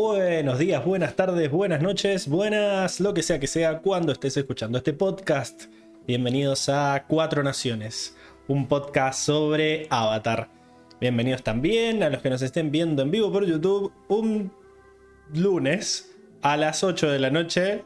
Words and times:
Buenos 0.00 0.60
días, 0.60 0.84
buenas 0.84 1.16
tardes, 1.16 1.50
buenas 1.50 1.82
noches, 1.82 2.28
buenas, 2.28 3.00
lo 3.00 3.12
que 3.14 3.24
sea 3.24 3.40
que 3.40 3.48
sea 3.48 3.80
cuando 3.80 4.12
estés 4.12 4.36
escuchando 4.36 4.78
este 4.78 4.92
podcast. 4.92 5.64
Bienvenidos 6.06 6.68
a 6.68 7.04
Cuatro 7.08 7.42
Naciones, 7.42 8.16
un 8.46 8.68
podcast 8.68 9.18
sobre 9.18 9.88
Avatar. 9.90 10.50
Bienvenidos 11.00 11.42
también 11.42 12.04
a 12.04 12.10
los 12.10 12.22
que 12.22 12.30
nos 12.30 12.42
estén 12.42 12.70
viendo 12.70 13.02
en 13.02 13.10
vivo 13.10 13.32
por 13.32 13.44
YouTube 13.44 13.92
un 14.06 14.52
lunes 15.34 16.16
a 16.42 16.56
las 16.56 16.84
8 16.84 17.10
de 17.10 17.18
la 17.18 17.30
noche, 17.30 17.84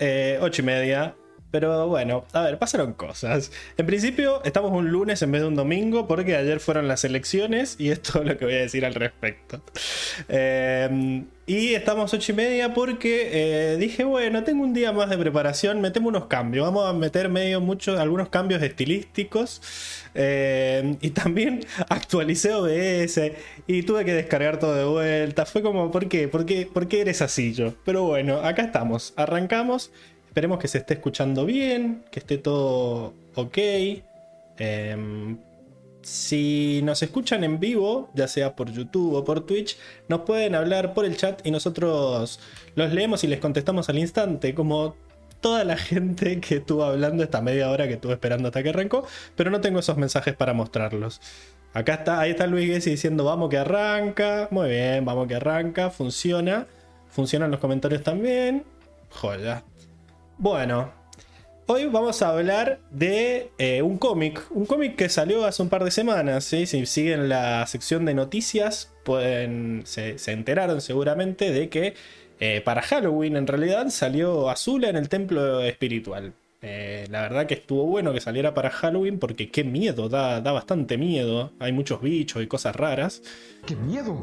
eh, 0.00 0.38
8 0.42 0.60
y 0.60 0.64
media, 0.66 1.16
pero 1.54 1.86
bueno, 1.86 2.24
a 2.32 2.40
ver, 2.40 2.58
pasaron 2.58 2.94
cosas. 2.94 3.52
En 3.76 3.86
principio, 3.86 4.42
estamos 4.42 4.72
un 4.72 4.90
lunes 4.90 5.22
en 5.22 5.30
vez 5.30 5.40
de 5.40 5.46
un 5.46 5.54
domingo 5.54 6.08
porque 6.08 6.34
ayer 6.34 6.58
fueron 6.58 6.88
las 6.88 7.04
elecciones 7.04 7.76
y 7.78 7.90
es 7.90 8.12
lo 8.12 8.36
que 8.36 8.44
voy 8.44 8.54
a 8.54 8.62
decir 8.62 8.84
al 8.84 8.92
respecto. 8.92 9.62
Eh, 10.28 11.22
y 11.46 11.74
estamos 11.74 12.12
ocho 12.14 12.32
y 12.32 12.34
media 12.34 12.72
porque 12.74 13.28
eh, 13.30 13.76
dije, 13.76 14.02
bueno, 14.02 14.42
tengo 14.44 14.64
un 14.64 14.72
día 14.72 14.92
más 14.92 15.10
de 15.10 15.18
preparación, 15.18 15.80
metemos 15.80 16.08
unos 16.08 16.24
cambios. 16.26 16.64
Vamos 16.64 16.88
a 16.88 16.92
meter 16.92 17.28
medio 17.28 17.60
muchos, 17.60 18.00
algunos 18.00 18.30
cambios 18.30 18.60
estilísticos. 18.60 19.62
Eh, 20.16 20.96
y 21.02 21.10
también 21.10 21.60
actualicé 21.88 22.52
OBS 22.52 23.20
y 23.66 23.82
tuve 23.82 24.04
que 24.04 24.14
descargar 24.14 24.58
todo 24.58 24.74
de 24.74 24.84
vuelta. 24.84 25.46
Fue 25.46 25.62
como, 25.62 25.92
¿por 25.92 26.08
qué? 26.08 26.26
¿Por 26.26 26.46
qué, 26.46 26.66
¿Por 26.66 26.88
qué 26.88 27.02
eres 27.02 27.22
así 27.22 27.52
yo? 27.52 27.74
Pero 27.84 28.02
bueno, 28.02 28.40
acá 28.40 28.62
estamos. 28.62 29.12
Arrancamos. 29.16 29.92
Esperemos 30.34 30.58
que 30.58 30.66
se 30.66 30.78
esté 30.78 30.94
escuchando 30.94 31.46
bien, 31.46 32.02
que 32.10 32.18
esté 32.18 32.38
todo 32.38 33.14
ok. 33.36 33.56
Em, 34.58 35.38
si 36.02 36.80
nos 36.82 37.00
escuchan 37.04 37.44
en 37.44 37.60
vivo, 37.60 38.10
ya 38.14 38.26
sea 38.26 38.56
por 38.56 38.68
YouTube 38.72 39.14
o 39.14 39.22
por 39.22 39.46
Twitch, 39.46 39.76
nos 40.08 40.22
pueden 40.22 40.56
hablar 40.56 40.92
por 40.92 41.04
el 41.04 41.16
chat 41.16 41.40
y 41.46 41.52
nosotros 41.52 42.40
los 42.74 42.92
leemos 42.92 43.22
y 43.22 43.28
les 43.28 43.38
contestamos 43.38 43.88
al 43.88 43.96
instante, 44.00 44.56
como 44.56 44.96
toda 45.40 45.62
la 45.62 45.76
gente 45.90 46.40
que 46.40 46.56
estuvo 46.56 46.82
hablando 46.82 47.22
esta 47.22 47.40
media 47.40 47.70
hora 47.70 47.86
que 47.86 47.94
estuve 47.94 48.14
esperando 48.14 48.48
hasta 48.48 48.60
que 48.64 48.70
arrancó, 48.70 49.06
pero 49.36 49.52
no 49.52 49.60
tengo 49.60 49.78
esos 49.78 49.96
mensajes 49.96 50.34
para 50.34 50.52
mostrarlos. 50.52 51.20
Acá 51.74 51.94
está, 51.94 52.18
ahí 52.18 52.32
está 52.32 52.48
Luis 52.48 52.66
Gessi 52.66 52.90
diciendo 52.90 53.22
vamos 53.22 53.50
que 53.50 53.58
arranca. 53.58 54.48
Muy 54.50 54.68
bien, 54.68 55.04
vamos 55.04 55.28
que 55.28 55.36
arranca, 55.36 55.90
funciona. 55.90 56.66
Funcionan 57.08 57.52
los 57.52 57.60
comentarios 57.60 58.02
también. 58.02 58.64
Joya. 59.10 59.62
Bueno, 60.38 60.92
hoy 61.66 61.86
vamos 61.86 62.20
a 62.20 62.30
hablar 62.30 62.80
de 62.90 63.52
eh, 63.58 63.82
un 63.82 63.98
cómic, 63.98 64.44
un 64.50 64.66
cómic 64.66 64.96
que 64.96 65.08
salió 65.08 65.44
hace 65.44 65.62
un 65.62 65.68
par 65.68 65.84
de 65.84 65.92
semanas. 65.92 66.44
Si 66.44 66.66
siguen 66.66 67.28
la 67.28 67.64
sección 67.68 68.04
de 68.04 68.14
noticias, 68.14 68.92
pueden, 69.04 69.82
se, 69.86 70.16
enteraron 70.26 70.80
seguramente 70.80 71.52
de 71.52 71.68
que 71.68 71.94
eh, 72.40 72.60
para 72.64 72.82
Halloween 72.82 73.36
en 73.36 73.46
realidad 73.46 73.88
salió 73.90 74.50
Azula 74.50 74.88
en 74.88 74.96
el 74.96 75.08
templo 75.08 75.60
espiritual. 75.60 76.32
Eh, 76.62 77.06
la 77.10 77.22
verdad 77.22 77.46
que 77.46 77.54
estuvo 77.54 77.84
bueno 77.84 78.12
que 78.12 78.20
saliera 78.20 78.54
para 78.54 78.70
Halloween 78.70 79.20
porque 79.20 79.50
qué 79.50 79.62
miedo, 79.62 80.08
da, 80.08 80.40
da 80.40 80.50
bastante 80.50 80.98
miedo. 80.98 81.52
Hay 81.60 81.70
muchos 81.70 82.02
bichos 82.02 82.42
y 82.42 82.48
cosas 82.48 82.74
raras. 82.74 83.22
¡Qué 83.66 83.76
miedo! 83.76 84.20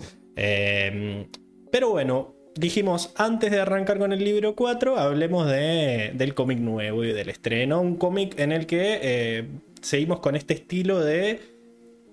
pero 1.71 1.91
bueno, 1.91 2.33
dijimos, 2.55 3.11
antes 3.15 3.51
de 3.51 3.59
arrancar 3.59 3.97
con 3.97 4.13
el 4.13 4.23
libro 4.23 4.55
4, 4.55 4.97
hablemos 4.97 5.47
de, 5.47 6.11
del 6.13 6.33
cómic 6.33 6.59
nuevo 6.59 7.03
y 7.03 7.11
del 7.13 7.29
estreno. 7.29 7.81
Un 7.81 7.95
cómic 7.97 8.39
en 8.39 8.51
el 8.51 8.65
que 8.65 8.99
eh, 9.01 9.47
seguimos 9.81 10.19
con 10.19 10.35
este 10.35 10.53
estilo 10.53 10.99
de 10.99 11.39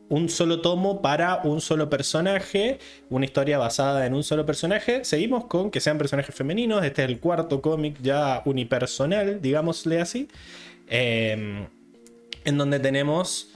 un 0.09 0.29
solo 0.29 0.61
tomo 0.61 1.03
para 1.03 1.43
un 1.45 1.61
solo 1.61 1.91
personaje, 1.91 2.79
una 3.11 3.27
historia 3.27 3.59
basada 3.59 4.07
en 4.07 4.15
un 4.15 4.25
solo 4.25 4.47
personaje. 4.47 5.05
Seguimos 5.05 5.47
con 5.47 5.71
que 5.71 5.81
sean 5.81 5.99
personajes 5.99 6.35
femeninos. 6.35 6.85
Este 6.85 7.05
es 7.05 7.11
el 7.11 7.21
cuarto 7.21 7.61
cómic 7.61 7.97
ya 8.01 8.43
unipersonal, 8.45 9.43
digámosle 9.43 10.01
así. 10.01 10.29
Em, 10.87 11.67
en 12.45 12.59
donde 12.59 12.81
tenemos 12.81 13.51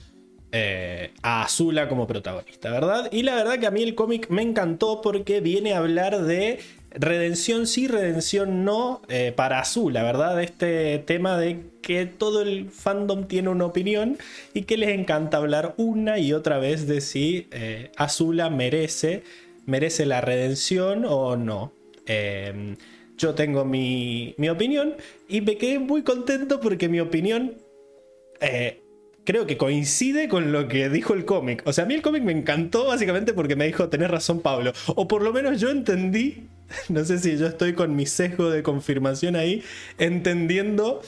eh, 0.54 1.12
a 1.22 1.44
Azula 1.44 1.88
como 1.88 2.06
protagonista, 2.06 2.70
¿verdad? 2.70 3.08
Y 3.10 3.22
la 3.22 3.34
verdad 3.34 3.58
que 3.58 3.66
a 3.66 3.70
mí 3.70 3.82
el 3.82 3.94
cómic 3.94 4.28
me 4.28 4.42
encantó 4.42 5.00
porque 5.00 5.40
viene 5.40 5.72
a 5.72 5.78
hablar 5.78 6.22
de 6.24 6.60
redención 6.90 7.66
sí, 7.66 7.88
redención 7.88 8.62
no 8.62 9.00
eh, 9.08 9.32
para 9.34 9.60
Azula, 9.60 10.02
¿verdad? 10.02 10.42
Este 10.42 10.98
tema 10.98 11.38
de 11.38 11.60
que 11.80 12.04
todo 12.04 12.42
el 12.42 12.70
fandom 12.70 13.28
tiene 13.28 13.48
una 13.48 13.64
opinión 13.64 14.18
y 14.52 14.64
que 14.64 14.76
les 14.76 14.90
encanta 14.90 15.38
hablar 15.38 15.72
una 15.78 16.18
y 16.18 16.34
otra 16.34 16.58
vez 16.58 16.86
de 16.86 17.00
si 17.00 17.48
eh, 17.50 17.90
Azula 17.96 18.50
merece, 18.50 19.22
merece 19.64 20.04
la 20.04 20.20
redención 20.20 21.06
o 21.06 21.34
no. 21.34 21.72
Em, 22.04 22.76
yo 23.16 23.34
tengo 23.34 23.64
mi, 23.64 24.34
mi, 24.36 24.50
opinión 24.50 24.96
y 25.30 25.40
me 25.40 25.56
quedé 25.56 25.78
muy 25.78 26.02
contento 26.02 26.60
porque 26.60 26.90
mi 26.90 27.00
opinión 27.00 27.54
creo 29.24 29.46
que 29.46 29.56
coincide 29.56 30.28
con 30.28 30.52
lo 30.52 30.68
que 30.68 30.88
dijo 30.88 31.14
el 31.14 31.24
cómic. 31.24 31.62
O 31.66 31.72
sea, 31.72 31.84
a 31.84 31.86
mí 31.86 31.94
el 31.94 32.02
cómic 32.02 32.22
me 32.22 32.32
encantó 32.32 32.86
básicamente 32.86 33.32
porque 33.32 33.56
me 33.56 33.66
dijo, 33.66 33.88
tenés 33.88 34.10
razón 34.10 34.40
Pablo. 34.40 34.72
O 34.88 35.08
por 35.08 35.22
lo 35.22 35.32
menos 35.32 35.60
yo 35.60 35.70
entendí, 35.70 36.48
no 36.88 37.04
sé 37.04 37.18
si 37.18 37.36
yo 37.36 37.46
estoy 37.46 37.74
con 37.74 37.94
mi 37.94 38.06
sesgo 38.06 38.50
de 38.50 38.62
confirmación 38.62 39.36
ahí, 39.36 39.62
entendiendo 39.98 41.02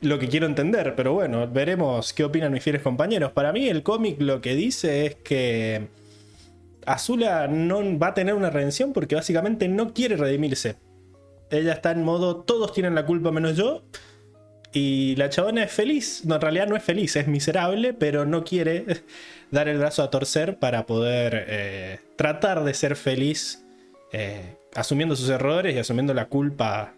lo 0.00 0.18
que 0.18 0.28
quiero 0.28 0.46
entender. 0.46 0.94
Pero 0.96 1.12
bueno, 1.12 1.48
veremos 1.48 2.12
qué 2.12 2.24
opinan 2.24 2.52
mis 2.52 2.62
fieles 2.62 2.82
compañeros. 2.82 3.32
Para 3.32 3.52
mí 3.52 3.68
el 3.68 3.82
cómic 3.82 4.20
lo 4.20 4.40
que 4.40 4.54
dice 4.54 5.06
es 5.06 5.14
que 5.16 5.88
Azula 6.86 7.48
no 7.48 7.98
va 7.98 8.08
a 8.08 8.14
tener 8.14 8.34
una 8.34 8.50
redención 8.50 8.92
porque 8.92 9.14
básicamente 9.14 9.68
no 9.68 9.92
quiere 9.92 10.16
redimirse. 10.16 10.76
Ella 11.50 11.72
está 11.72 11.92
en 11.92 12.04
modo, 12.04 12.36
todos 12.36 12.74
tienen 12.74 12.94
la 12.94 13.06
culpa 13.06 13.32
menos 13.32 13.56
yo 13.56 13.82
y 14.78 15.16
la 15.16 15.28
chabona 15.28 15.64
es 15.64 15.72
feliz, 15.72 16.24
no, 16.24 16.36
en 16.36 16.40
realidad 16.40 16.68
no 16.68 16.76
es 16.76 16.84
feliz, 16.84 17.16
es 17.16 17.26
miserable, 17.26 17.94
pero 17.94 18.24
no 18.24 18.44
quiere 18.44 18.84
dar 19.50 19.68
el 19.68 19.78
brazo 19.78 20.04
a 20.04 20.10
torcer 20.10 20.58
para 20.58 20.86
poder 20.86 21.46
eh, 21.48 21.98
tratar 22.14 22.62
de 22.62 22.74
ser 22.74 22.94
feliz, 22.94 23.64
eh, 24.12 24.54
asumiendo 24.74 25.16
sus 25.16 25.28
errores 25.30 25.74
y 25.74 25.78
asumiendo 25.78 26.14
la 26.14 26.26
culpa, 26.26 26.94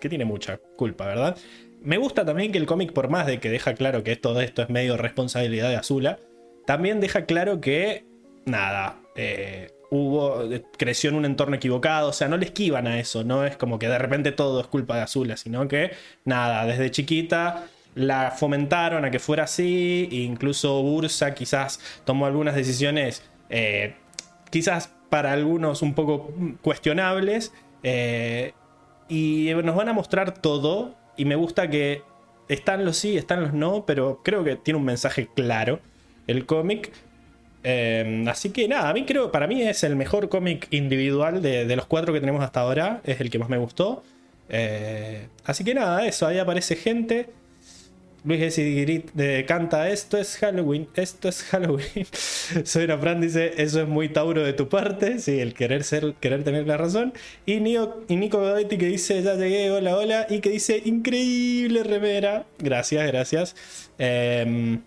que 0.00 0.08
tiene 0.08 0.26
mucha 0.26 0.58
culpa, 0.76 1.06
¿verdad? 1.06 1.36
Me 1.82 1.96
gusta 1.96 2.24
también 2.26 2.52
que 2.52 2.58
el 2.58 2.66
cómic, 2.66 2.92
por 2.92 3.08
más 3.08 3.26
de 3.26 3.40
que 3.40 3.48
deja 3.48 3.74
claro 3.74 4.02
que 4.02 4.16
todo 4.16 4.40
esto 4.42 4.62
es 4.62 4.68
medio 4.68 4.96
responsabilidad 4.96 5.70
de 5.70 5.76
Azula, 5.76 6.18
también 6.66 7.00
deja 7.00 7.24
claro 7.24 7.60
que, 7.60 8.04
nada, 8.44 9.00
eh, 9.16 9.70
hubo, 9.90 10.42
creció 10.76 11.10
en 11.10 11.16
un 11.16 11.24
entorno 11.24 11.56
equivocado, 11.56 12.10
o 12.10 12.12
sea, 12.12 12.28
no 12.28 12.36
le 12.36 12.46
esquivan 12.46 12.86
a 12.86 12.98
eso, 13.00 13.24
no 13.24 13.44
es 13.44 13.56
como 13.56 13.78
que 13.78 13.88
de 13.88 13.98
repente 13.98 14.32
todo 14.32 14.60
es 14.60 14.66
culpa 14.66 14.96
de 14.96 15.02
Azula, 15.02 15.36
sino 15.36 15.66
que 15.68 15.92
nada, 16.24 16.66
desde 16.66 16.90
chiquita 16.90 17.66
la 17.94 18.30
fomentaron 18.30 19.04
a 19.04 19.10
que 19.10 19.18
fuera 19.18 19.44
así, 19.44 20.08
incluso 20.10 20.82
Bursa 20.82 21.34
quizás 21.34 21.80
tomó 22.04 22.26
algunas 22.26 22.54
decisiones, 22.54 23.28
eh, 23.50 23.96
quizás 24.50 24.94
para 25.10 25.32
algunos 25.32 25.82
un 25.82 25.94
poco 25.94 26.32
cuestionables, 26.62 27.52
eh, 27.82 28.52
y 29.08 29.50
nos 29.64 29.74
van 29.74 29.88
a 29.88 29.92
mostrar 29.92 30.34
todo, 30.34 30.94
y 31.16 31.24
me 31.24 31.34
gusta 31.34 31.68
que 31.70 32.02
están 32.48 32.84
los 32.84 32.96
sí, 32.96 33.16
están 33.16 33.42
los 33.42 33.52
no, 33.52 33.84
pero 33.86 34.20
creo 34.22 34.44
que 34.44 34.56
tiene 34.56 34.78
un 34.78 34.84
mensaje 34.84 35.28
claro 35.34 35.80
el 36.26 36.46
cómic. 36.46 36.92
Em, 37.62 38.26
así 38.28 38.50
que 38.50 38.68
nada, 38.68 38.88
a 38.90 38.92
mí 38.92 39.04
creo, 39.04 39.32
para 39.32 39.46
mí 39.46 39.62
es 39.62 39.82
el 39.84 39.96
mejor 39.96 40.28
cómic 40.28 40.68
individual 40.70 41.42
de, 41.42 41.76
los 41.76 41.86
cuatro 41.86 42.12
que 42.12 42.20
tenemos 42.20 42.42
hasta 42.42 42.60
ahora. 42.60 43.00
Es 43.04 43.20
el 43.20 43.30
que 43.30 43.38
más 43.38 43.48
me 43.48 43.58
gustó. 43.58 44.02
Eh, 44.48 45.28
así 45.44 45.64
que 45.64 45.74
nada, 45.74 46.06
eso, 46.06 46.26
ahí 46.26 46.38
aparece 46.38 46.76
gente. 46.76 47.28
Luis 48.24 48.40
Gessi 48.40 49.04
canta 49.46 49.88
Esto 49.88 50.18
es 50.18 50.36
Halloween, 50.38 50.88
esto 50.94 51.28
es 51.28 51.44
Halloween. 51.44 52.06
Soy 52.64 52.84
una 52.84 52.98
Fran 52.98 53.20
dice 53.20 53.54
Eso 53.56 53.80
es 53.82 53.88
muy 53.88 54.08
Tauro 54.08 54.42
de 54.42 54.52
tu 54.52 54.68
parte. 54.68 55.18
Sí, 55.18 55.40
el 55.40 55.54
querer 55.54 55.84
ser, 55.84 56.14
querer 56.20 56.44
tener 56.44 56.66
la 56.66 56.76
razón. 56.76 57.12
Y, 57.46 57.60
Nico, 57.60 58.38
Godoy 58.38 58.66
que 58.66 58.76
dice 58.76 59.22
Ya 59.22 59.34
llegué, 59.34 59.70
hola, 59.70 59.96
hola. 59.96 60.26
Y 60.28 60.40
que 60.40 60.50
dice 60.50 60.82
Increíble 60.84 61.84
remera. 61.84 62.44
Gracias, 62.58 63.06
gracias. 63.06 63.56
Em, 63.98 64.80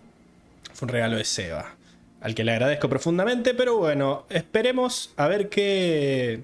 fue 0.74 0.86
un 0.86 0.92
regalo 0.92 1.16
de 1.16 1.24
Seba 1.24 1.76
al 2.22 2.34
que 2.34 2.44
le 2.44 2.52
agradezco 2.52 2.88
profundamente, 2.88 3.52
pero 3.52 3.78
bueno, 3.78 4.26
esperemos 4.30 5.12
a 5.16 5.26
ver 5.26 5.48
qué, 5.48 6.42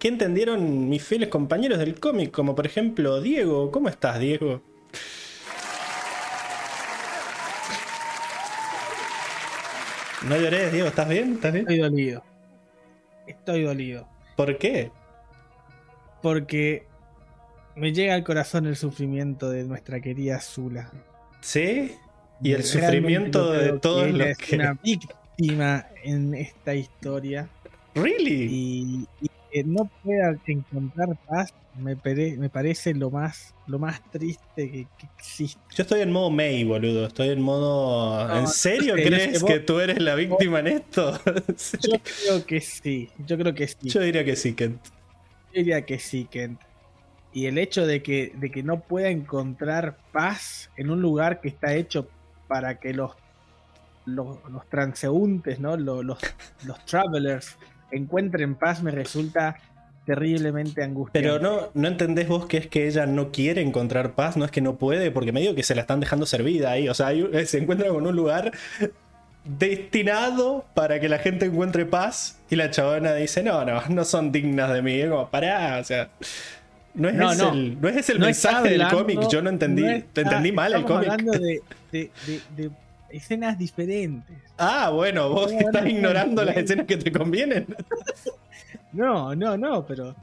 qué 0.00 0.08
entendieron 0.08 0.88
mis 0.88 1.02
fieles 1.02 1.28
compañeros 1.28 1.78
del 1.78 1.98
cómic, 2.00 2.32
como 2.32 2.56
por 2.56 2.66
ejemplo 2.66 3.20
Diego. 3.20 3.70
¿Cómo 3.70 3.88
estás, 3.88 4.18
Diego? 4.18 4.62
No 10.28 10.36
llores, 10.36 10.72
Diego, 10.72 10.88
¿estás 10.88 11.08
bien? 11.08 11.34
¿Estás 11.34 11.52
bien? 11.52 11.64
Estoy 11.64 11.78
dolido. 11.78 12.24
Estoy 13.26 13.62
dolido. 13.62 14.08
¿Por 14.36 14.58
qué? 14.58 14.90
Porque 16.20 16.86
me 17.76 17.92
llega 17.92 18.14
al 18.14 18.24
corazón 18.24 18.66
el 18.66 18.76
sufrimiento 18.76 19.48
de 19.50 19.64
nuestra 19.64 20.00
querida 20.00 20.40
Zula. 20.40 20.90
¿Sí? 21.40 21.96
Y 22.42 22.52
el 22.52 22.64
sufrimiento 22.64 23.52
de 23.52 23.78
todos 23.78 24.10
los 24.10 24.36
que. 24.38 24.44
Es 24.44 24.52
una 24.52 24.78
víctima 24.82 25.86
en 26.02 26.34
esta 26.34 26.74
historia. 26.74 27.48
¿Really? 27.94 28.48
Y, 28.50 29.30
que 29.50 29.64
no 29.64 29.90
pueda 30.04 30.36
encontrar 30.46 31.08
paz 31.28 31.52
me, 31.76 31.96
me 32.36 32.48
parece 32.48 32.94
lo 32.94 33.10
más, 33.10 33.54
lo 33.66 33.78
más 33.78 34.00
triste 34.10 34.70
que, 34.70 34.86
que 34.98 35.06
existe. 35.18 35.60
Yo 35.74 35.82
estoy 35.82 36.00
en 36.00 36.12
modo 36.12 36.30
May, 36.30 36.64
boludo. 36.64 37.06
Estoy 37.06 37.30
en 37.30 37.40
modo. 37.40 38.26
No, 38.28 38.40
¿En 38.40 38.46
serio 38.46 38.96
no 38.96 39.02
sé, 39.02 39.10
no 39.10 39.16
sé, 39.16 39.22
crees 39.24 39.42
vos- 39.42 39.50
que 39.50 39.60
tú 39.60 39.80
eres 39.80 40.00
la 40.00 40.14
víctima 40.14 40.60
en 40.60 40.66
esto? 40.68 41.18
Yo 41.24 41.98
creo 42.02 42.46
que 42.46 42.60
sí, 42.60 43.08
yo 43.18 43.38
creo 43.38 43.54
que 43.54 43.68
sí. 43.68 43.88
Yo 43.88 44.00
diría 44.00 44.24
que 44.24 44.36
sí, 44.36 44.54
Kent. 44.54 44.84
Yo 45.52 45.58
diría 45.58 45.84
que 45.84 45.98
sí, 45.98 46.26
Kent. 46.30 46.60
Y 47.32 47.46
el 47.46 47.58
hecho 47.58 47.86
de 47.86 48.02
que, 48.02 48.32
de 48.34 48.50
que 48.50 48.62
no 48.62 48.80
pueda 48.80 49.08
encontrar 49.08 49.98
paz 50.12 50.70
en 50.76 50.90
un 50.90 51.00
lugar 51.00 51.40
que 51.40 51.48
está 51.48 51.74
hecho 51.74 52.08
para 52.50 52.80
que 52.80 52.92
los, 52.92 53.12
los, 54.06 54.38
transeúntes, 54.68 55.60
¿no? 55.60 55.76
Los, 55.76 56.04
los, 56.04 56.18
los 56.64 56.84
travelers 56.84 57.56
encuentren 57.92 58.56
paz 58.56 58.82
me 58.82 58.90
resulta 58.90 59.56
terriblemente 60.04 60.82
angustiante. 60.82 61.28
Pero 61.28 61.38
no, 61.40 61.68
no 61.74 61.86
entendés 61.86 62.26
vos 62.26 62.46
que 62.46 62.56
es 62.56 62.66
que 62.66 62.88
ella 62.88 63.06
no 63.06 63.30
quiere 63.30 63.62
encontrar 63.62 64.14
paz, 64.14 64.36
no 64.36 64.44
es 64.44 64.50
que 64.50 64.60
no 64.60 64.74
puede, 64.74 65.12
porque 65.12 65.30
medio 65.30 65.54
que 65.54 65.62
se 65.62 65.76
la 65.76 65.82
están 65.82 66.00
dejando 66.00 66.26
servida 66.26 66.72
ahí. 66.72 66.88
O 66.88 66.94
sea, 66.94 67.06
hay 67.08 67.22
un- 67.22 67.46
se 67.46 67.58
encuentra 67.58 67.88
con 67.88 68.04
un 68.04 68.16
lugar 68.16 68.50
destinado 69.44 70.64
para 70.74 70.98
que 70.98 71.08
la 71.08 71.18
gente 71.18 71.46
encuentre 71.46 71.86
paz 71.86 72.40
y 72.50 72.56
la 72.56 72.72
chabona 72.72 73.14
dice, 73.14 73.44
no, 73.44 73.64
no, 73.64 73.80
no 73.88 74.04
son 74.04 74.32
dignas 74.32 74.72
de 74.72 74.82
mí. 74.82 75.00
Como, 75.08 75.28
pará, 75.30 75.78
o 75.80 75.84
sea... 75.84 76.10
No 76.94 77.08
es 77.08 77.14
No, 77.14 77.32
ese 77.32 77.42
no. 77.42 77.52
el, 77.52 77.80
no 77.80 77.88
es 77.88 77.96
ese 77.96 78.12
el 78.12 78.18
No 78.20 78.26
mensaje 78.26 78.68
del 78.70 78.88
cómic, 78.88 79.20
yo 79.30 79.42
no 79.42 79.50
entendí, 79.50 79.82
te 80.12 80.22
entendí 80.22 80.52
mal 80.52 80.72
el 80.72 80.80
estamos 80.80 81.04
cómic. 81.06 81.10
hablando 81.20 81.32
de, 81.44 81.62
de- 81.92 82.10
de- 82.26 82.40
de 82.56 82.70
escenas 83.10 83.58
diferentes. 83.58 84.36
Ah, 84.58 84.90
bueno, 84.90 85.28
vos 85.30 85.50
estás 85.52 85.72
no, 85.72 85.80
no, 85.82 85.88
ignorando 85.88 86.42
no. 86.42 86.46
las 86.46 86.56
escenas 86.56 86.86
que 86.86 86.96
te 86.96 87.10
convienen. 87.12 87.66
No, 88.92 89.36
no, 89.36 89.56
no, 89.56 89.86
pero 89.86 90.16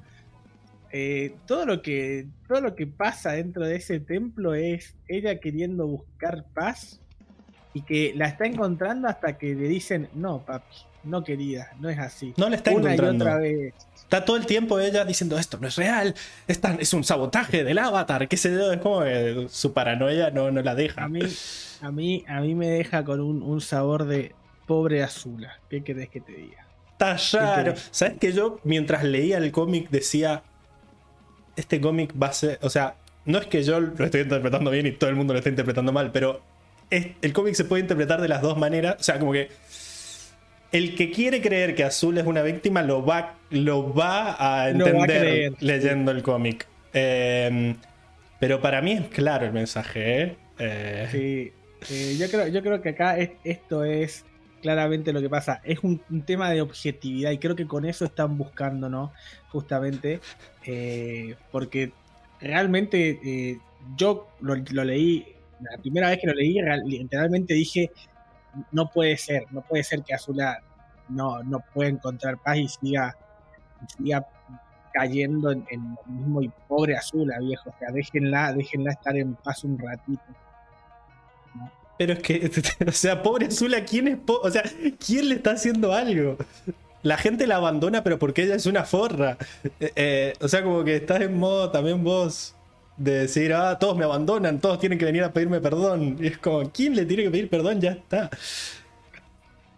eh, 0.91 1.35
todo 1.45 1.65
lo 1.65 1.81
que 1.81 2.27
todo 2.49 2.59
lo 2.61 2.75
que 2.75 2.85
pasa 2.85 3.31
dentro 3.31 3.65
de 3.65 3.77
ese 3.77 3.99
templo 4.01 4.53
es 4.55 4.93
ella 5.07 5.39
queriendo 5.39 5.87
buscar 5.87 6.43
paz 6.53 6.99
y 7.73 7.81
que 7.83 8.13
la 8.15 8.25
está 8.27 8.45
encontrando 8.45 9.07
hasta 9.07 9.37
que 9.37 9.55
le 9.55 9.67
dicen 9.69 10.09
no, 10.13 10.39
papi, 10.45 10.75
no 11.07 11.23
querida, 11.23 11.71
no 11.79 11.89
es 11.89 11.97
así. 11.99 12.33
No 12.37 12.49
la 12.49 12.55
está 12.57 12.71
Una 12.71 12.93
encontrando. 12.93 13.25
y 13.25 13.27
otra 13.27 13.39
vez. 13.39 13.73
Está 13.95 14.23
todo 14.23 14.37
el 14.37 14.45
tiempo 14.45 14.79
ella 14.79 15.03
diciendo 15.03 15.37
esto 15.37 15.57
no 15.59 15.67
es 15.67 15.75
real, 15.75 16.15
es, 16.47 16.61
tan- 16.61 16.79
es 16.79 16.93
un 16.93 17.03
sabotaje 17.03 17.63
del 17.63 17.77
avatar, 17.77 18.27
qué 18.27 18.37
sé 18.37 18.51
yo, 18.53 18.71
es 18.71 18.79
como 18.79 19.01
que 19.01 19.47
su 19.49 19.73
paranoia 19.73 20.29
no, 20.31 20.49
no 20.51 20.61
la 20.61 20.75
deja. 20.75 21.03
A 21.03 21.09
mí, 21.09 21.19
a 21.81 21.91
mí, 21.91 22.23
a 22.27 22.39
mí 22.41 22.55
me 22.55 22.67
deja 22.69 23.03
con 23.03 23.19
un, 23.19 23.41
un 23.41 23.59
sabor 23.59 24.05
de 24.05 24.33
pobre 24.65 25.03
azula. 25.03 25.59
¿Qué 25.69 25.83
querés 25.83 26.07
que 26.09 26.21
te 26.21 26.31
diga? 26.31 26.65
Está 26.93 27.17
raro. 27.37 27.73
¿Sabes 27.91 28.17
que 28.19 28.31
yo 28.31 28.59
mientras 28.63 29.03
leía 29.03 29.37
el 29.37 29.51
cómic 29.51 29.89
decía, 29.89 30.41
este 31.55 31.81
cómic 31.81 32.13
va 32.21 32.27
a 32.27 32.33
ser, 32.33 32.59
o 32.61 32.69
sea, 32.69 32.95
no 33.25 33.39
es 33.39 33.47
que 33.47 33.61
yo 33.63 33.79
lo 33.79 34.05
estoy 34.05 34.21
interpretando 34.21 34.71
bien 34.71 34.85
y 34.87 34.91
todo 34.93 35.09
el 35.09 35.15
mundo 35.15 35.33
lo 35.33 35.39
está 35.39 35.49
interpretando 35.49 35.91
mal, 35.91 36.11
pero 36.11 36.41
es- 36.89 37.07
el 37.21 37.33
cómic 37.33 37.55
se 37.55 37.65
puede 37.65 37.81
interpretar 37.81 38.21
de 38.21 38.27
las 38.29 38.41
dos 38.41 38.57
maneras, 38.57 38.95
o 38.99 39.03
sea, 39.03 39.19
como 39.19 39.33
que 39.33 39.49
el 40.71 40.95
que 40.95 41.11
quiere 41.11 41.41
creer 41.41 41.75
que 41.75 41.83
Azul 41.83 42.17
es 42.17 42.25
una 42.25 42.41
víctima 42.41 42.81
lo 42.81 43.05
va, 43.05 43.35
lo 43.49 43.93
va 43.93 44.33
a 44.33 44.69
Lo 44.71 44.85
va 44.85 44.91
a 44.91 45.05
entender 45.05 45.53
leyendo 45.59 46.11
el 46.11 46.21
cómic. 46.23 46.67
Eh, 46.93 47.75
pero 48.39 48.61
para 48.61 48.81
mí 48.81 48.91
es 48.93 49.07
claro 49.07 49.45
el 49.45 49.53
mensaje, 49.53 50.21
¿eh? 50.23 50.35
Eh, 50.59 51.07
Sí, 51.11 51.51
eh, 51.93 52.17
yo, 52.19 52.29
creo, 52.29 52.47
yo 52.47 52.61
creo 52.61 52.81
que 52.81 52.89
acá 52.89 53.17
es- 53.17 53.31
esto 53.43 53.83
es 53.83 54.25
claramente 54.61 55.13
lo 55.13 55.21
que 55.21 55.29
pasa. 55.29 55.61
Es 55.63 55.79
un, 55.83 56.01
un 56.09 56.21
tema 56.23 56.49
de 56.51 56.61
objetividad 56.61 57.31
y 57.31 57.37
creo 57.37 57.55
que 57.55 57.67
con 57.67 57.85
eso 57.85 58.05
están 58.05 58.37
buscando, 58.37 58.89
¿no? 58.89 59.13
Justamente. 59.49 60.19
porque 61.51 61.91
realmente 62.41 63.59
yo 63.95 64.27
lo, 64.41 64.55
lo 64.55 64.83
leí, 64.83 65.25
la 65.61 65.77
primera 65.81 66.09
vez 66.09 66.19
que 66.19 66.27
lo 66.27 66.33
leí, 66.33 66.57
literalmente 66.85 67.53
dije, 67.53 67.91
no 68.71 68.89
puede 68.89 69.17
ser, 69.17 69.45
no 69.51 69.61
puede 69.61 69.83
ser 69.83 70.03
que 70.03 70.13
Azula 70.13 70.61
no, 71.09 71.43
no 71.43 71.63
pueda 71.73 71.89
encontrar 71.89 72.37
paz 72.37 72.57
y 72.57 72.67
siga, 72.67 73.17
siga 73.97 74.25
cayendo 74.93 75.51
en, 75.51 75.65
en 75.69 75.95
lo 75.95 76.11
mismo 76.11 76.41
y 76.41 76.51
pobre 76.67 76.97
Azula, 76.97 77.39
viejo. 77.39 77.69
O 77.69 77.75
sea, 77.79 77.91
déjenla, 77.91 78.53
déjenla 78.53 78.91
estar 78.91 79.15
en 79.15 79.35
paz 79.35 79.63
un 79.63 79.77
ratito. 79.77 80.23
Pero 81.97 82.13
es 82.13 82.19
que, 82.19 82.51
o 82.87 82.91
sea, 82.91 83.21
pobre 83.21 83.47
Azula, 83.47 83.83
¿quién 83.85 84.07
es? 84.07 84.17
o 84.27 84.49
sea, 84.49 84.63
¿quién 85.05 85.29
le 85.29 85.35
está 85.35 85.51
haciendo 85.51 85.93
algo? 85.93 86.37
La 87.03 87.17
gente 87.17 87.47
la 87.47 87.57
abandona, 87.57 88.03
pero 88.03 88.19
porque 88.19 88.43
ella 88.43 88.55
es 88.55 88.65
una 88.65 88.83
forra. 88.83 89.37
Eh, 89.79 89.91
eh, 89.95 90.33
o 90.41 90.47
sea, 90.47 90.63
como 90.63 90.83
que 90.83 90.97
estás 90.97 91.21
en 91.21 91.37
modo 91.37 91.71
también 91.71 92.03
vos 92.03 92.56
de 92.97 93.11
decir, 93.19 93.53
ah, 93.53 93.77
todos 93.79 93.95
me 93.97 94.05
abandonan, 94.05 94.59
todos 94.59 94.79
tienen 94.79 94.97
que 94.97 95.05
venir 95.05 95.23
a 95.23 95.31
pedirme 95.31 95.59
perdón. 95.61 96.17
Y 96.19 96.27
es 96.27 96.37
como, 96.37 96.69
¿quién 96.71 96.95
le 96.95 97.05
tiene 97.05 97.23
que 97.23 97.29
pedir 97.31 97.49
perdón? 97.49 97.79
Ya 97.79 97.91
está. 97.91 98.29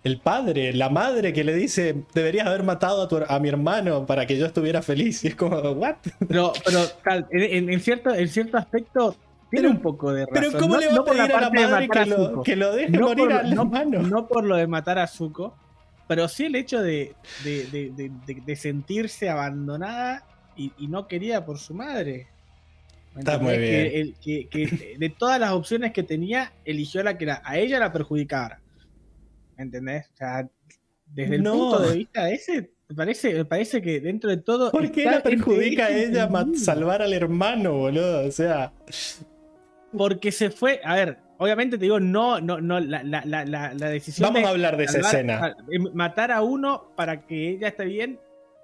El 0.02 0.18
padre, 0.22 0.72
la 0.74 0.90
madre 0.90 1.34
que 1.34 1.44
le 1.44 1.54
dice, 1.54 2.04
deberías 2.14 2.48
haber 2.48 2.64
matado 2.64 3.02
a, 3.04 3.08
tu- 3.10 3.22
a 3.28 3.40
mi 3.40 3.50
hermano 3.50 4.06
para 4.06 4.26
que 4.26 4.38
yo 4.38 4.46
estuviera 4.46 4.82
feliz. 4.82 5.26
Y 5.26 5.28
es 5.28 5.36
como, 5.36 5.58
¿what? 5.58 5.96
Pero, 6.28 6.54
pero 6.64 6.80
tal, 7.04 7.28
en, 7.32 7.80
cierto, 7.82 8.14
en 8.16 8.28
cierto 8.30 8.58
aspecto 8.58 9.16
tiene 9.50 9.68
Pero- 9.68 9.70
un 9.72 9.82
poco 9.82 10.14
de 10.14 10.26
razón. 10.26 10.34
Pero 10.52 10.60
¿cómo 10.60 10.76
No- 10.76 10.80
le 10.80 10.88
va 10.88 10.94
no 10.94 11.02
a 11.02 11.06
pedir 11.06 11.22
a 11.22 11.28
la 11.42 11.50
de 11.50 11.68
madre 11.68 11.90
que 11.90 12.00
a 12.00 12.06
lo, 12.06 12.44
que 12.44 12.56
lo 12.56 12.72
deje 12.74 12.90
no 12.92 13.08
morir 13.08 13.26
por, 13.26 13.34
al 13.34 13.54
no- 13.56 13.62
hermano? 13.64 14.02
no 14.04 14.28
por 14.28 14.44
lo 14.46 14.56
de 14.56 14.68
matar 14.68 15.00
a 15.00 15.08
Zuko, 15.08 15.54
pero 16.08 16.30
sí 16.30 16.46
el 16.46 16.56
hecho 16.56 16.82
de, 16.82 17.14
de, 17.44 17.66
de- 17.66 17.92
de- 17.92 18.12
de- 18.26 18.42
de 18.46 18.56
sentirse 18.56 19.30
abandonada 19.30 20.24
y, 20.56 20.72
y 20.78 20.88
no 20.88 21.08
querida 21.08 21.46
por 21.46 21.60
su 21.60 21.74
madre. 21.74 22.28
¿Me 23.20 23.24
Está 23.24 23.38
muy 23.38 23.54
entendés? 23.54 23.92
bien. 23.94 24.14
Que, 24.22 24.38
el- 24.40 24.50
que- 24.50 24.70
que 24.70 24.96
de 24.98 25.10
todas 25.10 25.40
las 25.42 25.52
opciones 25.52 25.92
que 25.92 26.04
tenía, 26.04 26.54
eligió 26.64 27.04
la 27.04 27.18
que 27.18 27.26
la- 27.26 27.42
a 27.44 27.58
ella 27.58 27.78
la 27.80 27.92
perjudicara. 27.92 28.62
¿Me 29.58 29.64
entendés? 29.66 30.08
O 30.14 30.16
sea, 30.16 30.50
desde 31.06 31.36
el 31.36 31.44
No. 31.44 31.52
punto 31.54 31.80
de 31.82 31.98
vista 31.98 32.30
ese, 32.30 32.72
me 32.88 32.96
parece, 32.96 33.34
me 33.34 33.44
parece 33.46 33.82
que 33.82 34.00
dentro 34.00 34.30
de 34.30 34.38
todo. 34.38 34.72
¿Por 34.72 34.90
qué 34.90 35.04
la 35.04 35.22
perjudica 35.22 35.88
a 35.88 35.90
ella 35.90 36.30
salvar 36.56 37.02
al 37.02 37.12
hermano, 37.12 37.74
boludo? 37.74 38.26
O 38.26 38.32
sea, 38.32 38.72
Porque 39.98 40.32
se 40.32 40.50
fue, 40.50 40.80
a 40.84 40.96
ver, 40.96 41.18
obviamente 41.40 41.78
te 41.78 41.84
digo, 41.84 42.00
no, 42.00 42.40
no, 42.40 42.62
no, 42.62 42.80
la, 42.80 43.04
la, 43.04 43.26
la, 43.26 43.90
decisión 43.90 44.28
vamos 44.30 44.44
de 44.44 44.48
a 44.48 44.52
hablar 44.52 44.78
de 44.78 44.84
esa 44.86 45.00
escena. 45.00 45.58
eh, 45.72 45.80
matar 45.94 46.32
a 46.32 46.42
uno 46.42 46.94
para 46.96 47.26
que 47.26 47.50
ella 47.50 47.68
esté 47.70 47.84
bien, 47.86 48.18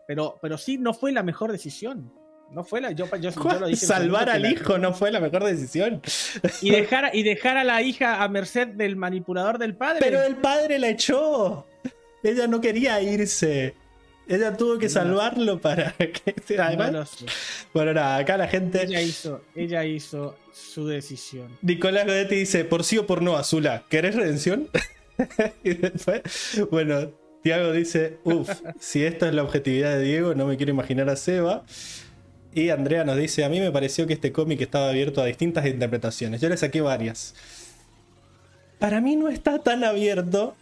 pero, 0.07 0.37
pero 0.41 0.57
sí 0.57 0.77
no 0.77 0.93
fue 0.93 1.11
la 1.11 1.23
mejor 1.23 1.51
decisión. 1.51 2.13
No 2.55 2.63
fue 2.63 2.79
la, 2.79 2.91
yo, 2.91 3.05
yo, 3.19 3.29
yo 3.31 3.59
lo 3.59 3.67
dije 3.67 3.85
Salvar 3.85 4.29
al 4.29 4.41
la- 4.43 4.49
hijo 4.51 4.77
no 4.77 4.93
fue 4.93 5.11
la 5.11 5.19
mejor 5.19 5.43
decisión. 5.43 6.01
y 6.61 6.71
dejar, 6.71 7.11
y 7.13 7.21
dejar 7.23 7.57
a 7.57 7.65
la 7.65 7.81
hija 7.81 8.23
a 8.23 8.29
merced 8.29 8.67
del 8.69 8.95
manipulador 8.95 9.57
del 9.57 9.75
padre. 9.75 9.99
Pero 9.99 10.23
el 10.23 10.37
padre 10.37 10.79
la 10.79 10.87
echó. 10.87 11.67
Ella 12.23 12.47
no 12.47 12.61
quería 12.61 13.01
irse. 13.01 13.75
Ella 14.27 14.55
tuvo 14.57 14.79
que 14.79 14.85
No. 14.85 14.91
salvarlo 14.91 15.59
para 15.59 15.91
que. 15.97 16.33
No 16.55 16.63
Además, 16.63 17.09
sé. 17.09 17.25
bueno, 17.73 17.93
nada, 17.93 18.15
acá 18.17 18.37
la 18.37 18.47
gente. 18.47 18.81
Ella 18.83 19.01
hizo, 19.01 19.41
ella 19.53 19.83
hizo 19.85 20.37
su 20.53 20.87
decisión. 20.87 21.57
Nicolás 21.61 22.05
Godetti 22.05 22.35
dice: 22.35 22.63
por 22.65 22.83
sí 22.85 22.97
o 22.97 23.05
por 23.05 23.21
no, 23.21 23.35
Azula, 23.35 23.83
¿querés 23.89 24.15
redención? 24.15 24.69
y 25.63 25.73
después, 25.75 26.21
bueno, 26.71 27.11
Tiago 27.43 27.71
dice: 27.73 28.17
uff, 28.23 28.49
si 28.79 29.03
esto 29.03 29.27
es 29.27 29.33
la 29.35 29.43
objetividad 29.43 29.91
de 29.97 30.01
Diego, 30.03 30.33
no 30.33 30.47
me 30.47 30.57
quiero 30.57 30.71
imaginar 30.71 31.09
a 31.09 31.17
Seba. 31.17 31.63
Y 32.55 32.69
Andrea 32.69 33.03
nos 33.03 33.17
dice: 33.17 33.43
A 33.45 33.49
mí 33.49 33.59
me 33.59 33.69
pareció 33.71 34.07
que 34.07 34.13
este 34.13 34.31
cómic 34.31 34.61
estaba 34.61 34.89
abierto 34.89 35.21
a 35.21 35.25
distintas 35.25 35.65
interpretaciones. 35.67 36.41
Yo 36.41 36.49
le 36.49 36.57
saqué 36.57 36.81
varias. 36.81 37.35
Para 38.79 39.01
mí 39.01 39.15
no 39.15 39.27
está 39.29 39.59
tan 39.59 39.83
abierto, 39.83 40.55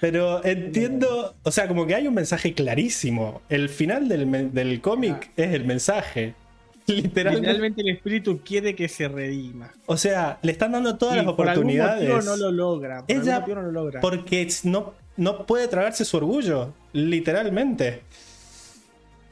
pero 0.00 0.44
entiendo. 0.44 1.34
O 1.44 1.50
sea, 1.52 1.68
como 1.68 1.86
que 1.86 1.94
hay 1.94 2.06
un 2.08 2.14
mensaje 2.14 2.52
clarísimo. 2.54 3.40
El 3.48 3.68
final 3.68 4.08
del, 4.08 4.52
del 4.52 4.80
cómic 4.80 5.30
es 5.36 5.54
el 5.54 5.64
mensaje. 5.64 6.34
Literalmente. 6.88 7.40
Literalmente 7.46 7.80
el 7.82 7.88
espíritu 7.90 8.40
quiere 8.44 8.74
que 8.74 8.88
se 8.88 9.06
redima. 9.08 9.72
O 9.86 9.96
sea, 9.96 10.38
le 10.42 10.50
están 10.52 10.72
dando 10.72 10.96
todas 10.96 11.14
Y 11.14 11.18
las 11.18 11.26
por 11.34 11.48
algún 11.48 11.64
oportunidades. 11.64 12.08
motivo 12.08 12.22
no 12.22 12.36
lo 12.36 12.50
logra. 12.50 13.06
Por 13.06 13.16
Ella- 13.16 13.36
algún 13.36 13.54
no 13.54 13.62
lo 13.62 13.70
logra. 13.72 14.00
Porque 14.00 14.48
no, 14.64 14.94
no 15.16 15.46
puede 15.46 15.68
tragarse 15.68 16.04
su 16.04 16.16
orgullo, 16.16 16.72
literalmente. 16.92 18.00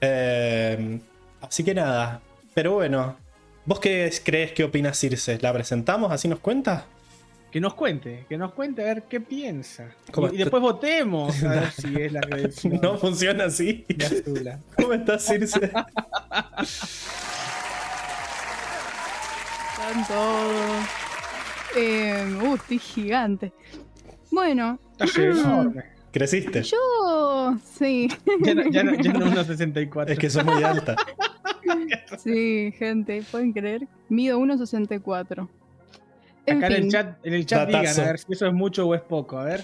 Eh, 0.00 0.98
así 1.40 1.64
que 1.64 1.74
nada. 1.74 2.20
Pero 2.54 2.74
bueno, 2.74 3.16
¿vos 3.64 3.80
qué 3.80 4.12
crees 4.24 4.52
que 4.52 4.64
opinas 4.64 4.98
Circe? 4.98 5.38
¿La 5.40 5.52
presentamos? 5.52 6.10
¿Así 6.12 6.28
nos 6.28 6.38
cuenta? 6.40 6.86
Que 7.50 7.60
nos 7.60 7.74
cuente, 7.74 8.26
que 8.28 8.36
nos 8.36 8.52
cuente 8.52 8.82
a 8.82 8.86
ver 8.86 9.04
qué 9.04 9.20
piensa. 9.20 9.90
¿Cómo 10.12 10.28
Y, 10.28 10.36
después 10.36 10.60
votemos 10.62 11.42
a 11.42 11.48
ver 11.48 11.70
si 11.76 11.94
es 11.96 12.12
la 12.12 12.20
redención 12.20 12.80
No 12.82 12.98
funciona 12.98 13.44
así. 13.44 13.86
¿Cómo 14.76 14.92
estás, 14.92 15.26
Circe? 15.26 15.60
Están 19.72 20.06
todos. 20.08 20.86
Eh, 21.76 22.38
uh, 22.42 22.54
estoy 22.54 22.78
gigante. 22.78 23.52
Bueno, 24.30 24.78
Está 24.98 25.22
enorme. 25.22 25.95
¿Creciste? 26.12 26.62
yo 26.62 27.56
sí. 27.64 28.08
Ya 28.42 28.54
no, 28.54 28.70
ya 28.70 28.82
no, 28.82 28.94
ya 28.94 29.12
no 29.12 29.26
1,64. 29.26 30.10
Es 30.10 30.18
que 30.18 30.30
son 30.30 30.46
muy 30.46 30.62
alta. 30.62 30.96
Sí, 32.18 32.72
gente, 32.78 33.22
¿pueden 33.30 33.52
creer? 33.52 33.88
Mido 34.08 34.38
1,64. 34.38 35.48
En 36.46 36.58
Acá 36.58 36.66
en 36.68 36.72
el 36.84 36.88
chat, 36.90 37.26
en 37.26 37.34
el 37.34 37.44
chat 37.44 37.66
digan, 37.66 37.86
a 38.00 38.04
ver 38.04 38.18
si 38.20 38.32
eso 38.32 38.46
es 38.46 38.52
mucho 38.52 38.86
o 38.86 38.94
es 38.94 39.00
poco, 39.00 39.36
a 39.38 39.44
ver. 39.44 39.62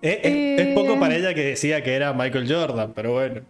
Es, 0.00 0.18
es- 0.22 0.60
es 0.60 0.74
poco 0.74 0.94
Eh. 0.94 0.98
para 0.98 1.14
ella 1.14 1.34
que 1.34 1.44
decía 1.44 1.82
que 1.82 1.94
era 1.94 2.14
Michael 2.14 2.50
Jordan, 2.50 2.92
pero 2.94 3.12
bueno. 3.12 3.42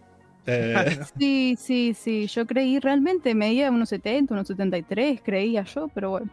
Eh, 0.45 0.75
Sí, 1.17 1.55
sí, 1.57 1.93
sí. 1.97 2.27
Yo 2.27 2.45
creí 2.45 2.79
realmente, 2.79 3.33
medía 3.33 3.71
unos 3.71 3.87
70, 3.89 4.33
unos 4.33 4.47
73, 4.47 5.21
creía 5.23 5.63
yo, 5.63 5.87
pero 5.87 6.09
bueno. 6.11 6.29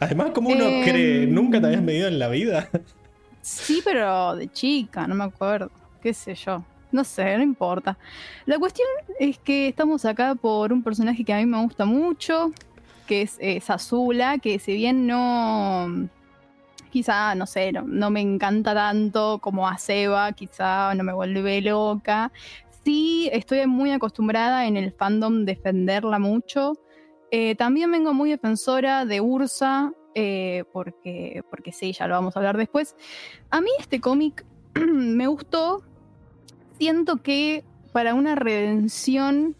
además, 0.00 0.32
como 0.34 0.50
uno 0.50 0.64
cree, 0.84 1.28
nunca 1.28 1.60
te 1.60 1.68
habías 1.68 1.82
medido 1.82 2.08
en 2.08 2.18
la 2.18 2.28
vida. 2.28 2.68
Sí, 3.42 3.82
pero 3.84 4.36
de 4.36 4.50
chica, 4.50 5.06
no 5.06 5.14
me 5.14 5.24
acuerdo. 5.24 5.70
Qué 6.00 6.14
sé 6.14 6.34
yo. 6.34 6.64
No 6.92 7.04
sé, 7.04 7.36
no 7.36 7.42
importa. 7.42 7.96
La 8.46 8.58
cuestión 8.58 8.86
es 9.18 9.38
que 9.38 9.68
estamos 9.68 10.04
acá 10.04 10.34
por 10.34 10.72
un 10.72 10.82
personaje 10.82 11.24
que 11.24 11.32
a 11.32 11.38
mí 11.38 11.46
me 11.46 11.62
gusta 11.62 11.84
mucho, 11.84 12.52
que 13.06 13.22
es, 13.22 13.70
Azula, 13.70 14.38
que 14.38 14.58
si 14.58 14.74
bien 14.74 15.06
no. 15.06 16.08
Quizá, 16.90 17.34
no 17.34 17.46
sé, 17.46 17.72
no, 17.72 17.82
no 17.82 18.10
me 18.10 18.20
encanta 18.20 18.74
tanto 18.74 19.38
como 19.38 19.66
a 19.66 19.78
Seba, 19.78 20.30
quizá 20.32 20.94
no 20.94 21.02
me 21.02 21.14
vuelve 21.14 21.62
loca. 21.62 22.30
Sí, 22.84 23.30
estoy 23.32 23.66
muy 23.66 23.92
acostumbrada 23.92 24.66
en 24.66 24.76
el 24.76 24.92
fandom 24.92 25.46
defenderla 25.46 26.18
mucho. 26.18 26.74
Eh, 27.30 27.54
también 27.54 27.90
vengo 27.90 28.12
muy 28.12 28.30
defensora 28.30 29.06
de 29.06 29.22
Ursa, 29.22 29.94
eh, 30.14 30.64
porque, 30.72 31.42
porque 31.50 31.72
sí, 31.72 31.92
ya 31.92 32.06
lo 32.06 32.14
vamos 32.14 32.36
a 32.36 32.40
hablar 32.40 32.56
después. 32.56 32.96
A 33.50 33.60
mí 33.60 33.70
este 33.78 34.00
cómic 34.00 34.44
me 34.74 35.26
gustó. 35.26 35.82
Siento 36.78 37.18
que 37.18 37.64
para 37.92 38.14
una 38.14 38.34
redención, 38.34 39.54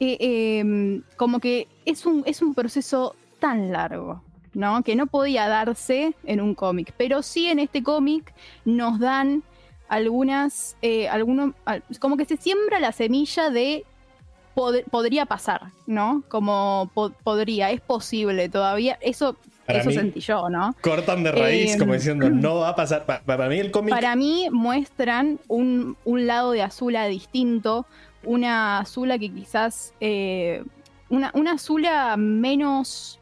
eh, 0.00 0.16
eh, 0.20 1.00
como 1.16 1.40
que 1.40 1.68
es 1.84 2.04
un, 2.06 2.22
es 2.26 2.42
un 2.42 2.54
proceso 2.54 3.14
tan 3.38 3.72
largo, 3.72 4.22
¿no? 4.52 4.82
Que 4.82 4.96
no 4.96 5.06
podía 5.06 5.48
darse 5.48 6.14
en 6.24 6.40
un 6.40 6.54
cómic. 6.54 6.92
Pero 6.98 7.22
sí 7.22 7.46
en 7.48 7.58
este 7.58 7.82
cómic 7.82 8.34
nos 8.64 8.98
dan 8.98 9.42
algunas, 9.88 10.76
eh, 10.82 11.08
como 12.00 12.16
que 12.16 12.24
se 12.26 12.36
siembra 12.36 12.80
la 12.80 12.92
semilla 12.92 13.48
de 13.48 13.86
pod- 14.54 14.84
podría 14.90 15.24
pasar, 15.24 15.70
¿no? 15.86 16.22
Como 16.28 16.90
po- 16.92 17.12
podría, 17.22 17.70
es 17.70 17.80
posible 17.80 18.48
todavía. 18.50 18.98
Eso, 19.00 19.36
Para 19.68 19.80
eso 19.80 19.90
mí- 19.90 19.94
sentí 19.94 20.20
yo, 20.20 20.48
¿no? 20.50 20.74
Cortan 20.80 21.22
de 21.22 21.30
raíz, 21.30 21.74
Em. 21.74 21.78
como 21.78 21.92
diciendo, 21.92 22.28
no 22.30 22.56
va 22.56 22.70
a 22.70 22.74
pasar. 22.74 23.04
Pa- 23.06 23.20
para 23.24 23.48
mí, 23.48 23.58
el 23.58 23.70
cómic. 23.70 23.94
Para 23.94 24.16
mí 24.16 24.48
muestran 24.50 25.38
un, 25.46 25.96
un 26.04 26.26
lado 26.26 26.50
de 26.52 26.62
Azula 26.62 27.06
distinto, 27.06 27.86
una 28.24 28.78
Azula 28.80 29.18
que 29.18 29.30
quizás, 29.32 29.94
eh, 30.00 30.64
una, 31.10 31.30
una 31.34 31.52
Azula 31.52 32.16
menos, 32.16 33.20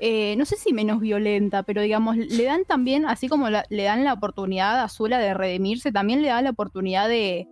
eh, 0.00 0.34
no 0.38 0.44
sé 0.44 0.56
si 0.56 0.72
menos 0.72 1.00
violenta, 1.00 1.62
pero 1.64 1.82
digamos, 1.82 2.16
le 2.16 2.44
dan 2.44 2.64
también, 2.64 3.04
así 3.04 3.28
como 3.28 3.50
la- 3.50 3.66
le 3.68 3.82
dan 3.82 4.04
la 4.04 4.12
oportunidad 4.14 4.78
a 4.78 4.84
Azula 4.84 5.18
de 5.18 5.34
redimirse, 5.34 5.92
también 5.92 6.22
le 6.22 6.28
dan 6.28 6.44
la 6.44 6.50
oportunidad 6.50 7.08
de, 7.08 7.46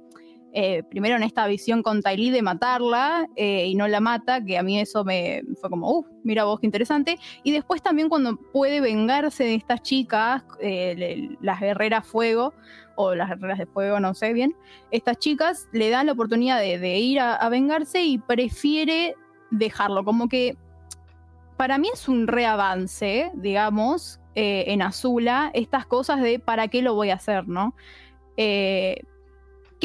eh, 0.59 0.83
primero 0.85 1.17
en 1.17 1.23
esta 1.23 1.47
visión 1.47 1.83
con 1.83 2.01
Ty 2.01 2.17
Lee 2.17 2.31
de 2.31 2.41
matarla 2.41 3.29
eh, 3.37 3.67
y 3.67 3.75
no 3.75 3.87
la 3.89 4.01
mata, 4.01 4.43
que 4.43 4.57
a 4.57 4.63
mí 4.63 4.81
eso 4.81 5.05
me 5.05 5.43
fue 5.61 5.69
como, 5.69 5.91
uh, 5.91 6.07
mira 6.25 6.45
vos 6.45 6.61
qué 6.61 6.67
interesante. 6.67 7.19
Y 7.45 7.53
después 7.53 7.83
también 7.83 8.09
cuando 8.09 8.39
puede 8.55 8.81
vengarse 8.81 9.45
de 9.45 9.55
estas 9.55 9.83
chicas, 9.83 10.45
eh, 10.61 10.95
le- 10.97 11.37
las 11.43 11.61
guerreras 11.61 12.07
fuego, 12.07 12.55
o 12.95 13.15
las 13.15 13.29
guerreras 13.29 13.59
de 13.59 13.67
fuego, 13.67 14.01
no 14.01 14.15
sé 14.15 14.33
bien, 14.33 14.57
estas 14.91 15.19
chicas 15.19 15.69
le 15.73 15.91
dan 15.91 16.07
la 16.07 16.13
oportunidad 16.13 16.59
de, 16.59 16.99
ir 17.01 17.21
a, 17.21 17.47
vengarse 17.51 18.03
y 18.03 18.17
prefiere 18.17 19.15
dejarlo. 19.51 20.07
Como 20.07 20.27
que 20.27 20.57
para 21.59 21.77
mí 21.77 21.91
es 21.93 22.09
un 22.09 22.27
reavance, 22.27 23.31
digamos, 23.35 24.21
eh, 24.35 24.65
en 24.69 24.81
Azula, 24.81 25.51
estas 25.53 25.85
cosas 25.85 26.23
de 26.23 26.39
para 26.39 26.69
qué 26.69 26.81
lo 26.81 26.95
voy 26.95 27.11
a 27.11 27.17
hacer, 27.17 27.47
¿no? 27.47 27.75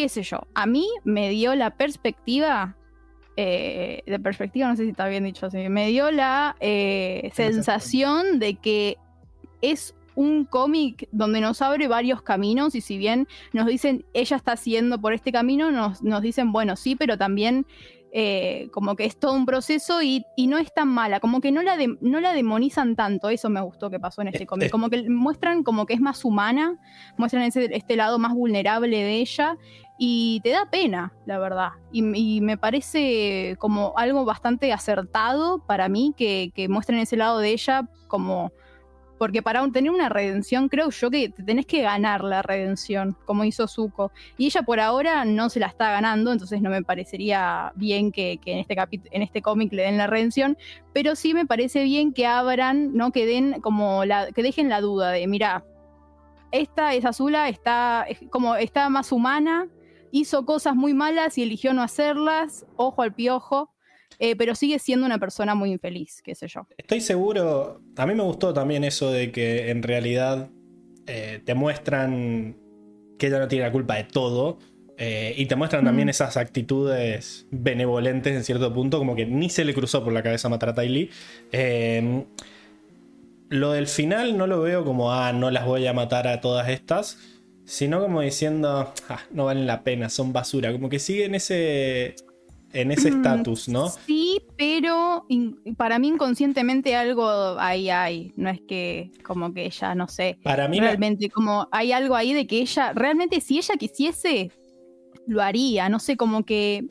Qué 0.02 0.10
sé 0.10 0.24
yo, 0.24 0.42
a 0.54 0.66
mí 0.66 0.88
me 1.04 1.30
dio 1.30 1.54
la 1.56 1.72
perspectiva, 1.72 2.76
eh, 3.38 4.02
de 4.06 4.20
perspectiva, 4.20 4.68
no 4.68 4.76
sé 4.76 4.84
si 4.84 4.90
está 4.90 5.08
bien 5.08 5.24
dicho 5.24 5.46
así, 5.46 5.58
me 5.70 5.88
dio 5.88 6.12
la 6.12 6.56
eh, 6.60 7.30
sensación. 7.34 8.40
de 8.40 8.56
que 8.56 8.98
es 9.62 9.96
un 10.16 10.44
cómic 10.46 11.08
donde 11.12 11.40
nos 11.40 11.62
abre 11.62 11.88
varios 11.88 12.22
caminos 12.22 12.76
y 12.76 12.82
si 12.82 12.98
bien 12.98 13.28
nos 13.54 13.68
dicen 13.68 14.04
ella 14.14 14.36
está 14.38 14.54
haciendo 14.54 15.00
por 15.00 15.14
este 15.14 15.32
camino, 15.32 15.72
nos, 15.72 16.02
nos 16.04 16.22
dicen, 16.22 16.52
bueno, 16.52 16.76
sí, 16.76 16.96
pero 16.96 17.18
también 17.18 17.66
eh, 18.14 18.68
como 18.74 18.98
que 18.98 19.06
es 19.06 19.18
todo 19.18 19.32
un 19.34 19.46
proceso 19.46 20.02
y, 20.02 20.26
y 20.36 20.48
no 20.48 20.58
es 20.58 20.74
tan 20.74 20.90
mala, 20.90 21.22
como 21.22 21.40
que 21.40 21.54
no 21.54 21.62
la, 21.64 21.78
de- 21.78 21.96
no 22.02 22.20
la 22.20 22.34
demonizan 22.34 22.98
tanto, 22.98 23.30
eso 23.30 23.50
me 23.50 23.62
gustó 23.62 23.90
que 23.90 24.02
pasó 24.02 24.22
en 24.22 24.28
este 24.28 24.44
Es- 24.44 24.50
cómic, 24.50 24.70
como 24.70 24.90
que 24.90 25.10
muestran 25.10 25.64
como 25.64 25.86
que 25.86 25.94
es 25.94 26.02
más 26.02 26.26
humana, 26.26 26.78
muestran 27.16 27.44
ese, 27.44 27.70
este 27.74 27.96
lado 27.96 28.20
más 28.20 28.34
vulnerable 28.34 28.98
de 28.98 29.16
ella 29.22 29.58
y 30.04 30.40
te 30.40 30.50
da 30.50 30.66
pena, 30.66 31.14
la 31.28 31.38
verdad. 31.38 31.74
Y, 31.92 32.42
me 32.42 32.58
parece 32.58 33.56
como 33.60 33.94
algo 33.96 34.26
bastante 34.26 34.74
acertado 34.74 35.60
para 35.68 35.90
mí 35.90 36.16
que, 36.18 36.52
que 36.56 36.68
muestren 36.68 36.98
ese 36.98 37.18
lado 37.18 37.38
de 37.38 37.52
ella 37.52 37.88
como... 38.08 38.52
Porque 39.20 39.44
para 39.44 39.62
un- 39.62 39.72
tener 39.72 39.92
una 39.92 40.10
redención, 40.10 40.70
creo 40.70 40.90
yo 40.90 41.12
que 41.12 41.30
te 41.30 41.44
tenés 41.44 41.68
que 41.68 41.84
ganar 41.84 42.24
la 42.24 42.42
redención, 42.42 43.16
como 43.26 43.44
hizo 43.44 43.68
Zuko. 43.68 44.12
Y 44.40 44.48
ella 44.48 44.64
por 44.64 44.80
ahora 44.80 45.24
no 45.24 45.50
se 45.52 45.60
la 45.60 45.68
está 45.68 45.92
ganando, 45.92 46.32
entonces 46.32 46.64
no 46.64 46.72
me 46.72 46.82
parecería 46.82 47.72
bien 47.76 48.12
que, 48.12 48.40
que 48.44 48.54
en 48.54 48.58
este 48.58 48.76
en 49.12 49.22
este 49.22 49.44
cómic 49.44 49.72
le 49.72 49.84
den 49.84 50.00
la 50.00 50.08
redención. 50.08 50.58
Pero 50.94 51.16
sí 51.16 51.36
me 51.36 51.46
parece 51.46 51.84
bien 51.84 52.12
que 52.12 52.26
abran, 52.26 52.96
¿no? 52.96 53.12
Que 53.12 53.28
den 53.28 53.62
como 53.62 54.04
la, 54.04 54.32
que 54.32 54.42
dejen 54.42 54.68
la 54.68 54.82
duda 54.82 55.12
de, 55.12 55.28
mira, 55.28 55.64
esta 56.52 56.96
es 56.96 57.06
Azula, 57.06 57.50
está 57.50 58.08
es 58.10 58.18
como 58.32 58.56
está 58.56 58.90
más 58.90 59.12
humana, 59.12 59.68
hizo 60.12 60.46
cosas 60.46 60.76
muy 60.76 60.94
malas 60.94 61.38
y 61.38 61.44
eligió 61.44 61.74
no 61.74 61.82
hacerlas, 61.82 62.66
ojo 62.76 63.02
al 63.02 63.14
piojo, 63.14 63.74
eh, 64.20 64.36
pero 64.36 64.56
sigue 64.56 64.78
siendo 64.80 65.06
una 65.06 65.18
persona 65.18 65.56
muy 65.56 65.72
infeliz, 65.72 66.22
qué 66.24 66.36
sé 66.36 66.48
yo. 66.48 66.68
Estoy 66.78 67.02
seguro, 67.02 67.82
a 67.98 68.06
mí 68.06 68.14
me 68.14 68.24
gustó 68.24 68.54
también 68.54 68.84
eso 68.84 69.12
de 69.12 69.32
que 69.32 69.72
en 69.72 69.82
realidad 69.84 70.50
eh, 71.08 71.42
te 71.44 71.56
muestran 71.56 72.56
que 73.18 73.28
ella 73.28 73.40
no 73.40 73.48
tiene 73.48 73.66
la 73.66 73.72
culpa 73.72 73.96
de 73.96 74.04
todo 74.04 74.60
eh, 74.98 75.34
y 75.36 75.48
te 75.48 75.56
muestran 75.56 75.84
también 75.84 76.08
Mm. 76.08 76.10
esas 76.10 76.38
actitudes 76.38 77.48
benevolentes 77.50 78.36
en 78.36 78.44
cierto 78.44 78.72
punto, 78.74 79.00
como 79.00 79.16
que 79.16 79.26
ni 79.26 79.50
se 79.50 79.66
le 79.66 79.74
cruzó 79.74 80.04
por 80.04 80.14
la 80.14 80.22
cabeza 80.22 80.50
matar 80.50 80.70
a 80.70 80.76
Ty. 80.76 81.10
Eh, 81.52 82.24
lo 83.50 83.72
del 83.72 83.88
final 83.88 84.38
no 84.38 84.48
lo 84.48 84.62
veo 84.62 84.86
como, 84.86 85.12
ah, 85.12 85.34
no 85.34 85.52
las 85.52 85.66
voy 85.66 85.86
a 85.88 85.94
matar 85.94 86.28
a 86.28 86.40
todas 86.40 86.70
estas, 86.70 87.18
sino 87.72 88.02
como 88.02 88.20
diciendo, 88.22 88.94
ah, 89.08 89.20
no 89.32 89.46
valen 89.46 89.66
la 89.66 89.84
pena, 89.84 90.10
son 90.10 90.34
basura, 90.34 90.72
como 90.74 90.90
que 90.90 91.00
sigue 91.00 91.26
en 91.26 91.36
ese 91.36 92.16
en 92.74 92.92
ese 92.92 93.12
Mm, 93.12 93.16
estatus, 93.16 93.68
¿no? 93.70 93.90
Sí, 93.90 94.42
pero 94.58 95.26
para 95.78 96.00
mí 96.00 96.08
inconscientemente 96.10 96.96
algo 96.96 97.30
ahí 97.60 97.90
hay. 97.90 98.32
No 98.36 98.50
es 98.50 98.62
que 98.68 99.12
como 99.24 99.54
que 99.54 99.66
ella, 99.66 99.94
no 99.96 100.08
sé, 100.08 100.38
Para 100.44 100.68
mí 100.68 100.78
la- 100.78 100.88
realmente 100.88 101.30
como 101.30 101.68
hay 101.72 101.92
algo 101.92 102.16
ahí 102.16 102.34
de 102.34 102.48
que 102.48 102.60
ella, 102.62 102.94
realmente 102.94 103.42
si 103.42 103.58
ella 103.58 103.76
quisiese, 103.78 104.52
lo 105.28 105.42
haría. 105.42 105.90
No 105.90 106.00
sé, 106.00 106.16
como 106.18 106.44
que 106.46 106.86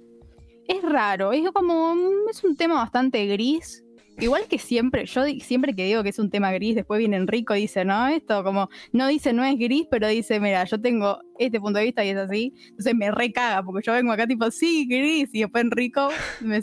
es 0.68 0.82
raro. 0.82 1.32
Es 1.32 1.50
como, 1.52 1.94
es 2.30 2.44
un 2.44 2.56
tema 2.56 2.74
bastante 2.74 3.26
gris. 3.26 3.82
Igual 4.20 4.44
que 4.48 4.58
siempre, 4.58 5.06
yo 5.06 5.24
siempre 5.40 5.74
que 5.74 5.84
digo 5.86 6.02
que 6.02 6.10
es 6.10 6.18
un 6.18 6.30
tema 6.30 6.52
gris, 6.52 6.74
después 6.74 6.98
viene 6.98 7.16
Enrico 7.16 7.54
y 7.56 7.62
dice, 7.62 7.84
no, 7.84 8.08
esto 8.08 8.44
como, 8.44 8.68
no 8.92 9.08
dice 9.08 9.32
no 9.32 9.42
es 9.44 9.58
gris, 9.58 9.86
pero 9.90 10.08
dice, 10.08 10.38
mira, 10.40 10.64
yo 10.64 10.80
tengo 10.80 11.20
este 11.38 11.58
punto 11.58 11.78
de 11.78 11.86
vista 11.86 12.04
y 12.04 12.10
es 12.10 12.16
así. 12.16 12.52
Entonces 12.68 12.94
me 12.94 13.10
recaga, 13.10 13.62
porque 13.62 13.84
yo 13.86 13.92
vengo 13.94 14.12
acá 14.12 14.26
tipo, 14.26 14.50
sí, 14.50 14.86
gris, 14.88 15.30
y 15.32 15.40
después 15.40 15.64
Enrico, 15.64 16.10
me- 16.40 16.60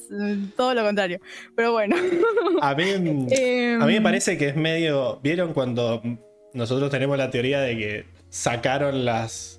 todo 0.56 0.74
lo 0.74 0.84
contrario. 0.84 1.20
Pero 1.56 1.72
bueno. 1.72 1.96
a 2.62 2.76
mí, 2.76 2.84
Em, 3.32 3.82
A 3.82 3.86
mí 3.86 3.94
me 3.94 4.02
parece 4.02 4.38
que 4.38 4.50
es 4.50 4.56
medio. 4.56 5.20
¿Vieron 5.24 5.54
cuando 5.54 6.02
nosotros 6.54 6.90
tenemos 6.92 7.18
la 7.18 7.30
teoría 7.32 7.60
de 7.62 7.78
que 7.78 8.06
sacaron 8.30 9.04
las, 9.06 9.57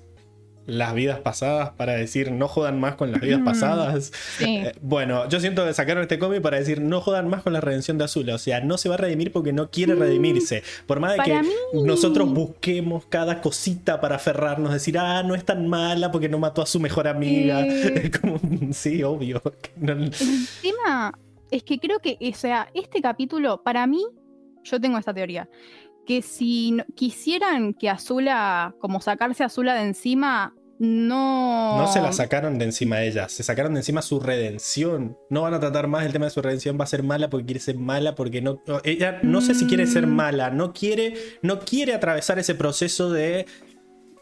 las 0.69 0.93
vidas 0.93 1.19
pasadas 1.19 1.71
para 1.71 1.93
decir 1.93 2.31
no 2.31 2.47
jodan 2.47 2.79
más 2.79 2.95
con 2.95 3.11
las 3.11 3.21
vidas 3.21 3.39
Mm, 3.41 3.45
pasadas? 3.45 4.11
Sí. 4.37 4.45
Eh, 4.57 4.71
Bueno, 4.81 5.27
yo 5.29 5.39
siento 5.39 5.65
que 5.65 5.73
sacaron 5.73 6.03
este 6.03 6.19
cómic 6.19 6.41
para 6.41 6.57
decir 6.57 6.81
no 6.81 7.01
jodan 7.01 7.27
más 7.29 7.43
con 7.43 7.53
la 7.53 7.61
redención 7.61 7.97
de 7.97 8.05
Azula. 8.05 8.35
O 8.35 8.37
sea, 8.37 8.61
no 8.61 8.77
se 8.77 8.89
va 8.89 8.95
a 8.95 8.97
redimir 8.99 9.31
porque 9.31 9.53
no 9.53 9.69
quiere 9.71 9.95
redimirse. 9.95 10.63
Por 10.85 10.99
más 10.99 11.17
de 11.17 11.23
que 11.23 11.33
Mm, 11.33 11.41
mí- 11.41 11.83
nosotros 11.83 12.31
busquemos 12.33 13.05
cada 13.07 13.41
cosita 13.41 13.99
para 14.01 14.15
aferrarnos, 14.17 14.71
decir, 14.73 14.97
ah, 14.97 15.23
no 15.23 15.35
es 15.35 15.43
tan 15.45 15.67
mala 15.67 16.11
porque 16.11 16.29
no 16.29 16.39
mató 16.39 16.61
a 16.61 16.65
su 16.65 16.79
mejor 16.79 17.07
amiga. 17.07 17.65
Eh. 17.65 17.69
Es 18.11 18.19
como, 18.19 18.39
sí, 18.71 19.03
obvio. 19.03 19.41
No- 19.77 19.93
El 19.93 20.11
tema 20.61 21.13
es 21.51 21.63
que 21.63 21.79
creo 21.79 21.99
que, 21.99 22.17
o 22.21 22.35
sea, 22.35 22.69
este 22.73 23.01
capítulo, 23.01 23.63
para 23.63 23.87
mí, 23.87 24.05
yo 24.63 24.79
tengo 24.79 24.97
esta 24.97 25.13
teoría, 25.13 25.49
que 26.05 26.21
si 26.21 26.77
quisieran 26.95 27.73
que 27.73 27.89
Azula, 27.89 28.73
como 28.79 28.99
sacarse 29.01 29.43
a 29.43 29.47
Azula 29.47 29.75
de 29.75 29.83
encima, 29.83 30.53
no. 30.79 31.77
No 31.77 31.87
se 31.91 32.01
la 32.01 32.11
sacaron 32.13 32.57
de 32.57 32.65
encima 32.65 32.97
de 32.97 33.09
ella, 33.09 33.29
se 33.29 33.43
sacaron 33.43 33.73
de 33.73 33.81
encima 33.81 34.01
su 34.01 34.19
redención. 34.19 35.17
No 35.29 35.41
van 35.43 35.53
a 35.53 35.59
tratar 35.59 35.87
más 35.87 36.05
el 36.05 36.13
tema 36.13 36.25
de 36.25 36.31
su 36.31 36.41
redención, 36.41 36.77
va 36.79 36.85
a 36.85 36.87
ser 36.87 37.03
mala 37.03 37.29
porque 37.29 37.45
quiere 37.45 37.59
ser 37.59 37.77
mala, 37.77 38.15
porque 38.15 38.41
no. 38.41 38.61
Ella 38.83 39.19
no 39.21 39.41
sé 39.41 39.53
si 39.55 39.65
quiere 39.67 39.85
ser 39.87 40.07
Mm. 40.07 40.15
mala, 40.15 40.49
no 40.49 40.73
quiere, 40.73 41.13
no 41.41 41.59
quiere 41.59 41.93
atravesar 41.93 42.39
ese 42.39 42.55
proceso 42.55 43.11
de 43.11 43.45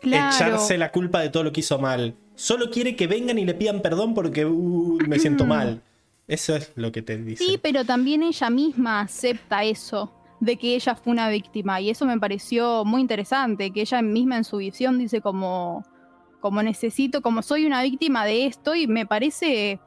Claro. 0.02 0.36
echarse 0.36 0.78
la 0.78 0.92
culpa 0.92 1.22
de 1.22 1.30
todo 1.30 1.44
lo 1.44 1.52
que 1.52 1.62
hizo 1.62 1.80
mal. 1.80 2.16
Solo 2.36 2.70
quiere 2.70 2.96
que 2.96 3.08
vengan 3.08 3.38
y 3.40 3.46
le 3.46 3.54
pidan 3.54 3.82
perdón 3.82 4.14
porque 4.14 4.46
uh, 4.46 4.98
me 5.08 5.18
siento 5.20 5.46
mal. 5.46 5.82
Eso 6.28 6.56
es 6.56 6.72
lo 6.76 6.92
que 6.92 7.02
te 7.02 7.18
dice. 7.18 7.44
Sí, 7.44 7.58
pero 7.62 7.86
también 7.86 8.22
ella 8.22 8.50
misma 8.50 9.00
acepta 9.02 9.64
eso, 9.64 10.12
de 10.40 10.58
que 10.58 10.76
ella 10.76 10.94
fue 10.96 11.14
una 11.14 11.30
víctima. 11.30 11.80
Y 11.82 11.90
eso 11.90 12.06
me 12.06 12.20
pareció 12.20 12.84
muy 12.84 13.02
interesante, 13.02 13.72
que 13.72 13.82
ella 13.82 14.02
misma 14.02 14.38
en 14.38 14.44
su 14.44 14.58
visión 14.58 15.00
dice 15.00 15.22
como, 15.22 15.84
como 16.40 16.62
necesito, 16.64 17.22
como 17.22 17.42
soy 17.42 17.66
una 17.66 17.82
víctima 17.84 18.26
de 18.26 18.46
esto, 18.46 18.76
y 18.76 18.88
me 18.88 19.06
parece 19.06 19.80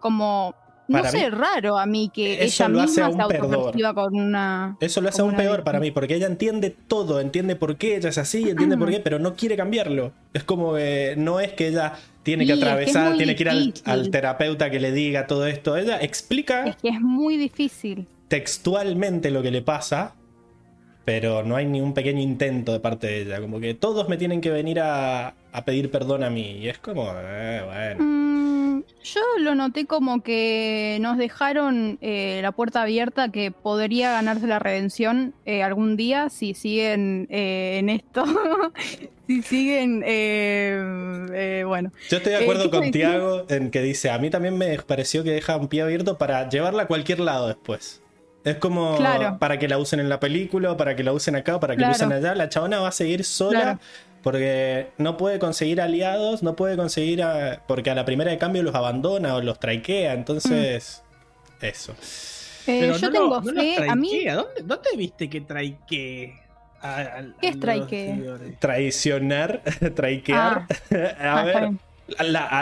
como, 0.00 0.54
no 0.86 1.02
Para 1.02 1.10
sé, 1.10 1.18
mí, 1.18 1.30
raro 1.30 1.78
a 1.78 1.86
mí 1.86 2.10
que 2.12 2.44
eso 2.44 2.64
ella 2.64 2.68
lo 2.68 2.80
hace 2.80 3.02
misma 3.02 3.12
se 3.12 3.22
aún 3.22 3.28
peor. 3.28 3.94
con 3.94 4.14
una... 4.16 4.76
Eso 4.80 5.00
lo 5.00 5.08
hace 5.10 5.20
aún 5.22 5.36
peor 5.36 5.64
para 5.64 5.80
mí, 5.80 5.90
porque 5.90 6.14
ella 6.14 6.26
entiende 6.26 6.70
todo, 6.70 7.20
entiende 7.20 7.56
por 7.56 7.76
qué 7.76 7.96
ella 7.96 8.08
es 8.08 8.18
así, 8.18 8.48
entiende 8.48 8.78
por 8.78 8.90
qué, 8.90 9.00
pero 9.00 9.18
no 9.18 9.34
quiere 9.36 9.56
cambiarlo. 9.56 10.12
Es 10.32 10.44
como 10.44 10.74
que 10.74 11.14
no 11.18 11.40
es 11.40 11.52
que 11.52 11.68
ella 11.68 11.94
tiene 12.22 12.46
que 12.46 12.54
Sí, 12.54 12.58
es 12.62 12.78
que 12.78 12.84
es 12.84 12.96
atravesar, 12.96 13.16
tiene 13.16 13.34
que 13.36 13.42
ir 13.42 13.48
al, 13.50 13.74
al 13.84 14.10
terapeuta 14.10 14.70
que 14.70 14.80
le 14.80 14.92
diga 14.92 15.26
todo 15.26 15.46
esto. 15.46 15.76
Ella 15.76 15.98
explica 16.00 16.66
Es 16.66 16.76
que 16.76 16.88
es 16.88 17.00
muy 17.00 17.36
difícil. 17.36 18.08
textualmente 18.28 19.30
lo 19.30 19.42
que 19.42 19.50
le 19.50 19.62
pasa, 19.62 20.14
pero 21.04 21.42
no 21.42 21.56
hay 21.56 21.66
ni 21.66 21.80
un 21.80 21.94
pequeño 21.94 22.20
intento 22.20 22.72
de 22.72 22.80
parte 22.80 23.06
de 23.06 23.22
ella. 23.22 23.40
Como 23.40 23.60
que 23.60 23.74
todos 23.74 24.08
me 24.08 24.16
tienen 24.18 24.40
que 24.40 24.50
venir 24.50 24.80
a, 24.80 25.34
a 25.58 25.64
pedir 25.64 25.90
perdón 25.90 26.24
a 26.24 26.30
mí. 26.30 26.58
Y 26.58 26.68
es 26.68 26.78
como, 26.78 27.10
eh, 27.14 27.62
bueno. 27.64 28.04
Mm, 28.04 28.82
yo 29.02 29.20
lo 29.40 29.54
noté 29.54 29.86
como 29.86 30.22
que 30.22 30.98
nos 31.00 31.18
dejaron 31.18 31.98
eh, 32.00 32.40
la 32.42 32.52
puerta 32.52 32.82
abierta 32.82 33.30
que 33.30 33.50
podría 33.50 34.12
ganarse 34.12 34.46
la 34.46 34.58
redención 34.58 35.34
eh, 35.46 35.62
algún 35.62 35.96
día 35.96 36.30
si 36.30 36.54
siguen 36.54 37.26
en 37.30 37.88
esto. 37.88 38.24
si 39.26 39.42
siguen, 39.42 40.00
bueno. 41.66 41.92
Yo 42.08 42.16
estoy 42.18 42.32
de 42.32 42.38
acuerdo 42.38 42.64
¿qué 42.64 42.70
con 42.70 42.90
Tiago 42.92 43.44
en 43.48 43.70
que 43.70 43.82
dice, 43.82 44.10
a 44.10 44.18
mí 44.18 44.30
también 44.30 44.56
me 44.56 44.78
pareció 44.80 45.24
que 45.24 45.30
deja 45.30 45.56
un 45.56 45.68
pie 45.68 45.82
abierto 45.82 46.18
para 46.18 46.48
llevarla 46.48 46.84
a 46.84 46.86
cualquier 46.86 47.20
lado 47.20 47.48
después. 47.48 48.02
Es 48.44 48.56
como 48.56 48.96
Claro. 48.96 49.38
para 49.38 49.58
que 49.58 49.68
la 49.68 49.78
usen 49.78 50.00
en 50.00 50.08
la 50.08 50.20
película, 50.20 50.76
para 50.76 50.96
que 50.96 51.02
la 51.04 51.12
usen 51.12 51.36
acá, 51.36 51.60
para 51.60 51.76
que 51.76 51.82
la 51.82 51.90
usen 51.90 52.12
allá. 52.12 52.34
La 52.34 52.48
chabona 52.48 52.80
va 52.80 52.88
a 52.88 52.92
seguir 52.92 53.24
sola 53.24 53.60
Claro. 53.60 53.80
Porque 54.32 54.88
no 54.98 55.16
puede 55.16 55.38
conseguir 55.38 55.80
aliados, 55.80 56.42
no 56.42 56.54
puede 56.54 56.76
conseguir... 56.76 57.22
a- 57.22 57.62
porque 57.66 57.88
a 57.88 57.94
la 57.94 58.04
primera 58.04 58.30
de 58.30 58.36
cambio 58.36 58.62
los 58.62 58.74
abandona 58.74 59.34
o 59.34 59.40
los 59.40 59.58
traikea. 59.58 60.12
Entonces, 60.12 61.02
eso. 61.62 61.92
Eh, 62.66 62.78
Pero 62.80 62.96
yo 62.98 63.06
no 63.06 63.12
tengo 63.12 63.26
lo- 63.28 63.40
no 63.40 63.52
los 63.52 63.64
fe, 63.64 63.86
a 63.88 63.94
mí... 63.94 64.24
¿Dónde, 64.26 64.62
¿Dónde 64.64 64.90
viste 64.98 65.30
que 65.30 65.40
traique? 65.40 66.34
a- 66.82 67.00
a- 67.00 67.24
¿Qué 67.40 67.48
es 67.48 67.58
traiquee? 67.58 68.22
Traicionar, 68.58 69.62
traikear. 69.96 70.66
a 71.18 71.38
Ah, 71.40 71.44
ver. 71.44 71.68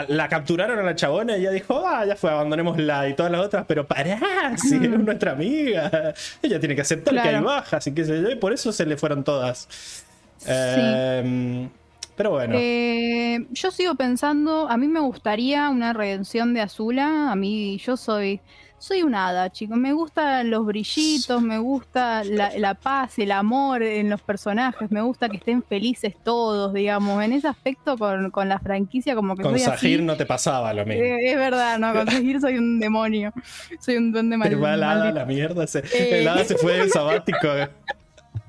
La, 0.09 0.27
capturaron 0.29 0.77
a 0.79 0.83
la 0.83 0.95
chabona 0.95 1.35
y 1.37 1.41
ella 1.41 1.51
dijo, 1.51 1.81
ah, 1.85 2.05
ya 2.05 2.15
fue, 2.17 2.29
abandonémosla 2.31 3.07
y 3.09 3.13
todas 3.15 3.31
las 3.31 3.41
otras, 3.45 3.65
pero 3.67 3.85
pará, 3.87 4.19
si 4.57 4.75
es 4.75 4.89
nuestra 4.89 5.31
amiga. 5.33 6.13
Ella 6.41 6.59
tiene 6.59 6.75
que 6.75 6.81
aceptar 6.81 7.13
que 7.13 7.19
hay 7.21 7.29
Claro. 7.29 7.45
bajas 7.45 7.87
y 7.87 7.93
qué 7.93 8.05
sé 8.05 8.21
yo, 8.21 8.29
y 8.29 8.35
por 8.35 8.51
eso 8.53 8.71
se 8.71 8.85
le 8.85 8.95
fueron 8.97 9.23
todas. 9.23 10.05
Eh, 10.47 11.69
pero 12.15 12.31
bueno, 12.31 12.55
Eh, 12.57 13.45
yo 13.51 13.69
sigo 13.71 13.95
pensando, 13.95 14.67
a 14.69 14.77
mí 14.77 14.87
me 14.87 14.99
gustaría 14.99 15.69
una 15.69 15.93
redención 15.93 16.53
de 16.53 16.61
Azula. 16.61 17.31
A 17.31 17.35
mí, 17.35 17.77
yo 17.77 17.95
soy, 17.95 18.39
soy 18.79 19.03
una 19.03 19.27
hada, 19.27 19.51
chicos. 19.51 19.77
Me 19.77 19.93
gustan 19.93 20.49
los 20.49 20.65
brillitos, 20.65 21.43
me 21.43 21.59
gusta 21.59 22.23
la, 22.23 22.57
la 22.57 22.73
paz, 22.73 23.19
el 23.19 23.31
amor 23.31 23.83
en 23.83 24.09
los 24.09 24.19
personajes. 24.23 24.89
Me 24.89 25.01
gusta 25.01 25.29
que 25.29 25.37
estén 25.37 25.61
felices 25.61 26.15
todos, 26.23 26.73
digamos. 26.73 27.23
En 27.23 27.33
ese 27.33 27.47
aspecto, 27.49 27.95
con, 27.99 28.31
con 28.31 28.49
la 28.49 28.57
franquicia, 28.57 29.13
como 29.13 29.35
que 29.35 29.43
con 29.43 29.59
Sahir 29.59 30.01
no 30.01 30.17
te 30.17 30.25
pasaba 30.25 30.73
lo 30.73 30.87
mismo. 30.87 31.03
Eh, 31.03 31.17
es 31.31 31.35
verdad, 31.37 31.77
no, 31.77 31.93
con 31.93 32.07
Sahir 32.09 32.41
soy 32.41 32.57
un 32.57 32.79
demonio. 32.79 33.31
Soy 33.79 33.97
un 33.97 34.11
duende 34.11 34.37
mal, 34.37 34.49
Te 34.49 34.55
va 34.55 34.73
el 34.73 34.81
hada 34.81 34.95
maldito. 34.95 35.19
la 35.19 35.25
mierda. 35.25 35.67
se- 35.67 35.79
Eh. 35.93 36.21
El 36.21 36.27
hada 36.27 36.43
se 36.45 36.57
fue 36.57 36.73
del 36.79 36.89
sabático. 36.89 37.37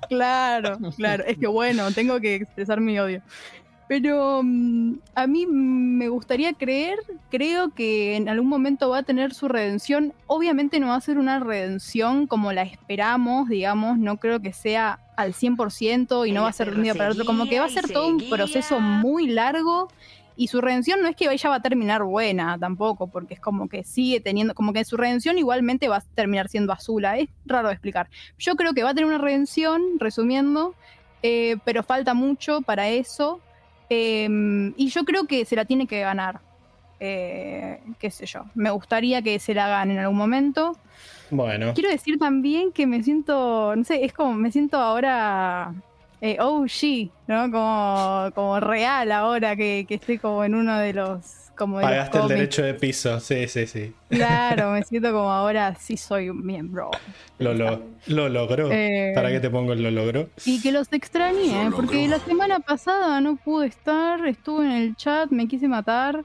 Claro, 0.08 0.78
claro. 0.96 1.24
Es 1.26 1.38
que 1.38 1.46
bueno, 1.46 1.90
tengo 1.92 2.20
que 2.20 2.36
expresar 2.36 2.80
mi 2.80 2.98
odio. 2.98 3.22
Pero 3.88 4.42
mm, 4.44 4.98
a 5.14 5.26
mí 5.26 5.46
me 5.46 6.08
gustaría 6.08 6.52
creer, 6.52 6.98
creo 7.30 7.70
que 7.70 8.16
en 8.16 8.28
algún 8.28 8.48
momento 8.48 8.90
va 8.90 8.98
a 8.98 9.02
tener 9.02 9.32
su 9.32 9.48
redención. 9.48 10.12
Obviamente 10.26 10.78
no 10.78 10.88
va 10.88 10.96
a 10.96 11.00
ser 11.00 11.16
una 11.16 11.40
redención 11.40 12.26
como 12.26 12.52
la 12.52 12.62
esperamos, 12.62 13.48
digamos. 13.48 13.98
No 13.98 14.18
creo 14.18 14.40
que 14.40 14.52
sea 14.52 15.00
al 15.16 15.32
100% 15.32 16.28
y 16.28 16.32
no 16.32 16.42
va 16.42 16.48
a 16.50 16.52
ser 16.52 16.70
de 16.70 16.76
un 16.76 16.82
día 16.82 16.94
para 16.94 17.12
otro. 17.12 17.24
Como 17.24 17.46
que 17.48 17.58
va 17.58 17.64
a 17.64 17.70
ser 17.70 17.88
todo 17.88 18.08
un 18.08 18.28
proceso 18.28 18.78
muy 18.78 19.26
largo. 19.26 19.88
Y 20.40 20.46
su 20.46 20.60
redención 20.60 21.02
no 21.02 21.08
es 21.08 21.16
que 21.16 21.24
ella 21.30 21.50
va 21.50 21.56
a 21.56 21.60
terminar 21.62 22.04
buena 22.04 22.56
tampoco, 22.60 23.08
porque 23.08 23.34
es 23.34 23.40
como 23.40 23.68
que 23.68 23.82
sigue 23.82 24.20
teniendo, 24.20 24.54
como 24.54 24.72
que 24.72 24.84
su 24.84 24.96
redención 24.96 25.36
igualmente 25.36 25.88
va 25.88 25.96
a 25.96 26.00
terminar 26.14 26.48
siendo 26.48 26.72
Azula. 26.72 27.18
Es 27.18 27.28
raro 27.44 27.66
de 27.66 27.74
explicar. 27.74 28.08
Yo 28.38 28.54
creo 28.54 28.72
que 28.72 28.84
va 28.84 28.90
a 28.90 28.94
tener 28.94 29.06
una 29.08 29.18
redención, 29.18 29.82
resumiendo, 29.98 30.76
eh, 31.24 31.56
pero 31.64 31.82
falta 31.82 32.14
mucho 32.14 32.62
para 32.62 32.88
eso. 32.88 33.40
eh, 33.90 34.28
y 34.76 34.88
yo 34.90 35.04
creo 35.04 35.26
que 35.26 35.44
se 35.44 35.56
la 35.56 35.64
tiene 35.64 35.88
que 35.88 36.00
ganar. 36.00 36.38
Eh, 37.00 37.80
qué 37.98 38.10
sé 38.10 38.26
yo. 38.26 38.44
Me 38.54 38.70
gustaría 38.70 39.22
que 39.22 39.38
se 39.40 39.54
la 39.54 39.66
gane 39.66 39.94
en 39.94 39.98
algún 40.00 40.18
momento. 40.18 40.76
Bueno, 41.30 41.74
Quiero 41.74 41.90
decir 41.90 42.16
también 42.18 42.70
que 42.70 42.86
me 42.86 43.02
siento, 43.02 43.74
no 43.74 43.82
sé, 43.84 44.04
es 44.04 44.12
como 44.12 44.34
me 44.34 44.50
siento 44.52 44.78
ahora 44.78 45.74
eh, 46.20 46.36
OG, 46.40 47.10
¿no? 47.26 47.50
Como, 47.50 48.30
como 48.34 48.60
real 48.60 49.12
ahora 49.12 49.56
que, 49.56 49.84
que 49.88 49.94
estoy 49.96 50.18
como 50.18 50.44
en 50.44 50.54
uno 50.54 50.78
de 50.78 50.92
los. 50.94 51.50
Como 51.56 51.80
de 51.80 51.88
los 51.90 51.92
pagaste 51.92 52.18
el 52.18 52.28
derecho 52.28 52.62
de 52.62 52.74
piso. 52.74 53.18
Sí, 53.20 53.48
sí, 53.48 53.66
sí. 53.66 53.92
Claro, 54.08 54.70
me 54.72 54.82
siento 54.84 55.12
como 55.12 55.30
ahora 55.32 55.74
sí 55.74 55.96
soy 55.96 56.28
un 56.30 56.44
miembro. 56.46 57.02
Lo, 57.38 57.52
lo, 57.54 57.82
lo 58.06 58.28
logró. 58.28 58.68
Eh, 58.72 59.12
¿Para 59.14 59.30
qué 59.30 59.40
te 59.40 59.50
pongo 59.50 59.72
el 59.72 59.82
lo 59.82 59.90
logró? 59.90 60.30
Y 60.44 60.60
que 60.60 60.70
los 60.72 60.92
extrañé, 60.92 61.70
porque 61.74 62.06
la 62.08 62.20
semana 62.20 62.60
pasada 62.60 63.20
no 63.20 63.36
pude 63.36 63.66
estar, 63.66 64.24
estuve 64.26 64.66
en 64.66 64.72
el 64.72 64.96
chat, 64.96 65.30
me 65.30 65.48
quise 65.48 65.66
matar. 65.68 66.24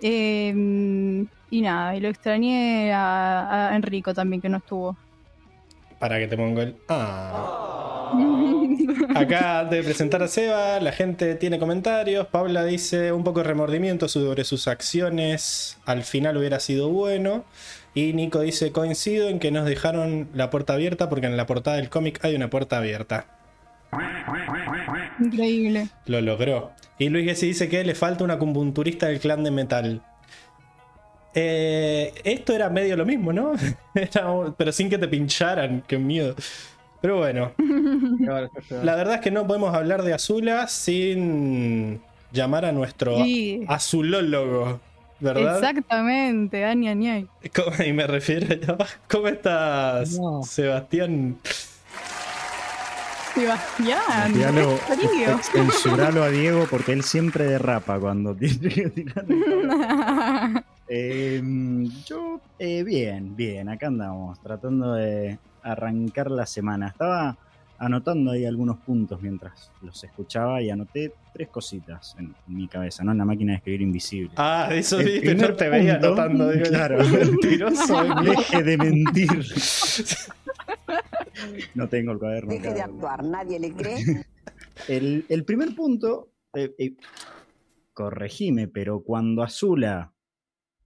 eh, 0.00 1.26
y 1.50 1.60
nada, 1.62 1.96
y 1.96 2.00
lo 2.00 2.08
extrañé 2.08 2.92
a, 2.92 3.70
a 3.70 3.76
Enrico 3.76 4.12
también, 4.14 4.40
que 4.42 4.48
no 4.48 4.58
estuvo. 4.58 4.96
Para 5.98 6.18
que 6.18 6.28
te 6.28 6.36
pongo 6.36 6.62
el. 6.62 6.76
Ah. 6.88 8.10
Acá 9.14 9.64
de 9.64 9.82
presentar 9.82 10.22
a 10.22 10.28
Seba, 10.28 10.80
la 10.80 10.92
gente 10.92 11.34
tiene 11.34 11.58
comentarios. 11.58 12.26
Paula 12.28 12.64
dice 12.64 13.12
un 13.12 13.24
poco 13.24 13.40
de 13.40 13.48
remordimiento 13.48 14.08
sobre 14.08 14.44
sus 14.44 14.68
acciones. 14.68 15.78
Al 15.84 16.04
final 16.04 16.36
hubiera 16.36 16.60
sido 16.60 16.88
bueno. 16.88 17.44
Y 17.94 18.12
Nico 18.12 18.40
dice: 18.40 18.72
coincido 18.72 19.28
en 19.28 19.38
que 19.40 19.50
nos 19.50 19.66
dejaron 19.66 20.28
la 20.34 20.50
puerta 20.50 20.74
abierta 20.74 21.08
porque 21.08 21.26
en 21.26 21.36
la 21.36 21.46
portada 21.46 21.76
del 21.76 21.90
cómic 21.90 22.24
hay 22.24 22.34
una 22.34 22.50
puerta 22.50 22.78
abierta. 22.78 23.26
Increíble. 25.20 25.88
Lo 26.06 26.20
logró. 26.20 26.72
Y 26.98 27.08
Luis 27.08 27.24
Gessi 27.26 27.48
dice 27.48 27.68
que 27.68 27.84
le 27.84 27.94
falta 27.94 28.24
una 28.24 28.34
acupunturista 28.34 29.06
del 29.06 29.20
clan 29.20 29.44
de 29.44 29.50
metal. 29.50 30.02
Eh, 31.34 32.12
esto 32.24 32.52
era 32.54 32.68
medio 32.70 32.96
lo 32.96 33.04
mismo, 33.04 33.32
¿no? 33.32 33.52
Era- 33.94 34.26
pero 34.56 34.72
sin 34.72 34.88
que 34.90 34.98
te 34.98 35.08
pincharan, 35.08 35.82
qué 35.86 35.98
miedo. 35.98 36.34
Pero 37.00 37.18
bueno, 37.18 37.52
la 38.82 38.96
verdad 38.96 39.14
es 39.16 39.20
que 39.20 39.30
no 39.30 39.46
podemos 39.46 39.72
hablar 39.74 40.02
de 40.02 40.14
Azula 40.14 40.66
sin 40.66 42.00
llamar 42.32 42.64
a 42.64 42.72
nuestro 42.72 43.22
Sí. 43.22 43.64
azulólogo, 43.68 44.80
¿verdad? 45.20 45.58
Exactamente. 45.58 46.64
¿Cómo- 47.54 47.84
Y 47.86 47.92
me 47.92 48.06
refiero. 48.06 48.46
¿Cómo 49.08 49.28
estás, 49.28 50.18
No. 50.18 50.42
Sebastián? 50.42 51.36
Ex- 55.34 55.50
censuralo 55.52 56.22
a 56.22 56.28
Diego 56.28 56.66
porque 56.70 56.92
él 56.92 57.02
siempre 57.02 57.44
derrapa 57.44 57.98
cuando 57.98 58.34
tiene 58.36 58.68
que 58.68 58.88
tirar. 58.90 59.24
Eh, 60.88 61.42
yo, 62.06 62.40
eh, 62.58 62.82
bien, 62.82 63.36
bien, 63.36 63.68
acá 63.68 63.88
andamos, 63.88 64.40
tratando 64.40 64.94
de 64.94 65.38
arrancar 65.62 66.30
la 66.30 66.46
semana. 66.46 66.88
Estaba 66.88 67.36
anotando 67.80 68.32
ahí 68.32 68.44
algunos 68.44 68.78
puntos 68.78 69.22
mientras 69.22 69.70
los 69.82 70.02
escuchaba 70.02 70.60
y 70.60 70.68
anoté 70.70 71.12
tres 71.32 71.48
cositas 71.48 72.16
en, 72.18 72.34
en 72.48 72.56
mi 72.56 72.66
cabeza, 72.66 73.04
¿no? 73.04 73.12
En 73.12 73.18
la 73.18 73.24
máquina 73.24 73.52
de 73.52 73.58
escribir 73.58 73.82
invisible. 73.82 74.30
Ah, 74.36 74.68
eso 74.72 74.98
El 74.98 75.06
viste, 75.06 75.34
no 75.36 75.54
te 75.54 75.68
veía 75.68 76.00
punto, 76.00 76.06
anotando. 76.22 76.50
Digo, 76.50 76.66
claro. 76.66 76.98
Mentiroso. 77.08 78.04
Deje 78.24 78.62
de 78.64 78.78
mentir. 78.78 79.44
No 81.74 81.88
tengo 81.88 82.12
el 82.12 82.18
cuaderno. 82.18 82.50
Deje 82.50 82.74
de 82.74 82.82
actuar, 82.82 83.22
nadie 83.24 83.58
le 83.60 83.72
cree. 83.72 83.96
El, 84.88 85.24
el 85.28 85.44
primer 85.44 85.74
punto, 85.74 86.28
eh, 86.54 86.72
eh, 86.78 86.94
corregime, 87.92 88.68
pero 88.68 89.00
cuando 89.00 89.42
Azula 89.42 90.12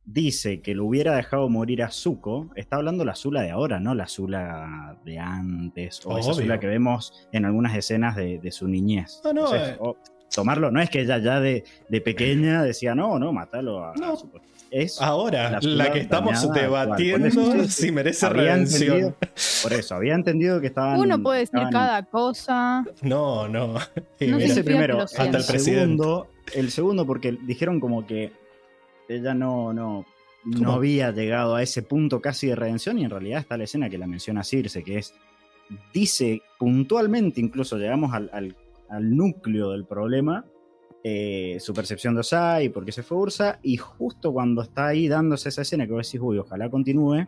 dice 0.05 0.63
que 0.63 0.75
lo 0.75 0.87
hubiera 0.87 1.15
dejado 1.15 1.49
morir 1.49 1.83
a 1.83 1.91
Zuko, 1.91 2.51
está 2.57 2.77
hablando 2.77 3.05
la 3.05 3.13
Azula 3.13 3.43
de 3.43 3.51
ahora, 3.51 3.79
no 3.81 3.95
la 3.95 4.05
Azula 4.05 4.99
de 5.05 5.19
antes, 5.19 6.05
o 6.07 6.19
esa 6.19 6.31
Obvio. 6.31 6.41
Azula 6.41 6.61
que 6.61 6.67
vemos 6.67 7.29
en 7.33 7.45
algunas 7.45 7.77
escenas 7.77 8.17
de, 8.17 8.39
de 8.39 8.51
su 8.51 8.67
niñez. 8.67 9.21
Ah, 9.25 9.33
no, 9.33 9.45
Entonces, 9.45 9.69
eh. 9.75 9.77
o- 9.79 9.97
tomarlo, 10.35 10.71
no 10.71 10.81
es 10.81 10.89
que 10.89 11.03
ella 11.03 11.19
ya 11.19 11.39
de, 11.41 11.63
de 11.91 12.01
pequeña 12.01 12.63
decía, 12.63 12.95
no, 12.95 13.19
no, 13.19 13.33
matalo 13.33 13.85
a, 13.85 13.93
a 13.93 13.95
No. 13.97 14.17
Zuko. 14.17 14.41
Es 14.75 15.01
Ahora, 15.03 15.59
La 15.61 15.93
que 15.93 15.99
estamos 16.01 16.51
debatiendo 16.51 17.69
si 17.69 17.93
merece 17.93 18.27
redención. 18.31 19.15
por 19.63 19.73
eso, 19.75 19.95
había 19.95 20.15
entendido 20.15 20.63
que 20.63 20.69
estaban. 20.69 20.99
Uno 20.99 21.23
puede 21.23 21.41
decir 21.41 21.59
estaban- 21.59 21.73
cada 21.73 22.03
cosa. 22.05 22.83
No, 23.03 23.47
no. 23.49 23.75
No 23.75 23.79
Ese 24.39 24.65
primero, 24.65 24.95
lo 24.97 25.03
el, 25.03 25.43
segundo, 25.43 26.29
el 26.55 26.71
segundo 26.71 27.07
porque 27.07 27.37
dijeron 27.47 27.81
como 27.81 28.07
que 28.07 28.33
ella 29.11 29.35
no, 29.35 29.75
no, 29.75 30.07
no 30.47 30.59
¿Cómo? 30.59 30.73
había 30.73 31.11
llegado 31.11 31.55
a 31.55 31.63
ese 31.63 31.83
punto 31.83 32.23
casi 32.23 32.47
de 32.47 32.57
redención 32.57 32.99
y 32.99 33.05
en 33.05 33.11
realidad 33.11 33.41
está 33.41 33.59
la 33.59 33.65
escena 33.65 33.91
que 33.91 33.99
la 33.99 34.07
menciona 34.07 34.43
Circe, 34.43 34.83
que 34.83 34.97
es, 34.99 35.13
dice 35.93 36.41
puntualmente, 36.59 37.43
incluso 37.43 37.77
llegamos 37.77 38.15
al, 38.15 38.31
al- 38.33 38.57
al 38.89 39.15
núcleo 39.17 39.73
del 39.73 39.85
problema, 39.85 40.47
eh, 41.05 41.59
su 41.61 41.75
percepción 41.75 42.15
de 42.15 42.21
Osai, 42.21 42.69
por 42.69 42.85
qué 42.85 42.93
se 42.93 43.03
fue 43.03 43.19
Ursa, 43.19 43.59
y 43.63 43.77
justo 43.77 44.33
cuando 44.33 44.63
está 44.63 44.87
ahí 44.89 45.09
dándose 45.09 45.49
esa 45.49 45.63
escena 45.63 45.87
que 45.87 45.93
vos 45.93 46.07
decís, 46.07 46.21
uy, 46.23 46.39
ojalá 46.39 46.69
continúe, 46.71 47.27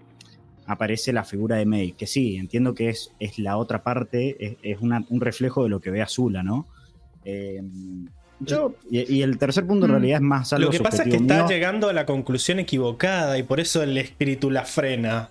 aparece 0.66 1.12
la 1.12 1.24
figura 1.24 1.56
de 1.56 1.66
May, 1.66 1.92
que 1.92 2.06
sí, 2.06 2.36
entiendo 2.36 2.74
que 2.74 2.88
es, 2.90 3.10
es 3.18 3.38
la 3.38 3.56
otra 3.56 3.82
parte, 3.82 4.36
es, 4.38 4.56
es 4.62 4.80
una- 4.80 5.04
un 5.10 5.20
reflejo 5.20 5.64
de 5.64 5.68
lo 5.70 5.80
que 5.80 5.90
ve 5.90 6.02
Azula, 6.02 6.42
¿no? 6.42 6.66
Eh, 7.24 7.60
yo, 8.40 8.74
y, 8.90 9.14
y 9.16 9.22
el 9.22 9.38
tercer 9.38 9.66
punto 9.66 9.86
en 9.86 9.92
Mm. 9.92 9.94
realidad 9.94 10.16
es 10.18 10.22
más 10.22 10.52
algo 10.52 10.66
Lo 10.66 10.70
que 10.72 10.80
pasa 10.80 11.02
es 11.04 11.08
que 11.08 11.16
está 11.16 11.36
mío. 11.38 11.48
llegando 11.48 11.88
a 11.88 11.92
la 11.92 12.04
conclusión 12.06 12.58
equivocada 12.58 13.38
y 13.38 13.42
por 13.42 13.60
eso 13.60 13.82
el 13.82 13.96
espíritu 13.98 14.50
la 14.50 14.64
frena. 14.64 15.30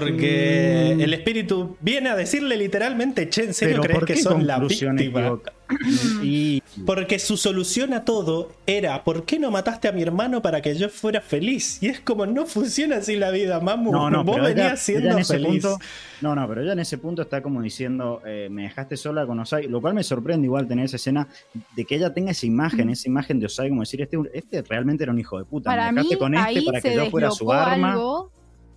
Porque 0.00 0.94
Mm. 0.96 1.00
el 1.00 1.14
espíritu 1.14 1.76
viene 1.80 2.08
a 2.10 2.16
decirle 2.16 2.56
literalmente, 2.56 3.28
che, 3.28 3.44
¿en 3.44 3.54
serio 3.54 3.76
Pero 3.80 3.82
crees 3.82 3.98
¿por 4.00 4.06
que 4.06 4.16
sos 4.16 4.42
la 4.42 4.58
víctima? 4.58 5.38
Y 6.22 6.62
Porque 6.84 7.18
su 7.18 7.36
solución 7.36 7.94
a 7.94 8.04
todo 8.04 8.52
era, 8.66 9.02
¿por 9.04 9.24
qué 9.24 9.38
no 9.38 9.50
mataste 9.50 9.88
a 9.88 9.92
mi 9.92 10.02
hermano 10.02 10.42
para 10.42 10.60
que 10.60 10.74
yo 10.74 10.88
fuera 10.88 11.20
feliz? 11.20 11.78
Y 11.82 11.86
es 11.88 12.00
como, 12.00 12.26
no 12.26 12.44
funciona 12.46 12.96
así 12.96 13.16
la 13.16 13.30
vida, 13.30 13.60
mamu. 13.60 13.90
no, 13.92 14.10
no, 14.10 14.24
Vos 14.24 14.40
venías 14.42 14.86
ella 14.88 15.00
siendo 15.00 15.24
feliz. 15.24 15.62
punto, 15.64 15.78
no, 16.20 16.34
no, 16.34 16.46
pero 16.48 16.62
ella 16.62 16.72
en 16.72 16.80
ese 16.80 16.98
punto 16.98 17.22
está 17.22 17.42
como 17.42 17.62
diciendo, 17.62 18.20
eh, 18.26 18.48
me 18.50 18.64
dejaste 18.64 18.96
sola 18.96 19.24
con 19.26 19.38
Osai, 19.40 19.68
lo 19.68 19.80
cual 19.80 19.94
me 19.94 20.02
sorprende 20.02 20.46
igual 20.46 20.66
tener 20.68 20.84
esa 20.86 20.96
escena 20.96 21.28
de 21.76 21.84
que 21.84 21.94
ella 21.96 22.12
tenga 22.12 22.32
esa 22.32 22.44
imagen, 22.46 22.88
Mm. 22.88 22.90
esa 22.90 23.08
imagen 23.08 23.40
de 23.40 23.46
Osai, 23.46 23.68
como 23.70 23.82
decir, 23.82 24.02
este, 24.02 24.18
este 24.34 24.62
realmente 24.62 25.04
era 25.04 25.12
un 25.12 25.18
hijo 25.18 25.38
de 25.38 25.44
puta, 25.44 25.70
Para 25.70 25.92
me 25.92 26.02
mí, 26.02 26.08
dejaste 26.08 26.18
con 26.18 26.34
este 26.34 26.48
ahí 26.58 26.64
para 26.66 26.80
se 26.80 26.88
que 26.90 26.94
yo 26.96 27.10
fuera 27.10 27.30
su 27.30 27.50
arma. 27.52 27.92
algo. 27.92 28.30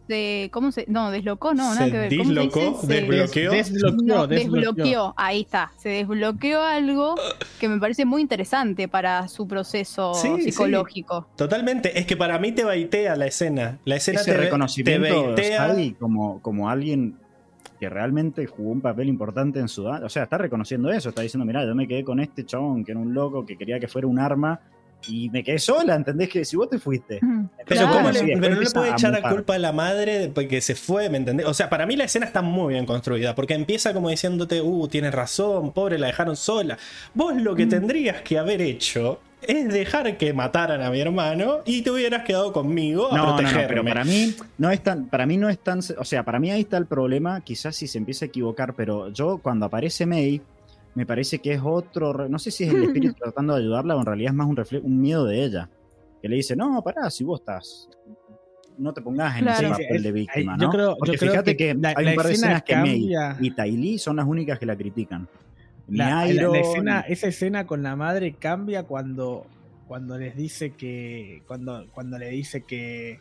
De, 0.07 0.49
¿Cómo 0.53 0.71
se.? 0.71 0.85
No, 0.87 1.11
deslocó, 1.11 1.53
no, 1.53 1.73
nada 1.73 1.85
Se 1.85 1.91
que 1.91 1.97
ver. 1.97 2.09
¿Cómo 2.17 2.23
se 2.23 2.29
dislocó, 2.29 2.59
dice? 2.59 2.87
Se- 2.87 2.93
desbloqueó. 3.01 3.51
Desbloqueó, 3.51 4.05
No, 4.15 4.27
desbloqueó. 4.27 4.63
desbloqueó, 4.73 5.13
ahí 5.17 5.41
está. 5.41 5.71
Se 5.77 5.89
desbloqueó 5.89 6.61
algo 6.61 7.15
que 7.59 7.67
me 7.69 7.79
parece 7.79 8.05
muy 8.05 8.21
interesante 8.21 8.87
para 8.87 9.27
su 9.27 9.47
proceso 9.47 10.13
Sí, 10.13 10.29
sí. 10.37 10.51
psicológico. 10.51 11.27
Totalmente, 11.35 11.99
es 11.99 12.05
que 12.05 12.15
para 12.17 12.39
mí 12.39 12.51
te 12.51 12.63
baitea 12.63 13.15
la 13.15 13.25
escena. 13.27 13.79
La 13.85 13.95
escena 13.97 14.21
ese 14.21 14.31
te, 14.31 14.37
te 14.37 14.43
reconocimiento 14.43 15.33
de 15.33 15.33
baitea. 15.33 15.93
Como, 15.99 16.41
como 16.41 16.69
alguien 16.69 17.17
que 17.79 17.89
realmente 17.89 18.47
jugó 18.47 18.71
un 18.71 18.81
papel 18.81 19.07
importante 19.07 19.59
en 19.59 19.67
su 19.67 19.85
O 19.85 20.09
sea, 20.09 20.23
está 20.23 20.37
reconociendo 20.39 20.89
eso, 20.91 21.09
está 21.09 21.21
diciendo, 21.21 21.45
mira, 21.45 21.63
yo 21.65 21.75
me 21.75 21.87
quedé 21.87 22.03
con 22.03 22.19
este 22.19 22.43
chabón 22.43 22.83
que 22.83 22.91
era 22.91 22.99
un 22.99 23.13
loco 23.13 23.45
que 23.45 23.55
quería 23.55 23.79
que 23.79 23.87
fuera 23.87 24.07
un 24.07 24.17
arma 24.19 24.59
y 25.07 25.29
me 25.29 25.43
quedé 25.43 25.59
sola, 25.59 25.95
¿entendés? 25.95 26.29
Que 26.29 26.43
si 26.45 26.55
vos 26.55 26.69
te 26.69 26.79
fuiste. 26.79 27.19
Pero, 27.19 27.81
Claro. 27.81 27.91
¿cómo 27.91 28.11
le- 28.11 28.37
pero 28.39 28.55
no 28.55 28.61
le 28.61 28.69
puede 28.71 28.91
echar 28.91 29.11
la 29.11 29.21
culpa 29.29 29.55
a 29.55 29.59
la 29.59 29.71
madre 29.71 30.31
porque 30.33 30.59
se 30.61 30.75
fue, 30.75 31.09
¿me 31.09 31.17
entendés? 31.17 31.45
O 31.45 31.53
sea, 31.53 31.69
para 31.69 31.85
mí 31.85 31.95
la 31.95 32.05
escena 32.05 32.25
está 32.25 32.41
muy 32.41 32.73
bien 32.73 32.85
construida, 32.85 33.35
porque 33.35 33.53
empieza 33.53 33.93
como 33.93 34.09
diciéndote, 34.09 34.61
uh, 34.61 34.87
tienes 34.87 35.13
razón, 35.13 35.71
pobre, 35.73 35.97
la 35.97 36.07
dejaron 36.07 36.35
sola. 36.35 36.77
Vos 37.13 37.35
lo 37.35 37.55
que 37.55 37.65
Mm. 37.65 37.69
tendrías 37.69 38.21
que 38.21 38.37
haber 38.37 38.61
hecho 38.61 39.19
es 39.41 39.71
dejar 39.71 40.17
que 40.17 40.33
mataran 40.33 40.81
a 40.81 40.89
mi 40.89 40.99
hermano 40.99 41.59
y 41.65 41.83
te 41.83 41.91
hubieras 41.91 42.23
quedado 42.23 42.51
conmigo 42.51 43.11
a 43.13 43.15
No, 43.15 43.23
no, 43.23 43.29
no, 43.31 43.35
protegerme. 43.37 43.67
pero 43.67 43.83
para 43.85 44.03
mí 44.03 44.35
no 44.57 44.71
es 44.71 44.81
tan, 44.81 45.05
para 45.09 45.25
mí 45.27 45.37
no 45.37 45.47
es 45.47 45.59
tan, 45.59 45.79
o 45.97 46.03
sea, 46.05 46.23
para 46.23 46.39
mí 46.39 46.49
ahí 46.51 46.61
está 46.61 46.77
el 46.77 46.87
problema, 46.87 47.39
quizás 47.41 47.75
si 47.75 47.87
se 47.87 47.99
empieza 47.99 48.25
a 48.25 48.27
equivocar, 48.29 48.73
pero 48.73 49.09
yo 49.13 49.37
cuando 49.37 49.67
aparece 49.67 50.05
May, 50.07 50.41
me 50.97 51.05
parece 51.05 51.37
que 51.37 51.53
es 51.53 51.61
otro, 51.63 52.27
no 52.27 52.39
sé 52.39 52.49
si 52.49 52.63
es 52.63 52.73
el 52.73 52.83
espíritu 52.85 53.13
tratando 53.21 53.53
de 53.53 53.61
ayudarla 53.61 53.95
o 53.95 53.99
en 53.99 54.05
realidad 54.07 54.31
es 54.31 54.35
más 54.35 54.47
un 54.47 54.57
refle- 54.57 54.81
un 54.83 54.99
miedo 54.99 55.25
de 55.25 55.43
ella, 55.43 55.69
que 56.21 56.27
le 56.27 56.37
dice, 56.37 56.55
no, 56.55 56.81
pará, 56.81 57.11
si 57.11 57.23
vos 57.23 57.39
estás, 57.39 57.87
no 58.79 58.91
te 58.93 59.01
pongas 59.01 59.37
en 59.37 59.43
Claro. 59.43 59.67
ese 59.73 59.83
papel 59.83 60.01
de 60.01 60.09
es- 60.09 60.15
víctima, 60.15 60.57
yo 60.59 60.65
¿no? 60.65 60.71
creo- 60.71 60.89
yo 60.93 60.95
Porque 60.97 61.17
creo 61.19 61.31
fíjate 61.33 61.55
que 61.55 61.67
que, 61.67 61.73
la- 61.75 61.93
hay 61.95 62.07
un 62.07 62.15
par 62.15 62.25
de 62.25 62.33
escena 62.33 62.57
escenas 62.57 62.63
que 62.63 62.75
May 62.75 63.11
y 63.41 63.51
Tylee 63.51 63.99
son 63.99 64.15
las 64.15 64.25
únicas 64.25 64.57
que 64.57 64.65
la 64.65 64.75
critican. 64.75 65.27
Ni 65.87 65.97
La, 65.99 66.09
la- 66.25 66.27
Iroh, 66.33 66.51
la 66.53 66.59
escena, 66.59 66.99
esa 67.01 67.27
escena 67.27 67.67
con 67.67 67.83
la 67.83 67.95
madre 67.95 68.33
cambia 68.33 68.83
cuando, 68.83 69.45
cuando 69.87 70.17
les 70.17 70.35
dice 70.35 70.71
que. 70.71 71.43
Cuando, 71.47 71.85
cuando 71.93 72.17
le 72.17 72.29
dice 72.29 72.63
que. 72.63 73.19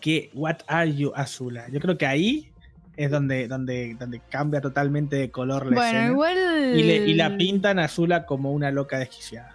que 0.00 0.30
What 0.32 0.58
are 0.68 0.94
you, 0.94 1.12
Azula? 1.14 1.68
Yo 1.70 1.78
creo 1.80 1.98
que 1.98 2.06
ahí 2.06 2.52
es 2.96 3.10
donde, 3.10 3.46
donde, 3.48 3.94
donde 3.98 4.20
cambia 4.30 4.60
totalmente 4.60 5.16
de 5.16 5.30
color 5.30 5.66
la 5.66 5.74
Bueno, 5.74 5.86
escena. 5.86 6.06
igual. 6.08 6.36
Y, 6.76 6.82
le- 6.82 7.06
y 7.08 7.14
la 7.14 7.36
pintan 7.36 7.78
a 7.78 7.84
Azula 7.84 8.24
como 8.26 8.52
una 8.52 8.70
loca 8.70 8.98
desquiciada. 8.98 9.52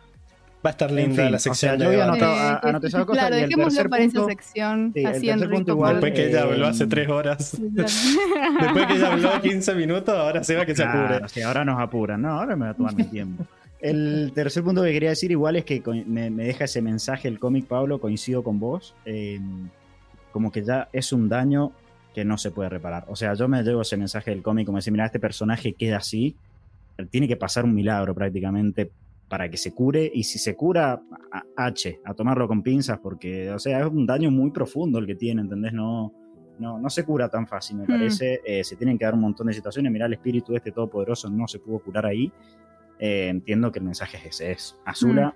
Va 0.64 0.70
a 0.70 0.74
estar 0.74 0.92
En 0.92 0.96
linda 0.98 1.24
fin, 1.24 1.32
la 1.32 1.38
o 1.38 1.40
sección 1.40 1.80
sea, 1.80 1.92
yo 1.92 2.04
anotado- 2.04 2.34
Eh, 2.36 2.38
a- 2.40 2.70
anoté 2.70 2.88
esa 2.88 3.04
cosa 3.06 3.20
claro, 3.20 3.36
dejémoslo 3.36 3.70
tercer 3.72 3.90
para 3.90 4.04
punto- 4.04 4.20
esa 4.22 4.30
sección. 4.30 4.92
sí, 4.94 5.06
así 5.06 5.30
en 5.32 5.50
punto 5.50 5.72
igual, 5.72 5.94
Después 5.96 6.14
que 6.14 6.28
ella 6.30 6.44
habló 6.44 6.68
hace 6.68 6.86
tres 6.86 7.10
horas. 7.10 7.58
Después 7.74 8.86
que 8.86 8.94
ella 8.94 9.12
habló 9.14 9.42
15 9.42 9.74
minutos, 9.74 10.16
ahora 10.16 10.44
se 10.44 10.56
va 10.56 10.66
que 10.66 10.76
se 10.76 10.84
apure. 10.84 11.28
sí, 11.30 11.42
ahora 11.42 11.66
nos 11.66 11.80
apuran. 11.82 12.22
No, 12.22 12.30
ahora 12.40 12.56
me 12.56 12.66
va 12.66 12.72
a 12.72 12.74
tomar 12.76 12.96
mi 12.96 13.06
tiempo. 13.06 13.44
El 13.82 14.32
tercer 14.36 14.62
punto 14.64 14.84
que 14.84 14.92
quería 14.92 15.10
decir 15.10 15.32
igual 15.32 15.56
es 15.56 15.66
que 15.66 15.82
me, 16.06 16.30
me 16.30 16.44
deja 16.44 16.66
ese 16.66 16.84
mensaje 16.84 17.28
el 17.28 17.40
cómic, 17.40 17.66
Pablo, 17.66 18.00
coincido 18.00 18.44
con 18.44 18.60
vos. 18.60 18.94
eh, 19.06 19.40
como 20.32 20.52
que 20.52 20.64
ya 20.64 20.88
es 20.94 21.12
un 21.12 21.28
daño 21.28 21.72
que 22.14 22.26
no 22.26 22.38
se 22.38 22.52
puede 22.52 22.70
reparar. 22.70 23.06
O 23.08 23.16
sea, 23.16 23.34
yo 23.34 23.48
me 23.48 23.64
llevo 23.64 23.82
ese 23.82 23.98
mensaje 23.98 24.32
del 24.32 24.42
cómic 24.44 24.66
como 24.66 24.78
decir, 24.78 24.92
mira, 24.92 25.06
este 25.06 25.20
personaje 25.20 25.74
queda 25.74 25.98
así, 25.98 26.36
tiene 27.10 27.28
que 27.28 27.38
pasar 27.38 27.64
un 27.66 27.74
milagro 27.74 28.14
prácticamente 28.14 28.92
para 29.30 29.50
que 29.50 29.56
se 29.58 29.74
cure 29.74 30.12
y 30.14 30.24
si 30.24 30.38
se 30.40 30.56
cura, 30.56 31.02
a- 31.32 31.44
H, 31.66 32.00
a 32.04 32.14
tomarlo 32.14 32.48
con 32.48 32.62
pinzas 32.62 33.00
porque, 33.00 33.50
o 33.50 33.60
sea, 33.60 33.80
es 33.80 33.86
un 33.88 34.06
daño 34.06 34.30
muy 34.30 34.52
profundo 34.52 35.00
el 35.00 35.08
que 35.08 35.16
tiene, 35.16 35.42
¿entendés? 35.42 35.72
No, 35.72 36.12
no, 36.60 36.78
no 36.78 36.90
se 36.90 37.06
cura 37.06 37.30
tan 37.30 37.48
fácil, 37.48 37.78
me 37.78 37.84
Mm. 37.86 37.88
parece. 37.88 38.42
Eh, 38.46 38.64
se 38.64 38.76
tienen 38.76 38.98
que 38.98 39.06
dar 39.06 39.14
un 39.14 39.22
montón 39.22 39.48
de 39.48 39.54
situaciones. 39.54 39.90
Mirá, 39.92 40.06
el 40.06 40.14
espíritu 40.14 40.54
este 40.56 40.72
todopoderoso 40.72 41.30
no 41.30 41.48
se 41.48 41.60
pudo 41.60 41.80
curar 41.80 42.06
ahí. 42.06 42.32
Eh, 43.00 43.30
entiendo 43.30 43.72
que 43.72 43.80
el 43.80 43.86
mensaje 43.86 44.18
es 44.18 44.26
ese, 44.26 44.52
es 44.52 44.78
Azula, 44.86 45.34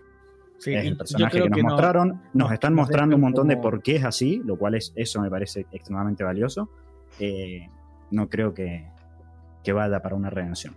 Sí, 0.57 0.73
es 0.73 0.85
el 0.85 0.97
personaje 0.97 1.41
que 1.41 1.49
nos 1.49 1.57
no- 1.61 1.69
mostraron. 1.69 2.21
Nos 2.33 2.47
no- 2.49 2.53
están 2.53 2.73
nos 2.75 2.83
mostrando 2.87 3.15
un 3.15 3.21
montón 3.21 3.47
de 3.47 3.57
por 3.57 3.81
qué 3.83 3.97
es 3.97 4.03
así, 4.03 4.41
lo 4.45 4.57
cual 4.57 4.75
es, 4.75 4.93
eso 4.95 5.21
me 5.21 5.29
parece 5.29 5.65
extremadamente 5.71 6.23
valioso. 6.23 6.69
Eh, 7.19 7.67
no 8.11 8.29
creo 8.29 8.53
que, 8.53 8.85
que 9.63 9.73
vaya 9.73 10.01
para 10.01 10.15
una 10.15 10.29
redención. 10.29 10.73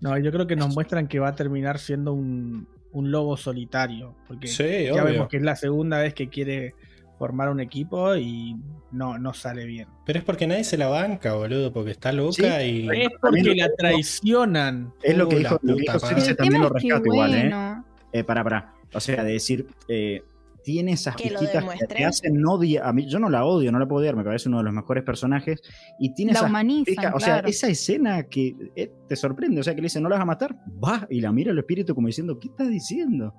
No, 0.00 0.16
yo 0.18 0.30
creo 0.32 0.46
que 0.46 0.56
nos 0.56 0.74
muestran 0.74 1.08
que 1.08 1.18
va 1.18 1.28
a 1.28 1.34
terminar 1.34 1.78
siendo 1.78 2.12
un, 2.12 2.66
un 2.92 3.10
lobo 3.10 3.36
solitario. 3.36 4.14
Porque 4.26 4.46
Sí, 4.48 4.84
ya 4.86 4.92
obvio. 4.94 5.04
vemos 5.04 5.28
que 5.28 5.36
es 5.38 5.42
la 5.42 5.56
segunda 5.56 5.98
vez 5.98 6.14
que 6.14 6.28
quiere 6.28 6.74
formar 7.18 7.48
un 7.50 7.58
equipo 7.58 8.14
y 8.14 8.56
no, 8.92 9.18
no 9.18 9.32
sale 9.34 9.64
bien. 9.64 9.88
Pero 10.06 10.20
es 10.20 10.24
porque 10.24 10.46
nadie 10.46 10.62
se 10.62 10.76
la 10.78 10.86
banca, 10.88 11.34
boludo, 11.34 11.72
porque 11.72 11.90
está 11.90 12.12
loca 12.12 12.62
y. 12.62 12.88
Es 12.88 13.08
porque 13.20 13.54
la 13.56 13.68
traicionan. 13.76 14.92
Es 15.02 15.16
lo 15.16 15.28
que 15.28 15.38
dijo, 15.38 15.58
lo 15.62 15.76
que 15.76 15.82
dijo 15.82 15.98
también 16.36 16.62
lo 16.62 16.68
rescato 16.68 17.02
igual, 17.06 17.30
bueno, 17.30 17.84
Eh, 17.84 17.87
para, 18.24 18.42
para. 18.44 18.74
O 18.94 19.00
sea, 19.00 19.22
de 19.24 19.32
decir, 19.32 19.66
eh, 19.88 20.22
tiene 20.64 20.92
esas 20.92 21.16
Que 21.16 21.30
piquitas 21.30 21.64
que 21.78 21.86
te 21.86 22.04
hacen 22.04 22.44
odiar. 22.46 22.86
A 22.86 22.92
mí, 22.92 23.06
yo 23.06 23.18
no 23.18 23.30
la 23.30 23.44
odio, 23.44 23.70
no 23.72 23.78
la 23.78 23.86
puedo 23.86 24.00
odiar, 24.00 24.16
me 24.16 24.24
parece 24.24 24.48
uno 24.48 24.58
de 24.58 24.64
los 24.64 24.72
mejores 24.72 25.04
personajes. 25.04 25.60
Y 25.98 26.14
tiene 26.14 26.32
la 26.32 26.38
esas 26.40 26.50
humanizan, 26.50 26.84
pica- 26.94 27.12
O 27.14 27.20
sea, 27.20 27.34
claro. 27.34 27.48
esa 27.48 27.68
escena 27.68 28.22
que 28.24 28.54
eh, 28.76 28.92
te 29.08 29.16
sorprende, 29.16 29.60
o 29.60 29.64
sea, 29.64 29.74
que 29.74 29.80
le 29.80 29.86
dice, 29.86 30.00
¿no 30.00 30.08
la 30.08 30.16
vas 30.16 30.22
a 30.22 30.26
matar? 30.26 30.56
Va, 30.82 31.06
y 31.10 31.20
la 31.20 31.32
mira 31.32 31.52
el 31.52 31.58
espíritu 31.58 31.94
como 31.94 32.06
diciendo, 32.06 32.38
¿qué 32.38 32.48
estás 32.48 32.68
diciendo? 32.68 33.34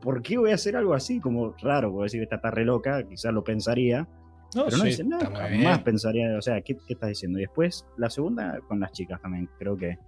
¿Por 0.00 0.22
qué 0.22 0.36
voy 0.38 0.50
a 0.50 0.54
hacer 0.54 0.76
algo 0.76 0.94
así? 0.94 1.18
Como 1.18 1.54
raro, 1.62 1.90
puedo 1.90 2.04
decir, 2.04 2.22
esta 2.22 2.36
está 2.36 2.50
re 2.50 2.64
loca, 2.64 3.02
quizás 3.08 3.32
lo 3.32 3.42
pensaría, 3.42 4.06
No, 4.54 4.64
pero 4.66 4.76
no 4.76 4.82
sí, 4.84 4.90
dice, 4.90 5.04
muy 5.04 5.18
jamás 5.20 5.50
bien. 5.50 5.84
pensaría, 5.84 6.36
o 6.36 6.42
sea, 6.42 6.60
¿qué, 6.60 6.76
¿qué 6.86 6.92
estás 6.94 7.08
diciendo? 7.08 7.38
Y 7.38 7.42
después, 7.42 7.86
la 7.96 8.10
segunda 8.10 8.58
con 8.68 8.78
las 8.80 8.92
chicas 8.92 9.20
también, 9.22 9.48
creo 9.58 9.76
que 9.76 9.98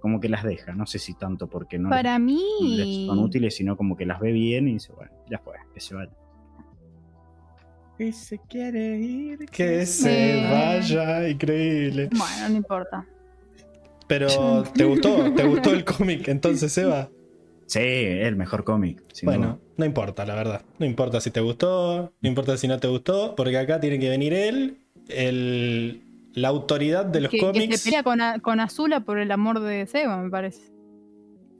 como 0.00 0.18
que 0.20 0.28
las 0.28 0.42
deja, 0.44 0.72
no 0.74 0.86
sé 0.86 0.98
si 0.98 1.14
tanto 1.14 1.46
porque 1.46 1.78
no 1.78 1.88
les- 1.90 1.98
Para 1.98 2.18
les 2.18 2.26
mí. 2.26 3.04
son 3.06 3.18
útiles, 3.20 3.54
sino 3.54 3.76
como 3.76 3.96
que 3.96 4.06
las 4.06 4.18
ve 4.20 4.32
bien 4.32 4.66
y 4.68 4.72
dice, 4.74 4.92
bueno, 4.92 5.12
ya 5.30 5.38
fue, 5.38 5.54
que 5.72 5.80
se 5.80 5.94
vaya. 5.94 6.10
Que 7.98 8.12
se 8.12 8.38
quiere 8.38 8.98
ir. 8.98 9.38
Que 9.50 9.84
se 9.84 10.40
Eh. 10.40 10.50
vaya, 10.50 11.28
increíble. 11.28 12.08
Bueno, 12.16 12.48
no 12.48 12.56
importa. 12.56 13.06
Pero, 14.06 14.26
¿te 14.74 14.84
gustó? 14.84 15.32
¿Te 15.34 15.44
gustó 15.44 15.70
el 15.72 15.84
cómic 15.84 16.26
entonces, 16.28 16.76
Eva? 16.78 17.10
Sí, 17.66 17.78
el 17.80 18.34
mejor 18.36 18.64
cómic. 18.64 19.02
Bueno, 19.22 19.46
duda. 19.46 19.58
no 19.76 19.84
importa, 19.84 20.24
la 20.26 20.34
verdad. 20.34 20.62
No 20.78 20.86
importa 20.86 21.20
si 21.20 21.30
te 21.30 21.40
gustó, 21.40 22.12
no 22.20 22.28
importa 22.28 22.56
si 22.56 22.66
no 22.66 22.78
te 22.80 22.88
gustó, 22.88 23.34
porque 23.36 23.56
acá 23.58 23.78
tiene 23.80 23.98
que 24.00 24.08
venir 24.08 24.32
él, 24.32 24.78
el, 25.08 26.02
la 26.34 26.48
autoridad 26.48 27.04
de 27.06 27.20
los 27.22 27.30
que, 27.30 27.38
que 27.38 27.46
cómics. 27.46 27.80
se 27.80 27.84
pelea 27.90 28.02
con, 28.02 28.20
A- 28.20 28.38
con 28.40 28.60
Azula 28.60 29.00
por 29.00 29.18
el 29.18 29.30
amor 29.32 29.60
de 29.60 29.86
Seba, 29.86 30.16
me 30.18 30.30
parece. 30.30 30.60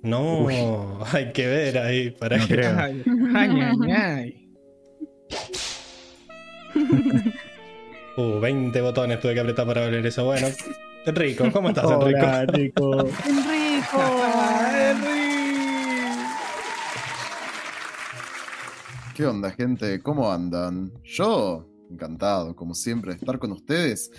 No, 0.02 0.44
Uy. 0.44 0.54
hay 1.12 1.32
que 1.32 1.46
ver 1.46 1.78
ahí. 1.78 2.10
Para 2.10 2.38
No 2.38 2.46
que- 2.46 2.54
creo. 2.54 2.78
Ay, 2.78 3.02
ay, 3.34 3.50
ay, 3.92 3.92
ay. 3.92 4.36
Uh, 8.16 8.40
20 8.40 8.78
botones 8.82 9.20
tuve 9.20 9.34
que 9.34 9.40
apretar 9.40 9.64
para 9.66 9.82
ver 9.88 10.04
eso. 10.04 10.24
Bueno, 10.24 10.48
Enrico, 11.06 11.50
¿cómo 11.52 11.68
estás, 11.68 11.84
Enrico? 11.90 12.18
Hola, 12.18 12.42
Enrico. 12.42 13.00
Enrico. 13.24 14.00
¿Qué 19.14 19.26
onda, 19.26 19.50
gente? 19.52 20.00
¿Cómo 20.02 20.30
andan? 20.30 20.92
Yo, 21.04 21.66
encantado, 21.90 22.54
como 22.56 22.74
siempre, 22.74 23.12
de 23.12 23.18
estar 23.18 23.38
con 23.38 23.52
ustedes. 23.52 24.10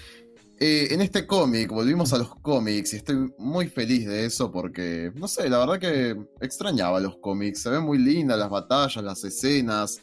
Eh, 0.64 0.94
en 0.94 1.02
este 1.02 1.26
cómic, 1.26 1.72
volvimos 1.72 2.14
a 2.14 2.20
los 2.20 2.36
cómics 2.36 2.94
y 2.94 2.98
estoy 2.98 3.34
muy 3.40 3.68
feliz 3.68 4.06
de 4.08 4.26
eso 4.26 4.52
porque, 4.52 5.12
no 5.16 5.28
sé, 5.28 5.50
la 5.50 5.58
verdad 5.58 5.80
que 5.80 6.16
extrañaba 6.40 7.00
los 7.00 7.18
cómics. 7.18 7.64
Se 7.64 7.72
ven 7.72 7.82
muy 7.82 7.98
lindas 7.98 8.38
las 8.38 8.50
batallas, 8.52 9.04
las 9.04 9.24
escenas. 9.24 10.00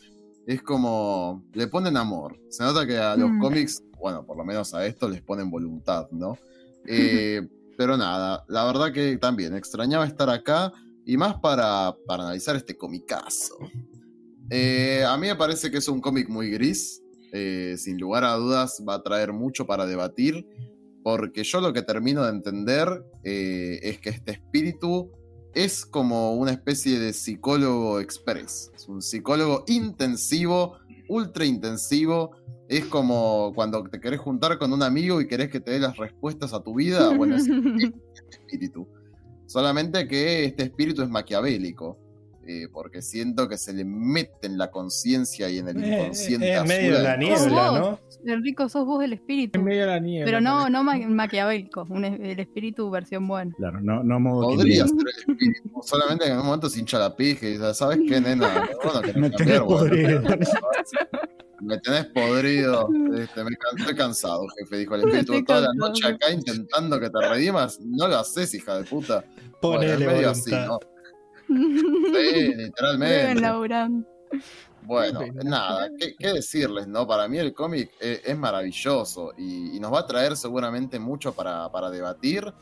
Es 0.49 0.61
como, 0.63 1.45
le 1.53 1.69
ponen 1.69 1.97
amor. 1.97 2.41
Se 2.49 2.65
nota 2.65 2.85
que 2.89 2.97
a 2.99 3.15
los 3.17 3.31
Mm. 3.31 3.39
cómics, 3.41 3.83
bueno, 4.01 4.27
por 4.27 4.37
lo 4.37 4.45
menos 4.45 4.75
a 4.75 4.85
esto 4.85 5.09
les 5.09 5.23
ponen 5.23 5.49
voluntad, 5.49 6.09
¿no? 6.11 6.37
Eh, 6.91 7.47
pero 7.77 7.97
nada, 7.97 8.45
la 8.49 8.65
verdad 8.65 8.93
que 8.93 9.17
también 9.19 9.55
extrañaba 9.55 10.07
estar 10.07 10.29
acá 10.31 10.73
y 11.05 11.17
más 11.17 11.39
para, 11.39 11.95
para 12.07 12.25
analizar 12.25 12.57
este 12.57 12.77
comicazo. 12.77 13.55
Eh, 14.51 15.05
a 15.07 15.17
mí 15.19 15.27
me 15.29 15.37
parece 15.37 15.71
que 15.71 15.79
es 15.79 15.87
un 15.87 16.01
cómic 16.01 16.29
muy 16.29 16.51
gris. 16.51 17.01
Eh, 17.33 17.75
sin 17.77 17.99
lugar 17.99 18.25
a 18.25 18.35
dudas 18.35 18.83
va 18.89 18.95
a 18.95 19.03
traer 19.03 19.33
mucho 19.33 19.67
para 19.67 19.87
debatir. 19.87 20.47
Porque 21.03 21.45
yo 21.45 21.61
lo 21.61 21.73
que 21.73 21.83
termino 21.83 22.25
de 22.25 22.31
entender 22.31 23.05
eh, 23.25 23.79
es 23.83 23.99
que 23.99 24.11
este 24.11 24.33
espíritu 24.33 25.11
es 25.55 25.87
como 25.87 26.35
una 26.35 26.53
especie 26.53 26.99
de 26.99 27.13
psicólogo 27.13 28.01
express. 28.01 28.71
Es 28.75 28.89
un 28.89 29.01
psicólogo 29.01 29.65
intensivo, 29.67 30.79
ultra 31.09 31.45
intensivo. 31.45 32.33
Es 32.69 32.85
como 32.85 33.53
cuando 33.55 33.83
te 33.85 34.01
querés 34.01 34.21
juntar 34.21 34.59
con 34.59 34.73
un 34.73 34.83
amigo 34.83 35.21
y 35.21 35.27
querés 35.27 35.49
que 35.49 35.61
te 35.61 35.73
dé 35.73 35.79
las 35.81 35.97
respuestas 35.97 36.53
a 36.53 36.63
tu 36.63 36.75
vida. 36.75 37.17
Bueno, 37.17 37.37
es 37.37 37.47
este 38.15 38.31
espíritu. 38.31 38.87
Solamente 39.47 40.07
que 40.07 40.45
este 40.45 40.65
espíritu 40.65 41.03
es 41.03 41.09
maquiavélico. 41.09 41.99
Eh, 42.51 42.67
porque 42.73 43.03
siento 43.03 43.47
que 43.47 43.59
se 43.59 43.75
le 43.75 43.85
mete 43.85 44.47
en 44.47 44.57
la 44.57 44.71
conciencia 44.71 45.51
y 45.51 45.59
en 45.59 45.69
el 45.69 45.85
Eh, 45.85 45.89
inconsciente. 46.01 46.53
es 46.55 46.59
a 46.59 46.65
medio 46.65 46.95
Azula 46.97 47.03
la 47.03 47.13
de 47.13 47.19
niebla. 47.19 47.79
¿no? 47.79 48.01
Enrico, 48.25 48.69
sos 48.71 48.87
vos 48.87 49.05
el 49.05 49.13
espíritu. 49.13 49.59
En 49.59 49.65
medio 49.67 49.83
de 49.83 49.87
la 49.87 49.99
nieve. 50.01 50.25
Pero 50.25 50.41
no, 50.41 50.69
no 50.71 50.83
ma- 50.83 50.97
maquiavélico, 50.97 51.87
un 51.91 52.05
es- 52.07 52.19
el 52.21 52.41
espíritu 52.41 52.91
versión 52.91 53.29
buena. 53.29 53.53
Claro, 53.57 53.81
no, 53.83 54.03
no 54.03 54.19
modo 54.19 54.49
Podría 54.49 54.87
ser 54.87 54.97
el 54.99 55.31
espíritu. 55.33 55.83
Solamente 55.83 56.25
que 56.25 56.31
en 56.33 56.39
un 56.39 56.47
momento 56.47 56.71
se 56.71 56.81
hincha 56.81 56.99
la 56.99 57.15
pija 57.15 57.47
y 57.47 57.51
dice, 57.53 57.75
¿sabes 57.75 57.99
qué, 58.09 58.21
nena? 58.21 58.69
Bueno, 58.83 59.01
Me 59.17 59.31
cambiar, 59.31 59.37
tenés 59.37 59.61
bueno, 59.61 59.79
podrido. 59.81 60.23
Me 61.61 61.77
tenés 61.79 62.05
podrido. 62.07 62.89
Este, 63.17 63.45
me 63.45 63.51
can- 63.57 63.79
estoy 63.79 63.95
cansado, 63.97 64.47
jefe. 64.59 64.79
Dijo 64.79 64.95
el 64.95 65.01
espíritu 65.03 65.33
Estoy 65.35 65.45
toda 65.45 65.61
la 65.63 65.75
noche 65.75 66.07
acá 66.07 66.31
intentando 66.33 66.99
que 67.01 67.11
te 67.11 67.29
redimas. 67.29 67.81
No 67.81 68.07
lo 68.09 68.17
haces, 68.19 68.55
hija 68.55 68.79
de 68.79 68.85
puta. 68.85 69.25
Bueno, 69.61 69.79
Ponele 69.81 70.07
medio 70.07 70.31
así. 70.31 70.53
¿no? 70.53 70.79
Sí, 71.49 71.55
Bien, 71.55 72.59
literalmente. 72.59 73.35
Bueno, 74.83 75.21
nada, 75.43 75.91
¿qué, 75.99 76.15
qué 76.19 76.35
decirles, 76.35 76.87
no? 76.87 77.07
Para 77.07 77.29
mí 77.29 77.39
el 77.39 77.53
cómic 77.53 77.91
es, 78.01 78.23
es 78.25 78.39
maravilloso 78.39 79.33
y, 79.37 79.77
y 79.77 79.81
nos 79.81 79.93
va 79.93 80.01
a 80.01 80.07
traer 80.07 80.37
seguramente 80.37 80.99
mucho 80.99 81.35
para, 81.35 81.71
para 81.71 81.91
debatir 81.91 82.53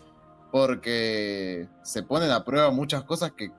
porque 0.51 1.69
se 1.83 2.03
ponen 2.03 2.31
a 2.31 2.45
prueba 2.45 2.71
muchas 2.71 3.05
cosas 3.05 3.33
que 3.33 3.51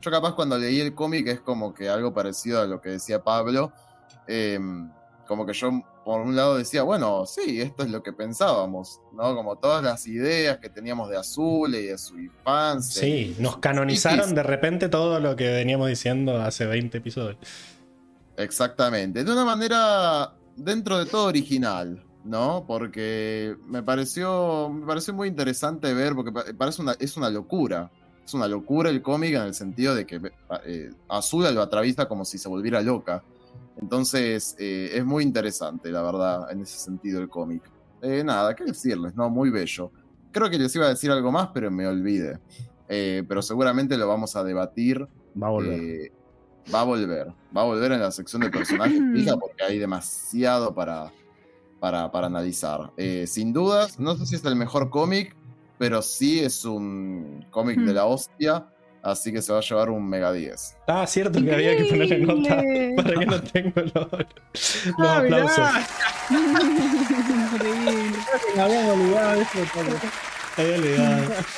yo 0.00 0.10
capaz 0.10 0.34
cuando 0.34 0.58
leí 0.58 0.80
el 0.80 0.94
cómic 0.94 1.26
es 1.26 1.40
como 1.40 1.74
que 1.74 1.88
algo 1.88 2.14
parecido 2.14 2.60
a 2.60 2.66
lo 2.66 2.80
que 2.80 2.90
decía 2.90 3.22
Pablo, 3.22 3.72
eh, 4.26 4.58
como 5.26 5.44
que 5.44 5.52
yo 5.52 5.82
por 6.06 6.20
un 6.20 6.36
lado 6.36 6.56
decía, 6.56 6.84
bueno, 6.84 7.26
sí, 7.26 7.60
esto 7.60 7.82
es 7.82 7.90
lo 7.90 8.00
que 8.00 8.12
pensábamos, 8.12 9.00
¿no? 9.12 9.34
Como 9.34 9.56
todas 9.56 9.82
las 9.82 10.06
ideas 10.06 10.58
que 10.58 10.70
teníamos 10.70 11.10
de 11.10 11.16
Azul 11.16 11.74
y 11.74 11.86
de 11.86 11.98
su 11.98 12.16
infancia. 12.16 13.02
Sí, 13.02 13.34
nos 13.40 13.56
canonizaron 13.58 14.32
de 14.32 14.44
repente 14.44 14.88
todo 14.88 15.18
lo 15.18 15.34
que 15.34 15.48
veníamos 15.50 15.88
diciendo 15.88 16.40
hace 16.40 16.64
20 16.64 16.98
episodios. 16.98 17.38
Exactamente. 18.36 19.24
De 19.24 19.32
una 19.32 19.44
manera 19.44 20.32
dentro 20.56 20.96
de 20.98 21.06
todo 21.06 21.26
original, 21.26 22.02
¿no? 22.24 22.64
Porque 22.68 23.56
me 23.66 23.82
pareció, 23.82 24.68
me 24.70 24.86
pareció 24.86 25.12
muy 25.12 25.26
interesante 25.26 25.92
ver, 25.92 26.14
porque 26.14 26.30
pa- 26.30 26.44
parece 26.56 26.82
una, 26.82 26.92
es 27.00 27.16
una 27.16 27.30
locura. 27.30 27.90
Es 28.24 28.32
una 28.34 28.46
locura 28.48 28.90
el 28.90 29.02
cómic 29.02 29.34
en 29.34 29.42
el 29.42 29.54
sentido 29.54 29.94
de 29.94 30.06
que 30.06 30.20
eh, 30.66 30.90
Azula 31.08 31.50
lo 31.50 31.62
atraviesa 31.62 32.06
como 32.06 32.24
si 32.24 32.38
se 32.38 32.48
volviera 32.48 32.80
loca. 32.80 33.22
Entonces, 33.80 34.56
eh, 34.58 34.90
es 34.94 35.04
muy 35.04 35.22
interesante, 35.22 35.90
la 35.90 36.02
verdad, 36.02 36.50
en 36.50 36.62
ese 36.62 36.78
sentido 36.78 37.20
el 37.20 37.28
cómic. 37.28 37.62
Eh, 38.02 38.22
nada, 38.24 38.54
qué 38.54 38.64
decirles, 38.64 39.14
¿no? 39.14 39.28
Muy 39.30 39.50
bello. 39.50 39.90
Creo 40.32 40.50
que 40.50 40.58
les 40.58 40.74
iba 40.76 40.86
a 40.86 40.90
decir 40.90 41.10
algo 41.10 41.30
más, 41.32 41.48
pero 41.52 41.70
me 41.70 41.86
olvidé. 41.86 42.38
Eh, 42.88 43.24
pero 43.28 43.42
seguramente 43.42 43.96
lo 43.96 44.06
vamos 44.06 44.36
a 44.36 44.44
debatir 44.44 45.06
Va 45.40 45.48
a 45.48 45.50
volver. 45.50 45.80
eh, 45.80 46.12
va 46.74 46.80
a 46.82 46.84
volver. 46.84 47.26
Va 47.56 47.62
a 47.62 47.64
volver 47.64 47.92
en 47.92 48.00
la 48.00 48.10
sección 48.12 48.42
de 48.42 48.50
personajes 48.50 49.00
fija 49.14 49.36
porque 49.36 49.62
hay 49.64 49.78
demasiado 49.78 50.74
para, 50.74 51.12
para, 51.80 52.10
para 52.10 52.26
analizar. 52.28 52.92
Eh, 52.96 53.26
sin 53.26 53.52
dudas, 53.52 53.98
no 53.98 54.16
sé 54.16 54.26
si 54.26 54.36
es 54.36 54.44
el 54.44 54.56
mejor 54.56 54.90
cómic, 54.90 55.36
pero 55.78 56.00
sí 56.00 56.40
es 56.40 56.64
un 56.64 57.44
cómic 57.50 57.78
de 57.80 57.92
la 57.92 58.06
hostia. 58.06 58.66
Así 59.06 59.32
que 59.32 59.40
se 59.40 59.52
va 59.52 59.60
a 59.60 59.62
llevar 59.62 59.88
un 59.90 60.04
Mega 60.08 60.32
10. 60.32 60.76
Ah, 60.88 61.06
cierto 61.06 61.40
que 61.40 61.54
había 61.54 61.76
que 61.76 61.84
ponerle 61.84 62.18
nota 62.18 62.56
para 62.96 63.14
que 63.20 63.26
no 63.26 63.40
tengo 63.40 63.72
los, 63.76 63.94
los 63.94 64.94
Ah, 64.98 65.18
aplausos. 65.18 65.70
Increíble. 70.58 70.96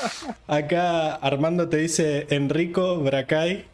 Acá 0.47 1.15
Armando 1.15 1.69
te 1.69 1.79
dice 1.79 2.27
Enrico 2.31 2.99
Bracay. 2.99 3.65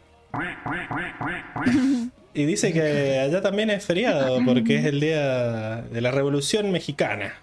Y 2.33 2.45
dice 2.45 2.71
que 2.73 3.19
allá 3.19 3.41
también 3.41 3.69
es 3.69 3.85
feriado 3.85 4.39
porque 4.45 4.77
es 4.77 4.85
el 4.85 4.99
día 4.99 5.81
de 5.81 6.01
la 6.01 6.11
Revolución 6.11 6.71
Mexicana. 6.71 7.33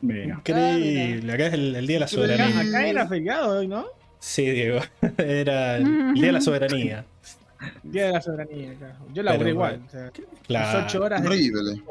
Mira. 0.00 0.36
Increíble. 0.36 1.32
Acá 1.32 1.46
es 1.46 1.54
el, 1.54 1.76
el 1.76 1.86
día 1.86 1.96
de 1.96 2.00
la 2.00 2.08
soberanía. 2.08 2.60
acá 2.60 2.86
era 2.86 3.06
feriado 3.06 3.58
hoy, 3.58 3.68
¿no? 3.68 3.86
Sí, 4.26 4.50
Diego. 4.50 4.80
Era 5.18 5.76
el 5.76 6.14
día 6.14 6.26
de 6.26 6.32
la 6.32 6.40
soberanía. 6.40 7.04
Día 7.84 8.06
de 8.06 8.12
la 8.14 8.20
soberanía, 8.20 8.74
claro. 8.74 8.94
Yo 9.14 9.22
laburé 9.22 9.38
Pero 9.38 9.50
igual. 9.50 9.80
O 9.86 9.88
sea, 9.90 10.00
las 10.02 10.12
Claro. 10.48 10.84
ocho 10.84 11.02
horas 11.04 11.22
de 11.22 11.28
Horrible. 11.28 11.82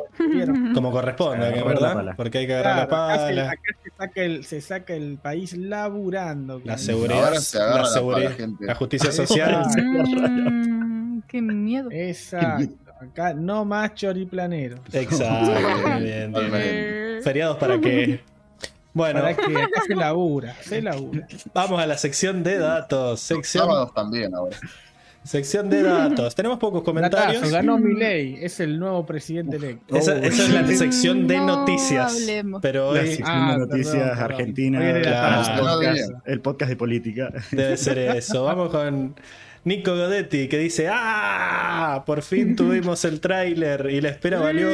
Como 0.73 0.91
corresponde, 0.91 1.49
¿verdad? 1.63 2.13
Porque 2.17 2.39
hay 2.39 2.47
que 2.47 2.55
agarrar 2.55 2.87
Claro, 2.89 3.07
la 3.07 3.13
acá, 3.13 3.27
se, 3.27 3.35
pala. 3.35 3.51
acá 3.51 3.61
se 3.83 3.89
saca 3.97 4.21
el, 4.21 4.43
se 4.45 4.61
saca 4.61 4.93
el 4.95 5.17
país 5.17 5.53
laburando. 5.57 6.61
La 6.65 6.77
seguridad, 6.77 7.23
Ahora 7.23 7.39
se 7.39 7.57
agarra 7.57 7.75
la, 7.75 7.81
la 7.83 7.87
seguridad, 7.89 8.23
pala, 8.25 8.35
gente. 8.35 8.65
la 8.65 8.75
justicia 8.75 9.11
social. 9.13 9.65
Mm, 9.77 11.21
qué 11.27 11.41
miedo. 11.41 11.87
Exacto. 11.89 12.75
Acá 12.99 13.33
no 13.33 13.63
más 13.65 13.93
choriplanero. 13.93 14.77
Exacto, 14.91 15.51
muy 15.89 16.03
bien, 16.03 16.33
bien. 16.33 17.21
Feriados 17.23 17.57
para 17.57 17.79
qué. 17.79 18.19
Bueno, 18.95 19.19
Para 19.21 19.35
que 19.35 19.43
acá 19.43 19.81
se 19.87 19.93
labura, 19.93 20.55
se 20.61 20.81
labura. 20.81 21.27
vamos 21.53 21.79
a 21.81 21.85
la 21.85 21.97
sección 21.97 22.41
de 22.43 22.57
datos. 22.57 23.19
Sección, 23.19 23.65
Sábados 23.67 23.93
también 23.93 24.33
ahora. 24.33 24.55
sección 25.21 25.69
de 25.69 25.83
datos. 25.83 26.33
Tenemos 26.33 26.59
pocos 26.59 26.81
comentarios. 26.81 27.35
Datazo, 27.41 27.53
ganó 27.53 27.77
Milei, 27.77 28.37
es 28.41 28.59
el 28.61 28.79
nuevo 28.79 29.05
presidente 29.05 29.57
electo. 29.57 29.97
Esa, 29.97 30.13
Oh, 30.13 30.17
esa 30.17 30.43
es 30.43 30.49
la 30.49 30.65
sección 30.67 31.27
de 31.27 31.35
No 31.37 31.45
noticias. 31.47 32.13
hablemos. 32.15 32.61
Pero 32.61 32.93
La 32.93 33.01
hoy 33.01 33.07
sección 33.07 33.27
Ah, 33.29 33.47
de 33.51 33.53
perdón, 33.57 33.69
noticias 33.69 34.09
perdón. 34.09 34.23
argentina. 34.31 34.79
Hoy 34.79 35.03
la. 35.03 35.39
Ah, 35.41 35.59
podcast- 35.59 36.21
el 36.25 36.39
podcast 36.41 36.69
de 36.69 36.75
política. 36.77 37.29
debe 37.51 37.75
ser 37.75 37.97
eso. 37.99 38.45
Vamos 38.45 38.69
con 38.69 39.13
Nico 39.65 39.91
Godetti 39.93 40.47
que 40.47 40.57
dice: 40.57 40.87
¡Ah! 40.89 42.03
Por 42.05 42.21
fin 42.21 42.55
tuvimos 42.55 43.03
el 43.03 43.19
tráiler 43.19 43.89
y 43.91 43.99
la 43.99 44.07
espera 44.09 44.39
valió 44.39 44.69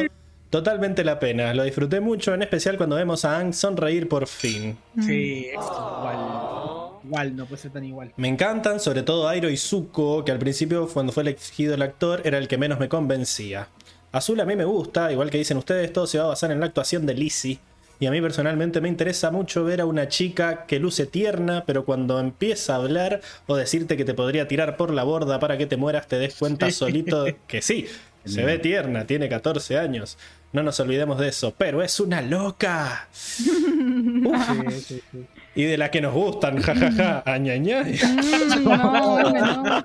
totalmente 0.52 1.02
la 1.02 1.18
pena. 1.18 1.54
Lo 1.54 1.64
disfruté 1.64 2.00
mucho, 2.00 2.34
en 2.34 2.42
especial 2.42 2.76
cuando 2.76 2.96
vemos 2.96 3.24
a 3.24 3.38
Ang 3.38 3.54
sonreír 3.54 4.06
por 4.06 4.26
fin. 4.26 4.76
Sí, 5.00 5.46
es 5.46 5.54
igual. 5.54 6.18
Igual, 7.02 7.36
no 7.36 7.46
puede 7.46 7.62
ser 7.62 7.72
tan 7.72 7.84
igual. 7.84 8.12
Me 8.18 8.28
encantan, 8.28 8.78
sobre 8.78 9.02
todo 9.02 9.26
Airo 9.28 9.48
y 9.48 9.56
Zuko, 9.56 10.24
que 10.26 10.30
al 10.30 10.38
principio, 10.38 10.86
cuando 10.88 11.10
fue 11.10 11.22
elegido 11.22 11.72
el 11.72 11.80
actor, 11.80 12.20
era 12.24 12.36
el 12.36 12.48
que 12.48 12.58
menos 12.58 12.78
me 12.78 12.90
convencía. 12.90 13.68
Azul 14.12 14.38
a 14.40 14.44
mí 14.44 14.54
me 14.54 14.66
gusta, 14.66 15.10
igual 15.10 15.30
que 15.30 15.38
dicen 15.38 15.56
ustedes, 15.56 15.90
todo 15.90 16.06
se 16.06 16.18
va 16.18 16.24
a 16.24 16.28
basar 16.28 16.52
en 16.52 16.60
la 16.60 16.66
actuación 16.66 17.06
de 17.06 17.14
Lizzie. 17.14 17.58
Y 17.98 18.06
a 18.06 18.10
mí 18.10 18.20
personalmente 18.20 18.82
me 18.82 18.88
interesa 18.88 19.30
mucho 19.30 19.64
ver 19.64 19.80
a 19.80 19.86
una 19.86 20.08
chica 20.08 20.66
que 20.66 20.78
luce 20.78 21.06
tierna, 21.06 21.64
pero 21.66 21.86
cuando 21.86 22.20
empieza 22.20 22.74
a 22.74 22.76
hablar 22.76 23.22
o 23.46 23.56
decirte 23.56 23.96
que 23.96 24.04
te 24.04 24.12
podría 24.12 24.46
tirar 24.48 24.76
por 24.76 24.92
la 24.92 25.02
borda 25.02 25.40
para 25.40 25.56
que 25.56 25.64
te 25.64 25.78
mueras, 25.78 26.08
te 26.08 26.18
des 26.18 26.34
cuenta 26.34 26.70
solito 26.70 27.24
que 27.46 27.62
sí, 27.62 27.86
se 28.26 28.44
ve 28.44 28.58
tierna, 28.58 29.06
tiene 29.06 29.30
14 29.30 29.78
años. 29.78 30.18
No 30.52 30.62
nos 30.62 30.78
olvidemos 30.80 31.18
de 31.18 31.28
eso, 31.28 31.54
pero 31.56 31.82
es 31.82 31.98
una 32.00 32.20
loca. 32.20 33.08
Sí, 33.82 34.80
sí, 34.80 35.02
sí. 35.10 35.26
Y 35.54 35.64
de 35.64 35.76
la 35.76 35.90
que 35.90 36.00
nos 36.00 36.14
gustan, 36.14 36.62
jajaja, 36.62 37.22
añañay. 37.26 37.94
Mm, 37.94 38.64
no, 38.64 39.30
no. 39.30 39.82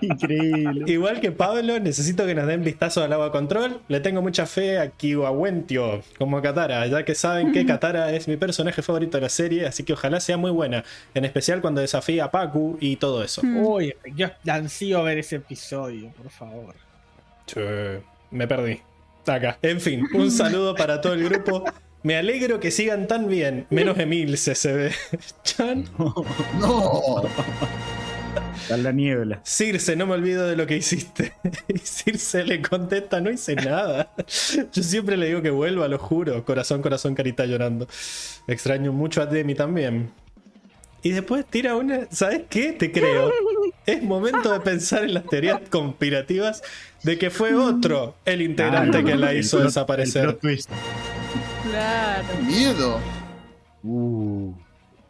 Increíble. 0.00 0.90
Igual 0.90 1.20
que 1.20 1.30
Pablo, 1.30 1.78
necesito 1.78 2.24
que 2.24 2.34
nos 2.34 2.46
den 2.46 2.64
vistazo 2.64 3.02
al 3.02 3.12
agua 3.12 3.30
control. 3.30 3.80
Le 3.88 4.00
tengo 4.00 4.22
mucha 4.22 4.46
fe 4.46 4.78
a 4.78 4.88
Kiwawentio 4.90 6.02
como 6.18 6.40
Katara, 6.40 6.86
ya 6.86 7.04
que 7.04 7.14
saben 7.14 7.52
que 7.52 7.66
Katara 7.66 8.12
es 8.12 8.26
mi 8.26 8.36
personaje 8.36 8.80
favorito 8.80 9.18
de 9.18 9.22
la 9.22 9.28
serie, 9.28 9.66
así 9.66 9.82
que 9.82 9.92
ojalá 9.92 10.20
sea 10.20 10.36
muy 10.36 10.50
buena. 10.50 10.84
En 11.12 11.24
especial 11.24 11.60
cuando 11.60 11.80
desafía 11.82 12.24
a 12.24 12.30
Paku 12.30 12.78
y 12.80 12.96
todo 12.96 13.22
eso. 13.22 13.42
Uy, 13.42 13.94
yo 14.14 14.28
ansío 14.46 15.02
ver 15.02 15.18
ese 15.18 15.36
episodio, 15.36 16.10
por 16.12 16.30
favor. 16.30 16.74
Che, 17.46 18.00
me 18.30 18.46
perdí. 18.46 18.80
Acá. 19.26 19.58
En 19.62 19.80
fin, 19.80 20.06
un 20.14 20.30
saludo 20.30 20.74
para 20.74 21.00
todo 21.00 21.14
el 21.14 21.24
grupo. 21.24 21.64
Me 22.02 22.16
alegro 22.16 22.60
que 22.60 22.70
sigan 22.70 23.06
tan 23.06 23.28
bien, 23.28 23.66
menos 23.70 23.98
Emil 23.98 24.36
CCB. 24.36 24.92
Chan. 25.42 25.86
No. 26.58 27.22
Está 28.60 28.76
la 28.76 28.92
niebla. 28.92 29.40
Circe, 29.44 29.96
no 29.96 30.06
me 30.06 30.14
olvido 30.14 30.46
de 30.46 30.56
lo 30.56 30.66
que 30.66 30.76
hiciste. 30.76 31.32
Y 31.68 31.78
Circe 31.82 32.44
le 32.44 32.60
contesta, 32.60 33.20
no 33.20 33.30
hice 33.30 33.54
nada. 33.54 34.12
Yo 34.72 34.82
siempre 34.82 35.16
le 35.16 35.26
digo 35.26 35.42
que 35.42 35.50
vuelva, 35.50 35.88
lo 35.88 35.98
juro. 35.98 36.44
Corazón, 36.44 36.82
corazón, 36.82 37.14
carita 37.14 37.46
llorando. 37.46 37.86
Extraño 38.46 38.92
mucho 38.92 39.22
a 39.22 39.26
Demi 39.26 39.54
también. 39.54 40.10
Y 41.02 41.10
después 41.10 41.44
tira 41.46 41.76
una... 41.76 42.06
¿Sabes 42.10 42.42
qué? 42.48 42.72
Te 42.72 42.90
creo. 42.90 43.30
Es 43.86 44.02
momento 44.02 44.50
de 44.52 44.60
pensar 44.60 45.04
en 45.04 45.14
las 45.14 45.24
teorías 45.26 45.60
conspirativas 45.70 46.62
de 47.02 47.18
que 47.18 47.30
fue 47.30 47.54
otro 47.54 48.14
el 48.24 48.40
integrante 48.42 48.90
Claro, 49.02 49.06
que 49.06 49.14
la 49.16 49.32
el 49.32 49.38
hizo 49.40 49.58
el 49.58 49.64
desaparecer. 49.64 50.32
twist. 50.34 50.70
Claro. 51.70 52.24
Miedo. 52.46 53.00
Uh, 53.82 54.52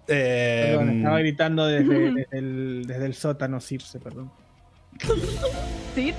Eh, 0.08 0.74
Perdón, 0.76 0.96
estaba 0.98 1.18
gritando 1.20 1.66
desde, 1.66 1.94
desde 2.12 2.26
el, 2.38 2.84
desde 2.86 3.06
el 3.06 3.14
sótano 3.14 3.60
Circe, 3.60 3.98
perdón. 4.00 4.30
Sí. 5.94 6.12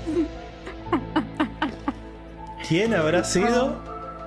¿Quién 2.68 2.94
habrá 2.94 3.22
sido 3.24 3.80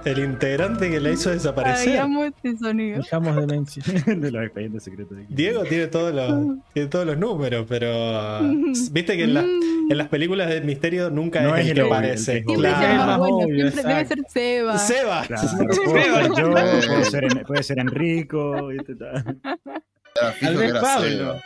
el 0.06 0.20
integrante 0.20 0.90
que 0.90 1.00
la 1.00 1.10
hizo 1.12 1.30
desaparecer? 1.30 2.00
amo 2.00 2.24
este 2.24 2.58
sonido. 2.58 2.98
Dejamos 3.00 3.36
demencia. 3.36 3.84
de 4.06 4.32
los 4.32 4.44
expedientes 4.44 4.84
secretos. 4.84 5.18
de 5.18 5.26
Diego 5.30 5.64
tiene 5.64 5.88
todos 5.88 6.14
los, 6.14 6.58
tiene 6.74 6.90
todos 6.90 7.06
los 7.06 7.18
números, 7.18 7.66
pero 7.68 8.40
viste 8.92 9.18
que 9.18 9.24
en, 9.24 9.34
las- 9.34 9.46
en 9.46 9.98
las 9.98 10.08
películas 10.08 10.50
de 10.50 10.62
misterio 10.62 11.10
nunca 11.10 11.42
No 11.42 11.56
es 11.56 11.66
es 11.66 11.72
el 11.72 11.78
el 11.80 11.84
que 11.88 11.94
aparece. 11.94 12.44
Claro. 12.44 13.18
bueno, 13.24 13.48
debe 13.48 13.72
ser 14.06 14.20
Seba. 14.30 14.78
Seba. 14.78 15.24
Claro, 15.26 15.48
puede 15.86 16.04
ser 16.04 16.32
yo, 16.38 16.52
puede 16.52 17.06
ser, 17.06 17.44
puede 17.46 17.64
ser 17.64 17.80
Enrico. 17.80 18.68
¿viste? 18.68 18.96
Tal. 18.96 19.38
Vez 20.58 20.74
Pablo. 20.74 21.10
Seba. 21.10 21.42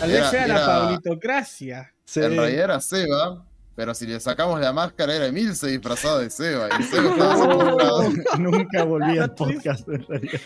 Tal 0.00 0.10
vez 0.10 0.18
Era- 0.20 0.30
sea 0.30 0.46
la 0.46 0.66
Pablitocracia. 0.66 1.92
En 2.14 2.22
realidad 2.36 2.64
era 2.64 2.80
Seba, 2.80 3.44
pero 3.76 3.94
si 3.94 4.06
le 4.06 4.18
sacamos 4.18 4.58
la 4.58 4.72
máscara 4.72 5.14
era 5.14 5.26
Emilce 5.26 5.68
disfrazado 5.68 6.20
de 6.20 6.30
Seba. 6.30 6.68
Y 6.80 6.82
Seba 6.82 7.10
estaba 7.10 7.36
secuestrado. 7.36 8.02
Nunca 8.38 8.84
volví 8.84 9.18
al 9.18 9.34
podcast. 9.34 9.86
en 9.88 10.06
realidad. 10.06 10.40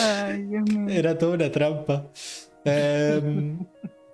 Ay, 0.00 0.42
Dios 0.42 0.70
mío. 0.70 0.86
Era 0.94 1.16
toda 1.16 1.34
una 1.34 1.50
trampa. 1.50 2.06
Em, 2.66 3.58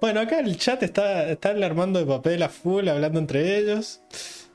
bueno, 0.00 0.20
acá 0.20 0.38
el 0.38 0.56
chat 0.56 0.82
está, 0.84 1.28
está 1.28 1.50
armando 1.50 1.98
de 1.98 2.06
papel 2.06 2.42
a 2.44 2.48
full, 2.48 2.88
hablando 2.88 3.18
entre 3.18 3.58
ellos. 3.58 4.00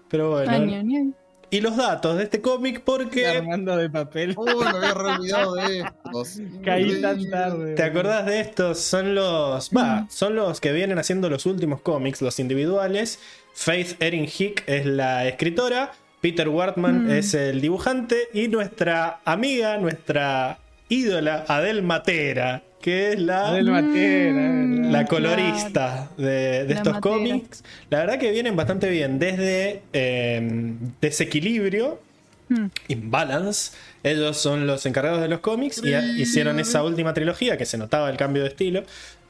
Pero 0.10 0.32
bueno. 0.32 0.52
Ay. 0.52 1.14
Y 1.50 1.62
los 1.62 1.78
datos 1.78 2.18
de 2.18 2.24
este 2.24 2.42
cómic, 2.42 2.82
porque. 2.84 3.28
Armando 3.28 3.78
de 3.78 3.90
papel. 3.90 4.34
Uy, 4.38 4.52
me 4.64 4.70
había 4.70 4.94
olvidado 4.94 5.54
de 5.56 5.80
estos. 5.80 6.40
Caí 6.64 7.02
tan 7.02 7.30
tarde. 7.30 7.76
¿Te 7.76 7.84
acordás 7.84 8.26
de 8.26 8.40
estos? 8.42 8.80
Son 8.80 9.16
los. 9.16 9.70
Va, 9.70 10.08
son 10.10 10.36
los 10.36 10.60
que 10.60 10.72
vienen 10.72 10.98
haciendo 11.00 11.30
los 11.30 11.46
últimos 11.46 11.82
cómics, 11.82 12.22
los 12.22 12.40
individuales. 12.40 13.20
Faith 13.54 14.02
Erin 14.02 14.26
Hick 14.26 14.64
es 14.68 14.86
la 14.86 15.28
escritora. 15.28 15.92
Peter 16.22 16.50
Wartman 16.50 17.06
Mm. 17.06 17.12
es 17.12 17.34
el 17.36 17.62
dibujante. 17.62 18.28
Y 18.34 18.48
nuestra 18.48 19.20
amiga, 19.26 19.78
nuestra 19.78 20.58
ídola, 20.90 21.46
Adel 21.48 21.84
Matera, 21.84 22.64
que 22.82 23.14
es 23.14 23.20
la. 23.20 23.50
Adel 23.50 23.72
Matera, 23.72 24.40
Mm, 24.42 24.92
la 24.92 25.06
claro. 25.06 25.08
colorista 25.36 26.10
de, 26.18 26.66
de 26.66 26.74
La 26.74 26.76
estos 26.76 27.00
cómics. 27.00 27.64
La 27.90 28.00
verdad 28.00 28.20
que 28.20 28.32
vienen 28.32 28.56
bastante 28.56 28.90
bien. 28.90 29.18
Desde 29.20 29.82
eh, 29.94 30.74
Desequilibrio, 31.02 32.00
Mm. 32.48 32.68
Imbalance. 32.90 33.72
Ellos 34.04 34.38
son 34.38 34.68
los 34.68 34.86
encargados 34.86 35.20
de 35.20 35.28
los 35.28 35.40
cómics 35.40 35.82
y 35.84 35.96
hicieron 36.22 36.60
esa 36.60 36.84
última 36.84 37.12
trilogía 37.16 37.58
que 37.58 37.66
se 37.66 37.76
notaba 37.80 38.08
el 38.12 38.18
cambio 38.18 38.44
de 38.44 38.50
estilo. 38.50 38.84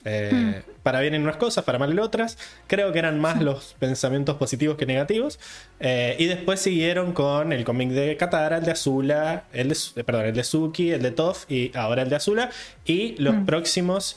Eh, 0.06 0.62
Para 0.84 1.00
bien 1.02 1.16
en 1.16 1.24
unas 1.24 1.38
cosas, 1.38 1.64
para 1.64 1.80
mal 1.80 1.92
en 1.92 2.00
otras. 2.00 2.38
Creo 2.68 2.92
que 2.94 3.00
eran 3.00 3.20
más 3.20 3.42
los 3.42 3.76
pensamientos 3.80 4.38
positivos 4.38 4.78
que 4.78 4.86
negativos. 4.86 5.40
Eh, 5.80 6.16
y 6.20 6.26
después 6.26 6.60
siguieron 6.62 7.12
con 7.14 7.52
el 7.52 7.64
cómic 7.66 7.90
de 7.90 8.16
Katara, 8.16 8.58
el 8.58 8.64
de 8.66 8.72
Azula, 8.72 9.46
el 9.52 9.70
de, 9.70 9.78
eh, 9.96 10.04
perdón, 10.04 10.26
el 10.28 10.36
de 10.36 10.44
Suki, 10.44 10.92
el 10.92 11.02
de 11.02 11.12
Toph 11.12 11.50
y 11.52 11.72
ahora 11.76 12.04
el 12.04 12.10
de 12.10 12.16
Azula. 12.18 12.52
Y 12.86 13.16
los 13.22 13.36
próximos 13.46 14.16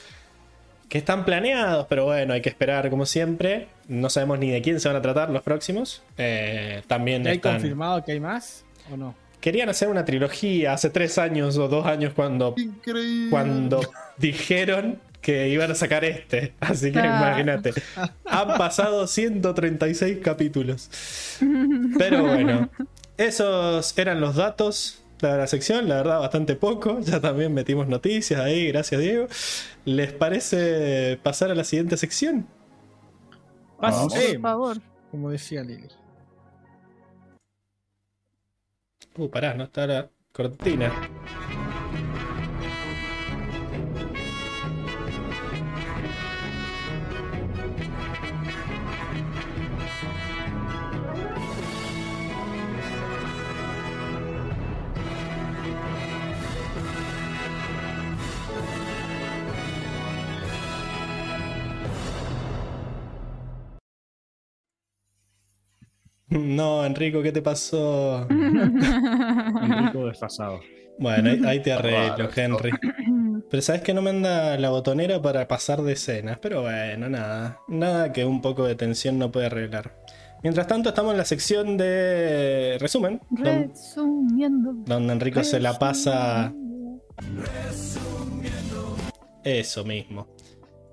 que 0.90 0.98
están 0.98 1.24
planeados, 1.24 1.86
pero 1.88 2.04
bueno, 2.06 2.34
hay 2.34 2.42
que 2.42 2.48
esperar 2.50 2.90
como 2.90 3.06
siempre. 3.06 3.68
No 3.88 4.10
sabemos 4.10 4.38
ni 4.38 4.50
de 4.50 4.60
quién 4.62 4.80
se 4.80 4.88
van 4.88 4.96
a 4.96 5.02
tratar 5.02 5.30
los 5.30 5.42
próximos. 5.42 6.02
Eh, 6.18 6.82
también 6.86 7.24
¿Ya 7.24 7.30
hay 7.30 7.36
están... 7.36 7.54
confirmado 7.54 8.04
que 8.04 8.12
hay 8.12 8.20
más 8.20 8.64
o 8.92 8.96
no? 8.96 9.14
Querían 9.40 9.68
hacer 9.68 9.88
una 9.88 10.04
trilogía 10.04 10.72
hace 10.72 10.90
tres 10.90 11.16
años 11.16 11.56
o 11.58 11.68
dos 11.68 11.86
años 11.86 12.12
cuando, 12.12 12.54
Increíble. 12.56 13.30
cuando 13.30 13.80
dijeron 14.18 14.98
que 15.20 15.48
iban 15.48 15.70
a 15.70 15.74
sacar 15.74 16.04
este. 16.04 16.54
Así 16.60 16.92
que 16.92 16.98
Ah. 17.00 17.06
imagínate. 17.06 17.72
Han 18.24 18.48
pasado 18.58 19.06
136 19.06 20.18
capítulos. 20.22 20.90
Pero 21.98 22.22
bueno, 22.24 22.68
esos 23.16 23.96
eran 23.98 24.20
los 24.20 24.36
datos 24.36 25.02
de 25.20 25.36
la 25.36 25.46
sección. 25.46 25.88
La 25.88 25.96
verdad, 25.96 26.20
bastante 26.20 26.54
poco. 26.56 27.00
Ya 27.00 27.20
también 27.20 27.52
metimos 27.54 27.88
noticias 27.88 28.40
ahí. 28.40 28.68
Gracias, 28.68 29.00
Diego. 29.00 29.26
¿Les 29.84 30.12
parece 30.12 31.18
pasar 31.22 31.50
a 31.50 31.54
la 31.54 31.64
siguiente 31.64 31.96
sección? 31.96 32.46
Vamos. 33.80 34.12
Pase, 34.12 34.34
Por 34.34 34.42
favor. 34.42 34.76
como 35.10 35.30
decía 35.30 35.62
Lili. 35.62 35.88
Uh, 39.16 39.28
pará, 39.28 39.54
no 39.54 39.64
está 39.64 39.86
la 39.86 40.08
cortina. 40.32 40.92
No, 66.30 66.84
Enrico, 66.84 67.22
¿qué 67.22 67.32
te 67.32 67.40
pasó? 67.42 68.26
Enrico 68.30 70.06
desfasado. 70.06 70.60
Bueno, 70.98 71.30
ahí, 71.30 71.40
ahí 71.46 71.62
te 71.62 71.72
arreglo. 71.72 72.28
Henry. 72.34 72.70
Pero 73.50 73.62
sabes 73.62 73.82
que 73.82 73.94
no 73.94 74.02
me 74.02 74.10
anda 74.10 74.58
la 74.58 74.70
botonera 74.70 75.22
para 75.22 75.46
pasar 75.48 75.80
de 75.82 75.92
escenas. 75.92 76.38
Pero 76.42 76.62
bueno, 76.62 77.08
nada. 77.08 77.60
Nada 77.68 78.12
que 78.12 78.24
un 78.24 78.42
poco 78.42 78.64
de 78.66 78.74
tensión 78.74 79.18
no 79.18 79.30
puede 79.30 79.46
arreglar. 79.46 79.96
Mientras 80.42 80.66
tanto, 80.66 80.90
estamos 80.90 81.12
en 81.12 81.18
la 81.18 81.24
sección 81.24 81.76
de 81.76 82.76
resumen. 82.80 83.20
don- 83.30 83.68
Resumiendo. 83.68 84.72
donde 84.86 85.12
Enrico 85.12 85.42
se 85.44 85.60
la 85.60 85.78
pasa 85.78 86.52
eso 89.44 89.84
mismo. 89.84 90.26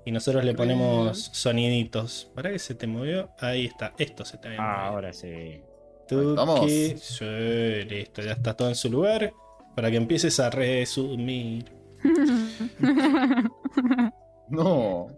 Y 0.06 0.12
nosotros 0.12 0.44
le 0.44 0.54
ponemos 0.54 1.18
soniditos. 1.32 2.30
¿Para 2.34 2.50
que 2.50 2.58
se 2.60 2.74
te 2.74 2.86
movió? 2.86 3.28
Ahí 3.40 3.66
está. 3.66 3.92
Esto 3.98 4.24
se 4.24 4.38
te 4.38 4.48
había 4.48 4.60
Ah, 4.62 4.86
ahora 4.86 5.12
sí. 5.12 5.60
Tuki. 6.08 6.96
Sí, 6.96 7.24
listo. 7.88 8.22
Ya 8.22 8.32
está 8.32 8.54
todo 8.54 8.68
en 8.68 8.76
su 8.76 8.88
lugar. 8.88 9.32
Para 9.74 9.90
que 9.90 9.96
empieces 9.96 10.38
a 10.40 10.48
resumir. 10.48 11.72
No. 14.48 15.08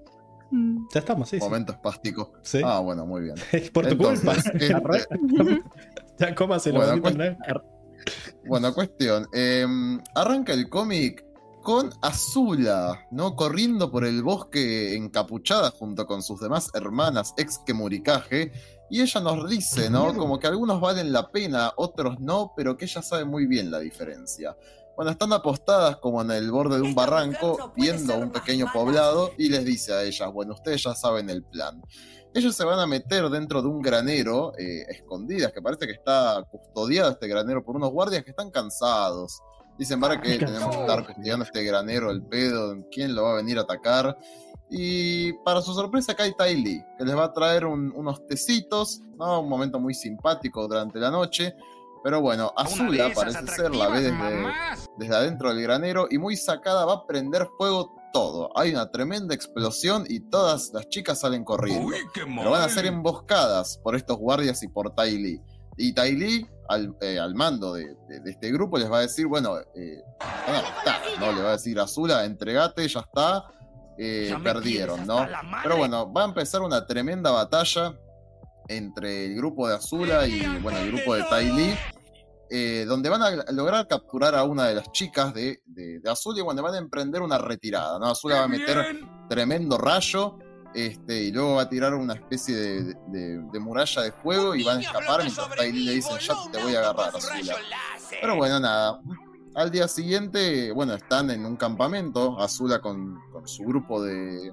Ya 0.95 1.01
estamos, 1.01 1.28
sí. 1.28 1.39
sí. 1.39 1.45
Momento 1.45 1.72
espástico. 1.72 2.32
Sí. 2.43 2.62
Ah, 2.64 2.80
bueno, 2.80 3.05
muy 3.05 3.20
bien. 3.20 3.34
Es 3.53 3.70
por 3.72 3.84
tu 3.86 3.93
Entonces, 3.93 4.43
culpa. 4.51 4.97
este, 4.97 5.62
Ya 6.18 6.34
cómaselo. 6.34 6.80
Bueno. 7.01 7.36
Bueno, 8.47 8.72
cuestión. 8.72 9.26
em, 9.34 10.01
arranca 10.14 10.55
el 10.55 10.70
cómic 10.70 11.26
con 11.68 11.92
Azula, 12.00 13.06
¿no? 13.10 13.36
Corriendo 13.36 13.90
por 13.90 14.06
el 14.06 14.22
bosque 14.22 14.96
encapuchada 14.96 15.70
junto 15.70 16.06
con 16.06 16.22
sus 16.22 16.40
demás 16.40 16.70
hermanas 16.72 17.34
ex 17.36 17.58
Kemurikage. 17.58 18.52
Y 18.88 19.02
ella 19.02 19.20
nos 19.20 19.50
dice, 19.50 19.90
¿no? 19.90 20.16
Como 20.16 20.38
que 20.38 20.46
algunos 20.46 20.80
valen 20.80 21.12
la 21.12 21.30
pena, 21.30 21.74
otros 21.76 22.20
no, 22.20 22.54
pero 22.56 22.78
que 22.78 22.86
ella 22.86 23.02
sabe 23.02 23.26
muy 23.26 23.44
bien 23.44 23.70
la 23.70 23.80
diferencia. 23.80 24.56
Bueno, 24.96 25.10
están 25.10 25.30
apostadas 25.34 25.98
como 25.98 26.22
en 26.22 26.30
el 26.30 26.50
borde 26.50 26.76
de 26.76 26.80
un 26.80 26.94
barranco, 26.94 27.74
viendo 27.76 28.16
un 28.16 28.32
pequeño 28.32 28.72
poblado, 28.72 29.32
y 29.36 29.50
les 29.50 29.62
dice 29.62 29.92
a 29.92 30.04
ellas, 30.04 30.32
bueno, 30.32 30.54
ustedes 30.54 30.82
ya 30.84 30.94
saben 30.94 31.28
el 31.28 31.44
plan. 31.44 31.82
Ellos 32.32 32.56
se 32.56 32.64
van 32.64 32.78
a 32.78 32.86
meter 32.86 33.28
dentro 33.28 33.60
de 33.60 33.68
un 33.68 33.82
granero, 33.82 34.54
eh, 34.56 34.86
escondidas, 34.88 35.52
que 35.52 35.60
parece 35.60 35.84
que 35.84 35.92
está 35.92 36.42
custodiado 36.50 37.10
este 37.10 37.28
granero 37.28 37.62
por 37.62 37.76
unos 37.76 37.90
guardias 37.90 38.24
que 38.24 38.30
están 38.30 38.50
cansados. 38.50 39.42
Dicen, 39.79 40.01
para 40.01 40.20
que 40.20 40.39
tenemos 40.39 40.74
que 40.74 40.81
estar 40.81 41.05
este 41.43 41.62
granero, 41.64 42.11
el 42.11 42.22
pedo, 42.22 42.76
quién 42.91 43.14
lo 43.14 43.22
va 43.24 43.33
a 43.33 43.37
venir 43.37 43.59
a 43.59 43.62
atacar. 43.62 44.16
Y 44.70 45.33
para 45.45 45.62
su 45.62 45.72
sorpresa, 45.72 46.12
acá 46.12 46.24
hay 46.24 46.35
Tai 46.35 46.55
Lee, 46.57 46.85
que 46.99 47.05
les 47.05 47.16
va 47.16 47.24
a 47.24 47.33
traer 47.33 47.64
un- 47.64 47.93
unos 47.95 48.26
tecitos, 48.26 49.01
¿no? 49.16 49.41
Un 49.41 49.49
momento 49.49 49.79
muy 49.81 49.95
simpático 49.95 50.66
durante 50.68 50.99
la 50.99 51.11
noche. 51.11 51.55
Pero 52.05 52.20
bueno, 52.20 52.53
Azula 52.57 53.09
parece 53.14 53.39
ser, 53.57 53.74
la 53.74 53.89
ve 53.89 54.01
desde, 54.03 54.16
desde 54.99 55.14
adentro 55.16 55.49
del 55.53 55.62
granero 55.62 56.07
y 56.11 56.18
muy 56.18 56.37
sacada 56.37 56.85
va 56.85 56.93
a 56.95 57.07
prender 57.07 57.49
fuego 57.57 57.95
todo. 58.12 58.51
Hay 58.57 58.72
una 58.72 58.91
tremenda 58.91 59.35
explosión 59.35 60.05
y 60.09 60.20
todas 60.20 60.70
las 60.72 60.89
chicas 60.89 61.20
salen 61.20 61.45
corriendo. 61.45 61.89
Pero 62.43 62.51
van 62.53 62.62
a 62.62 62.68
ser 62.68 62.87
emboscadas 62.87 63.79
por 63.83 63.97
estos 63.97 64.16
guardias 64.18 64.62
y 64.62 64.68
por 64.68 64.95
Tai 64.95 65.16
Lee. 65.18 65.41
Y 65.79 65.93
Lee, 65.95 66.47
al, 66.68 66.95
eh, 67.01 67.18
al 67.18 67.35
mando 67.35 67.72
de, 67.72 67.95
de- 68.09 68.20
de 68.20 68.31
este 68.31 68.51
grupo, 68.53 68.76
les 68.79 68.91
va 68.91 68.99
a 68.99 69.03
decir, 69.03 69.26
bueno, 69.26 69.57
eh, 69.74 70.03
arrestar, 70.20 71.01
¿no? 71.20 71.33
Le 71.33 71.43
va 71.43 71.49
a 71.51 71.53
decir, 71.53 71.79
Azula, 71.81 72.24
entregate, 72.24 72.87
ya 72.89 73.01
está. 73.01 73.45
eh, 74.01 74.29
perdieron, 74.45 75.07
¿no? 75.07 75.26
Pero 75.62 75.76
bueno, 75.76 76.12
va 76.12 76.22
a 76.22 76.26
empezar 76.26 76.61
una 76.62 76.87
tremenda 76.87 77.31
batalla 77.33 77.99
entre 78.68 79.26
el 79.26 79.35
grupo 79.37 79.66
de 79.68 79.74
Azula 79.76 80.26
y 80.26 80.41
bueno, 80.62 80.79
el 80.79 80.93
grupo 80.93 81.14
de 81.14 81.22
Tai 81.24 81.51
Lee, 81.53 81.74
eh, 82.51 82.85
donde 82.87 83.09
van 83.09 83.22
a 83.22 83.31
lograr 83.53 83.87
capturar 83.89 84.35
a 84.35 84.45
una 84.45 84.66
de 84.68 84.74
las 84.76 84.93
chicas 84.93 85.35
de, 85.35 85.62
de, 85.66 86.01
de 86.01 86.11
Azula 86.11 86.39
y 86.39 86.43
bueno, 86.43 86.62
van 86.62 86.74
a 86.74 86.79
emprender 86.79 87.22
una 87.22 87.39
retirada, 87.39 87.99
¿no? 87.99 88.07
Azula 88.07 88.37
va 88.37 88.45
a 88.45 88.49
meter 88.49 89.01
tremendo 89.29 89.76
rayo 89.79 90.39
este, 90.74 91.22
y 91.22 91.30
luego 91.32 91.54
va 91.56 91.62
a 91.62 91.68
tirar 91.68 91.94
una 91.94 92.14
especie 92.14 92.54
de, 92.54 92.82
de- 93.08 93.38
de 93.52 93.60
muralla 93.60 94.02
de 94.02 94.12
fuego 94.12 94.54
y 94.54 94.62
van 94.64 94.78
a 94.78 94.80
escapar 94.80 95.22
mientras 95.22 95.48
Lee 95.72 95.84
le 95.84 95.92
dicen, 95.94 96.18
ya 96.18 96.34
te 96.52 96.62
voy 96.62 96.74
a 96.74 96.80
agarrar, 96.80 97.16
Azula. 97.16 97.54
Pero 98.20 98.36
bueno, 98.36 98.60
nada. 98.60 99.00
Al 99.54 99.70
día 99.70 99.88
siguiente, 99.88 100.70
bueno, 100.72 100.94
están 100.94 101.30
en 101.30 101.44
un 101.44 101.56
campamento, 101.56 102.38
Azula 102.40 102.80
con, 102.80 103.18
con 103.32 103.48
su 103.48 103.64
grupo 103.64 104.00
de, 104.02 104.52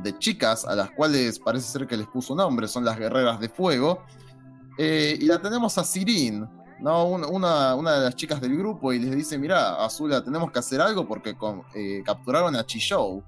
de 0.00 0.18
chicas, 0.18 0.64
a 0.66 0.74
las 0.74 0.90
cuales 0.90 1.38
parece 1.38 1.66
ser 1.70 1.86
que 1.86 1.96
les 1.96 2.06
puso 2.08 2.34
nombre, 2.34 2.68
son 2.68 2.84
las 2.84 2.98
guerreras 2.98 3.40
de 3.40 3.48
fuego. 3.48 4.02
Eh, 4.76 5.16
y 5.20 5.24
la 5.26 5.40
tenemos 5.40 5.78
a 5.78 5.84
Sirin, 5.84 6.46
¿no? 6.80 7.04
Un- 7.06 7.24
una, 7.24 7.74
una 7.74 7.92
de 7.94 8.00
las 8.06 8.16
chicas 8.16 8.40
del 8.40 8.56
grupo, 8.58 8.92
y 8.92 8.98
les 8.98 9.14
dice, 9.14 9.38
mira, 9.38 9.82
Azula, 9.84 10.22
tenemos 10.22 10.50
que 10.50 10.58
hacer 10.58 10.80
algo 10.80 11.06
porque 11.06 11.34
con- 11.36 11.62
eh, 11.74 12.02
capturaron 12.04 12.54
a 12.56 12.66
Chishou. 12.66 13.22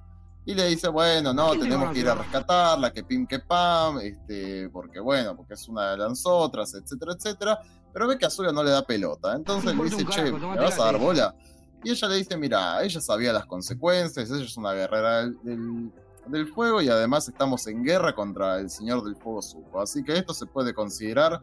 Y 0.46 0.54
le 0.54 0.66
dice, 0.68 0.88
bueno, 0.88 1.32
no, 1.32 1.52
tenemos 1.52 1.92
que 1.92 2.00
ir 2.00 2.08
a 2.08 2.14
rescatarla, 2.14 2.92
que 2.92 3.02
pim 3.02 3.26
que 3.26 3.38
pam, 3.38 3.98
este, 4.00 4.68
porque 4.70 5.00
bueno, 5.00 5.34
porque 5.34 5.54
es 5.54 5.66
una 5.68 5.92
de 5.92 5.96
las 5.98 6.22
otras, 6.26 6.74
etcétera, 6.74 7.12
etcétera. 7.14 7.58
Pero 7.92 8.08
ve 8.08 8.18
que 8.18 8.26
Azula 8.26 8.52
no 8.52 8.62
le 8.62 8.70
da 8.70 8.84
pelota. 8.84 9.34
Entonces 9.34 9.74
le 9.74 9.84
dice, 9.84 10.04
che, 10.10 10.22
¿me 10.32 10.56
vas 10.56 10.78
a 10.78 10.84
dar 10.84 10.98
bola? 10.98 11.34
Y 11.82 11.90
ella 11.90 12.08
le 12.08 12.16
dice, 12.16 12.36
mira, 12.36 12.82
ella 12.82 13.00
sabía 13.00 13.32
las 13.32 13.46
consecuencias, 13.46 14.30
ella 14.30 14.44
es 14.44 14.56
una 14.56 14.72
guerrera 14.72 15.18
del, 15.20 15.38
del- 15.42 15.92
del 16.26 16.46
fuego 16.48 16.80
y 16.80 16.88
además 16.88 17.28
estamos 17.28 17.66
en 17.66 17.84
guerra 17.84 18.14
contra 18.14 18.58
el 18.58 18.70
señor 18.70 19.04
del 19.04 19.14
fuego 19.14 19.42
suco. 19.42 19.82
Así 19.82 20.02
que 20.02 20.16
esto 20.16 20.32
se 20.32 20.46
puede 20.46 20.72
considerar, 20.72 21.42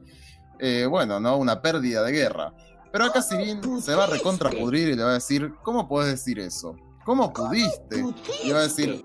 eh, 0.57 0.87
bueno, 0.89 1.19
¿no? 1.19 1.37
Una 1.37 1.61
pérdida 1.61 2.01
de 2.03 2.11
guerra. 2.11 2.51
Pero 2.91 3.05
acá 3.05 3.21
Sirin 3.21 3.79
se 3.81 3.93
va 3.93 4.05
a 4.05 4.07
recontrapudrir 4.07 4.89
y 4.89 4.95
le 4.95 5.03
va 5.03 5.11
a 5.11 5.13
decir, 5.13 5.53
¿cómo 5.63 5.87
puedes 5.87 6.09
decir 6.11 6.39
eso? 6.39 6.75
¿Cómo 7.05 7.31
pudiste? 7.33 8.03
Va 8.51 8.59
a 8.59 8.61
decir, 8.63 9.03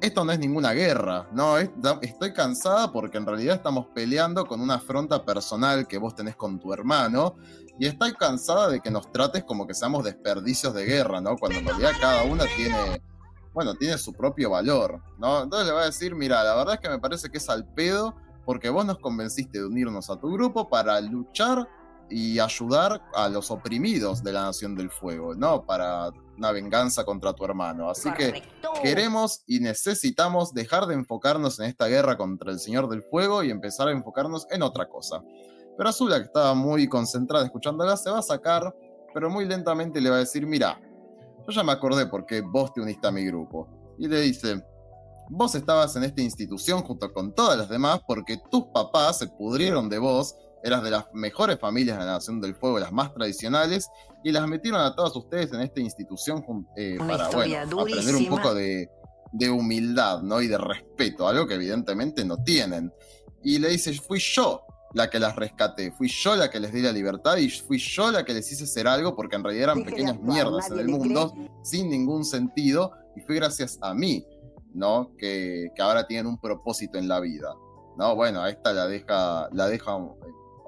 esto 0.00 0.24
no 0.24 0.32
es 0.32 0.38
ninguna 0.38 0.72
guerra, 0.72 1.28
no, 1.32 1.58
es- 1.58 1.70
estoy 2.02 2.32
cansada 2.32 2.92
porque 2.92 3.18
en 3.18 3.26
realidad 3.26 3.56
estamos 3.56 3.86
peleando 3.94 4.46
con 4.46 4.60
una 4.60 4.74
afronta 4.74 5.24
personal 5.24 5.86
que 5.88 5.98
vos 5.98 6.14
tenés 6.14 6.36
con 6.36 6.58
tu 6.60 6.72
hermano 6.72 7.34
y 7.78 7.86
estoy 7.86 8.12
cansada 8.14 8.68
de 8.68 8.80
que 8.80 8.90
nos 8.90 9.10
trates 9.10 9.44
como 9.44 9.66
que 9.66 9.74
seamos 9.74 10.04
desperdicios 10.04 10.72
de 10.74 10.84
guerra, 10.84 11.20
¿no? 11.20 11.36
Cuando 11.36 11.58
en 11.58 11.66
realidad 11.66 11.92
cada 12.00 12.22
una 12.24 12.44
tiene, 12.56 13.02
bueno, 13.52 13.74
tiene 13.74 13.98
su 13.98 14.12
propio 14.12 14.50
valor, 14.50 15.00
¿no? 15.18 15.42
Entonces 15.42 15.66
le 15.68 15.72
va 15.74 15.82
a 15.82 15.86
decir, 15.86 16.14
mira, 16.14 16.44
la 16.44 16.54
verdad 16.54 16.74
es 16.74 16.80
que 16.80 16.88
me 16.90 16.98
parece 17.00 17.28
que 17.30 17.38
es 17.38 17.48
al 17.48 17.64
pedo 17.74 18.14
porque 18.44 18.68
vos 18.70 18.84
nos 18.86 18.98
convenciste 18.98 19.58
de 19.58 19.66
unirnos 19.66 20.10
a 20.10 20.16
tu 20.20 20.30
grupo 20.32 20.68
para 20.68 21.00
luchar 21.00 21.68
y 22.10 22.38
ayudar 22.38 23.02
a 23.14 23.28
los 23.28 23.50
oprimidos 23.50 24.22
de 24.22 24.32
la 24.32 24.42
Nación 24.42 24.74
del 24.76 24.90
Fuego, 24.90 25.34
¿no? 25.34 25.64
Para 25.66 26.10
una 26.38 26.52
venganza 26.52 27.04
contra 27.04 27.32
tu 27.34 27.44
hermano. 27.44 27.90
Así 27.90 28.10
que 28.12 28.42
queremos 28.82 29.42
y 29.46 29.60
necesitamos 29.60 30.54
dejar 30.54 30.86
de 30.86 30.94
enfocarnos 30.94 31.58
en 31.60 31.66
esta 31.66 31.86
guerra 31.86 32.16
contra 32.16 32.52
el 32.52 32.60
Señor 32.60 32.88
del 32.88 33.02
Fuego 33.02 33.42
y 33.42 33.50
empezar 33.50 33.88
a 33.88 33.92
enfocarnos 33.92 34.46
en 34.50 34.62
otra 34.62 34.88
cosa. 34.88 35.22
Pero 35.76 35.88
Azula, 35.88 36.18
que 36.18 36.24
estaba 36.24 36.54
muy 36.54 36.88
concentrada 36.88 37.44
escuchándola, 37.44 37.96
se 37.96 38.10
va 38.10 38.18
a 38.18 38.22
sacar, 38.22 38.74
pero 39.14 39.30
muy 39.30 39.44
lentamente 39.44 40.00
le 40.00 40.10
va 40.10 40.16
a 40.16 40.20
decir, 40.20 40.46
mira, 40.46 40.80
yo 41.46 41.52
ya 41.52 41.62
me 41.62 41.72
acordé 41.72 42.06
por 42.06 42.26
qué 42.26 42.40
vos 42.40 42.72
te 42.72 42.80
uniste 42.80 43.06
a 43.06 43.12
mi 43.12 43.24
grupo. 43.24 43.68
Y 43.98 44.08
le 44.08 44.20
dice, 44.20 44.62
vos 45.30 45.54
estabas 45.54 45.94
en 45.96 46.04
esta 46.04 46.20
institución 46.20 46.82
junto 46.82 47.12
con 47.12 47.34
todas 47.34 47.58
las 47.58 47.68
demás 47.68 48.00
porque 48.06 48.40
tus 48.50 48.64
papás 48.74 49.18
se 49.18 49.28
pudrieron 49.28 49.88
de 49.88 49.98
vos, 49.98 50.36
eras 50.62 50.82
de 50.82 50.90
las 50.90 51.06
mejores 51.12 51.58
familias 51.58 51.98
de 51.98 52.04
la 52.04 52.12
Nación 52.12 52.40
del 52.40 52.54
Fuego, 52.54 52.78
las 52.78 52.92
más 52.92 53.12
tradicionales, 53.14 53.88
y 54.24 54.32
las 54.32 54.46
metieron 54.48 54.80
a 54.80 54.94
todas 54.94 55.14
ustedes 55.14 55.52
en 55.52 55.60
esta 55.60 55.80
institución 55.80 56.44
eh, 56.76 56.96
para, 56.98 57.28
bueno, 57.30 57.80
aprender 57.80 58.16
un 58.16 58.28
poco 58.28 58.54
de, 58.54 58.90
de 59.32 59.50
humildad, 59.50 60.22
¿no? 60.22 60.40
Y 60.40 60.48
de 60.48 60.58
respeto, 60.58 61.28
algo 61.28 61.46
que 61.46 61.54
evidentemente 61.54 62.24
no 62.24 62.42
tienen. 62.42 62.92
Y 63.42 63.58
le 63.58 63.68
dice, 63.68 63.92
fui 63.94 64.18
yo 64.18 64.64
la 64.94 65.10
que 65.10 65.18
las 65.18 65.36
rescaté, 65.36 65.92
fui 65.92 66.08
yo 66.08 66.34
la 66.34 66.50
que 66.50 66.60
les 66.60 66.72
di 66.72 66.80
la 66.80 66.92
libertad 66.92 67.36
y 67.36 67.50
fui 67.50 67.78
yo 67.78 68.10
la 68.10 68.24
que 68.24 68.32
les 68.32 68.50
hice 68.50 68.64
hacer 68.64 68.88
algo 68.88 69.14
porque 69.14 69.36
en 69.36 69.44
realidad 69.44 69.64
eran 69.64 69.78
Deje 69.78 69.90
pequeñas 69.90 70.20
mierdas 70.20 70.70
en 70.70 70.78
el 70.78 70.88
mundo 70.88 71.34
sin 71.62 71.90
ningún 71.90 72.24
sentido 72.24 72.92
y 73.14 73.20
fue 73.20 73.36
gracias 73.36 73.78
a 73.82 73.94
mí, 73.94 74.26
¿no? 74.72 75.14
Que, 75.18 75.70
que 75.74 75.82
ahora 75.82 76.06
tienen 76.06 76.26
un 76.26 76.40
propósito 76.40 76.98
en 76.98 77.06
la 77.06 77.20
vida, 77.20 77.54
¿no? 77.98 78.14
Bueno, 78.14 78.42
a 78.42 78.50
esta 78.50 78.72
la 78.72 78.86
deja, 78.86 79.48
la 79.52 79.68
deja 79.68 79.96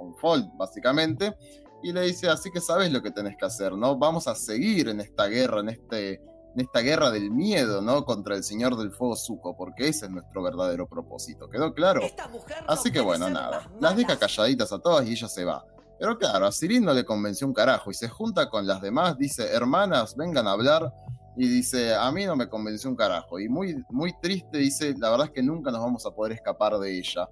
un 0.01 0.17
fold, 0.17 0.51
básicamente, 0.57 1.35
y 1.83 1.93
le 1.93 2.03
dice, 2.03 2.29
así 2.29 2.51
que 2.51 2.61
sabes 2.61 2.93
lo 2.93 3.03
que 3.03 3.11
tenés 3.11 3.37
que 3.37 3.47
hacer, 3.47 3.73
¿no? 3.73 3.97
Vamos 3.97 4.27
a 4.29 4.35
seguir 4.35 4.89
en 4.89 5.01
esta 5.01 5.27
guerra, 5.27 5.61
en 5.61 5.71
este, 5.71 6.15
en 6.55 6.61
esta 6.61 6.81
guerra 6.81 7.11
del 7.11 7.31
miedo, 7.31 7.81
¿no? 7.81 8.05
Contra 8.05 8.35
el 8.37 8.45
Señor 8.45 8.77
del 8.77 8.93
Fuego 8.93 9.17
Suco, 9.17 9.57
porque 9.57 9.89
ese 9.89 10.07
es 10.07 10.11
nuestro 10.11 10.43
verdadero 10.43 10.87
propósito. 10.87 11.49
¿Quedó 11.49 11.73
claro? 11.73 12.03
Así 12.67 12.91
que 12.91 13.01
bueno, 13.01 13.31
nada. 13.31 13.71
Las 13.81 13.97
deja 13.97 14.19
calladitas 14.19 14.73
a 14.73 14.79
todas 14.79 15.07
y 15.07 15.13
ella 15.13 15.29
se 15.29 15.45
va. 15.45 15.65
Pero 15.99 16.17
claro, 16.19 16.47
a 16.47 16.53
Sirin 16.53 16.85
no 16.85 16.95
le 16.95 17.05
convenció 17.05 17.47
un 17.47 17.53
carajo 17.53 17.91
y 17.91 17.95
se 17.95 18.09
junta 18.09 18.49
con 18.49 18.67
las 18.67 18.81
demás, 18.81 19.19
dice, 19.19 19.47
hermanas, 19.53 20.17
vengan 20.17 20.47
a 20.49 20.53
hablar. 20.53 20.93
Y 21.37 21.49
dice, 21.49 21.95
a 21.95 22.11
mí 22.11 22.27
no 22.27 22.37
me 22.37 22.49
convenció 22.49 22.91
un 22.91 22.97
carajo. 22.97 23.39
Y 23.39 23.49
muy, 23.49 23.83
muy 23.89 24.13
triste, 24.21 24.59
dice, 24.59 24.95
la 24.99 25.11
verdad 25.11 25.27
es 25.29 25.33
que 25.33 25.43
nunca 25.43 25.71
nos 25.71 25.81
vamos 25.81 26.05
a 26.05 26.11
poder 26.11 26.33
escapar 26.33 26.77
de 26.79 26.99
ella. 26.99 27.29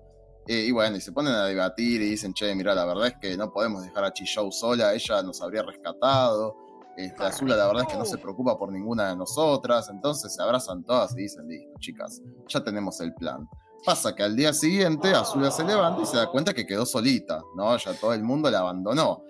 Eh, 0.50 0.64
y 0.66 0.72
bueno, 0.72 0.96
y 0.96 1.00
se 1.02 1.12
ponen 1.12 1.34
a 1.34 1.44
debatir 1.44 2.00
y 2.00 2.08
dicen, 2.08 2.32
che, 2.32 2.54
mira, 2.54 2.74
la 2.74 2.86
verdad 2.86 3.08
es 3.08 3.16
que 3.20 3.36
no 3.36 3.52
podemos 3.52 3.82
dejar 3.82 4.04
a 4.04 4.12
Chishou 4.14 4.50
sola, 4.50 4.94
ella 4.94 5.22
nos 5.22 5.42
habría 5.42 5.62
rescatado. 5.62 6.56
Este, 6.96 7.22
Azula, 7.22 7.54
la 7.54 7.66
verdad 7.66 7.82
es 7.86 7.92
que 7.92 7.98
no 7.98 8.06
se 8.06 8.16
preocupa 8.16 8.56
por 8.58 8.72
ninguna 8.72 9.10
de 9.10 9.16
nosotras. 9.16 9.90
Entonces 9.90 10.34
se 10.34 10.42
abrazan 10.42 10.82
todas 10.84 11.12
y 11.12 11.22
dicen, 11.22 11.46
listo, 11.46 11.78
chicas, 11.78 12.22
ya 12.48 12.64
tenemos 12.64 12.98
el 13.02 13.12
plan. 13.14 13.46
Pasa 13.88 14.14
que 14.14 14.22
al 14.22 14.36
día 14.36 14.52
siguiente 14.52 15.14
Azula 15.14 15.50
se 15.50 15.64
levanta 15.64 16.02
y 16.02 16.04
se 16.04 16.18
da 16.18 16.26
cuenta 16.26 16.52
que 16.52 16.66
quedó 16.66 16.84
solita, 16.84 17.40
¿no? 17.56 17.74
Ya 17.74 17.94
todo 17.94 18.12
el 18.12 18.22
mundo 18.22 18.50
la 18.50 18.58
abandonó. 18.58 19.22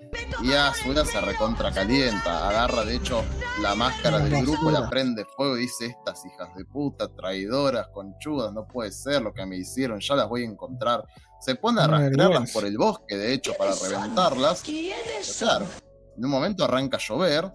Y 0.42 0.52
Azula 0.52 1.04
se 1.04 1.20
recontra 1.20 1.70
calienta, 1.70 2.48
agarra 2.48 2.84
de 2.84 2.96
hecho 2.96 3.22
la 3.62 3.76
máscara 3.76 4.18
del 4.18 4.44
grupo, 4.44 4.68
la 4.72 4.90
prende 4.90 5.24
fuego 5.36 5.56
y 5.56 5.61
dice, 5.61 5.86
estas 5.86 6.26
hijas 6.26 6.52
de 6.56 6.64
puta, 6.64 7.06
traidoras, 7.06 7.86
conchudas, 7.94 8.52
no 8.52 8.66
puede 8.66 8.90
ser 8.90 9.22
lo 9.22 9.32
que 9.32 9.46
me 9.46 9.59
hicieron, 9.59 10.00
ya 10.00 10.16
las 10.16 10.28
voy 10.28 10.42
a 10.42 10.46
encontrar. 10.46 11.04
Se 11.38 11.54
pone 11.54 11.80
a 11.80 11.86
rastrearlas 11.86 12.50
por 12.50 12.64
el 12.64 12.76
bosque, 12.76 13.16
de 13.16 13.34
hecho, 13.34 13.52
para 13.56 13.70
reventarlas. 13.76 14.64
Pero 14.66 15.36
claro, 15.38 15.66
en 16.16 16.24
un 16.24 16.30
momento 16.32 16.64
arranca 16.64 16.96
a 16.96 17.00
llover, 17.00 17.48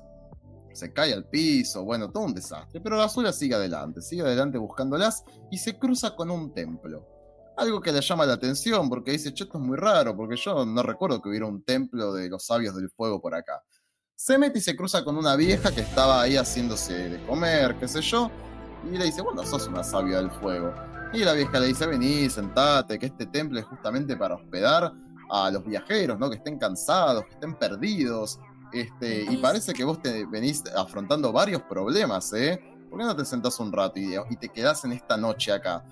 se 0.74 0.92
cae 0.92 1.14
al 1.14 1.26
piso, 1.26 1.84
bueno, 1.84 2.12
todo 2.12 2.24
un 2.24 2.34
desastre. 2.34 2.82
Pero 2.82 3.02
Azula 3.02 3.32
sigue 3.32 3.56
adelante, 3.56 4.02
sigue 4.02 4.24
adelante 4.24 4.58
buscándolas 4.58 5.24
y 5.52 5.58
se 5.58 5.78
cruza 5.78 6.16
con 6.16 6.32
un 6.32 6.54
templo. 6.54 7.08
algo 7.56 7.82
que 7.82 7.92
le 7.92 8.02
llama 8.02 8.26
la 8.26 8.34
atención, 8.34 8.90
porque 8.90 9.12
dice, 9.12 9.34
che, 9.34 9.44
esto 9.44 9.60
es 9.60 9.64
muy 9.64 9.78
raro, 9.78 10.16
porque 10.16 10.36
yo 10.36 10.66
no 10.66 10.82
recuerdo 10.82 11.22
que 11.22 11.30
hubiera 11.30 11.46
un 11.46 11.64
templo 11.64 12.14
de 12.14 12.30
los 12.30 12.46
sabios 12.46 12.76
del 12.76 12.90
fuego 12.90 13.22
por 13.22 13.36
acá. 13.36 13.62
Se 14.16 14.38
mete 14.38 14.60
y 14.60 14.62
se 14.62 14.76
cruza 14.76 15.04
con 15.04 15.18
una 15.18 15.36
vieja 15.36 15.72
que 15.72 15.82
estaba 15.82 16.22
ahí 16.22 16.36
haciéndose 16.36 17.10
de 17.10 17.26
comer, 17.26 17.78
qué 17.80 17.88
sé 17.88 18.02
yo, 18.02 18.32
y 18.92 18.98
le 18.98 19.06
dice, 19.06 19.22
bueno, 19.22 19.46
sos 19.46 19.68
una 19.68 19.84
sabia 19.84 20.18
del 20.18 20.32
fuego. 20.32 20.74
Y 21.14 21.20
la 21.20 21.34
vieja 21.34 21.60
le 21.60 21.68
dice, 21.68 21.86
vení, 21.86 22.30
sentate, 22.30 22.98
que 22.98 23.06
este 23.06 23.28
templo 23.28 23.60
es 23.60 23.66
justamente 23.66 24.18
para 24.18 24.36
hospedar 24.36 24.92
a 25.30 25.52
los 25.52 25.64
viajeros, 25.64 26.18
¿no? 26.18 26.30
Que 26.30 26.38
estén 26.38 26.58
cansados, 26.58 27.26
que 27.26 27.34
estén 27.34 27.56
perdidos. 27.56 28.40
Este, 28.74 29.24
y 29.24 29.38
parece 29.38 29.74
que 29.74 29.84
vos 29.84 30.02
te 30.02 30.26
venís 30.26 30.64
afrontando 30.76 31.32
varios 31.32 31.62
problemas, 31.64 32.34
¿eh? 32.34 32.60
¿Por 32.90 33.00
qué 33.00 33.06
no 33.06 33.16
te 33.16 33.26
sentás 33.26 33.60
un 33.60 33.72
rato 33.72 34.00
y, 34.00 34.16
y 34.30 34.36
te 34.38 34.50
quedás 34.50 34.84
en 34.86 34.94
esta 34.94 35.16
noche 35.18 35.52
acá? 35.52 35.84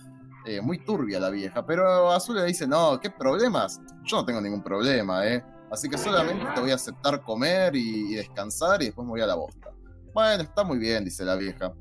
Eh, 0.43 0.59
muy 0.59 0.79
turbia 0.79 1.19
la 1.19 1.29
vieja, 1.29 1.63
pero 1.63 2.11
Azul 2.11 2.35
le 2.35 2.45
dice, 2.45 2.65
no, 2.65 2.99
¿qué 2.99 3.11
problemas? 3.11 3.79
Yo 4.03 4.17
no 4.17 4.25
tengo 4.25 4.41
ningún 4.41 4.63
problema, 4.63 5.27
¿eh? 5.27 5.43
Así 5.69 5.87
que 5.87 5.99
solamente 5.99 6.45
te 6.55 6.59
voy 6.59 6.71
a 6.71 6.75
aceptar 6.75 7.21
comer 7.21 7.75
y, 7.75 8.15
descansar 8.15 8.81
y 8.81 8.85
después 8.85 9.05
me 9.05 9.11
voy 9.11 9.21
a 9.21 9.27
la 9.27 9.35
bosta. 9.35 9.71
Bueno, 10.13 10.41
está 10.41 10.63
muy 10.63 10.79
bien, 10.79 11.05
dice 11.05 11.23
la 11.23 11.35
vieja. 11.35 11.73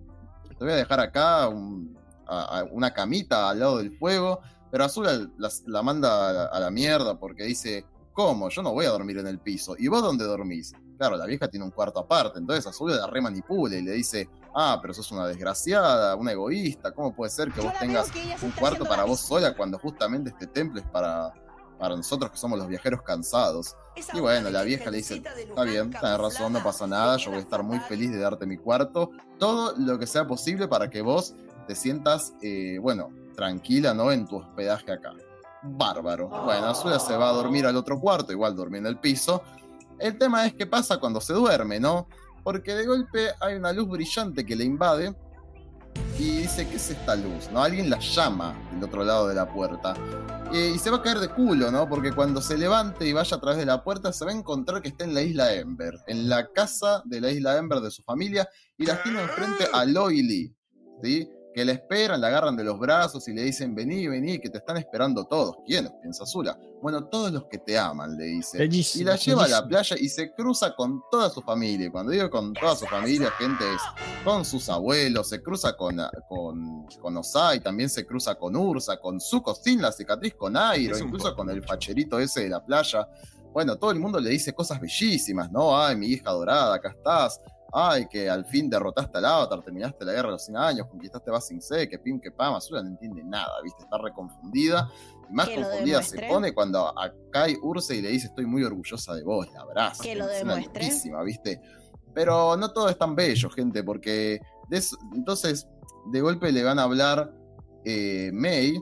Te 0.46 0.64
voy 0.64 0.74
a 0.74 0.76
dejar 0.76 1.00
acá 1.00 1.48
una 1.48 2.92
camita 2.92 3.48
al 3.48 3.60
lado 3.60 3.78
del 3.78 3.96
fuego, 3.96 4.40
pero 4.70 4.84
Azul 4.84 5.32
la, 5.66 5.82
manda 5.82 6.46
a 6.46 6.60
la, 6.60 6.70
mierda 6.70 7.18
porque 7.18 7.44
dice, 7.44 7.86
¿cómo? 8.12 8.50
Yo 8.50 8.62
no 8.62 8.72
voy 8.72 8.84
a 8.84 8.90
dormir 8.90 9.18
en 9.18 9.26
el 9.26 9.38
piso. 9.38 9.74
¿Y 9.78 9.88
vos 9.88 10.02
dónde 10.02 10.24
dormís? 10.24 10.74
Claro, 11.00 11.16
la 11.16 11.24
vieja 11.24 11.48
tiene 11.48 11.64
un 11.64 11.70
cuarto 11.70 11.98
aparte, 11.98 12.38
entonces 12.38 12.66
Azul 12.66 12.94
la 12.94 13.06
remanipula 13.06 13.74
y 13.74 13.80
le 13.80 13.92
dice, 13.92 14.28
ah, 14.54 14.78
pero 14.82 14.92
sos 14.92 15.10
una 15.12 15.26
desgraciada, 15.26 16.14
una 16.14 16.32
egoísta, 16.32 16.92
¿cómo 16.92 17.14
puede 17.14 17.30
ser 17.30 17.50
que 17.50 17.62
vos 17.62 17.72
tengas 17.80 18.10
un 18.42 18.50
cuarto 18.50 18.84
para 18.84 19.04
vos 19.04 19.18
sola 19.18 19.56
cuando 19.56 19.78
justamente 19.78 20.28
este 20.28 20.46
templo 20.46 20.78
es 20.78 20.86
para, 20.88 21.32
para 21.78 21.96
nosotros 21.96 22.30
que 22.30 22.36
somos 22.36 22.58
los 22.58 22.68
viajeros 22.68 23.00
cansados? 23.00 23.78
y 24.12 24.20
bueno, 24.20 24.50
la 24.50 24.62
vieja 24.62 24.90
le 24.90 24.98
dice, 24.98 25.22
está 25.38 25.62
bien, 25.62 25.90
tenés 25.90 26.18
razón, 26.18 26.52
no 26.52 26.62
pasa 26.62 26.86
nada, 26.86 27.16
yo 27.16 27.30
voy 27.30 27.38
a 27.38 27.42
estar 27.44 27.62
muy 27.62 27.78
feliz 27.78 28.12
de 28.12 28.18
darte 28.18 28.44
mi 28.44 28.58
cuarto, 28.58 29.10
todo 29.38 29.72
lo 29.78 29.98
que 29.98 30.06
sea 30.06 30.26
posible 30.26 30.68
para 30.68 30.90
que 30.90 31.00
vos 31.00 31.34
te 31.66 31.74
sientas, 31.76 32.34
eh, 32.42 32.76
bueno, 32.78 33.08
tranquila, 33.34 33.94
¿no? 33.94 34.12
En 34.12 34.26
tu 34.26 34.36
hospedaje 34.36 34.92
acá. 34.92 35.14
Bárbaro. 35.62 36.28
Bueno, 36.28 36.66
Azula 36.66 36.98
se 36.98 37.16
va 37.16 37.30
a 37.30 37.32
dormir 37.32 37.66
al 37.66 37.76
otro 37.76 37.98
cuarto, 37.98 38.32
igual 38.32 38.56
dormir 38.56 38.80
en 38.80 38.86
el 38.86 38.98
piso. 38.98 39.42
El 40.00 40.18
tema 40.18 40.46
es 40.46 40.54
qué 40.54 40.66
pasa 40.66 40.98
cuando 40.98 41.20
se 41.20 41.32
duerme, 41.32 41.78
¿no? 41.78 42.08
porque 42.42 42.74
de 42.74 42.86
golpe 42.86 43.30
hay 43.40 43.54
una 43.54 43.72
luz 43.72 43.88
brillante 43.88 44.44
que 44.44 44.56
le 44.56 44.64
invade 44.64 45.14
y 46.18 46.42
dice, 46.42 46.68
¿qué 46.68 46.76
es 46.76 46.90
esta 46.90 47.16
luz? 47.16 47.50
¿No? 47.50 47.62
Alguien 47.62 47.90
la 47.90 47.98
llama 47.98 48.54
del 48.72 48.84
otro 48.84 49.04
lado 49.04 49.28
de 49.28 49.34
la 49.34 49.52
puerta. 49.52 49.94
y 50.52 50.78
se 50.78 50.90
va 50.90 50.98
a 50.98 51.02
caer 51.02 51.18
de 51.18 51.28
culo, 51.28 51.70
¿no? 51.70 51.88
Porque 51.88 52.12
cuando 52.12 52.40
se 52.40 52.56
levante 52.56 53.06
y 53.06 53.12
vaya 53.12 53.36
a 53.36 53.40
través 53.40 53.58
de 53.58 53.66
la 53.66 53.82
puerta, 53.82 54.12
se 54.12 54.24
va 54.24 54.30
a 54.30 54.34
encontrar 54.34 54.82
que 54.82 54.88
está 54.88 55.04
en 55.04 55.14
la 55.14 55.22
isla 55.22 55.52
Ember, 55.54 55.98
en 56.06 56.28
la 56.28 56.46
casa 56.52 57.02
de 57.04 57.20
la 57.20 57.30
isla 57.30 57.56
Ember 57.56 57.80
de 57.80 57.90
su 57.90 58.02
familia, 58.02 58.48
y 58.76 58.86
las 58.86 59.02
tiene 59.02 59.22
enfrente 59.22 59.68
a 59.72 59.84
Loy 59.84 60.22
Lee, 60.22 60.54
¿sí? 61.02 61.28
Que 61.52 61.64
le 61.64 61.72
esperan, 61.72 62.20
la 62.20 62.28
agarran 62.28 62.56
de 62.56 62.64
los 62.64 62.78
brazos 62.78 63.26
y 63.28 63.32
le 63.32 63.42
dicen, 63.42 63.74
vení, 63.74 64.06
vení, 64.06 64.38
que 64.38 64.48
te 64.48 64.58
están 64.58 64.76
esperando 64.76 65.24
todos. 65.24 65.56
¿Quiénes? 65.66 65.92
Piensa 66.00 66.24
Zula. 66.24 66.56
Bueno, 66.80 67.04
todos 67.06 67.32
los 67.32 67.44
que 67.44 67.58
te 67.58 67.76
aman, 67.78 68.16
le 68.16 68.24
dice. 68.24 68.64
y 68.64 69.04
la 69.04 69.16
lleva 69.16 69.44
a 69.44 69.48
la 69.48 69.66
playa 69.66 69.96
y 69.98 70.08
se 70.08 70.32
cruza 70.32 70.74
con 70.74 71.02
toda 71.10 71.28
su 71.28 71.42
familia. 71.42 71.90
cuando 71.90 72.12
digo 72.12 72.30
con 72.30 72.52
toda 72.54 72.76
su 72.76 72.86
familia, 72.86 73.30
gente 73.32 73.64
es 73.74 73.82
con 74.24 74.44
sus 74.44 74.68
abuelos, 74.68 75.28
se 75.28 75.42
cruza 75.42 75.76
con, 75.76 76.00
con, 76.28 76.86
con 77.00 77.16
Osai, 77.16 77.60
también 77.60 77.88
se 77.88 78.06
cruza 78.06 78.36
con 78.36 78.56
Ursa, 78.56 78.98
con 78.98 79.20
Zuko 79.20 79.54
sin 79.54 79.82
la 79.82 79.92
cicatriz, 79.92 80.34
con 80.34 80.56
Airo, 80.56 80.98
incluso 80.98 81.34
con 81.34 81.50
el 81.50 81.62
facherito 81.62 82.18
ese 82.18 82.42
de 82.42 82.48
la 82.48 82.64
playa. 82.64 83.08
Bueno, 83.52 83.76
todo 83.76 83.90
el 83.90 83.98
mundo 83.98 84.20
le 84.20 84.30
dice 84.30 84.54
cosas 84.54 84.80
bellísimas, 84.80 85.50
¿no? 85.50 85.76
Ay, 85.76 85.96
mi 85.96 86.06
hija 86.06 86.30
dorada, 86.30 86.76
acá 86.76 86.90
estás 86.90 87.40
ay, 87.72 88.06
que 88.08 88.28
al 88.28 88.44
fin 88.44 88.68
derrotaste 88.68 89.18
al 89.18 89.24
Avatar, 89.24 89.62
terminaste 89.62 90.04
la 90.04 90.12
guerra 90.12 90.28
de 90.28 90.32
los 90.32 90.44
100 90.44 90.56
años, 90.56 90.86
conquistaste 90.88 91.30
Basing 91.30 91.60
C, 91.60 91.88
que 91.88 91.98
pim, 91.98 92.20
que 92.20 92.30
pam, 92.30 92.54
Azula 92.54 92.82
no 92.82 92.88
entiende 92.88 93.22
nada, 93.22 93.60
¿viste? 93.62 93.82
Está 93.82 93.98
reconfundida. 93.98 94.90
Y 95.28 95.32
más 95.32 95.48
confundida 95.48 96.02
se 96.02 96.26
pone 96.28 96.52
cuando 96.52 96.86
a 96.88 97.12
Kai 97.30 97.56
Urse 97.62 97.96
y 97.96 98.02
le 98.02 98.08
dice, 98.08 98.26
estoy 98.26 98.46
muy 98.46 98.64
orgullosa 98.64 99.14
de 99.14 99.22
vos, 99.22 99.50
la 99.52 99.60
abraza. 99.60 100.02
Que 100.02 100.14
lo 100.14 100.26
demuestre. 100.26 100.90
¿viste? 101.24 101.60
Pero 102.12 102.56
no 102.56 102.72
todo 102.72 102.88
es 102.88 102.98
tan 102.98 103.14
bello, 103.14 103.48
gente, 103.50 103.84
porque 103.84 104.40
entonces 105.14 105.68
de 106.06 106.20
golpe 106.20 106.52
le 106.52 106.62
van 106.62 106.78
a 106.78 106.84
hablar 106.84 107.32
eh, 107.84 108.30
May, 108.32 108.80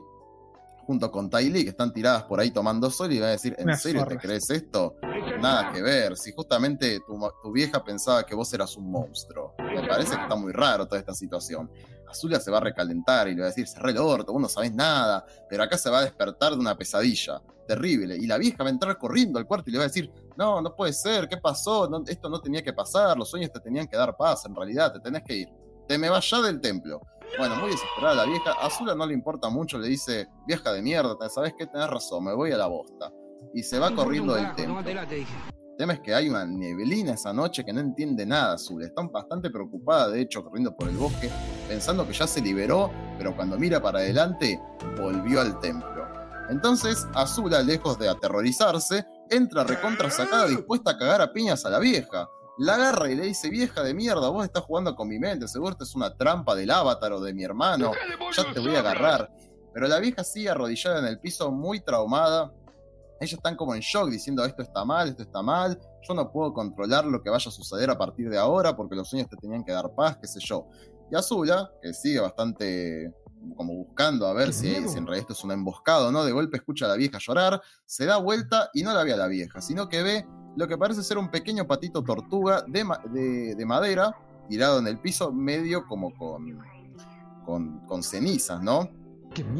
junto 0.89 1.11
con 1.11 1.29
Ty 1.29 1.51
Lee, 1.51 1.65
que 1.65 1.69
están 1.69 1.93
tiradas 1.93 2.23
por 2.23 2.39
ahí 2.39 2.49
tomando 2.49 2.89
sol, 2.89 3.13
y 3.13 3.19
va 3.19 3.27
a 3.27 3.29
decir, 3.29 3.55
¿en 3.59 3.77
serio 3.77 4.07
te 4.07 4.17
crees 4.17 4.49
esto? 4.49 4.95
Nada 5.39 5.71
que 5.71 5.83
ver, 5.83 6.17
si 6.17 6.31
justamente 6.31 6.99
tu, 7.05 7.51
vieja 7.51 7.83
pensaba 7.83 8.25
que 8.25 8.33
vos 8.33 8.51
eras 8.55 8.75
un 8.75 8.89
monstruo. 8.89 9.53
Me 9.59 9.87
parece 9.87 10.15
que 10.15 10.23
está 10.23 10.35
muy 10.35 10.51
raro 10.51 10.87
toda 10.87 10.97
esta 10.97 11.13
situación. 11.13 11.69
Azulia 12.09 12.39
se 12.39 12.49
va 12.49 12.57
a 12.57 12.61
recalentar 12.61 13.27
y 13.27 13.35
le 13.35 13.41
va 13.41 13.45
a 13.45 13.49
decir, 13.49 13.67
cerré 13.67 13.91
el 13.91 13.99
orto, 13.99 14.33
vos 14.33 14.41
no 14.41 14.49
sabés 14.49 14.73
nada, 14.73 15.23
pero 15.47 15.61
acá 15.61 15.77
se 15.77 15.91
va 15.91 15.99
a 15.99 16.01
despertar 16.01 16.53
de 16.53 16.57
una 16.57 16.75
pesadilla 16.75 17.39
terrible. 17.67 18.17
Y 18.17 18.25
la 18.25 18.39
vieja 18.39 18.63
va 18.63 18.69
a 18.69 18.73
entrar 18.73 18.97
corriendo 18.97 19.37
al 19.37 19.45
cuarto 19.45 19.69
y 19.69 19.73
le 19.73 19.77
va 19.77 19.83
a 19.83 19.89
decir, 19.89 20.11
no, 20.37 20.59
no 20.59 20.75
puede 20.75 20.93
ser, 20.93 21.29
¿qué 21.29 21.37
pasó? 21.37 21.87
esto 22.07 22.29
no 22.29 22.41
tenía 22.41 22.63
que 22.63 22.73
pasar, 22.73 23.15
los 23.15 23.29
sueños 23.29 23.51
te 23.51 23.59
tenían 23.59 23.87
que 23.87 23.95
dar 23.95 24.17
paz, 24.17 24.43
en 24.47 24.55
realidad, 24.55 24.91
te 24.91 24.99
tenés 25.01 25.21
que 25.21 25.35
ir. 25.35 25.49
Te 25.87 25.99
me 25.99 26.09
vas 26.09 26.27
ya 26.27 26.41
del 26.41 26.59
templo. 26.59 26.99
Bueno, 27.37 27.55
muy 27.57 27.71
desesperada 27.71 28.15
la 28.15 28.25
vieja. 28.25 28.51
A 28.51 28.67
Azula 28.67 28.95
no 28.95 29.05
le 29.05 29.13
importa 29.13 29.49
mucho, 29.49 29.77
le 29.77 29.87
dice, 29.87 30.27
vieja 30.47 30.71
de 30.71 30.81
mierda, 30.81 31.29
¿sabes 31.29 31.53
qué? 31.57 31.67
Tenés 31.67 31.89
razón, 31.89 32.23
me 32.25 32.33
voy 32.33 32.51
a 32.51 32.57
la 32.57 32.67
bosta. 32.67 33.11
Y 33.53 33.63
se 33.63 33.79
va 33.79 33.91
corriendo 33.91 34.33
del 34.33 34.53
templo. 34.55 34.79
El 34.79 35.77
tema 35.77 35.93
es 35.93 36.01
que 36.01 36.13
hay 36.13 36.27
una 36.27 36.45
neblina 36.45 37.13
esa 37.13 37.31
noche 37.31 37.63
que 37.63 37.71
no 37.71 37.79
entiende 37.79 38.25
nada 38.25 38.55
Azula. 38.55 38.85
Está 38.85 39.01
bastante 39.03 39.49
preocupada, 39.49 40.09
de 40.09 40.21
hecho, 40.21 40.43
corriendo 40.43 40.75
por 40.75 40.89
el 40.89 40.97
bosque, 40.97 41.29
pensando 41.69 42.05
que 42.05 42.13
ya 42.13 42.27
se 42.27 42.41
liberó, 42.41 42.91
pero 43.17 43.33
cuando 43.35 43.57
mira 43.57 43.81
para 43.81 43.99
adelante, 43.99 44.59
volvió 44.97 45.39
al 45.39 45.57
templo. 45.59 46.05
Entonces, 46.49 47.07
Azula, 47.13 47.61
lejos 47.61 47.97
de 47.97 48.09
aterrorizarse, 48.09 49.05
entra 49.29 49.63
recontra 49.63 50.09
sacada 50.09 50.47
dispuesta 50.47 50.91
a 50.91 50.97
cagar 50.97 51.21
a 51.21 51.31
piñas 51.31 51.63
a 51.65 51.69
la 51.69 51.79
vieja 51.79 52.27
la 52.59 52.75
agarra 52.75 53.09
y 53.09 53.15
le 53.15 53.25
dice, 53.25 53.49
vieja 53.49 53.81
de 53.81 53.93
mierda, 53.93 54.29
vos 54.29 54.43
estás 54.43 54.63
jugando 54.63 54.93
con 54.93 55.07
mi 55.07 55.17
mente, 55.17 55.47
seguro 55.47 55.71
esto 55.71 55.85
es 55.85 55.95
una 55.95 56.15
trampa 56.15 56.55
del 56.55 56.69
avatar 56.71 57.13
o 57.13 57.21
de 57.21 57.33
mi 57.33 57.43
hermano, 57.43 57.93
ya 58.35 58.53
te 58.53 58.59
voy 58.59 58.75
a 58.75 58.79
agarrar. 58.79 59.31
Pero 59.73 59.87
la 59.87 59.97
vieja 59.99 60.25
sigue 60.25 60.49
arrodillada 60.49 60.99
en 60.99 61.05
el 61.05 61.19
piso, 61.19 61.51
muy 61.51 61.79
traumada. 61.79 62.53
Ellos 63.21 63.33
están 63.33 63.55
como 63.55 63.75
en 63.75 63.81
shock, 63.81 64.09
diciendo, 64.09 64.43
esto 64.43 64.61
está 64.61 64.83
mal, 64.83 65.07
esto 65.07 65.23
está 65.23 65.41
mal, 65.41 65.79
yo 66.01 66.13
no 66.13 66.31
puedo 66.31 66.53
controlar 66.53 67.05
lo 67.05 67.23
que 67.23 67.29
vaya 67.29 67.47
a 67.47 67.51
suceder 67.51 67.89
a 67.89 67.97
partir 67.97 68.29
de 68.29 68.37
ahora, 68.37 68.75
porque 68.75 68.95
los 68.95 69.09
sueños 69.09 69.29
te 69.29 69.37
tenían 69.37 69.63
que 69.63 69.71
dar 69.71 69.93
paz, 69.95 70.17
qué 70.17 70.27
sé 70.27 70.41
yo. 70.41 70.67
Y 71.09 71.15
Azula, 71.15 71.71
que 71.81 71.93
sigue 71.93 72.19
bastante 72.19 73.13
como 73.55 73.73
buscando 73.73 74.27
a 74.27 74.33
ver 74.33 74.51
si, 74.51 74.67
si, 74.89 74.97
en 74.97 75.07
realidad 75.07 75.19
esto 75.19 75.31
es 75.31 75.43
una 75.45 75.53
emboscada 75.53 76.11
no, 76.11 76.25
de 76.25 76.33
golpe 76.33 76.57
escucha 76.57 76.85
a 76.85 76.89
la 76.89 76.95
vieja 76.95 77.19
llorar, 77.19 77.61
se 77.85 78.05
da 78.05 78.17
vuelta 78.17 78.69
y 78.73 78.83
no 78.83 78.93
la 78.93 79.05
ve 79.05 79.13
a 79.13 79.17
la 79.17 79.27
vieja, 79.27 79.61
sino 79.61 79.87
que 79.87 80.03
ve 80.03 80.27
lo 80.59 80.67
que 80.67 80.77
parece 80.77 81.03
ser 81.03 81.17
un 81.17 81.29
pequeño 81.29 81.65
patito 81.65 82.03
tortuga 82.03 82.65
de, 82.67 83.65
madera 83.65 84.13
tirado 84.49 84.79
en 84.79 84.87
el 84.87 84.99
piso, 84.99 85.31
medio 85.31 85.87
como 85.87 86.13
con, 86.17 86.59
con, 87.87 88.03
cenizas, 88.03 88.61
¿no? 88.61 88.89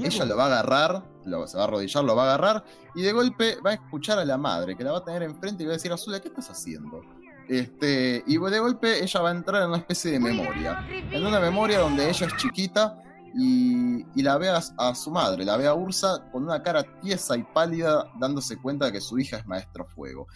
Ella 0.03 0.25
lo 0.25 0.35
va 0.35 0.43
a 0.43 0.47
agarrar, 0.47 1.05
lo, 1.23 1.47
se 1.47 1.55
va 1.55 1.63
a 1.63 1.67
arrodillar, 1.67 2.03
lo 2.03 2.17
va 2.17 2.23
a 2.23 2.25
agarrar 2.33 2.65
y 2.95 3.01
de 3.01 3.13
golpe 3.13 3.55
va 3.65 3.69
a 3.69 3.73
escuchar 3.75 4.19
a 4.19 4.25
la 4.25 4.37
madre 4.37 4.75
que 4.75 4.83
la 4.83 4.91
va 4.91 4.97
a 4.97 5.03
tener 5.05 5.23
enfrente 5.23 5.63
y 5.63 5.67
va 5.67 5.71
a 5.71 5.77
decir, 5.77 5.89
Azula, 5.93 6.19
¿qué 6.19 6.27
estás 6.27 6.49
haciendo? 6.49 7.01
Este, 7.47 8.21
y 8.27 8.37
de 8.37 8.59
golpe 8.59 9.01
ella 9.01 9.21
va 9.21 9.29
a 9.29 9.31
entrar 9.31 9.61
en 9.61 9.69
una 9.69 9.77
especie 9.77 10.11
de 10.11 10.19
memoria. 10.19 10.85
En 10.89 11.25
una 11.25 11.39
memoria 11.39 11.79
donde 11.79 12.09
ella 12.09 12.27
es 12.27 12.35
chiquita 12.35 13.01
y, 13.33 14.21
la 14.21 14.37
ve 14.37 14.49
a, 14.49 14.95
su 14.95 15.11
madre, 15.11 15.45
la 15.45 15.57
ve 15.57 15.67
a 15.67 15.73
Ursa 15.73 16.29
con 16.31 16.43
una 16.43 16.61
cara 16.61 16.83
tiesa 17.01 17.37
y 17.37 17.43
pálida 17.43 18.11
dándose 18.19 18.57
cuenta 18.57 18.85
de 18.85 18.93
que 18.93 19.01
su 19.01 19.17
hija 19.19 19.37
es 19.37 19.45
maestro 19.45 19.85
fuego. 19.85 20.27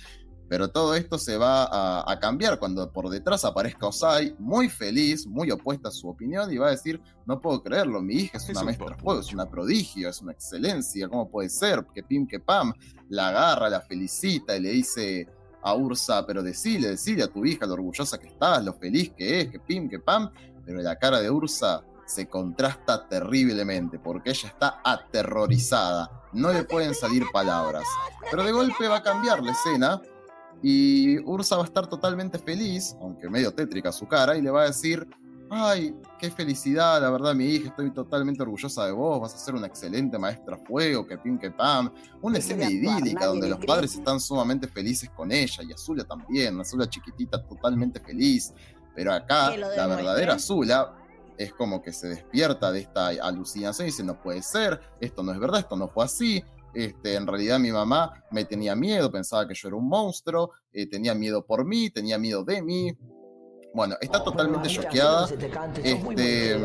Pero 0.54 0.70
todo 0.70 0.93
esto 0.93 1.18
se 1.18 1.36
va 1.36 2.04
a, 2.08 2.20
cambiar 2.20 2.60
cuando 2.60 2.88
por 2.91 3.10
detrás 3.10 3.43
aparezca 3.43 3.88
Osai, 3.88 4.36
muy 4.38 4.70
feliz, 4.70 5.26
muy 5.26 5.49
opuesta 5.49 5.88
a 5.89 5.91
su 5.91 6.08
opinión, 6.08 6.54
y 6.54 6.60
va 6.60 6.68
a 6.68 6.70
decir, 6.70 7.01
no 7.26 7.41
puedo 7.41 7.64
creerlo, 7.64 8.04
mi 8.04 8.14
hija 8.14 8.38
es 8.38 8.47
una 8.49 8.66
maestra 8.66 8.95
fuego, 8.95 9.20
es 9.20 9.34
una 9.34 9.49
prodigio, 9.49 10.10
es 10.10 10.22
una 10.22 10.32
excelencia, 10.32 11.10
¿cómo 11.10 11.28
puede 11.28 11.49
ser? 11.49 11.84
Que 11.91 12.04
pim, 12.04 12.28
que 12.28 12.39
pam, 12.39 12.72
la 13.10 13.30
agarra, 13.30 13.68
la 13.68 13.82
felicita 13.82 14.56
y 14.56 14.60
le 14.60 14.70
dice 14.70 15.28
a 15.64 15.74
Ursa, 15.74 16.24
pero 16.24 16.43
decile, 16.43 16.89
decile 16.89 17.24
a 17.24 17.30
tu 17.30 17.43
hija 17.43 17.66
lo 17.66 17.74
orgullosa 17.74 18.20
que 18.20 18.28
estás, 18.28 18.64
lo 18.64 18.74
feliz 18.74 19.12
que 19.18 19.41
es, 19.41 19.49
que 19.49 19.60
pim, 19.60 19.89
que 19.89 19.97
pam, 19.97 20.30
pero 20.64 20.84
la 20.84 20.99
cara 20.99 21.20
de 21.20 21.32
Ursa 21.32 21.84
se 22.06 22.28
contrasta 22.28 23.08
terriblemente 23.08 23.97
porque 23.97 24.30
ella 24.30 24.49
está 24.49 24.82
aterrorizada, 24.84 26.30
no 26.32 26.54
le 26.54 26.64
pueden 26.64 26.93
salir 26.93 27.24
palabras. 27.34 27.86
Pero 28.30 28.43
de 28.43 28.51
golpe 28.51 28.88
va 28.88 28.97
a 28.97 29.04
cambiar 29.04 29.41
la 29.41 29.54
escena 29.54 29.99
y 30.64 31.20
Ursa 31.20 31.57
va 31.57 31.64
a 31.64 31.66
estar 31.66 31.88
totalmente 31.88 32.39
feliz, 32.39 32.95
aunque 33.01 33.30
medio 33.30 33.53
tétrica 33.53 33.91
su 33.91 34.07
cara, 34.07 34.38
y 34.38 34.41
le 34.41 34.49
va 34.49 34.64
a 34.64 34.68
decir, 34.68 35.05
ay, 35.49 35.93
qué 36.18 36.32
felicidad, 36.32 37.01
la 37.01 37.09
verdad, 37.09 37.36
mi 37.36 37.45
hija, 37.45 37.68
estoy 37.68 37.91
totalmente 37.91 38.41
orgullosa 38.41 38.86
de 38.86 38.93
vos, 38.93 39.20
vas 39.20 39.36
a 39.36 39.38
ser 39.38 39.55
una 39.55 39.68
excelente 39.68 40.18
maestra 40.18 40.57
fuego, 40.57 41.05
que 41.05 41.18
pin, 41.18 41.38
que 41.38 41.51
pam. 41.51 41.91
Una 42.22 42.38
escena 42.38 42.70
idílica 42.70 43.26
donde 43.26 43.49
los 43.49 43.59
padres 43.66 43.93
están 43.93 44.20
sumamente 44.20 44.68
felices 44.68 45.09
con 45.09 45.32
ella 45.32 45.64
y 45.64 45.74
Azula 45.74 46.05
también, 46.05 46.59
Azula 46.59 46.88
chiquitita 46.88 47.43
totalmente 47.45 47.99
feliz. 47.99 48.53
Pero 48.95 49.11
acá, 49.11 49.55
la 49.55 49.88
verdadera 49.88 50.36
Azula 50.36 50.95
es 51.38 51.53
como 51.53 51.82
que 51.82 51.91
se 51.91 52.07
despierta 52.07 52.72
de 52.72 52.80
esta 52.80 53.07
alucinación 53.07 53.88
y 53.88 53.91
dice, 53.91 54.03
no 54.03 54.22
puede 54.22 54.41
ser, 54.41 54.80
esto 55.01 55.24
no 55.24 55.34
es 55.34 55.39
verdad, 55.39 55.59
esto 55.59 55.76
no 55.76 55.88
fue 55.88 56.05
así. 56.05 56.43
Este, 56.74 57.15
en 57.15 57.28
realidad 57.28 57.59
mi 57.59 57.71
mamá 57.71 58.24
me 58.32 58.45
tenía 58.45 58.76
miedo, 58.76 59.11
pensaba 59.11 59.47
que 59.47 59.53
yo 59.53 59.67
era 59.67 59.78
un 59.78 59.88
monstruo, 59.88 60.51
eh, 60.71 60.89
tenía 60.89 61.13
miedo 61.13 61.45
por 61.45 61.65
mí, 61.65 61.89
tenía 61.89 62.17
miedo 62.17 62.43
de 62.43 62.61
mí, 62.61 62.97
bueno, 63.74 63.95
está 63.99 64.24
totalmente 64.24 64.69
choqueada. 64.69 65.28
Este, 65.84 66.57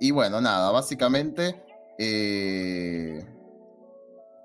y 0.00 0.10
bueno, 0.12 0.40
nada, 0.40 0.70
básicamente. 0.70 1.62
Eh, 1.98 3.22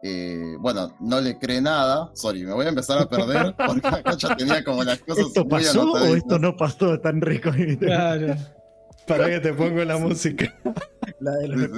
eh, 0.04 0.56
bueno, 0.60 0.96
no 1.00 1.22
le 1.22 1.38
cree 1.38 1.62
nada. 1.62 2.12
Sorry, 2.16 2.44
me 2.44 2.54
voy 2.54 2.66
a 2.66 2.70
empezar 2.70 2.98
a 3.00 3.08
perder 3.08 3.56
porque 3.68 3.88
acá 3.88 4.18
ya 4.18 4.36
tenía 4.36 4.64
como 4.64 4.84
las 4.84 5.00
cosas. 5.00 5.28
¿Esto 5.28 5.48
pasó 5.48 5.92
o 5.94 6.16
esto 6.16 6.40
no 6.40 6.56
pasó 6.58 7.00
tan 7.00 7.22
rico? 7.22 7.52
Claro. 7.80 8.36
Para 9.08 9.30
que 9.30 9.40
te 9.40 9.54
pongo 9.54 9.84
la 9.84 10.00
música. 10.00 10.52
La 11.20 11.32
de 11.34 11.48
los 11.48 11.72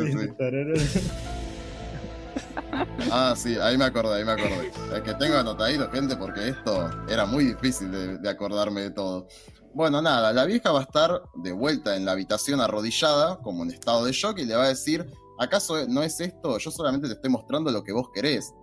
Ah, 3.11 3.33
sí, 3.35 3.57
ahí 3.57 3.77
me 3.77 3.85
acordé, 3.85 4.17
ahí 4.17 4.25
me 4.25 4.33
acordé. 4.33 4.71
Es 4.95 5.01
que 5.01 5.13
tengo 5.15 5.37
anotadito, 5.37 5.89
gente, 5.91 6.15
porque 6.15 6.49
esto 6.49 6.89
era 7.09 7.25
muy 7.25 7.45
difícil 7.45 8.19
de, 8.21 8.29
acordarme 8.29 8.81
de 8.81 8.91
todo. 8.91 9.27
Bueno, 9.73 10.01
nada, 10.01 10.33
la 10.33 10.45
vieja 10.45 10.71
va 10.71 10.79
a 10.79 10.83
estar 10.83 11.21
de 11.35 11.51
vuelta 11.51 11.95
en 11.95 12.05
la 12.05 12.13
habitación 12.13 12.59
arrodillada, 12.61 13.39
como 13.39 13.63
en 13.63 13.71
estado 13.71 14.05
de 14.05 14.11
shock, 14.11 14.39
y 14.39 14.45
le 14.45 14.55
va 14.55 14.65
a 14.65 14.69
decir, 14.69 15.05
¿acaso 15.39 15.87
no 15.87 16.01
es 16.03 16.19
esto? 16.19 16.57
Yo 16.57 16.71
solamente 16.71 17.07
te 17.07 17.13
estoy 17.13 17.29
mostrando 17.29 17.71
lo 17.71 17.83
que 17.83 17.93
vos 17.93 18.07
querés. 18.13 18.53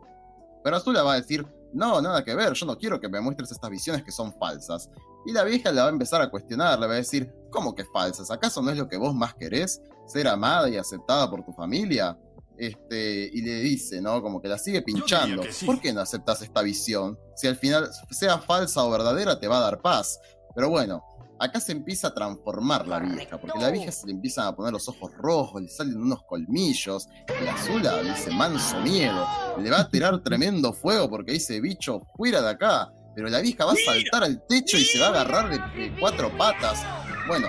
Pero 0.63 0.77
Azula 0.77 1.03
va 1.03 1.15
a 1.15 1.21
decir, 1.21 1.47
no, 1.73 2.01
nada 2.01 2.25
que 2.25 2.35
ver, 2.35 2.53
yo 2.53 2.67
no 2.67 2.79
quiero 2.79 3.01
que 3.01 3.09
me 3.09 3.21
muestres 3.21 3.53
estas 3.53 3.71
visiones 3.71 4.03
que 4.03 4.13
son 4.13 4.33
falsas. 4.39 4.89
Y 5.27 5.33
la 5.33 5.45
vieja 5.45 5.73
la 5.73 5.83
va 5.83 5.89
a 5.89 5.93
empezar 5.93 6.21
a 6.23 6.31
cuestionar, 6.31 6.79
le 6.79 6.87
va 6.87 6.95
a 6.95 6.97
decir, 6.97 7.33
¿cómo 7.51 7.75
que 7.75 7.85
falsas? 7.85 8.31
¿Acaso 8.31 8.63
no 8.63 8.71
es 8.71 8.79
lo 8.79 8.89
que 8.89 8.97
vos 8.97 9.15
más 9.15 9.35
querés? 9.35 9.81
¿Ser 10.07 10.29
amada 10.29 10.69
y 10.69 10.77
aceptada 10.77 11.31
por 11.31 11.45
tu 11.45 11.53
familia? 11.53 12.19
Este, 12.57 13.31
y 13.33 13.43
le 13.43 13.61
dice, 13.61 14.01
¿no? 14.01 14.23
Como 14.23 14.41
que 14.41 14.49
la 14.49 14.59
sigue 14.59 14.83
pinchando. 14.83 15.43
¿Por 15.67 15.81
qué 15.81 15.93
no 15.93 16.01
aceptas 16.01 16.43
esta 16.43 16.63
visión? 16.63 17.19
Si 17.35 17.47
al 17.47 17.57
final, 17.57 17.91
sea 18.11 18.39
falsa 18.39 18.85
o 18.85 18.91
verdadera, 18.91 19.39
te 19.39 19.49
va 19.49 19.59
a 19.59 19.63
dar 19.63 19.81
paz. 19.81 20.21
Pero 20.55 20.71
bueno, 20.71 21.03
acá 21.39 21.61
se 21.61 21.73
empieza 21.73 22.09
a 22.09 22.15
transformar 22.15 22.87
la 22.87 23.01
vieja, 23.01 23.39
porque 23.41 23.59
la 23.59 23.71
vieja 23.71 23.91
se 23.91 24.07
le 24.07 24.13
empiezan 24.13 24.47
a 24.47 24.55
poner 24.55 24.73
los 24.73 24.89
ojos 24.89 25.11
rojos, 25.17 25.63
le 25.63 25.69
salen 25.69 26.01
unos 26.01 26.23
colmillos, 26.25 27.09
y 27.43 27.47
Azula 27.47 28.03
dice 28.03 28.31
manso 28.31 28.79
miedo, 28.81 29.27
le 29.59 29.71
va 29.71 29.81
a 29.81 29.89
tirar 29.89 30.23
tremendo 30.23 30.73
fuego 30.73 31.11
porque 31.11 31.33
dice 31.33 31.61
bicho, 31.61 32.01
fuera 32.17 32.41
de 32.41 32.51
acá. 32.51 32.93
Pero 33.17 33.29
la 33.29 33.41
vieja 33.41 33.65
va 33.65 33.73
a 33.73 33.77
saltar 33.77 34.25
al 34.25 34.45
techo 34.49 34.77
y 34.77 34.85
se 34.85 34.99
va 34.99 35.07
a 35.07 35.11
agarrar 35.11 35.49
de 35.49 35.97
cuatro 36.01 36.37
patas. 36.37 36.83
Bueno, 37.29 37.47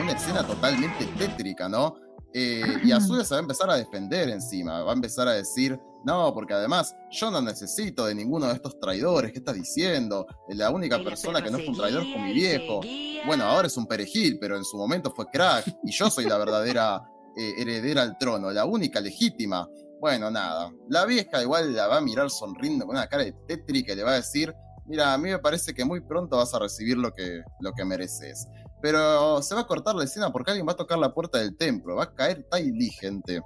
una 0.00 0.12
escena 0.12 0.46
totalmente 0.46 1.06
tétrica, 1.18 1.68
¿no? 1.68 1.96
Eh, 2.32 2.62
y 2.84 2.92
Azula 2.92 3.24
se 3.24 3.34
va 3.34 3.38
a 3.38 3.42
empezar 3.42 3.70
a 3.70 3.76
defender 3.76 4.28
encima, 4.28 4.82
va 4.82 4.92
a 4.92 4.94
empezar 4.94 5.28
a 5.28 5.32
decir, 5.32 5.80
no, 6.04 6.32
porque 6.32 6.54
además 6.54 6.94
yo 7.10 7.30
no 7.30 7.40
necesito 7.42 8.06
de 8.06 8.14
ninguno 8.14 8.46
de 8.46 8.54
estos 8.54 8.78
traidores, 8.80 9.32
¿qué 9.32 9.38
estás 9.38 9.54
diciendo? 9.54 10.26
La 10.48 10.70
única 10.70 11.02
persona 11.02 11.42
que 11.42 11.50
no 11.50 11.58
es 11.58 11.68
un 11.68 11.76
traidor 11.76 12.02
es 12.02 12.20
mi 12.20 12.32
viejo. 12.32 12.80
Bueno, 13.26 13.44
ahora 13.44 13.66
es 13.66 13.76
un 13.76 13.86
perejil, 13.86 14.38
pero 14.40 14.56
en 14.56 14.64
su 14.64 14.76
momento 14.76 15.12
fue 15.14 15.26
crack, 15.26 15.66
y 15.84 15.92
yo 15.92 16.10
soy 16.10 16.24
la 16.24 16.38
verdadera 16.38 17.02
eh, 17.36 17.54
heredera 17.58 18.02
al 18.02 18.16
trono, 18.16 18.50
la 18.50 18.64
única 18.64 19.00
legítima. 19.00 19.68
Bueno, 20.00 20.30
nada, 20.30 20.72
la 20.88 21.04
vieja 21.04 21.42
igual 21.42 21.74
la 21.74 21.86
va 21.86 21.98
a 21.98 22.00
mirar 22.00 22.30
sonriendo 22.30 22.86
con 22.86 22.96
una 22.96 23.06
cara 23.06 23.24
de 23.24 23.32
tétrica 23.46 23.92
y 23.92 23.96
le 23.96 24.02
va 24.02 24.12
a 24.12 24.16
decir, 24.16 24.54
mira, 24.86 25.12
a 25.12 25.18
mí 25.18 25.28
me 25.28 25.38
parece 25.38 25.74
que 25.74 25.84
muy 25.84 26.00
pronto 26.00 26.38
vas 26.38 26.54
a 26.54 26.58
recibir 26.58 26.96
lo 26.96 27.12
que, 27.12 27.42
lo 27.60 27.72
que 27.74 27.84
mereces. 27.84 28.48
Pero 28.80 29.42
se 29.42 29.54
va 29.54 29.62
a 29.62 29.66
cortar 29.66 29.94
la 29.94 30.04
escena 30.04 30.32
porque 30.32 30.52
alguien 30.52 30.66
va 30.66 30.72
a 30.72 30.76
tocar 30.76 30.98
la 30.98 31.12
puerta 31.12 31.38
del 31.38 31.56
templo. 31.56 31.96
Va 31.96 32.04
a 32.04 32.14
caer 32.14 32.46
Tai 32.50 32.70
Li, 32.70 32.90
gente. 32.90 33.42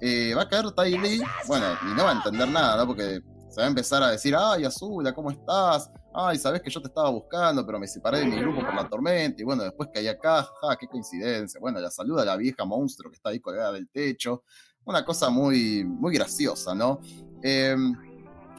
Eh, 0.00 0.32
va 0.34 0.42
a 0.42 0.48
caer 0.48 0.70
Tai 0.72 1.20
bueno, 1.46 1.66
y 1.82 1.94
no 1.94 2.04
va 2.04 2.10
a 2.10 2.14
entender 2.14 2.48
nada, 2.48 2.76
¿no? 2.78 2.86
Porque 2.86 3.20
se 3.50 3.60
va 3.60 3.66
a 3.66 3.68
empezar 3.68 4.02
a 4.02 4.10
decir, 4.10 4.34
ay, 4.36 4.64
Azula, 4.64 5.12
¿cómo 5.12 5.30
estás? 5.30 5.90
Ay, 6.14 6.38
sabes 6.38 6.62
que 6.62 6.70
yo 6.70 6.80
te 6.80 6.88
estaba 6.88 7.10
buscando, 7.10 7.64
pero 7.66 7.78
me 7.78 7.86
separé 7.86 8.20
de 8.20 8.26
mi 8.26 8.36
grupo 8.38 8.60
por 8.60 8.74
la 8.74 8.88
tormenta. 8.88 9.42
Y 9.42 9.44
bueno, 9.44 9.64
después 9.64 9.90
caí 9.92 10.08
acá, 10.08 10.48
ja, 10.62 10.76
qué 10.76 10.86
coincidencia. 10.86 11.60
Bueno, 11.60 11.78
la 11.80 11.90
saluda 11.90 12.22
a 12.22 12.24
la 12.24 12.36
vieja 12.36 12.64
monstruo 12.64 13.10
que 13.10 13.16
está 13.16 13.30
ahí 13.30 13.40
colgada 13.40 13.72
del 13.72 13.88
techo. 13.88 14.44
Una 14.84 15.04
cosa 15.04 15.28
muy, 15.28 15.84
muy 15.84 16.14
graciosa, 16.14 16.74
¿no? 16.74 17.00
Em, 17.42 17.94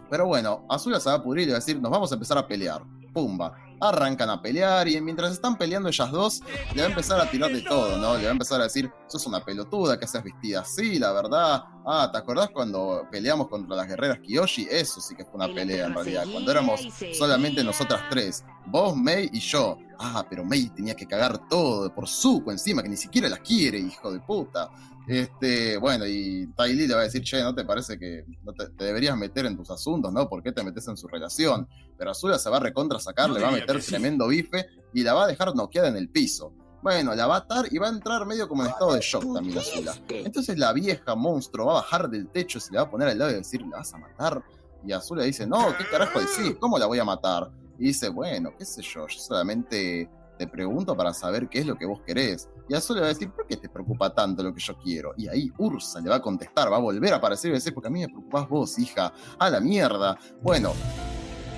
pero 0.09 0.27
bueno, 0.27 0.65
Azula 0.69 0.99
se 0.99 1.09
va 1.09 1.15
a 1.15 1.23
pudrir 1.23 1.47
y 1.47 1.51
va 1.51 1.57
a 1.57 1.59
decir, 1.59 1.81
nos 1.81 1.89
vamos 1.89 2.11
a 2.11 2.15
empezar 2.15 2.37
a 2.37 2.47
pelear. 2.47 2.83
Pumba 3.13 3.70
arrancan 3.81 4.29
a 4.29 4.41
pelear 4.41 4.87
y 4.87 5.01
mientras 5.01 5.31
están 5.31 5.57
peleando 5.57 5.89
ellas 5.89 6.11
dos, 6.11 6.41
le 6.73 6.81
va 6.81 6.87
a 6.87 6.89
empezar 6.91 7.19
a 7.19 7.29
tirar 7.29 7.51
de 7.51 7.61
todo, 7.61 7.97
¿no? 7.97 8.15
Le 8.15 8.23
va 8.23 8.29
a 8.29 8.33
empezar 8.33 8.61
a 8.61 8.65
decir, 8.65 8.91
sos 9.07 9.25
una 9.25 9.43
pelotuda, 9.43 9.99
que 9.99 10.07
seas 10.07 10.23
vestida 10.23 10.61
así, 10.61 10.99
la 10.99 11.11
verdad. 11.11 11.63
Ah, 11.85 12.09
¿te 12.11 12.17
acordás 12.19 12.49
cuando 12.51 13.07
peleamos 13.11 13.47
contra 13.47 13.75
las 13.75 13.87
guerreras 13.87 14.19
Kiyoshi? 14.19 14.67
Eso 14.69 15.01
sí 15.01 15.15
que 15.15 15.25
fue 15.25 15.35
una 15.35 15.53
pelea 15.53 15.87
en 15.87 15.95
realidad, 15.95 16.25
cuando 16.31 16.51
éramos 16.51 16.87
solamente 17.17 17.63
nosotras 17.63 18.03
tres, 18.09 18.45
vos, 18.67 18.95
Mei 18.95 19.29
y 19.33 19.39
yo. 19.39 19.77
Ah, 19.99 20.25
pero 20.29 20.45
Mei 20.45 20.69
tenía 20.69 20.95
que 20.95 21.07
cagar 21.07 21.47
todo 21.47 21.93
por 21.93 22.07
suco 22.07 22.51
encima, 22.51 22.83
que 22.83 22.89
ni 22.89 22.97
siquiera 22.97 23.29
la 23.29 23.37
quiere, 23.37 23.79
hijo 23.79 24.11
de 24.11 24.19
puta. 24.19 24.69
Este, 25.07 25.77
bueno, 25.77 26.05
y 26.05 26.47
Tai 26.55 26.73
le 26.73 26.93
va 26.93 27.01
a 27.01 27.03
decir, 27.03 27.23
che, 27.23 27.41
¿no 27.41 27.55
te 27.55 27.65
parece 27.65 27.97
que 27.97 28.23
no 28.43 28.53
te, 28.53 28.69
deberías 28.83 29.17
meter 29.17 29.45
en 29.45 29.57
tus 29.57 29.69
asuntos, 29.71 30.13
¿no? 30.13 30.29
¿Por 30.29 30.43
qué 30.43 30.51
te 30.51 30.63
metes 30.63 30.87
en 30.87 30.95
su 30.95 31.07
relación? 31.07 31.67
Pero 32.01 32.09
Azula 32.09 32.39
se 32.39 32.49
va 32.49 32.57
a 32.57 32.61
recontra 32.61 32.99
sacar, 32.99 33.29
le 33.29 33.39
va 33.39 33.49
a 33.49 33.51
meter 33.51 33.79
tremendo 33.79 34.27
bife 34.27 34.65
y 34.91 35.03
la 35.03 35.13
va 35.13 35.25
a 35.25 35.27
dejar 35.27 35.55
noqueada 35.55 35.87
en 35.87 35.97
el 35.97 36.09
piso. 36.09 36.51
Bueno, 36.81 37.13
la 37.13 37.27
va 37.27 37.35
a 37.35 37.37
atar 37.37 37.65
y 37.69 37.77
va 37.77 37.89
a 37.89 37.91
entrar 37.91 38.25
medio 38.25 38.47
como 38.47 38.63
en 38.63 38.71
estado 38.71 38.95
de 38.95 39.01
shock 39.01 39.31
también 39.31 39.59
Azula. 39.59 39.93
Entonces 40.09 40.57
la 40.57 40.73
vieja 40.73 41.13
monstruo 41.13 41.67
va 41.67 41.73
a 41.73 41.75
bajar 41.75 42.09
del 42.09 42.27
techo, 42.29 42.59
se 42.59 42.71
le 42.71 42.79
va 42.79 42.85
a 42.85 42.89
poner 42.89 43.09
al 43.09 43.19
lado 43.19 43.29
y 43.29 43.35
decir, 43.35 43.61
¿la 43.69 43.77
vas 43.77 43.93
a 43.93 43.99
matar? 43.99 44.43
Y 44.83 44.91
Azula 44.91 45.25
dice, 45.25 45.45
no, 45.45 45.77
¿qué 45.77 45.83
carajo 45.91 46.19
decís? 46.19 46.57
¿Cómo 46.59 46.79
la 46.79 46.87
voy 46.87 46.97
a 46.97 47.05
matar? 47.05 47.51
Y 47.77 47.89
dice, 47.89 48.09
bueno, 48.09 48.49
qué 48.57 48.65
sé 48.65 48.81
yo, 48.81 49.05
yo 49.07 49.19
solamente 49.19 50.09
te 50.39 50.47
pregunto 50.47 50.97
para 50.97 51.13
saber 51.13 51.49
qué 51.49 51.59
es 51.59 51.67
lo 51.67 51.75
que 51.75 51.85
vos 51.85 52.01
querés. 52.03 52.49
Y 52.67 52.73
Azul 52.73 52.95
le 52.95 53.01
va 53.01 53.09
a 53.09 53.13
decir, 53.13 53.29
¿por 53.29 53.45
qué 53.45 53.57
te 53.57 53.69
preocupa 53.69 54.11
tanto 54.11 54.41
lo 54.41 54.51
que 54.55 54.59
yo 54.59 54.75
quiero? 54.75 55.13
Y 55.15 55.27
ahí 55.27 55.51
Ursa 55.59 56.01
le 56.01 56.09
va 56.09 56.15
a 56.15 56.21
contestar, 56.21 56.71
va 56.71 56.77
a 56.77 56.79
volver 56.79 57.13
a 57.13 57.17
aparecer 57.17 57.49
y 57.49 57.51
va 57.51 57.57
a 57.57 57.59
decir, 57.59 57.75
porque 57.75 57.89
a 57.89 57.91
mí 57.91 57.99
me 57.99 58.07
preocupás 58.07 58.49
vos, 58.49 58.79
hija. 58.79 59.13
A 59.37 59.51
la 59.51 59.59
mierda. 59.59 60.17
Bueno, 60.41 60.73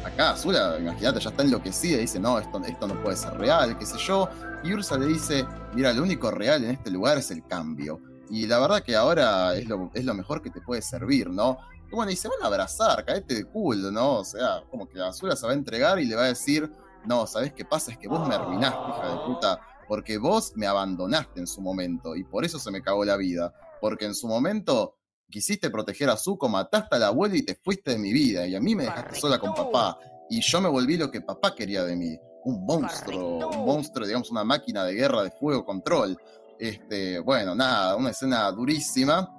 acá 0.05 0.31
Azul, 0.31 0.55
imagínate, 0.79 1.19
ya 1.19 1.29
está 1.29 1.43
enloquecida 1.43 1.97
y 1.97 2.01
dice, 2.01 2.19
no, 2.19 2.39
esto, 2.39 2.61
esto 2.65 2.87
no 2.87 3.01
puede 3.01 3.17
ser 3.17 3.33
real, 3.37 3.77
qué 3.77 3.85
sé 3.85 3.97
yo. 3.97 4.29
Y 4.63 4.73
Ursa 4.73 4.97
le 4.97 5.07
dice, 5.07 5.45
mira, 5.73 5.91
lo 5.93 6.03
único 6.03 6.31
real 6.31 6.63
en 6.63 6.71
este 6.71 6.91
lugar 6.91 7.17
es 7.17 7.31
el 7.31 7.45
cambio. 7.45 7.99
Y 8.29 8.47
la 8.47 8.59
verdad 8.59 8.81
que 8.81 8.95
ahora 8.95 9.55
es 9.55 9.67
lo, 9.67 9.91
es 9.93 10.05
lo 10.05 10.13
mejor 10.13 10.41
que 10.41 10.49
te 10.49 10.61
puede 10.61 10.81
servir, 10.81 11.29
¿no? 11.29 11.57
Y 11.91 11.95
bueno, 11.95 12.11
y 12.11 12.15
se 12.15 12.27
van 12.27 12.37
a 12.41 12.47
abrazar, 12.47 13.03
caete 13.05 13.35
de 13.35 13.45
culo, 13.45 13.91
¿no? 13.91 14.19
O 14.19 14.23
sea, 14.23 14.63
como 14.69 14.87
que 14.87 14.99
Azula 15.01 15.35
se 15.35 15.45
va 15.45 15.51
a 15.51 15.55
entregar 15.55 15.99
y 15.99 16.05
le 16.05 16.15
va 16.15 16.23
a 16.23 16.27
decir, 16.27 16.71
no, 17.05 17.27
¿sabes 17.27 17.53
qué 17.53 17.65
pasa? 17.65 17.91
Es 17.91 17.97
que 17.97 18.07
vos 18.07 18.27
me 18.27 18.35
arruinaste, 18.35 18.89
hija 18.89 19.09
de 19.09 19.25
puta, 19.25 19.59
porque 19.87 20.17
vos 20.17 20.53
me 20.55 20.65
abandonaste 20.65 21.39
en 21.39 21.47
su 21.47 21.61
momento 21.61 22.15
y 22.15 22.23
por 22.23 22.45
eso 22.45 22.57
se 22.59 22.71
me 22.71 22.81
cagó 22.81 23.03
la 23.05 23.17
vida, 23.17 23.53
porque 23.81 24.05
en 24.05 24.15
su 24.15 24.27
momento 24.27 24.95
quisiste 25.29 25.69
proteger 25.69 26.09
a 26.09 26.17
Zuko, 26.17 26.47
mataste 26.49 26.95
a 26.95 26.99
la 26.99 27.07
abuela 27.07 27.35
y 27.35 27.43
te 27.43 27.55
fuiste 27.55 27.91
de 27.91 27.97
mi 27.97 28.13
vida 28.13 28.45
y 28.45 28.55
a 28.55 28.59
mí 28.59 28.75
me 28.75 28.83
dejaste 28.83 29.19
sola 29.19 29.39
con 29.39 29.53
papá 29.53 29.97
y 30.29 30.41
yo 30.41 30.61
me 30.61 30.69
volví 30.69 30.97
lo 30.97 31.11
que 31.11 31.21
papá 31.21 31.53
quería 31.53 31.83
de 31.83 31.95
mí, 31.95 32.17
un 32.45 32.65
monstruo, 32.65 33.49
un 33.49 33.65
monstruo, 33.65 34.05
digamos, 34.05 34.31
una 34.31 34.43
máquina 34.43 34.83
de 34.83 34.93
guerra 34.93 35.23
de 35.23 35.31
fuego 35.31 35.65
control. 35.65 36.17
Este, 36.59 37.19
bueno, 37.19 37.53
nada, 37.55 37.95
una 37.95 38.11
escena 38.11 38.51
durísima. 38.51 39.29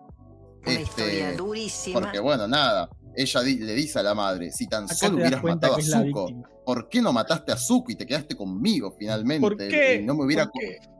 este, 0.65 1.35
durísima. 1.37 2.01
Porque 2.01 2.21
bueno, 2.21 2.47
nada, 2.47 2.89
ella 3.15 3.43
le 3.43 3.75
dice 3.75 3.99
a 3.99 4.03
la 4.03 4.15
madre, 4.15 4.51
si 4.53 4.67
tan 4.67 4.89
solo 4.89 5.17
hubieras 5.17 5.43
matado 5.43 5.77
a 5.77 5.83
Zuko, 5.83 6.29
¿por 6.65 6.89
qué 6.89 7.03
no 7.03 7.13
mataste 7.13 7.53
a 7.53 7.57
Zuko 7.57 7.93
y 7.93 7.97
te 7.97 8.07
quedaste 8.07 8.37
conmigo 8.37 8.95
finalmente? 8.99 9.41
¿Por 9.41 9.57
qué? 9.57 10.03
No, 10.03 10.15
me 10.15 10.25
hubiera, 10.25 10.51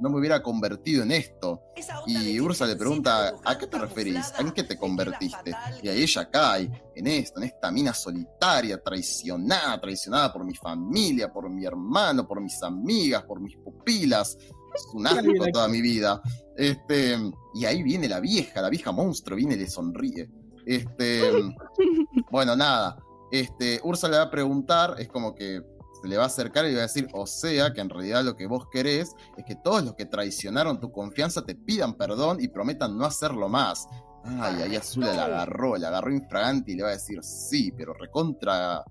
no 0.01 0.11
me 0.11 0.19
hubiera 0.19 0.43
convertido 0.43 1.03
en 1.03 1.13
esto. 1.13 1.63
Y 2.07 2.39
Ursa 2.41 2.67
le 2.67 2.77
pregunta, 2.77 3.35
¿a 3.45 3.59
qué 3.59 3.67
te 3.67 3.79
referís? 3.79 4.33
¿En 4.39 4.53
qué 4.53 4.63
te 4.63 4.77
convertiste? 4.77 5.53
Y 5.83 5.89
ahí 5.89 6.03
ella 6.03 6.31
cae 6.31 6.71
en 6.95 7.07
esto, 7.07 7.41
en 7.41 7.47
esta 7.47 7.71
mina 7.71 7.93
solitaria, 7.95 8.81
traicionada, 8.83 9.81
traicionada 9.81 10.33
por 10.33 10.45
mi 10.45 10.55
familia, 10.55 11.33
por 11.33 11.49
mi 11.51 11.65
hermano, 11.65 12.27
por 12.27 12.41
mis 12.41 12.63
amigas, 12.63 13.23
por 13.25 13.41
mis 13.41 13.57
pupilas. 13.57 14.37
Es 14.75 14.87
un 14.93 15.07
asco 15.07 15.23
toda 15.53 15.69
mi 15.69 15.81
vida. 15.81 16.21
Este, 16.57 17.17
y 17.55 17.65
ahí 17.65 17.83
viene 17.83 18.09
la 18.09 18.21
vieja, 18.21 18.61
la 18.61 18.71
vieja 18.71 18.93
monstruo, 18.93 19.37
viene 19.37 19.55
y 19.55 19.59
le 19.59 19.69
sonríe. 19.69 20.29
Este, 20.67 21.31
bueno, 22.31 22.57
nada. 22.57 22.97
Este, 23.35 23.81
Ursa 23.83 24.09
le 24.09 24.17
va 24.17 24.23
a 24.23 24.31
preguntar, 24.31 24.95
es 24.97 25.09
como 25.09 25.35
que 25.35 25.61
se 26.01 26.07
le 26.07 26.17
va 26.17 26.23
a 26.23 26.27
acercar 26.27 26.67
y 26.67 26.69
le 26.69 26.77
va 26.77 26.83
a 26.83 26.87
decir, 26.87 27.09
o 27.13 27.27
sea, 27.27 27.73
que 27.73 27.81
en 27.81 27.91
realidad 27.91 28.23
lo 28.23 28.37
que 28.37 28.47
vos 28.47 28.69
querés 28.71 29.17
es 29.37 29.45
que 29.45 29.57
todos 29.57 29.83
los 29.83 29.97
que 29.97 30.07
traicionaron 30.07 30.79
tu 30.79 30.93
confianza 30.93 31.45
te 31.45 31.57
pidan 31.57 31.95
perdón 31.95 32.39
y 32.41 32.47
prometan 32.47 32.97
no 32.97 33.05
hacerlo 33.05 33.49
más. 33.49 33.89
Ay, 34.25 34.63
ahí 34.63 34.77
Azula 34.77 35.13
la 35.13 35.25
agarró, 35.25 35.77
la 35.77 35.89
agarró 35.89 36.13
infragante 36.13 36.71
y 36.71 36.77
le 36.77 36.85
va 36.85 36.91
a 36.91 36.93
decir, 36.93 37.25
sí, 37.25 37.73
pero 37.77 37.93
recontra 37.93 38.85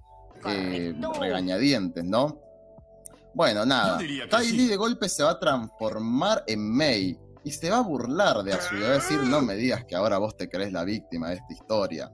eh, 0.46 0.94
regañadientes, 1.18 2.04
¿no? 2.04 2.38
Bueno, 3.34 3.66
nada. 3.66 3.98
Tai 4.30 4.52
Lee 4.52 4.68
de 4.68 4.76
golpe 4.76 5.08
se 5.08 5.24
va 5.24 5.32
a 5.32 5.39
transformar 5.39 6.44
en 6.48 6.70
Mei 6.70 7.18
y 7.46 7.52
se 7.52 7.70
va 7.70 7.78
a 7.78 7.82
burlar 7.82 8.44
de 8.44 8.52
Azula. 8.52 8.88
Va 8.88 8.91
a 8.91 8.96
decir, 8.96 9.22
no 9.24 9.41
me 9.41 9.56
digas 9.56 9.86
que 9.86 9.96
ahora 9.96 10.18
vos 10.18 10.36
te 10.36 10.50
crees 10.50 10.74
la 10.74 10.84
víctima 10.84 11.30
de 11.30 11.36
esta 11.36 11.54
historia. 11.54 12.12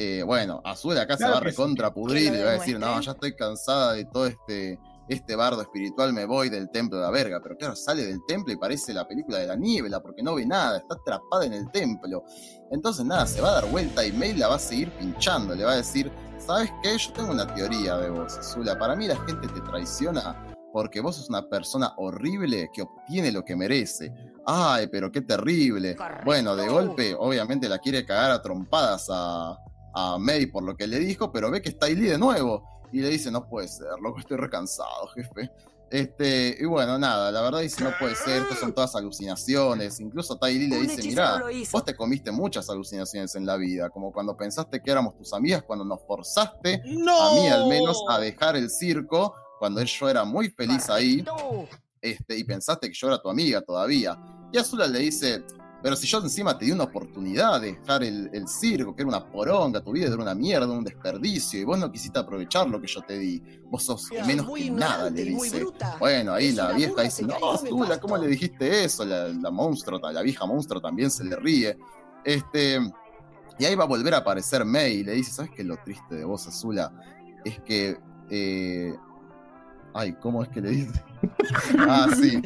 Eh, 0.00 0.22
bueno, 0.22 0.60
Azula 0.62 1.02
acá 1.02 1.16
se 1.16 1.28
va 1.28 1.38
a 1.38 1.40
recontrapudrir 1.40 2.32
y 2.32 2.40
va 2.40 2.50
a 2.50 2.52
decir, 2.52 2.78
no, 2.78 3.00
ya 3.00 3.10
estoy 3.10 3.34
cansada 3.34 3.94
de 3.94 4.04
todo 4.04 4.28
este, 4.28 4.78
este 5.08 5.34
bardo 5.34 5.60
espiritual, 5.60 6.12
me 6.12 6.24
voy 6.24 6.50
del 6.50 6.70
templo 6.70 6.98
de 6.98 7.02
la 7.02 7.10
verga. 7.10 7.40
Pero 7.42 7.56
claro, 7.56 7.74
sale 7.74 8.06
del 8.06 8.20
templo 8.24 8.52
y 8.52 8.56
parece 8.56 8.94
la 8.94 9.08
película 9.08 9.38
de 9.38 9.48
la 9.48 9.56
niebla 9.56 9.98
porque 10.00 10.22
no 10.22 10.36
ve 10.36 10.46
nada, 10.46 10.78
está 10.78 10.94
atrapada 10.94 11.46
en 11.46 11.52
el 11.52 11.68
templo. 11.72 12.22
Entonces 12.70 13.04
nada, 13.04 13.26
se 13.26 13.40
va 13.40 13.48
a 13.48 13.54
dar 13.54 13.68
vuelta 13.72 14.06
y 14.06 14.12
Mei 14.12 14.34
la 14.34 14.46
va 14.46 14.54
a 14.54 14.60
seguir 14.60 14.88
pinchando, 14.92 15.56
le 15.56 15.64
va 15.64 15.72
a 15.72 15.76
decir, 15.78 16.12
¿sabes 16.38 16.70
qué? 16.80 16.96
Yo 16.96 17.12
tengo 17.14 17.32
una 17.32 17.52
teoría 17.52 17.96
de 17.96 18.10
vos, 18.10 18.38
Azula. 18.38 18.78
Para 18.78 18.94
mí 18.94 19.08
la 19.08 19.16
gente 19.26 19.48
te 19.48 19.60
traiciona 19.62 20.46
porque 20.72 21.00
vos 21.00 21.16
sos 21.16 21.28
una 21.28 21.48
persona 21.48 21.92
horrible 21.96 22.70
que 22.72 22.82
obtiene 22.82 23.32
lo 23.32 23.44
que 23.44 23.56
merece. 23.56 24.14
Ay, 24.46 24.86
pero 24.86 25.10
qué 25.10 25.22
terrible. 25.22 25.96
Bueno, 26.24 26.54
de 26.54 26.68
golpe, 26.68 27.16
obviamente 27.18 27.68
la 27.68 27.80
quiere 27.80 28.06
cagar 28.06 28.30
a 28.30 28.40
trompadas 28.40 29.08
a, 29.10 29.58
a 29.94 30.18
May 30.18 30.46
por 30.46 30.62
lo 30.62 30.76
que 30.76 30.86
le 30.86 30.98
dijo, 30.98 31.32
pero 31.32 31.50
ve 31.50 31.62
que 31.62 31.70
está 31.70 31.88
Lee 31.88 32.06
de 32.06 32.18
nuevo. 32.18 32.62
Y 32.92 33.00
le 33.00 33.08
dice, 33.10 33.30
no 33.30 33.46
puede 33.46 33.68
ser, 33.68 33.86
loco, 34.02 34.18
estoy 34.18 34.38
recansado, 34.38 35.08
jefe. 35.14 35.50
Este, 35.90 36.56
y 36.60 36.64
bueno, 36.66 36.98
nada, 36.98 37.32
la 37.32 37.40
verdad 37.40 37.60
dice, 37.60 37.82
no 37.82 37.92
puede 37.98 38.14
ser, 38.14 38.42
esto 38.42 38.54
son 38.54 38.74
todas 38.74 38.94
alucinaciones. 38.94 40.00
Incluso 40.00 40.36
Tai 40.36 40.54
Lee 40.58 40.68
le 40.68 40.80
dice, 40.80 41.02
mirá, 41.02 41.42
vos 41.72 41.84
te 41.84 41.94
comiste 41.96 42.30
muchas 42.30 42.68
alucinaciones 42.68 43.34
en 43.36 43.46
la 43.46 43.56
vida, 43.56 43.88
como 43.90 44.12
cuando 44.12 44.36
pensaste 44.36 44.82
que 44.82 44.90
éramos 44.90 45.16
tus 45.16 45.32
amigas, 45.32 45.62
cuando 45.62 45.84
nos 45.84 46.00
forzaste, 46.06 46.74
a 46.74 47.34
mí 47.34 47.48
al 47.48 47.68
menos, 47.68 48.02
a 48.08 48.18
dejar 48.18 48.56
el 48.56 48.70
circo, 48.70 49.34
cuando 49.58 49.82
yo 49.82 50.08
era 50.08 50.24
muy 50.24 50.50
feliz 50.50 50.88
ahí, 50.90 51.24
este, 52.00 52.38
y 52.38 52.44
pensaste 52.44 52.88
que 52.88 52.94
yo 52.94 53.08
era 53.08 53.20
tu 53.20 53.28
amiga 53.28 53.60
todavía. 53.62 54.18
Y 54.52 54.58
Azula 54.58 54.86
le 54.86 55.00
dice, 55.00 55.44
pero 55.82 55.94
si 55.94 56.06
yo 56.06 56.18
encima 56.18 56.58
te 56.58 56.64
di 56.64 56.72
una 56.72 56.84
oportunidad 56.84 57.60
de 57.60 57.72
dejar 57.72 58.02
el, 58.02 58.48
circo, 58.48 58.94
que 58.94 59.02
era 59.02 59.08
una 59.08 59.24
poronga, 59.24 59.80
tu 59.80 59.92
vida 59.92 60.06
era 60.06 60.16
una 60.16 60.34
mierda, 60.34 60.66
un 60.66 60.82
desperdicio, 60.82 61.60
y 61.60 61.64
vos 61.64 61.78
no 61.78 61.90
quisiste 61.90 62.18
aprovechar 62.18 62.68
lo 62.68 62.80
que 62.80 62.88
yo 62.88 63.00
te 63.02 63.18
di. 63.18 63.42
Vos 63.70 63.84
sos 63.84 64.08
menos 64.26 64.50
que 64.52 64.70
nada, 64.70 65.08
le 65.08 65.24
dice. 65.24 65.64
Bueno, 65.98 66.32
ahí 66.32 66.52
la 66.52 66.72
vieja 66.72 67.02
dice, 67.02 67.24
no, 67.24 67.52
Azula, 67.52 68.00
¿cómo 68.00 68.16
le 68.16 68.26
dijiste 68.26 68.84
eso? 68.84 69.04
La, 69.04 69.28
la 69.28 69.50
monstruo, 69.50 70.00
la 70.10 70.22
vieja 70.22 70.46
monstruo 70.46 70.80
también 70.80 71.10
se 71.10 71.24
le 71.24 71.36
ríe. 71.36 71.78
Este, 72.24 72.80
y 73.58 73.64
ahí 73.64 73.74
va 73.74 73.84
a 73.84 73.88
volver 73.88 74.14
a 74.14 74.18
aparecer 74.18 74.64
May 74.64 74.98
y 74.98 75.04
le 75.04 75.12
dice, 75.12 75.32
¿sabes 75.32 75.50
qué 75.52 75.62
es 75.62 75.68
lo 75.68 75.76
triste 75.78 76.14
de 76.14 76.24
vos, 76.24 76.46
Azula? 76.46 76.92
Es 77.44 77.60
que 77.60 77.98
eh, 78.30 78.94
Ay, 79.98 80.12
¿cómo 80.20 80.44
es 80.44 80.48
que 80.50 80.60
le 80.60 80.70
dice? 80.70 81.04
ah, 81.80 82.06
sí. 82.16 82.40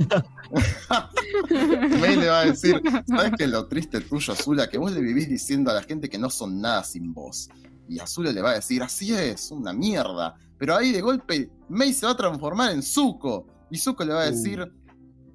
May 2.01 2.17
le 2.17 2.29
va 2.29 2.41
a 2.41 2.45
decir, 2.47 2.81
¿sabes 3.07 3.33
qué 3.37 3.45
es 3.45 3.51
lo 3.51 3.69
triste 3.69 4.01
tuyo, 4.01 4.33
Azula? 4.33 4.71
Que 4.71 4.79
vos 4.79 4.91
le 4.91 5.03
vivís 5.03 5.29
diciendo 5.29 5.71
a 5.71 5.75
la 5.75 5.83
gente 5.83 6.09
que 6.09 6.17
no 6.17 6.31
son 6.31 6.63
nada 6.63 6.83
sin 6.83 7.13
vos. 7.13 7.51
Y 7.91 7.99
Azula 7.99 8.33
le 8.33 8.41
va 8.41 8.53
a 8.53 8.55
decir, 8.55 8.83
así 8.83 9.13
es, 9.13 9.51
una 9.51 9.75
mierda. 9.75 10.35
Pero 10.57 10.77
ahí 10.77 10.93
de 10.93 11.03
golpe, 11.03 11.51
May 11.69 11.93
se 11.93 12.07
va 12.07 12.13
a 12.13 12.17
transformar 12.17 12.73
en 12.73 12.83
Zuko. 12.83 13.47
Y 13.71 13.77
Zuko 13.77 14.03
le 14.03 14.15
va 14.15 14.23
a 14.23 14.31
decir, 14.31 14.63
uh. 14.63 14.71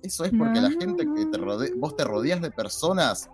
eso 0.01 0.25
es 0.25 0.31
porque 0.35 0.59
la 0.59 0.71
gente 0.71 1.05
que 1.05 1.23
te 1.27 1.37
rodea, 1.37 1.69
vos 1.77 1.95
te 1.95 2.03
rodeas 2.03 2.41
de 2.41 2.49
personas 2.49 3.29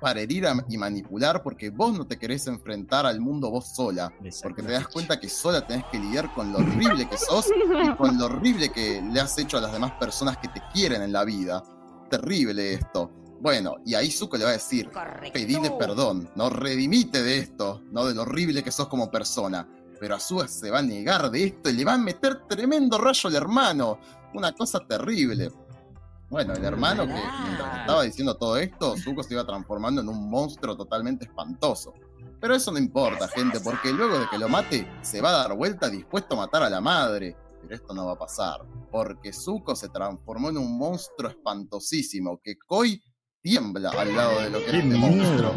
para 0.00 0.20
herir 0.20 0.46
y 0.68 0.76
manipular 0.76 1.42
porque 1.42 1.70
vos 1.70 1.96
no 1.96 2.06
te 2.06 2.18
querés 2.18 2.46
enfrentar 2.46 3.06
al 3.06 3.20
mundo 3.20 3.50
vos 3.50 3.74
sola, 3.74 4.12
porque 4.42 4.62
te 4.62 4.72
das 4.72 4.88
cuenta 4.88 5.18
que 5.18 5.28
sola 5.28 5.66
tenés 5.66 5.84
que 5.86 5.98
lidiar 5.98 6.32
con 6.34 6.52
lo 6.52 6.58
horrible 6.58 7.08
que 7.08 7.16
sos 7.16 7.46
y 7.48 7.94
con 7.96 8.18
lo 8.18 8.26
horrible 8.26 8.70
que 8.70 9.02
le 9.02 9.20
has 9.20 9.38
hecho 9.38 9.58
a 9.58 9.60
las 9.60 9.72
demás 9.72 9.92
personas 9.92 10.36
que 10.38 10.48
te 10.48 10.62
quieren 10.72 11.02
en 11.02 11.12
la 11.12 11.24
vida. 11.24 11.62
Terrible 12.10 12.74
esto. 12.74 13.10
Bueno, 13.40 13.76
y 13.84 13.94
ahí 13.94 14.10
Zuko 14.10 14.36
le 14.36 14.44
va 14.44 14.50
a 14.50 14.54
decir, 14.54 14.90
pedile 15.32 15.70
perdón, 15.72 16.30
no 16.34 16.48
redimite 16.48 17.22
de 17.22 17.38
esto, 17.38 17.82
no 17.90 18.06
de 18.06 18.14
lo 18.14 18.22
horrible 18.22 18.62
que 18.62 18.72
sos 18.72 18.88
como 18.88 19.10
persona. 19.10 19.68
Pero 20.00 20.16
Azúa 20.16 20.48
se 20.48 20.70
va 20.70 20.78
a 20.78 20.82
negar 20.82 21.30
de 21.30 21.44
esto 21.44 21.70
y 21.70 21.74
le 21.74 21.84
va 21.84 21.94
a 21.94 21.98
meter 21.98 22.46
tremendo 22.48 22.98
rayo 22.98 23.28
al 23.28 23.36
hermano. 23.36 23.98
Una 24.34 24.52
cosa 24.52 24.80
terrible. 24.80 25.50
Bueno, 26.30 26.54
el 26.54 26.64
hermano 26.64 27.06
que 27.06 27.12
mientras 27.12 27.80
estaba 27.80 28.02
diciendo 28.02 28.36
todo 28.36 28.56
esto, 28.56 28.96
Zuko 28.96 29.22
se 29.22 29.34
iba 29.34 29.46
transformando 29.46 30.00
en 30.00 30.08
un 30.08 30.28
monstruo 30.28 30.76
totalmente 30.76 31.26
espantoso. 31.26 31.92
Pero 32.40 32.54
eso 32.54 32.72
no 32.72 32.78
importa, 32.78 33.28
gente, 33.28 33.60
porque 33.60 33.92
luego 33.92 34.18
de 34.18 34.28
que 34.28 34.38
lo 34.38 34.48
mate, 34.48 34.86
se 35.02 35.20
va 35.20 35.30
a 35.30 35.48
dar 35.48 35.56
vuelta 35.56 35.88
dispuesto 35.88 36.34
a 36.34 36.38
matar 36.38 36.62
a 36.62 36.70
la 36.70 36.80
madre. 36.80 37.36
Pero 37.62 37.74
esto 37.74 37.94
no 37.94 38.06
va 38.06 38.12
a 38.12 38.18
pasar, 38.18 38.60
porque 38.90 39.32
Zuko 39.32 39.74
se 39.74 39.88
transformó 39.88 40.50
en 40.50 40.58
un 40.58 40.76
monstruo 40.76 41.30
espantosísimo, 41.30 42.40
que 42.42 42.56
Koi 42.66 43.00
tiembla 43.40 43.90
al 43.90 44.14
lado 44.14 44.40
de 44.40 44.50
lo 44.50 44.58
que 44.58 44.66
es 44.66 44.84
este 44.84 44.96
monstruo. 44.96 45.54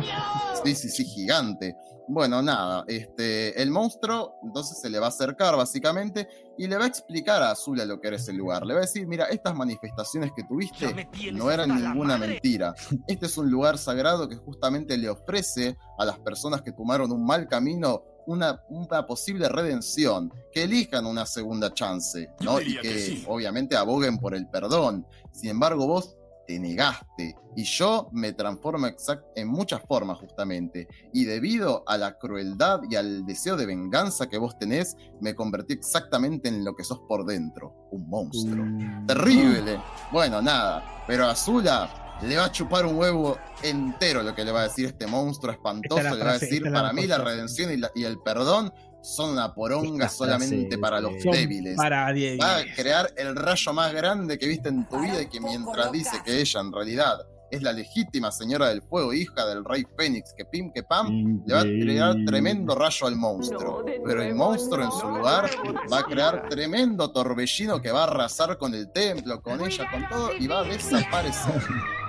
Sí, 0.63 0.75
sí, 0.75 0.89
sí, 0.89 1.03
gigante. 1.05 1.75
Bueno, 2.09 2.41
nada, 2.41 2.85
este, 2.87 3.61
el 3.61 3.69
monstruo 3.69 4.35
entonces 4.41 4.79
se 4.79 4.89
le 4.89 4.97
va 4.97 5.07
a 5.07 5.09
acercar 5.09 5.57
básicamente 5.57 6.27
y 6.57 6.67
le 6.67 6.77
va 6.77 6.85
a 6.85 6.87
explicar 6.87 7.43
a 7.43 7.51
Azula 7.51 7.83
lo 7.85 7.99
que 7.99 8.07
era 8.07 8.15
ese 8.15 8.31
lugar. 8.31 8.65
Le 8.65 8.73
va 8.73 8.79
a 8.79 8.81
decir, 8.81 9.05
mira, 9.07 9.25
estas 9.25 9.55
manifestaciones 9.55 10.31
que 10.35 10.43
tuviste 10.43 11.09
no 11.33 11.51
eran 11.51 11.69
ninguna 11.75 12.17
mentira. 12.17 12.73
Este 13.07 13.25
es 13.25 13.37
un 13.37 13.51
lugar 13.51 13.77
sagrado 13.77 14.29
que 14.29 14.37
justamente 14.37 14.97
le 14.97 15.09
ofrece 15.09 15.77
a 15.97 16.05
las 16.05 16.17
personas 16.19 16.61
que 16.61 16.71
tomaron 16.71 17.11
un 17.11 17.25
mal 17.25 17.47
camino 17.47 18.03
una, 18.27 18.61
una, 18.67 19.07
posible 19.07 19.47
redención, 19.47 20.33
que 20.51 20.63
elijan 20.63 21.05
una 21.05 21.25
segunda 21.25 21.73
chance, 21.73 22.29
¿no? 22.41 22.59
Y 22.59 22.77
que, 22.77 23.23
obviamente 23.25 23.77
aboguen 23.77 24.17
por 24.17 24.35
el 24.35 24.47
perdón. 24.49 25.07
Sin 25.31 25.49
embargo, 25.49 25.87
vos 25.87 26.17
te 26.47 26.59
negaste. 26.59 27.35
Y 27.55 27.63
yo 27.63 28.09
me 28.13 28.33
transformo 28.33 28.87
en 29.35 29.47
muchas 29.47 29.81
formas 29.87 30.17
justamente. 30.19 30.87
Y 31.13 31.25
debido 31.25 31.83
a 31.87 31.97
la 31.97 32.17
crueldad 32.17 32.81
y 32.89 32.95
al 32.95 33.25
deseo 33.25 33.57
de 33.57 33.65
venganza 33.65 34.27
que 34.27 34.37
vos 34.37 34.57
tenés, 34.57 34.95
me 35.21 35.35
convertí 35.35 35.73
exactamente 35.73 36.49
en 36.49 36.63
lo 36.63 36.75
que 36.75 36.83
sos 36.83 36.99
por 37.07 37.25
dentro. 37.25 37.73
Un 37.91 38.09
monstruo. 38.09 38.65
Mm. 38.65 39.05
Terrible. 39.07 39.79
Bueno, 40.11 40.41
nada. 40.41 41.03
Pero 41.07 41.25
a 41.25 41.31
Azula 41.31 42.07
le 42.21 42.37
va 42.37 42.45
a 42.45 42.51
chupar 42.51 42.85
un 42.85 42.97
huevo 42.97 43.37
entero 43.61 44.23
lo 44.23 44.33
que 44.33 44.43
le 44.43 44.51
va 44.51 44.61
a 44.61 44.63
decir 44.63 44.85
este 44.85 45.07
monstruo 45.07 45.51
espantoso. 45.51 46.15
Le 46.15 46.23
va 46.23 46.31
a 46.31 46.39
decir, 46.39 46.63
para 46.71 46.93
mí 46.93 47.05
la 47.05 47.17
redención 47.17 47.71
y 47.93 48.03
el 48.03 48.19
perdón 48.19 48.71
son 49.01 49.31
una 49.31 49.53
poronga 49.53 50.09
solamente 50.09 50.77
para 50.77 50.99
los 50.99 51.13
débiles. 51.23 51.75
Para 51.75 52.05
Va 52.05 52.57
a 52.57 52.65
crear 52.75 53.11
el 53.15 53.35
rayo 53.35 53.73
más 53.73 53.93
grande 53.93 54.37
que 54.37 54.47
viste 54.47 54.69
en 54.69 54.87
tu 54.87 54.99
vida 54.99 55.21
y 55.21 55.27
que 55.27 55.39
mientras 55.39 55.91
dice 55.91 56.21
que 56.25 56.41
ella 56.41 56.61
en 56.61 56.71
realidad 56.71 57.17
es 57.49 57.61
la 57.61 57.71
legítima 57.71 58.31
señora 58.31 58.69
del 58.69 58.81
fuego, 58.81 59.13
hija 59.13 59.45
del 59.45 59.63
rey 59.63 59.85
Fénix, 59.97 60.33
que 60.33 60.45
pim 60.45 60.71
que 60.71 60.83
pam, 60.83 61.41
le 61.45 61.53
va 61.53 61.61
a 61.61 61.63
crear 61.63 62.15
tremendo 62.25 62.75
rayo 62.75 63.07
al 63.07 63.15
monstruo. 63.15 63.85
Pero 64.05 64.21
el 64.21 64.35
monstruo 64.35 64.83
en 64.83 64.91
su 64.91 65.07
lugar 65.07 65.49
va 65.91 65.99
a 65.99 66.03
crear 66.03 66.49
tremendo 66.49 67.11
torbellino 67.11 67.81
que 67.81 67.91
va 67.91 68.01
a 68.01 68.07
arrasar 68.07 68.57
con 68.57 68.73
el 68.73 68.91
templo, 68.91 69.41
con 69.41 69.65
ella, 69.65 69.89
con 69.89 70.07
todo, 70.09 70.35
y 70.37 70.47
va 70.47 70.59
a 70.59 70.63
desaparecer. 70.63 71.61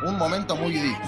Un 0.06 0.16
momento 0.16 0.56
muy 0.56 0.72
Disney. 0.72 0.98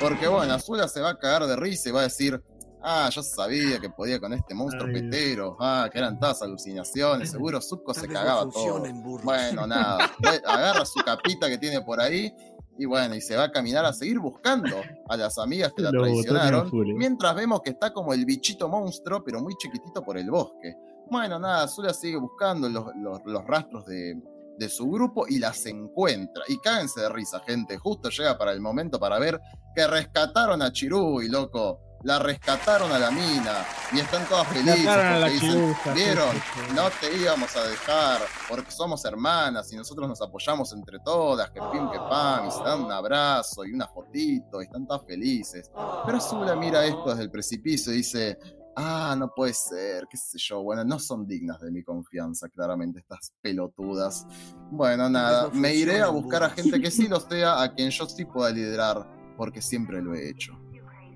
Porque 0.00 0.28
bueno, 0.28 0.54
Azula 0.54 0.88
se 0.88 1.00
va 1.00 1.10
a 1.10 1.18
cagar 1.18 1.46
de 1.46 1.56
risa 1.56 1.88
y 1.88 1.92
va 1.92 2.00
a 2.00 2.04
decir, 2.04 2.40
Ah, 2.86 3.08
yo 3.08 3.22
sabía 3.22 3.80
que 3.80 3.88
podía 3.88 4.20
con 4.20 4.34
este 4.34 4.54
monstruo 4.54 4.92
petero. 4.92 5.56
Ah, 5.58 5.88
que 5.90 5.98
eran 5.98 6.20
todas 6.20 6.42
alucinaciones. 6.42 7.30
Seguro 7.30 7.58
Zuko 7.62 7.94
se 7.94 8.06
cagaba 8.06 8.46
todo. 8.50 8.84
Bueno, 9.22 9.66
nada. 9.66 10.10
Agarra 10.46 10.84
su 10.84 11.00
capita 11.00 11.48
que 11.48 11.56
tiene 11.56 11.80
por 11.80 11.98
ahí. 11.98 12.30
Y 12.76 12.84
bueno, 12.84 13.14
y 13.14 13.22
se 13.22 13.36
va 13.36 13.44
a 13.44 13.52
caminar 13.52 13.86
a 13.86 13.92
seguir 13.92 14.18
buscando 14.18 14.76
a 15.08 15.16
las 15.16 15.38
amigas 15.38 15.72
que 15.74 15.82
la 15.82 15.92
traicionaron. 15.92 16.70
Mientras 16.96 17.34
vemos 17.34 17.62
que 17.62 17.70
está 17.70 17.90
como 17.90 18.12
el 18.12 18.26
bichito 18.26 18.68
monstruo, 18.68 19.24
pero 19.24 19.40
muy 19.40 19.54
chiquitito 19.56 20.02
por 20.02 20.18
el 20.18 20.30
bosque. 20.30 20.74
Bueno, 21.10 21.38
nada, 21.38 21.66
Zula 21.68 21.94
sigue 21.94 22.18
buscando 22.18 22.68
los, 22.68 22.84
los, 23.24 23.44
rastros 23.46 23.86
de, 23.86 24.20
de 24.58 24.68
su 24.68 24.90
grupo 24.90 25.24
y 25.26 25.38
las 25.38 25.64
encuentra. 25.64 26.44
Y 26.48 26.58
cáguense 26.58 27.00
de 27.00 27.08
risa, 27.08 27.40
gente. 27.46 27.78
Justo 27.78 28.10
llega 28.10 28.36
para 28.36 28.52
el 28.52 28.60
momento 28.60 28.98
para 28.98 29.18
ver 29.18 29.40
que 29.74 29.86
rescataron 29.86 30.60
a 30.60 30.72
Chirú 30.72 31.22
y 31.22 31.28
loco 31.28 31.80
la 32.04 32.18
rescataron 32.18 32.92
a 32.92 32.98
la 32.98 33.10
mina 33.10 33.64
y 33.92 33.98
están 33.98 34.26
todas 34.28 34.46
felices 34.48 34.86
porque 34.86 35.30
dicen, 35.30 35.76
vieron, 35.94 36.36
no 36.74 36.90
te 37.00 37.16
íbamos 37.16 37.56
a 37.56 37.66
dejar 37.66 38.20
porque 38.48 38.70
somos 38.70 39.04
hermanas 39.06 39.72
y 39.72 39.76
nosotros 39.76 40.06
nos 40.08 40.20
apoyamos 40.20 40.72
entre 40.74 40.98
todas, 41.00 41.50
que 41.50 41.60
pim, 41.72 41.90
que 41.90 41.98
pam, 41.98 42.46
y 42.46 42.50
se 42.50 42.62
dan 42.62 42.84
un 42.84 42.92
abrazo 42.92 43.64
y 43.64 43.72
una 43.72 43.88
fotito 43.88 44.60
y 44.60 44.66
están 44.66 44.86
todas 44.86 45.04
felices. 45.06 45.70
Pero 46.04 46.18
Azula 46.18 46.54
mira 46.54 46.84
esto 46.84 47.06
desde 47.08 47.22
el 47.22 47.30
precipicio 47.30 47.92
y 47.92 47.96
dice, 47.96 48.38
ah, 48.76 49.16
no 49.18 49.32
puede 49.34 49.54
ser, 49.54 50.06
qué 50.10 50.18
sé 50.18 50.36
yo, 50.38 50.62
bueno, 50.62 50.84
no 50.84 50.98
son 50.98 51.26
dignas 51.26 51.58
de 51.60 51.70
mi 51.70 51.82
confianza, 51.82 52.50
claramente, 52.50 53.00
estas 53.00 53.32
pelotudas. 53.40 54.26
Bueno, 54.70 55.08
nada, 55.08 55.44
no 55.44 55.58
me 55.58 55.74
iré 55.74 56.02
a 56.02 56.08
buscar 56.08 56.42
a 56.42 56.50
gente 56.50 56.78
que 56.80 56.90
sí 56.90 57.08
lo 57.08 57.18
sea, 57.20 57.62
a 57.62 57.72
quien 57.72 57.88
yo 57.88 58.06
sí 58.06 58.26
pueda 58.26 58.50
liderar, 58.50 59.08
porque 59.38 59.62
siempre 59.62 60.02
lo 60.02 60.14
he 60.14 60.28
hecho. 60.28 60.63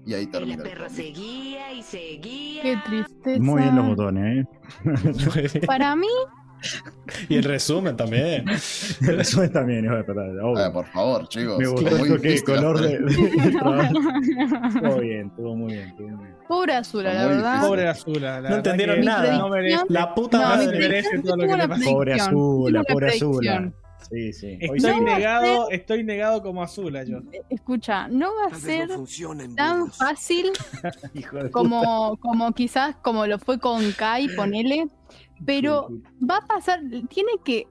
Y 0.09 0.15
ahí 0.15 0.23
Y 0.23 0.27
la 0.27 0.33
termina 0.33 0.63
el 0.63 0.71
perra 0.71 0.89
seguía 0.89 1.73
y 1.75 1.83
seguía. 1.83 2.63
Qué 2.63 2.77
tristeza. 2.87 3.43
Muy 3.43 3.61
bien 3.61 3.77
los 3.77 3.89
botones, 3.89 4.47
¿eh? 4.47 5.61
Para 5.67 5.95
mí, 5.97 6.07
y 7.29 7.37
el 7.37 7.45
resumen 7.45 7.95
también. 7.95 8.49
Eso 8.49 9.49
también, 9.51 9.85
hijo 9.85 9.95
de. 9.97 10.05
Ah, 10.65 10.73
por 10.73 10.87
favor, 10.87 11.29
chicos. 11.29 11.59
Me 11.59 11.67
gustó 11.67 11.97
muy 11.99 12.09
esto 12.09 12.23
que 12.23 12.43
color 12.43 12.81
de, 12.81 12.99
de 13.01 13.51
trabajo. 13.53 13.95
Estuvo 14.69 15.01
bien, 15.01 15.27
estuvo 15.27 15.57
muy 15.57 15.73
bien, 15.75 15.89
estuvo 15.89 16.09
muy 16.09 16.25
bien. 16.25 16.37
pobre 16.49 16.75
Azula, 16.75 17.13
la 17.15 17.27
verdad. 17.27 17.53
difícil. 17.53 17.69
Pobre 17.69 17.89
Azula. 17.89 18.41
la 18.41 18.49
No 18.51 18.57
entendieron 18.57 19.01
nada. 19.05 19.39
No 19.39 19.49
merece. 19.51 19.85
La 19.91 20.15
puta 20.15 20.39
No, 20.39 20.49
madre. 20.49 20.79
merece 20.79 21.19
todo 21.23 21.37
lo 21.37 21.47
que 21.47 21.57
le 21.57 21.69
pasa. 21.69 21.85
Pobre 21.85 22.15
Azula, 22.15 22.83
pobre 22.85 23.09
Azula. 23.09 23.73
Sí, 24.11 24.33
sí. 24.33 24.59
Hoy 24.71 24.79
Estoy. 24.79 24.93
No 24.95 25.01
negado, 25.03 25.71
estoy 25.71 26.05
negado 26.05 26.43
como 26.43 26.63
Azula 26.63 27.05
yo. 27.05 27.19
Escucha, 27.51 28.09
no 28.09 28.29
va 28.37 28.47
a 28.47 28.51
Tal 28.51 28.61
ser 28.61 28.89
no 28.89 29.55
tan 29.55 29.81
burros. 29.81 29.97
fácil 29.97 30.51
como, 31.53 32.17
como 32.21 32.53
quizás 32.53 32.97
como 33.03 33.27
lo 33.27 33.39
fue 33.39 33.59
con 33.59 33.93
Kai, 33.93 34.29
ponele, 34.35 34.89
pero 35.45 35.89
va 36.29 36.39
a 36.39 36.47
pasar, 36.47 36.81
tiene 37.09 37.33
que, 37.45 37.67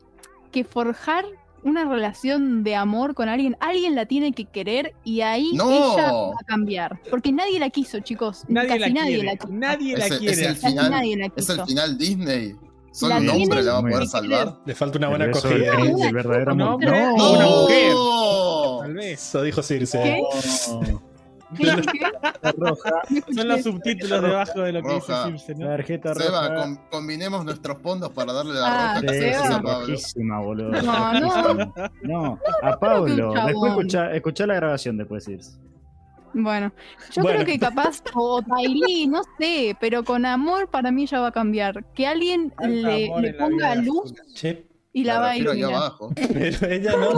que 0.51 0.63
forjar 0.63 1.25
una 1.63 1.85
relación 1.85 2.63
de 2.63 2.75
amor 2.75 3.13
con 3.13 3.27
alguien, 3.29 3.57
alguien 3.59 3.95
la 3.95 4.05
tiene 4.05 4.31
que 4.31 4.45
querer 4.45 4.93
y 5.03 5.21
ahí 5.21 5.51
¡No! 5.53 5.69
ella 5.71 6.11
va 6.13 6.29
a 6.39 6.45
cambiar, 6.45 6.99
porque 7.09 7.31
nadie 7.31 7.59
la 7.59 7.69
quiso, 7.69 7.99
chicos, 7.99 8.45
Nadie 8.47 8.67
casi 8.69 8.79
la 8.79 8.89
nadie 8.89 9.15
quiere. 9.15 9.23
la 9.25 9.35
quiso, 9.35 9.53
Nadie 9.53 9.93
Es 9.93 9.99
la 9.99 10.05
el- 10.05 10.11
es 10.13 10.19
quiere. 10.19 10.41
el 10.41 10.47
casi 10.53 10.67
final. 10.67 10.91
nadie 10.91 11.17
la 11.17 11.25
Es 11.25 11.31
quiso. 11.33 11.53
el 11.53 11.65
final 11.65 11.97
Disney. 11.97 12.55
Solo 12.97 13.13
La 13.13 13.19
un 13.21 13.29
hombre 13.29 13.61
la 13.63 13.73
va 13.73 13.77
a 13.77 13.81
poder 13.83 14.07
salvar. 14.07 14.55
Le 14.65 14.73
falta 14.75 14.97
una 14.97 15.09
buena 15.09 15.25
príncipe, 15.25 16.07
el 16.07 16.13
verdadero 16.13 16.55
No, 16.55 16.73
o 16.73 16.77
una 16.77 17.45
mujer. 17.45 17.91
¡No! 17.93 18.79
Tal 18.81 18.93
vez. 18.95 19.21
Eso 19.27 19.41
dijo 19.43 19.61
Circe. 19.61 20.01
¿Qué? 20.01 20.21
no. 20.91 21.03
¿Qué? 21.55 21.63
¿Qué? 21.63 22.51
roja, 22.57 22.91
No. 23.09 23.21
Son 23.35 23.47
los 23.47 23.61
subtítulos 23.63 24.21
debajo 24.21 24.61
de 24.61 24.71
lo 24.73 24.81
que 24.81 24.93
dice 24.95 25.07
Roja. 25.11 25.25
Simpson, 25.27 25.59
¿no? 25.59 25.67
tarjeta 25.67 26.15
Seba, 26.15 26.49
roja. 26.49 26.61
com- 26.63 26.77
combinemos 26.89 27.45
nuestros 27.45 27.77
fondos 27.83 28.09
para 28.09 28.33
darle 28.33 28.55
la 28.55 28.65
Ah, 28.67 28.95
roja 28.95 29.01
que 29.01 29.07
Sí, 29.13 29.19
se 29.19 29.33
Seba. 29.33 29.47
sí, 29.47 29.53
a 29.53 29.61
Pablo. 29.61 29.79
rojísima, 29.87 30.39
boludo. 30.41 30.81
No, 30.81 31.13
no. 31.19 31.73
No, 32.01 32.39
a 32.63 32.79
Pablo. 32.79 33.33
Después 33.45 33.71
escuchá, 33.71 34.11
escuchá 34.13 34.47
la 34.47 34.55
grabación 34.55 34.97
después, 34.97 35.23
Circe. 35.23 35.51
Bueno, 36.33 36.71
yo 37.11 37.21
Bueno. 37.23 37.43
creo 37.43 37.45
que 37.53 37.59
capaz, 37.59 38.01
o 38.15 38.41
Tylee, 38.41 39.07
no 39.07 39.21
sé, 39.39 39.75
pero 39.79 40.03
con 40.03 40.25
amor 40.25 40.69
para 40.69 40.91
mí 40.91 41.05
ya 41.05 41.19
va 41.19 41.27
a 41.27 41.31
cambiar. 41.31 41.83
Que 41.93 42.07
alguien 42.07 42.53
le, 42.61 43.07
la 43.07 43.37
ponga 43.37 43.75
luz. 43.75 44.13
Che, 44.33 44.67
y 44.93 45.03
la 45.03 45.15
Me 45.15 45.19
va 45.19 45.29
a 45.29 45.37
iluminar. 45.37 45.91
pero 46.33 46.67
ella 46.67 46.91
no. 46.97 47.09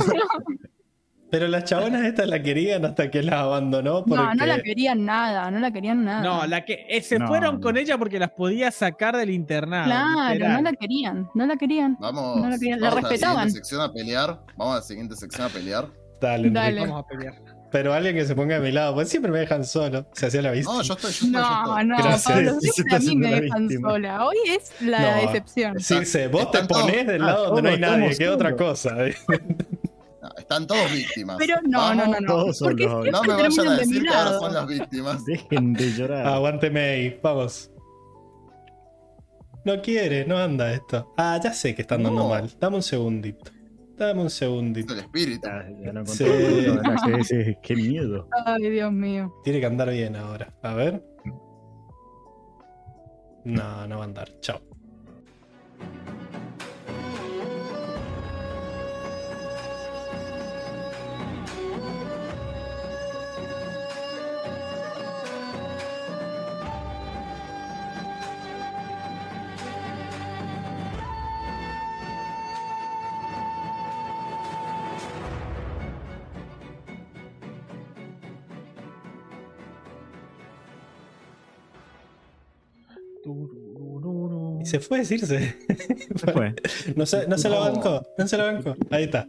Pero 1.31 1.47
las 1.47 1.63
chabonas 1.65 2.03
estas 2.05 2.27
la 2.27 2.41
querían 2.41 2.83
hasta 2.85 3.11
que 3.11 3.21
las 3.21 3.35
abandonó. 3.35 4.03
Porque... 4.03 4.15
No, 4.23 4.33
no 4.33 4.45
la 4.47 4.63
querían 4.63 5.05
nada, 5.05 5.51
no 5.51 5.59
la 5.59 5.69
querían 5.71 6.03
nada. 6.03 6.23
No, 6.23 6.47
la 6.47 6.65
que 6.65 6.87
eh, 6.89 7.01
se 7.03 7.19
No, 7.19 7.27
fueron 7.27 7.55
no. 7.55 7.61
con 7.61 7.77
ella 7.77 7.99
porque 7.99 8.17
las 8.17 8.31
podía 8.31 8.71
sacar 8.71 9.15
del 9.15 9.29
internado. 9.29 9.85
claro, 9.85 10.33
literal. 10.33 10.53
no 10.55 10.61
la 10.71 10.73
querían, 10.75 11.29
no 11.35 11.45
la 11.45 11.55
querían. 11.55 11.97
Vamos, 11.99 12.37
No 12.41 12.49
la 12.49 12.57
querían, 12.57 12.79
la 12.81 12.89
vamos 12.89 12.97
a 12.97 13.03
la 13.03 13.09
respetaban. 13.11 13.37
siguiente 13.51 13.57
sección 13.59 13.81
a 13.81 13.93
pelear. 13.93 14.41
Vamos 14.57 14.73
a 14.73 14.75
la 14.77 14.81
siguiente 14.81 15.15
sección 15.15 15.45
a 15.45 15.49
pelear. 15.49 15.87
Dale. 16.19 16.49
Dale. 16.49 16.81
Vamos 16.81 17.03
a 17.05 17.07
pelear. 17.07 17.35
Pero 17.71 17.93
alguien 17.93 18.15
que 18.15 18.25
se 18.25 18.33
ponga 18.35 18.55
a 18.55 18.59
mi 18.59 18.71
lado, 18.71 18.95
pues 18.95 19.09
siempre 19.09 19.31
me 19.31 19.37
dejan 19.39 19.63
solo. 19.63 20.07
Se 20.13 20.25
hacía 20.25 20.41
la 20.41 20.51
vista. 20.51 20.71
No, 20.73 20.81
yo 20.81 20.93
estoy, 20.95 21.11
yo 21.11 21.17
estoy, 21.17 21.31
yo 21.31 21.39
No, 21.39 21.59
estoy. 21.79 21.85
no, 21.85 21.97
Gracias. 21.97 22.23
Pablo, 22.33 22.59
siempre 22.61 22.95
a 22.95 22.99
mí 22.99 23.15
me 23.15 23.41
dejan 23.41 23.67
víctima. 23.67 23.89
sola. 23.91 24.25
Hoy 24.25 24.37
es 24.47 24.71
la 24.81 24.99
No. 24.99 25.21
decepción. 25.27 25.79
Circe, 25.79 26.27
vos 26.29 26.49
te 26.51 26.63
ponés 26.65 27.05
del 27.07 27.21
Ah, 27.23 27.25
lado 27.27 27.45
donde 27.47 27.61
no 27.61 27.69
hay 27.69 27.79
nadie, 27.79 28.17
que 28.17 28.27
otra 28.29 28.55
cosa. 28.55 28.95
No, 30.21 30.29
están 30.37 30.65
todos 30.67 30.91
víctimas. 30.91 31.37
Pero 31.39 31.57
no, 31.67 31.77
Vamos, 31.79 32.07
no, 32.07 32.13
no, 32.13 32.19
no. 32.21 32.27
todos 32.27 32.59
Porque 32.59 32.85
No 32.87 33.01
me 33.01 33.11
vayan 33.11 33.31
a 33.31 33.37
terminan 33.37 33.65
de 33.75 33.75
decir 33.85 34.01
que 34.03 34.09
ahora 34.09 34.39
son 34.39 34.53
las 34.53 34.67
víctimas. 34.67 35.25
Dejen 35.25 35.73
de 35.73 35.93
llorar. 35.93 36.27
Aguante 36.27 36.69
May, 36.71 37.19
vamos. 37.21 37.71
No 39.63 39.81
quiere, 39.81 40.25
no 40.25 40.37
anda 40.37 40.73
esto. 40.73 41.13
Ah, 41.17 41.39
ya 41.43 41.53
sé 41.53 41.75
que 41.75 41.83
está 41.83 41.95
andando 41.95 42.23
No. 42.23 42.29
mal. 42.29 42.49
Dame 42.59 42.77
un 42.77 42.83
segundito. 42.83 43.51
Dame 43.99 44.21
un 44.21 44.29
segundito. 44.29 44.93
el 44.93 44.99
espíritu. 44.99 45.45
Ya, 45.45 45.93
ya 45.93 46.05
Sí. 46.05 46.23
Sí, 46.23 47.23
sí, 47.23 47.57
Qué 47.61 47.75
miedo. 47.75 48.29
Ay, 48.45 48.69
Dios 48.69 48.93
mío. 48.93 49.33
Tiene 49.43 49.59
que 49.59 49.65
andar 49.65 49.89
bien 49.89 50.15
ahora. 50.15 50.53
A 50.63 50.73
ver. 50.73 51.03
No, 53.43 53.87
no 53.87 53.97
va 53.97 54.03
a 54.03 54.07
andar. 54.07 54.29
Chao. 54.39 54.61
Se 84.69 84.79
fue 84.79 84.97
a 84.97 85.01
decirse. 85.01 85.55
Se 86.15 86.31
fue. 86.31 86.53
No 86.95 87.05
se, 87.05 87.27
no 87.27 87.37
se 87.37 87.49
la 87.49 87.55
No. 87.55 87.61
bancó. 87.71 88.03
No 88.17 88.27
se 88.27 88.37
la 88.37 88.43
bancó. 88.45 88.75
Ahí 88.89 89.03
está. 89.05 89.27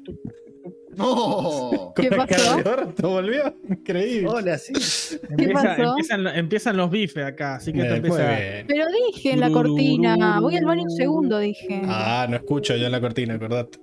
¡No! 0.97 1.93
Con 1.95 2.05
¿Qué 2.05 2.11
pasó? 2.11 2.57
de 2.62 2.68
orto, 2.70 3.09
volvió. 3.11 3.55
Increíble. 3.68 4.28
Hola, 4.28 4.59
sí. 4.59 4.72
Empieza- 5.30 5.53
pasó? 5.62 5.82
empiezan, 5.91 6.26
empiezan 6.28 6.76
los 6.76 6.91
bifes 6.91 7.24
acá, 7.24 7.57
así 7.57 7.72
que 7.72 7.80
esto 7.80 7.95
Eh, 7.95 7.97
empieza. 7.97 8.66
Pero 8.66 8.84
dije 9.07 9.32
en 9.32 9.41
la 9.41 9.51
cortina, 9.51 10.41
voy 10.41 10.57
al 10.57 10.64
baño 10.64 10.82
un 10.82 10.91
segundo, 10.91 11.38
dije. 11.38 11.82
Ah, 11.86 12.26
no 12.28 12.36
escucho 12.36 12.76
yo 12.76 12.86
en 12.86 12.93
la 12.93 13.01
cortina, 13.01 13.34
acordate. 13.34 13.78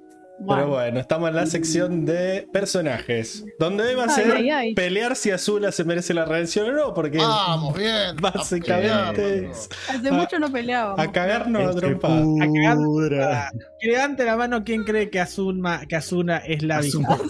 Pero 0.48 0.68
Bueno. 0.68 1.00
estamos 1.00 1.30
en 1.30 1.36
la 1.36 1.46
sección 1.48 2.06
de 2.06 2.48
personajes. 2.54 3.44
Donde 3.60 3.84
hoy 3.86 3.96
va 3.96 4.04
a 4.06 4.10
ser 4.10 4.32
ay, 4.32 4.50
ay. 4.52 4.74
pelear 4.76 5.16
si 5.16 5.32
Azula 5.32 5.72
se 5.72 5.84
merece 5.84 6.14
la 6.14 6.26
redención 6.26 6.70
o 6.70 6.74
no, 6.74 6.94
porque 6.94 7.18
Vamos, 7.18 7.76
bien. 7.76 8.16
básicamente 8.22 8.92
A 8.92 9.12
es 9.52 9.70
Hace 9.90 10.10
a- 10.10 10.14
mucho 10.14 10.38
no 10.38 10.52
peleábamos. 10.52 11.00
a 11.00 11.12
cagarnos 11.12 11.76
a 11.76 12.76
pudra. 12.76 13.50
Que 13.80 13.88
levante 13.90 14.26
la 14.26 14.36
mano 14.38 14.64
quien 14.64 14.84
cree 14.84 15.10
que 15.10 15.20
Asuna, 15.20 15.82
que 15.88 15.96
Asuna 15.96 16.38
es 16.38 16.62
la 16.62 16.82
víctima. 16.82 17.18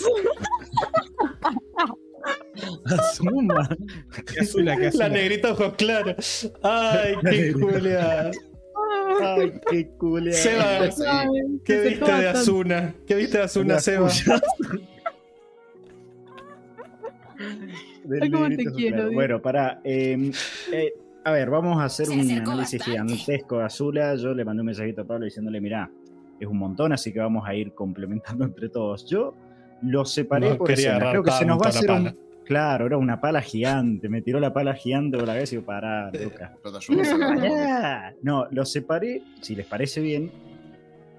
Asuma. 2.86 3.70
Que 4.34 4.42
Azula, 4.42 4.76
que 4.76 4.82
La 4.84 4.88
Azula. 4.90 5.10
negrita 5.10 5.52
ojos 5.52 5.74
claros. 5.78 6.52
Ay, 6.64 7.16
La 7.22 7.32
qué. 7.32 7.54
Julia. 7.54 8.32
Ay, 9.22 9.54
qué 9.70 9.88
culia. 9.98 10.34
Seba, 10.34 10.80
¿qué 11.66 11.82
viste 11.82 11.90
de 11.90 11.98
pasan. 12.00 12.26
Azuna? 12.28 12.96
¿Qué 13.06 13.16
viste 13.16 13.38
de 13.38 13.44
Azuna, 13.44 13.74
Las 13.76 13.84
Seba? 13.84 14.10
Ay, 18.22 18.32
cómo 18.32 18.48
te 18.50 18.66
quiero. 18.72 19.12
Bueno, 19.12 19.42
para. 19.42 19.82
a 21.24 21.32
ver, 21.32 21.50
vamos 21.50 21.80
a 21.80 21.86
hacer 21.86 22.10
un 22.10 22.20
análisis 22.20 22.80
bastante. 22.80 23.16
gigantesco 23.16 23.58
de 23.60 23.64
Azula. 23.66 24.16
Yo 24.16 24.34
le 24.34 24.46
mandé 24.46 24.62
un 24.62 24.68
mensajito 24.68 25.02
a 25.02 25.06
Pablo 25.06 25.26
diciéndole: 25.26 25.60
Mirá, 25.62 25.90
es 26.40 26.48
un 26.48 26.58
montón, 26.58 26.94
así 26.94 27.12
que 27.12 27.20
vamos 27.20 27.48
a 27.48 27.54
ir 27.54 27.74
complementando 27.74 28.46
entre 28.46 28.70
todos. 28.70 29.06
Yo 29.06 29.34
lo 29.82 30.06
separé 30.06 30.52
No 30.52 30.58
por 30.58 30.74
Creo 30.74 31.24
que 31.24 31.32
se 31.32 31.46
nos 31.46 31.60
va 31.60 31.66
a 31.66 31.70
hacer 31.70 31.92
un. 31.92 32.27
Claro, 32.48 32.86
era 32.86 32.98
una 32.98 33.20
pala 33.20 33.42
gigante. 33.42 34.08
Me 34.10 34.22
tiró 34.22 34.40
la 34.40 34.54
pala 34.54 34.74
gigante 34.74 35.18
por 35.18 35.28
la 35.28 35.34
cabeza 35.34 35.56
y 35.56 35.58
digo, 35.58 35.66
pará, 35.68 36.10
loca. 36.12 36.54
No, 38.24 38.46
lo 38.52 38.66
separé, 38.66 39.22
si 39.42 39.56
les 39.56 39.66
parece 39.66 40.02
bien, 40.02 40.32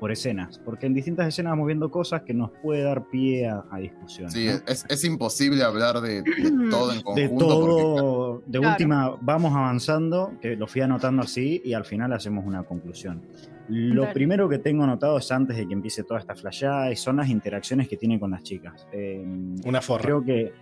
por 0.00 0.10
escenas. 0.12 0.58
Porque 0.64 0.86
en 0.86 0.94
distintas 0.94 1.26
escenas 1.28 1.50
vamos 1.52 1.66
viendo 1.66 1.90
cosas 1.90 2.22
que 2.22 2.32
nos 2.32 2.50
puede 2.62 2.82
dar 2.82 3.08
pie 3.10 3.48
a, 3.48 3.64
a 3.70 3.78
discusión. 3.78 4.30
Sí, 4.30 4.46
¿no? 4.46 4.52
es, 4.66 4.86
es 4.88 5.04
imposible 5.04 5.62
hablar 5.64 6.00
de, 6.00 6.22
de 6.22 6.22
todo 6.70 6.92
en 6.92 7.02
conjunto. 7.02 7.14
de 7.14 7.28
porque- 7.28 7.38
todo, 7.44 8.42
de 8.46 8.58
Claro. 8.60 8.72
última, 8.72 9.16
vamos 9.20 9.54
avanzando, 9.54 10.32
que 10.40 10.56
lo 10.56 10.66
fui 10.66 10.80
anotando 10.80 11.22
así 11.22 11.60
y 11.64 11.72
al 11.74 11.84
final 11.84 12.12
hacemos 12.12 12.46
una 12.46 12.62
conclusión. 12.62 13.22
Lo 13.68 14.02
Dale. 14.02 14.14
primero 14.14 14.48
que 14.48 14.58
tengo 14.58 14.84
anotado 14.84 15.18
es 15.18 15.30
antes 15.30 15.54
de 15.58 15.66
que 15.68 15.74
empiece 15.74 16.02
toda 16.02 16.20
esta 16.20 16.34
flasheada 16.34 16.90
y 16.90 16.96
son 16.96 17.16
las 17.18 17.28
interacciones 17.28 17.86
que 17.86 17.98
tiene 17.98 18.18
con 18.18 18.30
las 18.30 18.42
chicas. 18.42 18.86
Eh, 18.92 19.22
Una 19.66 19.82
forra. 19.82 20.04
Creo 20.04 20.24
que 20.24 20.52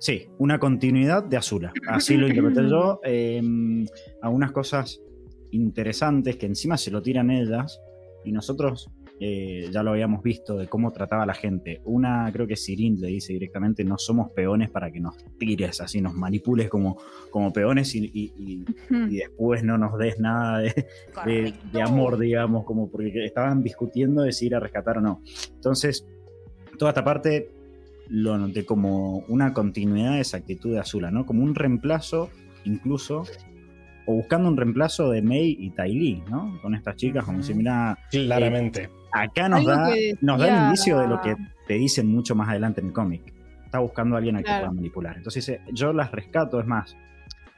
sí, 0.00 0.26
una 0.38 0.58
continuidad 0.58 1.22
de 1.22 1.36
Azula. 1.36 1.72
Así 1.86 2.16
lo 2.16 2.26
interpreté 2.26 2.68
yo. 2.68 3.00
Eh, 3.04 3.40
algunas 4.22 4.50
cosas 4.50 5.00
interesantes 5.52 6.36
que 6.36 6.46
encima 6.46 6.76
se 6.76 6.90
lo 6.90 7.02
tiran 7.02 7.30
ellas 7.30 7.80
y 8.24 8.32
nosotros 8.32 8.90
eh, 9.22 9.68
ya 9.70 9.82
lo 9.82 9.90
habíamos 9.90 10.22
visto, 10.22 10.56
de 10.56 10.66
cómo 10.66 10.92
trataba 10.92 11.24
a 11.24 11.26
la 11.26 11.34
gente. 11.34 11.82
Una, 11.84 12.30
creo 12.32 12.46
que 12.46 12.56
Sirin 12.56 12.98
le 12.98 13.08
dice 13.08 13.34
directamente, 13.34 13.84
no 13.84 13.98
somos 13.98 14.32
peones 14.32 14.70
para 14.70 14.90
que 14.90 14.98
nos 14.98 15.14
tires 15.38 15.82
así, 15.82 16.00
nos 16.00 16.14
manipules 16.14 16.70
como, 16.70 16.96
como 17.30 17.52
peones 17.52 17.94
y, 17.94 18.06
y- 18.14 18.32
y- 18.38 18.64
y 19.10 19.16
después 19.18 19.62
no 19.62 19.76
nos 19.76 19.98
des 19.98 20.18
nada 20.18 20.60
de, 20.60 20.86
de- 21.26 21.52
de 21.70 21.82
amor, 21.82 22.18
digamos, 22.18 22.64
como 22.64 22.90
porque 22.90 23.24
estaban 23.26 23.62
discutiendo 23.62 24.22
de 24.22 24.32
si 24.32 24.46
ir 24.46 24.54
a 24.54 24.60
rescatar 24.60 24.96
o 24.96 25.00
no. 25.02 25.20
Entonces, 25.54 26.06
toda 26.78 26.92
esta 26.92 27.04
parte 27.04 27.50
lo 28.10 28.36
noté 28.36 28.66
como 28.66 29.18
una 29.28 29.52
continuidad 29.54 30.12
de 30.14 30.20
esa 30.20 30.36
actitud 30.38 30.72
de 30.72 30.80
Azula, 30.80 31.10
¿no? 31.10 31.24
Como 31.26 31.42
un 31.44 31.54
reemplazo, 31.54 32.28
incluso, 32.64 33.24
o 34.06 34.14
buscando 34.14 34.48
un 34.48 34.56
reemplazo 34.56 35.10
de 35.10 35.22
Mei 35.22 35.56
y 35.58 35.70
Tai 35.70 35.92
Li, 35.92 36.22
¿no? 36.28 36.58
Con 36.60 36.74
estas 36.74 36.96
chicas, 36.96 37.24
como 37.24 37.42
si, 37.42 37.54
mira, 37.54 37.96
Claramente. 38.10 38.90
acá 39.12 39.48
nos 39.48 39.60
Algo 39.60 39.70
da, 39.70 39.92
que 39.94 40.14
nos 40.20 40.38
da 40.40 40.46
el 40.46 40.52
decía- 40.54 40.64
indicio 40.66 40.98
de 40.98 41.06
lo 41.08 41.20
que 41.20 41.36
te 41.68 41.74
dicen 41.74 42.08
mucho 42.08 42.34
más 42.34 42.48
adelante 42.48 42.80
en 42.80 42.88
el 42.88 42.92
cómic. 42.92 43.32
Está 43.64 43.78
buscando 43.78 44.16
a 44.16 44.18
alguien 44.18 44.34
a 44.34 44.38
que 44.40 44.44
Claro. 44.46 44.62
pueda 44.66 44.72
manipular. 44.72 45.16
Entonces 45.16 45.46
dice, 45.46 45.60
yo 45.72 45.92
las 45.92 46.10
rescato, 46.12 46.58
es 46.60 46.66
más. 46.66 46.96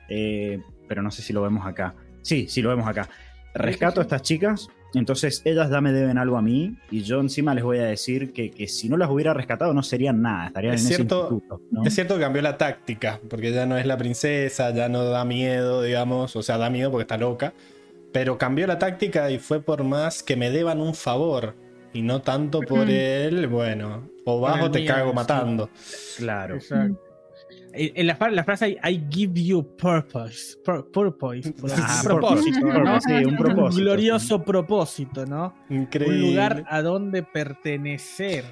eh, 0.08 0.60
pero 0.88 1.00
no 1.00 1.10
sé 1.10 1.22
si 1.22 1.32
lo 1.32 1.40
vemos 1.40 1.64
acá. 1.66 1.94
Sí, 2.20 2.46
sí 2.48 2.60
lo 2.60 2.68
vemos 2.68 2.86
acá. 2.86 3.08
Rescato 3.54 4.00
a 4.00 4.02
estas 4.02 4.20
chicas, 4.20 4.68
entonces 4.98 5.42
ellas 5.44 5.70
ya 5.70 5.80
me 5.80 5.92
deben 5.92 6.18
algo 6.18 6.36
a 6.36 6.42
mí 6.42 6.74
y 6.90 7.02
yo 7.02 7.20
encima 7.20 7.54
les 7.54 7.64
voy 7.64 7.78
a 7.78 7.84
decir 7.84 8.32
que, 8.32 8.50
que 8.50 8.68
si 8.68 8.88
no 8.88 8.96
las 8.96 9.10
hubiera 9.10 9.32
rescatado 9.34 9.72
no 9.74 9.82
serían 9.82 10.20
nada, 10.22 10.48
estarían 10.48 10.74
Es 10.74 10.82
en 10.82 10.88
cierto- 10.88 11.24
ese 11.26 11.34
instituto. 11.34 11.62
¿no? 11.70 11.84
Es 11.84 11.94
cierto 11.94 12.14
que 12.16 12.20
cambió 12.20 12.42
la 12.42 12.58
táctica, 12.58 13.20
porque 13.30 13.52
ya 13.52 13.64
no 13.66 13.78
es 13.78 13.86
la 13.86 13.96
princesa, 13.96 14.70
ya 14.74 14.88
no 14.88 15.04
da 15.04 15.24
miedo, 15.24 15.82
digamos, 15.82 16.36
o 16.36 16.42
sea, 16.42 16.58
da 16.58 16.68
miedo 16.70 16.90
porque 16.90 17.02
está 17.02 17.16
loca, 17.16 17.52
pero 18.12 18.36
cambió 18.38 18.66
la 18.66 18.78
táctica 18.78 19.30
y 19.30 19.38
fue 19.38 19.60
por 19.62 19.84
más 19.84 20.22
que 20.22 20.36
me 20.36 20.50
deban 20.50 20.80
un 20.80 20.94
favor 20.94 21.54
y 21.94 22.02
no 22.02 22.20
tanto 22.22 22.60
por 22.60 22.86
Mm. 22.86 22.90
él, 22.90 23.46
bueno, 23.48 24.08
o 24.24 24.40
bajo 24.40 24.70
te 24.70 24.80
mío, 24.80 24.92
cago 24.94 25.10
sí. 25.10 25.14
matando. 25.16 25.70
Claro. 26.18 26.54
Exacto. 26.56 27.00
En 27.74 27.90
en 27.94 28.06
la, 28.06 28.18
la 28.30 28.44
frase 28.44 28.78
hay 28.82 28.94
I 28.94 29.06
give 29.10 29.42
you 29.42 29.76
purpose. 29.76 30.58
pur- 30.64 30.90
purpose. 30.90 31.52
Ah, 31.76 32.00
un 32.02 32.08
propósito, 32.08 32.60
purpose, 32.60 32.82
¿no? 32.84 33.00
sí, 33.00 33.24
un 33.24 33.36
propósito. 33.36 33.64
Un 33.80 33.84
glorioso 33.84 34.42
propósito, 34.44 35.26
¿no? 35.26 35.54
Increíble. 35.70 36.16
Un 36.16 36.30
lugar 36.30 36.64
a 36.68 36.82
donde 36.82 37.22
pertenecer. 37.22 38.44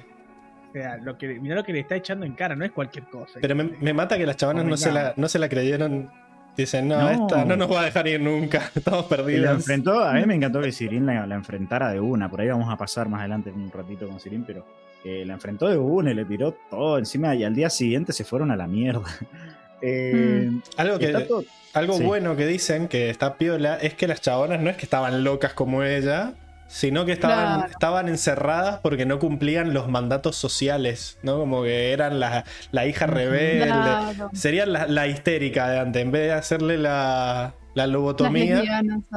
O 0.69 0.73
sea, 0.73 0.97
lo 0.97 1.17
que, 1.17 1.27
mirá 1.39 1.55
lo 1.55 1.63
que 1.63 1.73
le 1.73 1.79
está 1.81 1.95
echando 1.97 2.25
en 2.25 2.33
cara, 2.33 2.55
no 2.55 2.63
es 2.65 2.71
cualquier 2.71 3.05
cosa. 3.09 3.39
Pero 3.41 3.55
me, 3.55 3.65
me 3.81 3.93
mata 3.93 4.17
que 4.17 4.25
las 4.25 4.37
chavanas 4.37 4.65
no 4.65 4.77
se, 4.77 4.91
la, 4.91 5.13
no 5.17 5.27
se 5.27 5.37
la 5.37 5.49
creyeron. 5.49 6.09
Dicen, 6.55 6.87
no, 6.89 6.99
No. 6.99 7.09
esta 7.09 7.45
no 7.45 7.55
nos 7.55 7.71
va 7.71 7.81
a 7.81 7.85
dejar 7.85 8.07
ir 8.09 8.19
nunca, 8.21 8.69
estamos 8.75 9.09
la 9.09 9.17
perdidos. 9.17 9.55
enfrentó, 9.55 10.03
a 10.03 10.13
mí 10.13 10.25
me 10.25 10.35
encantó 10.35 10.59
que 10.61 10.71
Sirin 10.73 11.05
la, 11.05 11.25
la 11.25 11.35
enfrentara 11.35 11.91
de 11.91 11.99
una, 12.01 12.29
por 12.29 12.41
ahí 12.41 12.49
vamos 12.49 12.69
a 12.69 12.75
pasar 12.75 13.07
más 13.07 13.21
adelante 13.21 13.51
un 13.51 13.71
ratito 13.71 14.05
con 14.07 14.19
Sirin, 14.19 14.43
pero 14.45 14.65
eh, 15.05 15.23
la 15.25 15.33
enfrentó 15.33 15.67
de 15.67 15.77
una 15.77 16.11
y 16.11 16.13
le 16.13 16.25
tiró 16.25 16.53
todo 16.69 16.97
encima 16.97 17.33
y 17.35 17.43
al 17.43 17.55
día 17.55 17.69
siguiente 17.69 18.13
se 18.13 18.23
fueron 18.23 18.51
a 18.51 18.55
la 18.55 18.67
mierda. 18.67 19.03
Eh, 19.83 20.51
Algo 20.77 20.99
que, 20.99 21.07
todo- 21.07 21.43
Algo 21.73 21.97
Sí. 21.97 22.03
bueno 22.03 22.35
que 22.35 22.45
dicen 22.45 22.87
que 22.87 23.09
está 23.09 23.37
piola 23.39 23.77
es 23.77 23.95
que 23.95 24.05
las 24.07 24.21
chabonas 24.21 24.61
no 24.61 24.69
es 24.69 24.77
que 24.77 24.83
estaban 24.85 25.23
locas 25.23 25.53
como 25.53 25.81
ella, 25.81 26.33
sino 26.67 27.03
que 27.03 27.13
estaban, 27.13 27.55
Claro. 27.61 27.71
estaban 27.71 28.07
encerradas 28.07 28.79
porque 28.83 29.07
no 29.07 29.17
cumplían 29.17 29.73
los 29.73 29.89
mandatos 29.89 30.35
sociales, 30.35 31.17
¿no? 31.23 31.39
Como 31.39 31.63
que 31.63 31.93
eran 31.93 32.19
la, 32.19 32.45
la 32.71 32.85
hija 32.85 33.07
rebelde. 33.07 33.65
Claro. 33.65 34.29
Serían 34.33 34.71
la, 34.71 34.85
la 34.85 35.07
histérica 35.07 35.67
de 35.69 35.79
antes. 35.79 36.01
En 36.03 36.11
vez 36.11 36.21
de 36.27 36.33
hacerle 36.33 36.77
la, 36.77 37.55
la 37.73 37.87
lobotomía, 37.87 38.61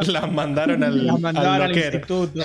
las 0.06 0.32
mandaron 0.32 0.82
al, 0.82 1.06
Las 1.06 1.22
al 1.24 1.36
al 1.36 1.76
instituto. 1.76 2.42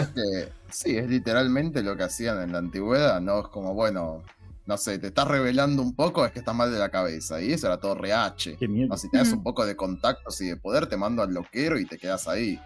Sí, 0.71 0.97
es 0.97 1.09
literalmente 1.09 1.83
lo 1.83 1.95
que 1.95 2.03
hacían 2.03 2.41
en 2.41 2.51
la 2.51 2.59
antigüedad, 2.59 3.19
¿no? 3.21 3.39
Es 3.41 3.47
como, 3.47 3.73
bueno, 3.73 4.23
no 4.65 4.77
sé, 4.77 4.99
te 4.99 5.07
estás 5.07 5.27
revelando 5.27 5.81
un 5.81 5.95
poco, 5.95 6.25
es 6.25 6.31
que 6.31 6.39
estás 6.39 6.55
mal 6.55 6.71
de 6.71 6.79
la 6.79 6.89
cabeza. 6.89 7.41
Y 7.41 7.51
eso 7.53 7.67
era 7.67 7.79
todo 7.79 7.93
RH. 7.93 8.57
Qué 8.57 8.67
miedo. 8.67 8.87
No, 8.89 8.97
si 8.97 9.09
tenés 9.09 9.29
Ujú. 9.29 9.37
un 9.37 9.43
poco 9.43 9.65
de 9.65 9.75
contactos 9.75 10.39
y 10.41 10.47
de 10.47 10.57
poder, 10.57 10.87
te 10.87 10.97
mando 10.97 11.23
al 11.23 11.33
loquero 11.33 11.79
y 11.79 11.85
te 11.85 11.97
quedas 11.97 12.27
ahí. 12.27 12.59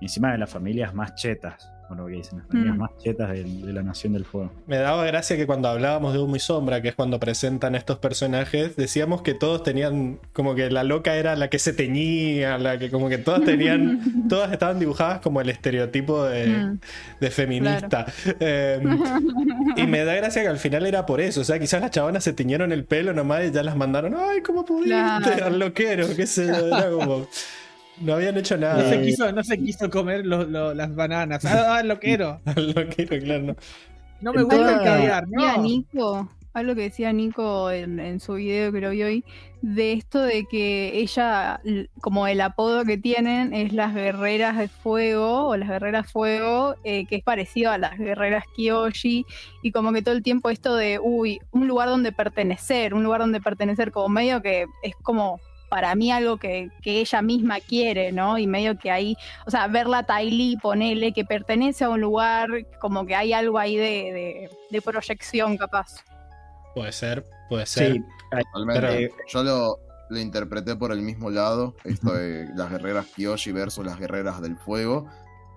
Y 0.00 0.04
Encima 0.04 0.32
de 0.32 0.38
las 0.38 0.50
familias 0.50 0.94
más 0.94 1.14
chetas, 1.14 1.70
lo 1.94 2.06
que 2.06 2.12
dicen, 2.14 2.38
las 2.38 2.46
familias 2.48 2.74
Mm. 2.76 2.78
más 2.80 2.90
chetas 2.98 3.30
de, 3.30 3.44
de 3.44 3.72
la 3.72 3.82
Nación 3.82 4.12
del 4.14 4.24
Fuego. 4.24 4.50
Me 4.66 4.76
daba 4.78 5.04
gracia 5.04 5.36
que 5.36 5.46
cuando 5.46 5.68
hablábamos 5.68 6.12
de 6.12 6.18
Humo 6.18 6.36
y 6.36 6.40
Sombra, 6.40 6.80
que 6.82 6.88
es 6.88 6.94
cuando 6.94 7.20
presentan 7.20 7.74
estos 7.74 7.98
personajes, 7.98 8.74
decíamos 8.76 9.22
que 9.22 9.34
todos 9.34 9.62
tenían, 9.62 10.18
como 10.32 10.54
que 10.54 10.70
la 10.70 10.82
loca 10.84 11.16
era 11.16 11.36
la 11.36 11.48
que 11.50 11.58
se 11.58 11.72
teñía, 11.72 12.58
la 12.58 12.78
que 12.78 12.90
como 12.90 13.08
que 13.08 13.18
todas 13.18 13.44
tenían, 13.44 14.00
todas 14.28 14.50
estaban 14.52 14.78
dibujadas 14.78 15.20
como 15.20 15.40
el 15.40 15.48
estereotipo 15.50 16.24
de, 16.24 16.46
Mm. 16.48 16.78
de 17.20 17.30
feminista. 17.30 18.06
Eh, 18.40 18.80
y 19.76 19.86
me 19.86 20.04
da 20.04 20.14
gracia 20.14 20.42
que 20.42 20.48
al 20.48 20.58
final 20.58 20.86
era 20.86 21.06
por 21.06 21.20
eso, 21.20 21.40
o 21.40 21.44
sea, 21.44 21.58
quizás 21.58 21.80
las 21.80 21.90
chavanas 21.90 22.24
se 22.24 22.32
teñieron 22.32 22.72
el 22.72 22.84
pelo 22.84 23.12
nomás 23.12 23.44
y 23.44 23.50
ya 23.50 23.62
las 23.62 23.76
mandaron, 23.76 24.14
ay, 24.18 24.40
¿cómo 24.40 24.64
pudiste? 24.64 24.88
Claro. 24.90 25.46
Al 25.46 25.58
loquero, 25.58 26.06
qué 26.16 26.26
sé 26.26 26.46
yo, 26.46 26.66
era 26.68 26.90
como... 26.90 27.26
No 28.00 28.14
habían 28.14 28.36
hecho 28.36 28.56
No 28.56 28.66
nada. 28.66 28.88
se 28.88 29.02
quiso, 29.02 29.32
no 29.32 29.42
se 29.42 29.58
quiso 29.58 29.90
comer 29.90 30.26
lo- 30.26 30.44
lo- 30.44 30.74
las 30.74 30.94
bananas. 30.94 31.44
Ah, 31.44 31.82
lo 31.82 31.98
quiero. 31.98 32.40
Al 32.44 32.72
loquero, 32.74 33.18
claro. 33.22 33.42
no. 33.42 33.56
No 34.20 34.32
me 34.32 34.42
gusta 34.42 34.78
el 34.78 34.84
caviar, 34.84 35.24
no. 35.28 35.58
Nico, 35.62 36.28
algo 36.54 36.74
que 36.74 36.82
decía 36.82 37.12
Nico 37.12 37.70
en, 37.70 38.00
en 38.00 38.18
su 38.18 38.34
video 38.34 38.72
que 38.72 38.80
lo 38.80 38.90
vi 38.90 39.02
hoy, 39.02 39.24
de 39.60 39.92
esto 39.92 40.20
de 40.22 40.46
que 40.50 40.98
ella, 40.98 41.60
como 42.00 42.26
el 42.26 42.40
apodo 42.40 42.84
que 42.84 42.96
tienen, 42.96 43.52
es 43.52 43.74
las 43.74 43.94
guerreras 43.94 44.56
de 44.56 44.68
fuego 44.68 45.48
o 45.48 45.56
las 45.58 45.68
guerreras 45.68 46.10
fuego, 46.10 46.76
eh, 46.84 47.04
que 47.06 47.16
es 47.16 47.22
parecido 47.22 47.70
a 47.72 47.78
las 47.78 47.98
guerreras 47.98 48.44
Kyoshi, 48.56 49.26
y 49.62 49.70
como 49.72 49.92
que 49.92 50.00
todo 50.00 50.14
el 50.14 50.22
tiempo 50.22 50.48
esto 50.48 50.74
de, 50.76 50.98
uy, 50.98 51.38
un 51.50 51.66
lugar 51.66 51.88
donde 51.90 52.10
pertenecer, 52.12 52.94
un 52.94 53.04
lugar 53.04 53.20
donde 53.20 53.40
pertenecer, 53.42 53.92
como 53.92 54.08
medio 54.08 54.40
que 54.40 54.64
es 54.82 54.94
como 55.02 55.40
para 55.68 55.94
mí 55.94 56.10
algo 56.12 56.36
que, 56.38 56.70
que 56.82 57.00
ella 57.00 57.22
misma 57.22 57.60
quiere, 57.60 58.12
¿no? 58.12 58.38
Y 58.38 58.46
medio 58.46 58.78
que 58.78 58.90
ahí, 58.90 59.16
o 59.46 59.50
sea, 59.50 59.66
verla 59.68 60.04
Tylee, 60.04 60.56
ponele 60.62 61.12
que 61.12 61.24
pertenece 61.24 61.84
a 61.84 61.88
un 61.90 62.00
lugar, 62.00 62.48
como 62.80 63.04
que 63.06 63.14
hay 63.16 63.32
algo 63.32 63.58
ahí 63.58 63.76
de, 63.76 63.82
de- 63.84 64.50
de 64.70 64.82
proyección 64.82 65.56
capaz. 65.56 65.96
Puede 66.74 66.92
ser, 66.92 67.24
puede 67.48 67.66
ser. 67.66 67.92
Sí, 67.94 68.02
Totalmente. 68.52 69.10
Yo 69.28 69.42
lo, 69.42 69.78
lo 70.10 70.18
interpreté 70.18 70.76
por 70.76 70.92
el 70.92 71.00
mismo 71.02 71.30
lado, 71.30 71.74
esto 71.84 72.12
de 72.12 72.48
las 72.54 72.70
guerreras 72.70 73.06
Kyoshi 73.14 73.52
versus 73.52 73.84
las 73.84 73.98
guerreras 73.98 74.40
del 74.42 74.56
fuego. 74.56 75.06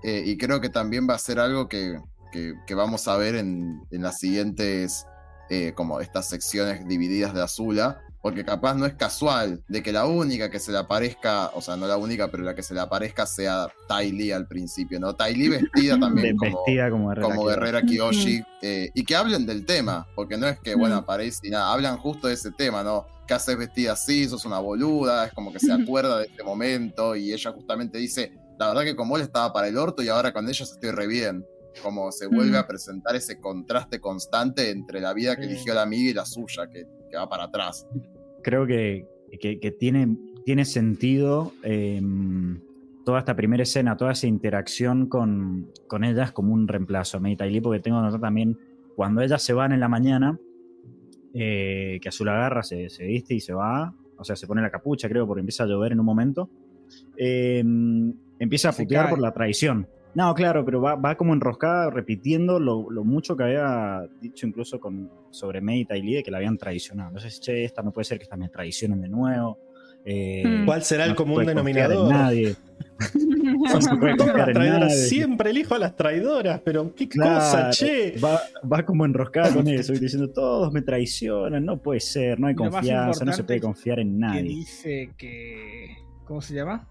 Eh, 0.04 0.24
y 0.26 0.38
creo 0.38 0.62
que 0.62 0.70
también 0.70 1.08
va 1.10 1.16
a 1.16 1.20
ser 1.20 1.40
algo 1.40 1.68
que, 1.68 2.00
que- 2.32 2.54
que 2.66 2.76
vamos 2.76 3.08
a 3.08 3.18
ver 3.18 3.36
en, 3.36 3.82
en 3.92 4.02
las 4.02 4.20
siguientes, 4.20 5.06
eh, 5.50 5.74
como 5.76 6.00
estas 6.00 6.30
secciones 6.30 6.88
divididas 6.88 7.34
de 7.34 7.42
Azula. 7.42 8.02
Porque 8.22 8.44
capaz 8.44 8.76
no 8.76 8.86
es 8.86 8.96
casual 8.96 9.64
de 9.70 9.82
que 9.82 9.94
la 9.94 10.06
única 10.06 10.50
que 10.52 10.60
se 10.60 10.74
le 10.74 10.78
aparezca, 10.78 11.52
o 11.54 11.62
sea, 11.62 11.78
no 11.78 11.88
la 11.88 11.96
única, 11.96 12.28
pero 12.30 12.44
la 12.44 12.54
que 12.54 12.64
se 12.64 12.74
le 12.74 12.82
aparezca 12.82 13.26
sea 13.26 13.68
Ty 13.88 14.12
Lee 14.12 14.32
al 14.34 14.46
principio, 14.46 15.00
¿no? 15.00 15.16
Ty 15.16 15.34
Lee 15.36 15.48
vestida 15.50 15.98
también 16.00 16.36
como, 16.36 16.58
vestida 16.58 16.90
como 16.90 17.08
guerrera. 17.10 17.28
como 17.30 17.46
Guerrera 17.46 17.82
Kiyoshi, 17.82 18.44
eh, 18.62 18.90
y 18.94 19.04
que 19.06 19.16
hablen 19.16 19.46
del 19.46 19.66
tema, 19.66 20.06
porque 20.16 20.36
no 20.36 20.48
es 20.48 20.60
que, 20.60 20.76
bueno, 20.76 20.96
aparece 20.98 21.48
y 21.48 21.50
nada, 21.50 21.72
hablan 21.72 21.98
justo 21.98 22.28
de 22.28 22.34
ese 22.34 22.52
tema, 22.52 22.84
¿no? 22.84 23.06
¿Qué 23.26 23.36
haces 23.36 23.58
vestida 23.58 23.94
así? 23.94 24.28
Sos 24.28 24.44
una 24.44 24.60
boluda, 24.60 25.28
es 25.28 25.34
como 25.34 25.54
que 25.54 25.60
se 25.60 25.72
acuerda 25.72 26.18
de 26.18 26.26
este 26.26 26.44
momento, 26.44 27.16
y 27.16 27.32
ella 27.32 27.52
justamente 27.54 27.98
dice, 28.00 28.34
la 28.60 28.68
verdad 28.68 28.84
que 28.84 28.96
con 28.98 29.08
vos 29.08 29.22
estaba 29.22 29.54
para 29.54 29.70
el 29.70 29.78
orto 29.78 30.04
y 30.04 30.10
ahora 30.10 30.34
con 30.34 30.50
ellos 30.50 30.70
estoy 30.70 30.92
re 30.92 31.08
bien. 31.08 31.46
Como 31.84 32.12
se 32.12 32.26
vuelve 32.28 32.58
Mm. 32.58 32.62
a 32.62 32.68
presentar 32.68 33.16
ese 33.16 33.40
contraste 33.40 34.02
constante 34.02 34.72
entre 34.72 35.00
la 35.00 35.14
vida 35.14 35.38
que 35.38 35.44
eligió 35.44 35.74
la 35.74 35.84
amiga 35.84 36.10
y 36.10 36.14
la 36.14 36.26
suya, 36.26 36.68
que, 36.68 36.86
que 37.10 37.18
va 37.18 37.28
para 37.30 37.46
atrás. 37.46 37.88
creo 38.44 38.66
que, 38.66 39.06
que- 39.40 39.60
que 39.60 39.72
tiene, 39.72 40.16
tiene 40.46 40.66
sentido 40.66 41.52
eh, 41.64 42.02
toda 43.06 43.20
esta 43.20 43.36
primera 43.36 43.64
escena, 43.64 43.98
toda 43.98 44.12
esa 44.14 44.28
interacción 44.28 45.08
con, 45.08 45.72
con 45.88 46.04
ellas 46.04 46.32
como 46.32 46.54
un 46.54 46.68
reemplazo 46.68 47.20
Tai 47.38 47.50
Li, 47.52 47.62
porque 47.62 47.80
tengo 47.80 48.00
notado 48.02 48.20
también 48.20 48.58
cuando 48.96 49.22
ellas 49.22 49.42
se 49.42 49.54
van 49.54 49.72
en 49.72 49.80
la 49.80 49.88
mañana, 49.88 50.38
eh, 51.34 52.00
que 52.02 52.10
Azul 52.10 52.30
agarra, 52.30 52.64
se, 52.64 52.90
se 52.90 53.06
viste 53.06 53.34
y 53.36 53.40
se 53.40 53.54
va, 53.54 53.94
o 54.18 54.24
sea, 54.24 54.36
se 54.36 54.48
pone 54.48 54.62
la 54.62 54.70
capucha, 54.72 55.08
creo, 55.08 55.26
porque 55.28 55.40
empieza 55.42 55.64
a 55.64 55.68
llover 55.68 55.92
en 55.94 56.00
un 56.00 56.06
momento, 56.06 56.50
eh, 57.18 57.64
empieza 58.40 58.70
a 58.70 58.72
putear 58.74 59.06
por 59.10 59.20
la 59.20 59.32
traición. 59.32 59.88
No, 60.16 60.34
claro, 60.34 60.66
pero 60.66 60.82
va, 60.82 60.96
va 60.96 61.16
como 61.16 61.34
enroscada 61.34 61.90
repitiendo 61.92 62.60
lo, 62.60 62.90
lo 62.90 63.04
mucho 63.04 63.38
que 63.38 63.44
había 63.44 64.02
dicho 64.20 64.48
incluso 64.48 64.80
con, 64.80 65.10
sobre 65.30 65.62
Mei 65.62 65.88
y 65.90 66.14
de 66.16 66.24
que 66.24 66.32
la 66.32 66.38
habían 66.38 66.58
traicionado. 66.58 67.10
Entonces, 67.10 67.40
che, 67.40 67.64
esta 67.64 67.82
no 67.84 67.92
puede 67.92 68.06
ser 68.06 68.18
que 68.18 68.24
esta 68.24 68.36
me 68.38 68.50
traicionen 68.50 69.02
de 69.02 69.10
nuevo. 69.10 69.60
Eh, 70.06 70.44
Mm. 70.46 70.66
¿Cuál 70.66 70.82
será 70.84 71.04
el 71.04 71.10
no 71.12 71.16
común 71.16 71.46
denominador? 71.46 72.12
nadie. 72.12 72.56
No 73.60 74.90
siempre 74.90 75.50
elijo 75.52 75.76
a 75.76 75.80
las 75.80 75.96
traidoras, 75.96 76.62
pero 76.64 76.94
qué 76.96 77.08
Claro, 77.08 77.36
cosa, 77.36 77.70
che. 77.72 78.16
Va, 78.24 78.40
va 78.72 78.86
como 78.86 79.06
enroscada 79.06 79.54
con 79.54 79.68
eso 79.68 79.94
y 79.94 80.00
diciendo 80.00 80.30
todos 80.32 80.72
me 80.72 80.82
traicionan, 80.82 81.64
no 81.66 81.78
puede 81.82 82.00
ser, 82.00 82.40
no 82.40 82.48
hay 82.48 82.56
lo 82.56 82.70
confianza, 82.70 83.26
no 83.26 83.34
se 83.34 83.44
puede 83.44 83.60
confiar 83.62 84.00
en 84.00 84.14
que 84.14 84.20
nadie. 84.20 84.42
dice 84.44 85.12
que. 85.18 85.98
¿Cómo 86.26 86.42
se 86.42 86.54
llama? 86.54 86.88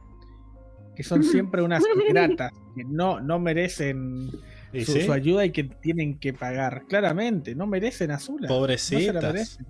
Que 0.99 1.05
son 1.05 1.23
siempre 1.23 1.63
unas 1.63 1.81
ingratas, 2.09 2.51
que 2.75 2.83
no, 2.83 3.21
no 3.21 3.39
merecen 3.39 4.33
¿Y 4.73 4.85
su, 4.85 4.95
sí? 4.95 5.03
su 5.03 5.13
ayuda 5.13 5.45
y 5.45 5.53
que 5.53 5.63
tienen 5.63 6.19
que 6.19 6.33
pagar. 6.33 6.87
Claramente, 6.89 7.55
no 7.55 7.69
merecen 7.69 8.11
a 8.11 8.17
Azula. 8.17 8.49
No 8.49 8.49
se 8.49 8.53
la 8.55 8.59
Pobrecitas. 8.59 9.23
merecen. 9.23 9.67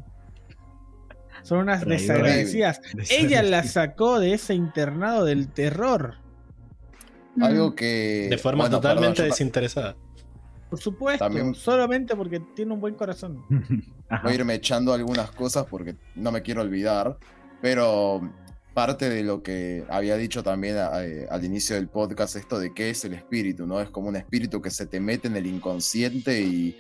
Son 1.43 1.59
unas 1.59 1.85
desagradecidas. 1.85 2.81
Ella 3.11 3.43
la 3.43 3.63
sacó 3.63 4.19
de 4.21 4.33
ese 4.33 4.55
internado 4.55 5.27
del 5.27 5.49
terror. 5.49 6.15
Mm. 7.37 7.43
Algo 7.43 7.75
que. 7.75 8.29
de 8.31 8.39
forma 8.39 8.65
bueno, 8.65 8.77
totalmente 8.79 9.17
perdón, 9.17 9.29
desinteresada. 9.31 9.97
Por 10.71 10.81
supuesto, 10.81 11.27
También- 11.27 11.55
solamente 11.55 12.17
porque 12.17 12.41
tiene 12.57 12.73
un 12.73 12.81
buen 12.81 12.95
corazón. 12.95 13.45
Voy 13.51 14.33
a 14.33 14.35
irme 14.35 14.55
echando 14.55 14.95
algunas 14.95 15.31
cosas 15.33 15.67
porque 15.67 15.95
no 16.15 16.33
me 16.33 16.41
quiero 16.41 16.63
olvidar. 16.63 17.19
Pero 17.61 18.23
parte 18.79 19.11
de 19.11 19.25
lo 19.25 19.43
que 19.43 19.83
había 19.89 20.17
dicho 20.17 20.45
también 20.45 20.77
eh, 20.77 21.27
al 21.29 21.45
inicio 21.45 21.75
del 21.75 21.89
podcast, 21.89 22.37
esto 22.37 22.61
de 22.61 22.73
qué 22.73 22.91
es 22.91 23.05
el 23.05 23.15
espíritu, 23.15 23.67
¿no? 23.67 23.81
Es 23.81 23.91
como 23.91 24.07
un 24.07 24.15
espíritu 24.15 24.63
que 24.63 24.71
se 24.71 24.87
te 24.87 25.01
mete 25.01 25.27
en 25.27 25.37
el 25.37 25.49
inconsciente 25.49 26.41
y, 26.41 26.77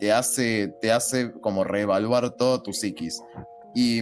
te, 0.00 0.12
hace, 0.12 0.74
te 0.80 0.90
hace 0.90 1.30
como 1.40 1.62
reevaluar 1.62 2.30
todo 2.30 2.60
tu 2.60 2.72
psiquis. 2.72 3.22
Y 3.72 4.00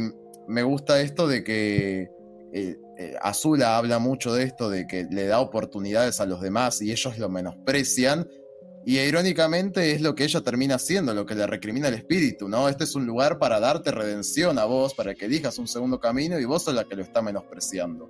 me 0.49 0.63
gusta 0.63 0.99
esto 1.03 1.29
de 1.29 1.45
que 1.45 2.09
eh, 2.55 2.79
eh, 2.97 3.15
Azula 3.21 3.77
habla 3.77 3.99
mucho 3.99 4.33
de 4.33 4.45
esto, 4.45 4.71
de 4.71 4.87
que 4.87 5.07
le 5.11 5.27
da 5.27 5.41
oportunidades 5.41 6.23
a 6.23 6.27
los 6.27 6.41
demás 6.41 6.81
y 6.81 6.91
ellos 6.91 7.19
lo 7.19 7.29
menosprecian. 7.29 8.27
Y 8.87 8.99
irónicamente 8.99 9.93
es 9.93 10.03
lo 10.03 10.15
que 10.15 10.25
ella 10.25 10.43
termina 10.43 10.75
haciendo, 10.75 11.15
lo 11.15 11.25
que 11.25 11.35
le 11.35 11.47
recrimina 11.47 11.89
el 11.89 11.95
espíritu, 11.95 12.49
¿no? 12.49 12.69
Este 12.69 12.85
es 12.85 12.95
un 12.95 13.07
lugar 13.07 13.39
para 13.39 13.59
darte 13.59 13.91
redención 13.91 14.59
a 14.59 14.67
vos, 14.67 14.93
para 14.93 15.15
que 15.15 15.25
elijas 15.25 15.59
un 15.59 15.67
segundo 15.67 15.99
camino 15.99 16.39
y 16.39 16.45
vos 16.45 16.65
sos 16.65 16.75
la 16.75 16.85
que 16.85 16.95
lo 16.95 17.03
está 17.03 17.23
menospreciando. 17.23 18.09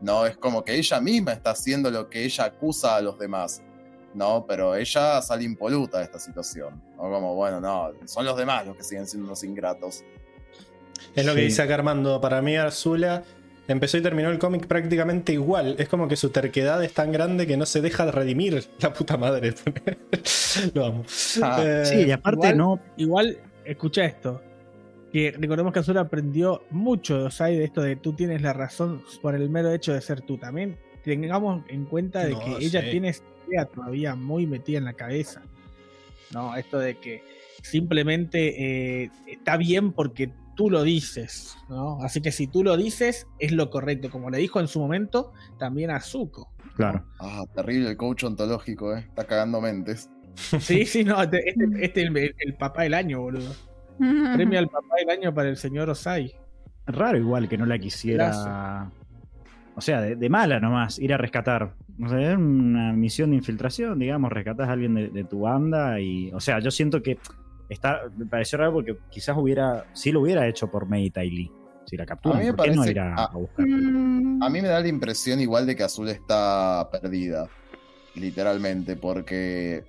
No, 0.00 0.26
es 0.26 0.36
como 0.38 0.64
que 0.64 0.76
ella 0.76 1.00
misma 1.00 1.32
está 1.32 1.50
haciendo 1.50 1.90
lo 1.90 2.08
que 2.08 2.24
ella 2.24 2.44
acusa 2.44 2.96
a 2.96 3.02
los 3.02 3.18
demás. 3.18 3.62
No, 4.14 4.46
pero 4.46 4.74
ella 4.76 5.20
sale 5.20 5.44
impoluta 5.44 5.98
de 5.98 6.04
esta 6.04 6.18
situación. 6.18 6.82
No, 6.96 7.10
como, 7.10 7.34
bueno, 7.34 7.60
no, 7.60 7.90
son 8.06 8.24
los 8.24 8.36
demás 8.36 8.66
los 8.66 8.76
que 8.76 8.84
siguen 8.84 9.06
siendo 9.06 9.26
unos 9.26 9.44
ingratos. 9.44 10.04
Es 11.14 11.26
lo 11.26 11.34
que 11.34 11.42
dice 11.42 11.62
acá 11.62 11.74
Armando. 11.74 12.20
Para 12.20 12.40
mí, 12.40 12.56
Arzula 12.56 13.24
empezó 13.68 13.96
y 13.98 14.02
terminó 14.02 14.30
el 14.30 14.38
cómic 14.38 14.66
prácticamente 14.66 15.32
igual. 15.32 15.76
Es 15.78 15.88
como 15.88 16.06
que 16.08 16.16
su 16.16 16.30
terquedad 16.30 16.82
es 16.84 16.92
tan 16.92 17.12
grande 17.12 17.46
que 17.46 17.56
no 17.56 17.66
se 17.66 17.80
deja 17.80 18.04
de 18.06 18.12
redimir. 18.12 18.64
La 18.80 18.92
puta 18.92 19.16
madre. 19.16 19.54
lo 20.74 20.84
amo. 20.86 21.04
Ah, 21.42 21.62
Eh, 21.64 21.82
Sí, 21.84 21.96
y 22.06 22.10
aparte 22.10 22.48
igual- 22.48 22.56
no. 22.58 22.80
Igual, 22.96 23.38
escucha 23.64 24.04
esto. 24.04 24.42
Que 25.12 25.30
recordemos 25.38 25.72
que 25.72 25.78
Azula 25.78 26.00
aprendió 26.00 26.64
mucho 26.70 27.18
de 27.18 27.24
Osai 27.26 27.56
de 27.56 27.64
esto 27.64 27.80
de 27.82 27.94
tú 27.96 28.14
tienes 28.14 28.42
la 28.42 28.52
razón 28.52 29.02
por 29.22 29.34
el 29.36 29.48
mero 29.48 29.72
hecho 29.72 29.92
de 29.92 30.00
ser 30.00 30.22
tú. 30.22 30.38
También 30.38 30.76
tengamos 31.04 31.62
en 31.68 31.84
cuenta 31.84 32.24
de 32.24 32.32
No, 32.32 32.40
que 32.40 32.64
ella 32.64 32.82
tiene 32.90 33.10
esta 33.10 33.26
idea 33.48 33.64
todavía 33.66 34.14
muy 34.16 34.46
metida 34.46 34.78
en 34.78 34.84
la 34.84 34.94
cabeza. 34.94 35.42
No, 36.32 36.56
esto 36.56 36.80
de 36.80 36.96
que 36.98 37.22
simplemente 37.62 39.02
eh, 39.04 39.10
está 39.28 39.56
bien 39.56 39.92
porque 39.92 40.30
tú 40.54 40.70
lo 40.70 40.82
dices, 40.82 41.56
¿no? 41.68 41.98
Así 42.02 42.20
que 42.20 42.32
si 42.32 42.46
tú 42.46 42.62
lo 42.64 42.76
dices, 42.76 43.26
es 43.38 43.52
lo 43.52 43.70
correcto. 43.70 44.10
Como 44.10 44.30
le 44.30 44.38
dijo 44.38 44.60
en 44.60 44.68
su 44.68 44.80
momento 44.80 45.32
también 45.58 45.90
a 45.90 46.00
Zuko. 46.00 46.52
Claro. 46.76 47.04
ah, 47.20 47.42
terrible 47.54 47.90
el 47.90 47.96
coach 47.96 48.24
ontológico, 48.24 48.96
¿eh? 48.96 49.00
Está 49.00 49.24
cagando 49.24 49.60
mentes. 49.60 50.10
Sí, 50.34 50.84
sí, 50.86 51.04
no, 51.04 51.22
este, 51.22 51.38
este- 51.50 51.84
este 51.84 52.02
es 52.02 52.08
el, 52.08 52.34
el 52.38 52.54
papá 52.56 52.82
del 52.82 52.94
año, 52.94 53.20
boludo. 53.20 53.52
Premio 53.98 54.58
al 54.58 54.68
papá 54.68 54.96
del 54.98 55.10
año 55.10 55.32
para 55.32 55.48
el 55.48 55.56
señor 55.56 55.88
Osai. 55.88 56.34
Raro 56.86 57.16
igual 57.16 57.48
que 57.48 57.56
no 57.56 57.64
la 57.64 57.78
quisiera. 57.78 58.90
O 59.76 59.80
sea, 59.80 60.00
de, 60.00 60.16
de 60.16 60.28
mala 60.28 60.60
nomás, 60.60 60.98
ir 60.98 61.12
a 61.14 61.16
rescatar. 61.16 61.74
O 62.04 62.08
sea, 62.08 62.32
es 62.32 62.36
una 62.36 62.92
misión 62.92 63.30
de 63.30 63.36
infiltración, 63.36 63.98
digamos, 63.98 64.32
rescatas 64.32 64.68
a 64.68 64.72
alguien 64.72 64.94
de, 64.94 65.08
de 65.10 65.24
tu 65.24 65.40
banda 65.40 66.00
y. 66.00 66.30
O 66.32 66.40
sea, 66.40 66.58
yo 66.58 66.70
siento 66.72 67.02
que 67.02 67.18
está. 67.68 68.02
Me 68.16 68.26
pareció 68.26 68.58
raro 68.58 68.72
porque 68.72 68.96
quizás 69.10 69.36
hubiera. 69.36 69.86
Sí 69.94 70.12
lo 70.12 70.20
hubiera 70.20 70.46
hecho 70.48 70.70
por 70.70 70.86
Mei 70.88 71.10
Tai 71.10 71.30
Lee. 71.30 71.50
Si 71.86 71.96
la 71.98 72.06
capturan, 72.06 72.38
A 72.38 72.40
mí 72.40 72.46
me 72.46 72.54
¿por 72.54 72.64
qué 72.64 72.70
no 72.72 72.76
parece- 72.82 72.90
ir 72.92 73.00
a, 73.00 73.14
ah, 73.14 73.30
a 74.46 74.48
mí 74.48 74.62
me 74.62 74.68
da 74.68 74.80
la 74.80 74.88
impresión 74.88 75.38
igual 75.40 75.66
de 75.66 75.76
que 75.76 75.82
Azul 75.82 76.08
está 76.08 76.88
perdida, 76.90 77.46
literalmente, 78.14 78.96
porque, 78.96 79.84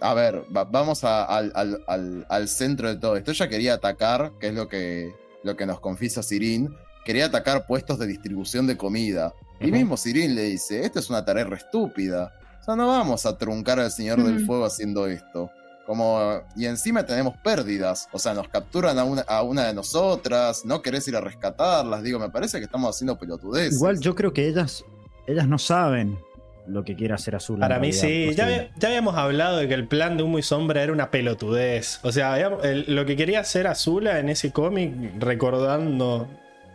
a 0.00 0.14
ver, 0.14 0.42
va- 0.54 0.64
vamos 0.64 1.04
a- 1.04 1.24
al, 1.24 1.52
al- 1.54 1.84
al- 1.86 2.26
al 2.28 2.48
centro 2.48 2.88
de 2.88 2.96
todo 2.96 3.16
esto. 3.16 3.30
Ella 3.30 3.48
quería 3.48 3.74
atacar, 3.74 4.32
que 4.40 4.48
es 4.48 4.54
lo 4.54 4.68
que, 4.68 5.12
lo 5.44 5.56
que 5.56 5.66
nos 5.66 5.80
confiesa 5.80 6.22
Sirin, 6.22 6.74
quería 7.04 7.26
atacar 7.26 7.66
puestos 7.66 7.98
de 7.98 8.06
distribución 8.06 8.66
de 8.66 8.76
comida. 8.76 9.32
Y 9.60 9.70
mismo 9.72 9.96
Sirin 9.96 10.34
le 10.34 10.42
dice, 10.42 10.84
esto 10.84 10.98
es 11.00 11.10
una 11.10 11.24
tarea 11.24 11.44
re 11.44 11.56
estúpida. 11.56 12.32
O 12.60 12.64
sea, 12.64 12.76
no 12.76 12.86
vamos 12.86 13.26
a 13.26 13.36
truncar 13.38 13.78
al 13.80 13.90
Señor 13.90 14.22
del. 14.22 14.44
Fuego 14.44 14.64
haciendo 14.64 15.06
esto. 15.06 15.50
Como, 15.88 16.42
y 16.54 16.66
encima 16.66 17.06
tenemos 17.06 17.34
pérdidas, 17.38 18.10
o 18.12 18.18
sea, 18.18 18.34
nos 18.34 18.46
capturan 18.48 18.98
a 18.98 19.04
una, 19.04 19.22
a 19.22 19.42
una 19.42 19.66
de 19.68 19.72
nosotras, 19.72 20.66
no 20.66 20.82
querés 20.82 21.08
ir 21.08 21.16
a 21.16 21.22
rescatarlas, 21.22 22.02
digo, 22.02 22.18
me 22.18 22.28
parece 22.28 22.58
que 22.58 22.64
estamos 22.66 22.94
haciendo 22.94 23.16
pelotudeces. 23.18 23.76
Igual 23.76 23.98
yo 23.98 24.14
creo 24.14 24.34
que 24.34 24.46
ellas. 24.46 24.84
Ellas 25.26 25.48
no 25.48 25.56
saben 25.56 26.18
lo 26.66 26.84
que 26.84 26.94
quiere 26.94 27.14
hacer 27.14 27.34
Azul. 27.36 27.58
Para 27.58 27.78
mí 27.78 27.92
realidad, 27.92 28.30
sí, 28.36 28.70
ya, 28.78 28.86
habíamos 28.88 29.16
hablado 29.16 29.56
de 29.56 29.66
que 29.66 29.72
el 29.72 29.88
plan 29.88 30.18
de 30.18 30.24
Humo 30.24 30.38
y 30.38 30.42
Sombra 30.42 30.82
era 30.82 30.92
una 30.92 31.10
pelotudez. 31.10 32.00
O 32.02 32.12
sea, 32.12 32.34
habíamos- 32.34 32.62
el- 32.66 32.84
lo 32.94 33.06
que 33.06 33.16
quería 33.16 33.40
hacer 33.40 33.66
Azula 33.66 34.18
en 34.18 34.28
ese 34.28 34.52
cómic, 34.52 34.92
recordando 35.18 36.28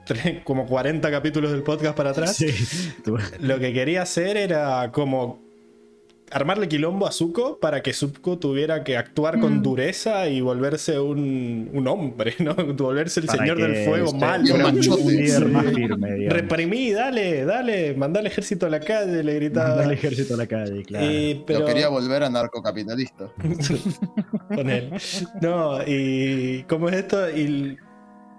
tre- 0.07 0.43
como 0.43 0.66
40 0.66 1.11
capítulos 1.11 1.51
del 1.51 1.61
podcast 1.61 1.95
para 1.95 2.09
atrás, 2.09 2.36
Sí, 2.36 2.47
tú- 3.05 3.18
lo 3.39 3.59
que 3.59 3.72
quería 3.74 4.01
hacer 4.01 4.38
era 4.38 4.91
como 4.91 5.43
armarle 6.32 6.67
quilombo 6.67 7.05
a 7.05 7.11
Zuko 7.11 7.59
para 7.59 7.84
que 7.84 7.93
Zuko 7.93 8.39
tuviera 8.39 8.84
que 8.84 8.97
actuar 8.97 9.39
con 9.39 9.59
Mm. 9.59 9.61
dureza 9.63 10.28
y 10.30 10.41
volverse 10.41 10.99
un, 10.99 11.69
un 11.74 11.88
hombre, 11.88 12.34
¿no? 12.39 12.55
Volverse 12.76 13.19
el 13.19 13.28
para 13.28 13.39
señor 13.39 13.57
del 13.61 13.86
fuego 13.86 14.13
malo. 14.13 14.45
fuera 14.47 14.67
un 14.67 14.80
líder 15.15 15.45
más 15.47 15.65
firme, 15.65 16.13
digamos. 16.13 16.34
Reprimí, 16.41 16.91
dale, 16.91 17.45
dale, 17.45 17.93
mandá 17.95 18.19
al 18.21 18.28
ejército 18.28 18.65
a 18.65 18.69
la 18.69 18.80
calle, 18.80 19.24
le 19.24 19.36
gritaba. 19.36 19.69
Mandar 19.69 19.86
al 19.86 19.91
ejército 19.93 20.33
a 20.33 20.37
la 20.37 20.47
calle, 20.47 20.83
claro. 20.83 21.05
Y- 21.05 21.43
pero 21.45 21.59
Lo 21.59 21.66
quería 21.66 21.89
volver 21.89 22.24
a 22.24 22.29
narcocapitalista. 22.29 23.32
con 24.55 24.70
él. 24.70 24.91
No, 25.41 25.79
y 25.86 26.63
como 26.63 26.89
es 26.89 26.95
esto, 26.95 27.29
y 27.29 27.78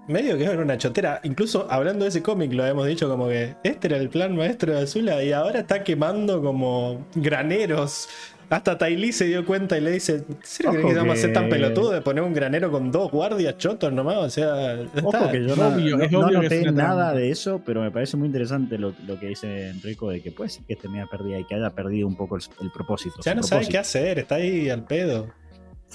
medio 0.09 0.37
que 0.37 0.45
era 0.45 0.61
una 0.63 0.79
chotera. 0.79 1.21
Incluso 1.25 1.67
hablando 1.71 2.05
de 2.05 2.11
ese 2.11 2.23
cómic, 2.23 2.53
lo 2.53 2.63
habíamos 2.63 2.87
dicho 2.87 3.09
como 3.09 3.29
que 3.29 3.55
este 3.65 3.89
era 3.89 3.97
el 3.97 4.09
plan 4.09 4.37
maestro 4.37 4.73
de 4.75 4.83
Azula 4.83 5.23
y 5.23 5.33
ahora 5.33 5.61
está 5.61 5.83
quemando 5.85 6.43
como 6.43 7.07
graneros. 7.15 8.09
Hasta 8.51 8.77
Tai 8.77 8.95
Lee 8.95 9.11
se 9.11 9.25
dio 9.25 9.45
cuenta 9.47 9.79
y 9.79 9.81
le 9.81 9.91
dice: 9.91 10.23
¿Serio 10.43 10.71
Ojo 10.73 10.81
crees 10.81 10.93
que 10.95 10.99
vamos 11.01 11.19
a 11.19 11.21
ser 11.23 11.33
tan 11.33 11.49
pelotudo 11.49 11.91
de 11.93 12.03
poner 12.03 12.23
un 12.23 12.35
granero 12.35 12.71
con 12.71 12.93
dos 12.93 13.11
guardias 13.11 13.57
chotos 13.57 13.91
nomás? 13.91 14.19
O 14.19 14.29
sea, 14.31 14.79
Ojo 15.03 15.17
está- 15.17 15.31
que 15.33 15.43
yo 15.49 15.57
no, 15.57 15.69
obvio, 15.69 15.97
no- 15.97 16.05
es 16.05 16.13
no 16.13 16.21
obvio 16.21 16.43
noté 16.43 16.71
nada 16.71 17.15
de 17.15 17.31
eso, 17.31 17.63
pero 17.65 17.81
me 17.81 17.91
parece 17.91 18.19
muy 18.19 18.27
interesante 18.27 18.77
lo, 18.79 18.93
lo 19.07 19.19
que 19.19 19.29
dice 19.29 19.71
Enrico 19.71 20.11
de 20.11 20.21
que 20.21 20.31
puede 20.31 20.51
ser 20.51 20.63
que 20.65 20.75
esté 20.75 20.89
media 20.91 21.07
perdida 21.11 21.39
y 21.41 21.45
que 21.45 21.55
haya 21.55 21.71
perdido 21.71 22.07
un 22.07 22.17
poco 22.17 22.37
el, 22.37 22.43
el 22.61 22.71
propósito. 22.71 23.17
ya 23.25 23.35
no 23.35 23.43
sabe 23.43 23.63
qué 23.63 23.69
propósito. 23.73 23.81
hacer, 23.81 24.19
está 24.19 24.35
ahí 24.35 24.69
al 24.69 24.85
pedo. 24.85 25.29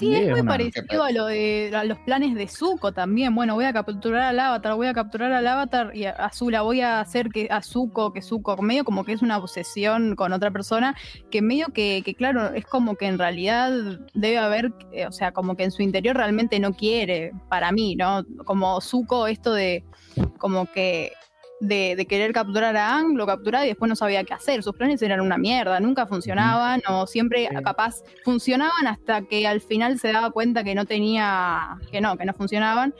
Sí, 0.00 0.14
es 0.14 0.28
es 0.28 0.30
muy 0.30 0.42
parecido 0.42 1.04
a 1.04 1.12
lo 1.12 1.26
de 1.26 1.72
a 1.74 1.84
los 1.84 1.98
planes 1.98 2.34
de 2.34 2.48
Zuko 2.48 2.92
también. 2.92 3.34
Bueno, 3.34 3.54
voy 3.54 3.66
a 3.66 3.72
capturar 3.74 4.22
al 4.22 4.40
avatar, 4.40 4.74
voy 4.74 4.86
a 4.86 4.94
capturar 4.94 5.30
al 5.30 5.46
avatar 5.46 5.94
y 5.94 6.06
a 6.06 6.12
Azula 6.12 6.62
voy 6.62 6.80
a 6.80 7.00
hacer 7.00 7.28
que 7.28 7.48
a 7.50 7.60
Zuko, 7.60 8.14
que 8.14 8.22
Zuko, 8.22 8.56
medio 8.62 8.84
como 8.84 9.04
que 9.04 9.12
es 9.12 9.20
una 9.20 9.36
obsesión 9.36 10.16
con 10.16 10.32
otra 10.32 10.50
persona, 10.50 10.96
que 11.30 11.42
medio 11.42 11.66
que, 11.68 12.00
que 12.02 12.14
claro, 12.14 12.54
es 12.54 12.64
como 12.64 12.96
que 12.96 13.06
en 13.06 13.18
realidad 13.18 13.72
debe 14.14 14.38
haber, 14.38 14.72
eh, 14.92 15.06
o 15.06 15.12
sea, 15.12 15.32
como 15.32 15.54
que 15.54 15.64
en 15.64 15.70
su 15.70 15.82
interior 15.82 16.16
realmente 16.16 16.58
no 16.60 16.72
quiere, 16.72 17.32
para 17.50 17.70
mí, 17.70 17.94
¿no? 17.94 18.24
Como 18.46 18.80
Zuko, 18.80 19.26
esto 19.26 19.52
de 19.52 19.84
como 20.38 20.64
que 20.64 21.12
de, 21.60 21.94
de 21.96 22.06
querer 22.06 22.32
capturar 22.32 22.76
a 22.76 22.94
Aang, 22.96 23.14
lo 23.16 23.26
capturaba 23.26 23.64
y 23.64 23.68
después 23.68 23.88
no 23.88 23.94
sabía 23.96 24.24
qué 24.24 24.32
hacer. 24.34 24.62
Sus 24.62 24.74
planes 24.74 25.00
eran 25.02 25.20
una 25.20 25.36
mierda, 25.38 25.78
nunca 25.80 26.06
funcionaban 26.06 26.80
o 26.88 27.06
siempre 27.06 27.48
Sí. 27.50 27.62
capaz 27.62 27.96
funcionaban 28.24 28.86
hasta 28.86 29.22
que 29.22 29.46
al 29.46 29.60
final 29.60 29.98
se 29.98 30.10
daba 30.12 30.30
cuenta 30.30 30.64
que 30.64 30.74
no 30.74 30.86
tenía, 30.86 31.78
que 31.92 32.00
no, 32.00 32.16
que 32.16 32.24
no 32.24 32.32
funcionaban. 32.34 32.94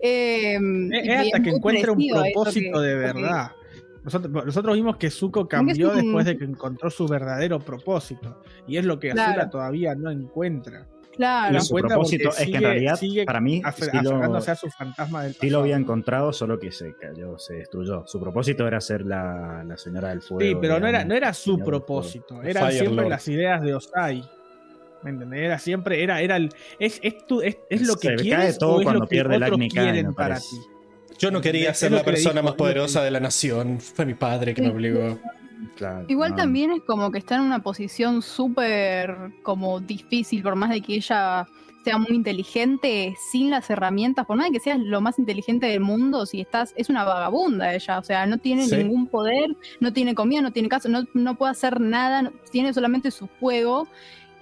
Eh, 0.00 0.56
Es, 0.92 1.26
hasta 1.26 1.42
que 1.42 1.50
encuentre 1.50 1.90
un 1.90 2.08
propósito 2.08 2.80
que- 2.80 2.86
de 2.86 2.94
verdad. 2.94 3.50
Nosotros, 4.04 4.46
nosotros 4.46 4.76
vimos 4.76 4.96
que 4.98 5.10
Zuko 5.10 5.48
cambió 5.48 5.90
un- 5.90 5.96
después 5.96 6.24
de 6.26 6.38
que 6.38 6.44
encontró 6.44 6.90
su 6.90 7.08
verdadero 7.08 7.58
propósito. 7.58 8.40
Y 8.68 8.76
es 8.76 8.84
lo 8.84 9.00
que 9.00 9.10
Claro. 9.10 9.30
Azula 9.32 9.50
todavía 9.50 9.94
no 9.96 10.10
encuentra. 10.12 10.86
Claro. 11.16 11.56
Y 11.56 11.60
su 11.60 11.74
propósito 11.74 12.28
es 12.30 12.36
que 12.46 12.56
en 12.56 12.62
realidad, 12.62 13.00
para 13.24 13.40
mí, 13.40 13.62
sí 13.74 13.98
lo- 14.02 14.34
a 14.36 14.54
su 14.54 14.70
fantasma 14.70 15.24
del 15.24 15.34
Sí 15.34 15.48
lo 15.50 15.60
había 15.60 15.76
encontrado, 15.76 16.32
solo 16.32 16.58
que 16.58 16.70
se 16.70 16.94
cayó, 16.94 17.38
se 17.38 17.54
destruyó. 17.54 18.06
Su 18.06 18.20
propósito 18.20 18.66
era 18.66 18.80
ser 18.80 19.06
la, 19.06 19.64
la 19.66 19.76
señora 19.78 20.10
del 20.10 20.20
fuego. 20.22 20.40
Sí, 20.40 20.56
pero 20.60 20.78
no 20.78 20.86
era, 20.86 21.04
no 21.04 21.14
era 21.14 21.32
su 21.32 21.58
propósito. 21.58 22.42
Eran 22.42 22.64
Fire 22.64 22.78
siempre 22.78 22.96
Lord. 23.02 23.08
las 23.10 23.28
ideas 23.28 23.62
de 23.62 23.74
Osai. 23.74 24.24
¿Me 25.02 25.10
entendés? 25.10 25.40
Era 25.42 25.58
siempre, 25.58 26.02
era, 26.02 26.20
era 26.20 26.36
el, 26.36 26.50
es, 26.78 26.98
es, 27.02 27.26
tu- 27.26 27.40
es, 27.40 27.56
es 27.70 27.86
lo 27.86 27.94
que 27.94 28.08
Se 28.08 28.14
cae 28.16 28.22
quieres 28.24 28.58
todo 28.58 28.74
o 28.76 28.80
es 28.80 28.84
cuando 28.84 29.00
lo 29.00 29.06
que 29.06 29.10
pierde 29.16 29.36
el 29.36 29.42
otros 29.42 29.54
Agni 29.54 29.68
Kai, 29.70 29.84
quieren 29.84 30.14
para 30.14 30.36
ti. 30.36 30.44
Yo 31.18 31.30
no 31.30 31.40
quería 31.40 31.72
ser 31.74 31.92
la 31.92 31.98
que 31.98 32.04
persona 32.04 32.34
dijo, 32.34 32.44
más 32.44 32.52
que 32.54 32.58
poderosa 32.58 33.02
de 33.04 33.10
la 33.10 33.20
nación. 33.20 33.80
Fue 33.80 34.04
mi 34.04 34.14
padre 34.14 34.52
que 34.52 34.62
me 34.62 34.68
obligó. 34.70 35.18
Claro, 35.76 36.04
Igual 36.08 36.30
no. 36.30 36.36
también 36.36 36.70
es 36.70 36.82
como 36.82 37.10
que 37.10 37.18
está 37.18 37.36
en 37.36 37.42
una 37.42 37.60
posición 37.62 38.22
súper 38.22 39.16
como 39.42 39.80
difícil, 39.80 40.42
por 40.42 40.54
más 40.56 40.70
de 40.70 40.80
que 40.80 40.94
ella 40.96 41.46
sea 41.84 41.98
muy 41.98 42.16
inteligente, 42.16 43.14
sin 43.30 43.50
las 43.50 43.70
herramientas, 43.70 44.26
por 44.26 44.36
más 44.36 44.46
de 44.46 44.52
que 44.52 44.60
seas 44.60 44.78
lo 44.80 45.00
más 45.00 45.18
inteligente 45.20 45.66
del 45.66 45.80
mundo, 45.80 46.26
si 46.26 46.40
estás, 46.40 46.74
es 46.76 46.88
una 46.90 47.04
vagabunda 47.04 47.72
ella, 47.74 47.98
o 47.98 48.02
sea, 48.02 48.26
no 48.26 48.38
tiene 48.38 48.66
Sí. 48.66 48.76
ningún 48.76 49.06
poder, 49.06 49.56
no 49.78 49.92
tiene 49.92 50.14
comida, 50.16 50.40
no 50.42 50.52
tiene 50.52 50.68
casa, 50.68 50.88
no, 50.88 51.04
no 51.14 51.36
puede 51.36 51.52
hacer 51.52 51.80
nada, 51.80 52.22
no- 52.22 52.32
tiene 52.50 52.74
solamente 52.74 53.10
su 53.12 53.28
juego 53.38 53.86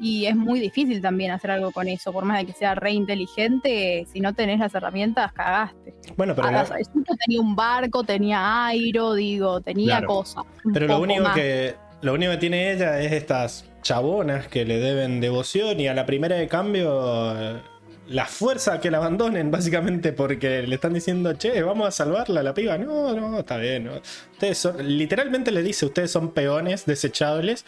y 0.01 0.27
es 0.27 0.35
muy 0.37 0.61
difícil 0.61 1.01
también 1.01 1.31
hacer 1.31 1.51
algo 1.53 1.71
con 1.73 1.89
eso, 1.89 2.13
por 2.13 2.25
más 2.25 2.39
de 2.39 2.47
que 2.47 2.53
sea 2.53 2.75
re 2.75 2.93
inteligente, 2.93 4.07
si 4.13 4.21
no 4.21 4.35
tenés 4.35 4.59
las 4.59 4.75
herramientas, 4.75 5.33
cagaste. 5.33 5.95
Bueno, 6.17 6.35
pero, 6.35 6.49
Ah, 6.49 6.65
lo- 6.69 6.85
Zuko 6.85 7.15
tenía 7.25 7.41
un 7.41 7.55
barco, 7.57 8.05
tenía 8.05 8.67
airo, 8.67 9.15
digo, 9.15 9.61
tenía 9.61 9.99
Claro. 9.99 10.07
cosas. 10.09 10.45
pero 10.73 10.87
lo 10.87 10.99
único 11.01 11.23
más. 11.23 11.35
que 11.35 11.75
lo 12.03 12.15
único 12.15 12.33
que 12.33 12.39
tiene 12.39 12.73
ella 12.73 13.01
es 13.01 13.13
estas 13.13 13.65
chabonas 13.83 14.47
que 14.49 14.65
le 14.65 14.79
deben 14.79 15.21
devoción 15.21 15.79
y 15.81 15.89
a 15.89 15.95
la 15.95 16.05
primera 16.07 16.37
de 16.37 16.49
cambio 16.49 17.61
la 18.07 18.27
fuerza 18.27 18.81
que 18.81 18.91
la 18.91 18.99
abandonen 18.99 19.51
básicamente 19.51 20.13
porque 20.13 20.63
le 20.67 20.75
están 20.75 20.93
diciendo, 20.93 21.33
che, 21.39 21.63
vamos 21.63 21.89
a 21.89 21.91
salvarla 21.91 22.43
la 22.43 22.53
piba. 22.53 22.77
No, 22.77 23.15
no, 23.15 23.39
está 23.39 23.57
bien. 23.57 23.85
no. 23.85 23.93
Ustedes 24.33 24.59
son, 24.59 24.77
literalmente 24.99 25.51
le 25.51 25.63
dice, 25.63 25.87
ustedes 25.87 26.11
son 26.11 26.33
peones 26.33 26.85
desechables. 26.85 27.65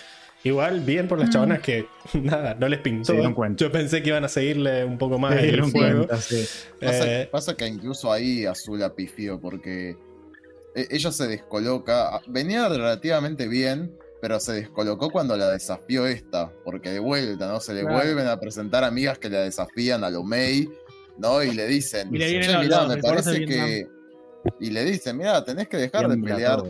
Igual, 0.46 0.80
bien 0.80 1.08
por 1.08 1.18
las 1.18 1.28
Mm. 1.28 1.32
chabonas 1.32 1.60
que 1.60 1.86
nada, 2.14 2.54
no 2.54 2.68
les 2.68 2.80
pintó. 2.80 3.06
Se 3.06 3.12
dieron 3.14 3.34
cuenta. 3.34 3.64
Yo 3.64 3.72
pensé 3.72 4.02
que 4.02 4.10
iban 4.10 4.24
a 4.24 4.28
seguirle 4.28 4.84
un 4.84 4.96
poco 4.98 5.18
más 5.18 5.34
Se 5.34 5.40
el 5.40 5.46
dieron 5.48 5.70
juego. 5.72 6.06
cuenta, 6.06 6.16
sí. 6.22 6.46
Pasa, 6.80 7.20
Eh, 7.22 7.28
pasa 7.30 7.56
que 7.56 7.66
incluso 7.66 8.12
ahí 8.12 8.46
Azul 8.46 8.78
la 8.80 8.94
pifió 8.94 9.40
porque 9.40 9.96
e- 10.74 10.88
ella 10.90 11.10
se 11.10 11.26
descoloca. 11.26 12.20
Venía 12.28 12.68
relativamente 12.68 13.48
bien, 13.48 13.96
pero 14.20 14.38
se 14.40 14.52
descolocó 14.52 15.10
cuando 15.10 15.36
la 15.36 15.50
desafió 15.50 16.06
esta. 16.06 16.52
Porque 16.64 16.90
de 16.90 16.98
vuelta, 17.00 17.48
¿no? 17.48 17.60
Se 17.60 17.74
le 17.74 17.80
Claro. 17.80 17.96
vuelven 17.96 18.28
a 18.28 18.38
presentar 18.38 18.84
amigas 18.84 19.18
que 19.18 19.28
la 19.30 19.40
desafían 19.40 20.04
a 20.04 20.10
lo 20.10 20.22
May, 20.22 20.68
¿no? 21.18 21.42
Y 21.42 21.52
le 21.52 21.66
dicen, 21.66 22.14
Y 22.14 22.18
le 22.18 22.26
vienen 22.28 22.42
"Che, 22.48 22.52
los- 22.54 22.62
mirá, 22.64 22.82
los 22.84 22.96
me 22.96 23.02
parece 23.02 23.44
que. 23.46 23.88
Y 24.60 24.70
le 24.70 24.84
dicen, 24.84 25.16
mira, 25.16 25.44
tenés 25.44 25.66
que 25.66 25.76
dejar 25.76 26.06
de 26.08 26.16
pelear, 26.18 26.62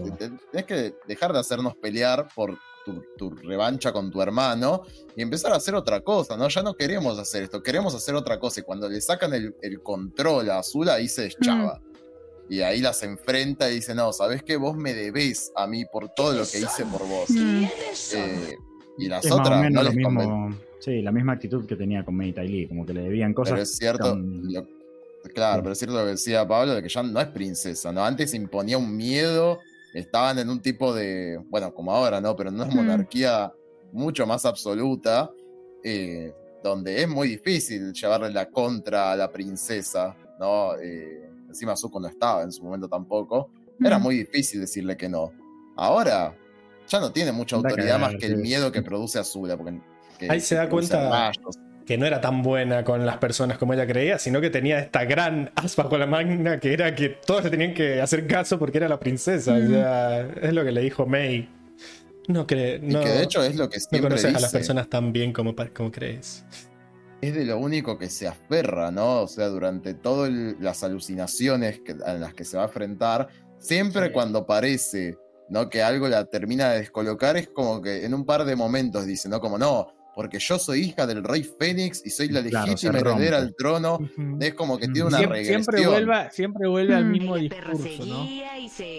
tenés 0.50 0.64
que 0.66 0.94
dejar 1.06 1.34
de 1.34 1.40
hacernos 1.40 1.76
pelear 1.76 2.26
por 2.34 2.56
tu, 2.86 3.04
tu 3.18 3.30
revancha 3.30 3.92
con 3.92 4.10
tu 4.10 4.22
hermano 4.22 4.82
y 5.14 5.20
empezar 5.22 5.52
a 5.52 5.56
hacer 5.56 5.74
otra 5.74 6.00
cosa, 6.00 6.36
¿no? 6.36 6.48
Ya 6.48 6.62
no 6.62 6.74
queremos 6.74 7.18
hacer 7.18 7.42
esto, 7.42 7.62
queremos 7.62 7.94
hacer 7.94 8.14
otra 8.14 8.38
cosa. 8.38 8.60
Y 8.60 8.62
cuando 8.62 8.88
le 8.88 9.00
sacan 9.02 9.34
el, 9.34 9.54
el 9.60 9.82
control 9.82 10.48
a 10.50 10.60
Azul, 10.60 10.88
ahí 10.88 11.08
se 11.08 11.22
deschaba. 11.22 11.80
Y 12.48 12.60
ahí 12.60 12.80
las 12.80 13.02
enfrenta 13.02 13.68
y 13.70 13.74
dice, 13.74 13.92
no, 13.94 14.12
¿sabés 14.12 14.42
qué? 14.44 14.56
Vos 14.56 14.76
me 14.76 14.94
debés 14.94 15.50
a 15.56 15.66
mí 15.66 15.84
por 15.84 16.08
todo 16.10 16.32
lo 16.32 16.44
que 16.46 16.58
hice 16.60 16.84
por 16.86 17.06
vos. 17.06 17.28
Mm. 17.28 17.64
Eh, 18.14 18.56
y 18.98 19.08
las 19.08 19.24
Es 19.24 19.30
más 19.32 19.38
o 19.38 19.42
otras 19.42 19.56
no 19.58 19.62
menos 19.64 19.82
lo 19.84 19.90
les 19.90 19.96
mismo. 19.96 20.56
Sí, 20.78 21.02
la 21.02 21.10
misma 21.10 21.32
actitud 21.32 21.66
que 21.66 21.74
tenía 21.74 22.04
con 22.04 22.14
May 22.16 22.32
Tai 22.32 22.46
Lee, 22.48 22.68
como 22.68 22.86
que 22.86 22.94
le 22.94 23.00
debían 23.02 23.34
cosas. 23.34 23.52
Pero 23.54 23.62
es 23.64 23.76
cierto, 23.76 24.10
con- 24.10 24.52
lo- 24.52 24.66
claro, 25.34 25.56
Sí. 25.56 25.60
pero 25.62 25.72
es 25.72 25.78
cierto 25.78 25.96
lo 25.98 26.04
que 26.04 26.10
decía 26.12 26.46
Pablo, 26.46 26.74
de 26.74 26.82
que 26.82 26.88
ya 26.88 27.02
no 27.02 27.20
es 27.20 27.26
princesa, 27.28 27.90
¿no? 27.90 28.04
Antes 28.04 28.32
imponía 28.32 28.78
un 28.78 28.96
miedo, 28.96 29.58
estaban 29.98 30.38
en 30.38 30.48
un 30.50 30.60
tipo 30.60 30.92
de, 30.94 31.38
bueno, 31.48 31.72
como 31.74 31.92
ahora, 31.92 32.20
¿no? 32.20 32.34
Pero 32.36 32.50
en 32.50 32.56
una 32.56 32.66
Mm. 32.66 32.76
monarquía 32.76 33.52
mucho 33.92 34.26
más 34.26 34.44
absoluta, 34.44 35.30
eh, 35.82 36.32
donde 36.62 37.02
es 37.02 37.08
muy 37.08 37.28
difícil 37.28 37.92
llevarle 37.92 38.30
la 38.30 38.50
contra 38.50 39.12
a 39.12 39.16
la 39.16 39.30
princesa, 39.30 40.16
¿no? 40.40 40.74
Eh, 40.76 41.30
encima 41.48 41.76
Zuko 41.76 42.00
no 42.00 42.08
estaba 42.08 42.42
en 42.42 42.52
su 42.52 42.62
momento 42.64 42.88
tampoco. 42.88 43.50
Era 43.82 43.98
muy 43.98 44.16
difícil 44.16 44.60
decirle 44.60 44.96
que 44.96 45.08
no. 45.08 45.32
Ahora 45.76 46.34
ya 46.88 47.00
no 47.00 47.12
tiene 47.12 47.32
mucha 47.32 47.56
autoridad 47.56 47.98
más 47.98 48.14
que 48.16 48.26
el 48.26 48.36
miedo 48.38 48.72
que 48.72 48.82
produce 48.82 49.18
Azula. 49.18 49.56
Porque, 49.56 49.80
que- 50.18 50.30
Ahí 50.30 50.40
se 50.40 50.54
da 50.56 50.68
cuenta- 50.68 51.08
rayos. 51.10 51.56
Que 51.86 51.96
no 51.96 52.04
era 52.04 52.20
tan 52.20 52.42
buena 52.42 52.82
con 52.84 53.06
las 53.06 53.18
personas 53.18 53.58
como 53.58 53.72
ella 53.74 53.86
creía, 53.86 54.18
sino 54.18 54.40
que 54.40 54.50
tenía 54.50 54.80
esta 54.80 55.04
gran 55.04 55.50
as 55.54 55.76
bajo 55.76 55.96
la 55.96 56.06
magna 56.06 56.58
que 56.58 56.72
era 56.72 56.94
que 56.94 57.10
todos 57.10 57.44
le 57.44 57.50
tenían 57.50 57.74
que 57.74 58.00
hacer 58.00 58.26
caso 58.26 58.58
porque 58.58 58.78
era 58.78 58.88
la 58.88 58.98
princesa. 58.98 59.52
O 59.52 59.56
Mm. 59.56 59.68
sea, 59.68 60.20
es 60.42 60.52
lo 60.52 60.64
que 60.64 60.72
le 60.72 60.80
dijo 60.80 61.06
May. 61.06 61.48
No 62.28 62.44
cree, 62.46 62.76
Y 62.82 62.92
no, 62.92 63.00
que 63.02 63.08
de 63.10 63.22
hecho 63.22 63.42
es 63.44 63.54
lo 63.54 63.70
que 63.70 63.76
no 63.76 63.80
siempre 63.80 64.00
conoces 64.00 64.34
a 64.34 64.40
las 64.40 64.52
personas 64.52 64.88
tan 64.90 65.12
bien 65.12 65.32
como, 65.32 65.54
como 65.72 65.92
crees. 65.92 66.44
es 67.22 67.34
de 67.34 67.44
lo 67.46 67.58
único 67.58 67.96
que 67.98 68.10
se 68.10 68.26
aferra, 68.28 68.90
¿no? 68.90 69.22
O 69.22 69.28
sea, 69.28 69.46
durante 69.46 69.94
todas 69.94 70.30
las 70.60 70.82
alucinaciones 70.84 71.80
que, 71.80 71.94
a 72.04 72.14
las 72.14 72.34
que 72.34 72.44
se 72.44 72.56
va 72.56 72.64
a 72.64 72.66
enfrentar, 72.66 73.28
siempre 73.58 74.06
Sí. 74.08 74.12
cuando 74.12 74.44
parece, 74.44 75.16
¿no? 75.48 75.70
Que 75.70 75.82
algo 75.82 76.08
la 76.08 76.24
termina 76.26 76.70
de 76.72 76.80
descolocar, 76.80 77.36
es 77.36 77.48
como 77.48 77.80
que 77.80 78.04
en 78.04 78.12
un 78.12 78.26
par 78.26 78.44
de 78.44 78.54
momentos 78.56 79.06
dice, 79.06 79.28
¿no? 79.28 79.40
Como 79.40 79.56
no, 79.56 79.88
porque 80.16 80.38
yo 80.40 80.58
soy 80.58 80.80
hija 80.80 81.06
del 81.06 81.22
rey 81.22 81.42
Fénix 81.44 82.04
y 82.06 82.10
soy 82.10 82.28
la 82.28 82.42
Claro, 82.42 82.66
legítima 82.68 82.92
rompe. 82.94 83.10
heredera 83.10 83.36
al 83.36 83.54
trono. 83.54 83.98
Es 84.40 84.54
como 84.54 84.78
que 84.78 84.86
tiene 84.88 85.04
una 85.08 85.18
Siempre, 85.18 85.38
regresión. 85.40 85.62
siempre 85.62 85.86
vuelve, 85.86 86.30
siempre 86.32 86.68
vuelve 86.68 86.94
al 86.94 87.04
Mm. 87.04 87.10
mismo 87.12 87.36
discurso, 87.36 88.06
¿no? 88.06 88.26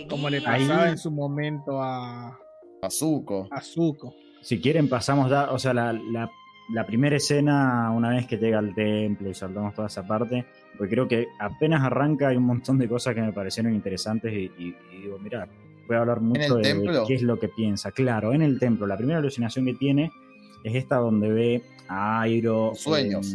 Como 0.10 0.30
le 0.30 0.38
Ahí- 0.38 0.44
pasaba 0.68 0.90
en 0.90 0.98
su 1.00 1.10
momento 1.12 1.82
a, 1.82 2.38
A 2.84 2.90
Zuko. 2.92 3.48
a 3.52 3.60
Zuko. 3.62 4.14
Si 4.42 4.62
quieren, 4.62 4.88
pasamos, 4.88 5.30
da- 5.30 5.52
o 5.52 5.58
sea, 5.60 5.74
la, 5.74 5.92
la- 5.92 6.30
la 6.74 6.86
primera 6.86 7.16
escena, 7.16 7.90
una 7.92 8.10
vez 8.10 8.28
que 8.28 8.38
llega 8.38 8.60
al 8.60 8.76
templo 8.76 9.30
y 9.30 9.34
saltamos 9.34 9.74
toda 9.74 9.88
esa 9.88 10.06
parte, 10.06 10.46
porque 10.78 10.94
creo 10.94 11.08
que 11.08 11.26
apenas 11.40 11.82
arranca 11.84 12.28
hay 12.28 12.38
un 12.38 12.46
montón 12.46 12.78
de 12.78 12.88
cosas 12.88 13.16
que 13.16 13.22
me 13.22 13.34
parecieron 13.34 13.74
interesantes 13.74 14.32
y, 14.34 14.52
y- 14.58 14.76
y 14.94 15.02
digo, 15.02 15.18
mira, 15.18 15.48
voy 15.88 15.96
a 15.96 16.02
hablar 16.02 16.20
mucho 16.22 16.58
el 16.58 16.64
de, 16.64 16.74
de 16.92 17.04
qué 17.08 17.16
es 17.16 17.22
lo 17.24 17.40
que 17.40 17.48
piensa. 17.48 17.92
Claro, 17.92 18.34
en 18.34 18.42
el 18.44 18.60
templo, 18.60 18.86
la 18.86 18.98
primera 18.98 19.18
alucinación 19.20 19.66
que 19.66 19.74
tiene 19.74 20.12
es 20.64 20.76
esta 20.76 20.98
donde 20.98 21.30
ve 21.32 21.64
a 21.88 22.22
Airo. 22.22 22.74
Sueños. 22.76 23.34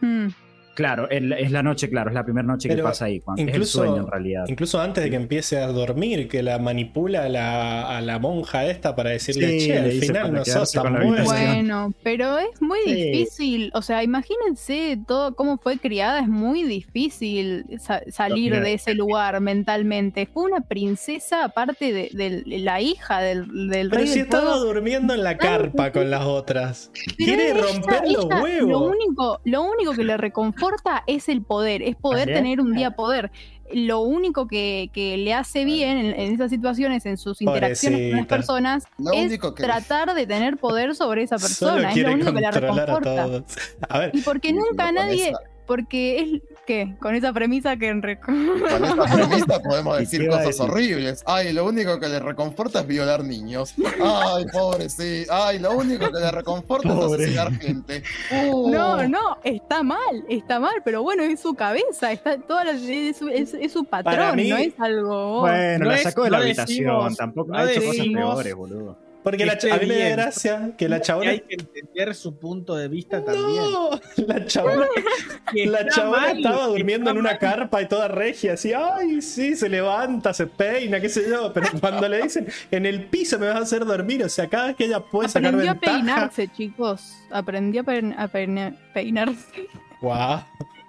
en- 0.00 0.26
Mm. 0.26 0.34
Claro, 0.78 1.10
es 1.10 1.50
la- 1.50 1.62
noche, 1.64 1.90
claro, 1.90 2.08
es 2.10 2.14
la 2.14 2.22
primera 2.24 2.46
noche 2.46 2.68
que 2.68 2.76
pasa 2.80 3.06
ahí, 3.06 3.18
cuando, 3.18 3.42
incluso- 3.42 3.82
es 3.82 3.88
el 3.88 3.90
sueño 3.90 4.04
en 4.06 4.10
realidad. 4.12 4.44
Incluso 4.46 4.80
antes 4.80 5.02
de 5.02 5.10
que 5.10 5.16
empiece 5.16 5.58
a 5.58 5.66
dormir, 5.66 6.28
que 6.28 6.40
la 6.44 6.60
manipula 6.60 7.24
a 7.24 7.28
la, 7.28 7.96
a 7.98 8.00
la 8.00 8.20
monja 8.20 8.64
esta 8.66 8.94
para 8.94 9.10
decirle, 9.10 9.58
Sí, 9.58 9.66
che, 9.66 9.76
al 9.78 9.90
final 9.90 10.32
no 10.32 10.44
sos 10.44 10.70
tan. 10.70 10.94
Bueno, 11.24 11.92
pero 12.04 12.38
es 12.38 12.62
muy 12.62 12.78
Sí. 12.84 12.94
difícil, 12.94 13.70
o 13.74 13.82
sea, 13.82 14.04
imagínense 14.04 15.00
todo 15.08 15.34
cómo 15.34 15.58
fue 15.58 15.78
criada, 15.78 16.20
es 16.20 16.28
muy 16.28 16.62
difícil 16.62 17.64
sa- 17.80 18.02
salir 18.08 18.60
de 18.60 18.74
ese 18.74 18.94
lugar 18.94 19.40
mentalmente. 19.40 20.26
Fue 20.32 20.44
una 20.44 20.60
princesa 20.60 21.44
aparte 21.44 21.92
de, 21.92 22.10
de 22.12 22.42
la 22.60 22.80
hija 22.80 23.18
del, 23.20 23.68
del 23.68 23.88
Pero 23.90 24.02
rey 24.02 24.06
si 24.06 24.14
del 24.20 24.22
estaba 24.22 24.56
durmiendo 24.58 25.12
en 25.12 25.24
la 25.24 25.36
carpa 25.38 25.90
con 25.90 26.08
las 26.08 26.24
otras. 26.24 26.92
Quiere 27.16 27.50
ella- 27.50 27.62
romper 27.62 28.02
los 28.12 28.24
ella 28.26 28.36
Lo 28.36 28.42
huevos. 28.44 28.92
único, 28.94 29.40
lo 29.44 29.62
único 29.62 29.92
que 29.94 30.04
le 30.04 30.16
reconforta 30.16 30.67
es 31.06 31.28
el 31.28 31.42
poder, 31.42 31.82
es 31.82 31.96
poder 31.96 32.26
tener 32.26 32.60
un 32.60 32.74
día 32.74 32.92
poder. 32.92 33.30
Lo 33.72 34.00
único 34.00 34.46
que, 34.48 34.90
que 34.94 35.18
le 35.18 35.34
hace 35.34 35.64
bien 35.66 35.98
en, 35.98 36.06
en 36.18 36.32
esas 36.34 36.50
situaciones, 36.50 37.04
en 37.04 37.18
sus 37.18 37.42
interacciones 37.42 38.08
con 38.10 38.16
las 38.18 38.26
personas, 38.26 38.84
Lo 38.96 39.12
es 39.12 39.26
único 39.26 39.54
que- 39.54 39.62
tratar 39.62 40.14
de 40.14 40.26
tener 40.26 40.56
poder 40.56 40.94
sobre 40.94 41.22
esa 41.24 41.38
Solo 41.38 41.72
persona. 41.74 41.90
Es 41.92 41.96
lo 41.98 42.12
único 42.12 42.32
que 42.32 42.40
la 42.40 42.48
a 42.48 42.52
reconforta. 42.52 43.24
todos. 43.26 43.42
A 43.90 43.98
ver, 43.98 44.10
Y 44.14 44.20
porque 44.22 44.52
nunca 44.54 44.90
nadie, 44.90 45.28
esa- 45.30 45.40
porque 45.68 46.20
es 46.20 46.42
¿qué? 46.66 46.96
Con 47.00 47.14
esa 47.14 47.32
premisa 47.32 47.76
que 47.76 47.86
en 47.88 48.02
rec- 48.02 48.20
Con 48.24 48.84
esta 48.84 49.04
premisa 49.14 49.62
podemos 49.62 49.96
¿Y 49.98 50.00
decir 50.00 50.26
cosas 50.28 50.46
decir? 50.46 50.62
horribles. 50.62 51.22
Ay, 51.26 51.52
lo 51.52 51.64
único 51.64 52.00
que 52.00 52.08
le 52.08 52.18
reconforta 52.18 52.80
es 52.80 52.86
violar 52.88 53.22
niños. 53.22 53.74
Ay, 54.02 54.44
pobre, 54.52 54.88
sí. 54.88 55.24
Ay, 55.30 55.60
lo 55.60 55.72
único 55.76 56.10
que 56.10 56.18
le 56.18 56.30
reconforta 56.32 56.88
Pobre. 56.88 57.24
es 57.24 57.38
asesinar 57.38 57.52
gente. 57.60 58.02
Uh. 58.50 58.70
No, 58.70 59.06
no, 59.06 59.36
está 59.44 59.82
mal, 59.84 60.24
está 60.28 60.58
mal, 60.58 60.74
pero 60.84 61.02
bueno, 61.02 61.22
es 61.22 61.38
su 61.38 61.54
cabeza, 61.54 62.10
está 62.10 62.36
toda 62.38 62.64
la- 62.64 62.72
es, 62.72 63.16
su- 63.16 63.28
es- 63.28 63.54
es 63.54 63.72
su 63.72 63.84
patrón, 63.84 64.34
mí- 64.36 64.48
no 64.50 64.56
es 64.56 64.72
algo. 64.80 65.40
Bueno, 65.40 65.84
No 65.84 65.90
la 65.92 65.98
sacó 65.98 66.24
de 66.24 66.30
no 66.30 66.36
la 66.38 66.42
habitación, 66.42 66.78
decimos- 66.86 67.16
tampoco 67.16 67.52
no 67.52 67.58
ha 67.58 67.70
hecho 67.70 67.84
cosas 67.84 68.06
peores, 68.12 68.54
boludo. 68.54 69.07
Porque 69.22 69.44
la, 69.44 69.52
a 69.52 69.76
mí 69.78 69.86
me 69.86 69.98
da 69.98 70.08
gracia 70.10 70.70
que 70.78 70.88
la 70.88 71.00
chabona. 71.00 71.30
hay 71.30 71.40
que 71.40 71.54
entender 71.54 72.14
su 72.14 72.38
punto 72.38 72.76
de 72.76 72.88
vista 72.88 73.24
también. 73.24 73.46
No, 73.56 73.90
la 74.26 74.46
chabona, 74.46 74.86
la 75.52 75.88
chabona 75.88 76.20
mal, 76.20 76.36
estaba 76.38 76.66
durmiendo 76.68 77.10
en 77.10 77.18
una 77.18 77.30
mal. 77.30 77.38
carpa 77.38 77.82
y 77.82 77.86
toda 77.88 78.08
regia, 78.08 78.54
así, 78.54 78.72
ay, 78.72 79.20
sí, 79.20 79.54
se 79.56 79.68
levanta, 79.68 80.32
se 80.32 80.46
peina, 80.46 81.00
qué 81.00 81.08
sé 81.08 81.28
yo. 81.28 81.52
Pero 81.52 81.68
cuando 81.80 82.08
le 82.08 82.22
dicen, 82.22 82.46
en 82.70 82.86
el 82.86 83.04
piso 83.06 83.38
me 83.38 83.46
vas 83.48 83.56
a 83.56 83.60
hacer 83.60 83.84
dormir, 83.84 84.22
o 84.24 84.28
sea, 84.28 84.48
cada 84.48 84.68
vez 84.68 84.76
que 84.76 84.84
ella 84.86 85.00
puede 85.00 85.28
sacar 85.28 85.48
Aprendió 85.54 85.72
a 85.72 85.74
peinarse, 85.74 86.48
chicos. 86.48 87.12
Aprendió 87.30 87.82
a, 87.82 87.84
pein- 87.84 88.14
a 88.16 88.28
peine- 88.28 88.78
peinarse. 88.94 89.66
Guau, 90.00 90.40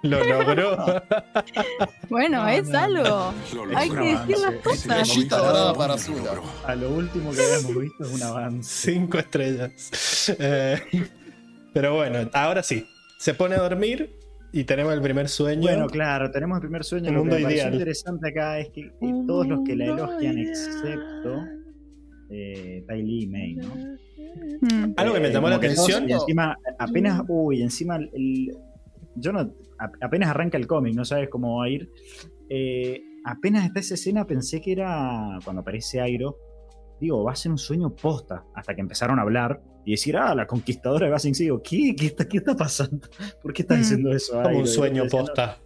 lo 0.02 0.24
logró. 0.24 1.02
Bueno, 2.08 2.42
No, 2.42 2.48
es 2.48 2.68
no, 2.68 2.78
algo. 2.78 3.34
Hay 3.74 3.90
que 3.90 3.96
decir 3.96 4.38
las 4.38 4.54
cosas. 4.62 5.28
Dorada 5.28 5.74
para. 5.74 5.96
A 6.64 6.74
lo 6.74 6.90
último 6.90 7.30
que 7.32 7.40
habíamos 7.42 7.82
visto 7.82 8.04
es 8.04 8.10
un 8.12 8.22
avance. 8.22 8.92
Cinco 8.92 9.18
estrellas. 9.18 10.34
Eh, 10.38 10.80
pero 11.72 11.94
bueno, 11.96 12.28
ahora 12.32 12.62
sí. 12.62 12.86
Se 13.18 13.34
pone 13.34 13.54
a 13.54 13.60
dormir 13.60 14.16
y 14.52 14.64
tenemos 14.64 14.94
el 14.94 15.02
primer 15.02 15.28
sueño. 15.28 15.62
Bueno, 15.62 15.86
claro, 15.88 16.30
tenemos 16.30 16.56
el 16.56 16.62
primer 16.62 16.84
sueño. 16.84 17.06
Lo 17.06 17.10
que 17.10 17.18
mundo 17.18 17.36
me 17.36 17.42
pareció 17.42 17.62
ideal. 17.62 17.74
interesante 17.74 18.28
acá 18.28 18.58
es 18.58 18.70
que 18.70 18.90
todos 19.26 19.46
los 19.46 19.60
que 19.64 19.76
la 19.76 19.84
elogian, 19.84 20.38
excepto 20.38 21.44
eh, 22.30 22.84
Ty 22.88 23.02
Lee 23.02 23.22
y 23.22 23.26
May, 23.26 23.54
¿no? 23.56 23.66
Mm. 24.62 24.94
Algo 24.96 25.14
que 25.14 25.20
me 25.20 25.28
Eh, 25.28 25.32
llamó 25.32 25.48
la 25.48 25.60
que 25.60 25.66
atención. 25.66 26.08
Y 26.08 26.12
encima, 26.12 26.56
apenas, 26.78 27.22
uy, 27.28 27.62
encima, 27.62 27.96
el, 27.96 28.56
yo 29.20 29.32
no, 29.32 29.50
apenas 30.00 30.30
arranca 30.30 30.56
el 30.58 30.66
cómic, 30.66 30.94
no 30.94 31.04
sabes 31.04 31.28
cómo 31.28 31.58
va 31.58 31.64
a 31.66 31.68
ir. 31.68 31.90
Eh, 32.48 33.00
apenas 33.24 33.64
está 33.66 33.80
esa 33.80 33.94
escena, 33.94 34.26
pensé 34.26 34.60
que 34.60 34.72
era 34.72 35.38
cuando 35.44 35.60
aparece 35.62 36.00
Airo. 36.00 36.36
Digo, 37.00 37.24
va 37.24 37.32
a 37.32 37.36
ser 37.36 37.52
un 37.52 37.58
sueño 37.58 37.90
posta. 37.94 38.44
Hasta 38.54 38.74
que 38.74 38.80
empezaron 38.82 39.18
a 39.18 39.22
hablar 39.22 39.62
y 39.86 39.92
decir, 39.92 40.16
ah, 40.16 40.34
la 40.34 40.46
conquistadora 40.46 41.06
de 41.06 41.12
Basing 41.12 41.32
Digo, 41.32 41.62
¿qué? 41.62 41.94
¿Qué 41.96 42.06
está, 42.06 42.28
¿Qué 42.28 42.38
está 42.38 42.54
pasando? 42.54 43.08
¿Por 43.42 43.52
qué 43.54 43.62
está 43.62 43.74
Mm. 43.74 43.78
diciendo 43.78 44.12
eso? 44.12 44.32
Como 44.34 44.48
Airo? 44.48 44.60
un 44.60 44.66
sueño 44.66 45.04
posta. 45.10 45.58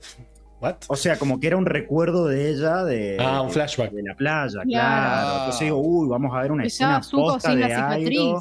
¿What? 0.60 0.76
o 0.88 0.96
sea, 0.96 1.18
como 1.18 1.40
que 1.40 1.48
era 1.48 1.56
un 1.58 1.66
recuerdo 1.66 2.26
de 2.26 2.48
ella 2.50 2.84
de, 2.84 3.18
Ah, 3.20 3.42
un 3.42 3.50
flashback. 3.50 3.90
de 3.90 4.02
la 4.02 4.14
playa, 4.14 4.62
claro. 4.62 4.64
Claro. 4.70 5.36
Entonces 5.40 5.60
digo, 5.60 5.78
uy, 5.78 6.08
vamos 6.08 6.34
a 6.34 6.40
ver 6.40 6.52
una 6.52 6.64
Estaba 6.64 6.98
escena 7.00 7.22
posta 7.22 7.54
de 7.56 7.64
Airo 7.74 8.40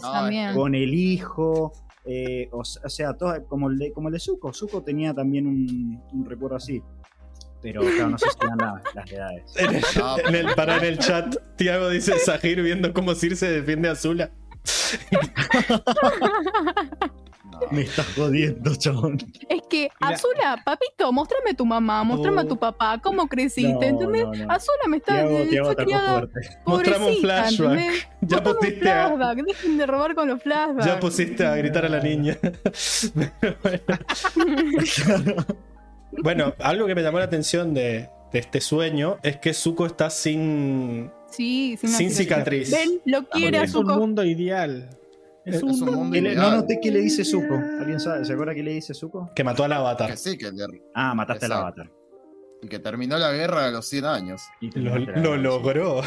con 0.53 0.76
el 0.76 0.94
hijo. 0.94 1.73
Eh, 2.06 2.50
o, 2.52 2.64
sea, 2.64 3.14
todo, 3.14 3.46
como, 3.48 3.70
el 3.70 3.78
de, 3.78 3.94
como 3.94 4.10
el 4.10 4.14
de 4.14 4.20
Zuko. 4.20 4.54
Zuko 4.54 4.84
tenía 4.84 5.14
también 5.14 5.48
un, 5.48 6.02
un 6.12 6.26
recuerdo 6.26 6.58
así. 6.58 6.82
Pero 7.62 7.82
claro, 7.82 8.10
no 8.10 8.18
sé 8.18 8.26
si 8.30 8.46
eran 8.46 8.58
la- 8.58 8.82
las 8.94 9.12
edades. 9.12 9.54
En 9.58 9.76
el, 9.76 9.84
en 10.28 10.36
el- 10.48 10.56
para 10.56 10.78
en 10.78 10.84
el 10.84 10.98
chat, 10.98 11.36
Tiago 11.56 11.90
dice 11.90 12.20
Sahir 12.20 12.62
viendo 12.62 12.94
cómo 12.94 13.16
Circe 13.16 13.50
defiende 13.50 13.90
a 13.90 13.96
Zula. 13.96 14.32
Me 17.72 17.81
estás 17.81 18.06
jodiendo, 18.15 18.76
chabón. 18.76 19.18
Es 19.49 19.61
que, 19.69 19.90
Mira. 20.02 20.15
Azula, 20.15 20.61
papito, 20.65 21.11
mostrame 21.11 21.52
a 21.52 21.53
tu 21.53 21.65
mamá, 21.65 22.03
mostrame 22.03 22.41
a 22.41 22.45
tu 22.48 22.57
papá, 22.57 22.99
cómo 23.02 23.27
creciste, 23.27 23.72
No, 23.91 24.02
¿entendés? 24.02 24.26
no, 24.26 24.34
no. 24.45 24.52
Azula 24.53 24.77
me 24.88 24.98
está 24.98 25.14
Tiago, 25.14 25.38
Tiago 25.49 25.65
fue 25.65 25.73
atacó 25.73 25.85
criada 25.90 26.11
fuerte. 26.19 26.40
Mostrame 26.65 26.98
un 26.98 27.03
pobrecita, 27.03 27.44
flashback. 27.44 27.72
¿entendés? 27.72 28.07
Ya 28.22 28.38
Mostrame 28.38 28.49
un 28.49 28.57
pusiste 28.57 28.90
a, 28.90 29.07
flashback, 29.07 29.45
dejen 29.45 29.77
de 29.77 29.85
robar 29.85 30.15
con 30.15 30.27
los 30.27 30.41
flashbacks. 30.44 30.85
ya 30.85 30.99
pusiste 30.99 31.45
a 31.45 31.56
gritar 31.56 31.85
a 31.85 31.90
la 31.90 31.99
niña. 31.99 32.38
Pero 33.40 33.56
bueno. 33.64 35.45
Bueno, 36.22 36.53
algo 36.60 36.85
que 36.85 36.95
me 36.95 37.02
llamó 37.02 37.18
la 37.19 37.26
atención 37.26 37.73
de, 37.73 38.07
de 38.31 38.40
este 38.40 38.61
sueño 38.61 39.18
es 39.23 39.38
que 39.38 39.53
Zuko 39.53 39.85
está 39.85 40.10
sin. 40.10 41.11
Sí, 41.31 41.76
sin, 41.81 42.11
cicatriz. 42.11 42.69
Ven, 42.72 43.02
lo 43.06 43.27
quiere 43.27 43.57
a 43.57 43.64
Es 43.64 43.73
un 43.73 43.88
mundo 43.88 44.23
ideal. 44.23 44.90
Es, 45.45 45.56
Es 45.56 45.64
un 45.64 45.72
mundo 45.80 46.11
¿Qué 46.14 46.22
le- 46.22 46.32
ideal. 46.34 46.52
no 46.52 46.57
noté 46.57 46.80
qué 46.82 46.90
le 46.91 46.99
dice 46.99 47.26
Zuko. 47.26 47.56
¿Alguien 47.80 47.99
sabe? 47.99 48.24
¿Se 48.24 48.32
acuerda 48.34 48.53
qué 48.56 48.64
le 48.64 48.72
dice 48.74 48.94
Zuko? 48.94 49.30
que 49.36 49.44
mató 49.44 49.64
al 49.65 49.74
avatar. 49.74 50.10
Que 50.11 50.18
sí, 50.18 50.38
que 50.38 50.52
le- 50.52 50.82
Ah, 50.94 51.14
mataste 51.14 51.45
al 51.48 51.52
avatar. 51.53 51.91
Y 52.64 52.68
que 52.68 52.80
terminó 52.80 53.18
la 53.18 53.31
guerra 53.31 53.68
a 53.68 53.72
los 53.72 53.88
100 53.88 54.06
años. 54.06 54.41
Y 54.61 54.72
Lo, 54.80 55.35
logró. 55.38 56.02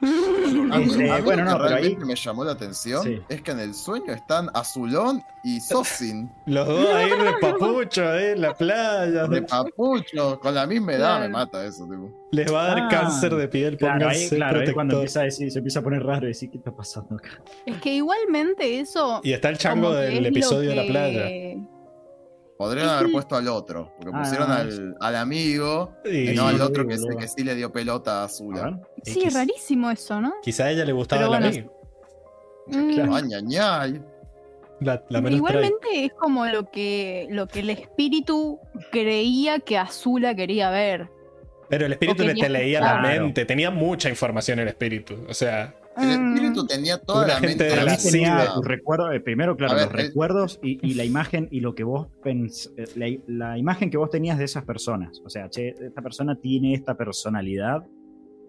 Bueno, 0.00 0.64
lo 0.64 0.64
no, 0.64 0.88
que 1.24 1.24
pero 1.26 1.52
ahí- 1.52 1.68
realmente 1.68 2.04
me 2.04 2.14
llamó 2.16 2.44
la 2.44 2.52
atención 2.52 3.02
Sí. 3.02 3.20
es 3.28 3.42
que 3.42 3.50
en 3.52 3.60
el 3.60 3.74
sueño 3.74 4.12
están 4.12 4.50
Azulón 4.54 5.22
y 5.42 5.60
Sosin 5.60 6.30
Los 6.46 6.66
dos 6.66 6.86
ahí 6.94 7.10
de 7.10 7.32
papucho, 7.40 8.08
ahí 8.08 8.24
en 8.32 8.40
la 8.40 8.54
playa. 8.54 9.26
de 9.26 9.42
papucho, 9.42 10.38
con 10.40 10.54
la 10.54 10.66
misma 10.66 10.92
edad, 10.92 11.16
Claro. 11.16 11.22
me 11.22 11.28
mata 11.28 11.64
eso, 11.64 11.84
tipo. 11.84 12.28
Les 12.32 12.52
va 12.52 12.64
a 12.64 12.66
dar 12.68 12.78
Ah, 12.84 12.88
cáncer 12.90 13.34
de 13.34 13.48
piel. 13.48 13.76
Claro, 13.76 14.08
ahí, 14.08 14.28
claro, 14.28 14.60
ahí 14.60 14.72
cuando 14.72 14.96
empieza 14.96 15.20
a 15.20 15.24
decir, 15.24 15.50
se 15.52 15.58
empieza 15.58 15.78
a 15.80 15.82
poner 15.82 16.02
raro 16.02 16.24
y 16.24 16.28
decir, 16.28 16.50
¿qué 16.50 16.58
está 16.58 16.72
pasando 16.74 17.14
acá? 17.16 17.40
Es 17.66 17.76
que 17.78 17.94
igualmente 17.94 18.80
eso. 18.80 19.20
Y 19.22 19.32
está 19.32 19.50
el 19.50 19.58
chango 19.58 19.92
del 19.94 20.26
episodio 20.26 20.70
de 20.70 20.76
la 20.76 20.84
playa. 20.84 21.26
Podrían 22.64 22.88
haber 22.88 23.12
puesto 23.12 23.36
al 23.36 23.48
otro, 23.48 23.92
porque 23.96 24.10
Ah, 24.14 24.22
pusieron 24.22 24.50
al, 24.50 24.96
al 25.00 25.16
amigo 25.16 25.92
Y 26.04 26.30
y 26.30 26.34
no 26.34 26.48
al 26.48 26.60
otro 26.60 26.86
que, 26.86 26.96
sí 27.28 27.44
le 27.44 27.54
dio 27.54 27.70
pelota 27.72 28.20
a 28.20 28.22
A 28.22 28.24
Azula. 28.24 28.80
Sí, 29.02 29.22
es 29.24 29.34
rarísimo 29.34 29.90
eso, 29.90 30.20
¿no? 30.20 30.34
quizá 30.42 30.64
a 30.64 30.70
ella 30.70 30.84
le 30.84 30.92
gustaba 30.92 31.22
Pero 31.22 31.34
el 31.34 31.40
bueno. 31.40 31.56
amigo. 31.56 31.74
Mm, 32.66 32.94
Claro. 32.94 33.14
Ay, 33.16 33.22
ña, 33.24 33.40
ñay. 33.40 34.02
La, 34.80 35.04
la 35.08 35.20
menos 35.20 35.36
Igualmente 35.38 36.04
es 36.04 36.12
como 36.14 36.46
lo 36.46 36.70
que, 36.70 37.26
lo 37.30 37.46
que 37.46 37.60
el 37.60 37.70
espíritu 37.70 38.58
creía 38.90 39.60
que 39.60 39.78
Azula 39.78 40.34
quería 40.34 40.70
ver. 40.70 41.08
Pero 41.68 41.86
el 41.86 41.92
espíritu 41.92 42.22
le 42.24 42.34
te 42.34 42.48
leía 42.48 42.80
la 42.80 43.00
mente, 43.00 43.44
tenía 43.44 43.70
mucha 43.70 44.08
información 44.08 44.58
el 44.58 44.68
espíritu. 44.68 45.24
O 45.28 45.34
sea, 45.34 45.74
El 45.96 46.08
Mm, 46.20 46.34
espíritu 46.34 46.66
tenía 46.66 46.98
toda 46.98 47.26
la 47.26 47.34
gente 47.34 47.46
mente 47.48 47.64
de 47.64 47.84
la 47.84 47.96
tenía 47.96 48.52
recuerdos, 48.62 49.14
eh, 49.14 49.20
primero, 49.20 49.56
claro, 49.56 49.72
A 49.74 49.76
ver, 49.76 49.84
los 49.86 49.94
el- 50.00 50.06
recuerdos 50.08 50.58
y, 50.62 50.78
y 50.86 50.94
la 50.94 51.04
imagen 51.04 51.48
y 51.50 51.60
lo 51.60 51.74
que 51.74 51.84
vos 51.84 52.08
pens 52.22 52.72
eh, 52.76 52.84
la, 52.96 53.06
la 53.26 53.58
imagen 53.58 53.90
que 53.90 53.96
vos 53.96 54.10
tenías 54.10 54.38
de 54.38 54.44
esas 54.44 54.64
personas. 54.64 55.20
O 55.24 55.30
sea, 55.30 55.48
che, 55.50 55.68
esta 55.80 56.02
persona 56.02 56.36
tiene 56.40 56.74
esta 56.74 56.96
personalidad 56.96 57.84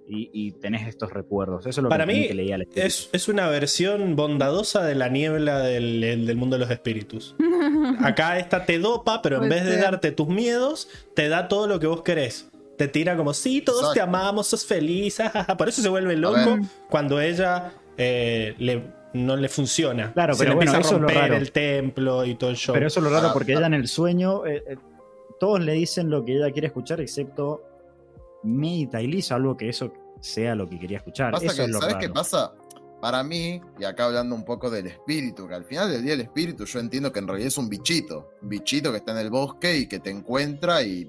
y, 0.08 0.30
y 0.34 0.52
tenés 0.54 0.88
estos 0.88 1.12
recuerdos. 1.12 1.66
Eso 1.66 1.82
es 1.82 1.84
lo 1.84 1.90
Para 1.90 2.06
que, 2.06 2.14
mí 2.14 2.28
que 2.28 2.34
leía 2.36 2.56
el 2.56 2.68
es, 2.76 3.10
es 3.12 3.28
una 3.28 3.48
versión 3.48 4.16
bondadosa 4.16 4.84
de 4.84 4.94
la 4.96 5.10
niebla 5.10 5.60
del, 5.60 6.02
del 6.02 6.38
mundo 6.38 6.56
de 6.58 6.60
los 6.62 6.70
espíritus. 6.72 7.36
Acá 8.00 8.38
esta 8.40 8.66
te 8.66 8.78
dopa, 8.80 9.22
pero 9.22 9.38
en 9.38 9.48
Puede 9.50 9.62
vez 9.64 9.66
de 9.70 9.78
darte 9.82 10.12
tus 10.12 10.28
miedos, 10.28 10.88
te 11.16 11.28
da 11.30 11.48
todo 11.48 11.68
lo 11.68 11.80
que 11.80 11.88
vos 11.88 12.02
querés. 12.04 12.50
Te 12.78 12.88
tira 12.88 13.16
como, 13.16 13.34
sí, 13.34 13.62
todos 13.62 13.94
te 13.94 14.02
amamos, 14.02 14.48
sos 14.48 14.66
feliz. 14.66 15.20
ajaja". 15.20 15.56
Por 15.58 15.70
eso 15.70 15.82
se 15.82 15.90
vuelve 15.90 16.16
loco 16.18 16.58
cuando 16.90 17.20
ella 17.22 17.74
eh, 17.98 18.54
le- 18.58 18.94
no 19.14 19.38
le 19.38 19.48
funciona. 19.48 20.12
Claro, 20.14 20.34
se 20.34 20.40
pero 20.40 20.50
le 20.52 20.56
bueno, 20.58 20.72
empieza 20.74 20.78
a 20.78 20.82
eso 20.82 20.96
es 20.96 21.02
lo 21.02 21.08
romper 21.08 21.30
raro. 21.32 21.36
el 21.42 21.52
templo 21.54 22.26
y 22.26 22.36
todo 22.36 22.50
el 22.50 22.58
show. 22.58 22.74
Pero 22.74 22.88
eso 22.88 23.00
es 23.00 23.04
lo 23.06 23.10
raro 23.10 23.28
Ah, 23.30 23.34
porque 23.34 23.54
ah. 23.54 23.58
ella 23.60 23.68
en 23.68 23.74
el 23.76 23.88
sueño, 23.88 24.46
eh, 24.46 24.62
eh, 24.68 24.76
todos 25.40 25.62
le 25.62 25.72
dicen 25.74 26.10
lo 26.10 26.26
que 26.26 26.36
ella 26.36 26.52
quiere 26.52 26.68
escuchar, 26.68 27.00
excepto 27.00 27.64
May 28.44 28.90
y 28.94 29.08
Lee, 29.08 29.22
salvo 29.22 29.56
que 29.56 29.70
eso 29.70 29.92
sea 30.20 30.54
lo 30.56 30.68
que 30.70 30.78
quería 30.80 30.98
escuchar. 30.98 31.32
Pasa 31.32 31.46
eso 31.46 31.56
que, 31.56 31.62
es 31.64 31.70
lo 31.70 31.80
¿sabes 31.80 31.96
raro. 31.96 32.08
qué 32.08 32.14
pasa? 32.14 32.54
Para 33.02 33.24
mí, 33.24 33.62
y 33.80 33.84
acá 33.84 34.06
hablando 34.06 34.36
un 34.36 34.44
poco 34.46 34.70
del 34.70 34.88
espíritu, 34.88 35.48
que 35.48 35.54
al 35.56 35.64
final 35.66 35.92
del 35.92 36.04
día 36.04 36.14
el 36.14 36.22
espíritu 36.22 36.66
yo 36.66 36.80
entiendo 36.80 37.12
que 37.12 37.20
en 37.20 37.28
realidad 37.28 37.48
es 37.48 37.58
un 37.58 37.70
bichito, 37.70 38.32
un 38.42 38.50
bichito 38.50 38.92
que 38.92 38.98
está 38.98 39.12
en 39.14 39.20
el 39.20 39.30
bosque 39.30 39.78
y 39.78 39.88
que 39.88 40.00
te 40.00 40.10
encuentra 40.10 40.82
y, 40.84 41.08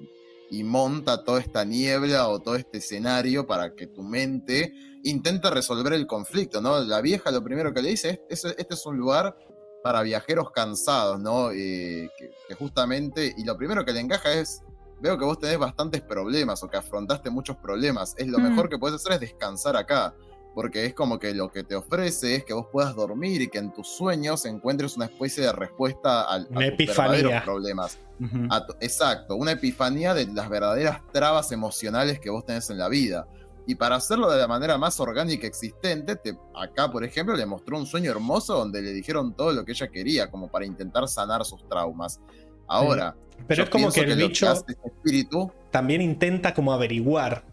y 0.49 0.63
monta 0.63 1.23
toda 1.23 1.39
esta 1.39 1.63
niebla 1.65 2.27
o 2.29 2.39
todo 2.39 2.55
este 2.55 2.77
escenario 2.79 3.45
para 3.47 3.73
que 3.75 3.87
tu 3.87 4.03
mente 4.03 4.73
intente 5.03 5.49
resolver 5.49 5.93
el 5.93 6.07
conflicto, 6.07 6.61
¿no? 6.61 6.79
La 6.79 7.01
vieja 7.01 7.31
lo 7.31 7.43
primero 7.43 7.73
que 7.73 7.81
le 7.81 7.89
dice 7.89 8.21
es, 8.29 8.43
es- 8.45 8.55
este 8.57 8.73
es 8.73 8.85
un 8.85 8.97
lugar 8.97 9.35
para 9.83 10.01
viajeros 10.01 10.51
cansados, 10.51 11.19
¿no? 11.19 11.51
Eh, 11.51 12.09
que, 12.17 12.31
que 12.47 12.55
justamente, 12.55 13.33
y 13.37 13.43
lo 13.43 13.55
primero 13.57 13.85
que 13.85 13.93
le 13.93 13.99
encaja 13.99 14.33
es, 14.33 14.61
veo 14.99 15.17
que 15.17 15.25
vos 15.25 15.39
tenés 15.39 15.57
bastantes 15.59 16.01
problemas 16.01 16.63
o 16.63 16.67
que 16.67 16.77
afrontaste 16.77 17.29
muchos 17.29 17.55
problemas, 17.57 18.15
es 18.17 18.27
lo 18.27 18.39
Mm. 18.39 18.43
mejor 18.49 18.69
que 18.69 18.77
puedes 18.79 18.95
hacer 18.95 19.13
es 19.13 19.19
descansar 19.19 19.75
acá 19.77 20.13
porque 20.57 20.87
es 20.87 20.95
como 20.95 21.19
que 21.19 21.35
lo 21.35 21.51
que 21.51 21.61
te 21.63 21.75
ofrece 21.75 22.33
es 22.33 22.43
que 22.43 22.51
vos 22.51 22.65
puedas 22.71 22.95
dormir 22.95 23.43
y 23.43 23.47
que 23.47 23.59
en 23.59 23.71
tus 23.71 23.87
sueños 23.89 24.43
encuentres 24.45 24.95
una 24.97 25.05
especie 25.05 25.43
de 25.43 25.51
respuesta 25.51 26.23
al, 26.23 26.47
Una 26.49 26.61
a 26.61 26.65
epifanía. 26.65 27.43
problemas. 27.43 27.99
Ujú. 28.19 28.47
A 28.49 28.65
tu- 28.65 28.73
exacto, 28.79 29.35
una 29.35 29.51
epifanía 29.51 30.15
de 30.15 30.25
las 30.33 30.49
verdaderas 30.49 31.01
trabas 31.13 31.51
emocionales 31.51 32.19
que 32.19 32.31
vos 32.31 32.43
tenés 32.43 32.71
en 32.71 32.79
la 32.79 32.89
vida. 32.89 33.27
Y 33.67 33.75
para 33.75 33.97
hacerlo 33.97 34.31
de 34.31 34.39
la 34.39 34.47
manera 34.47 34.79
más 34.79 34.99
orgánica 34.99 35.45
existente, 35.45 36.15
te- 36.15 36.35
acá, 36.55 36.91
por 36.91 37.03
ejemplo, 37.03 37.35
le 37.35 37.45
mostró 37.45 37.77
un 37.77 37.85
sueño 37.85 38.09
hermoso 38.09 38.57
donde 38.57 38.81
le 38.81 38.93
dijeron 38.93 39.35
todo 39.35 39.51
lo 39.51 39.63
que 39.63 39.73
ella 39.73 39.89
quería, 39.89 40.31
como 40.31 40.47
para 40.47 40.65
intentar 40.65 41.07
sanar 41.07 41.45
sus 41.45 41.69
traumas. 41.69 42.19
Ahora, 42.65 43.15
Pero 43.47 43.65
es 43.65 43.69
como 43.69 43.91
que 43.91 43.99
el 43.99 44.09
lo 44.19 44.27
bicho 44.27 44.49
hace 44.49 44.63
este 44.69 44.87
espíritu 44.87 45.51
también 45.69 46.01
intenta 46.01 46.55
como 46.55 46.73
averiguar. 46.73 47.43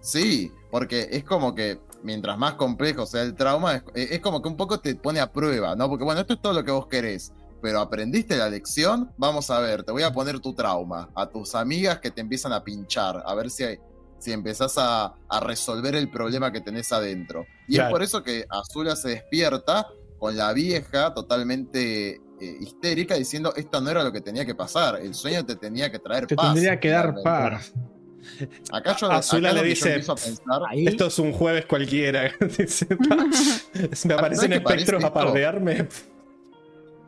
Sí, 0.00 0.52
porque 0.70 1.08
es 1.10 1.24
como 1.24 1.54
que 1.54 1.78
mientras 2.02 2.38
más 2.38 2.54
complejo 2.54 3.06
sea 3.06 3.22
el 3.22 3.34
trauma, 3.34 3.82
es, 3.94 4.10
es 4.12 4.20
como 4.20 4.40
que 4.42 4.48
un 4.48 4.56
poco 4.56 4.80
te 4.80 4.94
pone 4.94 5.20
a 5.20 5.32
prueba, 5.32 5.74
¿no? 5.76 5.88
Porque 5.88 6.04
bueno, 6.04 6.20
esto 6.20 6.34
es 6.34 6.40
todo 6.40 6.52
lo 6.52 6.64
que 6.64 6.70
vos 6.70 6.86
querés, 6.86 7.32
pero 7.60 7.80
aprendiste 7.80 8.36
la 8.36 8.48
lección, 8.48 9.10
vamos 9.16 9.50
a 9.50 9.58
ver, 9.60 9.82
te 9.82 9.92
voy 9.92 10.02
a 10.04 10.12
poner 10.12 10.40
tu 10.40 10.54
trauma, 10.54 11.10
a 11.14 11.28
tus 11.28 11.54
amigas 11.54 11.98
que 12.00 12.10
te 12.10 12.20
empiezan 12.20 12.52
a 12.52 12.62
pinchar, 12.62 13.22
a 13.26 13.34
ver 13.34 13.50
si, 13.50 13.64
hay- 13.64 13.78
si 14.18 14.32
empezás 14.32 14.74
a, 14.78 15.14
a 15.28 15.40
resolver 15.40 15.94
el 15.94 16.10
problema 16.10 16.52
que 16.52 16.60
tenés 16.60 16.90
adentro. 16.92 17.46
Y 17.66 17.74
Claro. 17.74 17.88
es 17.88 17.92
por 17.92 18.02
eso 18.02 18.22
que 18.22 18.44
Azula 18.48 18.96
se 18.96 19.08
despierta 19.10 19.86
con 20.18 20.36
la 20.36 20.52
vieja 20.52 21.14
totalmente 21.14 22.10
eh, 22.40 22.56
histérica 22.60 23.14
diciendo 23.16 23.52
esto 23.56 23.80
no 23.80 23.90
era 23.90 24.02
lo 24.04 24.12
que 24.12 24.20
tenía 24.20 24.44
que 24.44 24.54
pasar, 24.54 24.96
el 25.00 25.14
sueño 25.14 25.44
te 25.44 25.56
tenía 25.56 25.90
que 25.90 25.98
traer 25.98 26.26
Te 26.26 26.36
paz. 26.36 26.52
tendría 26.54 26.78
que 26.80 26.88
dar 26.90 27.14
paz. 27.22 27.72
Acá 28.72 28.96
yo, 28.96 29.10
Azula 29.10 29.50
acá 29.50 29.62
le 29.62 29.68
dice, 29.68 29.88
empiezo 29.88 30.12
a 30.12 30.16
pensar, 30.16 30.62
Esto 30.74 31.06
es 31.06 31.18
un 31.18 31.32
jueves 31.32 31.66
cualquiera. 31.66 32.32
Me 34.04 34.14
aparecen 34.14 34.52
espectros 34.52 35.04
a 35.04 35.12
pardearme. 35.12 35.88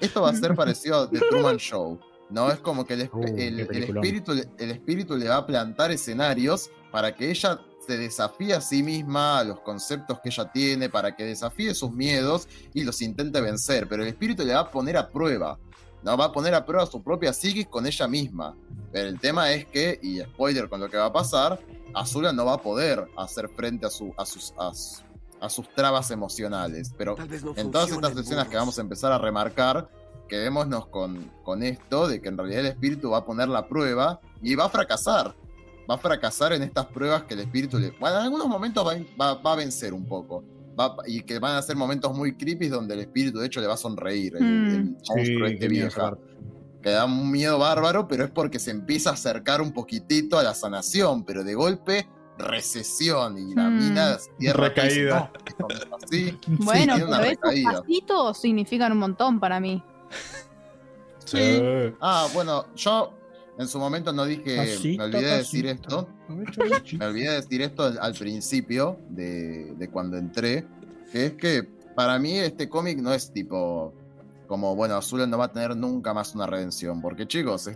Esto 0.01 0.23
va 0.23 0.31
a 0.31 0.35
ser 0.35 0.55
parecido 0.55 1.01
a 1.01 1.11
The 1.11 1.19
Truman 1.31 1.57
Show. 1.59 1.99
No 2.31 2.51
es 2.51 2.59
como 2.61 2.85
que 2.87 2.95
el, 2.95 3.11
esp- 3.11 3.15
Uh, 3.15 3.37
el- 3.39 3.61
espíritu, 3.61 4.33
le- 4.35 4.49
el 4.59 4.71
espíritu 4.71 5.17
le 5.17 5.29
va 5.29 5.39
a 5.39 5.47
plantar 5.47 5.91
escenarios 5.91 6.71
para 6.93 7.15
que 7.15 7.29
ella 7.31 7.61
se 7.87 7.97
desafíe 7.99 8.55
a 8.55 8.61
sí 8.61 8.83
misma, 8.85 9.41
a 9.41 9.45
los 9.45 9.61
conceptos 9.61 10.21
que 10.21 10.29
ella 10.29 10.51
tiene, 10.53 10.89
para 10.89 11.17
que 11.17 11.25
desafíe 11.25 11.75
sus 11.75 11.91
miedos 11.91 12.47
y 12.73 12.85
los 12.85 13.03
intente 13.03 13.41
vencer. 13.41 13.89
Pero 13.89 14.03
el 14.03 14.09
espíritu 14.11 14.45
le 14.45 14.55
va 14.55 14.61
a 14.61 14.71
poner 14.71 14.97
a 14.97 15.09
prueba. 15.09 15.59
No 16.03 16.17
va 16.17 16.27
a 16.27 16.33
poner 16.33 16.55
a 16.55 16.65
prueba 16.65 16.87
su 16.87 17.03
propia 17.03 17.33
psiquis 17.33 17.67
con 17.67 17.87
ella 17.87 18.09
misma. 18.09 18.57
Pero 18.93 19.09
el 19.09 19.21
tema 19.21 19.53
es 19.53 19.67
que, 19.67 19.99
y 20.03 20.21
spoiler 20.21 20.69
con 20.69 20.81
lo 20.81 20.89
que 20.89 20.97
va 20.97 21.07
a 21.07 21.13
pasar, 21.13 21.61
Azula 21.95 22.33
no 22.33 22.45
va 22.45 22.55
a 22.55 22.59
poder 22.63 23.07
hacer 23.17 23.49
frente 23.49 23.87
a, 23.87 23.91
su, 23.91 24.13
a, 24.17 24.25
sus, 24.25 24.53
a, 24.59 24.71
a 25.45 25.49
sus 25.51 25.69
trabas 25.75 26.11
emocionales. 26.11 26.93
Pero 26.97 27.15
no 27.17 27.23
en 27.61 27.71
todas 27.71 27.89
estas 27.97 28.11
escenas 28.27 28.49
que 28.49 28.57
vamos 28.57 28.79
a 28.79 28.81
empezar 28.81 29.13
a 29.13 29.19
remarcar, 29.19 29.89
quedémonos 30.29 30.87
con, 30.87 31.31
con 31.43 31.63
esto 31.63 32.09
de 32.09 32.21
que 32.21 32.29
en 32.29 32.39
realidad 32.39 32.61
el 32.61 32.67
espíritu 32.67 33.11
va 33.11 33.19
a 33.19 33.25
poner 33.25 33.49
la 33.49 33.67
prueba 33.69 34.21
y 34.43 34.55
va 34.55 34.67
a 34.67 34.69
fracasar. 34.69 35.35
Va 35.91 35.95
a 35.97 35.99
fracasar 35.99 36.53
en 36.53 36.63
estas 36.63 36.87
pruebas 36.87 37.25
que 37.25 37.35
el 37.35 37.41
espíritu 37.41 37.79
le. 37.79 37.91
Bueno, 37.91 38.19
en 38.19 38.25
algunos 38.25 38.47
momentos 38.47 38.87
va, 38.87 38.95
va- 39.21 39.35
va 39.43 39.53
a 39.53 39.57
vencer 39.57 39.93
un 39.93 40.07
poco. 40.07 40.45
Va- 40.79 40.97
y 41.07 41.23
que 41.23 41.39
van 41.39 41.57
a 41.57 41.63
ser 41.63 41.77
momentos 41.77 42.15
muy 42.17 42.37
creepy 42.37 42.69
donde 42.69 42.95
el 42.95 43.01
espíritu, 43.01 43.39
de 43.39 43.47
hecho, 43.47 43.61
le 43.61 43.67
va 43.67 43.75
a 43.75 43.77
sonreír. 43.77 44.37
El, 44.37 44.43
Mm. 44.43 44.67
el 44.67 44.85
monstruo 45.09 45.47
este 45.47 45.69
miedo 45.69 45.89
esa 45.89 46.11
vieja. 46.11 46.19
Que 46.83 46.91
da 46.91 47.05
un 47.05 47.31
miedo 47.31 47.59
bárbaro, 47.59 48.09
pero 48.09 48.25
es 48.25 48.31
porque 48.31 48.59
se 48.59 48.71
empieza 48.71 49.11
a 49.11 49.13
acercar 49.13 49.61
un 49.61 49.73
poquitito 49.73 50.39
a 50.39 50.43
la 50.43 50.55
sanación, 50.55 51.25
pero 51.25 51.45
de 51.45 51.55
golpe 51.55 52.07
recesión 52.39 53.37
y 53.37 53.55
la 53.55 53.69
Mm. 53.69 53.77
mina 53.79 54.17
tierra 54.39 54.69
Recaída. 54.69 55.31
Bueno, 56.47 56.95
una 56.97 57.21
pero 57.21 57.51
esos 57.51 57.81
pasitos 57.81 58.39
significan 58.41 58.93
un 58.93 58.99
montón 58.99 59.39
para 59.39 59.61
mí. 59.61 59.83
Sí. 61.27 61.61
Ah, 62.01 62.27
bueno, 62.33 62.67
yo 62.75 63.13
en 63.61 63.69
su 63.69 63.79
momento 63.79 64.13
no 64.13 64.25
dije, 64.25 64.57
Pasito, 64.57 64.99
me 64.99 65.05
olvidé 65.05 65.27
de 65.27 65.37
decir 65.37 65.67
esto, 65.67 66.09
me 66.29 67.05
olvidé 67.05 67.29
de 67.29 67.37
decir 67.37 67.61
esto 67.61 67.93
al, 68.01 68.15
principio 68.15 68.99
de, 69.11 69.75
de 69.77 69.89
cuando 69.91 70.17
entré, 70.17 70.67
que 71.13 71.27
es 71.27 71.33
que 71.35 71.69
para 71.95 72.19
mí 72.19 72.39
este 72.39 72.71
cómic 72.71 72.99
no 72.99 73.13
es 73.13 73.31
tipo 73.31 73.93
como, 74.47 74.75
bueno, 74.75 74.97
Azul 74.97 75.29
no 75.29 75.37
va 75.37 75.45
a 75.45 75.53
tener 75.53 75.77
nunca 75.77 76.15
más 76.15 76.35
una 76.35 76.47
redención, 76.47 77.03
porque 77.03 77.27
chicos, 77.27 77.71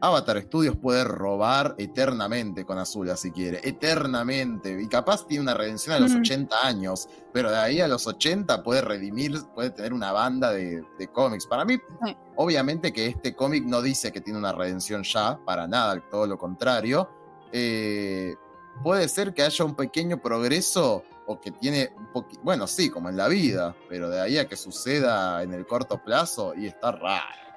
Avatar 0.00 0.40
Studios 0.42 0.76
puede 0.76 1.02
robar 1.04 1.74
eternamente 1.78 2.64
con 2.64 2.78
Azula 2.78 3.16
si 3.16 3.32
quiere, 3.32 3.60
eternamente, 3.62 4.80
y 4.80 4.86
capaz 4.88 5.26
tiene 5.26 5.42
una 5.42 5.54
redención 5.54 5.94
a 5.94 5.98
los 5.98 6.12
Mm. 6.12 6.20
80 6.20 6.66
años, 6.66 7.08
pero 7.32 7.50
de 7.50 7.56
ahí 7.56 7.80
a 7.80 7.88
los 7.88 8.06
80 8.06 8.62
puede 8.62 8.80
redimir, 8.80 9.40
puede 9.54 9.70
tener 9.70 9.92
una 9.92 10.12
banda 10.12 10.52
de, 10.52 10.84
de 10.98 11.08
cómics. 11.08 11.46
Para 11.46 11.64
mí, 11.64 11.78
Sí. 12.04 12.16
obviamente 12.36 12.92
que 12.92 13.06
este 13.06 13.34
cómic 13.34 13.64
no 13.64 13.82
dice 13.82 14.12
que 14.12 14.20
tiene 14.20 14.38
una 14.38 14.52
redención 14.52 15.02
ya, 15.02 15.38
para 15.44 15.66
nada, 15.66 16.00
todo 16.10 16.26
lo 16.26 16.38
contrario. 16.38 17.08
Eh, 17.52 18.36
puede 18.84 19.08
ser 19.08 19.34
que 19.34 19.42
haya 19.42 19.64
un 19.64 19.74
pequeño 19.74 20.22
progreso 20.22 21.02
o 21.26 21.40
que 21.40 21.50
tiene 21.50 21.90
un 21.96 22.08
bueno, 22.42 22.66
sí, 22.66 22.88
como 22.88 23.08
en 23.08 23.16
la 23.16 23.26
vida, 23.28 23.74
pero 23.88 24.08
de 24.08 24.20
ahí 24.20 24.38
a 24.38 24.46
que 24.48 24.56
suceda 24.56 25.42
en 25.42 25.52
el 25.52 25.66
corto 25.66 26.02
plazo 26.02 26.54
y 26.54 26.66
está 26.66 26.92
raro. 26.92 27.47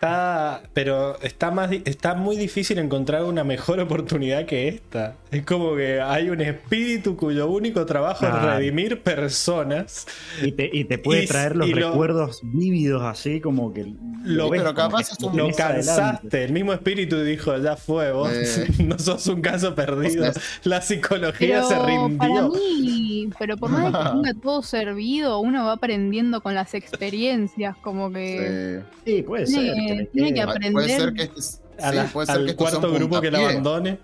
Está, 0.00 0.62
pero 0.72 1.20
está 1.20 1.50
más 1.50 1.70
está 1.84 2.14
muy 2.14 2.34
difícil 2.38 2.78
encontrar 2.78 3.22
una 3.24 3.44
mejor 3.44 3.80
oportunidad 3.80 4.46
que 4.46 4.66
esta. 4.66 5.16
Es 5.30 5.44
como 5.44 5.76
que 5.76 6.00
hay 6.00 6.30
un 6.30 6.40
espíritu 6.40 7.18
cuyo 7.18 7.50
único 7.50 7.84
trabajo 7.84 8.26
es 8.26 8.32
redimir 8.32 9.02
personas. 9.02 10.06
Y 10.42 10.52
te, 10.52 10.70
y 10.72 10.84
te 10.84 10.96
puede 10.96 11.24
Y- 11.24 11.26
traer 11.26 11.54
los 11.54 11.68
lo- 11.68 11.90
recuerdos 11.90 12.40
vívidos 12.42 13.02
así 13.02 13.42
como 13.42 13.74
que 13.74 13.92
Lo- 14.24 14.48
ves 14.48 14.62
pero 14.62 14.74
como 14.74 14.88
capaz 14.88 15.08
que 15.08 15.12
es 15.12 15.18
un- 15.22 15.36
Lo 15.36 15.44
adelante. 15.48 15.56
cansaste. 15.62 16.44
El 16.44 16.52
mismo 16.52 16.72
espíritu 16.72 17.20
dijo, 17.22 17.58
ya 17.58 17.76
fue, 17.76 18.10
vos 18.12 18.32
Eh. 18.32 18.68
no 18.82 18.98
sos 18.98 19.26
un 19.26 19.42
caso 19.42 19.74
perdido. 19.74 20.30
O 20.30 20.32
sea, 20.32 20.42
La 20.64 20.80
psicología 20.80 21.56
Pero 21.56 21.68
se 21.68 21.74
para 21.74 21.86
rindió. 22.06 22.48
mí, 22.48 23.28
pero 23.38 23.58
por 23.58 23.68
más 23.68 23.84
de 23.92 23.98
que 23.98 24.04
tenga 24.32 24.34
todo 24.42 24.62
servido, 24.62 25.40
uno 25.40 25.66
va 25.66 25.72
aprendiendo 25.72 26.40
con 26.42 26.54
las 26.54 26.72
experiencias, 26.72 27.76
como 27.82 28.10
que 28.10 28.80
Sí, 29.04 29.20
puede 29.22 29.46
ser. 29.46 29.74
que- 29.74 29.89
que 29.89 29.89
tiene 30.12 30.28
quede. 30.28 30.34
que 30.34 30.42
aprender. 30.42 30.72
puede 30.72 30.88
ser 30.96 31.12
que 31.14 31.22
este, 31.24 31.42
sí, 31.42 31.58
la- 31.78 32.04
puede 32.06 32.26
ser 32.26 32.36
al 32.36 32.44
que 32.46 32.50
un 32.52 32.56
cuarto 32.56 32.92
grupo 32.92 33.20
que 33.20 33.30
la 33.30 33.38
abandone. 33.38 33.98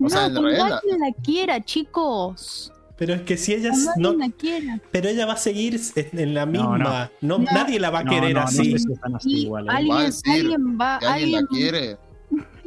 O 0.00 0.04
no, 0.04 0.10
sea, 0.10 0.26
en 0.26 0.34
realidad- 0.42 0.78
alguien 0.82 1.00
la 1.00 1.12
quiera, 1.22 1.64
chicos. 1.64 2.72
Pero 2.96 3.14
es 3.14 3.22
que 3.22 3.36
si 3.36 3.54
ella 3.54 3.70
no, 3.96 4.10
alguien 4.10 4.18
la 4.30 4.36
quiera. 4.36 4.80
pero 4.90 5.08
ella 5.08 5.24
va 5.26 5.34
a 5.34 5.36
seguir 5.36 5.80
en 5.94 6.34
la 6.34 6.46
No, 6.46 6.52
misma. 6.72 7.10
No, 7.20 7.38
No. 7.38 7.44
nadie 7.52 7.78
la 7.78 7.90
va 7.90 8.00
a 8.00 8.04
No, 8.04 8.10
querer 8.10 8.34
no, 8.34 8.40
no 8.40 8.46
así. 8.46 8.72
sé 8.72 8.78
si 8.80 8.86
así 9.14 9.30
igual, 9.42 9.64
¿eh? 9.64 9.66
Va 9.68 9.72
a 9.74 9.76
alguien, 9.76 9.98
decir 10.06 10.32
alguien 10.32 10.78
va, 10.80 10.98
Si 11.00 11.06
alguien 11.06 11.32
la 11.32 11.38
alguien- 11.38 11.46
quiere, 11.48 11.98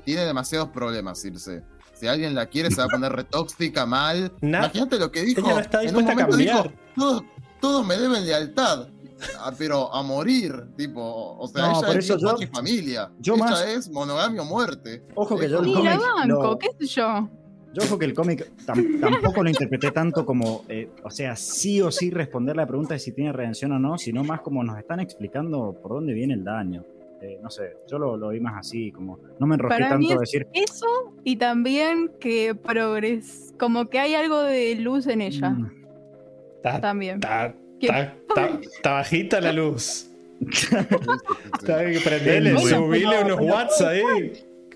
tiene 0.06 0.22
demasiados 0.26 0.70
problemas, 0.70 1.22
Circe. 1.22 1.64
Si 1.94 2.08
alguien 2.08 2.34
la 2.34 2.46
quiere, 2.48 2.70
se 2.72 2.78
va 2.78 2.86
a 2.86 2.88
poner 2.88 3.12
retóxica, 3.12 3.86
mal. 3.86 4.32
Na- 4.42 4.60
Imagínate 4.60 4.98
lo 5.00 5.12
que 5.12 5.22
dijo. 5.24 5.42
Ella 5.42 5.54
no 5.54 5.60
está 5.60 5.84
en 5.84 5.90
un 5.90 6.06
dispuesta 6.06 6.12
a 6.12 6.16
momento 6.16 6.38
dijo, 6.38 6.64
cambiar. 6.64 6.80
todos, 6.96 7.24
todos 7.60 7.86
me 7.86 7.98
deben 7.98 8.26
lealtad. 8.26 8.88
Ah, 9.40 9.52
pero 9.58 9.94
a 9.94 10.02
morir, 10.04 10.54
tipo, 10.76 11.36
o 11.38 11.48
sea, 11.48 11.68
No, 11.68 11.72
ella 11.80 11.88
por 11.88 11.98
es 11.98 12.06
eso 12.10 12.18
yo- 12.18 12.48
familia. 12.54 13.10
yo 13.20 13.36
ella 13.36 13.44
más- 13.46 13.66
es 13.68 13.90
monogamia 13.90 14.42
o 14.42 14.46
muerte. 14.46 15.04
Ojo 15.16 15.38
que 15.38 15.46
Es 15.46 15.52
yo 15.52 15.60
el 15.60 15.74
cómic 15.74 16.00
banco, 16.00 16.44
lo- 16.44 16.58
qué 16.58 16.70
sé 16.80 16.86
yo. 16.88 17.30
Yo 17.74 17.84
ojo 17.84 17.98
que 17.98 18.06
el 18.06 18.14
cómic 18.14 18.52
tam- 18.66 19.00
tampoco 19.00 19.44
lo 19.44 19.50
interpreté 19.50 19.92
tanto 19.92 20.26
como, 20.26 20.66
eh, 20.68 20.90
o 21.04 21.10
sea, 21.10 21.36
sí 21.38 21.82
o 21.82 21.90
sí 21.90 22.10
responder 22.10 22.56
la 22.56 22.66
pregunta 22.68 22.96
de 22.96 23.00
si 23.00 23.14
tiene 23.14 23.32
redención 23.32 23.72
o 23.72 23.80
no, 23.80 23.98
sino 23.98 24.24
más 24.26 24.42
como 24.42 24.62
nos 24.64 24.78
están 24.78 25.00
explicando 25.00 25.74
por 25.82 25.94
dónde 25.94 26.12
viene 26.14 26.34
el 26.34 26.44
daño. 26.44 26.84
Eh, 27.22 27.40
no 27.42 27.50
sé, 27.52 27.78
yo 27.88 28.00
lo, 28.00 28.18
lo 28.18 28.30
vi 28.30 28.40
más 28.42 28.56
así, 28.58 28.92
como 28.92 29.20
no 29.40 29.46
me 29.48 29.54
enrosqué 29.56 29.84
Para 29.84 29.98
mí 29.98 30.08
tanto 30.08 30.20
a 30.20 30.24
es- 30.24 30.32
decir, 30.32 30.48
Eso 30.54 30.88
y 31.24 31.36
también 31.38 32.12
que 32.20 32.56
progres, 32.56 33.54
como 33.60 33.86
que 33.90 34.00
hay 34.00 34.16
algo 34.16 34.42
de 34.42 34.76
luz 34.76 35.06
en 35.08 35.22
ella 35.22 35.52
mm, 35.52 35.72
también. 36.82 37.20
Está- 37.88 38.14
está- 38.28 38.60
está 38.76 38.92
bajita 38.94 39.42
la 39.42 39.52
luz. 39.54 40.08
Está 40.42 41.78
Bueno, 42.62 42.88
pero- 42.90 43.26
unos 43.26 43.38
pero 43.40 43.54
watts 43.54 43.82
ahí. 43.82 44.34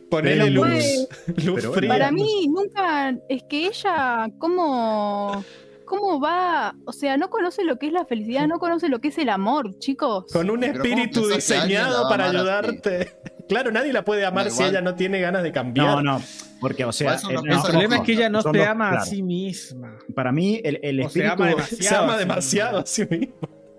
Ponerle 0.09 0.43
pero 0.51 0.65
luz. 0.65 1.07
Luz 1.45 1.67
fría. 1.75 1.89
Para 1.89 2.11
mí 2.11 2.47
nunca 2.47 3.15
es 3.27 3.43
que 3.49 3.67
ella 3.67 4.29
cómo 4.37 5.43
cómo 5.85 6.19
va, 6.19 6.75
o 6.85 6.91
sea, 6.91 7.15
no 7.17 7.29
conoce 7.29 7.63
lo 7.63 7.77
que 7.77 7.87
es 7.87 7.93
la 7.93 8.05
felicidad, 8.05 8.47
no 8.47 8.57
conoce 8.59 8.89
lo 8.89 8.99
que 9.01 9.09
es 9.09 9.17
el 9.19 9.29
amor, 9.29 9.77
chicos. 9.79 10.25
Con 10.33 10.49
un 10.49 10.59
Pero 10.61 10.73
¿cómo 10.73 10.83
espíritu 10.83 11.27
diseñado 11.27 12.09
para 12.09 12.29
ayudarte. 12.29 13.11
Claro, 13.47 13.71
nadie 13.71 13.93
la 13.93 14.03
puede 14.03 14.25
amar 14.25 14.49
si 14.49 14.63
ella 14.63 14.81
no 14.81 14.95
tiene 14.95 15.19
ganas 15.19 15.43
de 15.43 15.51
cambiar. 15.51 15.87
no, 15.87 16.01
no, 16.01 16.21
porque 16.59 16.83
o 16.85 16.91
sea, 16.91 17.15
El 17.15 17.61
problema 17.61 17.97
es 17.97 18.01
que 18.01 18.13
ella 18.13 18.29
no 18.29 18.41
se 18.41 18.65
ama 18.65 18.89
a 18.91 19.01
sí 19.01 19.21
misma. 19.21 19.97
para 20.15 20.31
mí 20.31 20.59
el, 20.63 20.79
el 20.81 20.99
O 21.01 21.09
se 21.09 21.19
espíritu, 21.19 21.33
ama 21.33 21.47
demasiado. 21.47 21.83
Se 21.83 21.95
ama 21.95 22.13
sí. 22.13 22.19
demasiado 22.19 22.77
a 22.79 22.85
sí 22.85 23.07
mismo. 23.09 23.35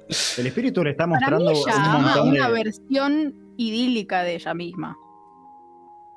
el 0.38 0.46
espíritu 0.46 0.84
le 0.84 0.90
está 0.90 1.06
Para 1.08 1.38
mí 1.38 1.44
mostrando 1.44 1.50
ella 1.50 1.76
un 1.76 1.82
ama 1.82 1.98
montón 2.02 2.28
una 2.28 2.46
de, 2.48 2.52
versión 2.54 3.34
idílica 3.56 4.22
de 4.22 4.34
ella 4.36 4.54
misma. 4.54 4.96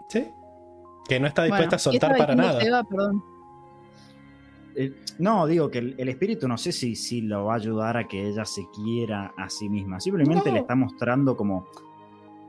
Sí. 0.09 0.27
Que 1.07 1.19
no 1.19 1.27
está 1.27 1.43
dispuesta 1.43 1.65
Bueno, 1.65 1.75
a 1.75 1.79
soltar 1.79 2.11
¿qué 2.15 2.21
estaba 2.21 2.35
para 2.35 2.35
nada. 2.35 2.59
Eh, 4.75 4.93
no, 5.17 5.47
digo 5.47 5.69
que 5.69 5.79
el, 5.79 5.95
el 5.97 6.09
espíritu 6.09 6.47
no 6.47 6.57
sé 6.57 6.71
si, 6.71 6.95
si 6.95 7.21
lo 7.21 7.45
va 7.45 7.53
a 7.53 7.57
ayudar 7.57 7.97
a 7.97 8.07
que 8.07 8.27
ella 8.27 8.45
se 8.45 8.61
quiera 8.73 9.33
a 9.35 9.49
sí 9.49 9.67
misma. 9.69 9.99
Simplemente 9.99 10.49
No. 10.49 10.53
le 10.53 10.59
está 10.61 10.75
mostrando 10.75 11.35
como 11.35 11.67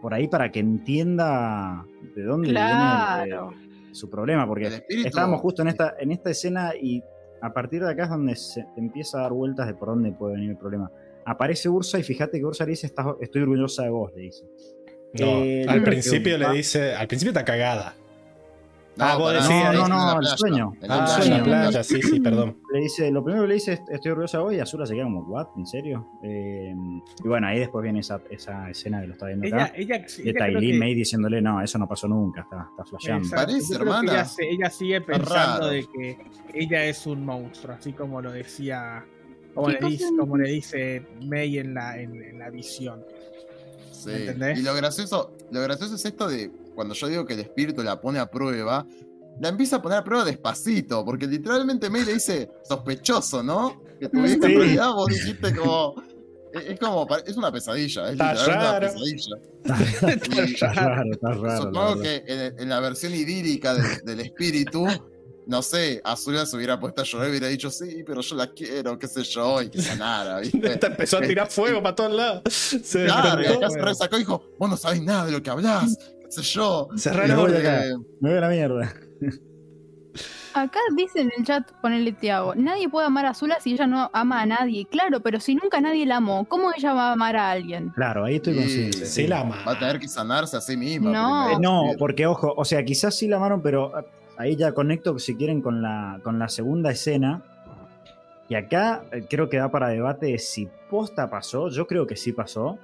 por 0.01 0.14
ahí 0.14 0.28
para 0.28 0.51
que 0.51 0.60
entienda 0.60 1.85
de 2.14 2.22
dónde 2.24 2.48
Claro. 2.51 3.24
viene 3.51 3.62
eh, 3.90 3.94
su 3.94 4.09
problema. 4.10 4.47
Porque 4.47 4.82
estábamos 4.89 5.40
justo 5.40 5.62
en 5.62 5.68
esta, 5.68 5.94
en 5.98 6.12
esta 6.12 6.31
escena 6.31 6.72
y 6.81 7.02
a 7.43 7.52
partir 7.52 7.82
de 7.82 7.90
acá 7.90 8.05
es 8.05 8.10
donde 8.10 8.36
se 8.36 8.64
empieza 8.77 9.18
a 9.18 9.22
dar 9.22 9.32
vueltas 9.32 9.66
de 9.66 9.74
por 9.74 9.89
dónde 9.89 10.12
puede 10.12 10.35
venir 10.35 10.51
el 10.51 10.56
problema. 10.59 10.90
Aparece 11.24 11.68
Ursa 11.68 11.98
y 11.98 12.02
fíjate 12.02 12.39
que 12.39 12.44
Ursa 12.44 12.64
le 12.64 12.70
dice, 12.70 12.86
"Estás- 12.86 13.14
estoy 13.20 13.43
orgullosa 13.43 13.82
de 13.85 13.90
vos, 13.90 14.12
le 14.14 14.22
dice. 14.22 14.44
No, 15.14 15.27
Eh, 15.43 15.66
al 15.68 15.82
principio 15.82 16.39
le 16.39 16.44
va- 16.47 16.52
dice. 16.52 16.94
Al 16.94 17.06
principio 17.09 17.31
está 17.32 17.44
cagada. 17.44 17.94
No, 19.01 19.06
Ah, 19.06 19.16
vos 19.16 19.32
decís, 19.32 19.48
no, 19.72 19.89
no, 19.89 20.20
la 20.20 20.31
el 20.31 20.39
sueño. 20.39 20.72
en 20.81 20.89
la 20.89 21.05
Ah, 21.05 21.18
la 21.24 21.43
playa. 21.44 21.82
sí, 21.82 22.02
sí, 22.02 22.20
perdón. 22.20 22.56
Le 22.72 22.81
dice, 22.81 23.10
lo 23.10 23.24
primero 23.24 23.44
que 23.44 23.48
le 23.48 23.55
dice 23.55 23.72
es, 23.72 23.81
estoy 23.90 24.10
orgullosa 24.12 24.40
vos 24.40 24.52
y 24.52 24.60
Azula 24.60 24.85
se 24.86 24.94
queda 24.94 25.05
como, 25.05 25.22
¿what? 25.22 25.48
¿En 25.56 25.66
serio? 25.66 26.06
Eh, 26.22 26.74
y 27.24 27.28
bueno, 27.28 27.47
ahí 27.47 27.59
después 27.60 27.82
viene 27.82 28.01
esa, 28.01 28.20
esa 28.31 28.68
escena 28.70 29.01
que 29.01 29.06
lo 29.06 29.12
está 29.14 29.27
viendo 29.27 29.47
Ella, 29.47 29.64
acá. 29.64 29.72
ella, 29.77 30.05
De 30.24 30.32
Tailin 30.35 30.72
que- 30.72 30.78
May 30.78 30.94
diciéndole, 30.94 31.40
no, 31.40 31.62
eso 31.62 31.78
no 31.78 31.89
pasó 31.89 32.06
nunca, 32.09 32.43
está, 32.43 32.68
está 32.70 32.85
flasheando. 32.85 33.24
Exacto, 33.27 33.47
Parece, 33.47 33.74
hermana. 33.74 34.27
Ella, 34.39 34.70
sigue 34.70 35.01
pensando 35.01 35.68
de 35.68 35.86
que 35.93 36.18
ella 36.55 36.85
es 36.85 37.06
un 37.06 37.24
monstruo, 37.24 37.74
así 37.77 37.93
como 37.93 38.20
lo 38.20 38.31
decía, 38.32 39.05
como, 39.55 39.68
¿Qué 39.68 39.78
le 39.81 39.89
dice, 39.89 40.05
como 40.18 40.36
le 40.36 40.48
dice 40.51 41.06
May 41.27 41.59
en 41.59 41.74
la, 41.74 41.98
en, 41.98 42.22
en 42.22 42.39
la 42.39 42.51
visión. 42.51 43.02
Sí. 43.93 44.10
¿Entendés? 44.12 44.59
Y 44.59 44.62
lo 44.62 44.74
gracioso, 44.74 45.32
lo 45.52 45.60
gracioso 45.62 45.94
es 45.97 46.05
esto 46.05 46.28
de 46.28 46.51
cuando 46.74 46.94
yo 46.94 47.09
digo 47.09 47.27
que 47.27 47.35
el 47.35 47.40
espíritu 47.40 47.82
la 47.82 48.01
pone 48.01 48.18
a 48.18 48.27
prueba, 48.31 48.86
la 49.40 49.48
empieza 49.48 49.77
a 49.77 49.82
poner 49.82 49.98
a 49.98 50.05
prueba 50.05 50.24
despacito, 50.24 51.05
porque 51.05 51.27
literalmente 51.27 51.89
May 51.90 52.05
le 52.05 52.14
dice 52.14 52.51
sospechoso, 52.68 53.43
¿no? 53.43 53.82
Que 53.98 54.09
tu 54.09 54.20
vieja 54.22 54.39
Sí. 54.47 54.52
en 54.52 54.59
realidad 54.59 54.93
vos 54.93 55.09
dijiste 55.09 55.55
como. 55.56 55.94
Es 56.52 56.81
como, 56.81 57.06
es 57.24 57.36
una 57.36 57.52
pesadilla, 57.52 58.06
es 58.06 58.12
Está 58.12 58.32
literalmente 58.35 58.68
una 58.68 58.81
raro. 58.81 58.93
pesadilla. 58.93 59.36
Está 60.48 60.72
raro, 60.74 61.12
está 61.12 61.32
raro. 61.32 61.62
supongo 61.62 62.02
que 62.02 62.24
en, 62.27 62.59
en 62.60 62.68
la 62.68 62.81
versión 62.81 63.14
idílica 63.14 63.74
del 63.74 64.20
espíritu, 64.20 64.85
no 65.47 65.62
sé, 65.62 66.01
Azula 66.05 66.47
se 66.47 66.57
hubiera 66.57 66.79
puesto 66.79 67.01
a 67.03 67.05
llorar 67.05 67.29
y 67.29 67.31
hubiera 67.31 67.49
dicho, 67.49 67.71
sí, 67.71 68.03
pero 68.07 68.21
yo 68.21 68.37
la 68.37 68.47
quiero, 68.53 68.99
qué 68.99 69.09
sé 69.09 69.23
yo, 69.25 69.61
y 69.62 69.71
que 69.71 69.81
sanara, 69.83 70.39
¿viste? 70.41 70.79
Empezó 70.87 71.19
a 71.19 71.21
tirar 71.23 71.51
fuego 71.51 71.83
para 71.83 71.95
todos 71.95 72.12
lados. 72.12 72.43
Se 72.49 73.05
Claro, 73.07 73.43
y 73.43 73.47
acá 73.47 73.71
se 73.71 73.81
resacó 73.81 74.17
y 74.17 74.21
dijo, 74.21 74.43
vos 74.59 74.71
no 74.71 74.77
sabés 74.77 75.03
nada 75.03 75.27
de 75.27 75.33
lo 75.33 75.43
que 75.43 75.51
hablás, 75.51 75.97
qué 76.25 76.31
sé 76.31 76.43
yo. 76.43 76.89
Cerrá 76.97 77.27
la 77.27 77.37
boca. 77.37 77.53
de 77.53 77.59
acá. 77.59 77.85
Me 78.21 78.29
voy 78.29 78.39
a 78.39 78.41
la 78.43 78.49
mierda. 78.49 78.95
Acá 80.53 80.81
dice 80.97 81.21
en 81.21 81.31
el 81.39 81.45
chat, 81.45 81.71
ponele 81.81 82.11
Tiago, 82.11 82.57
nadie 82.57 82.89
puede 82.89 83.07
amar 83.07 83.25
a 83.25 83.31
Azula 83.31 83.61
si 83.61 83.73
ella 83.73 83.87
no 83.87 84.11
ama 84.12 84.43
a 84.43 84.47
nadie. 84.47 84.85
Claro, 84.91 85.21
pero 85.21 85.39
si 85.39 85.55
nunca 85.55 85.81
nadie 85.81 86.05
la 86.07 86.17
amó, 86.17 86.45
¿cómo 86.49 86.73
ella 86.77 86.93
va 86.93 87.11
a 87.11 87.12
amar 87.12 87.37
a 87.37 87.53
alguien? 87.53 87.91
Claro, 87.91 88.25
ahí 88.25 88.37
estoy 88.37 88.55
Sí, 88.55 88.59
consciente. 88.59 89.07
Sí, 89.07 89.27
la 89.29 89.41
ama. 89.41 89.62
Va 89.65 89.73
a 89.73 89.79
tener 89.79 90.01
que 90.01 90.09
sanarse 90.09 90.57
a 90.57 90.61
sí 90.61 90.77
misma. 90.77 91.12
No. 91.12 91.51
Eh, 91.51 91.57
no, 91.61 91.83
porque 92.01 92.27
ojo, 92.27 92.53
o 92.57 92.65
sea, 92.65 92.85
quizás 92.85 93.15
sí 93.17 93.29
la 93.29 93.37
amaron, 93.37 93.62
pero 93.62 93.93
ahí 94.41 94.57
ya 94.57 94.73
conecto 94.73 95.19
si 95.19 95.37
quieren 95.37 95.61
con 95.61 95.83
la, 95.83 96.21
con 96.23 96.39
la 96.39 96.49
segunda 96.49 96.91
escena. 96.91 97.43
Y 98.49 98.55
acá 98.55 99.05
eh, 99.12 99.27
creo 99.29 99.49
que 99.49 99.59
da 99.59 99.71
para 99.71 99.89
debate 99.89 100.27
de 100.27 100.39
si 100.39 100.69
posta 100.91 101.31
pasó. 101.31 101.69
Yo 101.69 101.87
creo 101.87 102.07
que 102.07 102.17
sí 102.17 102.33
pasó. 102.33 102.79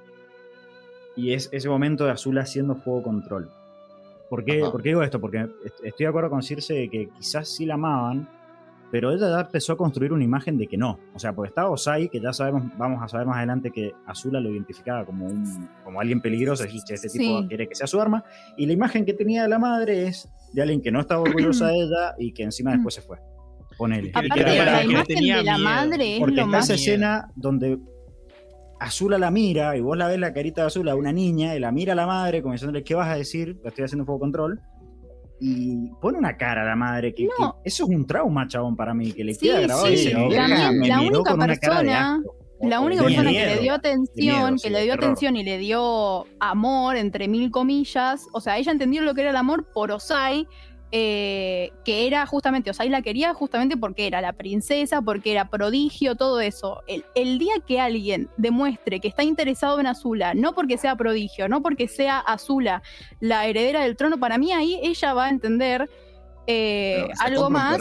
Y 1.15 1.33
es 1.33 1.49
ese 1.51 1.67
momento 1.67 2.05
de 2.05 2.11
Azul 2.11 2.37
haciendo 2.37 2.75
fuego 2.75 3.03
control. 3.03 3.49
¿Por 4.29 4.43
qué, 4.45 4.59
por 4.71 4.81
qué 4.83 4.89
digo 4.89 5.03
esto? 5.03 5.19
Porque 5.19 5.39
est- 5.65 5.83
estoy 5.83 6.03
de 6.05 6.07
acuerdo 6.07 6.29
con 6.29 6.43
Circe 6.43 6.73
de 6.73 6.89
que 6.89 7.09
quizás 7.17 7.47
sí 7.49 7.65
la 7.65 7.73
amaban, 7.75 8.27
pero 8.91 9.11
ella 9.11 9.29
ya 9.29 9.39
empezó 9.41 9.73
a 9.73 9.77
construir 9.77 10.13
una 10.13 10.23
imagen 10.23 10.57
de 10.57 10.67
que 10.67 10.77
no. 10.77 10.99
O 11.15 11.19
sea, 11.19 11.33
porque 11.33 11.49
estaba 11.49 11.69
Osai, 11.69 12.09
que 12.09 12.19
ya 12.19 12.33
sabemos, 12.33 12.63
vamos 12.77 13.01
a 13.01 13.07
saber 13.07 13.25
más 13.25 13.37
adelante 13.37 13.71
que 13.71 13.93
Azula 14.05 14.39
lo 14.39 14.49
identificaba 14.51 15.05
como, 15.05 15.25
un, 15.25 15.69
como 15.83 15.99
alguien 15.99 16.21
peligroso, 16.21 16.65
y 16.65 16.77
este 16.77 17.09
tipo 17.09 17.41
Sí. 17.41 17.45
quiere 17.47 17.67
que 17.67 17.75
sea 17.75 17.87
su 17.87 17.99
arma. 17.99 18.23
Y 18.57 18.65
la 18.67 18.73
imagen 18.73 19.05
que 19.05 19.13
tenía 19.13 19.41
de 19.43 19.49
la 19.49 19.59
madre 19.59 20.07
es 20.07 20.29
de 20.53 20.61
alguien 20.61 20.81
que 20.81 20.91
no 20.91 20.99
estaba 21.01 21.21
orgullosa 21.21 21.67
de 21.67 21.75
ella 21.75 22.15
y 22.17 22.33
que 22.33 22.43
encima 22.43 22.71
después 22.71 22.95
se 22.95 23.01
fue. 23.01 23.17
Ponele. 23.77 24.09
Aparte, 24.09 24.29
que 24.33 24.55
era- 24.55 24.71
la 24.71 24.79
que 24.81 24.85
imagen 24.85 25.05
tenía 25.15 25.37
de 25.37 25.43
la 25.43 25.57
miedo. 25.57 25.69
madre 25.69 26.13
es 26.15 26.19
Porque 26.19 26.35
lo 26.35 26.41
está 26.43 26.51
más... 26.51 26.63
esa 26.65 26.73
escena 26.73 27.27
donde 27.35 27.77
Azula 28.79 29.17
la 29.17 29.31
mira 29.31 29.75
y 29.75 29.81
vos 29.81 29.97
la 29.97 30.07
ves 30.07 30.19
la 30.19 30.33
carita 30.33 30.61
de 30.61 30.67
Azula, 30.67 30.95
una 30.95 31.11
niña, 31.11 31.55
y 31.55 31.59
la 31.59 31.71
mira 31.71 31.93
a 31.93 31.95
la 31.95 32.05
madre 32.07 32.41
como 32.41 32.53
diciéndole, 32.53 32.83
¿qué 32.83 32.93
vas 32.95 33.09
a 33.09 33.15
decir? 33.15 33.59
La 33.63 33.69
estoy 33.69 33.85
haciendo 33.85 34.05
fuego 34.05 34.19
control. 34.19 34.59
Y 35.39 35.89
pone 36.01 36.17
una 36.17 36.35
cara 36.37 36.63
a 36.63 36.65
la 36.65 36.75
madre 36.75 37.13
que, 37.13 37.25
No. 37.39 37.53
que 37.63 37.69
eso 37.69 37.83
es 37.83 37.89
un 37.89 38.07
trauma, 38.07 38.47
chabón, 38.47 38.75
para 38.75 38.93
mí, 38.95 39.11
que 39.13 39.23
le 39.23 39.33
Sí, 39.35 39.47
queda 39.47 39.61
grabado. 39.61 39.85
sí, 39.87 39.93
y 39.93 39.95
dice, 39.97 40.15
"Mi 40.15 40.27
vieja 40.29 40.47
también 40.47 40.79
me 40.79 40.87
la 40.87 40.97
miró 40.97 41.15
única 41.19 41.31
con 41.31 41.43
una 41.43 41.55
cara 41.57 41.77
de 41.79 41.85
persona- 41.85 42.15
asco". 42.15 42.35
La 42.61 42.79
única 42.79 43.03
persona 43.03 43.31
que 43.31 43.45
le 43.45 43.57
dio 43.59 43.73
atención, 43.73 44.35
miedo, 44.35 44.51
que 44.53 44.59
sí, 44.59 44.69
le 44.69 44.83
dio 44.83 44.93
terror. 44.93 45.05
atención 45.05 45.35
y 45.35 45.43
le 45.43 45.57
dio 45.57 46.25
amor, 46.39 46.95
entre 46.95 47.27
mil 47.27 47.51
comillas, 47.51 48.25
o 48.33 48.41
sea, 48.41 48.57
ella 48.57 48.71
entendió 48.71 49.01
lo 49.03 49.13
que 49.13 49.21
era 49.21 49.29
el 49.29 49.35
amor 49.35 49.71
por 49.71 49.91
Osai, 49.91 50.47
eh, 50.91 51.71
que 51.83 52.07
era 52.07 52.25
justamente, 52.25 52.69
Osai 52.69 52.89
la 52.89 53.01
quería 53.01 53.33
justamente 53.33 53.75
porque 53.75 54.07
era 54.07 54.21
la 54.21 54.33
princesa, 54.33 55.01
porque 55.01 55.33
era 55.33 55.49
prodigio, 55.49 56.15
todo 56.15 56.39
eso. 56.39 56.81
El, 56.87 57.03
el 57.13 57.37
día 57.37 57.55
que 57.65 57.79
alguien 57.79 58.29
demuestre 58.37 59.01
que 59.01 59.09
está 59.09 59.23
interesado 59.23 59.79
en 59.79 59.87
Azula, 59.87 60.33
no 60.33 60.53
porque 60.53 60.77
sea 60.77 60.95
prodigio, 60.95 61.49
no 61.49 61.61
porque 61.61 61.87
sea 61.87 62.19
Azula 62.19 62.81
la 63.19 63.45
heredera 63.45 63.81
del 63.81 63.97
trono, 63.97 64.17
para 64.17 64.37
mí 64.37 64.53
ahí 64.53 64.79
ella 64.81 65.13
va 65.13 65.25
a 65.25 65.29
entender 65.29 65.89
eh, 66.47 67.07
algo 67.19 67.49
más. 67.49 67.79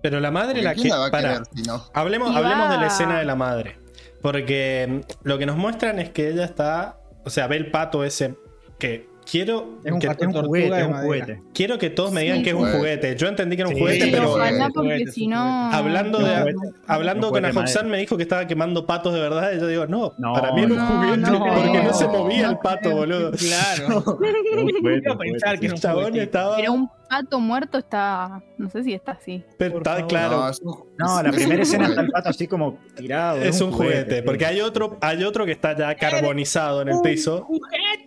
Pero 0.00 0.18
la 0.18 0.30
madre 0.30 0.54
Porque 0.54 0.62
la 0.62 0.74
¿Quién 0.74 0.84
que. 0.84 0.88
la 0.90 0.98
va 0.98 1.06
a 1.06 1.10
para, 1.10 1.28
querer 1.28 1.46
si 1.54 1.62
no? 1.62 1.84
hablemos, 1.94 2.34
hablemos 2.34 2.70
de 2.70 2.78
la 2.78 2.86
escena 2.86 3.18
de 3.18 3.24
la 3.24 3.36
madre. 3.36 3.81
Porque 4.22 5.02
lo 5.24 5.38
que 5.38 5.46
nos 5.46 5.56
muestran 5.56 5.98
es 5.98 6.10
que 6.10 6.28
ella 6.28 6.44
está. 6.44 6.96
O 7.24 7.30
sea, 7.30 7.46
ve 7.48 7.56
el 7.56 7.70
pato 7.70 8.04
ese. 8.04 8.34
Que 8.78 9.06
quiero. 9.30 9.78
Es 9.84 9.92
un 9.92 9.98
que, 10.00 10.06
pato 10.08 10.26
un 10.26 10.32
juguete, 10.32 10.80
es 10.80 10.86
un 10.86 10.94
juguete. 10.94 11.42
quiero 11.54 11.78
que 11.78 11.90
todos 11.90 12.10
me 12.12 12.22
digan 12.22 12.38
Sí. 12.38 12.42
que 12.44 12.50
es 12.50 12.54
un 12.54 12.60
Juguete. 12.62 12.78
juguete. 12.78 13.16
Yo 13.16 13.28
entendí 13.28 13.56
que 13.56 13.62
era 13.62 13.68
un 13.68 13.74
Sí, 13.76 13.80
juguete, 13.80 14.08
pero. 14.10 14.32
ojalá 14.32 14.68
porque 14.74 15.06
si 15.06 15.26
no... 15.28 15.38
Hablando 15.72 16.18
de- 16.18 16.40
juguete. 16.40 16.58
Hablando 16.88 17.30
con 17.30 17.44
Ajoxan 17.44 17.88
me 17.90 17.98
dijo 17.98 18.16
que 18.16 18.22
estaba 18.24 18.46
quemando 18.46 18.86
patos 18.86 19.14
de 19.14 19.20
verdad. 19.20 19.52
Y 19.54 19.60
yo 19.60 19.66
digo, 19.68 19.86
no, 19.86 20.12
No, 20.18 20.32
para 20.32 20.52
mí 20.52 20.62
era 20.62 20.72
un 20.74 20.80
juguete. 20.86 21.16
no 21.30 21.38
porque 21.44 21.82
no 21.82 21.94
se 21.94 22.08
movía 22.08 22.48
el 22.48 22.58
pato, 22.58 22.90
boludo. 22.90 23.30
Claro. 23.32 24.18
Pensar 25.18 25.58
que 25.58 25.66
El 25.66 25.72
un 25.72 25.78
chabón 25.78 26.16
estaba. 26.16 26.56
Pero 26.56 26.72
un 26.72 26.88
pato 27.12 27.40
muerto 27.40 27.78
está. 27.78 28.42
No 28.58 28.70
sé 28.70 28.82
si 28.84 28.92
está 28.94 29.12
así. 29.12 29.44
pero 29.58 29.78
está 29.78 29.92
favor. 29.94 30.08
claro. 30.08 30.36
No, 30.38 30.48
es 30.48 30.60
un- 30.60 30.84
No, 30.98 31.16
es- 31.18 31.22
la 31.24 31.28
es 31.30 31.34
primera 31.36 31.54
un 31.56 31.60
escena 31.62 31.84
está 31.84 31.94
juguete. 31.94 32.00
el 32.06 32.10
pato 32.12 32.28
así 32.30 32.46
como 32.48 32.78
tirado. 32.96 33.36
Es 33.42 33.60
un 33.60 33.72
juguete, 33.72 34.16
sí. 34.16 34.22
porque 34.22 34.46
hay 34.46 34.60
otro, 34.60 34.96
hay 35.00 35.22
otro 35.24 35.44
que 35.46 35.52
está 35.52 35.76
ya 35.76 35.94
carbonizado 35.94 36.82
en 36.82 36.88
el 36.88 37.00
piso. 37.02 37.46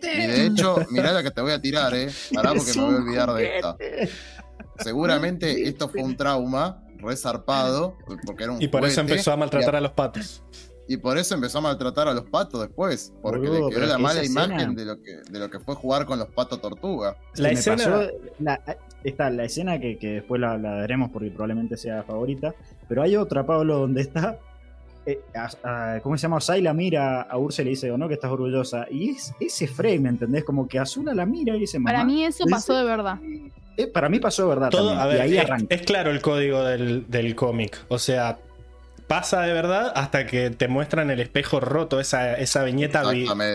Y 0.01 0.27
de 0.27 0.45
hecho, 0.47 0.77
mirá 0.91 1.11
la 1.11 1.23
que 1.23 1.31
te 1.31 1.41
voy 1.41 1.51
a 1.51 1.61
tirar, 1.61 1.93
eh. 1.95 2.09
Pará 2.33 2.53
porque 2.53 2.71
me 2.75 2.81
voy 2.81 2.85
a 2.93 2.97
un 2.97 3.03
olvidar 3.03 3.33
de 3.33 3.55
esta. 3.57 3.71
juguete. 3.73 4.09
Seguramente 4.79 5.67
esto 5.67 5.87
fue 5.89 6.01
un 6.03 6.15
trauma 6.17 6.81
resarpado, 6.97 7.97
porque 8.25 8.43
era 8.43 8.53
un 8.53 8.61
Y 8.61 8.67
por 8.67 8.83
eso 8.85 8.95
juguete, 9.01 9.13
empezó 9.13 9.31
a 9.31 9.37
maltratar 9.37 9.75
a 9.75 9.81
los 9.81 9.91
patos. 9.91 10.43
Y 10.87 10.97
por 10.97 11.17
eso 11.17 11.33
empezó 11.33 11.57
a 11.57 11.61
maltratar 11.61 12.07
a 12.07 12.13
los 12.13 12.25
patos 12.29 12.61
después, 12.61 13.11
porque 13.23 13.47
Boludo, 13.47 13.69
le 13.69 13.75
quedó 13.75 13.85
la 13.87 13.97
mala 13.97 14.23
imagen 14.23 14.75
de 14.75 14.85
lo, 14.85 15.01
que, 15.01 15.15
de 15.31 15.39
lo 15.39 15.49
que 15.49 15.59
fue 15.59 15.73
jugar 15.75 16.05
con 16.05 16.19
los 16.19 16.27
patos 16.29 16.61
tortuga. 16.61 17.15
La 17.37 17.49
escena. 17.49 17.77
pasó 17.77 18.07
la, 18.39 18.61
está 19.09 19.29
la 19.29 19.43
escena 19.45 19.79
que, 19.79 19.97
que 19.97 20.07
después 20.15 20.41
la, 20.41 20.57
la 20.57 20.71
daremos 20.77 21.11
porque 21.11 21.29
probablemente 21.29 21.77
sea 21.77 22.03
favorita, 22.03 22.53
pero 22.89 23.01
hay 23.01 23.15
otra, 23.15 23.45
Pablo, 23.45 23.77
donde 23.79 24.01
está. 24.01 24.37
eh, 25.07 25.19
a- 25.35 25.93
a- 25.95 25.99
¿Cómo 26.01 26.17
se 26.17 26.23
llama? 26.23 26.37
Osai 26.37 26.61
la 26.63 26.73
mira 26.73 27.21
a 27.21 27.37
Ursa 27.37 27.61
y 27.61 27.65
le 27.65 27.69
dice, 27.71 27.91
"¿O 27.91 27.97
no, 27.97 28.07
que 28.07 28.15
estás 28.15 28.31
orgullosa. 28.31 28.87
Y 28.89 29.11
es 29.11 29.33
ese 29.39 29.67
frame, 29.67 30.09
¿entendés? 30.09 30.43
Como 30.43 30.67
que 30.67 30.79
Azula 30.79 31.13
la 31.13 31.27
mira 31.27 31.55
y 31.55 31.59
dice, 31.59 31.79
Para 31.79 31.99
"Mamá". 31.99 32.11
mí 32.11 32.23
eso 32.25 32.43
Dice- 32.43 32.49
pasó 32.55 32.73
de 32.75 32.83
verdad. 32.85 33.19
Eh, 33.77 33.85
para 33.87 34.09
mí 34.09 34.19
pasó 34.19 34.43
de 34.43 34.49
verdad. 34.49 34.69
Todo, 34.71 34.95
también, 34.95 34.99
a 35.01 35.05
ver, 35.05 35.17
y 35.17 35.21
ahí 35.21 35.37
es, 35.37 35.43
arranca. 35.45 35.75
es 35.75 35.81
claro 35.83 36.09
el 36.09 36.21
código 36.21 36.63
del, 36.63 37.05
del 37.07 37.35
cómic. 37.35 37.77
O 37.89 37.99
sea, 37.99 38.39
pasa 39.05 39.41
de 39.41 39.53
verdad 39.53 39.91
hasta 39.95 40.25
que 40.25 40.49
te 40.49 40.67
muestran 40.67 41.11
el 41.11 41.19
espejo 41.19 41.59
roto, 41.59 41.99
esa, 41.99 42.33
esa 42.39 42.63
viñeta. 42.63 43.03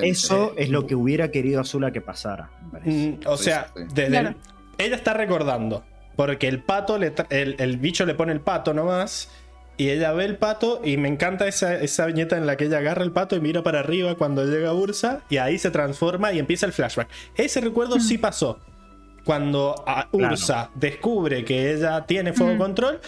Eso 0.02 0.52
es 0.56 0.68
lo 0.70 0.86
que 0.86 0.94
hubiera 0.94 1.32
querido 1.32 1.60
Azula 1.62 1.90
que 1.90 2.00
pasara. 2.00 2.50
Mm, 2.84 3.14
o 3.26 3.36
Sí, 3.36 3.44
sea, 3.44 3.72
desde 3.92 4.06
Claro. 4.08 4.34
El- 4.80 4.86
ella 4.86 4.96
está 4.96 5.12
recordando. 5.14 5.84
Porque 6.16 6.48
el 6.48 6.62
pato, 6.62 6.98
le 6.98 7.12
el, 7.30 7.56
el 7.58 7.76
bicho 7.78 8.04
le 8.04 8.14
pone 8.14 8.32
el 8.32 8.40
pato 8.40 8.74
nomás. 8.74 9.30
Y 9.76 9.88
ella 9.88 10.12
ve 10.12 10.26
el 10.26 10.36
pato 10.36 10.82
y 10.84 10.98
me 10.98 11.08
encanta 11.08 11.48
esa, 11.48 11.74
esa 11.76 12.04
viñeta 12.04 12.36
en 12.36 12.46
la 12.46 12.58
que 12.58 12.66
ella 12.66 12.78
agarra 12.78 13.02
el 13.02 13.12
pato 13.12 13.34
y 13.34 13.40
mira 13.40 13.62
para 13.62 13.80
arriba 13.80 14.14
cuando 14.14 14.44
llega 14.44 14.74
Ursa 14.74 15.22
y 15.30 15.38
ahí 15.38 15.58
se 15.58 15.70
transforma 15.70 16.32
y 16.34 16.38
empieza 16.38 16.66
el 16.66 16.72
flashback. 16.74 17.08
Ese 17.34 17.62
recuerdo 17.62 17.98
sí 17.98 18.18
pasó. 18.18 18.58
Cuando 19.24 19.82
a 19.86 20.08
Claro. 20.10 20.32
Ursa 20.32 20.70
descubre 20.74 21.44
que 21.46 21.72
ella 21.72 22.04
tiene 22.06 22.34
fuego 22.34 22.54
Mm. 22.54 22.58
control 22.58 23.00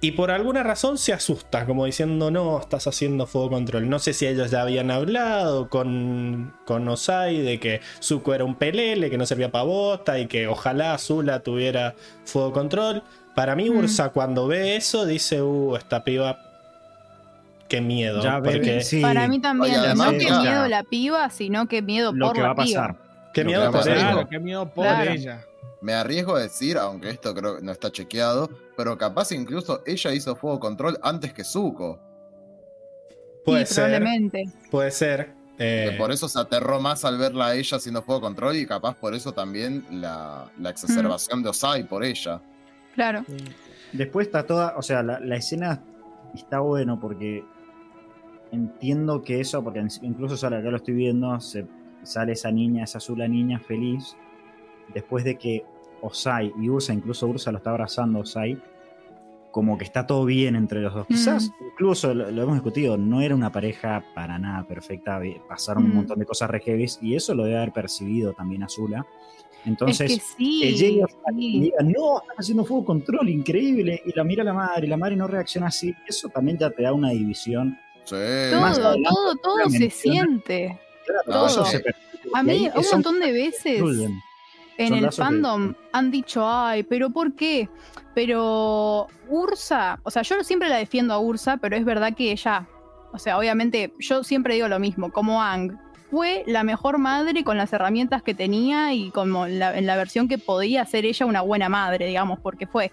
y 0.00 0.12
por 0.12 0.30
alguna 0.30 0.62
razón 0.62 0.98
se 0.98 1.12
asusta, 1.12 1.64
como 1.66 1.86
diciendo, 1.86 2.30
no, 2.30 2.60
estás 2.60 2.86
haciendo 2.86 3.26
fuego 3.26 3.50
control. 3.50 3.88
No 3.88 3.98
sé 3.98 4.12
si 4.12 4.26
ellos 4.26 4.50
ya 4.50 4.62
habían 4.62 4.90
hablado 4.90 5.68
con, 5.70 6.54
con 6.66 6.86
Osai 6.88 7.40
de 7.40 7.58
que 7.58 7.80
Zuko 8.02 8.34
era 8.34 8.44
un 8.44 8.56
pelele, 8.56 9.08
que 9.10 9.16
no 9.18 9.24
servía 9.26 9.50
para 9.50 9.64
bosta 9.64 10.18
y 10.18 10.26
que 10.26 10.46
ojalá 10.48 10.92
Azula 10.94 11.40
tuviera 11.40 11.94
fuego 12.24 12.52
control. 12.52 13.02
Para 13.34 13.54
mí, 13.56 13.68
Mm. 13.70 13.78
Ursa 13.78 14.10
cuando 14.10 14.46
ve 14.46 14.76
eso 14.76 15.06
dice, 15.06 15.40
uh, 15.42 15.76
esta 15.76 16.04
piba, 16.04 16.38
qué 17.68 17.80
miedo. 17.80 18.22
Ya 18.22 18.40
porque, 18.42 18.82
sí, 18.82 19.00
Para 19.00 19.26
mí 19.28 19.40
también. 19.40 19.74
Oye, 19.80 19.94
no 19.94 20.10
que 20.12 20.24
ya- 20.24 20.40
miedo 20.40 20.68
la 20.68 20.82
piba, 20.84 21.30
sino 21.30 21.66
que 21.68 21.82
miedo 21.82 22.12
lo 22.12 22.26
por 22.28 22.36
que 22.36 22.42
va 22.42 22.50
a 22.50 22.54
pasar. 22.54 22.92
piba. 22.94 23.02
qué 23.34 23.42
Lo 23.44 23.46
miedo 23.48 23.60
que 23.60 23.64
va 23.64 23.68
a 23.68 23.72
por 23.72 23.80
pasar. 23.80 23.96
ella. 23.96 24.12
Claro, 24.12 24.28
qué 24.28 24.38
miedo 24.38 24.68
por 24.70 24.84
Claro. 24.84 25.10
ella. 25.10 25.44
Me 25.82 25.92
arriesgo 25.94 26.36
a 26.36 26.40
decir, 26.40 26.78
aunque 26.78 27.10
esto 27.10 27.34
creo 27.34 27.56
que 27.58 27.62
no 27.62 27.72
está 27.72 27.90
chequeado, 27.92 28.48
pero 28.76 28.96
capaz 28.98 29.32
incluso 29.32 29.82
ella 29.86 30.12
hizo 30.12 30.36
fuego 30.36 30.60
control 30.60 30.98
antes 31.02 31.32
que 31.32 31.44
Zuko. 31.44 31.98
Puede 33.44 33.66
sí, 33.66 33.74
ser, 33.74 33.84
probablemente. 33.84 34.44
puede 34.70 34.90
ser. 34.90 35.32
eh, 35.58 35.88
Que 35.90 35.96
por 35.96 36.10
eso 36.10 36.28
se 36.28 36.38
aterró 36.38 36.80
más 36.80 37.04
al 37.04 37.16
verla 37.18 37.46
a 37.48 37.54
ella 37.54 37.76
haciendo 37.76 38.02
fuego 38.02 38.20
control 38.20 38.56
y 38.56 38.66
capaz 38.66 38.96
por 38.96 39.14
eso 39.14 39.32
también 39.32 39.84
la, 39.90 40.50
la 40.58 40.70
exacerbación 40.70 41.42
de 41.42 41.50
Osai 41.50 41.84
por 41.84 42.04
ella. 42.04 42.40
Claro. 42.94 43.24
Después 43.92 44.26
está 44.26 44.46
toda, 44.46 44.74
o 44.76 44.82
sea, 44.82 45.02
la, 45.02 45.20
la 45.20 45.36
escena 45.36 45.82
está 46.34 46.60
bueno 46.60 46.98
porque 47.00 47.44
entiendo 48.52 49.22
que 49.22 49.40
eso, 49.40 49.62
porque 49.62 49.82
incluso 50.02 50.36
sale 50.36 50.56
acá 50.56 50.70
lo 50.70 50.76
estoy 50.76 50.94
viendo, 50.94 51.38
se, 51.40 51.66
sale 52.02 52.32
esa 52.32 52.50
niña, 52.50 52.84
esa 52.84 52.98
azul 52.98 53.18
niña 53.30 53.60
feliz, 53.60 54.16
después 54.94 55.24
de 55.24 55.36
que 55.38 55.64
Osai 56.02 56.52
y 56.60 56.68
Ursa, 56.68 56.92
incluso 56.92 57.26
Ursa 57.26 57.50
lo 57.52 57.58
está 57.58 57.70
abrazando 57.70 58.20
Osai, 58.20 58.58
como 59.50 59.78
que 59.78 59.84
está 59.84 60.06
todo 60.06 60.24
bien 60.26 60.54
entre 60.56 60.80
los 60.80 60.92
dos. 60.94 61.06
Mm. 61.08 61.12
Quizás, 61.14 61.50
incluso 61.72 62.12
lo, 62.14 62.30
lo 62.30 62.42
hemos 62.42 62.54
discutido, 62.56 62.96
no 62.98 63.22
era 63.22 63.34
una 63.34 63.50
pareja 63.50 64.04
para 64.14 64.38
nada 64.38 64.64
perfecta, 64.66 65.20
pasaron 65.48 65.84
un 65.84 65.90
Mm. 65.92 65.94
montón 65.94 66.18
de 66.18 66.26
cosas 66.26 66.50
re 66.50 66.60
heavies, 66.60 66.98
y 67.00 67.14
eso 67.14 67.34
lo 67.34 67.44
debe 67.44 67.56
haber 67.56 67.72
percibido 67.72 68.32
también 68.34 68.62
Azula. 68.62 69.06
Entonces, 69.64 70.10
es 70.12 70.18
que 70.18 70.24
sí. 70.36 70.60
que 70.62 70.72
llegue 70.74 71.02
a- 71.02 71.32
y 71.36 71.60
diga, 71.60 71.78
no, 71.82 72.20
están 72.20 72.36
haciendo 72.38 72.64
fuego 72.64 72.84
control, 72.84 73.28
increíble, 73.30 74.00
y 74.04 74.12
la 74.14 74.22
mira 74.22 74.44
la 74.44 74.52
madre, 74.52 74.86
y 74.86 74.90
la 74.90 74.96
madre 74.96 75.16
no 75.16 75.26
reacciona 75.26 75.68
así, 75.68 75.92
eso 76.06 76.28
también 76.28 76.56
ya 76.58 76.70
te 76.70 76.82
da 76.82 76.92
una 76.92 77.10
división. 77.10 77.76
Sí. 78.04 78.14
más 78.14 78.76
Todo, 78.78 78.86
adelante, 78.88 79.08
todo, 79.10 79.34
todo 79.36 79.70
se 79.70 79.78
menciona- 79.80 79.90
siente. 80.26 80.80
Claro, 81.04 81.22
Todo. 81.26 81.46
eso 81.46 81.64
se 81.64 81.80
percibe. 81.80 82.04
A 82.34 82.42
mí, 82.44 82.68
un 82.72 82.84
montón 82.92 83.18
de 83.18 83.32
veces. 83.32 83.80
En 84.78 84.94
el 84.94 85.04
que- 85.10 85.16
fandom 85.16 85.74
han 85.92 86.10
dicho, 86.10 86.48
ay, 86.48 86.82
pero 86.82 87.10
¿por 87.10 87.34
qué? 87.34 87.68
Pero 88.14 89.08
Ursa, 89.28 89.98
o 90.02 90.10
sea, 90.10 90.22
yo 90.22 90.42
siempre 90.42 90.68
la 90.68 90.76
defiendo 90.76 91.14
a 91.14 91.18
Ursa, 91.18 91.58
pero 91.58 91.76
es 91.76 91.84
verdad 91.84 92.14
que 92.14 92.32
ella, 92.32 92.66
o 93.12 93.18
sea, 93.18 93.38
obviamente, 93.38 93.92
yo 93.98 94.24
siempre 94.24 94.54
digo 94.54 94.68
lo 94.68 94.78
mismo, 94.78 95.12
como 95.12 95.42
Ang, 95.42 95.78
fue 96.10 96.44
la 96.46 96.62
mejor 96.62 96.98
madre 96.98 97.42
con 97.42 97.56
las 97.58 97.72
herramientas 97.72 98.22
que 98.22 98.32
tenía 98.32 98.94
y 98.94 99.10
como 99.10 99.46
la, 99.48 99.76
en 99.76 99.86
la 99.86 99.96
versión 99.96 100.28
que 100.28 100.38
podía 100.38 100.84
ser 100.86 101.04
ella 101.04 101.26
una 101.26 101.40
buena 101.40 101.68
madre, 101.68 102.06
digamos, 102.06 102.38
porque 102.38 102.66
fue. 102.66 102.92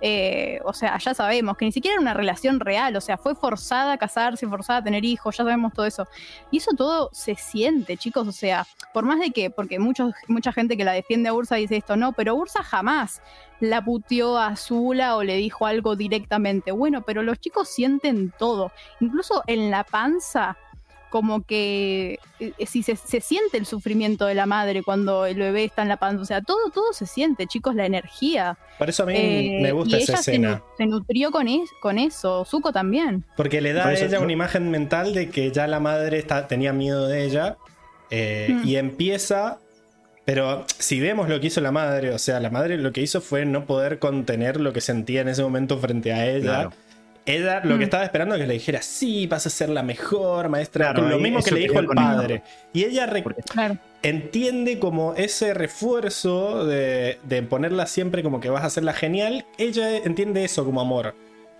Eh, 0.00 0.60
o 0.64 0.72
sea, 0.72 0.98
ya 0.98 1.14
sabemos 1.14 1.56
que 1.56 1.64
ni 1.64 1.72
siquiera 1.72 1.94
era 1.94 2.02
una 2.02 2.14
relación 2.14 2.60
real, 2.60 2.96
o 2.96 3.00
sea, 3.00 3.16
fue 3.16 3.34
forzada 3.34 3.92
a 3.92 3.98
casarse, 3.98 4.46
forzada 4.46 4.80
a 4.80 4.84
tener 4.84 5.04
hijos, 5.04 5.36
ya 5.36 5.44
sabemos 5.44 5.72
todo 5.72 5.86
eso. 5.86 6.06
Y 6.50 6.58
eso 6.58 6.72
todo 6.76 7.10
se 7.12 7.34
siente, 7.34 7.96
chicos, 7.96 8.28
o 8.28 8.32
sea, 8.32 8.66
por 8.92 9.04
más 9.04 9.20
de 9.20 9.30
que, 9.30 9.50
porque 9.50 9.78
mucha 9.78 10.52
gente 10.52 10.76
que 10.76 10.84
la 10.84 10.92
defiende 10.92 11.28
a 11.28 11.34
Ursa 11.34 11.56
dice 11.56 11.76
esto, 11.76 11.96
no, 11.96 12.12
pero 12.12 12.34
Ursa 12.34 12.62
jamás 12.62 13.22
la 13.60 13.82
puteó 13.82 14.38
a 14.38 14.56
Zula 14.56 15.16
o 15.16 15.22
le 15.22 15.36
dijo 15.36 15.66
algo 15.66 15.96
directamente. 15.96 16.72
Bueno, 16.72 17.02
pero 17.02 17.22
los 17.22 17.38
chicos 17.38 17.68
sienten 17.68 18.32
todo, 18.38 18.72
incluso 19.00 19.42
en 19.46 19.70
la 19.70 19.84
panza 19.84 20.56
como 21.10 21.42
que 21.42 22.18
eh, 22.40 22.52
si 22.66 22.82
se, 22.82 22.96
se 22.96 23.20
siente 23.20 23.56
el 23.56 23.66
sufrimiento 23.66 24.26
de 24.26 24.34
la 24.34 24.46
madre 24.46 24.82
cuando 24.82 25.24
el 25.26 25.36
bebé 25.38 25.64
está 25.64 25.82
en 25.82 25.88
la 25.88 25.96
panza, 25.96 26.22
o 26.22 26.24
sea, 26.26 26.42
todo, 26.42 26.70
todo 26.74 26.92
se 26.92 27.06
siente, 27.06 27.46
chicos, 27.46 27.74
la 27.74 27.86
energía. 27.86 28.58
Por 28.78 28.88
eso 28.88 29.04
a 29.04 29.06
mí 29.06 29.14
Eh, 29.16 29.58
me 29.62 29.72
gusta 29.72 29.98
y 29.98 30.02
esa 30.02 30.12
ella 30.12 30.20
escena. 30.20 30.62
Se, 30.76 30.86
nutrió 30.86 31.30
con, 31.30 31.48
es- 31.48 31.70
con 31.80 31.98
eso, 31.98 32.44
Zuko 32.44 32.72
también. 32.72 33.24
Porque 33.36 33.60
le 33.60 33.72
da 33.72 33.82
Por 33.82 33.92
a 33.92 33.94
eso 33.94 34.04
ella 34.06 34.18
yo- 34.18 34.24
una 34.24 34.32
imagen 34.32 34.70
mental 34.70 35.14
de 35.14 35.30
que 35.30 35.50
ya 35.52 35.66
la 35.66 35.80
madre 35.80 36.18
está, 36.18 36.46
tenía 36.48 36.72
miedo 36.72 37.06
de 37.08 37.24
ella. 37.24 37.56
eh, 38.10 38.48
Mm. 38.50 38.68
Y 38.68 38.76
empieza. 38.76 39.58
Pero 40.24 40.64
si 40.78 40.98
vemos 41.00 41.28
lo 41.28 41.40
que 41.40 41.46
hizo 41.48 41.60
la 41.60 41.70
madre, 41.70 42.10
o 42.12 42.18
sea, 42.18 42.40
la 42.40 42.50
madre 42.50 42.76
lo 42.78 42.92
que 42.92 43.00
hizo 43.00 43.20
fue 43.20 43.44
no 43.46 43.64
poder 43.64 43.98
contener 44.00 44.60
lo 44.60 44.72
que 44.72 44.80
sentía 44.80 45.20
en 45.20 45.28
ese 45.28 45.42
momento 45.42 45.78
frente 45.78 46.12
a 46.12 46.26
ella. 46.26 46.42
Claro. 46.42 46.72
Ella 47.26 47.60
lo 47.64 47.74
Mm. 47.74 47.78
que 47.78 47.84
estaba 47.84 48.04
esperando 48.04 48.34
es 48.36 48.40
que 48.40 48.46
le 48.46 48.54
dijera, 48.54 48.80
sí, 48.82 49.26
vas 49.26 49.46
a 49.46 49.50
ser 49.50 49.68
la 49.68 49.82
mejor 49.82 50.48
maestra. 50.48 50.86
Claro, 50.86 51.00
con 51.02 51.10
lo 51.10 51.18
mismo 51.18 51.42
que 51.42 51.50
le 51.50 51.60
dijo 51.60 51.78
el 51.80 51.86
padre. 51.86 52.42
Y 52.72 52.84
ella 52.84 53.10
Claro. 53.52 53.76
entiende 54.02 54.78
como 54.78 55.14
ese 55.14 55.52
refuerzo 55.52 56.64
de, 56.64 57.18
de 57.24 57.42
ponerla 57.42 57.86
siempre 57.86 58.22
como 58.22 58.38
que 58.40 58.48
vas 58.48 58.62
a 58.62 58.66
hacerla 58.66 58.92
genial, 58.92 59.44
ella 59.58 59.96
entiende 59.96 60.44
eso 60.44 60.64
como 60.64 60.80
amor. 60.80 61.14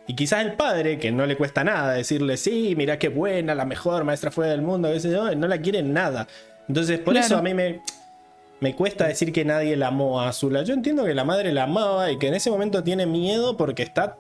Y 0.07 0.15
quizás 0.15 0.45
el 0.47 0.53
padre, 0.53 1.01
que 1.01 1.11
no 1.11 1.27
le 1.27 1.37
cuesta 1.37 1.65
nada 1.65 1.93
decirle, 1.95 2.37
sí, 2.37 2.75
mira 2.77 2.97
qué 2.99 3.09
buena, 3.09 3.57
la 3.57 3.65
mejor 3.65 4.05
maestra 4.05 4.31
fuera 4.31 4.53
del 4.53 4.63
mundo, 4.63 4.87
a 4.87 4.93
veces 4.93 5.13
no, 5.13 5.35
no 5.35 5.49
la 5.49 5.59
quiere 5.59 5.83
nada. 5.83 6.29
Entonces, 6.69 7.01
por 7.01 7.15
Claro. 7.15 7.27
eso 7.27 7.37
a 7.39 7.43
mí 7.43 7.55
me, 7.55 7.81
me 8.61 8.77
cuesta 8.77 9.09
decir 9.09 9.33
que 9.33 9.45
nadie 9.45 9.77
la 9.77 9.89
amó 9.89 10.21
a 10.21 10.29
Azula. 10.29 10.63
Yo 10.63 10.75
entiendo 10.75 11.05
que 11.05 11.13
la 11.13 11.25
madre 11.25 11.53
la 11.53 11.65
amaba 11.65 12.13
y 12.13 12.19
que 12.19 12.29
en 12.29 12.35
ese 12.35 12.51
momento 12.51 12.85
tiene 12.85 13.05
miedo 13.07 13.57
porque 13.57 13.83
está 13.83 14.17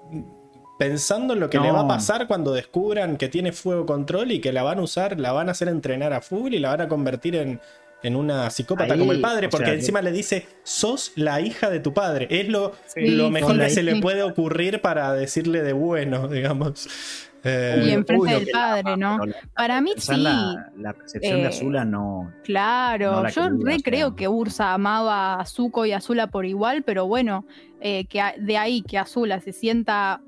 pensando 0.78 1.34
en 1.34 1.40
lo 1.40 1.48
que 1.50 1.58
le 1.58 1.70
va 1.70 1.80
a 1.80 1.88
pasar 1.88 2.26
cuando 2.26 2.52
descubran 2.52 3.16
que 3.16 3.28
tiene 3.28 3.52
fuego 3.52 3.86
control 3.86 4.32
y 4.32 4.40
que 4.40 4.52
la 4.52 4.62
van 4.62 4.78
a 4.78 4.82
usar, 4.82 5.18
la 5.18 5.32
van 5.32 5.48
a 5.48 5.52
hacer 5.52 5.68
entrenar 5.68 6.12
a 6.12 6.20
full 6.20 6.52
y 6.52 6.58
la 6.58 6.70
van 6.70 6.82
a 6.82 6.88
convertir 6.88 7.34
en, 7.36 7.60
en 8.02 8.14
una 8.16 8.50
psicópata 8.50 8.92
Ahí, 8.94 8.98
como 9.00 9.12
el 9.12 9.20
padre, 9.20 9.46
o 9.46 9.50
porque 9.50 9.66
sea, 9.66 9.74
encima 9.74 10.02
le 10.02 10.12
dice, 10.12 10.46
sos 10.64 11.12
la 11.16 11.40
hija 11.40 11.70
de 11.70 11.80
tu 11.80 11.94
padre. 11.94 12.26
Es 12.30 12.48
lo, 12.48 12.72
Sí, 12.86 13.08
lo 13.08 13.30
mejor 13.30 13.58
que 13.58 13.70
se 13.70 13.82
le 13.82 14.00
puede 14.02 14.22
ocurrir 14.22 14.80
para 14.82 15.12
decirle 15.14 15.62
de 15.62 15.72
bueno, 15.72 16.28
digamos. 16.28 16.88
Eh, 17.48 17.84
Y 17.86 17.90
enfrente 17.90 18.34
del 18.34 18.46
la 18.46 18.52
padre, 18.52 18.96
¿no? 18.96 19.24
la- 19.24 19.34
Para 19.54 19.80
mí 19.80 19.92
sí. 19.96 20.16
La, 20.16 20.70
la 20.76 20.92
percepción 20.92 21.38
Eh, 21.38 21.42
de 21.42 21.48
Azula 21.48 21.84
no. 21.84 22.32
Claro, 22.44 23.22
No 23.22 23.28
yo 23.28 23.48
re 23.64 23.76
creo 23.82 24.16
que 24.16 24.26
Ursa 24.28 24.74
amaba 24.74 25.40
a 25.40 25.46
Zuko 25.46 25.86
y 25.86 25.92
a 25.92 25.98
Azula 25.98 26.26
por 26.26 26.44
igual, 26.44 26.82
pero 26.82 27.06
bueno, 27.06 27.46
eh, 27.80 28.04
que 28.06 28.20
de 28.38 28.58
ahí 28.58 28.82
que 28.82 28.98
Azula 28.98 29.40
se 29.40 29.52
sienta 29.52 30.20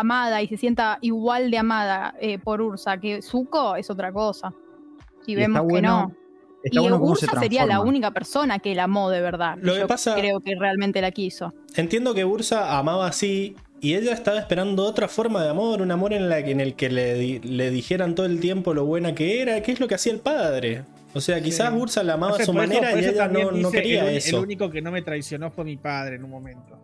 amada 0.00 0.42
y 0.42 0.48
se 0.48 0.56
sienta 0.56 0.98
igual 1.00 1.50
de 1.50 1.58
amada 1.58 2.14
eh, 2.20 2.38
por 2.38 2.60
Ursa 2.60 2.98
que 2.98 3.22
Zuko 3.22 3.76
es 3.76 3.90
otra 3.90 4.12
cosa. 4.12 4.52
Y, 5.26 5.32
Y 5.32 5.34
vemos 5.36 5.62
que 5.62 5.66
bueno- 5.68 6.08
no. 6.08 6.16
Y 6.66 6.78
bueno 6.78 6.98
cómo 6.98 7.14
se 7.14 7.26
Ursa 7.26 7.40
sería 7.40 7.66
la 7.66 7.80
única 7.80 8.10
persona 8.12 8.58
que 8.58 8.74
la 8.74 8.84
amó 8.84 9.10
de 9.10 9.20
verdad. 9.20 9.56
Lo 9.60 9.74
que 9.74 9.80
Yo 9.80 9.86
pasa- 9.86 10.14
creo 10.14 10.40
que 10.40 10.54
realmente 10.58 11.02
la 11.02 11.10
quiso. 11.10 11.52
Entiendo 11.74 12.14
que 12.14 12.24
Ursa 12.24 12.78
amaba 12.78 13.06
así 13.06 13.54
y 13.82 13.94
ella 13.96 14.14
estaba 14.14 14.38
esperando 14.38 14.82
otra 14.84 15.06
forma 15.08 15.42
de 15.42 15.50
amor, 15.50 15.82
un 15.82 15.90
amor 15.90 16.14
en, 16.14 16.30
la, 16.30 16.38
en 16.38 16.60
el 16.60 16.74
que 16.74 16.88
le, 16.88 17.14
di- 17.16 17.38
le 17.40 17.70
dijeran 17.70 18.14
todo 18.14 18.24
el 18.24 18.40
tiempo 18.40 18.72
lo 18.72 18.86
buena 18.86 19.14
que 19.14 19.42
era, 19.42 19.62
que 19.62 19.72
es 19.72 19.80
lo 19.80 19.88
que 19.88 19.96
hacía 19.96 20.12
el 20.14 20.20
padre. 20.20 20.84
O 21.12 21.20
sea, 21.20 21.38
quizás 21.42 21.70
Sí. 21.70 21.78
Ursa 21.78 22.02
la 22.02 22.14
amaba 22.14 22.32
a 22.32 22.36
su 22.36 22.42
eso- 22.44 22.52
manera 22.54 22.98
y 22.98 23.04
ella 23.04 23.28
no, 23.28 23.70
quería 23.70 24.08
el, 24.08 24.16
eso. 24.16 24.38
El 24.38 24.44
único 24.44 24.70
que 24.70 24.80
no 24.80 24.90
me 24.90 25.02
traicionó 25.02 25.50
fue 25.50 25.64
mi 25.66 25.76
padre 25.76 26.16
en 26.16 26.24
un 26.24 26.30
momento. 26.30 26.78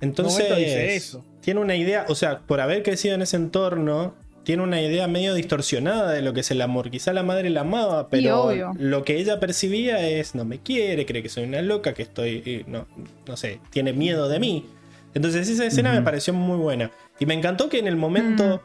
Entonces, 0.00 0.56
dice 0.56 0.94
eso. 0.94 1.24
tiene 1.40 1.60
una 1.60 1.76
idea, 1.76 2.06
o 2.08 2.14
sea, 2.14 2.40
por 2.40 2.60
haber 2.60 2.82
crecido 2.82 3.14
en 3.14 3.22
ese 3.22 3.36
entorno, 3.36 4.14
tiene 4.44 4.62
una 4.62 4.80
idea 4.80 5.06
medio 5.08 5.34
distorsionada 5.34 6.12
de 6.12 6.22
lo 6.22 6.32
que 6.32 6.40
es 6.40 6.50
el 6.50 6.62
amor. 6.62 6.90
Quizá 6.90 7.12
la 7.12 7.22
madre 7.22 7.50
la 7.50 7.60
amaba, 7.60 8.08
pero 8.08 8.50
lo 8.78 9.04
que 9.04 9.18
ella 9.18 9.40
percibía 9.40 10.00
es 10.08 10.34
no 10.34 10.44
me 10.46 10.60
quiere, 10.60 11.04
cree 11.04 11.22
que 11.22 11.28
soy 11.28 11.44
una 11.44 11.60
loca, 11.60 11.92
que 11.92 12.02
estoy, 12.02 12.42
eh, 12.46 12.64
no, 12.66 12.86
no 13.26 13.36
sé, 13.36 13.60
tiene 13.70 13.92
miedo 13.92 14.28
de 14.28 14.40
mí. 14.40 14.64
Entonces 15.12 15.48
esa 15.48 15.66
escena 15.66 15.92
me 15.92 16.00
pareció 16.02 16.32
muy 16.32 16.56
buena. 16.56 16.90
Y 17.18 17.26
me 17.26 17.34
encantó 17.34 17.68
que 17.68 17.78
en 17.78 17.88
el 17.88 17.96
momento, 17.96 18.62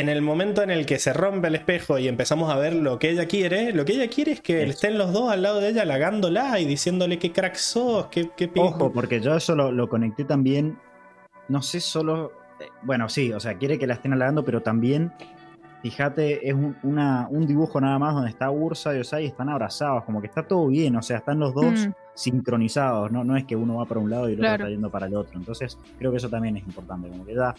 en 0.00 0.08
el 0.08 0.22
momento 0.22 0.62
en 0.62 0.70
el 0.70 0.84
que 0.86 0.98
se 0.98 1.12
rompe 1.12 1.48
el 1.48 1.54
espejo 1.54 1.98
y 1.98 2.08
empezamos 2.08 2.50
a 2.52 2.56
ver 2.56 2.74
lo 2.74 2.98
que 2.98 3.10
ella 3.10 3.26
quiere, 3.26 3.72
lo 3.72 3.84
que 3.84 3.92
ella 3.94 4.08
quiere 4.08 4.32
es 4.32 4.40
que 4.40 4.62
estén 4.64 4.98
los 4.98 5.12
dos 5.12 5.30
al 5.30 5.42
lado 5.42 5.60
de 5.60 5.68
ella 5.70 5.82
halagándola 5.82 6.58
y 6.60 6.64
diciéndole 6.66 7.18
qué 7.18 7.32
crack 7.32 7.54
sos, 7.56 8.06
qué, 8.06 8.30
qué 8.36 8.50
Ojo, 8.56 8.92
porque 8.92 9.20
yo 9.20 9.34
eso 9.36 9.54
lo, 9.54 9.72
lo 9.72 9.88
conecté 9.88 10.24
también. 10.24 10.78
No 11.48 11.62
sé 11.62 11.80
solo. 11.80 12.32
eh, 12.60 12.64
Bueno, 12.82 13.08
sí, 13.08 13.32
o 13.32 13.40
sea, 13.40 13.54
quiere 13.58 13.78
que 13.78 13.86
la 13.86 13.94
estén 13.94 14.12
halagando, 14.12 14.44
pero 14.44 14.62
también. 14.62 15.12
Fíjate, 15.82 16.48
es 16.48 16.54
un, 16.54 16.76
una- 16.82 17.28
un 17.30 17.46
dibujo 17.46 17.80
nada 17.80 17.98
más 17.98 18.14
donde 18.14 18.30
está 18.30 18.50
Ursa 18.50 18.96
y 18.96 19.00
Osai 19.00 19.24
y 19.24 19.26
están 19.28 19.48
abrazados, 19.48 20.02
como 20.04 20.20
que 20.20 20.26
está 20.26 20.42
todo 20.42 20.66
bien, 20.66 20.96
o 20.96 21.02
sea, 21.02 21.18
están 21.18 21.38
los 21.38 21.54
dos 21.54 21.86
Mm. 21.86 21.92
sincronizados, 22.14 23.12
¿no? 23.12 23.22
no 23.24 23.36
es 23.36 23.44
que 23.44 23.54
uno 23.54 23.76
va 23.76 23.84
para 23.84 24.00
un 24.00 24.10
lado 24.10 24.28
y 24.28 24.32
el 24.32 24.38
Claro. 24.38 24.54
otro 24.54 24.64
está 24.66 24.70
yendo 24.72 24.90
para 24.90 25.06
el 25.06 25.14
otro. 25.14 25.38
Entonces, 25.38 25.78
creo 25.98 26.10
que 26.10 26.16
eso 26.16 26.28
también 26.28 26.56
es 26.56 26.66
importante, 26.66 27.08
como 27.08 27.24
que 27.24 27.32
ella 27.32 27.54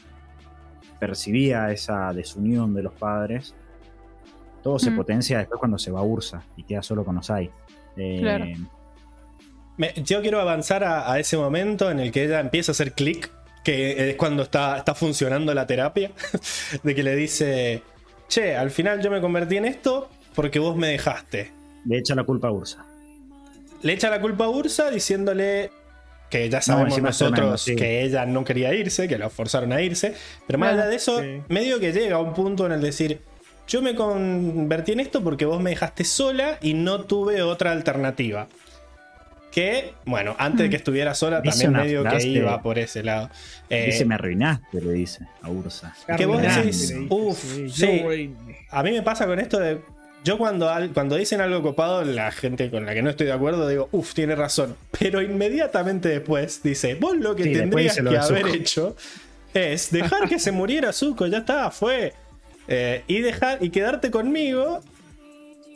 percibía 1.00 1.72
esa 1.72 2.12
desunión 2.14 2.74
de 2.74 2.84
los 2.84 2.94
padres. 2.94 3.54
Todo 4.64 4.80
se 4.80 4.92
Mm. 4.92 4.96
potencia 4.98 5.38
después 5.40 5.60
cuando 5.60 5.78
se 5.78 5.92
va 5.92 6.02
Ursa 6.02 6.44
y 6.58 6.64
queda 6.64 6.82
solo 6.82 7.06
con 7.06 7.18
Osai. 7.18 7.50
Eh, 7.96 8.18
Claro. 8.22 8.46
Me- 9.78 9.94
yo 10.04 10.22
quiero 10.22 10.42
avanzar 10.42 10.84
a, 10.84 11.12
a 11.12 11.20
ese 11.20 11.38
momento 11.38 11.92
en 11.92 12.00
el 12.00 12.12
que 12.12 12.26
ella 12.26 12.40
empieza 12.40 12.72
a 12.72 12.74
hacer 12.74 12.94
clic, 12.94 13.32
que 13.64 14.10
es 14.10 14.16
cuando 14.16 14.44
está, 14.44 14.78
está 14.78 14.96
funcionando 14.96 15.54
la 15.54 15.68
terapia, 15.68 16.12
de 16.84 16.96
que 16.96 17.04
le 17.04 17.16
dice, 17.16 17.84
che, 18.28 18.56
al 18.56 18.72
final 18.72 19.02
yo 19.02 19.12
me 19.12 19.22
convertí 19.22 19.58
en 19.58 19.66
esto 19.66 20.10
porque 20.34 20.58
vos 20.60 20.76
me 20.76 20.88
dejaste. 20.88 21.52
Le 21.86 22.00
echa 22.00 22.16
la 22.16 22.24
culpa 22.24 22.48
a 22.48 22.52
Ursa. 22.52 22.86
Le 23.84 23.94
echa 23.94 24.10
la 24.10 24.20
culpa 24.20 24.46
a 24.46 24.50
Ursa 24.50 24.90
diciéndole 24.90 25.70
que 26.30 26.50
ya 26.50 26.62
sabemos 26.62 27.02
nosotros 27.02 27.34
tremendo, 27.34 27.58
sí. 27.58 27.76
que 27.76 28.04
ella 28.04 28.26
no 28.26 28.44
quería 28.44 28.74
irse, 28.74 29.08
que 29.08 29.18
la 29.18 29.30
forzaron 29.30 29.72
a 29.72 29.82
irse, 29.82 30.14
pero 30.46 30.60
más 30.60 30.74
allá 30.74 30.88
de 30.88 30.96
eso, 30.96 31.22
sí. 31.22 31.42
medio 31.48 31.80
que 31.80 31.94
llega 31.94 32.18
a 32.18 32.20
un 32.20 32.34
punto 32.34 32.66
en 32.66 32.74
el 32.74 32.82
decir, 32.82 33.22
yo 33.68 33.82
me 33.82 33.96
convertí 33.96 34.94
en 34.94 35.02
esto 35.02 35.24
porque 35.24 35.46
vos 35.46 35.62
me 35.62 35.72
dejaste 35.72 36.04
sola 36.04 36.58
y 36.62 36.74
no 36.74 37.02
tuve 37.02 37.42
otra 37.42 37.72
alternativa. 37.72 38.48
Que, 39.52 39.94
bueno, 40.06 40.36
antes 40.38 40.66
de 40.66 40.70
que 40.70 40.76
estuviera 40.76 41.16
sola, 41.16 41.42
también 41.42 41.72
medio 41.72 42.04
que 42.04 42.24
iba 42.28 42.62
por 42.62 42.78
ese 42.78 43.02
lado. 43.02 43.30
Eh, 43.70 43.88
Dice, 43.88 44.06
me 44.06 44.16
arruinaste, 44.16 44.82
le 44.82 44.92
dice 44.92 45.26
a 45.42 45.50
Ursa. 45.50 45.96
Que 46.16 46.26
vos 46.28 46.42
decís, 46.42 46.58
le 46.58 46.66
dice, 46.66 47.08
uf, 47.10 47.44
sí, 47.72 48.36
a 48.70 48.84
mí 48.84 48.92
me 48.92 49.02
pasa 49.02 49.26
con 49.26 49.40
esto 49.40 49.60
de. 49.60 49.82
Yo 50.28 50.38
cuando, 50.38 50.70
cuando 50.94 51.16
dicen 51.16 51.40
algo 51.40 51.62
copado, 51.62 52.04
la 52.04 52.32
gente 52.34 52.70
con 52.70 52.86
la 52.86 52.94
que 52.94 53.02
no 53.02 53.10
estoy 53.10 53.28
de 53.28 53.32
acuerdo, 53.34 53.66
digo, 53.68 53.88
uff, 53.94 54.14
tiene 54.14 54.36
razón. 54.36 54.76
Pero 55.00 55.22
inmediatamente 55.22 56.10
después 56.10 56.62
dice, 56.64 56.96
vos 56.96 57.16
lo 57.16 57.34
que 57.34 57.44
Sí, 57.46 57.54
tendrías 57.54 57.96
que 57.96 58.02
haber 58.18 58.44
Zuko. 58.44 58.54
hecho 58.54 58.96
es 59.54 59.90
dejar 59.90 60.28
que 60.28 60.38
se 60.38 60.52
muriera 60.52 60.92
Zuko, 60.92 61.28
ya 61.28 61.38
está, 61.38 61.72
fue. 61.72 62.14
Eh, 62.68 63.04
y 63.08 63.20
dejar 63.22 63.64
y 63.64 63.70
quedarte 63.70 64.12
conmigo 64.12 64.82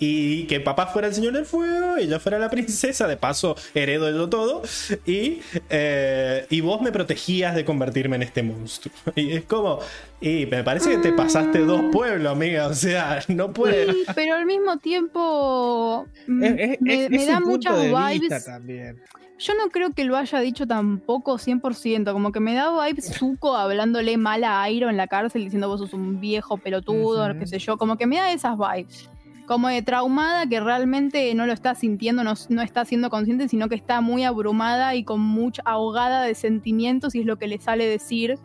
y 0.03 0.45
que 0.47 0.59
papá 0.59 0.87
fuera 0.87 1.07
el 1.09 1.13
señor 1.13 1.33
del 1.33 1.45
fuego 1.45 1.99
y 1.99 2.07
yo 2.07 2.19
fuera 2.19 2.39
la 2.39 2.49
princesa, 2.57 3.07
de 3.07 3.17
paso 3.17 3.55
heredo 3.75 4.09
yo 4.09 4.27
todo, 4.29 4.63
y, 5.05 5.41
eh, 5.69 6.47
y 6.49 6.59
vos 6.61 6.81
me 6.81 6.91
protegías 6.91 7.53
de 7.53 7.63
convertirme 7.63 8.15
en 8.15 8.23
este 8.23 8.41
monstruo. 8.41 8.91
Y 9.15 9.33
es 9.33 9.43
como, 9.45 9.79
y 10.19 10.47
me 10.47 10.63
parece 10.63 10.89
que 10.89 10.97
te 10.97 11.13
pasaste 11.13 11.59
dos 11.59 11.83
pueblos, 11.91 12.31
amiga, 12.31 12.65
o 12.67 12.73
sea, 12.73 13.19
no 13.27 13.53
puedes... 13.53 13.93
Sí, 13.95 14.03
pero 14.15 14.35
al 14.37 14.45
mismo 14.47 14.77
tiempo 14.77 16.07
mm, 16.27 16.43
Es, 16.43 16.51
es- 16.71 16.81
me, 16.81 17.03
es- 17.05 17.09
me 17.11 17.17
es 17.17 17.27
da 17.27 17.39
muchas 17.39 17.79
vibes. 17.83 18.45
también. 18.45 18.99
Yo 19.37 19.53
no 19.55 19.69
creo 19.71 19.91
que 19.93 20.03
lo 20.03 20.17
haya 20.17 20.39
dicho 20.39 20.67
tampoco 20.67 21.37
100%, 21.39 22.11
como 22.13 22.31
que 22.31 22.39
me 22.39 22.53
da 22.53 22.85
vibes 22.85 23.11
Zuko 23.17 23.55
hablándole 23.55 24.15
mal 24.17 24.43
a 24.43 24.61
Airo 24.63 24.87
en 24.89 24.97
la 24.97 25.07
cárcel 25.07 25.43
diciendo 25.43 25.67
vos 25.67 25.79
sos 25.79 25.93
un 25.93 26.19
viejo 26.19 26.57
pelotudo, 26.57 27.27
Ujú. 27.29 27.39
qué 27.39 27.47
sé 27.47 27.57
yo, 27.59 27.77
como 27.77 27.97
que 27.97 28.05
me 28.05 28.17
da 28.17 28.31
esas 28.31 28.55
vibes. 28.57 29.09
Como 29.51 29.67
de 29.67 29.81
traumada 29.81 30.47
que 30.47 30.61
realmente 30.61 31.35
no 31.35 31.45
lo 31.45 31.51
está 31.51 31.75
sintiendo, 31.75 32.23
no, 32.23 32.35
no 32.47 32.61
está 32.61 32.85
siendo 32.85 33.09
consciente, 33.09 33.49
sino 33.49 33.67
que 33.67 33.75
está 33.75 33.99
muy 33.99 34.23
abrumada 34.23 34.95
y 34.95 35.03
con 35.03 35.19
mucha 35.19 35.61
ahogada 35.65 36.23
de 36.23 36.35
sentimientos 36.35 37.15
y 37.15 37.19
es 37.19 37.25
lo 37.25 37.35
que 37.35 37.47
le 37.47 37.59
sale 37.59 37.85
decir. 37.85 38.39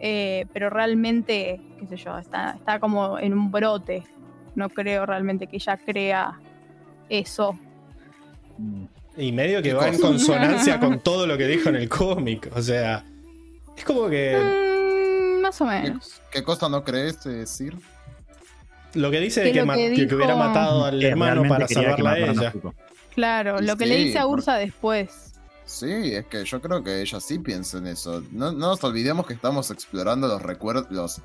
eh, 0.00 0.46
pero 0.52 0.68
realmente, 0.68 1.60
qué 1.78 1.86
sé 1.86 1.96
yo, 1.98 2.18
está, 2.18 2.56
está 2.58 2.80
como 2.80 3.16
en 3.20 3.32
un 3.32 3.52
brote. 3.52 4.02
No 4.56 4.70
creo 4.70 5.06
realmente 5.06 5.46
que 5.46 5.54
ella 5.54 5.76
crea 5.76 6.40
eso. 7.08 7.56
Y 9.16 9.30
medio 9.30 9.62
que 9.62 9.68
Qué 9.68 9.74
va 9.76 9.86
en 9.86 10.00
consonancia 10.00 10.80
con 10.80 10.98
todo 10.98 11.28
lo 11.28 11.38
que 11.38 11.46
dijo 11.46 11.68
en 11.68 11.76
el 11.76 11.88
cómic, 11.88 12.50
o 12.56 12.60
sea... 12.60 13.04
Es 13.76 13.84
como 13.84 14.08
que 14.08 14.36
Mm, 14.36 15.42
más 15.42 15.60
o 15.60 15.64
menos. 15.64 16.20
¿Qué 16.32 16.42
cosa 16.42 16.68
no 16.68 16.82
crees 16.82 17.24
eh, 17.26 17.30
decir? 17.30 17.78
Lo 18.94 19.10
que 19.10 19.20
dice 19.20 19.42
Que 19.42 19.62
de 19.62 19.92
que, 19.94 20.06
que 20.08 20.14
hubiera 20.14 20.36
matado 20.36 20.84
al 20.84 20.98
Que 20.98 21.08
hermano 21.08 21.42
para 21.48 21.66
salvarla 21.68 22.10
a 22.12 22.18
ella. 22.18 22.52
Claro, 23.14 23.60
lo 23.60 23.76
que 23.76 23.86
le 23.86 23.96
dice 23.96 24.18
a 24.18 24.22
por- 24.22 24.38
Ursa 24.38 24.56
después. 24.56 25.32
Sí, 25.64 26.14
es 26.14 26.26
que 26.26 26.44
yo 26.44 26.60
creo 26.60 26.82
que 26.82 27.00
ella 27.00 27.20
sí 27.20 27.38
piensa 27.38 27.78
en 27.78 27.86
eso. 27.86 28.22
No, 28.32 28.50
no 28.52 28.68
nos 28.68 28.82
olvidemos 28.84 29.26
que 29.26 29.34
estamos 29.34 29.70
explorando 29.70 30.26
los 30.26 30.42
recuerdos, 30.42 30.86
los, 30.90 31.20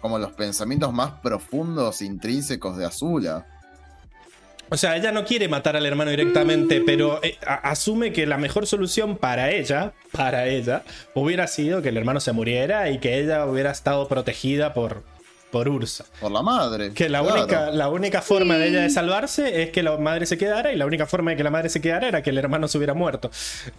como 0.00 0.18
los 0.18 0.32
pensamientos 0.32 0.92
más 0.92 1.12
profundos, 1.22 2.00
intrínsecos 2.02 2.76
de 2.76 2.84
Azula. 2.86 3.46
O 4.70 4.76
sea, 4.76 4.96
ella 4.96 5.12
no 5.12 5.24
quiere 5.24 5.48
matar 5.48 5.76
al 5.76 5.86
hermano 5.86 6.10
directamente, 6.10 6.82
pero 6.82 7.20
eh, 7.24 7.38
a- 7.46 7.54
asume 7.70 8.12
que 8.12 8.26
la 8.26 8.36
mejor 8.36 8.66
solución 8.66 9.16
para 9.16 9.50
ella, 9.50 9.94
para 10.12 10.46
ella, 10.46 10.84
hubiera 11.14 11.46
sido 11.46 11.80
que 11.80 11.88
el 11.88 11.96
hermano 11.96 12.20
se 12.20 12.32
muriera 12.32 12.90
y 12.90 12.98
que 12.98 13.18
ella 13.18 13.46
hubiera 13.46 13.70
estado 13.70 14.06
protegida 14.08 14.74
por, 14.74 15.02
por 15.50 15.68
Ursa. 15.68 16.04
Por 16.20 16.30
la 16.30 16.42
madre. 16.42 16.92
Que 16.92 17.08
la 17.08 17.20
claro. 17.20 17.42
única, 17.42 17.70
la 17.70 17.88
única 17.88 18.22
forma 18.22 18.56
de 18.56 18.68
ella 18.68 18.80
de 18.82 18.90
salvarse 18.90 19.62
es 19.62 19.70
que 19.70 19.82
la 19.82 19.96
madre 19.96 20.26
se 20.26 20.36
quedara 20.36 20.72
y 20.72 20.76
la 20.76 20.86
única 20.86 21.06
forma 21.06 21.30
de 21.30 21.36
que 21.36 21.44
la 21.44 21.50
madre 21.50 21.68
se 21.68 21.80
quedara 21.80 22.08
era 22.08 22.22
que 22.22 22.30
el 22.30 22.38
hermano 22.38 22.68
se 22.68 22.78
hubiera 22.78 22.94
muerto. 22.94 23.30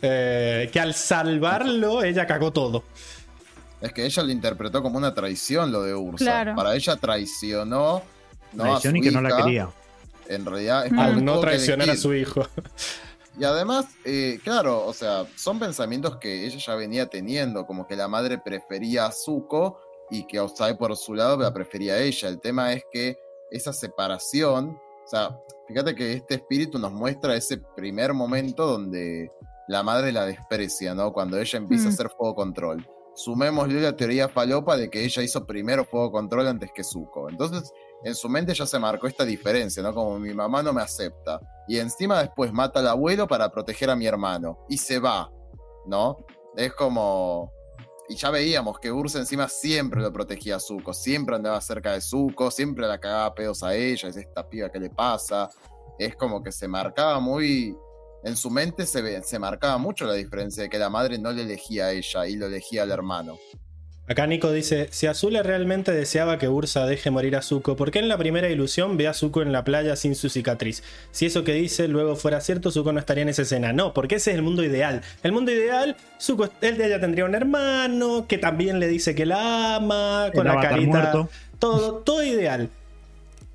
Eh, 0.02 0.70
que 0.72 0.80
al 0.80 0.94
salvarlo 0.94 2.04
ella 2.04 2.26
cagó 2.26 2.52
todo. 2.52 2.84
Es 3.82 3.94
que 3.94 4.06
ella 4.06 4.24
lo 4.24 4.32
interpretó 4.32 4.82
como 4.82 4.98
una 4.98 5.14
traición 5.14 5.72
lo 5.72 5.84
de 5.84 5.96
Ursa. 5.96 6.26
Claro. 6.26 6.56
Para 6.56 6.76
ella 6.76 6.96
traicionó. 6.96 8.02
No 8.52 8.64
a 8.64 8.68
Traición 8.68 8.94
su 8.94 8.98
y 8.98 9.02
que 9.02 9.12
no 9.12 9.22
la 9.22 9.38
quería. 9.38 9.70
En 10.28 10.46
realidad 10.46 10.86
es 10.86 10.92
Mm. 10.92 11.00
Al 11.00 11.26
no 11.26 11.40
traicionar 11.40 11.90
a 11.90 11.96
su 11.96 12.14
hijo. 12.14 12.48
Y 13.40 13.46
además, 13.46 13.86
eh, 14.04 14.40
claro, 14.44 14.86
o 14.86 14.94
sea, 14.94 15.26
son 15.36 15.60
pensamientos 15.60 16.18
que 16.18 16.46
ella 16.46 16.58
ya 16.58 16.76
venía 16.76 17.06
teniendo, 17.06 17.66
como 17.66 17.88
que 17.88 17.96
la 17.96 18.10
madre 18.10 18.38
prefería 18.38 19.06
a 19.06 19.12
Zuko 19.14 19.80
y 20.10 20.26
que 20.26 20.40
Osai 20.40 20.78
por 20.78 20.96
su 20.98 21.14
lado 21.14 21.38
la 21.38 21.54
prefería 21.54 21.94
a 21.94 22.00
ella. 22.00 22.30
El 22.30 22.40
tema 22.40 22.74
es 22.74 22.84
que 22.92 23.18
esa 23.52 23.74
separación, 23.74 24.80
o 25.06 25.08
sea, 25.08 25.38
fíjate 25.68 25.96
que 25.96 26.14
este 26.14 26.36
espíritu 26.36 26.78
nos 26.80 26.92
muestra 26.92 27.36
ese 27.36 27.58
primer 27.76 28.14
momento 28.14 28.66
donde 28.66 29.32
la 29.68 29.84
madre 29.84 30.12
la 30.12 30.26
desprecia, 30.26 30.94
¿no? 30.96 31.14
Cuando 31.14 31.38
ella 31.38 31.58
empieza 31.58 31.86
a 31.86 31.92
Mm. 31.92 31.94
hacer 31.94 32.10
fuego 32.10 32.36
control. 32.36 32.88
Sumémosle 33.16 33.82
la 33.82 33.96
teoría 33.96 34.30
falopa 34.30 34.78
de 34.78 34.90
que 34.90 35.04
ella 35.04 35.22
hizo 35.22 35.46
primero 35.46 35.84
fuego 35.86 36.12
control 36.12 36.48
antes 36.48 36.72
que 36.74 36.84
Zuko. 36.84 37.30
Entonces, 37.30 37.72
en 38.04 38.16
su 38.16 38.30
mente 38.30 38.54
ya 38.54 38.66
se 38.66 38.80
marcó 38.80 39.08
esta 39.08 39.26
diferencia, 39.26 39.84
¿no? 39.84 39.94
Como 39.94 40.18
mi 40.20 40.34
mamá 40.34 40.64
no 40.64 40.72
me 40.74 40.82
acepta. 40.82 41.40
Y 41.68 41.78
encima 41.80 42.22
después 42.22 42.54
mata 42.54 42.80
al 42.80 42.88
abuelo 42.88 43.28
para 43.28 43.52
proteger 43.52 43.90
a 43.90 43.96
mi 43.96 44.08
hermano. 44.08 44.60
Y 44.70 44.78
se 44.78 45.00
va, 45.00 45.30
¿no? 45.86 46.18
Es 46.56 46.74
como... 46.74 47.52
Y 48.10 48.16
ya 48.16 48.32
veíamos 48.32 48.80
que 48.80 48.92
Ursa 48.92 49.20
encima 49.20 49.48
siempre 49.48 50.02
lo 50.02 50.12
protegía 50.12 50.56
a 50.56 50.60
Zuko, 50.60 50.96
siempre 50.96 51.36
andaba 51.36 51.62
cerca 51.62 51.94
de 51.94 52.02
Zuko, 52.02 52.50
siempre 52.50 52.88
la 52.88 53.00
cagaba 53.00 53.36
pedos 53.36 53.62
a 53.62 53.76
ella, 53.76 54.10
es 54.10 54.18
esta 54.18 54.50
piba 54.50 54.72
que 54.72 54.80
le 54.80 54.90
pasa. 54.90 55.48
Es 56.00 56.16
como 56.16 56.42
que 56.42 56.52
se 56.52 56.68
marcaba 56.68 57.20
muy... 57.20 57.78
En 58.24 58.36
su 58.36 58.50
mente 58.50 58.88
se, 58.88 59.04
ve, 59.04 59.22
se 59.22 59.38
marcaba 59.38 59.78
mucho 59.78 60.06
la 60.06 60.14
diferencia 60.14 60.64
de 60.64 60.70
que 60.70 60.80
la 60.80 60.90
madre 60.90 61.20
no 61.20 61.32
le 61.32 61.44
elegía 61.44 61.86
a 61.86 61.92
ella 61.92 62.26
y 62.26 62.36
lo 62.36 62.48
elegía 62.48 62.82
al 62.82 62.92
hermano. 62.92 63.38
Acá 64.10 64.26
Nico 64.26 64.52
dice, 64.52 64.88
si 64.90 65.06
Azula 65.06 65.44
realmente 65.44 65.92
deseaba 65.92 66.40
que 66.40 66.50
Ursa 66.50 66.88
deje 66.88 67.12
morir 67.12 67.36
a 67.36 67.44
Zuko, 67.44 67.76
¿por 67.76 67.92
qué 67.92 68.00
en 68.00 68.08
la 68.08 68.18
primera 68.18 68.50
ilusión 68.50 68.98
ve 68.98 69.08
a 69.08 69.14
Zuko 69.14 69.44
en 69.44 69.52
la 69.52 69.64
playa 69.64 69.96
sin 69.96 70.16
su 70.16 70.30
cicatriz? 70.30 70.82
Si 71.12 71.28
eso 71.28 71.44
que 71.44 71.54
dice 71.54 71.88
luego 71.88 72.16
fuera 72.16 72.42
cierto, 72.42 72.72
Zuko 72.72 72.92
no 72.92 73.00
estaría 73.00 73.22
en 73.22 73.30
esa 73.30 73.44
escena. 73.44 73.72
No, 73.72 73.94
porque 73.94 74.16
ese 74.16 74.32
es 74.32 74.38
el 74.38 74.42
mundo 74.42 74.64
ideal. 74.64 75.02
El 75.22 75.32
mundo 75.32 75.52
ideal, 75.52 75.96
Zuko, 76.20 76.50
él 76.62 76.78
de 76.78 76.88
ella 76.88 77.00
tendría 77.00 77.24
un 77.26 77.36
hermano 77.36 78.26
que 78.28 78.40
también 78.40 78.80
le 78.80 78.88
dice 78.88 79.14
que 79.14 79.28
la 79.28 79.76
ama, 79.76 80.32
con 80.34 80.48
El 80.48 80.56
la 80.56 80.60
carita... 80.60 80.90
muerto. 80.90 81.30
Todo, 81.60 81.98
todo 81.98 82.24
ideal. 82.24 82.72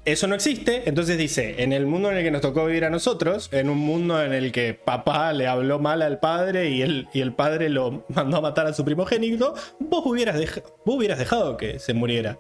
Eso 0.05 0.27
no 0.27 0.35
existe, 0.35 0.83
entonces 0.87 1.17
dice, 1.17 1.63
en 1.63 1.73
el 1.73 1.87
mundo 1.87 2.11
en 2.11 2.19
el 2.19 2.25
que 2.25 2.31
nos 2.31 2.43
tocó 2.43 2.67
vivir 2.67 2.85
a 2.85 2.91
nosotros, 2.91 3.49
en 3.53 3.71
un 3.71 3.79
mundo 3.79 4.23
en 4.23 4.35
el 4.35 4.53
que 4.53 4.75
papá 4.75 5.33
le 5.33 5.47
habló 5.47 5.79
mal 5.79 6.03
al 6.03 6.21
padre 6.21 6.69
y 6.69 6.83
el, 6.83 7.09
y 7.15 7.23
el 7.23 7.33
padre 7.33 7.71
lo 7.71 8.05
mandó 8.09 8.37
a 8.37 8.41
matar 8.43 8.67
a 8.67 8.75
su 8.75 8.85
primogénito, 8.85 9.55
vos 9.81 10.03
hubieras, 10.05 10.39
deja- 10.39 10.63
vos 10.85 10.97
hubieras 10.97 11.19
dejado 11.19 11.57
que 11.57 11.79
se 11.79 11.95
muriera. 11.95 12.39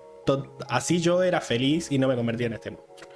Así 0.68 1.00
yo 1.00 1.22
era 1.22 1.40
feliz 1.40 1.88
y 1.90 1.98
no 1.98 2.08
me 2.08 2.16
convertía 2.16 2.46
en 2.48 2.54
este 2.54 2.70
monstruo. 2.70 3.10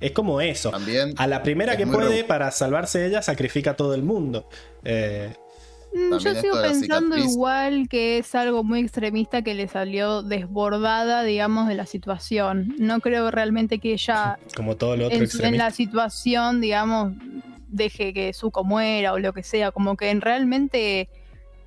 Es 0.00 0.12
como 0.12 0.40
eso. 0.40 0.70
También 0.70 1.14
A 1.16 1.26
la 1.26 1.42
primera 1.42 1.72
es 1.72 1.78
que 1.78 1.86
puede, 1.86 2.22
para 2.24 2.50
salvarse 2.52 3.04
ella, 3.04 3.20
sacrifica 3.20 3.72
a 3.72 3.76
todo 3.76 3.94
el 3.94 4.04
mundo. 4.04 4.48
Eh, 4.84 5.32
También 5.92 6.18
Yo 6.20 6.34
sigo 6.40 6.60
pensando 6.62 7.16
cicatriz. 7.16 7.32
igual 7.34 7.88
que 7.88 8.18
es 8.18 8.34
algo 8.34 8.62
muy 8.64 8.80
extremista 8.80 9.42
que 9.42 9.54
le 9.54 9.68
salió 9.68 10.22
desbordada, 10.22 11.22
digamos, 11.22 11.66
de 11.68 11.74
la 11.74 11.86
situación. 11.86 12.74
No 12.78 13.00
creo 13.00 13.30
realmente 13.30 13.78
que 13.78 13.92
ella 13.94 14.38
como 14.56 14.76
todo 14.76 14.96
lo 14.96 15.06
otro 15.06 15.18
en, 15.18 15.28
su- 15.28 15.42
en 15.42 15.56
la 15.58 15.70
situación, 15.70 16.60
digamos, 16.60 17.12
deje 17.68 18.12
que 18.12 18.32
Zuko 18.32 18.64
muera 18.64 19.12
o 19.12 19.18
lo 19.18 19.32
que 19.32 19.42
sea. 19.42 19.70
Como 19.72 19.96
que 19.96 20.10
en 20.10 20.20
realmente 20.20 21.08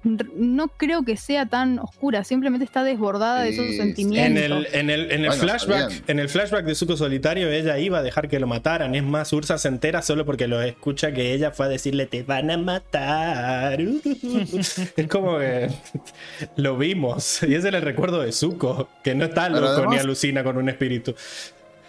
no 0.03 0.68
creo 0.69 1.03
que 1.03 1.15
sea 1.15 1.45
tan 1.45 1.78
oscura, 1.78 2.23
simplemente 2.23 2.65
está 2.65 2.84
desbordada 2.84 3.44
de 3.44 3.49
esos 3.49 3.65
sí. 3.65 3.73
En 3.73 3.78
sentimientos. 3.78 4.44
el, 4.44 4.68
en 4.73 4.90
el, 4.90 5.11
en 5.11 5.22
el 5.22 5.28
Bueno, 5.28 5.44
flashback, 5.44 6.10
en 6.10 6.19
el 6.19 6.28
flashback 6.28 6.65
de 6.65 6.73
Zuko 6.76 6.98
solitario, 6.98 7.49
ella 7.49 7.78
iba 7.78 7.99
a 7.99 8.03
dejar 8.03 8.28
que 8.28 8.40
lo 8.40 8.48
mataran. 8.48 8.95
Es 8.95 9.03
más, 9.03 9.32
Ursa 9.32 9.57
se 9.60 9.68
entera 9.68 10.02
solo 10.02 10.26
porque 10.26 10.48
lo 10.48 10.61
escucha 10.61 11.11
que 11.11 11.34
ella 11.34 11.52
fue 11.52 11.68
a 11.68 11.69
decirle 11.69 12.07
te 12.07 12.23
van 12.23 12.49
a 12.49 12.57
matar. 12.57 13.80
es 14.95 15.07
como 15.07 15.38
que 15.38 15.69
lo 16.56 16.78
vimos. 16.78 17.44
Y 17.44 17.53
ese 17.53 17.69
es 17.69 17.73
el 17.73 17.82
recuerdo 17.82 18.22
de 18.22 18.32
Zuko, 18.32 18.90
que 19.03 19.14
no 19.14 19.26
está 19.26 19.49
loco 19.49 19.86
ni 19.86 19.98
alucina 19.98 20.44
con 20.44 20.57
un 20.57 20.69
espíritu. 20.69 21.14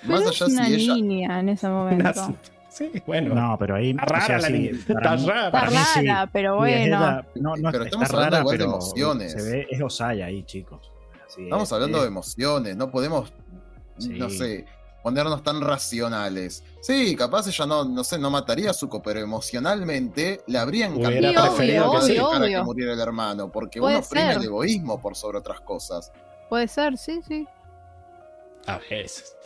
Pero 0.03 0.13
Más 0.15 0.23
es 0.23 0.43
allá 0.43 0.53
una 0.53 0.67
si 0.67 0.75
ella... 0.75 0.95
niña 0.95 1.41
en 1.41 1.49
ese 1.49 1.69
momento. 1.69 2.37
Sí, 2.73 2.91
bueno. 3.07 3.35
No, 3.35 3.59
pero 3.59 3.75
ahí. 3.75 3.91
Está 3.91 4.05
rara 4.07 4.39
la 4.39 4.47
sí, 4.47 4.53
niña, 4.55 4.71
para 4.95 5.15
está 5.15 5.17
mí- 5.23 5.29
rara. 5.29 5.71
mí 5.71 5.77
sí. 5.77 6.07
rara, 6.07 6.31
pero 6.33 6.65
Sí, 6.65 6.73
es 6.73 6.79
bueno. 6.89 7.23
no, 7.35 7.57
no, 7.57 7.71
Pero 7.71 7.85
está 7.85 7.85
estamos 7.85 8.11
hablando 8.11 8.31
rara, 8.31 8.41
igual 8.41 8.59
de 8.59 8.65
pero 8.65 8.71
emociones. 8.77 9.33
Se 9.33 9.43
ve, 9.43 9.67
es 9.71 9.83
Osaya 9.83 10.25
ahí, 10.27 10.43
chicos. 10.45 10.91
Así 11.27 11.43
Estamos 11.45 11.69
es, 11.69 11.73
hablando 11.75 11.99
es- 11.99 12.03
de 12.05 12.09
emociones, 12.09 12.77
no 12.77 12.91
podemos, 12.91 13.31
Sí. 13.99 14.09
no 14.19 14.31
sé, 14.31 14.65
ponernos 15.03 15.43
tan 15.43 15.61
racionales. 15.61 16.65
Sí, 16.81 17.15
capaz 17.15 17.47
ella 17.47 17.67
no, 17.67 17.85
no 17.85 18.05
sé, 18.05 18.19
no 18.19 18.31
mataría 18.31 18.71
a 18.71 18.73
Zuko, 18.73 19.03
pero 19.03 19.21
emocionalmente 19.21 20.41
le 20.47 20.59
habrían 20.59 20.95
Hubiera 20.95 21.11
cambiado 21.11 21.47
preferido 21.57 21.93
que 21.93 21.99
que 21.99 22.03
sí. 22.15 22.19
obvio. 22.21 22.65
muriera 22.65 22.93
el 22.95 23.01
hermano, 23.01 23.53
porque 23.53 23.81
Puede 23.81 23.97
uno 23.99 24.07
prime 24.09 24.29
ser. 24.33 24.37
el 24.39 24.45
egoísmo 24.47 24.99
por 25.01 25.15
sobre 25.15 25.37
otras 25.39 25.61
cosas. 25.61 26.11
Puede 26.49 26.69
ser, 26.69 26.97
sí, 26.97 27.21
sí. 27.29 27.47
A 28.67 28.79
veces. 28.79 29.37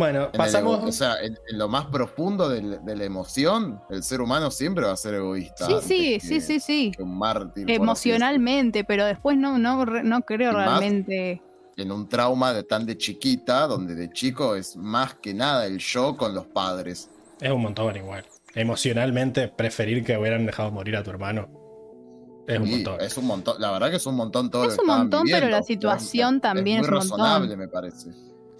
Bueno, 0.00 0.24
En 0.32 0.38
pasamos. 0.38 0.78
ego- 0.80 0.88
o 0.88 0.92
sea, 0.92 1.20
en, 1.22 1.38
en 1.48 1.58
lo 1.58 1.68
más 1.68 1.86
profundo 1.86 2.48
del- 2.48 2.84
de, 2.84 2.96
la 2.96 3.04
emoción, 3.04 3.80
el 3.90 4.02
ser 4.02 4.20
humano 4.20 4.50
siempre 4.50 4.84
va 4.86 4.92
a 4.92 4.96
ser 4.96 5.14
egoísta. 5.14 5.66
Sí, 5.66 5.74
sí, 5.82 6.18
que- 6.18 6.20
sí, 6.20 6.40
sí, 6.40 6.60
sí. 6.60 6.92
un 6.98 7.16
mártir. 7.18 7.70
Emocionalmente, 7.70 8.82
pero 8.84 9.04
después 9.04 9.36
no, 9.36 9.58
no, 9.58 9.84
no 9.84 10.20
creo 10.22 10.52
realmente. 10.52 11.42
En 11.76 11.92
un 11.92 12.08
trauma 12.08 12.52
de 12.52 12.62
tan 12.64 12.84
de 12.86 12.96
chiquita, 12.98 13.66
donde 13.66 13.94
de 13.94 14.10
chico 14.10 14.54
es 14.56 14.76
más 14.76 15.14
que 15.14 15.32
nada 15.34 15.66
el 15.66 15.78
yo 15.78 16.16
con 16.16 16.34
los 16.34 16.46
padres. 16.46 17.10
Es 17.40 17.50
un 17.50 17.62
montón 17.62 17.96
igual. 17.96 18.24
Emocionalmente, 18.54 19.48
preferir 19.48 20.04
que 20.04 20.16
hubieran 20.18 20.44
dejado 20.46 20.70
morir 20.70 20.96
a 20.96 21.02
tu 21.02 21.10
hermano. 21.10 21.48
Es 22.48 22.58
un 22.58 22.70
montón. 22.70 23.00
Es 23.00 23.16
un 23.16 23.26
montón. 23.26 23.56
La 23.60 23.70
verdad 23.70 23.90
que 23.90 23.96
es 23.96 24.06
un 24.06 24.16
montón 24.16 24.50
todo 24.50 24.64
Es 24.64 24.70
lo 24.70 24.76
que 24.76 24.90
un 24.90 24.96
montón, 24.98 25.26
pero 25.30 25.48
la 25.48 25.62
situación 25.62 26.40
también 26.40 26.78
muy 26.78 26.86
es 26.86 26.90
un 26.90 26.98
montón. 26.98 27.18
razonable, 27.18 27.56
me 27.56 27.68
parece. 27.68 28.10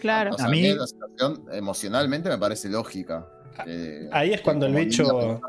Claro. 0.01 0.31
O 0.35 0.39
sea, 0.39 0.47
A 0.47 0.49
mí 0.51 0.63
la 0.75 0.87
situación 0.87 1.45
emocionalmente 1.53 2.29
me 2.29 2.39
parece 2.39 2.69
lógica. 2.69 3.27
Eh, 3.67 4.09
Ahí 4.13 4.33
es 4.33 4.41
cuando 4.41 4.67
el 4.67 4.75
bicho. 4.75 5.41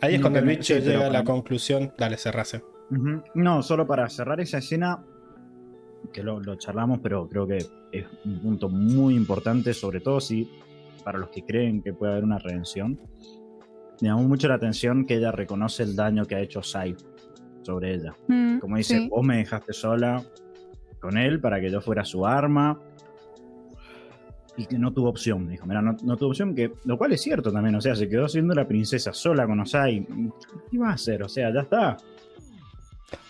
ahí. 0.00 0.14
Es 0.16 0.20
cuando 0.20 0.38
el 0.40 0.44
bicho 0.46 0.74
pero 0.74 0.86
llega 0.86 1.06
a 1.06 1.10
la 1.10 1.24
conclusión. 1.24 1.92
Dale, 1.98 2.16
cerrase. 2.16 2.62
Ujú. 2.90 3.22
No, 3.34 3.62
solo 3.62 3.86
para 3.86 4.08
cerrar 4.10 4.40
esa 4.40 4.58
escena, 4.58 5.02
que 6.12 6.22
lo, 6.22 6.38
lo 6.40 6.56
charlamos, 6.56 7.00
pero 7.02 7.26
creo 7.28 7.46
que 7.46 7.56
es 7.92 8.04
un 8.26 8.40
punto 8.40 8.68
muy 8.68 9.14
importante, 9.14 9.72
sobre 9.72 10.00
todo 10.00 10.20
si 10.20 10.50
para 11.02 11.18
los 11.18 11.30
que 11.30 11.42
creen 11.44 11.82
que 11.82 11.92
puede 11.94 12.12
haber 12.12 12.24
una 12.24 12.38
redención. 12.38 13.00
Me 14.00 14.08
llamó 14.08 14.22
mucho 14.24 14.48
la 14.48 14.54
atención 14.56 15.06
que 15.06 15.16
ella 15.16 15.30
reconoce 15.32 15.82
el 15.84 15.96
daño 15.96 16.24
que 16.26 16.34
ha 16.34 16.40
hecho 16.40 16.62
Sai 16.62 16.94
sobre 17.62 17.94
ella. 17.94 18.14
Mm, 18.28 18.58
Como 18.58 18.76
dice, 18.76 18.98
sí. 18.98 19.08
vos 19.08 19.24
me 19.24 19.36
dejaste 19.38 19.72
sola 19.72 20.22
con 21.00 21.16
él 21.16 21.40
para 21.40 21.60
que 21.60 21.70
yo 21.70 21.80
fuera 21.80 22.04
su 22.04 22.26
arma. 22.26 22.78
Y 24.56 24.66
que 24.66 24.78
no 24.78 24.92
tuvo 24.92 25.08
opción. 25.08 25.48
Dijo, 25.48 25.66
mira, 25.66 25.82
no, 25.82 25.96
no 26.04 26.16
tuvo 26.16 26.28
opción, 26.30 26.54
que, 26.54 26.70
lo 26.84 26.96
cual 26.96 27.12
es 27.12 27.20
cierto 27.22 27.50
también. 27.50 27.74
O 27.74 27.80
sea, 27.80 27.96
se 27.96 28.08
quedó 28.08 28.28
siendo 28.28 28.54
la 28.54 28.66
princesa 28.68 29.12
sola 29.12 29.46
con 29.46 29.58
Osai. 29.60 30.06
¿Qué 30.06 30.76
iba 30.76 30.90
a 30.90 30.92
hacer? 30.94 31.22
O 31.24 31.28
sea, 31.28 31.52
ya 31.52 31.60
está. 31.62 31.96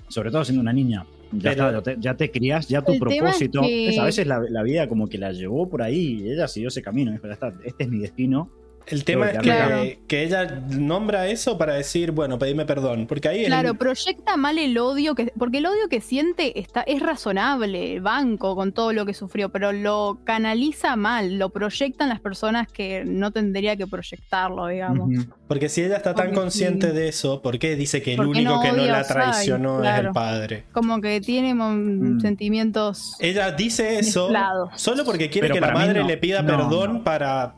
Sobre 0.08 0.30
todo 0.30 0.44
siendo 0.44 0.60
una 0.60 0.72
niña. 0.72 1.06
Ya 1.32 1.50
Pero- 1.54 1.68
está, 1.68 1.72
ya 1.72 1.82
te, 1.82 2.00
ya 2.00 2.14
te 2.16 2.30
criás, 2.30 2.68
ya 2.68 2.82
tu 2.82 2.92
es 2.92 3.00
propósito. 3.00 3.62
que- 3.62 3.88
es, 3.88 3.98
a 3.98 4.04
veces 4.04 4.26
la, 4.26 4.38
la 4.48 4.62
vida 4.62 4.86
como 4.88 5.08
que 5.08 5.18
la 5.18 5.32
llevó 5.32 5.68
por 5.68 5.82
ahí 5.82 6.20
y 6.22 6.30
ella 6.30 6.46
siguió 6.46 6.68
ese 6.68 6.82
camino. 6.82 7.10
Dijo, 7.10 7.26
ya 7.26 7.32
está, 7.32 7.52
este 7.64 7.84
es 7.84 7.90
mi 7.90 7.98
destino. 7.98 8.50
El 8.86 9.04
tema 9.04 9.26
es 9.26 9.32
que, 9.32 9.38
que 9.38 9.44
Claro. 9.44 9.82
que 10.08 10.22
ella 10.24 10.60
nombra 10.68 11.26
eso 11.28 11.56
para 11.56 11.74
decir, 11.74 12.10
bueno, 12.12 12.38
pedime 12.38 12.66
perdón. 12.66 13.06
Porque 13.06 13.28
ahí 13.28 13.44
Claro, 13.46 13.70
el- 13.70 13.76
proyecta 13.78 14.36
mal 14.36 14.58
el 14.58 14.76
odio, 14.78 15.14
que, 15.14 15.32
porque 15.38 15.58
el 15.58 15.66
odio 15.66 15.88
que 15.88 16.00
siente 16.00 16.58
está, 16.60 16.82
es 16.82 17.00
razonable, 17.02 18.00
banco 18.00 18.54
con 18.54 18.72
todo 18.72 18.92
lo 18.92 19.06
que 19.06 19.14
sufrió, 19.14 19.48
pero 19.48 19.72
lo 19.72 20.18
canaliza 20.24 20.96
mal, 20.96 21.38
lo 21.38 21.50
proyectan 21.50 22.08
las 22.08 22.20
personas 22.20 22.68
que 22.70 23.04
no 23.06 23.30
tendría 23.30 23.76
que 23.76 23.86
proyectarlo, 23.86 24.66
digamos. 24.66 25.10
Porque 25.48 25.68
si 25.68 25.82
ella 25.82 25.96
está 25.96 26.14
tan 26.14 26.26
Porque 26.26 26.40
consciente 26.40 26.88
sí. 26.88 26.92
de 26.94 27.08
eso, 27.08 27.40
¿por 27.42 27.58
qué 27.58 27.76
dice 27.76 28.02
que 28.02 28.12
el 28.12 28.16
¿Por 28.18 28.26
qué 28.26 28.30
único 28.40 28.54
no 28.56 28.60
que 28.60 28.72
no 28.72 28.84
la 28.84 29.02
traicionó 29.06 29.82
es 29.82 29.98
el 30.00 30.10
padre? 30.10 30.64
Como 30.72 31.00
que 31.00 31.20
tiene 31.20 31.54
mm, 31.54 32.20
sentimientos. 32.20 33.16
Ella 33.20 33.52
dice 33.52 33.98
eso 33.98 34.28
Mezclados. 34.28 34.70
solo 34.76 35.04
porque 35.04 35.30
quiere 35.30 35.48
Pero 35.48 35.54
que 35.54 35.60
la 35.60 35.72
madre 35.72 36.00
no. 36.00 36.06
le 36.06 36.16
pida 36.16 36.42
No, 36.42 36.48
perdón 36.48 36.92
no. 36.94 37.04
para, 37.04 37.54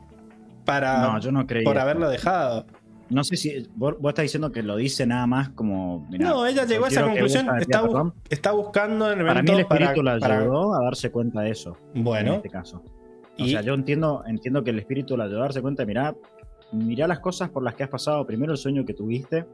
para 0.67 1.01
No, 1.01 1.19
yo 1.19 1.31
no 1.31 1.47
creía. 1.47 1.63
por 1.65 1.79
haberlo 1.79 2.09
dejado. 2.09 2.65
No 3.09 3.23
sé 3.23 3.37
si 3.37 3.65
vos, 3.75 3.95
vos 4.01 4.09
estás 4.09 4.23
diciendo 4.23 4.51
que 4.51 4.61
lo 4.61 4.75
dice 4.75 5.05
nada 5.07 5.25
más 5.25 5.49
como. 5.51 6.05
mirá, 6.11 6.27
no, 6.29 6.45
ella 6.45 6.65
llegó 6.65 6.85
a 6.85 6.87
esa 6.89 7.03
conclusión. 7.03 7.47
Está, 7.57 7.81
bu- 7.83 8.13
está 8.29 8.51
buscando 8.51 9.07
elementos 9.07 9.33
Para 9.33 9.43
mí 9.43 9.51
el 9.51 9.59
espíritu 9.61 10.01
para, 10.03 10.13
la 10.15 10.19
para- 10.19 10.39
ayudó 10.41 10.75
a 10.75 10.83
darse 10.83 11.09
cuenta 11.09 11.41
de 11.41 11.51
eso. 11.51 11.77
En 11.95 12.03
Bueno, 12.03 12.33
este 12.33 12.49
caso. 12.49 12.83
O 13.39 13.43
y 13.43 13.51
sea, 13.51 13.61
yo 13.61 13.73
entiendo, 13.75 14.23
entiendo 14.27 14.61
que 14.63 14.71
el 14.71 14.79
espíritu 14.79 15.15
la 15.15 15.23
ayudó 15.23 15.39
a 15.39 15.43
darse 15.43 15.61
cuenta, 15.61 15.85
mirá, 15.85 16.13
mirá 16.73 17.07
las 17.07 17.19
cosas 17.19 17.49
por 17.49 17.63
las 17.63 17.75
que 17.75 17.83
has 17.83 17.89
pasado. 17.89 18.25
Primero 18.27 18.51
el 18.51 18.57
sueño 18.57 18.83
que 18.83 18.93
tuviste. 18.93 19.45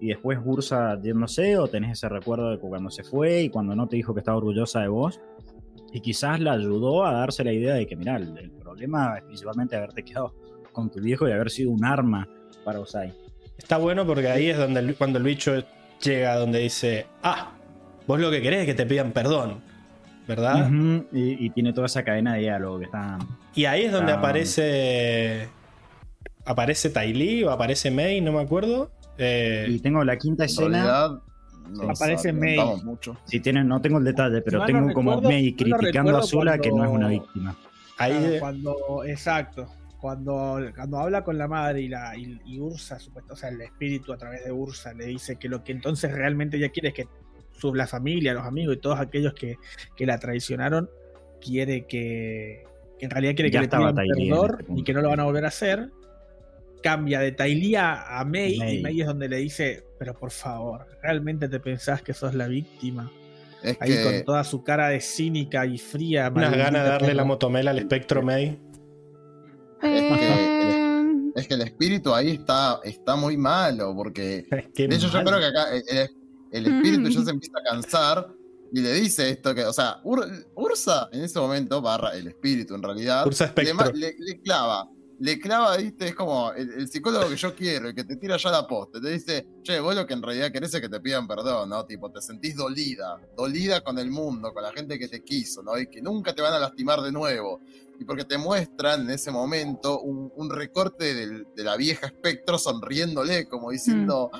Y 0.00 0.06
después 0.08 0.38
Ursa 0.44 0.98
yéndose, 1.02 1.58
o 1.58 1.66
tenés 1.66 1.90
ese 1.98 2.08
recuerdo 2.08 2.50
de 2.50 2.58
cuando 2.58 2.88
se 2.88 3.02
fue 3.02 3.42
y 3.42 3.48
cuando 3.50 3.74
no 3.74 3.88
te 3.88 3.96
dijo 3.96 4.14
que 4.14 4.20
estaba 4.20 4.38
orgullosa 4.38 4.80
de 4.80 4.88
vos. 4.88 5.20
Y 5.92 6.00
quizás 6.00 6.38
la 6.40 6.52
ayudó 6.52 7.04
a 7.06 7.12
darse 7.12 7.42
la 7.44 7.52
idea 7.52 7.74
de 7.74 7.86
que, 7.86 7.96
mirá, 7.96 8.16
el, 8.16 8.36
el 8.38 8.50
problema 8.50 9.16
es 9.18 9.24
principalmente 9.24 9.74
haberte 9.76 10.02
quedado 10.04 10.34
con 10.72 10.90
tu 10.90 11.00
viejo 11.00 11.26
y 11.28 11.32
haber 11.32 11.50
sido 11.50 11.70
un 11.70 11.84
arma 11.84 12.28
para 12.64 12.80
Osai. 12.80 13.14
está 13.56 13.78
bueno 13.78 14.06
porque 14.06 14.28
ahí 14.28 14.48
es 14.50 14.58
donde 14.58 14.80
el- 14.80 14.94
cuando 14.96 15.18
el 15.18 15.24
bicho 15.24 15.52
llega 16.02 16.36
donde 16.36 16.58
dice, 16.60 17.06
ah, 17.22 17.52
vos 18.06 18.20
lo 18.20 18.30
que 18.30 18.40
querés 18.42 18.60
es 18.60 18.66
que 18.66 18.74
te 18.74 18.84
pidan 18.86 19.12
perdón, 19.12 19.60
¿verdad? 20.28 20.70
Y, 21.12 21.46
y 21.46 21.50
tiene 21.50 21.72
toda 21.72 21.86
esa 21.86 22.02
cadena 22.04 22.34
de 22.34 22.40
diálogo 22.40 22.78
que 22.80 22.84
está. 22.84 23.18
Y 23.54 23.64
ahí 23.64 23.82
es 23.84 23.92
donde 23.92 24.12
aparece. 24.12 25.48
Aparece 26.44 26.90
Ty 26.90 27.12
Lee 27.12 27.44
o 27.44 27.50
aparece 27.50 27.90
May, 27.90 28.20
no 28.20 28.32
me 28.32 28.40
acuerdo. 28.40 28.90
Eh, 29.18 29.66
Y 29.68 29.80
tengo 29.80 30.02
la 30.04 30.16
quinta 30.16 30.44
En 30.44 30.50
escena. 30.50 30.68
realidad, 30.68 31.22
no 31.70 31.90
Aparece 31.90 32.32
May. 32.32 32.56
mucho. 32.84 33.16
Si 33.24 33.40
tienen, 33.40 33.68
no 33.68 33.80
tengo 33.80 33.98
el 33.98 34.04
detalle, 34.04 34.40
pero 34.42 34.58
No, 34.58 34.64
no 34.64 34.66
tengo 34.66 34.92
como 34.92 35.10
recuerdo- 35.12 35.30
May 35.30 35.54
criticando 35.54 36.16
a 36.16 36.22
Zula 36.22 36.58
que 36.58 36.70
no 36.70 36.84
es 36.84 36.90
una 36.90 37.08
víctima. 37.08 37.56
ahí 37.98 38.12
Claro, 38.12 38.30
de- 38.30 38.40
cuando, 38.40 39.04
exacto. 39.04 39.68
Cuando, 40.00 40.60
cuando 40.76 40.98
habla 40.98 41.24
con 41.24 41.36
la 41.38 41.48
madre 41.48 41.80
y, 41.80 41.88
la, 41.88 42.16
y, 42.16 42.40
y 42.46 42.60
Ursa, 42.60 43.00
supuesto, 43.00 43.34
o 43.34 43.36
sea, 43.36 43.48
el 43.48 43.60
espíritu 43.62 44.12
a 44.12 44.16
través 44.16 44.44
de 44.44 44.52
Ursa 44.52 44.94
le 44.94 45.06
dice 45.06 45.36
que 45.36 45.48
lo 45.48 45.64
que 45.64 45.72
entonces 45.72 46.12
realmente 46.12 46.56
ella 46.56 46.68
quiere 46.68 46.88
es 46.90 46.94
que 46.94 47.08
su, 47.50 47.74
la 47.74 47.88
familia, 47.88 48.32
los 48.32 48.44
amigos 48.44 48.76
y 48.76 48.78
todos 48.78 49.00
aquellos 49.00 49.34
que, 49.34 49.56
que 49.96 50.06
la 50.06 50.18
traicionaron, 50.20 50.88
quiere 51.40 51.86
que, 51.86 52.64
que 52.96 53.04
en 53.06 53.10
realidad 53.10 53.34
quiere 53.34 53.50
que 53.50 53.54
Ya 53.54 53.62
le 53.62 53.66
pidan 53.68 53.80
perdón 53.94 54.04
este 54.60 54.72
y 54.76 54.84
que 54.84 54.92
no 54.92 55.00
lo 55.02 55.08
van 55.08 55.18
a 55.18 55.24
volver 55.24 55.44
a 55.44 55.48
hacer. 55.48 55.90
Cambia 56.82 57.20
de 57.20 57.32
Tailia 57.32 58.18
a 58.18 58.24
May, 58.24 58.58
May. 58.58 58.78
y 58.78 58.82
May 58.82 59.00
es 59.00 59.06
donde 59.06 59.28
le 59.28 59.36
dice, 59.38 59.84
pero 59.98 60.14
por 60.14 60.30
favor, 60.30 60.86
¿realmente 61.02 61.48
te 61.48 61.58
pensás 61.60 62.02
que 62.02 62.12
sos 62.14 62.34
la 62.34 62.46
víctima? 62.48 63.10
Es 63.62 63.76
Ahí 63.80 63.90
que 63.90 64.02
con 64.04 64.24
toda 64.24 64.44
su 64.44 64.62
cara 64.62 64.88
de 64.88 65.00
cínica 65.00 65.66
y 65.66 65.78
fría. 65.78 66.30
unas 66.34 66.56
ganas 66.56 66.84
de 66.84 66.88
darle 66.90 67.14
la 67.14 67.24
motomela 67.24 67.72
al 67.72 67.78
espectro 67.78 68.22
May. 68.22 68.58
Eh, 69.82 71.32
es 71.34 71.46
que 71.48 71.54
el 71.54 71.62
espíritu 71.62 72.14
ahí 72.14 72.30
está, 72.32 72.80
está 72.84 73.16
muy 73.16 73.36
malo, 73.36 73.94
porque 73.94 74.46
Qué 74.74 74.88
de 74.88 74.96
hecho 74.96 75.08
yo 75.08 75.22
creo 75.24 75.38
que 75.38 75.44
acá 75.46 75.66
el, 76.52 76.66
espíritu 76.66 77.08
ya 77.08 77.22
se 77.24 77.30
empieza 77.30 77.58
a 77.60 77.70
cansar 77.70 78.28
y 78.72 78.80
le 78.80 78.92
dice 78.94 79.30
esto 79.30 79.54
que, 79.54 79.64
o 79.64 79.72
sea, 79.72 80.00
Ur- 80.04 80.46
Ursa 80.54 81.08
en 81.12 81.22
ese 81.24 81.38
momento, 81.38 81.80
barra 81.80 82.10
el 82.16 82.28
espíritu 82.28 82.74
en 82.74 82.82
realidad, 82.82 83.26
Ursa 83.26 83.52
le, 83.56 83.72
le- 83.94 84.14
le 84.18 84.40
clava, 84.40 84.88
le 85.20 85.38
clava, 85.40 85.76
viste, 85.76 86.08
es 86.08 86.14
como 86.14 86.52
el, 86.52 86.70
el 86.74 86.88
psicólogo 86.88 87.28
que 87.28 87.36
yo 87.36 87.54
quiero, 87.54 87.88
el 87.88 87.94
que 87.94 88.04
te 88.04 88.16
tira 88.16 88.36
ya 88.36 88.50
la 88.50 88.66
posta, 88.66 89.00
te 89.00 89.10
dice, 89.10 89.46
che, 89.62 89.80
vos 89.80 89.94
lo 89.94 90.06
que 90.06 90.14
en 90.14 90.22
realidad 90.22 90.52
querés 90.52 90.72
es 90.74 90.80
que 90.80 90.88
te 90.88 91.00
pidan 91.00 91.26
perdón, 91.26 91.70
¿no? 91.70 91.84
Tipo, 91.86 92.10
te 92.10 92.20
sentís 92.22 92.54
dolida, 92.56 93.20
dolida 93.36 93.80
con 93.80 93.98
el 93.98 94.10
mundo, 94.10 94.52
con 94.52 94.62
la 94.62 94.72
gente 94.72 94.98
que 94.98 95.08
te 95.08 95.22
quiso, 95.24 95.62
¿no? 95.62 95.76
Y 95.78 95.88
que 95.88 96.00
nunca 96.00 96.32
te 96.34 96.42
van 96.42 96.52
a 96.54 96.58
lastimar 96.58 97.00
de 97.00 97.10
nuevo. 97.10 97.60
Y 98.00 98.04
porque 98.04 98.24
te 98.24 98.38
muestran 98.38 99.00
en 99.02 99.10
ese 99.10 99.32
momento 99.32 100.00
un, 100.00 100.30
un 100.36 100.50
recorte 100.50 101.14
del- 101.14 101.48
de 101.52 101.64
la 101.64 101.76
vieja 101.76 102.06
espectro 102.06 102.56
sonriéndole, 102.56 103.48
como 103.48 103.72
diciendo, 103.72 104.30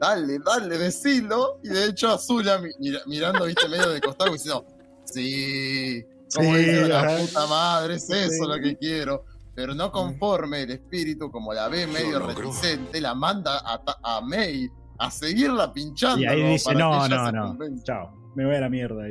dale, 0.00 0.40
dale, 0.44 0.78
decilo. 0.78 1.60
Y 1.62 1.68
de 1.68 1.84
hecho 1.86 2.08
Azula 2.10 2.58
mi- 2.58 2.70
mira- 2.80 3.02
mirando, 3.06 3.44
viste, 3.46 3.68
medio 3.68 3.90
de 3.90 4.00
costado, 4.00 4.32
diciendo, 4.32 4.66
sí, 5.04 6.04
como 6.34 6.54
Sí, 6.56 6.58
dice 6.64 6.88
la 6.88 7.16
puta 7.16 7.46
madre, 7.46 7.94
es 7.94 8.10
eso 8.10 8.48
lo 8.48 8.60
que 8.60 8.76
quiero. 8.76 9.24
Pero 9.54 9.74
no 9.74 9.92
conforme 9.92 10.62
el 10.62 10.72
espíritu, 10.72 11.30
como 11.30 11.52
la 11.52 11.68
ve 11.68 11.86
medio 11.86 12.18
reticente, 12.18 13.00
la 13.00 13.14
manda 13.14 13.60
a, 13.64 13.80
a 14.02 14.20
May 14.20 14.68
a 14.98 15.10
seguirla 15.10 15.72
pinchando. 15.72 16.20
Y 16.20 16.26
ahí 16.26 16.42
dice, 16.42 16.74
no, 16.74 17.08
no, 17.08 17.32
no. 17.32 17.48
convenza". 17.48 17.84
Chao, 17.84 18.32
me 18.34 18.44
voy 18.44 18.56
a 18.56 18.60
la 18.60 18.68
mierda. 18.68 19.04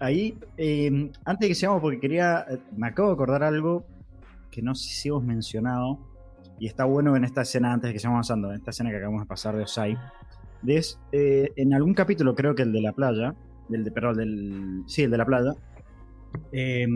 Ahí, 0.00 0.38
eh, 0.56 1.10
antes 1.24 1.40
de 1.40 1.48
que 1.48 1.54
sigamos, 1.54 1.80
porque 1.80 2.00
quería, 2.00 2.46
me 2.76 2.88
acabo 2.88 3.08
de 3.08 3.14
acordar 3.14 3.42
algo 3.42 3.84
que 4.50 4.62
no 4.62 4.74
sé 4.74 4.88
si 4.88 5.08
hemos 5.08 5.24
mencionado, 5.24 5.98
y 6.60 6.66
está 6.66 6.84
bueno 6.84 7.16
en 7.16 7.24
esta 7.24 7.42
escena, 7.42 7.72
antes 7.72 7.88
de 7.88 7.92
que 7.92 7.98
sigamos 7.98 8.16
avanzando, 8.16 8.50
en 8.50 8.56
esta 8.58 8.70
escena 8.70 8.90
que 8.90 8.96
acabamos 8.96 9.22
de 9.22 9.26
pasar 9.26 9.56
de 9.56 9.62
Osai, 9.62 9.96
es, 10.66 10.98
eh, 11.12 11.52
en 11.56 11.74
algún 11.74 11.94
capítulo, 11.94 12.34
creo 12.34 12.54
que 12.54 12.62
el 12.62 12.72
de 12.72 12.80
la 12.80 12.92
playa, 12.92 13.34
del 13.68 13.84
de, 13.84 13.90
perdón, 13.90 14.16
del, 14.16 14.82
sí, 14.86 15.02
el 15.02 15.10
de 15.10 15.18
la 15.18 15.24
playa, 15.24 15.54
eh, 16.52 16.86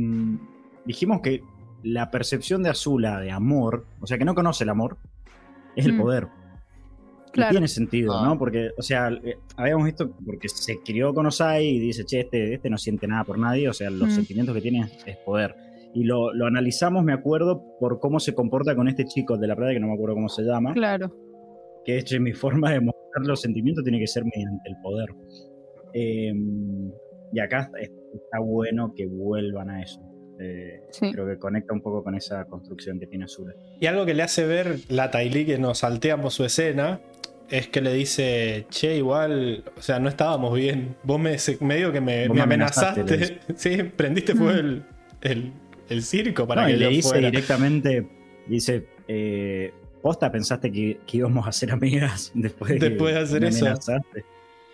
dijimos 0.84 1.20
que 1.20 1.42
la 1.82 2.10
percepción 2.10 2.62
de 2.62 2.70
Azula 2.70 3.20
de 3.20 3.30
amor, 3.30 3.84
o 4.00 4.06
sea, 4.06 4.18
que 4.18 4.24
no 4.24 4.34
conoce 4.34 4.64
el 4.64 4.70
amor, 4.70 4.96
es 5.76 5.86
el 5.86 5.94
Mm. 5.94 6.00
poder. 6.00 6.28
Y 7.28 7.32
Claro. 7.32 7.50
tiene 7.52 7.68
sentido, 7.68 8.12
Ah. 8.14 8.26
¿no? 8.26 8.38
Porque, 8.38 8.70
o 8.76 8.82
sea, 8.82 9.08
eh, 9.08 9.36
habíamos 9.56 9.86
visto, 9.86 10.10
porque 10.24 10.48
se 10.48 10.80
crió 10.84 11.14
con 11.14 11.24
Osai 11.26 11.66
y 11.66 11.78
dice, 11.78 12.04
che, 12.04 12.20
este, 12.20 12.54
este 12.54 12.68
no 12.68 12.76
siente 12.76 13.06
nada 13.08 13.24
por 13.24 13.38
nadie, 13.38 13.68
o 13.68 13.72
sea, 13.72 13.88
los 13.90 14.08
Mm. 14.08 14.12
sentimientos 14.12 14.54
que 14.54 14.60
tiene 14.60 14.86
es 15.06 15.16
poder. 15.18 15.54
Y 15.94 16.04
lo, 16.04 16.32
lo 16.34 16.46
analizamos, 16.46 17.04
me 17.04 17.12
acuerdo, 17.12 17.62
por 17.80 18.00
cómo 18.00 18.20
se 18.20 18.34
comporta 18.34 18.74
con 18.76 18.88
este 18.88 19.04
chico 19.06 19.36
de 19.38 19.46
la 19.46 19.56
playa, 19.56 19.72
que 19.74 19.80
no 19.80 19.88
me 19.88 19.94
acuerdo 19.94 20.14
cómo 20.14 20.28
se 20.28 20.42
llama, 20.42 20.72
claro. 20.74 21.14
que 21.84 21.98
es 21.98 22.04
che, 22.04 22.20
mi 22.20 22.32
forma 22.32 22.70
de 22.70 22.80
mostrar 22.80 23.26
los 23.26 23.40
sentimientos 23.40 23.82
tiene 23.82 23.98
que 23.98 24.06
ser 24.06 24.24
mediante 24.24 24.68
el 24.70 24.76
poder. 24.82 25.08
Eh, 25.94 26.32
y 27.32 27.40
acá 27.40 27.70
está 27.80 28.38
bueno 28.40 28.92
que 28.94 29.06
vuelvan 29.06 29.70
a 29.70 29.82
eso. 29.82 30.00
Eh, 30.42 30.82
Sí. 30.90 31.12
Creo 31.12 31.26
que 31.26 31.38
conecta 31.38 31.72
un 31.72 31.80
poco 31.80 32.02
con 32.04 32.14
esa 32.14 32.44
construcción 32.46 32.98
que 33.00 33.06
tiene 33.06 33.24
Azula. 33.26 33.54
Y 33.80 33.86
algo 33.86 34.04
que 34.04 34.14
le 34.14 34.22
hace 34.22 34.44
ver 34.46 34.78
la 34.88 35.10
Tylee 35.10 35.46
que 35.46 35.58
nos 35.58 35.78
salteamos 35.78 36.34
su 36.34 36.44
escena 36.44 37.00
es 37.48 37.68
que 37.68 37.80
le 37.80 37.92
dice, 37.92 38.66
che, 38.70 38.96
igual, 38.96 39.64
o 39.76 39.82
sea, 39.82 39.98
no 40.00 40.08
estábamos 40.08 40.54
bien. 40.54 40.96
Vos 41.02 41.20
me, 41.20 41.36
medio 41.60 41.92
que 41.92 42.00
me, 42.00 42.24
amenazaste, 42.24 43.00
amenazaste. 43.02 43.38
sí, 43.56 43.82
prendiste 43.94 44.34
fuego 44.34 44.58
el, 44.58 44.82
el, 45.20 45.52
el 45.88 46.02
circo 46.02 46.46
para 46.46 46.62
No, 46.62 46.68
que 46.68 46.74
y 46.74 46.76
le 46.78 46.84
yo 46.86 46.90
dice 46.90 47.08
fuera. 47.10 47.30
directamente, 47.30 48.06
dice, 48.46 48.86
eh, 49.08 49.72
posta 50.00 50.32
pensaste 50.32 50.72
que, 50.72 50.98
que 51.06 51.16
íbamos 51.18 51.46
a 51.46 51.52
ser 51.52 51.70
amigas 51.72 52.32
después 52.34 52.72
de, 52.72 52.88
Después 52.90 53.14
de 53.14 53.20
hacer 53.20 53.42
me 53.42 53.48
eso. 53.48 53.66
amenazaste?". 53.66 54.24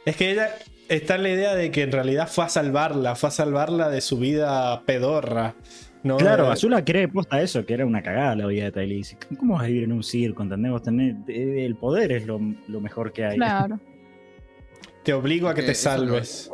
Es 0.05 0.17
que 0.17 0.31
ella 0.31 0.51
está 0.89 1.17
en 1.17 1.23
la 1.23 1.29
idea 1.31 1.55
de 1.55 1.71
que 1.71 1.83
en 1.83 1.93
realidad 1.93 2.29
fue 2.29 2.45
a 2.45 2.49
salvarla, 2.49 3.15
fue 3.15 3.29
a 3.29 3.33
salvarla 3.33 3.89
de 3.91 4.01
su 4.01 4.19
vida 4.19 4.83
pedorra. 4.87 5.55
¿no? 6.05 6.17
Claro, 6.17 6.47
Eh, 6.47 6.53
Azula 6.53 6.85
cree 6.85 7.09
posta 7.09 7.43
eso, 7.43 7.67
que 7.67 7.75
era 7.75 7.85
una 7.85 8.03
cagada 8.03 8.37
la 8.37 8.47
vida 8.47 8.65
de 8.65 8.73
Tylee. 8.73 8.97
Dice, 8.99 9.19
¿cómo 9.39 9.55
vas 9.55 9.65
a 9.65 9.67
vivir 9.67 9.83
en 9.85 9.93
un 9.93 10.03
circo? 10.05 10.43
¿Entendés? 10.43 10.71
Vos 10.73 10.83
tenés- 10.83 11.17
eh, 11.29 11.67
el 11.67 11.77
poder 11.77 12.13
es 12.13 12.27
lo, 12.27 12.41
lo 12.69 12.81
mejor 12.81 13.13
que 13.13 13.25
hay. 13.25 13.37
Claro. 13.37 13.79
Te 15.05 15.13
obligo 15.13 15.49
a 15.49 15.55
que 15.55 15.61
Eh, 15.63 15.65
te 15.65 15.71
lo- 15.71 15.75
salves. 15.79 16.51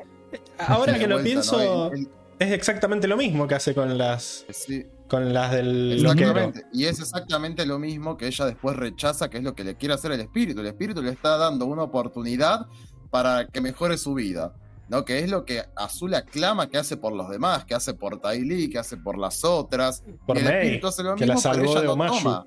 Ahora 0.59 0.95
que 0.99 1.07
lo 1.07 1.17
vuelta, 1.17 1.25
pienso, 1.25 1.59
¿no? 1.59 1.93
El- 1.93 2.09
es 2.39 2.53
exactamente 2.53 3.07
lo 3.07 3.17
mismo 3.17 3.47
que 3.47 3.55
hace 3.55 3.75
con 3.75 3.97
las, 3.97 4.45
sí, 4.51 4.85
con 5.09 5.33
las 5.33 5.53
del 5.53 6.03
loquero. 6.03 6.53
Y 6.73 6.87
es 6.87 6.99
exactamente 6.99 7.65
lo 7.67 7.79
mismo 7.79 8.17
que 8.17 8.27
ella 8.27 8.47
después 8.47 8.77
rechaza, 8.77 9.29
que 9.31 9.39
es 9.39 9.45
lo 9.45 9.55
que 9.55 9.63
le 9.63 9.77
quiere 9.77 9.95
hacer 9.95 10.11
el 10.13 10.21
espíritu. 10.21 10.61
El 10.61 10.67
espíritu 10.67 11.03
le 11.03 11.11
está 11.11 11.37
dando 11.37 11.67
una 11.67 11.83
oportunidad 11.83 12.67
para 13.15 13.47
que 13.47 13.61
mejore 13.61 13.97
su 13.97 14.13
vida. 14.13 14.53
¿no? 14.89 15.05
Que 15.05 15.21
es 15.21 15.31
lo 15.31 15.45
que 15.45 15.63
Azul 15.77 16.15
aclama 16.15 16.69
que 16.69 16.79
hace 16.79 16.97
por 16.97 17.13
los 17.13 17.31
demás, 17.31 17.65
que 17.65 17.73
hace 17.73 17.95
por 17.95 18.21
Tai 18.21 18.43
Lee, 18.43 18.69
que 18.69 18.77
hace 18.77 18.97
por 18.97 19.19
las 19.19 19.45
otras. 19.45 20.03
Por 20.27 20.37
el 20.37 20.43
May, 20.43 20.55
espíritu 20.55 20.89
hace 20.89 21.05
lo 21.05 21.15
que 21.15 21.25
mismo, 21.25 21.41
la 21.41 21.53
pero 21.53 21.73
salvó 21.73 21.81
de 21.81 21.87
no 21.87 22.07
toma. 22.09 22.47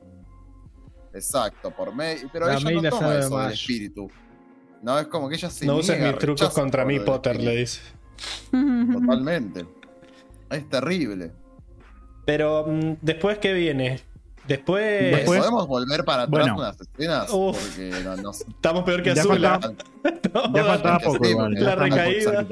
Exacto, 1.13 1.71
por 1.71 1.95
May. 1.95 2.17
Pero 2.33 2.47
La 2.47 2.55
ella 2.55 2.65
May 2.65 2.75
no 2.75 2.81
la 2.81 2.89
toma 2.89 3.15
eso 3.15 3.39
del 3.39 3.53
espíritu. 3.53 4.11
No, 4.81 4.99
es 4.99 5.07
como 5.07 5.29
que 5.29 5.35
ella 5.35 5.49
se 5.49 5.65
No 5.65 5.77
uses 5.77 6.01
mis 6.01 6.17
trucos 6.17 6.49
contra 6.49 6.83
mí, 6.83 6.99
Potter, 6.99 7.39
le 7.41 7.55
dice. 7.55 7.79
Totalmente. 8.51 9.65
Es 10.49 10.67
terrible. 10.67 11.31
Pero 12.25 12.65
mm, 12.67 12.97
después, 13.01 13.37
¿qué 13.37 13.53
viene? 13.53 14.01
Después, 14.47 14.83
Eh, 14.83 15.11
Después- 15.17 15.39
¿Podemos 15.39 15.67
volver 15.67 16.03
para 16.05 16.23
atrás 16.23 16.45
Bueno. 16.47 16.55
unas 16.57 16.79
escenas? 16.79 17.29
Uf. 17.31 17.57
Porque 17.57 17.91
no, 18.03 18.15
no 18.17 18.33
sé. 18.33 18.45
estamos 18.47 18.83
peor 18.83 19.03
que 19.03 19.15
faltaba- 19.15 19.73
No, 20.33 20.53
Ya 20.55 20.63
faltaba 20.65 20.99
poco 20.99 21.23
sí, 21.25 21.31
igual. 21.31 21.53
la 21.53 21.75
recaída. 21.75 22.45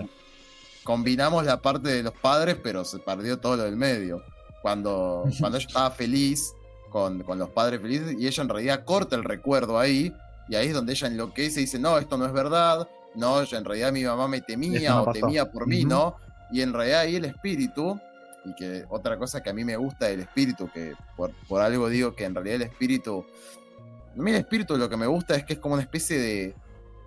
combinamos 0.83 1.45
la 1.45 1.61
parte 1.61 1.89
de 1.89 2.03
los 2.03 2.13
padres, 2.13 2.57
pero 2.61 2.85
se 2.85 2.99
perdió 2.99 3.39
todo 3.39 3.57
lo 3.57 3.63
del 3.63 3.75
medio. 3.75 4.21
Cuando, 4.61 5.23
cuando 5.39 5.57
ella 5.57 5.67
estaba 5.67 5.91
feliz, 5.91 6.53
con, 6.89 7.23
con 7.23 7.37
los 7.39 7.49
padres 7.49 7.81
felices, 7.81 8.15
y 8.19 8.27
ella 8.27 8.43
en 8.43 8.49
realidad 8.49 8.83
corta 8.85 9.15
el 9.15 9.23
recuerdo 9.23 9.79
ahí, 9.79 10.13
y 10.47 10.55
ahí 10.55 10.67
es 10.67 10.73
donde 10.73 10.93
ella 10.93 11.07
enloquece 11.07 11.59
y 11.59 11.63
dice, 11.63 11.79
no, 11.79 11.97
esto 11.97 12.17
no 12.17 12.25
es 12.25 12.31
verdad, 12.33 12.87
no, 13.15 13.43
yo 13.43 13.57
en 13.57 13.65
realidad 13.65 13.91
mi 13.91 14.03
mamá 14.03 14.27
me 14.27 14.41
temía 14.41 14.91
no 14.91 15.01
o 15.01 15.05
pasó. 15.05 15.19
temía 15.19 15.45
por 15.51 15.67
mí. 15.67 15.83
¿no? 15.85 16.15
Y 16.51 16.61
en 16.61 16.71
realidad 16.73 16.99
ahí 17.01 17.15
el 17.15 17.25
espíritu, 17.25 17.99
y 18.45 18.55
que 18.55 18.85
otra 18.89 19.17
cosa 19.17 19.41
que 19.41 19.49
a 19.49 19.53
mí 19.53 19.63
me 19.65 19.75
gusta 19.75 20.05
del 20.07 20.21
espíritu, 20.21 20.69
que 20.71 20.93
por, 21.17 21.31
por 21.47 21.61
algo 21.61 21.89
digo 21.89 22.15
que 22.15 22.25
en 22.25 22.35
realidad 22.35 22.55
el 22.55 22.61
espíritu, 22.63 23.25
a 24.13 24.21
mí 24.21 24.31
el 24.31 24.37
espíritu 24.37 24.77
lo 24.77 24.89
que 24.89 24.97
me 24.97 25.07
gusta 25.07 25.35
es 25.35 25.43
que 25.43 25.53
es 25.53 25.59
como 25.59 25.73
una 25.73 25.83
especie 25.83 26.17
de, 26.17 26.55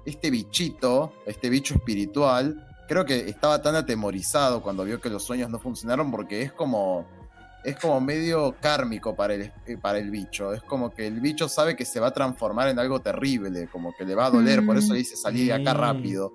este 0.09 0.31
bichito, 0.31 1.12
este 1.27 1.51
bicho 1.51 1.74
espiritual, 1.74 2.66
creo 2.89 3.05
que 3.05 3.28
estaba 3.28 3.60
tan 3.60 3.77
atemorizado 3.77 4.62
cuando 4.62 4.85
vio 4.85 5.01
que 5.01 5.10
los 5.10 5.23
sueños 5.23 5.51
no 5.51 5.59
funcionaron 5.59 6.10
porque 6.10 6.43
es 6.43 6.52
como 6.52 7.06
es 7.65 7.77
como 7.77 8.01
medio 8.01 8.55
kármico 8.60 9.15
para 9.15 9.35
el, 9.35 9.52
eh, 9.66 9.77
para 9.81 9.98
el 9.98 10.10
bicho. 10.10 10.55
Es 10.55 10.62
como 10.62 10.90
que 10.90 11.06
el 11.06 11.20
bicho 11.20 11.48
sabe 11.48 11.77
que 11.77 11.85
se 11.85 12.01
va 12.01 12.06
a 12.06 12.15
transformar 12.15 12.69
en 12.69 12.78
algo 12.78 13.01
terrible, 13.01 13.69
como 13.70 13.94
que 13.94 14.05
le 14.05 14.15
va 14.15 14.27
a 14.27 14.31
doler, 14.31 14.65
por 14.65 14.78
eso 14.78 14.93
le 14.93 15.01
dice 15.01 15.16
salí 15.16 15.47
de 15.47 15.52
acá 15.52 15.74
rápido. 15.74 16.32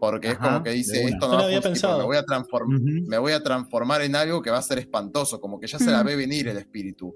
Porque 0.00 0.28
es 0.30 0.38
como 0.38 0.62
que 0.62 0.70
dice, 0.70 1.02
esto 1.04 1.26
No 1.26 1.32
no 1.32 1.32
lo 1.32 1.38
va 1.38 1.42
a 1.42 1.46
había 1.46 1.60
pensado. 1.60 1.98
me 1.98 2.04
voy 2.04 2.16
a 2.16 2.22
transformar 2.22 2.76
Ujú. 2.80 3.08
me 3.08 3.18
voy 3.18 3.32
a 3.32 3.42
transformar 3.42 4.02
en 4.02 4.14
algo 4.14 4.40
que 4.42 4.50
va 4.50 4.58
a 4.58 4.62
ser 4.62 4.78
espantoso, 4.78 5.40
como 5.40 5.58
que 5.58 5.66
ya 5.66 5.78
se 5.78 5.90
la 5.90 6.02
ve 6.04 6.14
venir 6.14 6.46
el 6.48 6.56
espíritu. 6.58 7.14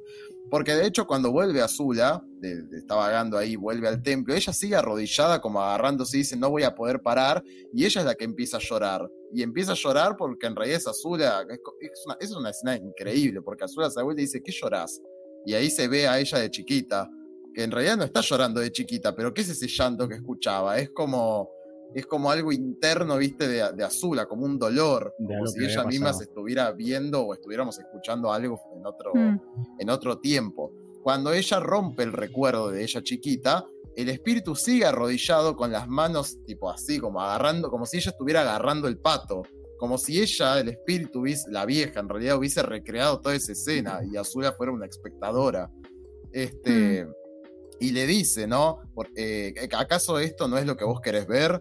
Porque 0.51 0.75
de 0.75 0.87
hecho 0.87 1.07
cuando 1.07 1.31
vuelve 1.31 1.63
a 1.63 1.69
Zula, 1.69 2.23
de, 2.41 2.63
de- 2.65 2.79
está 2.79 2.95
vagando 2.97 3.39
ahí, 3.39 3.55
vuelve 3.57 3.87
al 3.89 4.03
templo, 4.03 4.35
ella 4.35 4.53
sigue 4.53 4.75
arrodillada 4.75 5.41
como 5.41 5.63
agarrándose 5.63 6.17
y 6.17 6.21
dice 6.21 6.37
no 6.37 6.51
voy 6.51 6.65
a 6.65 6.75
poder 6.75 7.01
parar, 7.01 7.43
y 7.73 7.85
ella 7.85 8.01
es 8.01 8.07
la 8.07 8.15
que 8.17 8.25
empieza 8.25 8.57
a 8.57 8.61
llorar. 8.61 9.09
Y 9.33 9.43
empieza 9.43 9.73
a 9.73 9.77
llorar 9.77 10.17
porque 10.19 10.47
en 10.47 10.57
realidad 10.57 10.79
es 10.79 10.87
Azula, 10.89 11.47
es, 11.49 12.03
una, 12.05 12.17
es 12.21 12.31
una 12.33 12.51
escena 12.51 12.77
increíble, 12.77 13.41
porque 13.43 13.65
Azula 13.65 13.89
se 13.91 14.01
da 14.01 14.03
vuelta 14.05 14.21
y 14.21 14.25
dice, 14.27 14.43
¿qué 14.45 14.53
llorás? 14.53 15.01
Y 15.47 15.55
ahí 15.55 15.71
se 15.71 15.89
ve 15.89 16.07
a 16.07 16.19
ella 16.21 16.39
de 16.39 16.51
chiquita, 16.51 17.09
que 17.55 17.63
en 17.63 17.71
realidad 17.71 17.97
no 17.97 18.05
está 18.05 18.21
llorando 18.21 18.61
de 18.61 18.71
chiquita, 18.73 19.15
pero 19.15 19.33
¿qué 19.33 19.41
es 19.43 19.49
ese 19.51 19.69
llanto 19.69 20.07
que 20.09 20.17
escuchaba? 20.17 20.79
Es 20.79 20.91
como... 20.91 21.49
Es 21.95 22.07
como 22.07 22.31
algo 22.31 22.53
interno, 22.53 23.17
viste, 23.19 23.49
de, 23.49 23.73
de 23.73 23.85
Azula, 23.85 24.27
como 24.27 24.45
un 24.47 24.59
dolor, 24.59 25.15
De 25.19 25.27
como 25.35 25.47
si 25.47 25.65
ella 25.65 25.85
misma 25.85 26.13
se 26.13 26.25
estuviera 26.25 26.71
viendo 26.73 27.23
o 27.23 27.35
estuviéramos 27.35 27.79
escuchando 27.79 28.33
algo 28.33 28.61
en 28.77 28.87
otro, 28.87 29.13
Mm. 29.15 29.41
en 29.79 29.91
otro 29.91 30.19
tiempo. 30.19 30.73
Cuando 31.03 31.33
ella 31.33 31.59
rompe 31.61 32.03
el 32.05 32.13
recuerdo 32.13 32.71
de 32.71 32.83
ella 32.83 33.03
chiquita, 33.03 33.65
el 33.97 34.09
espíritu 34.09 34.55
sigue 34.55 34.87
arrodillado 34.87 35.55
con 35.57 35.71
las 35.73 35.87
manos 35.89 36.39
tipo 36.47 36.71
así, 36.71 36.99
como 36.99 37.21
agarrando, 37.21 37.71
como 37.71 37.85
si 37.85 37.99
ella 37.99 38.11
estuviera 38.13 38.41
agarrando 38.43 38.89
el 38.89 38.99
pato. 38.99 39.43
Como 39.79 39.99
si 39.99 40.21
ella, 40.23 40.61
el 40.61 40.69
espíritu, 40.69 41.25
la 41.49 41.67
vieja, 41.67 41.99
en 42.01 42.09
realidad 42.09 42.37
hubiese 42.39 42.63
recreado 42.63 43.21
toda 43.21 43.35
esa 43.35 43.51
escena 43.53 44.01
y 44.09 44.17
Azula 44.17 44.53
fuera 44.53 44.73
una 44.73 44.87
espectadora. 44.87 45.71
Este, 46.31 47.07
Y 47.81 47.91
le 47.91 48.07
dice, 48.07 48.47
¿no? 48.47 48.79
Eh, 49.17 49.53
¿Acaso 49.77 50.21
esto 50.21 50.47
no 50.47 50.57
es 50.57 50.65
lo 50.67 50.77
que 50.77 50.85
vos 50.85 51.01
querés 51.01 51.27
ver? 51.27 51.61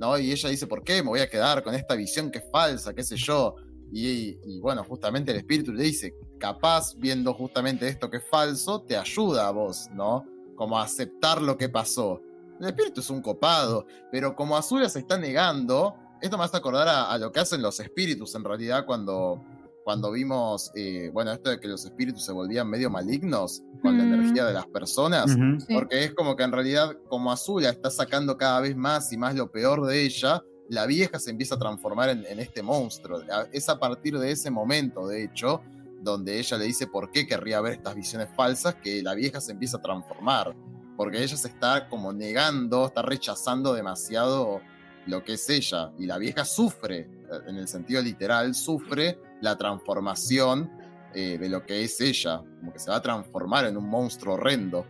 ¿No? 0.00 0.18
Y 0.18 0.32
ella 0.32 0.48
dice, 0.48 0.66
¿por 0.66 0.82
qué 0.82 1.02
me 1.02 1.10
voy 1.10 1.20
a 1.20 1.28
quedar 1.28 1.62
con 1.62 1.74
esta 1.74 1.94
visión 1.94 2.30
que 2.30 2.38
es 2.38 2.44
falsa, 2.50 2.94
qué 2.94 3.02
sé 3.02 3.16
yo? 3.16 3.54
Y, 3.92 4.58
bueno, 4.60 4.82
justamente 4.82 5.30
el 5.30 5.36
espíritu 5.36 5.74
le 5.74 5.82
dice, 5.82 6.14
capaz 6.38 6.94
viendo 6.96 7.34
justamente 7.34 7.86
esto 7.86 8.08
que 8.08 8.16
es 8.16 8.24
falso, 8.30 8.80
te 8.80 8.96
ayuda 8.96 9.46
a 9.46 9.50
vos, 9.50 9.90
¿no? 9.92 10.24
Como 10.56 10.78
a 10.78 10.84
aceptar 10.84 11.42
lo 11.42 11.58
que 11.58 11.68
pasó. 11.68 12.22
El 12.58 12.68
espíritu 12.68 13.00
es 13.00 13.10
un 13.10 13.20
copado, 13.20 13.84
pero 14.10 14.34
como 14.34 14.56
Azula 14.56 14.88
se 14.88 15.00
está 15.00 15.18
negando, 15.18 15.94
esto 16.22 16.38
me 16.38 16.44
hace 16.44 16.56
acordar 16.56 16.88
a, 16.88 17.10
a 17.10 17.18
lo 17.18 17.30
que 17.30 17.40
hacen 17.40 17.60
los 17.60 17.78
espíritus 17.78 18.34
en 18.34 18.44
realidad 18.44 18.86
cuando, 18.86 19.44
cuando 19.84 20.10
vimos, 20.12 20.70
eh, 20.74 21.10
bueno, 21.12 21.32
esto 21.32 21.50
de 21.50 21.58
que 21.60 21.68
los 21.68 21.84
espíritus 21.84 22.24
se 22.24 22.32
volvían 22.32 22.68
medio 22.68 22.90
malignos 22.90 23.62
con 23.82 23.96
la 23.96 24.04
Mm. 24.04 24.14
energía 24.14 24.44
de 24.44 24.52
las 24.52 24.66
personas. 24.66 25.34
Ujú. 25.34 25.60
Sí. 25.60 25.74
Porque 25.74 26.04
es 26.04 26.14
como 26.14 26.36
que 26.36 26.42
en 26.42 26.52
realidad, 26.52 26.96
como 27.08 27.32
Azula 27.32 27.70
está 27.70 27.90
sacando 27.90 28.36
cada 28.36 28.60
vez 28.60 28.76
más 28.76 29.12
y 29.12 29.16
más 29.16 29.34
lo 29.34 29.50
peor 29.50 29.86
de 29.86 30.02
ella, 30.04 30.42
la 30.68 30.86
vieja 30.86 31.18
se 31.18 31.30
empieza 31.30 31.56
a 31.56 31.58
transformar 31.58 32.10
en, 32.10 32.24
en 32.26 32.38
este 32.40 32.62
monstruo. 32.62 33.20
A- 33.32 33.46
Es 33.52 33.68
a 33.68 33.78
partir 33.78 34.18
de 34.18 34.30
ese 34.30 34.50
momento, 34.50 35.06
de 35.08 35.24
hecho, 35.24 35.62
donde 36.02 36.38
ella 36.38 36.56
le 36.58 36.64
dice 36.66 36.86
por 36.86 37.10
qué 37.10 37.26
querría 37.26 37.60
ver 37.60 37.72
estas 37.74 37.94
visiones 37.94 38.28
falsas, 38.36 38.76
que 38.76 39.02
la 39.02 39.14
vieja 39.14 39.40
se 39.40 39.52
empieza 39.52 39.78
a 39.78 39.82
transformar. 39.82 40.54
Porque 40.96 41.22
ella 41.22 41.36
se 41.36 41.48
está 41.48 41.88
como 41.88 42.12
negando, 42.12 42.86
está 42.86 43.02
rechazando 43.02 43.72
demasiado 43.74 44.60
lo 45.06 45.24
que 45.24 45.32
es 45.34 45.48
ella. 45.50 45.92
Y 45.98 46.06
la 46.06 46.18
vieja 46.18 46.44
sufre, 46.44 47.08
en 47.46 47.56
el 47.56 47.68
sentido 47.68 48.02
literal, 48.02 48.54
sufre 48.54 49.18
la 49.40 49.56
transformación 49.56 50.70
eh, 51.14 51.38
de 51.38 51.48
lo 51.48 51.64
que 51.64 51.82
es 51.82 52.00
ella. 52.00 52.42
Como 52.60 52.72
que 52.72 52.78
se 52.78 52.90
va 52.90 52.96
a 52.96 53.02
transformar 53.02 53.66
en 53.66 53.76
un 53.76 53.88
monstruo 53.88 54.34
horrendo. 54.34 54.86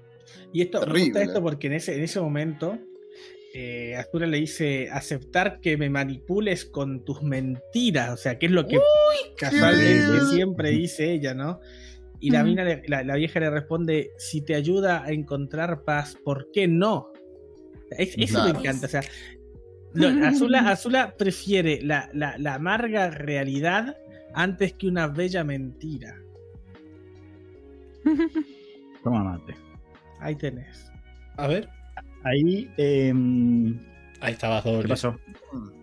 Y 0.53 0.63
esto, 0.63 0.81
me 0.81 0.87
Terrible. 0.87 1.05
gusta 1.11 1.23
esto 1.23 1.43
porque 1.43 1.67
en 1.69 1.73
ese, 1.75 1.97
en 1.97 2.03
ese 2.03 2.21
momento 2.21 2.79
eh, 3.55 3.97
Azura 3.97 4.27
le 4.27 4.37
dice 4.39 4.89
aceptar 4.93 5.61
que 5.61 5.77
me 5.77 5.91
manipules 5.91 6.65
con 6.67 7.05
tus 7.05 7.23
mentiras, 7.23 8.11
o 8.11 8.17
sea, 8.17 8.39
que 8.39 8.47
es 8.47 8.53
lo 8.53 8.67
que 8.67 8.79
casualmente 9.37 10.21
siempre 10.31 10.71
dice 10.71 11.13
ella, 11.13 11.35
¿no? 11.35 11.61
Y 12.21 12.31
la, 12.31 12.45
mina 12.45 12.65
le- 12.65 12.83
la, 12.87 13.03
la 13.03 13.17
vieja 13.17 13.41
le 13.41 13.49
responde, 13.51 14.11
si 14.19 14.43
te 14.43 14.55
ayuda 14.55 15.03
a 15.05 15.11
encontrar 15.11 15.85
paz, 15.85 16.17
¿por 16.23 16.49
qué 16.53 16.69
no? 16.69 17.11
Es- 17.91 18.15
eso 18.19 18.35
Claro. 18.35 18.53
me 18.53 18.59
encanta, 18.61 18.87
o 18.87 18.91
sea, 18.91 19.03
Azula, 20.25 20.61
Azula 20.71 21.15
prefiere 21.17 21.81
la, 21.83 22.09
la- 22.13 22.37
la 22.39 22.55
amarga 22.55 23.11
realidad 23.11 23.97
antes 24.35 24.73
que 24.75 24.87
una 24.89 25.07
bella 25.09 25.43
mentira. 25.45 26.17
Toma 29.03 29.25
mate. 29.25 29.55
Ahí 30.21 30.37
tenés. 30.37 30.91
A 31.37 31.47
ver. 31.47 31.69
Ahí, 32.25 32.71
em, 32.77 33.79
Ahí 34.21 34.33
estabas 34.35 34.63
¿qué 34.63 34.71
doble. 34.73 34.89
pasó? 34.89 35.19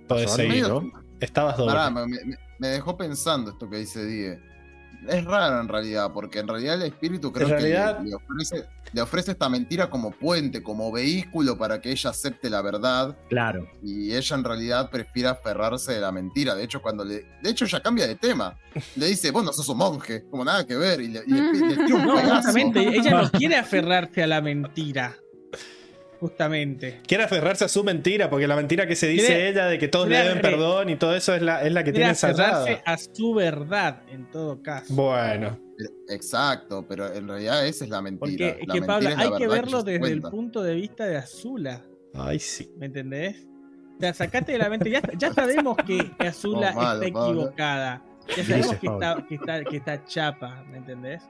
Podés 0.07 0.25
¿Pasó 0.25 0.35
seguir. 0.37 0.65
algo? 0.65 0.91
Estabas 1.19 1.57
doble. 1.57 1.73
Pará, 1.73 1.89
me, 1.89 2.05
me- 2.07 2.37
me 2.59 2.67
dejó 2.67 2.95
pensando 2.97 3.51
esto 3.51 3.69
que 3.69 3.77
dice 3.77 4.05
Die. 4.05 4.39
Es 5.07 5.23
raro 5.25 5.59
en 5.61 5.67
realidad, 5.67 6.11
porque 6.13 6.39
en 6.39 6.47
realidad 6.47 6.75
el 6.75 6.83
espíritu 6.83 7.31
creo 7.31 7.47
que 7.49 7.55
le, 7.61 7.69
le 8.03 8.15
ofrece, 8.15 8.65
le 8.93 9.01
ofrece 9.01 9.31
esta 9.31 9.47
mentira 9.49 9.89
como 9.89 10.11
puente, 10.11 10.63
como 10.63 10.91
vehículo 10.91 11.57
para 11.57 11.79
que 11.81 11.91
ella 11.91 12.09
acepte 12.09 12.49
la 12.49 12.61
verdad 12.61 13.17
Claro. 13.29 13.67
y 13.83 14.13
ella 14.15 14.35
en 14.35 14.43
realidad 14.43 14.89
prefiere 14.89 15.29
aferrarse 15.29 15.93
de 15.93 16.01
la 16.01 16.11
mentira. 16.11 16.55
De 16.55 16.63
hecho, 16.63 16.81
cuando 16.81 17.05
le. 17.05 17.25
De 17.43 17.49
hecho, 17.49 17.65
ella 17.65 17.81
cambia 17.81 18.07
de 18.07 18.15
tema. 18.15 18.57
Le 18.95 19.07
dice, 19.07 19.31
vos 19.31 19.43
no 19.43 19.53
sos 19.53 19.69
un 19.69 19.77
monje, 19.77 20.25
como 20.29 20.43
nada 20.43 20.65
que 20.65 20.75
ver, 20.75 20.99
y 21.01 21.07
le, 21.09 21.21
y 21.27 21.31
le- 21.31 21.53
le 21.53 21.75
tira 21.85 21.95
un 21.95 22.05
No, 22.07 22.15
pedazo. 22.15 22.35
justamente, 22.35 22.79
ella 22.97 23.21
no 23.21 23.31
quiere 23.31 23.55
aferrarse 23.55 24.23
a 24.23 24.27
la 24.27 24.41
mentira. 24.41 25.15
Justamente. 26.19 27.01
Quiere 27.05 27.23
aferrarse 27.25 27.65
a 27.65 27.67
su 27.67 27.83
mentira, 27.83 28.29
porque 28.29 28.47
la 28.47 28.55
mentira 28.55 28.87
que 28.87 28.95
se 28.95 29.07
dice 29.07 29.27
Quiere- 29.27 29.49
ella 29.49 29.65
de 29.67 29.77
que 29.77 29.87
todos 29.87 30.07
le 30.09 30.17
deben 30.17 30.41
perdón 30.41 30.89
y 30.89 30.95
todo 30.95 31.15
eso 31.15 31.35
es 31.35 31.41
la, 31.41 31.61
es 31.61 31.71
la 31.71 31.81
que 31.83 31.91
Quiere 31.91 31.97
tiene 31.99 32.09
ensayada. 32.09 32.61
aferrarse 32.63 32.83
a 32.85 32.97
su 32.97 33.33
verdad, 33.33 34.01
en 34.09 34.29
todo 34.31 34.61
caso. 34.61 34.93
Bueno, 34.93 35.59
Exacto, 36.09 36.85
pero 36.89 37.13
en 37.13 37.27
realidad 37.27 37.67
esa 37.67 37.83
es 37.83 37.89
la 37.91 38.01
mentira. 38.01 38.47
Porque 38.53 38.65
La 38.65 38.73
que 38.73 38.79
mentira 38.81 38.87
Pablo, 38.87 39.09
es 39.09 39.15
la 39.17 39.21
hay 39.23 39.31
que 39.37 39.47
verlo 39.47 39.83
desde 39.83 40.11
el 40.11 40.21
punto 40.23 40.63
de 40.63 40.73
vista 40.73 41.05
de 41.05 41.17
Azula. 41.17 41.83
ay 42.15 42.39
sí. 42.39 42.71
¿Me 42.77 42.87
entendés? 42.87 43.45
O 43.97 43.99
sea, 43.99 44.13
sacate 44.13 44.53
de 44.53 44.57
la 44.57 44.69
mente. 44.69 44.89
Ya, 44.89 45.01
ya 45.17 45.31
sabemos 45.33 45.77
que, 45.85 46.11
que 46.19 46.27
Azula 46.27 46.71
Oh, 46.75 46.79
malo, 46.79 47.01
está 47.03 47.13
Pablo. 47.13 47.41
equivocada. 47.41 48.03
Ya 48.35 48.43
sabemos 48.43 48.75
que 48.77 48.87
Pablo. 48.87 49.05
está, 49.05 49.27
que, 49.27 49.35
está, 49.35 49.63
que 49.63 49.77
está 49.77 50.05
chapa, 50.05 50.63
¿me 50.71 50.77
entendés? 50.77 51.21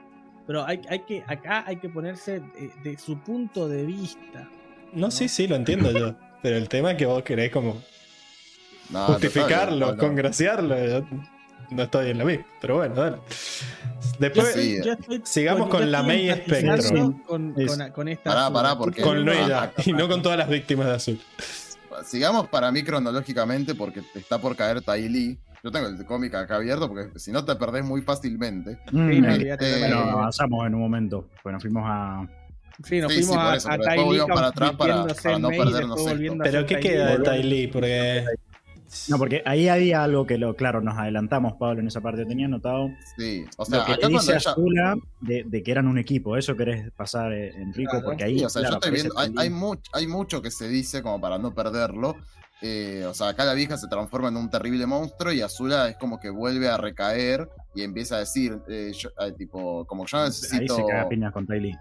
Pero 0.46 0.66
hay, 0.66 0.80
hay 0.90 1.00
que, 1.00 1.24
acá 1.28 1.66
hay 1.68 1.76
que 1.78 1.90
ponerse 1.90 2.40
de, 2.40 2.72
de 2.84 2.98
su 2.98 3.20
punto 3.20 3.68
de 3.68 3.84
vista. 3.86 4.50
No, 4.94 5.12
sí, 5.12 5.28
sí, 5.28 5.48
lo 5.48 5.56
entiendo 5.56 5.92
yo. 5.92 6.16
Pero 6.42 6.58
el 6.58 6.70
tema 6.70 6.92
es 6.92 6.98
que 6.98 7.06
vos 7.06 7.24
querés 7.24 7.52
como 7.52 7.82
No, 8.90 9.06
justificarlo, 9.08 9.80
total, 9.80 9.80
no, 9.80 9.92
no. 9.96 9.98
congraciarlo. 9.98 10.86
yo 10.88 11.06
no 11.72 11.84
estoy 11.84 12.12
en 12.12 12.18
la 12.20 12.26
misma. 12.26 12.46
Pero 12.62 12.78
bueno, 12.78 12.96
dale. 12.96 13.18
Después, 14.20 14.54
Sí, 14.54 14.78
estoy- 14.78 15.22
sigamos 15.26 15.68
con 15.70 15.92
la 15.92 16.02
May 16.04 16.30
Spectrum. 16.32 17.22
Con, 17.24 17.54
con, 17.54 17.92
con 17.92 18.08
esta 18.08 18.30
Pará, 18.30 18.52
pará, 18.52 18.78
porque- 18.78 19.02
con 19.02 19.28
ella 19.28 19.74
y 19.86 19.94
no 19.94 20.08
con 20.08 20.22
todas 20.22 20.38
las 20.38 20.50
víctimas 20.50 20.88
de 20.88 20.94
azul. 20.94 21.20
Sigamos 22.06 22.48
para 22.48 22.72
mí 22.72 22.84
cronológicamente 22.84 23.74
porque 23.76 24.02
está 24.16 24.40
por 24.40 24.56
caer 24.56 24.82
Tai 24.82 25.10
Lee. 25.10 25.38
Yo 25.64 25.72
tengo 25.72 25.88
el 25.88 26.06
cómic 26.06 26.36
acá 26.36 26.58
abierto 26.58 26.88
porque 26.88 27.20
si 27.20 27.32
no 27.32 27.44
te 27.44 27.56
perdés 27.56 27.84
muy 27.84 28.02
fácilmente. 28.02 28.78
Mm, 28.92 29.10
Eh, 29.26 29.58
eh, 29.60 29.76
bueno, 29.80 30.06
no, 30.06 30.12
avanzamos 30.12 30.66
en 30.68 30.76
un 30.76 30.82
momento. 30.82 31.28
Nos 31.44 31.62
fuimos 31.62 31.84
a. 31.86 32.26
Sí, 32.84 33.02
nos 33.02 33.12
Sí, 33.12 33.20
sí, 33.24 33.28
fuimos 33.28 33.44
a, 33.46 33.56
eso, 33.56 33.68
a 33.68 33.72
pero 33.72 33.84
Ty 33.84 33.90
después 33.90 33.98
Lee 33.98 34.06
volvimos 34.20 34.36
para 34.36 34.48
atrás 34.48 34.72
para- 34.76 35.06
para 35.24 35.40
no 35.40 35.50
perdernos 35.50 36.08
a 36.08 36.44
Pero 36.44 36.66
¿qué 36.66 36.80
queda 36.80 37.18
de 37.18 37.18
Lee. 37.18 37.24
Ty 37.42 37.44
Lee? 37.44 37.68
Porque 37.68 38.26
No, 39.10 39.18
porque 39.18 39.42
ahí 39.46 39.68
había 39.68 40.04
algo 40.04 40.26
que 40.26 40.38
lo, 40.38 40.56
claro, 40.56 40.80
nos 40.82 40.98
adelantamos, 40.98 41.56
Pablo, 41.60 41.82
en 41.82 41.88
esa 41.88 42.00
parte. 42.02 42.26
Tenía 42.26 42.48
notado 42.48 42.88
Sí, 43.18 43.44
o 43.58 43.66
sea, 43.66 43.80
lo 43.80 43.86
que 43.86 43.92
acá 43.94 44.02
te 44.02 44.14
dice 44.14 44.32
ella. 44.36 44.52
Azula 44.52 44.96
de, 45.20 45.44
de 45.46 45.64
que 45.64 45.72
eran 45.72 45.88
un 45.88 45.98
equipo. 45.98 46.38
Eso 46.38 46.56
querés 46.56 46.90
pasar, 46.94 47.34
eh, 47.34 47.52
Enrico, 47.58 47.92
Claro, 47.92 48.06
porque 48.06 48.24
ahí. 48.24 48.40
Sí, 48.40 48.46
o 48.46 48.50
sea, 48.50 48.62
yo 48.62 48.68
claro, 48.70 48.76
estoy 48.78 48.90
aparece 48.90 49.10
viendo, 49.26 49.42
hay, 49.42 49.48
hay, 49.48 49.54
much- 49.54 49.90
hay 49.92 50.08
mucho 50.08 50.42
que 50.42 50.52
se 50.52 50.70
dice 50.70 51.02
como 51.04 51.20
para 51.20 51.38
no 51.38 51.54
perderlo. 51.54 52.16
Eh, 52.62 53.06
o 53.08 53.14
sea, 53.14 53.28
acá 53.30 53.44
la 53.46 53.54
vieja 53.54 53.78
se 53.78 53.88
transforma 53.88 54.30
en 54.30 54.38
un 54.38 54.50
terrible 54.50 54.86
monstruo 54.88 55.32
y 55.34 55.42
Azula 55.42 55.90
es 55.90 55.98
como 55.98 56.20
que 56.20 56.30
vuelve 56.30 56.68
a 56.70 56.78
recaer 56.78 57.48
y 57.76 57.84
empieza 57.84 58.16
a 58.16 58.20
decir, 58.20 58.58
eh, 58.70 58.94
yo- 58.98 59.10
eh, 59.20 59.34
tipo, 59.38 59.86
como 59.86 60.06
yo 60.08 60.18
Ahí 60.18 60.26
necesito... 60.28 60.76
se 60.76 60.86
caga 60.86 61.08
piñas 61.10 61.34
con 61.34 61.46
Ty 61.46 61.60
Lee. 61.60 61.76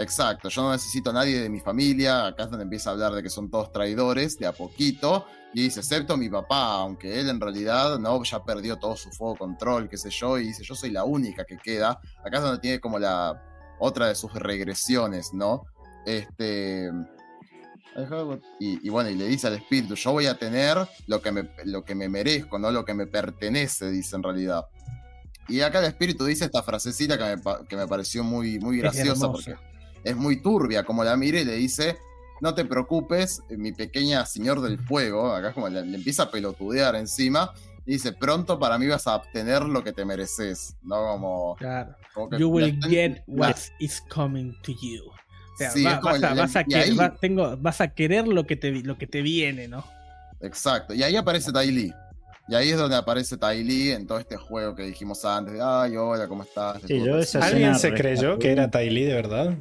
Exacto, 0.00 0.48
yo 0.48 0.62
no 0.62 0.72
necesito 0.72 1.10
a 1.10 1.12
nadie 1.12 1.40
de 1.42 1.48
mi 1.48 1.60
familia. 1.60 2.28
Acá 2.28 2.44
es 2.44 2.50
donde 2.50 2.64
empieza 2.64 2.90
a 2.90 2.92
hablar 2.94 3.12
de 3.12 3.22
que 3.22 3.28
son 3.28 3.50
todos 3.50 3.70
traidores 3.70 4.38
de 4.38 4.46
a 4.46 4.52
poquito. 4.52 5.26
Y 5.52 5.62
dice, 5.64 5.80
excepto 5.80 6.16
mi 6.16 6.28
papá, 6.28 6.74
aunque 6.74 7.20
él 7.20 7.28
en 7.28 7.40
realidad 7.40 7.98
no, 7.98 8.22
ya 8.22 8.42
perdió 8.44 8.78
todo 8.78 8.96
su 8.96 9.10
fuego 9.10 9.36
control, 9.36 9.88
qué 9.88 9.98
sé 9.98 10.10
yo. 10.10 10.38
Y 10.38 10.48
dice, 10.48 10.62
yo 10.64 10.74
soy 10.74 10.90
la 10.90 11.04
única 11.04 11.44
que 11.44 11.58
queda. 11.58 12.00
Acá 12.24 12.38
es 12.38 12.42
donde 12.42 12.60
tiene 12.60 12.80
como 12.80 12.98
la 12.98 13.42
otra 13.78 14.06
de 14.06 14.14
sus 14.14 14.32
regresiones, 14.32 15.34
¿no? 15.34 15.64
Este. 16.06 16.90
Y, 18.60 18.86
y 18.86 18.88
bueno, 18.88 19.10
y 19.10 19.16
le 19.16 19.26
dice 19.26 19.48
al 19.48 19.54
espíritu, 19.54 19.94
yo 19.96 20.12
voy 20.12 20.26
a 20.26 20.38
tener 20.38 20.78
lo 21.08 21.20
que, 21.20 21.32
me, 21.32 21.50
lo 21.64 21.84
que 21.84 21.94
me 21.94 22.08
merezco, 22.08 22.58
no 22.58 22.70
lo 22.70 22.84
que 22.84 22.94
me 22.94 23.06
pertenece, 23.06 23.90
dice 23.90 24.16
en 24.16 24.22
realidad. 24.22 24.66
Y 25.48 25.60
acá 25.62 25.80
el 25.80 25.86
espíritu 25.86 26.24
dice 26.24 26.44
esta 26.44 26.62
frasecita 26.62 27.18
que 27.18 27.36
me, 27.36 27.66
que 27.66 27.76
me 27.76 27.88
pareció 27.88 28.22
muy, 28.22 28.60
muy 28.60 28.78
graciosa 28.78 29.30
porque 29.30 29.56
es 30.04 30.16
muy 30.16 30.40
turbia, 30.42 30.84
como 30.84 31.04
la 31.04 31.16
mire 31.16 31.42
y 31.42 31.44
le 31.44 31.54
dice, 31.56 31.96
no 32.40 32.54
te 32.54 32.64
preocupes, 32.64 33.42
eh, 33.50 33.56
mi 33.56 33.72
pequeña 33.72 34.24
señor 34.26 34.60
del 34.60 34.78
fuego, 34.78 35.32
acá 35.34 35.48
es 35.48 35.54
como 35.54 35.68
le, 35.68 35.84
le 35.84 35.96
empieza 35.96 36.24
a 36.24 36.30
pelotudear 36.30 36.94
encima, 36.96 37.52
y 37.86 37.92
dice, 37.94 38.12
pronto 38.12 38.58
para 38.58 38.78
mí 38.78 38.86
vas 38.86 39.06
a 39.06 39.16
obtener 39.16 39.62
lo 39.62 39.82
que 39.82 39.92
te 39.92 40.04
mereces, 40.04 40.76
¿no? 40.82 40.96
Como... 41.12 41.56
Claro. 41.56 41.94
como 42.14 42.28
que 42.30 42.38
You 42.38 42.48
will 42.48 42.78
get 42.88 43.22
la- 43.26 43.48
what 43.48 43.56
is 43.80 44.00
coming 44.08 44.52
to 44.62 44.72
you. 44.72 45.02
O 45.08 45.56
sea, 45.58 45.70
Sí, 45.70 45.82
va- 45.84 45.98
vas, 46.00 46.16
a, 46.16 46.18
la- 46.18 46.34
vas 46.42 46.56
a 46.56 46.60
y 46.60 46.64
que- 46.64 46.76
ahí- 46.76 46.94
va- 46.96 47.16
tengo, 47.16 47.56
vas 47.56 47.80
a 47.80 47.88
querer 47.88 48.28
lo 48.28 48.46
que 48.46 48.56
te, 48.56 48.70
lo 48.70 48.96
que 48.96 49.06
te 49.06 49.22
viene, 49.22 49.66
¿no? 49.68 49.84
Exacto, 50.40 50.94
y 50.94 51.02
ahí 51.02 51.16
aparece 51.16 51.52
Tai 51.52 51.70
Lee. 51.70 51.92
Y 52.48 52.54
ahí 52.54 52.70
es 52.70 52.78
donde 52.78 52.96
aparece 52.96 53.36
Tai 53.36 53.62
Lee 53.62 53.90
en 53.92 54.06
todo 54.06 54.18
este 54.18 54.36
juego 54.36 54.74
que 54.74 54.82
dijimos 54.84 55.24
antes, 55.24 55.54
de, 55.54 55.60
ay, 55.62 55.96
hola, 55.96 56.26
¿cómo 56.28 56.42
estás? 56.42 56.80
Sí, 56.86 57.00
yo 57.04 57.18
esa 57.18 57.40
¿Alguien 57.44 57.74
se 57.78 57.92
creyó 57.94 58.38
que 58.38 58.50
era 58.52 58.70
Ty 58.70 58.90
Lee 58.90 59.04
de 59.04 59.14
verdad? 59.14 59.54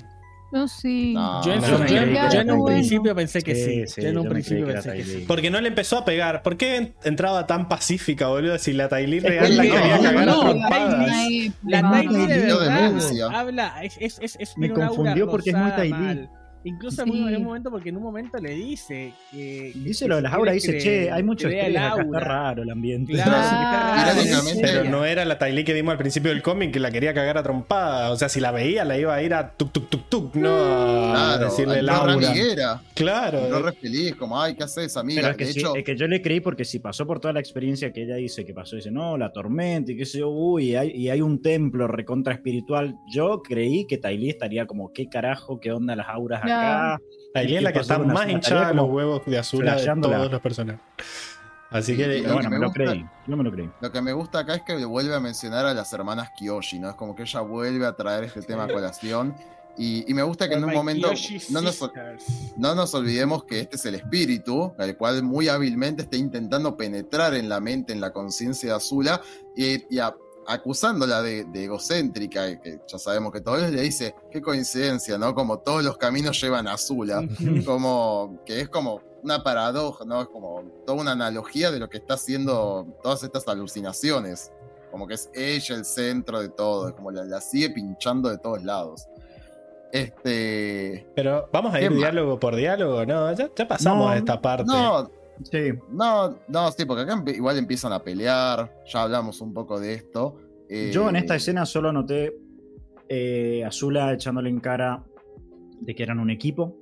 No, 0.52 0.68
sí. 0.68 1.14
No, 1.14 1.44
Yo 1.44 1.54
en, 1.54 1.62
no, 1.62 1.68
su- 1.68 1.78
no, 1.78 1.88
yo- 1.88 2.06
no, 2.06 2.32
yo 2.32 2.40
en 2.42 2.48
no, 2.48 2.56
un 2.56 2.66
principio 2.66 3.16
pensé 3.16 3.42
que 3.42 3.54
sí. 3.56 3.64
Sí, 3.64 3.88
sí, 3.88 4.02
yo 4.02 4.08
en 4.10 4.18
un 4.18 4.30
principio 4.30 4.66
pensé 4.66 4.94
que 4.94 5.04
sí. 5.04 5.26
Porque 5.28 5.52
no 5.52 5.62
le 5.62 5.68
empezó 5.68 6.00
a 6.00 6.06
pegar. 6.06 6.42
¿Por 6.42 6.58
qué 6.58 6.94
entraba 7.04 7.46
tan 7.46 7.68
pacífica, 7.68 8.28
boludo? 8.28 8.58
Si 8.58 8.74
la 8.74 8.90
que 8.90 9.30
real 9.30 9.58
la 9.58 9.64
no, 9.64 9.72
quería 9.72 10.00
cagar 10.00 10.26
no, 10.26 10.42
a 10.42 10.50
trompadas. 10.50 11.06
Ty 11.28 11.54
La 11.68 12.02
Lee 12.02 12.26
de 12.28 12.40
verdad 12.54 13.36
habla, 13.36 13.84
es, 13.84 13.98
es, 14.00 14.20
es, 14.22 14.38
es 14.40 14.58
Me 14.58 14.70
confundió 14.72 15.30
porque 15.30 15.52
es 15.52 15.56
muy 15.56 15.90
mal. 15.90 16.30
Incluso 16.64 17.04
en 17.04 17.10
un- 17.12 17.18
Sí. 17.28 17.34
en 17.34 17.36
un 17.38 17.44
momento, 17.46 17.72
porque 17.72 17.90
en 17.90 17.98
un 17.98 18.04
momento 18.04 18.38
le 18.38 18.52
dice 18.52 19.14
que. 19.32 19.72
que- 19.74 19.80
Dice 19.80 20.08
lo 20.08 20.18
de 20.18 20.22
las 20.24 20.34
auras, 20.34 20.54
dice, 20.56 20.78
che, 20.78 21.10
hay 21.12 21.24
mucho 21.24 21.48
acá, 21.48 21.68
está 21.68 22.20
raro 22.20 22.64
el 22.64 22.70
ambiente. 22.70 23.14
Claro, 23.14 23.32
Ah, 23.34 24.14
raro. 24.14 24.22
Pero 24.62 24.84
no 24.84 25.06
era 25.06 25.24
la 25.26 25.38
Lee 25.50 25.64
que 25.64 25.74
vimos 25.74 25.92
al 25.94 25.98
principio 25.98 26.32
del 26.32 26.42
cómic 26.42 26.72
que 26.74 26.80
la 26.80 26.92
quería 26.92 27.14
cagar 27.14 27.38
a 27.38 27.44
trompada. 27.44 28.12
O 28.12 28.16
sea, 28.18 28.30
si 28.30 28.40
la 28.40 28.52
veía, 28.52 28.84
la 28.86 28.98
iba 28.98 29.16
a 29.16 29.24
ir 29.24 29.34
a 29.34 29.52
tuk 29.56 29.72
tuk 29.72 29.90
tuk 29.90 30.10
tuk, 30.10 30.36
no 30.36 30.50
a 30.50 31.12
Claro, 31.38 31.46
decirle 31.46 31.80
el 31.80 31.90
aura. 31.90 32.14
amiguera, 32.14 32.82
Claro. 32.94 33.40
entró 33.40 33.62
re 33.64 33.72
feliz, 33.74 34.16
como, 34.16 34.40
ay, 34.42 34.56
¿qué 34.56 34.64
haces, 34.64 34.96
amiga? 34.98 35.22
Pero 35.22 35.32
es 35.32 35.38
que, 35.38 35.46
de 35.46 35.54
sí, 35.54 35.60
hecho, 35.60 35.76
es 35.76 35.84
que 35.84 35.96
yo 35.96 36.08
le 36.08 36.22
creí 36.22 36.40
porque 36.42 36.66
si 36.66 36.80
pasó 36.80 37.08
por 37.08 37.20
toda 37.20 37.34
la 37.34 37.40
experiencia 37.40 37.92
que 37.94 38.04
ella 38.04 38.16
dice 38.16 38.46
que 38.46 38.54
pasó, 38.54 38.76
dice, 38.76 38.92
no, 38.92 39.18
la 39.18 39.32
tormenta 39.32 39.92
y 39.92 39.98
qué 39.98 40.06
sé 40.06 40.20
yo, 40.20 40.30
uy, 40.30 40.76
hay- 40.76 40.92
y 40.92 41.10
hay 41.10 41.22
un 41.22 41.42
templo 41.42 41.88
recontra 41.88 42.34
espiritual. 42.34 42.96
Yo 43.12 43.42
creí 43.42 43.88
que 43.88 43.98
Tylee 43.98 44.30
estaría 44.30 44.66
como, 44.68 44.92
¿qué 44.94 45.08
carajo? 45.08 45.60
¿Qué 45.60 45.72
onda 45.72 45.96
las 45.96 46.08
auras 46.10 46.42
acá? 46.52 47.02
Es 47.34 47.64
la 47.64 47.72
que 47.74 47.80
está 47.80 47.98
más 48.14 48.28
hinchada 48.30 48.74
los 48.74 48.90
huevos 48.90 49.22
de 49.26 49.38
azul 49.38 49.64
de 49.66 49.72
todos 50.18 50.32
los 50.32 50.42
personajes. 50.42 50.82
Así 51.72 51.96
que 51.96 52.08
lo 52.24 52.34
bueno, 52.34 52.50
que 52.50 52.50
me 52.50 52.60
me 52.60 52.66
lo 52.66 52.72
creí. 52.74 53.06
Yo 53.28 53.38
me 53.38 53.44
lo 53.44 53.52
creí. 53.52 53.70
Lo 53.80 53.92
que 53.92 54.02
me 54.02 54.12
gusta 54.14 54.40
acá 54.40 54.56
es 54.56 54.64
que 54.64 54.84
vuelve 54.86 55.14
a 55.14 55.20
mencionar 55.20 55.68
a 55.68 55.74
las 55.76 55.94
hermanas 55.94 56.32
Kiyoshi, 56.38 56.80
¿no? 56.80 56.90
Es 56.90 56.96
como 56.96 57.16
que 57.16 57.24
ella 57.24 57.42
vuelve 57.42 57.86
a 57.86 57.94
traer 57.96 58.24
este 58.24 58.42
tema 58.42 58.64
a 58.64 58.68
colación. 58.68 59.36
Y, 59.78 60.04
y 60.10 60.14
me 60.16 60.24
gusta 60.24 60.50
que 60.50 60.56
en 60.56 60.64
un 60.64 60.74
momento 60.74 61.10
no 61.52 61.62
nos, 61.62 61.80
no 62.58 62.76
nos 62.76 62.94
olvidemos 62.96 63.44
que 63.46 63.60
este 63.62 63.76
es 63.78 63.86
el 63.86 63.96
espíritu, 63.96 64.74
el 64.80 64.98
cual 64.98 65.22
muy 65.24 65.48
hábilmente 65.48 66.02
está 66.02 66.18
intentando 66.18 66.76
penetrar 66.76 67.36
en 67.36 67.48
la 67.48 67.60
mente, 67.62 67.94
en 67.94 68.02
la 68.02 68.12
conciencia 68.12 68.70
de 68.72 68.76
Azula, 68.76 69.22
y, 69.56 69.96
y 69.96 70.00
a- 70.00 70.16
acusándola 70.50 71.22
de, 71.22 71.46
de 71.46 71.66
egocéntrica, 71.66 72.60
que 72.60 72.80
ya 72.88 72.98
sabemos 72.98 73.32
que 73.32 73.40
todo 73.42 73.58
le 73.58 73.82
dice, 73.82 74.16
qué 74.32 74.42
coincidencia, 74.42 75.18
¿no? 75.18 75.36
Como 75.36 75.60
todos 75.60 75.84
los 75.84 75.98
caminos 75.98 76.42
llevan 76.42 76.68
a 76.68 76.74
Azula. 76.74 77.24
como 77.66 78.42
que 78.46 78.62
es 78.62 78.70
como 78.70 79.02
una 79.24 79.44
paradoja, 79.44 80.06
¿no? 80.06 80.22
Es 80.22 80.28
como 80.28 80.64
toda 80.86 81.02
una 81.02 81.12
analogía 81.12 81.72
de 81.72 81.80
lo 81.80 81.88
que 81.88 81.98
está 81.98 82.16
haciendo 82.16 82.88
todas 83.04 83.24
estas 83.24 83.48
alucinaciones. 83.48 84.52
Como 84.92 85.06
que 85.06 85.14
es 85.14 85.30
ella 85.36 85.76
el 85.76 85.86
centro 85.86 86.42
de 86.42 86.50
todo, 86.50 86.90
es 86.90 86.96
como 86.96 87.12
la, 87.12 87.24
la 87.24 87.42
sigue 87.42 87.70
pinchando 87.70 88.30
de 88.30 88.40
todos 88.40 88.64
lados. 88.64 89.08
Este. 89.92 91.08
Pero 91.16 91.48
vamos 91.52 91.74
a 91.76 91.80
¿Qué 91.80 91.86
ir 91.86 91.94
diálogo 91.94 92.40
por 92.40 92.56
diálogo, 92.56 93.06
¿no? 93.06 93.32
Ya, 93.34 93.50
ya 93.56 93.68
pasamos 93.68 94.06
No, 94.06 94.10
a 94.10 94.18
esta 94.18 94.42
parte. 94.42 94.66
No, 94.66 95.12
Sí, 95.44 95.72
no, 95.92 96.38
no, 96.48 96.72
sí, 96.72 96.86
porque 96.86 97.04
acá 97.04 97.24
igual 97.34 97.58
empiezan 97.58 97.94
a 97.94 98.04
pelear. 98.04 98.74
Ya 98.92 99.04
hablamos 99.04 99.40
un 99.42 99.54
poco 99.54 99.80
de 99.80 99.94
esto. 99.94 100.36
Eh, 100.70 100.92
Yo 100.94 101.10
en 101.10 101.16
esta 101.16 101.36
escena 101.36 101.66
solo 101.66 101.92
noté 101.94 102.36
eh, 103.08 103.64
a 103.66 103.72
Zula 103.72 104.14
echándole 104.14 104.50
en 104.50 104.60
cara 104.60 105.04
de 105.82 105.96
que 105.96 106.04
eran 106.04 106.20
un 106.20 106.30
equipo 106.30 106.76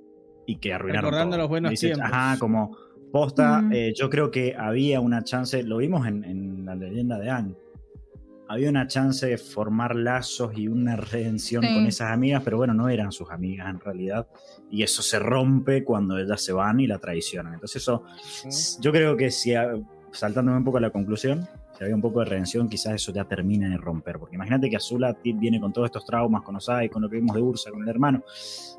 y 0.45 0.57
que 0.57 0.73
arruinaron 0.73 1.05
Recordando 1.11 1.35
todo. 1.35 1.41
los 1.43 1.49
buenos 1.49 1.71
Dice, 1.71 1.87
tiempos. 1.87 2.09
Ajá, 2.11 2.37
como 2.39 2.75
posta, 3.11 3.61
Mm. 3.61 3.73
eh, 3.73 3.93
yo 3.95 4.09
creo 4.09 4.31
que 4.31 4.55
había 4.57 4.99
una 4.99 5.23
chance, 5.23 5.61
lo 5.63 5.77
vimos 5.77 6.05
en, 6.07 6.23
en 6.25 6.65
la 6.65 6.75
leyenda 6.75 7.17
de 7.19 7.29
Anne, 7.29 7.55
había 8.49 8.69
una 8.69 8.87
chance 8.87 9.25
de 9.27 9.37
formar 9.37 9.95
lazos 9.95 10.57
y 10.57 10.67
una 10.67 10.95
redención 10.95 11.63
Sí. 11.63 11.73
con 11.73 11.85
esas 11.85 12.11
amigas, 12.11 12.41
pero 12.43 12.57
bueno, 12.57 12.73
no 12.73 12.89
eran 12.89 13.11
sus 13.11 13.29
amigas 13.31 13.69
en 13.69 13.79
realidad. 13.79 14.27
Y 14.69 14.83
eso 14.83 15.01
se 15.01 15.19
rompe 15.19 15.83
cuando 15.83 16.17
ellas 16.17 16.41
se 16.41 16.53
van 16.53 16.79
y 16.79 16.87
la 16.87 16.97
traicionan. 16.99 17.53
Entonces 17.53 17.81
eso, 17.81 18.03
yo 18.79 18.91
creo 18.91 19.17
que 19.17 19.31
si, 19.31 19.53
saltándome 20.11 20.57
un 20.57 20.63
poco 20.63 20.77
a 20.77 20.81
la 20.81 20.89
conclusión, 20.89 21.47
si 21.77 21.83
había 21.83 21.95
un 21.95 22.01
poco 22.01 22.19
de 22.19 22.25
redención, 22.25 22.67
quizás 22.69 22.93
eso 22.95 23.11
ya 23.13 23.25
termine 23.25 23.69
de 23.69 23.77
romper. 23.77 24.17
Porque 24.17 24.35
imagínate 24.35 24.69
que 24.69 24.77
Azula 24.77 25.15
viene 25.23 25.59
con 25.59 25.71
todos 25.71 25.85
estos 25.85 26.05
traumas, 26.05 26.41
con 26.41 26.55
Osai, 26.55 26.89
con 26.89 27.01
lo 27.03 27.09
que 27.09 27.17
vimos 27.17 27.35
de 27.35 27.41
Ursa, 27.41 27.69
con 27.69 27.83
el 27.83 27.89
hermano, 27.89 28.23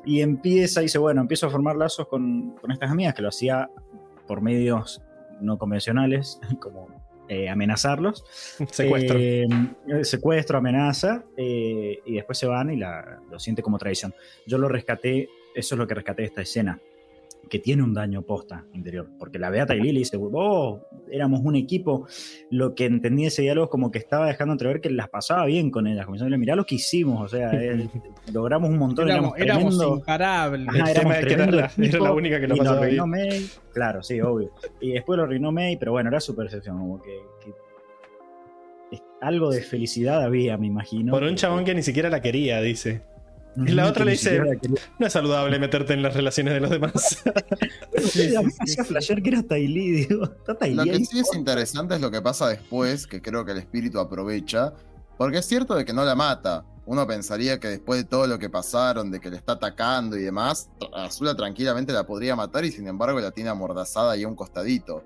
y 0.03 0.19
empieza, 0.21 0.81
y 0.81 0.85
dice, 0.85 0.97
bueno, 0.97 1.21
empiezo 1.21 1.47
a 1.47 1.49
formar 1.49 1.77
lazos 1.77 2.07
con, 2.07 2.55
con 2.59 2.71
estas 2.71 2.91
amigas, 2.91 3.13
que 3.13 3.21
lo 3.21 3.29
hacía 3.29 3.69
por 4.27 4.41
medios 4.41 5.01
no 5.39 5.57
convencionales, 5.57 6.41
como 6.59 6.87
eh, 7.29 7.47
amenazarlos. 7.47 8.25
Secuestro. 8.71 9.19
Eh, 9.19 9.47
secuestro, 10.01 10.57
amenaza, 10.57 11.23
eh, 11.37 11.99
y 12.03 12.15
después 12.15 12.37
se 12.37 12.47
van 12.47 12.71
y 12.71 12.75
la, 12.75 13.21
lo 13.29 13.39
siente 13.39 13.61
como 13.61 13.77
traición. 13.77 14.15
Yo 14.47 14.57
lo 14.57 14.67
rescaté, 14.67 15.29
eso 15.53 15.75
es 15.75 15.79
lo 15.79 15.87
que 15.87 15.93
rescaté 15.93 16.23
de 16.23 16.27
esta 16.27 16.41
escena, 16.41 16.81
que 17.49 17.57
tiene 17.59 17.81
un 17.81 17.93
daño 17.95 18.21
posta 18.21 18.65
interior, 18.73 19.09
porque 19.17 19.39
la 19.39 19.49
ve 19.49 19.59
a 19.61 19.65
Ty 19.65 19.79
Lee 19.79 19.89
y 19.89 19.93
le 19.93 19.99
dice, 19.99 20.17
oh, 20.19 20.87
éramos 21.11 21.41
un 21.43 21.55
equipo, 21.55 22.05
lo 22.51 22.75
que 22.75 22.85
entendí 22.85 23.25
ese 23.25 23.41
diálogo 23.41 23.65
es 23.65 23.71
como 23.71 23.89
que 23.91 23.97
estaba 23.97 24.27
dejando 24.27 24.51
entrever 24.53 24.81
que 24.81 24.89
las 24.91 25.09
pasaba 25.09 25.45
bien 25.45 25.71
con 25.71 25.87
ellas, 25.87 26.05
como 26.05 26.13
diciendo, 26.15 26.37
mirá 26.37 26.55
lo 26.55 26.65
que 26.65 26.75
hicimos, 26.75 27.21
o 27.23 27.27
sea, 27.27 27.49
eh, 27.53 27.87
logramos 28.31 28.69
un 28.69 28.77
montón, 28.77 29.09
Éramos, 29.09 29.33
éramos, 29.37 29.77
tremendo- 29.77 29.97
imparables. 29.97 30.67
Ajá, 30.69 30.91
éramos 30.91 31.13
que 31.13 31.19
era 31.19 31.27
tremendo 31.27 31.57
la- 31.57 31.71
era 31.87 31.99
la 31.99 32.11
única 32.13 32.39
que 32.39 32.47
lo 32.47 32.55
pasaba 32.57 32.85
bien. 32.85 33.09
May. 33.09 33.47
Claro, 33.73 34.03
sí, 34.03 34.21
obvio. 34.21 34.51
Y 34.79 34.91
después 34.91 35.17
lo 35.17 35.23
arruinó 35.23 35.51
May, 35.51 35.77
pero 35.77 35.91
bueno, 35.93 36.09
era 36.09 36.19
su 36.19 36.35
percepción, 36.35 36.77
como 36.77 37.01
que, 37.01 37.17
que- 37.43 37.53
algo 39.21 39.49
de 39.51 39.61
felicidad 39.61 40.23
había, 40.23 40.57
me 40.57 40.67
imagino. 40.67 41.11
Por 41.11 41.23
un 41.23 41.35
chabón 41.35 41.65
que 41.65 41.75
ni 41.75 41.83
siquiera 41.83 42.09
la 42.09 42.21
quería, 42.21 42.61
dice. 42.61 43.01
Y 43.65 43.71
la 43.71 43.87
otra 43.87 44.05
le 44.05 44.11
dice- 44.11 44.37
la. 44.39 44.57
No 44.99 45.07
es 45.07 45.13
saludable 45.13 45.59
meterte 45.59 45.93
en 45.93 46.01
las 46.01 46.13
relaciones 46.13 46.53
de 46.53 46.59
los 46.59 46.69
demás. 46.69 47.23
Sí, 47.99 48.29
sí, 48.29 48.35
a 48.35 48.41
mí 48.41 48.49
sí, 48.51 48.57
me 48.59 48.63
hacía 48.63 48.83
sí. 48.83 48.89
flashear 48.89 49.21
que 49.21 49.29
era 49.29 49.43
Ty 49.43 49.67
Lee, 49.67 49.91
digo, 50.07 50.23
está 50.25 50.57
Ty 50.57 50.73
Lo 50.73 50.83
que 50.83 50.91
ahí. 50.91 51.05
sí 51.05 51.19
es 51.19 51.33
interesante 51.35 51.95
es 51.95 52.01
lo 52.01 52.09
que 52.11 52.21
pasa 52.21 52.47
después, 52.47 53.07
que 53.07 53.21
creo 53.21 53.43
que 53.45 53.51
el 53.51 53.57
espíritu 53.57 53.99
aprovecha, 53.99 54.73
porque 55.17 55.39
es 55.39 55.45
cierto 55.45 55.75
de 55.75 55.83
que 55.85 55.93
no 55.93 56.03
la 56.05 56.15
mata. 56.15 56.65
Uno 56.85 57.05
pensaría 57.05 57.59
que 57.59 57.67
después 57.67 57.99
de 58.01 58.03
todo 58.09 58.25
lo 58.25 58.39
que 58.39 58.49
pasaron, 58.49 59.11
de 59.11 59.19
que 59.19 59.29
le 59.29 59.37
está 59.37 59.53
atacando 59.53 60.17
y 60.17 60.23
demás, 60.23 60.69
Azula 60.95 61.35
tranquilamente 61.35 61.93
la 61.93 62.05
podría 62.05 62.35
matar 62.35 62.65
y 62.65 62.71
sin 62.71 62.87
embargo 62.87 63.19
la 63.19 63.29
tiene 63.31 63.49
amordazada 63.51 64.13
ahí 64.13 64.23
a 64.23 64.27
un 64.27 64.35
costadito. 64.35 65.03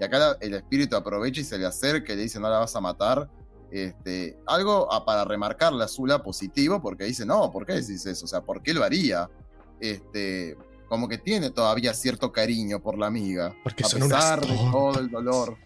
Y 0.00 0.04
acá 0.04 0.18
la- 0.18 0.36
el 0.40 0.54
espíritu 0.54 0.96
aprovecha 0.96 1.40
y 1.40 1.44
se 1.44 1.56
le 1.58 1.64
acerca 1.66 2.12
y 2.12 2.16
le 2.16 2.22
dice 2.22 2.38
no 2.40 2.50
la 2.50 2.58
vas 2.58 2.74
a 2.76 2.80
matar. 2.80 3.30
Este, 3.72 4.36
algo 4.46 4.92
a- 4.92 5.04
para 5.06 5.24
remarcarle 5.24 5.80
a 5.82 5.86
Azula 5.86 6.22
positivo, 6.22 6.80
porque 6.82 7.04
dice, 7.04 7.24
no, 7.24 7.50
¿por 7.50 7.64
qué 7.64 7.72
decís 7.72 8.04
eso? 8.04 8.26
O 8.26 8.28
sea, 8.28 8.42
¿por 8.42 8.62
qué 8.62 8.74
lo 8.74 8.84
haría? 8.84 9.30
Este, 9.80 10.56
como 10.88 11.08
que 11.08 11.16
tiene 11.16 11.50
todavía 11.50 11.94
cierto 11.94 12.30
cariño 12.32 12.80
por 12.80 12.98
la 12.98 13.06
amiga. 13.06 13.54
Porque 13.62 13.82
a 13.84 13.86
pesar 14.10 14.40
de 14.46 14.56
todo 14.70 14.98
el 15.00 15.10
dolor, 15.10 15.56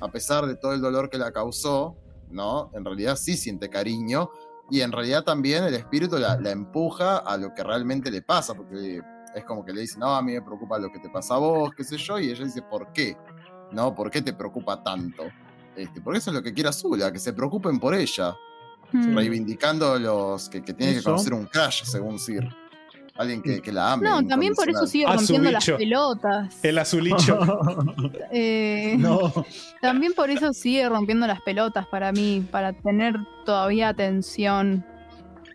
a 0.00 0.08
pesar 0.10 0.46
de 0.46 0.56
todo 0.56 0.74
el 0.74 0.82
dolor 0.82 1.08
que 1.08 1.16
la 1.16 1.32
causó, 1.32 1.96
¿no? 2.30 2.70
En 2.74 2.84
realidad 2.84 3.16
sí 3.16 3.36
siente 3.38 3.70
cariño 3.70 4.28
y 4.70 4.82
en 4.82 4.92
realidad 4.92 5.24
también 5.24 5.64
el 5.64 5.74
espíritu 5.74 6.18
la, 6.18 6.38
la 6.38 6.50
empuja 6.50 7.18
a 7.18 7.38
lo 7.38 7.54
que 7.54 7.62
realmente 7.64 8.10
le 8.10 8.20
pasa, 8.20 8.52
porque 8.52 9.00
es 9.34 9.44
como 9.44 9.64
que 9.64 9.72
le 9.72 9.80
dice, 9.80 9.98
no, 9.98 10.14
a 10.14 10.20
mí 10.20 10.32
me 10.32 10.42
preocupa 10.42 10.78
lo 10.78 10.90
que 10.92 10.98
te 10.98 11.08
pasa 11.08 11.36
a 11.36 11.38
vos, 11.38 11.70
qué 11.74 11.84
sé 11.84 11.96
yo, 11.96 12.18
y 12.18 12.30
ella 12.30 12.44
dice, 12.44 12.60
¿por 12.62 12.92
qué? 12.92 13.16
¿No? 13.72 13.94
¿Por 13.94 14.10
qué 14.10 14.20
te 14.20 14.32
preocupa 14.34 14.82
tanto? 14.82 15.24
Este, 15.76 16.00
porque 16.00 16.18
eso 16.18 16.30
es 16.30 16.34
lo 16.36 16.42
que 16.42 16.52
quiere 16.54 16.68
Azula, 16.70 17.12
que 17.12 17.18
se 17.18 17.32
preocupen 17.32 17.78
por 17.78 17.94
ella, 17.94 18.34
Mm. 18.92 19.16
reivindicando 19.16 19.98
los 19.98 20.48
que, 20.48 20.62
que 20.62 20.72
tiene 20.72 20.94
que 20.94 21.02
conocer 21.02 21.34
un 21.34 21.46
crash, 21.46 21.82
según 21.84 22.18
Sir. 22.20 22.48
Alguien 23.16 23.42
que, 23.42 23.60
que 23.62 23.72
la 23.72 23.92
ame. 23.94 24.08
No, 24.08 24.24
también 24.26 24.54
por 24.54 24.68
eso 24.70 24.86
sigue 24.86 25.06
A 25.06 25.12
su 25.12 25.18
rompiendo 25.32 25.50
las 25.50 25.64
pelotas. 25.66 26.54
El 26.64 26.78
azulicho. 26.78 27.38
Eh, 28.30 28.94
no. 28.98 29.32
También 29.80 30.12
por 30.12 30.30
eso 30.30 30.52
sigue 30.52 30.88
rompiendo 30.88 31.26
las 31.26 31.40
pelotas 31.40 31.86
para 31.86 32.12
mí, 32.12 32.46
para 32.50 32.72
tener 32.74 33.16
todavía 33.44 33.88
atención. 33.88 34.84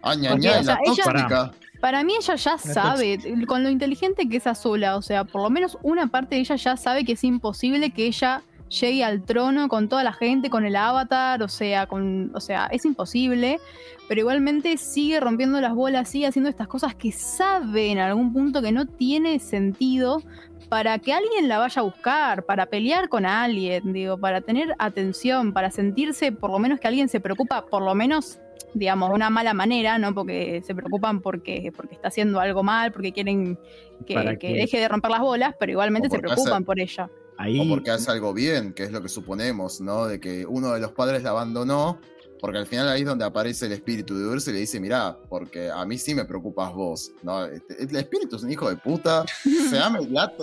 Ah, 0.02 0.16
ña, 0.16 0.32
Porque, 0.32 0.48
ña, 0.48 0.60
o 0.60 0.64
sea, 0.64 0.76
la 0.76 0.80
ella- 0.86 1.04
tóxica. 1.04 1.52
Para 1.80 2.04
mí 2.04 2.14
ella 2.20 2.36
ya 2.36 2.58
sabe, 2.60 3.18
con 3.48 3.64
lo 3.64 3.70
inteligente 3.70 4.28
que 4.30 4.38
es 4.38 4.46
Azula, 4.48 4.98
o 4.98 5.02
sea, 5.02 5.24
por 5.24 5.42
lo 5.42 5.50
menos 5.50 5.78
una 5.82 6.08
parte 6.08 6.36
de 6.36 6.42
ella 6.42 6.56
ya 6.56 6.78
sabe 6.78 7.04
que 7.06 7.14
es 7.14 7.24
imposible 7.24 7.92
que 7.92 8.06
ella 8.06 8.42
llegue 8.80 9.04
al 9.04 9.24
trono 9.24 9.68
con 9.68 9.90
toda 9.90 10.04
la 10.04 10.14
gente, 10.14 10.50
con 10.50 10.66
el 10.66 10.76
avatar, 10.76 11.44
o 11.44 11.48
sea, 11.48 11.86
con, 11.88 12.32
o 12.34 12.40
sea, 12.40 12.68
es 12.72 12.86
imposible, 12.86 13.60
pero 14.08 14.22
igualmente 14.22 14.78
sigue 14.78 15.20
rompiendo 15.20 15.60
las 15.62 15.74
bolas, 15.74 16.10
sigue 16.10 16.28
haciendo 16.28 16.50
estas 16.50 16.68
cosas 16.68 16.96
que 16.96 17.12
sabe 17.12 17.92
en 17.92 18.00
algún 18.00 18.34
punto 18.34 18.62
que 18.62 18.72
no 18.72 18.86
tiene 18.86 19.40
sentido 19.40 20.22
para 20.70 21.00
que 21.00 21.14
alguien 21.14 21.50
la 21.50 21.58
vaya 21.58 21.82
a 21.82 21.84
buscar, 21.84 22.46
para 22.46 22.66
pelear 22.68 23.10
con 23.10 23.26
alguien, 23.26 23.92
digo, 23.92 24.18
para 24.18 24.40
tener 24.42 24.74
atención, 24.80 25.52
para 25.52 25.70
sentirse 25.70 26.32
por 26.32 26.50
lo 26.50 26.60
menos 26.60 26.80
que 26.80 26.88
alguien 26.88 27.10
se 27.10 27.20
preocupa, 27.20 27.66
por 27.66 27.82
lo 27.82 27.94
menos 27.94 28.40
digamos, 28.74 29.10
de 29.10 29.16
una 29.16 29.30
mala 29.30 29.54
manera, 29.54 29.98
¿no? 29.98 30.14
Porque 30.14 30.62
se 30.66 30.74
preocupan 30.74 31.22
porque, 31.22 31.74
porque 31.76 31.96
está 31.96 32.08
haciendo 32.08 32.40
algo 32.40 32.64
mal, 32.64 32.94
porque 32.94 33.12
quieren 33.12 33.60
que, 34.06 34.38
que 34.40 34.54
deje 34.54 34.80
de 34.80 34.88
romper 34.88 35.12
las 35.12 35.20
bolas, 35.20 35.56
pero 35.60 35.74
igualmente 35.74 36.10
se 36.10 36.20
preocupan 36.20 36.64
por 36.64 36.80
ella. 36.80 37.10
Ahí. 37.42 37.60
O 37.60 37.70
porque 37.70 37.92
hace 37.92 38.12
algo 38.12 38.34
bien, 38.34 38.74
que 38.74 38.84
es 38.84 38.92
lo 38.92 39.02
que 39.02 39.10
suponemos, 39.10 39.82
¿no? 39.82 40.06
De 40.08 40.20
que 40.20 40.46
uno 40.46 40.72
de 40.74 40.80
los 40.80 40.92
padres 40.92 41.24
la 41.24 41.32
abandonó, 41.32 42.00
porque 42.40 42.58
al 42.58 42.66
final 42.66 42.90
ahí 42.90 43.02
es 43.02 43.08
donde 43.08 43.24
aparece 43.26 43.68
el 43.68 43.72
espíritu 43.72 44.18
de 44.18 44.26
Ursa 44.26 44.50
y 44.50 44.54
le 44.54 44.60
dice, 44.62 44.80
mirá, 44.80 45.16
porque 45.30 45.70
a 45.70 45.86
mí 45.86 45.98
sí 45.98 46.16
me 46.16 46.26
preocupas 46.26 46.74
vos, 46.74 47.12
¿no? 47.22 47.46
Este, 47.46 47.84
el 47.84 47.96
espíritu 47.96 48.36
es 48.36 48.44
un 48.44 48.52
hijo 48.52 48.68
de 48.70 48.78
puta, 48.78 49.26
se 49.70 49.78
ha, 49.78 49.90
la, 50.10 50.24
ha- 50.24 50.34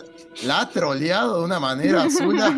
la 0.46 0.60
ha 0.60 0.70
troleado 0.70 1.38
de 1.38 1.44
una 1.44 1.58
manera 1.58 2.04
azula 2.04 2.54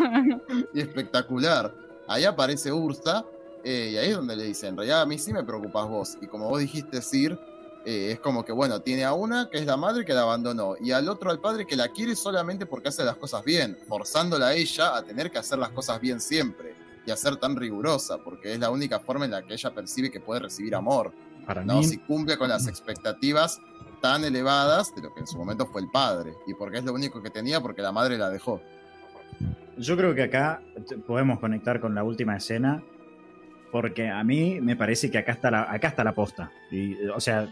y 0.73 0.79
espectacular. 0.79 1.73
Ahí 2.07 2.23
aparece 2.25 2.71
Ursa, 2.71 3.25
eh, 3.63 3.91
y 3.93 3.97
ahí 3.97 4.09
es 4.09 4.15
donde 4.15 4.35
le 4.35 4.43
dice, 4.43 4.67
en 4.67 4.75
realidad 4.77 5.01
a 5.01 5.05
mí 5.05 5.17
sí 5.17 5.33
me 5.33 5.43
preocupas 5.43 5.87
vos, 5.87 6.17
y 6.21 6.27
como 6.27 6.47
vos 6.49 6.59
dijiste, 6.59 7.01
Sir, 7.01 7.39
eh, 7.85 8.11
es 8.11 8.19
como 8.19 8.45
que, 8.45 8.51
bueno, 8.51 8.79
tiene 8.81 9.03
a 9.03 9.13
una 9.13 9.49
que 9.49 9.57
es 9.57 9.65
la 9.65 9.77
madre 9.77 10.05
que 10.05 10.13
la 10.13 10.21
abandonó, 10.21 10.75
y 10.79 10.91
al 10.91 11.09
otro 11.09 11.31
al 11.31 11.39
padre 11.39 11.65
que 11.65 11.75
la 11.75 11.89
quiere 11.89 12.15
solamente 12.15 12.65
porque 12.65 12.89
hace 12.89 13.03
las 13.03 13.17
cosas 13.17 13.43
bien, 13.43 13.77
forzándola 13.87 14.47
a 14.47 14.53
ella 14.53 14.95
a 14.95 15.03
tener 15.03 15.31
que 15.31 15.37
hacer 15.37 15.59
las 15.59 15.69
cosas 15.69 15.99
bien 15.99 16.19
siempre, 16.19 16.75
y 17.05 17.11
a 17.11 17.15
ser 17.15 17.37
tan 17.37 17.55
rigurosa, 17.55 18.17
porque 18.23 18.53
es 18.53 18.59
la 18.59 18.69
única 18.69 18.99
forma 18.99 19.25
en 19.25 19.31
la 19.31 19.41
que 19.41 19.53
ella 19.53 19.73
percibe 19.73 20.11
que 20.11 20.19
puede 20.19 20.41
recibir 20.41 20.75
amor, 20.75 21.13
para 21.45 21.63
¿no? 21.65 21.77
mí, 21.77 21.83
Si 21.83 21.97
cumple 21.97 22.37
con 22.37 22.49
las 22.49 22.67
expectativas 22.67 23.59
tan 24.01 24.23
elevadas 24.23 24.93
de 24.95 25.01
lo 25.01 25.13
que 25.13 25.21
en 25.21 25.27
su 25.27 25.37
momento 25.37 25.65
fue 25.65 25.81
el 25.81 25.89
padre, 25.89 26.33
y 26.47 26.53
porque 26.53 26.77
es 26.77 26.83
lo 26.83 26.93
único 26.93 27.21
que 27.21 27.29
tenía 27.29 27.61
porque 27.61 27.81
la 27.81 27.91
madre 27.91 28.17
la 28.17 28.29
dejó. 28.29 28.61
Yo 29.77 29.97
creo 29.97 30.13
que 30.13 30.23
acá 30.23 30.61
podemos 31.07 31.39
conectar 31.39 31.79
con 31.79 31.95
la 31.95 32.03
última 32.03 32.37
escena. 32.37 32.83
Porque 33.71 34.09
a 34.09 34.21
mí 34.25 34.59
me 34.59 34.75
parece 34.75 35.09
que 35.09 35.17
acá 35.17 35.31
está 35.31 35.49
la, 35.49 35.71
acá 35.71 35.87
está 35.87 36.03
la 36.03 36.13
posta. 36.13 36.51
Y, 36.69 37.07
o 37.07 37.21
sea, 37.21 37.49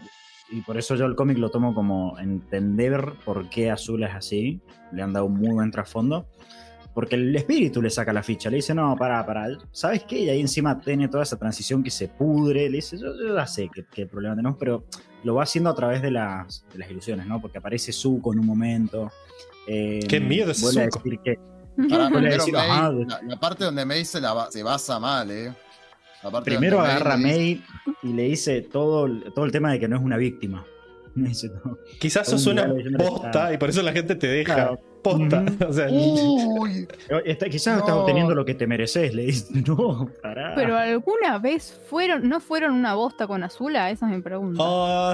y 0.50 0.60
por 0.62 0.76
eso 0.78 0.94
yo 0.96 1.06
el 1.06 1.14
cómic 1.14 1.38
lo 1.38 1.50
tomo 1.50 1.74
como 1.74 2.18
entender 2.18 3.12
por 3.24 3.48
qué 3.48 3.70
Azul 3.70 4.02
es 4.04 4.14
así. 4.14 4.60
Le 4.92 5.02
han 5.02 5.12
dado 5.12 5.26
un 5.26 5.34
muy 5.34 5.50
buen 5.50 5.70
trasfondo. 5.70 6.26
Porque 6.92 7.14
el 7.14 7.34
espíritu 7.36 7.80
le 7.80 7.88
saca 7.88 8.12
la 8.12 8.22
ficha. 8.22 8.50
Le 8.50 8.56
dice, 8.56 8.74
no, 8.74 8.96
pará, 8.96 9.24
pará. 9.24 9.46
¿Sabes 9.70 10.02
qué? 10.04 10.18
Y 10.20 10.28
ahí 10.28 10.40
encima 10.40 10.80
tiene 10.80 11.06
toda 11.06 11.22
esa 11.22 11.38
transición 11.38 11.84
que 11.84 11.90
se 11.90 12.08
pudre. 12.08 12.68
Le 12.68 12.76
dice, 12.78 12.98
yo, 12.98 13.06
yo 13.16 13.36
ya 13.36 13.46
sé 13.46 13.70
qué, 13.72 13.84
qué 13.88 14.06
problema 14.06 14.34
tenemos, 14.34 14.56
pero 14.58 14.84
lo 15.22 15.36
va 15.36 15.44
haciendo 15.44 15.70
a 15.70 15.74
través 15.74 16.02
de 16.02 16.10
las, 16.10 16.64
de 16.72 16.78
las 16.80 16.90
ilusiones, 16.90 17.26
¿no? 17.26 17.40
Porque 17.40 17.58
aparece 17.58 17.92
Zuko 17.92 18.32
en 18.32 18.40
un 18.40 18.46
momento. 18.46 19.12
eh, 19.68 20.00
Qué 20.08 20.18
miedo 20.18 20.50
ese 20.50 20.62
vuelve 20.64 20.82
a 20.82 20.84
Zuko. 20.86 20.98
decir 21.04 21.20
que 21.22 21.38
Ahora, 21.78 21.86
Vuelve 21.86 22.04
a 22.04 22.10
primero 22.10 22.36
decir, 22.38 22.54
May- 22.54 23.04
la, 23.06 23.20
la 23.22 23.40
parte 23.40 23.64
donde 23.64 23.84
May 23.86 24.04
se, 24.04 24.20
la 24.20 24.32
ba- 24.32 24.50
se 24.50 24.62
basa 24.64 24.98
mal, 24.98 25.30
¿eh? 25.30 25.52
Primero 26.44 26.80
agarra 26.80 27.14
a 27.14 27.16
May 27.16 27.62
y 28.02 28.12
le 28.12 28.24
dice 28.24 28.60
todo, 28.62 29.06
el- 29.06 29.32
todo 29.34 29.44
el 29.44 29.52
tema 29.52 29.72
de 29.72 29.80
que 29.80 29.88
no 29.88 29.96
es 29.96 30.02
una 30.02 30.16
víctima. 30.16 30.64
Todo. 31.14 31.78
Quizás 31.98 32.28
Un 32.32 32.38
sos 32.38 32.52
una 32.52 32.72
posta 32.96 33.52
y 33.52 33.58
por 33.58 33.68
eso 33.68 33.82
la 33.82 33.92
gente 33.92 34.14
te 34.14 34.28
deja. 34.28 34.54
Claro. 34.54 34.78
Posta. 35.02 35.44
O 35.68 35.72
sea, 35.72 35.88
Uy, 35.90 36.86
Está- 37.24 37.48
quizás 37.48 37.78
estás 37.78 37.94
obteniendo 37.94 38.34
lo 38.34 38.44
que 38.44 38.54
te 38.54 38.66
mereces, 38.66 39.12
le 39.14 39.24
dice. 39.26 39.46
No, 39.66 40.08
pará. 40.22 40.52
Pero 40.54 40.76
alguna 40.76 41.38
vez 41.38 41.80
fueron, 41.88 42.28
no 42.28 42.38
fueron 42.38 42.74
una 42.74 42.94
bosta 42.94 43.26
con 43.26 43.42
Azula, 43.42 43.90
esa 43.90 44.06
es 44.08 44.16
mi 44.16 44.22
pregunta. 44.22 44.62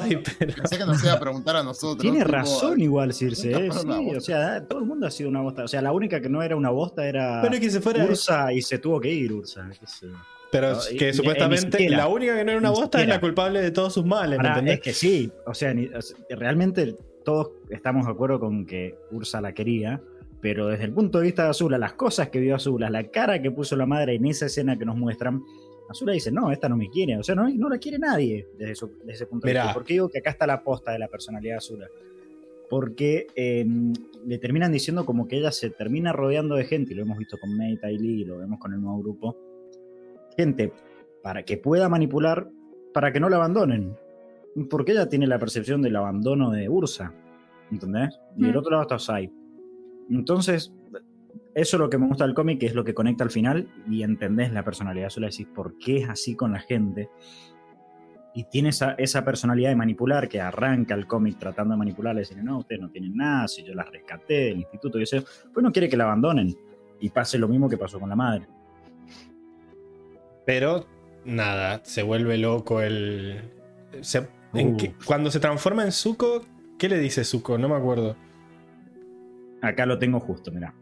Ay, 0.03 0.21
pero. 0.39 0.55
pensé 0.55 0.77
que 0.77 0.85
nos 0.85 1.03
iba 1.03 1.13
a 1.15 1.21
preguntar 1.21 1.57
a 1.57 1.63
nosotros. 1.63 1.99
Tiene 2.03 2.19
tipo, 2.19 2.31
razón 2.33 2.81
igual, 2.81 3.15
Circe. 3.15 3.53
¿eh? 3.53 3.71
Sí, 3.73 4.15
o 4.17 4.21
sea, 4.21 4.67
todo 4.67 4.81
el 4.81 4.87
mundo 4.87 5.07
ha 5.07 5.11
sido 5.11 5.31
una 5.31 5.41
bosta. 5.41 5.65
O 5.65 5.69
sea, 5.69 5.81
la 5.81 5.93
única 5.93 6.21
que 6.21 6.29
no 6.29 6.43
era 6.43 6.57
una 6.57 6.71
bosta 6.71 7.07
era 7.07 7.41
Pero 7.43 7.59
que 7.59 7.71
se 7.71 7.81
fuera. 7.81 8.05
Ursa 8.05 8.53
y 8.53 8.61
se 8.61 8.79
tuvo 8.79 9.01
que 9.01 9.11
ir, 9.13 9.33
Ursa. 9.33 9.67
qué 9.81 9.87
sé 9.87 10.09
yo. 10.09 10.17
Pero 10.61 10.73
No, 10.73 10.79
y- 10.93 10.97
que 10.97 11.09
y- 11.11 11.13
supuestamente 11.13 11.89
la 11.91 12.09
única 12.09 12.37
que 12.37 12.45
no 12.45 12.51
era 12.53 12.61
una 12.61 12.71
bosta 12.71 13.01
es 13.03 13.09
la 13.09 13.21
culpable 13.21 13.61
de 13.61 13.71
todos 13.71 13.93
sus 13.95 14.05
males, 14.05 14.39
¿me 14.39 14.45
Pará, 14.45 14.55
entendés? 14.59 14.75
es 14.77 14.81
que 14.81 14.93
sí, 14.93 15.31
o 15.47 15.55
sea, 15.55 15.73
ni- 15.75 15.87
o 15.87 16.01
sea, 16.03 16.17
realmente 16.31 16.95
todos 17.25 17.51
estamos 17.71 18.07
de 18.07 18.13
acuerdo 18.13 18.39
con 18.41 18.65
que 18.67 18.95
Ursa 19.11 19.41
la 19.41 19.53
quería, 19.53 20.01
pero 20.41 20.69
desde 20.69 20.85
el 20.85 20.93
punto 20.93 21.19
de 21.19 21.25
vista 21.25 21.45
de 21.45 21.51
Azula, 21.51 21.77
las 21.79 21.95
cosas 21.95 22.29
que 22.29 22.39
vio 22.41 22.55
Azula, 22.57 22.89
la 22.91 23.05
cara 23.11 23.41
que 23.43 23.51
puso 23.51 23.75
la 23.77 23.87
madre 23.87 24.15
en 24.15 24.27
esa 24.27 24.47
escena 24.47 24.79
que 24.79 24.85
nos 24.85 24.97
muestran, 24.97 25.43
Azula 25.89 26.13
dice, 26.13 26.31
no, 26.33 26.51
esta 26.53 26.69
no 26.69 26.77
me 26.77 26.89
quiere, 26.91 27.17
o 27.17 27.23
sea, 27.23 27.35
no, 27.35 27.49
no 27.49 27.69
la 27.69 27.79
quiere 27.79 27.99
nadie 27.99 28.47
desde, 28.59 28.75
su- 28.75 28.93
desde 29.01 29.13
ese 29.13 29.27
punto 29.27 29.47
de 29.47 29.53
vista. 29.55 29.73
¿Por 29.75 29.85
qué 29.85 29.95
digo 29.95 30.09
que 30.09 30.19
acá 30.19 30.31
está 30.31 30.47
la 30.47 30.63
posta 30.63 30.93
de 30.93 30.99
la 30.99 31.09
personalidad 31.09 31.55
de 31.55 31.59
Azula? 31.59 31.87
Porque 32.69 33.29
eh, 33.37 33.65
le 34.27 34.39
terminan 34.39 34.73
diciendo 34.73 35.05
como 35.07 35.29
que 35.29 35.37
ella 35.39 35.53
se 35.53 35.71
termina 35.71 36.13
rodeando 36.13 36.57
de 36.57 36.65
gente, 36.65 36.93
y 36.93 36.97
lo 36.97 37.03
hemos 37.03 37.19
visto 37.19 37.39
con 37.39 37.57
May, 37.57 37.77
Tai 37.77 37.97
Lee, 37.97 38.23
y 38.23 38.25
lo 38.25 38.39
vemos 38.39 38.59
con 38.59 38.73
el 38.73 38.81
nuevo 38.81 38.99
grupo, 39.01 39.37
gente 40.37 40.73
para 41.23 41.43
que 41.43 41.57
pueda 41.57 41.89
manipular, 41.89 42.49
para 42.95 43.13
que 43.13 43.21
no 43.21 43.29
la 43.29 43.37
abandonen. 43.37 43.97
Porque 44.71 44.93
ella 44.93 45.09
tiene 45.09 45.27
la 45.27 45.39
percepción 45.39 45.83
del 45.83 45.97
abandono 45.97 46.51
de 46.51 46.69
Ursa, 46.69 47.13
¿entendés? 47.71 48.19
Y 48.37 48.45
del 48.45 48.55
Mm. 48.55 48.59
otro 48.59 48.71
lado 48.71 48.83
está 48.83 48.95
Osai. 48.97 49.31
Entonces, 50.09 50.73
eso 51.55 51.77
es 51.77 51.81
lo 51.81 51.91
que 51.91 51.99
me 51.99 52.07
gusta 52.07 52.25
del 52.25 52.35
cómic, 52.35 52.61
que 52.61 52.67
es 52.67 52.75
lo 52.75 52.85
que 52.85 52.95
conecta 52.95 53.25
al 53.25 53.31
final, 53.31 53.69
y 53.89 54.03
entendés 54.03 54.53
la 54.53 54.63
personalidad, 54.63 55.11
solo 55.11 55.27
decís 55.27 55.47
por 55.55 55.77
qué 55.79 55.99
es 55.99 56.09
así 56.09 56.35
con 56.35 56.53
la 56.53 56.61
gente. 56.61 57.11
Y 58.35 58.45
tiene 58.45 58.69
esa, 58.69 58.93
esa 58.93 59.25
personalidad 59.25 59.71
de 59.71 59.77
manipular 59.77 60.29
que 60.29 60.41
arranca 60.41 60.95
el 60.95 61.07
cómic 61.07 61.39
tratando 61.39 61.73
de 61.73 61.79
manipularle, 61.79 62.21
diciendo, 62.21 62.45
no, 62.45 62.59
ustedes 62.59 62.81
no 62.83 62.91
tienen 62.91 63.15
nada, 63.17 63.49
si 63.49 63.65
yo 63.65 63.75
las 63.75 63.91
rescaté 63.91 64.35
del 64.35 64.59
instituto, 64.59 64.99
y 64.99 65.05
eso, 65.05 65.23
pues 65.53 65.65
no 65.65 65.73
quiere 65.73 65.89
que 65.89 65.97
la 65.97 66.05
abandonen. 66.05 66.55
Y 67.01 67.11
pase 67.11 67.39
lo 67.39 67.49
mismo 67.49 67.69
que 67.69 67.79
pasó 67.79 67.99
con 67.99 68.09
la 68.11 68.17
madre. 68.17 68.47
Pero 70.47 70.87
nada, 71.25 71.81
se 71.85 72.03
vuelve 72.03 72.39
loco 72.39 72.81
el. 72.81 73.43
se- 74.01 74.29
en 74.55 74.77
qué- 74.79 74.95
cuando 75.05 75.31
se 75.31 75.41
transforma 75.41 75.85
en 75.85 75.93
Zuko, 75.93 76.43
¿qué 76.79 76.89
le 76.89 76.99
dice 76.99 77.25
Zuko? 77.25 77.59
No 77.59 77.69
me 77.69 77.75
acuerdo. 77.75 78.17
Acá 79.63 79.87
lo 79.87 79.99
tengo 79.99 80.21
justo, 80.21 80.51
mira. 80.53 80.75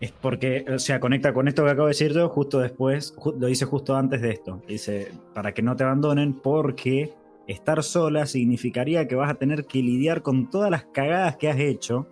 Es 0.00 0.12
porque, 0.12 0.64
o 0.72 0.78
sea, 0.78 0.98
conecta 1.00 1.32
con 1.32 1.46
esto 1.48 1.64
que 1.64 1.70
acabo 1.70 1.86
de 1.86 1.90
decir 1.92 2.12
yo, 2.12 2.28
justo 2.28 2.58
después, 2.58 3.14
ju- 3.16 3.36
lo 3.38 3.46
dice 3.46 3.64
justo 3.66 3.94
antes 3.96 4.20
de 4.20 4.30
esto. 4.30 4.62
Dice, 4.66 5.12
para 5.34 5.52
que 5.52 5.62
no 5.62 5.76
te 5.76 5.84
abandonen, 5.84 6.34
porque 6.34 7.12
estar 7.46 7.82
sola 7.82 8.26
significaría 8.26 9.06
que 9.06 9.14
vas 9.14 9.30
a 9.30 9.34
tener 9.34 9.64
que 9.66 9.78
lidiar 9.82 10.22
con 10.22 10.50
todas 10.50 10.70
las 10.70 10.84
cagadas 10.86 11.36
que 11.36 11.48
has 11.50 11.58
hecho. 11.58 12.06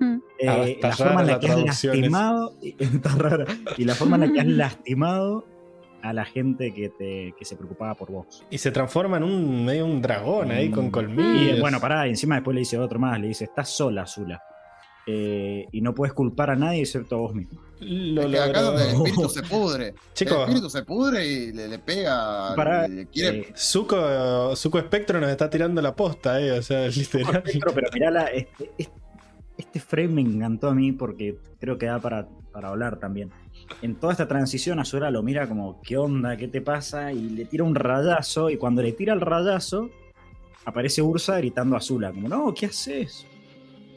Mm. 0.00 0.18
Eh, 0.38 0.48
Ah, 0.48 0.88
la 0.88 0.92
forma 0.96 1.20
en 1.22 1.26
la 1.26 1.32
la 1.34 1.40
que 1.40 1.48
has 1.48 1.64
lastimado, 1.64 2.54
y- 2.62 2.76
está 2.82 3.08
rara, 3.16 3.46
y 3.76 3.84
la 3.84 3.94
forma 3.94 4.16
en 4.16 4.20
la 4.22 4.32
que 4.32 4.40
has 4.40 4.46
lastimado 4.46 5.44
a 6.02 6.12
la 6.12 6.24
gente 6.24 6.72
que, 6.72 6.88
te, 6.90 7.34
que 7.38 7.44
se 7.44 7.56
preocupaba 7.56 7.94
por 7.94 8.10
vos. 8.10 8.44
Y 8.50 8.58
se 8.58 8.70
transforma 8.70 9.16
en 9.16 9.24
un 9.24 9.64
medio 9.64 9.84
un 9.86 10.00
dragón 10.02 10.50
ahí 10.50 10.70
con 10.70 10.86
Mm. 10.86 10.90
colmillos. 10.90 11.58
Y 11.58 11.60
bueno, 11.60 11.80
pará, 11.80 12.06
y 12.06 12.10
encima 12.10 12.36
después 12.36 12.54
le 12.54 12.60
dice 12.60 12.78
otro 12.78 12.98
más, 12.98 13.18
le 13.20 13.28
dice, 13.28 13.44
estás 13.44 13.68
sola, 13.70 14.06
Zula. 14.06 14.42
Eh, 15.10 15.66
y 15.72 15.80
no 15.80 15.94
puedes 15.94 16.12
culpar 16.12 16.50
a 16.50 16.56
nadie 16.56 16.80
excepto 16.82 17.14
a 17.16 17.18
vos 17.18 17.34
mismo. 17.34 17.58
Lo 17.80 18.22
Es 18.22 18.28
que 18.28 18.38
acá 18.40 18.60
donde 18.60 18.82
el 18.82 18.88
espíritu 18.96 19.28
se 19.30 19.42
pudre. 19.42 19.94
Chicos. 20.12 20.34
El 20.36 20.42
espíritu 20.42 20.68
se 20.70 20.82
pudre 20.82 21.26
y 21.26 21.52
le, 21.52 21.66
le 21.68 21.78
pega. 21.78 22.54
Pará, 22.54 22.86
le, 22.86 22.94
le 22.94 23.06
quiere. 23.06 23.38
eh, 23.40 23.52
Zuko, 23.56 24.54
Zuko 24.54 24.78
Espectro 24.78 25.18
nos 25.20 25.30
está 25.30 25.48
tirando 25.48 25.80
la 25.80 25.94
posta, 25.96 26.40
eh. 26.42 26.52
O 26.58 26.62
sea, 26.62 26.86
literal. 26.88 27.42
Pero, 27.44 27.72
pero 27.74 27.88
mirá 27.94 28.10
la- 28.10 28.26
es, 28.26 28.46
es 28.76 28.90
este 29.56 29.80
frame 29.80 30.08
me 30.08 30.20
encantó 30.20 30.68
a 30.68 30.74
mí 30.74 30.92
porque 30.92 31.38
creo 31.58 31.78
que 31.78 31.86
da 31.86 31.98
para, 31.98 32.28
para 32.52 32.68
hablar 32.68 32.98
también. 32.98 33.30
En 33.82 33.96
toda 33.96 34.12
esta 34.12 34.26
transición, 34.26 34.78
Azura 34.80 35.10
lo 35.10 35.22
mira 35.22 35.46
como, 35.48 35.80
¿qué 35.82 35.96
onda? 35.96 36.36
¿Qué 36.36 36.48
te 36.48 36.60
pasa? 36.60 37.12
Y 37.12 37.30
le 37.30 37.44
tira 37.44 37.64
un 37.64 37.74
rayazo. 37.74 38.50
Y 38.50 38.56
cuando 38.56 38.82
le 38.82 38.92
tira 38.92 39.12
el 39.14 39.20
rayazo, 39.20 39.90
aparece 40.64 41.00
Ursa 41.02 41.38
gritando 41.38 41.74
a 41.76 41.78
Azula, 41.78 42.10
como, 42.12 42.28
no, 42.28 42.52
¿qué 42.54 42.66
haces? 42.66 43.26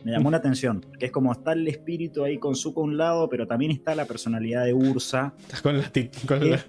Me 0.04 0.12
llamó 0.12 0.32
la 0.32 0.38
atención, 0.38 0.84
que 1.00 1.06
es 1.08 1.12
como 1.12 1.32
está 1.32 1.54
el 1.54 1.68
espíritu 1.68 2.24
ahí 2.24 2.40
con 2.40 2.56
Zuko 2.56 2.82
a 2.82 2.84
un 2.86 2.98
lado, 2.98 3.30
pero 3.30 3.46
también 3.46 3.72
está 3.72 3.94
la 3.94 4.06
personalidad 4.06 4.66
de 4.66 4.74
Ursa. 4.74 5.34
Estás 5.40 5.62
con, 5.62 5.78
la 5.78 5.92
con, 6.28 6.50
la- 6.50 6.66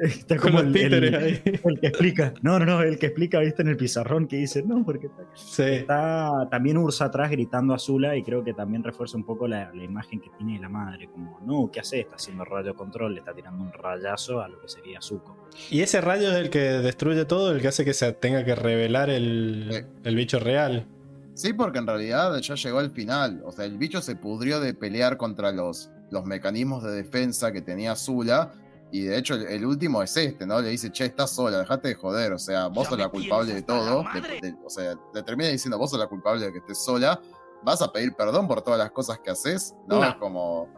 Está 0.00 0.36
con 0.36 0.52
como 0.52 0.62
los 0.62 0.74
el, 0.74 0.76
el- 0.76 0.82
títeres 0.90 1.14
ahí. 1.44 1.60
el 1.64 1.80
que 1.80 1.86
explica. 1.86 2.34
No, 2.42 2.58
no, 2.58 2.66
no, 2.66 2.82
el 2.82 2.98
que 2.98 3.06
explica, 3.06 3.40
viste, 3.40 3.62
en 3.62 3.68
el 3.68 3.76
pizarrón 3.76 4.26
que 4.26 4.36
dice, 4.36 4.62
no, 4.62 4.84
porque 4.84 5.06
está 5.06 5.22
Sí. 5.34 5.62
Está 5.62 6.48
también 6.50 6.76
Ursa 6.78 7.06
atrás 7.06 7.30
gritando 7.30 7.72
a 7.74 7.78
Zula 7.78 8.16
y 8.16 8.22
creo 8.22 8.44
que 8.44 8.52
también 8.54 8.82
refuerza 8.84 9.16
un 9.16 9.24
poco 9.24 9.48
la, 9.48 9.72
la 9.74 9.84
imagen 9.84 10.20
que 10.20 10.30
tiene 10.36 10.54
de 10.54 10.60
la 10.60 10.68
madre, 10.68 11.08
como, 11.08 11.40
no, 11.46 11.70
¿qué 11.72 11.80
hace? 11.80 12.00
Está 12.00 12.16
haciendo 12.16 12.44
rayo 12.44 12.74
control, 12.74 13.14
le 13.14 13.20
está 13.20 13.32
tirando 13.34 13.62
un 13.62 13.72
rayazo 13.72 14.40
a 14.40 14.48
lo 14.48 14.60
que 14.60 14.68
sería 14.68 15.00
Zuko. 15.00 15.48
Y 15.70 15.80
ese 15.80 16.00
rayo 16.00 16.28
es 16.30 16.36
el 16.36 16.50
que 16.50 16.60
destruye 16.60 17.24
todo, 17.24 17.52
el 17.52 17.60
que 17.62 17.68
hace 17.68 17.84
que 17.84 17.94
se 17.94 18.12
tenga 18.12 18.44
que 18.44 18.54
revelar 18.54 19.08
el, 19.10 19.68
Sí. 19.70 19.78
el 20.04 20.16
bicho 20.16 20.38
real. 20.38 20.86
Sí, 21.34 21.52
porque 21.52 21.78
en 21.78 21.86
realidad 21.86 22.36
ya 22.40 22.54
llegó 22.54 22.78
al 22.78 22.90
final. 22.90 23.42
O 23.44 23.52
sea, 23.52 23.64
el 23.66 23.76
bicho 23.76 24.00
se 24.00 24.16
pudrió 24.16 24.58
de 24.58 24.72
pelear 24.72 25.16
contra 25.18 25.52
los, 25.52 25.90
los 26.10 26.24
mecanismos 26.24 26.82
de 26.82 26.92
defensa 26.92 27.52
que 27.52 27.60
tenía 27.60 27.94
Zula. 27.94 28.52
Y 28.92 29.02
de 29.02 29.18
hecho, 29.18 29.34
el, 29.34 29.42
el 29.48 29.66
último 29.66 30.02
es 30.02 30.16
este, 30.16 30.46
¿no? 30.46 30.60
Le 30.60 30.68
dice, 30.70 30.90
che, 30.92 31.06
estás 31.06 31.30
sola, 31.30 31.58
dejate 31.58 31.88
de 31.88 31.94
joder. 31.94 32.32
O 32.32 32.38
sea, 32.38 32.68
vos 32.68 32.84
Ya 32.84 32.90
sos 32.90 32.98
la 32.98 33.08
culpable 33.08 33.54
de 33.54 33.62
todo. 33.62 34.04
de- 34.14 34.40
de- 34.50 34.56
o 34.64 34.70
sea, 34.70 34.94
le 35.12 35.22
termina 35.22 35.50
diciendo, 35.50 35.76
vos 35.78 35.90
sos 35.90 35.98
la 35.98 36.06
culpable 36.06 36.44
de 36.46 36.52
que 36.52 36.58
estés 36.58 36.82
sola. 36.84 37.20
¿Vas 37.62 37.82
a 37.82 37.90
pedir 37.92 38.14
perdón 38.14 38.46
por 38.46 38.62
todas 38.62 38.78
las 38.78 38.90
cosas 38.92 39.18
que 39.18 39.30
haces? 39.30 39.74
No, 39.88 39.98
No. 40.00 40.04
es 40.08 40.14
como. 40.16 40.68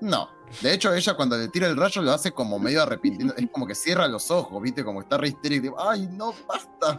No. 0.00 0.28
De 0.60 0.72
hecho, 0.72 0.92
ella 0.92 1.14
cuando 1.14 1.36
le 1.36 1.48
tira 1.48 1.66
el 1.68 1.76
rayo 1.76 2.02
lo 2.02 2.12
hace 2.12 2.32
como 2.32 2.58
medio 2.58 2.82
arrepintiendo. 2.82 3.34
Es 3.36 3.48
como 3.50 3.66
que 3.66 3.74
cierra 3.74 4.08
los 4.08 4.30
ojos, 4.30 4.60
¿viste? 4.62 4.84
Como 4.84 5.00
está 5.00 5.16
re 5.18 5.28
histérica. 5.28 5.62
tipo, 5.62 5.76
Ay, 5.80 6.08
no, 6.12 6.34
basta. 6.48 6.98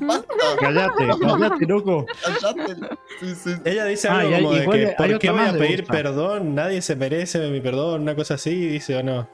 Basta. 0.00 0.26
Cállate, 0.60 1.08
cállate, 1.20 1.66
loco. 1.66 2.06
Cállate. 2.24 2.76
Sí, 3.20 3.34
sí. 3.34 3.54
Ella 3.64 3.84
dice 3.84 4.08
Ah, 4.08 4.20
algo 4.20 4.34
hay- 4.36 4.42
como 4.42 4.54
de 4.54 4.62
igual 4.62 4.78
que, 4.78 4.94
¿por 4.96 5.18
qué 5.18 5.30
voy 5.30 5.40
a 5.46 5.52
pedir 5.52 5.86
perdón? 5.86 6.54
Nadie 6.54 6.80
se 6.82 6.96
merece 6.96 7.38
mi 7.50 7.60
perdón, 7.60 8.02
una 8.02 8.14
cosa 8.16 8.34
así, 8.34 8.54
dice 8.68 8.96
o 8.96 9.02
no. 9.02 9.28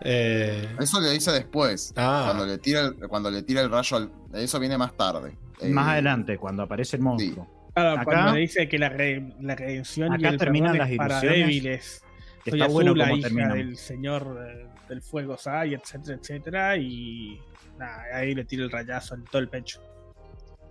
Eh, 0.00 0.68
Eso 0.78 1.00
le 1.00 1.10
dice 1.10 1.32
después. 1.32 1.92
ah, 1.96 2.24
Cuando 2.26 2.46
le 2.46 2.58
tira 2.58 2.80
el, 2.82 2.94
cuando 3.08 3.30
le 3.30 3.42
tira 3.42 3.62
el 3.62 3.70
rayo 3.70 3.96
al- 3.96 4.10
Eso 4.34 4.58
viene 4.60 4.76
más 4.76 4.94
tarde. 4.96 5.36
Eh, 5.60 5.68
Más 5.70 5.88
adelante, 5.88 6.36
cuando 6.38 6.62
aparece 6.64 6.96
el 6.96 7.02
monstruo. 7.02 7.48
Claro, 7.74 7.90
Acá- 8.00 8.04
cuando 8.04 8.32
le 8.34 8.40
dice 8.40 8.68
que 8.68 8.78
la, 8.78 8.88
re- 8.90 9.32
la 9.40 9.54
redención 9.54 10.12
y 10.12 10.16
Acá 10.16 10.28
el 10.30 10.38
terminan 10.38 10.76
las 10.78 10.90
es 10.90 10.96
para 10.98 11.18
ilusiones. 11.18 11.38
débiles. 11.46 12.02
Que 12.44 12.50
Soy 12.52 12.60
está 12.60 12.72
bueno 12.72 12.90
Azula, 12.92 13.04
como 13.06 13.16
hija 13.18 13.28
termina. 13.28 13.54
del 13.54 13.76
señor 13.76 14.38
eh, 14.48 14.66
del 14.88 15.02
fuego 15.02 15.36
Sai, 15.36 15.74
etcétera, 15.74 16.18
etcétera. 16.20 16.76
Y 16.76 17.40
nada, 17.78 18.02
ahí 18.14 18.34
le 18.34 18.44
tira 18.44 18.64
el 18.64 18.70
rayazo 18.70 19.14
en 19.14 19.24
todo 19.24 19.38
el 19.40 19.48
pecho. 19.48 19.80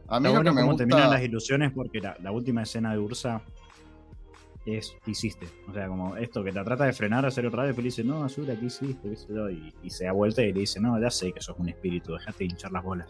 A 0.07 0.19
mí 0.19 0.27
Está 0.27 0.29
lo 0.29 0.29
que 0.29 0.29
bueno 0.49 0.53
me 0.53 0.61
cómo 0.61 0.75
terminan 0.75 1.01
las 1.01 1.09
gusta. 1.09 1.25
ilusiones 1.25 1.71
porque 1.73 1.99
la, 1.99 2.15
la 2.21 2.31
última 2.31 2.61
escena 2.63 2.91
de 2.93 2.99
Ursa 2.99 3.41
es 4.65 4.95
¿qué 5.03 5.11
hiciste? 5.11 5.47
O 5.69 5.73
sea, 5.73 5.87
como 5.87 6.17
esto 6.17 6.43
que 6.43 6.51
la 6.51 6.63
trata 6.63 6.85
de 6.85 6.93
frenar 6.93 7.25
a 7.25 7.27
hacer 7.29 7.45
otra 7.45 7.63
vez, 7.63 7.71
pero 7.71 7.83
le 7.83 7.87
dice, 7.89 8.03
no, 8.03 8.23
Azula, 8.23 8.55
¿qué 8.59 8.65
hiciste? 8.65 9.09
¿Qué? 9.09 9.73
Y, 9.83 9.89
se 9.89 10.05
da 10.05 10.11
vuelta 10.11 10.41
y 10.41 10.53
le 10.53 10.61
dice, 10.61 10.79
no, 10.79 10.99
ya 10.99 11.09
sé 11.09 11.31
que 11.31 11.41
sos 11.41 11.55
un 11.59 11.69
espíritu, 11.69 12.13
dejate 12.13 12.39
de 12.39 12.45
hinchar 12.45 12.71
las 12.71 12.83
bolas. 12.83 13.07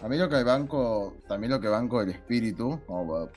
A 0.00 0.08
mí 0.08 0.16
lo 0.16 0.28
que 0.28 0.42
banco. 0.44 1.16
También 1.26 1.52
lo 1.52 1.60
que 1.60 1.68
banco 1.68 2.00
del 2.00 2.10
espíritu. 2.10 2.80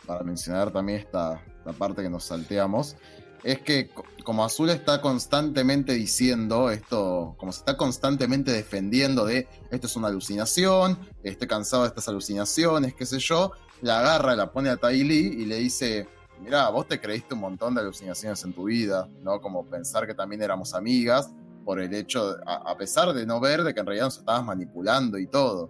para 0.06 0.24
mencionar 0.24 0.72
también 0.72 1.00
esta, 1.00 1.44
esta 1.58 1.74
parte 1.74 2.04
que 2.04 2.10
nos 2.10 2.24
salteamos. 2.26 2.96
Es 3.44 3.60
que 3.62 3.90
co- 3.90 4.04
como 4.24 4.46
Azul 4.46 4.70
está 4.70 5.02
constantemente 5.02 5.94
diciendo 5.94 6.70
esto, 6.70 7.34
como 7.38 7.52
se 7.52 7.60
está 7.60 7.76
constantemente 7.76 8.52
defendiendo 8.52 9.26
de 9.26 9.48
esto 9.72 9.88
es 9.88 9.96
una 9.96 10.10
alucinación, 10.10 11.00
estoy 11.24 11.48
cansado 11.48 11.82
de 11.82 11.88
estas 11.90 12.08
alucinaciones, 12.08 12.94
qué 12.94 13.08
sé 13.08 13.18
yo, 13.18 13.52
la 13.82 14.00
agarra, 14.02 14.36
la 14.36 14.52
pone 14.52 14.70
a 14.70 14.78
Tai 14.78 15.04
Lee 15.04 15.38
y 15.40 15.46
le 15.46 15.56
dice, 15.58 16.08
mirá, 16.42 16.70
vos 16.70 16.88
te 16.88 17.00
creíste 17.00 17.34
un 17.34 17.42
montón 17.42 17.76
de 17.76 17.82
alucinaciones 17.82 18.44
en 18.44 18.54
tu 18.54 18.66
vida, 18.66 19.08
¿no? 19.22 19.40
Como 19.40 19.66
pensar 19.66 20.06
que 20.08 20.14
también 20.14 20.42
éramos 20.42 20.74
amigas 20.74 21.32
por 21.64 21.80
el 21.80 21.94
hecho, 21.94 22.38
a, 22.46 22.76
pesar 22.76 23.14
de 23.14 23.26
no 23.26 23.40
ver 23.40 23.64
de 23.64 23.74
que 23.74 23.80
en 23.80 23.86
realidad 23.86 24.06
nos 24.06 24.18
estabas 24.18 24.44
manipulando 24.44 25.18
y 25.18 25.28
todo. 25.28 25.70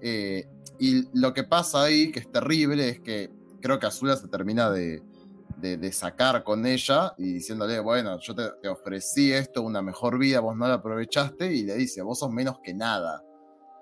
Eh, 0.00 0.48
y 0.78 1.04
lo 1.18 1.32
que 1.34 1.44
pasa 1.44 1.82
ahí, 1.82 2.10
que 2.10 2.20
es 2.20 2.30
terrible, 2.30 2.88
es 2.88 3.00
que 3.00 3.30
creo 3.60 3.78
que 3.78 3.86
Azula 3.86 4.16
se 4.16 4.28
termina 4.28 4.70
de, 4.70 5.02
sacar 5.92 6.42
con 6.44 6.64
ella 6.64 7.14
y 7.18 7.34
diciéndole, 7.34 7.80
bueno, 7.80 8.18
yo 8.20 8.34
te, 8.34 8.50
te 8.62 8.68
ofrecí 8.68 9.32
esto, 9.32 9.62
una 9.62 9.82
mejor 9.82 10.18
vida, 10.18 10.40
vos 10.40 10.56
no 10.56 10.66
la 10.66 10.74
aprovechaste, 10.74 11.52
y 11.52 11.64
le 11.64 11.74
dice, 11.74 12.02
vos 12.02 12.18
sos 12.18 12.30
menos 12.30 12.58
que 12.62 12.72
nada. 12.72 13.22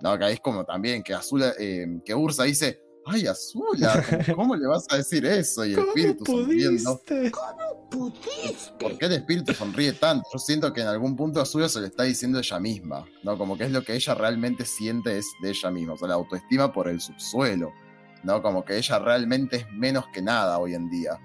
No, 0.01 0.19
que 0.19 0.25
ahí 0.25 0.35
es 0.35 0.41
como 0.41 0.65
también 0.65 1.03
que 1.03 1.15
Azula, 1.15 1.53
eh, 1.59 2.01
que 2.05 2.15
Ursa 2.15 2.45
dice, 2.45 2.84
ay, 3.07 3.27
Azula, 3.27 4.05
¿cómo, 4.09 4.37
cómo 4.37 4.57
le 4.57 4.67
vas 4.67 4.87
a 4.91 4.97
decir 4.97 5.25
eso? 5.27 5.65
Y 5.65 5.71
el 5.71 5.77
¿cómo 5.77 5.89
espíritu 5.89 6.25
sonriendo. 6.27 7.01
pudiste? 7.01 7.33
¿Por 8.79 8.99
qué 8.99 9.07
el 9.07 9.13
espíritu 9.13 9.53
sonríe 9.55 9.93
tanto? 9.93 10.27
Yo 10.33 10.39
siento 10.39 10.73
que 10.73 10.81
en 10.81 10.89
algún 10.89 11.17
punto 11.17 11.41
Azula 11.41 11.69
se 11.69 11.81
le 11.81 11.87
está 11.89 12.03
diciendo 12.05 12.39
ella 12.39 12.59
misma, 12.59 13.05
¿no? 13.23 13.39
Como 13.39 13.57
que 13.57 13.65
es 13.65 13.71
lo 13.71 13.83
que 13.83 13.95
ella 13.95 14.15
realmente 14.15 14.65
siente 14.65 15.19
es 15.19 15.27
de 15.43 15.51
ella 15.51 15.71
misma, 15.71 15.93
o 15.95 15.97
sea, 15.97 16.09
la 16.09 16.15
autoestima 16.15 16.73
por 16.73 16.89
el 16.89 17.01
subsuelo, 17.01 17.73
¿no? 18.25 18.43
Como 18.43 18.65
que 18.65 18.77
ella 18.77 18.99
realmente 18.99 19.57
es 19.59 19.67
menos 19.73 20.07
que 20.13 20.23
nada 20.23 20.59
hoy 20.59 20.75
en 20.75 20.89
día. 20.91 21.19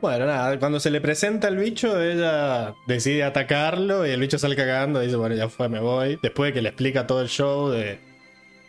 Bueno, 0.00 0.26
nada, 0.26 0.58
cuando 0.58 0.80
se 0.80 0.90
le 0.90 1.00
presenta 1.00 1.46
el 1.46 1.56
bicho, 1.56 2.00
ella 2.02 2.74
decide 2.88 3.22
atacarlo 3.22 4.04
y 4.04 4.10
el 4.10 4.18
bicho 4.20 4.36
sale 4.36 4.56
cagando 4.56 5.00
y 5.00 5.06
dice, 5.06 5.16
bueno, 5.16 5.36
ya 5.36 5.48
fue, 5.48 5.68
me 5.68 5.78
voy. 5.78 6.18
Después 6.20 6.48
de 6.48 6.54
que 6.54 6.62
le 6.62 6.70
explica 6.70 7.06
todo 7.06 7.20
el 7.22 7.28
show 7.28 7.68
de... 7.68 8.00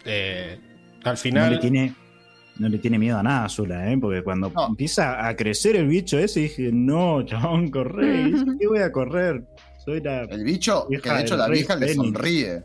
de- 0.06 0.73
al 1.04 1.14
No 1.14 1.18
final... 1.18 1.52
le 1.52 1.58
tiene, 1.58 1.96
no 2.60 2.70
le 2.70 2.78
tiene 2.78 3.00
miedo 3.00 3.18
a 3.18 3.24
nada 3.24 3.46
Azula, 3.46 3.92
¿eh? 3.92 3.98
Porque 4.00 4.24
cuando 4.24 4.50
No. 4.50 4.68
empieza 4.68 5.28
a 5.28 5.36
crecer 5.36 5.76
el 5.76 5.88
bicho 5.88 6.18
ese, 6.20 6.42
dije, 6.42 6.70
no, 6.74 7.24
chabón, 7.26 7.70
corre. 7.72 8.32
¿Qué 8.60 8.68
voy 8.68 8.80
a 8.80 8.92
correr? 8.92 9.44
Soy 9.84 10.02
la... 10.02 10.24
El 10.24 10.44
bicho, 10.44 10.88
que 11.02 11.10
de 11.10 11.22
hecho 11.22 11.36
la 11.36 11.48
vieja 11.50 11.76
le 11.76 11.94
sonríe. 11.94 12.64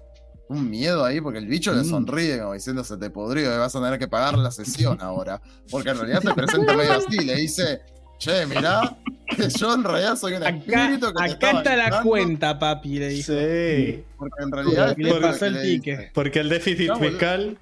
Un 0.50 0.70
miedo 0.70 1.04
ahí 1.04 1.20
porque 1.20 1.38
el 1.40 1.46
bicho 1.46 1.72
le 1.74 1.82
Mm. 1.82 1.84
sonríe 1.90 2.38
como 2.38 2.54
diciendo 2.54 2.82
se 2.82 2.96
te 2.96 3.10
podrió, 3.10 3.50
vas 3.58 3.74
a 3.76 3.82
tener 3.82 3.98
que 3.98 4.08
pagar 4.08 4.38
la 4.38 4.50
sesión 4.50 4.98
ahora. 5.02 5.42
Porque 5.70 5.90
en 5.90 5.98
realidad 5.98 6.22
se 6.22 6.32
presenta 6.32 6.74
medio 6.74 6.92
así, 6.94 7.18
le 7.18 7.34
dice, 7.36 7.80
che, 8.18 8.46
mirá, 8.46 8.96
que 9.36 9.48
yo 9.58 9.74
en 9.74 9.84
realidad 9.84 10.16
soy 10.16 10.34
un 10.34 10.42
espíritu 10.42 11.12
que 11.14 11.24
acá 11.32 11.50
está 11.58 11.76
la 11.76 11.84
ayudando", 11.86 12.08
cuenta, 12.08 12.58
papi, 12.58 12.98
le 12.98 13.08
dijo. 13.08 13.32
Sí, 13.32 14.04
Porque 14.16 14.42
en 14.42 14.52
realidad 14.52 14.94
le 14.96 15.14
pasó 15.20 15.46
el 15.46 16.10
porque 16.12 16.40
el 16.40 16.48
déficit 16.48 16.88
No, 16.88 16.96
fiscal... 16.98 17.58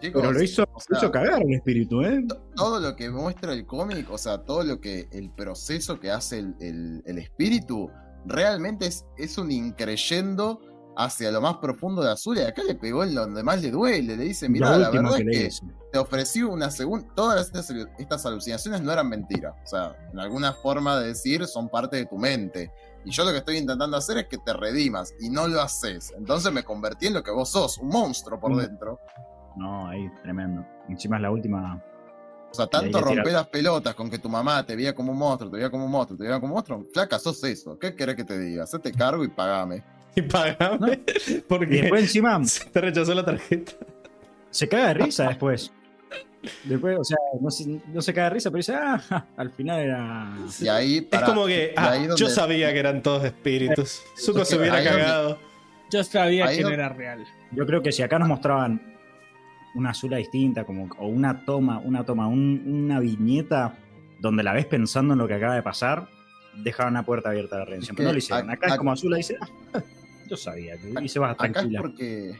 Chicos, 0.00 0.20
Pero 0.20 0.32
lo 0.32 0.42
hizo, 0.42 0.64
o 0.74 0.80
sea, 0.80 0.98
hizo 0.98 1.12
cagar 1.12 1.42
el 1.42 1.54
espíritu, 1.54 2.02
¿eh? 2.02 2.24
todo 2.56 2.80
lo 2.80 2.96
que 2.96 3.08
muestra 3.08 3.52
el 3.52 3.64
cómic, 3.66 4.10
o 4.10 4.18
sea, 4.18 4.38
todo 4.38 4.64
lo 4.64 4.80
que 4.80 5.06
el 5.12 5.30
proceso 5.30 6.00
que 6.00 6.10
hace 6.10 6.40
el, 6.40 6.54
el- 6.60 7.02
el 7.06 7.18
espíritu, 7.18 7.88
realmente 8.26 8.86
es, 8.86 9.04
es 9.16 9.38
un 9.38 9.52
increyendo 9.52 10.60
hacia 10.96 11.30
lo 11.30 11.40
más 11.40 11.56
profundo 11.56 12.02
de 12.02 12.10
Azul. 12.10 12.38
Y 12.38 12.40
acá 12.42 12.62
le 12.62 12.74
pegó 12.74 13.04
en 13.04 13.14
donde 13.14 13.42
más 13.42 13.60
le 13.62 13.70
duele. 13.70 14.16
Le 14.16 14.24
dice, 14.24 14.48
mira, 14.48 14.76
la 14.76 14.90
verdad 14.90 15.16
que 15.16 15.46
es 15.46 15.60
que 15.60 15.66
te 15.92 15.98
ofrecí 15.98 16.42
una 16.42 16.70
segunda. 16.70 17.06
Todas 17.14 17.46
estas, 17.46 17.70
estas 17.98 18.26
alucinaciones 18.26 18.80
no 18.82 18.92
eran 18.92 19.08
mentiras. 19.08 19.54
O 19.64 19.66
sea, 19.66 19.96
en 20.12 20.18
alguna 20.20 20.52
forma 20.52 20.98
de 21.00 21.08
decir, 21.08 21.46
son 21.46 21.68
parte 21.68 21.96
de 21.96 22.06
tu 22.06 22.16
mente. 22.18 22.70
Y 23.04 23.10
yo 23.10 23.24
lo 23.24 23.32
que 23.32 23.38
estoy 23.38 23.56
intentando 23.56 23.96
hacer 23.96 24.18
es 24.18 24.26
que 24.28 24.38
te 24.38 24.52
redimas. 24.52 25.12
Y 25.20 25.28
no 25.30 25.48
lo 25.48 25.60
haces. 25.60 26.12
Entonces 26.16 26.52
me 26.52 26.62
convertí 26.62 27.06
en 27.08 27.14
lo 27.14 27.22
que 27.22 27.30
vos 27.30 27.48
sos, 27.48 27.78
un 27.78 27.88
monstruo 27.88 28.38
por 28.38 28.52
Mm. 28.52 28.58
dentro. 28.58 29.00
No, 29.56 29.88
ahí, 29.88 30.08
tremendo. 30.22 30.64
Encima 30.88 31.16
es 31.16 31.22
la 31.22 31.30
última. 31.30 31.82
O 32.50 32.54
sea, 32.54 32.66
tanto 32.66 32.98
tira- 32.98 33.00
romper 33.14 33.32
las 33.32 33.46
pelotas 33.48 33.94
con 33.94 34.10
que 34.10 34.18
tu 34.18 34.28
mamá 34.28 34.64
te 34.64 34.76
veía 34.76 34.94
como 34.94 35.12
un 35.12 35.18
monstruo, 35.18 35.50
te 35.50 35.56
veía 35.56 35.70
como 35.70 35.86
un 35.86 35.90
monstruo, 35.90 36.18
te 36.18 36.24
veía 36.24 36.38
como 36.38 36.52
un 36.52 36.56
monstruo. 36.56 36.84
Flaca, 36.92 37.18
sos 37.18 37.42
eso. 37.44 37.78
¿Qué 37.78 37.94
querés 37.96 38.14
que 38.14 38.24
te 38.24 38.38
diga? 38.38 38.64
Hacete 38.64 38.92
cargo 38.92 39.24
y 39.24 39.28
pagame. 39.28 39.82
Y 40.14 40.22
pagame. 40.22 41.00
Y 41.26 41.34
Porque 41.40 41.66
después 41.82 42.02
encima 42.02 42.40
te 42.72 42.80
rechazó 42.80 43.14
la 43.14 43.24
tarjeta. 43.24 43.72
se 44.50 44.68
caga 44.68 44.88
de 44.88 44.94
risa 44.94 45.28
después. 45.28 45.72
Después, 46.64 46.98
o 46.98 47.04
sea, 47.04 47.16
no 47.40 47.50
se, 47.50 47.80
no 47.86 48.02
se 48.02 48.12
caga 48.12 48.28
de 48.30 48.34
risa, 48.34 48.50
pero 48.50 48.58
dice, 48.58 48.74
ah, 48.74 49.26
al 49.36 49.50
final 49.52 49.78
era. 49.80 50.36
Y 50.60 50.68
ahí. 50.68 50.96
Es 50.98 51.02
pará, 51.04 51.26
como 51.26 51.46
que, 51.46 51.66
y 51.74 51.78
ah, 51.78 51.90
ahí 51.92 52.08
yo 52.16 52.28
sabía 52.28 52.72
que 52.72 52.78
eran 52.80 53.00
todos 53.02 53.24
espíritus. 53.24 54.02
Zuko 54.18 54.42
Es 54.42 54.48
se 54.48 54.56
hubiera 54.58 54.76
donde- 54.82 54.90
cagado. 54.90 55.38
Yo 55.90 56.02
sabía 56.04 56.46
Ahí 56.46 56.56
que 56.56 56.62
no 56.62 56.68
no- 56.70 56.74
era 56.74 56.88
real. 56.88 57.24
Yo 57.52 57.66
creo 57.66 57.82
que 57.82 57.92
si 57.92 58.02
acá 58.02 58.18
nos 58.18 58.26
mostraban 58.26 58.80
una 59.74 59.90
azula 59.90 60.16
distinta, 60.16 60.64
como, 60.64 60.88
o 60.98 61.06
una 61.06 61.44
toma, 61.44 61.78
una 61.78 62.04
toma, 62.04 62.26
un- 62.28 62.62
una 62.66 62.98
viñeta 62.98 63.74
donde 64.18 64.42
la 64.42 64.52
ves 64.52 64.66
pensando 64.66 65.12
en 65.14 65.18
lo 65.18 65.28
que 65.28 65.34
acaba 65.34 65.54
de 65.54 65.62
pasar, 65.62 66.08
dejaban 66.56 66.94
la 66.94 67.02
puerta 67.04 67.28
abierta 67.30 67.56
a 67.56 67.58
la 67.60 67.64
redención. 67.66 67.94
Es 67.94 67.96
Pero 67.96 68.08
no 68.08 68.12
lo 68.14 68.18
hicieron. 68.18 68.48
ac- 68.48 68.52
Acá 68.54 68.66
es 68.68 68.76
como 68.76 68.90
azula 68.92 69.16
dice, 69.18 69.36
"Ah, 69.40 69.80
yo 70.28 70.36
sabía 70.36 70.76
que 70.78 70.92
y 71.04 71.08
se 71.08 71.18
va 71.18 71.30
Acá 71.30 71.46
es 71.46 71.52
tranquila. 71.52 71.80
porque. 71.80 72.36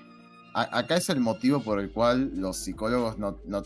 a- 0.54 0.78
acá 0.78 0.96
es 0.96 1.08
el 1.08 1.20
motivo 1.20 1.62
por 1.62 1.80
el 1.80 1.90
cual 1.92 2.30
los 2.34 2.56
psicólogos 2.58 3.18
no, 3.18 3.38
no 3.46 3.62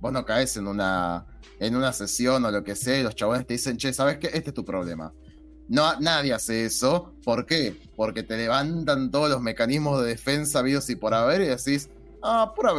vos 0.00 0.12
no 0.12 0.24
caes 0.24 0.56
en 0.56 0.66
una, 0.66 1.26
en 1.58 1.76
una 1.76 1.92
sesión 1.92 2.42
o 2.46 2.50
lo 2.50 2.64
que 2.64 2.74
sea, 2.74 2.98
y 2.98 3.02
los 3.02 3.14
chabones 3.14 3.46
te 3.46 3.52
dicen, 3.54 3.76
che, 3.76 3.92
¿sabes 3.92 4.16
qué? 4.18 4.28
Este 4.28 4.48
es 4.50 4.54
tu 4.54 4.64
problema. 4.64 5.12
No, 5.68 6.00
nadie 6.00 6.32
hace 6.32 6.64
eso. 6.64 7.14
¿Por 7.24 7.44
qué? 7.46 7.76
Porque 7.94 8.22
te 8.22 8.36
levantan 8.38 9.10
todos 9.10 9.28
los 9.28 9.40
mecanismos 9.42 10.00
de 10.02 10.08
defensa 10.08 10.60
habidos 10.60 10.88
y 10.90 10.96
por 10.96 11.12
haber 11.14 11.42
y 11.42 11.46
decís, 11.48 11.90
ah, 12.22 12.52
pura 12.56 12.72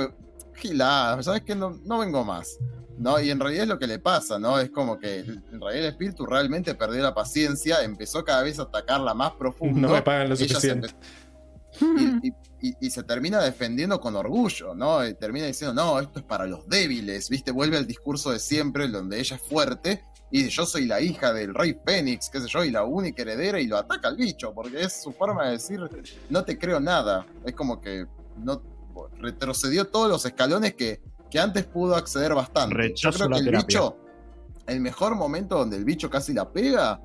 gilada, 0.55 1.21
¿sabes 1.23 1.43
qué? 1.43 1.55
No, 1.55 1.79
no 1.85 1.99
vengo 1.99 2.25
más. 2.25 2.57
¿No? 3.01 3.19
Y 3.19 3.31
en 3.31 3.39
realidad 3.39 3.63
es 3.63 3.69
lo 3.69 3.79
que 3.79 3.87
le 3.87 3.97
pasa, 3.99 4.37
¿no? 4.37 4.59
Es 4.59 4.69
como 4.69 4.99
que 4.99 5.19
en 5.19 5.59
realidad 5.59 5.85
el 5.85 5.85
espíritu 5.85 6.25
realmente 6.25 6.75
perdió 6.75 7.01
la 7.01 7.15
paciencia, 7.15 7.81
empezó 7.83 8.23
cada 8.23 8.43
vez 8.43 8.59
a 8.59 8.63
atacarla 8.63 9.13
más 9.15 9.31
profundo. 9.31 9.87
No 9.87 9.93
me 9.93 10.01
pagan 10.03 10.29
lo 10.29 10.35
suficiente. 10.35 10.87
y, 11.81 12.27
y- 12.27 12.33
y- 12.61 12.75
y 12.79 12.89
se 12.91 13.01
termina 13.03 13.41
defendiendo 13.41 13.99
con 13.99 14.15
orgullo, 14.15 14.75
¿no? 14.75 15.03
Y 15.07 15.15
termina 15.15 15.47
diciendo, 15.47 15.73
no, 15.73 15.99
esto 15.99 16.19
es 16.19 16.25
para 16.25 16.45
los 16.45 16.67
débiles, 16.69 17.27
¿viste? 17.29 17.49
Vuelve 17.51 17.77
al 17.77 17.87
discurso 17.87 18.29
de 18.31 18.37
siempre, 18.39 18.87
donde 18.87 19.19
ella 19.19 19.35
es 19.37 19.41
fuerte, 19.41 20.03
y 20.29 20.43
dice, 20.43 20.51
yo 20.51 20.65
soy 20.67 20.85
la 20.85 21.01
hija 21.01 21.33
del 21.33 21.55
rey 21.55 21.75
Fénix, 21.83 22.29
qué 22.29 22.39
sé 22.39 22.47
yo, 22.49 22.63
y 22.63 22.69
la 22.69 22.83
única 22.83 23.23
heredera, 23.23 23.59
y 23.59 23.65
lo 23.67 23.77
ataca 23.77 24.09
al 24.09 24.15
bicho, 24.17 24.53
porque 24.53 24.81
es 24.81 25.01
su 25.01 25.11
forma 25.11 25.45
de 25.45 25.51
decir, 25.53 25.79
no 26.29 26.43
te 26.45 26.59
creo 26.59 26.79
nada. 26.79 27.25
Es 27.45 27.53
como 27.55 27.81
que 27.81 28.05
no 28.37 28.61
retrocedió 29.17 29.87
todos 29.87 30.09
los 30.09 30.25
escalones 30.25 30.75
que, 30.75 31.01
que 31.31 31.39
antes 31.39 31.63
pudo 31.65 31.95
acceder 31.95 32.35
bastante. 32.35 32.75
Rechazo 32.75 33.17
yo 33.17 33.25
creo 33.25 33.29
que 33.29 33.39
el 33.39 33.45
terapia. 33.45 33.65
bicho, 33.67 33.97
el 34.67 34.81
mejor 34.81 35.15
momento 35.15 35.57
donde 35.57 35.77
el 35.77 35.85
bicho 35.85 36.09
casi 36.09 36.33
la 36.33 36.51
pega, 36.51 37.01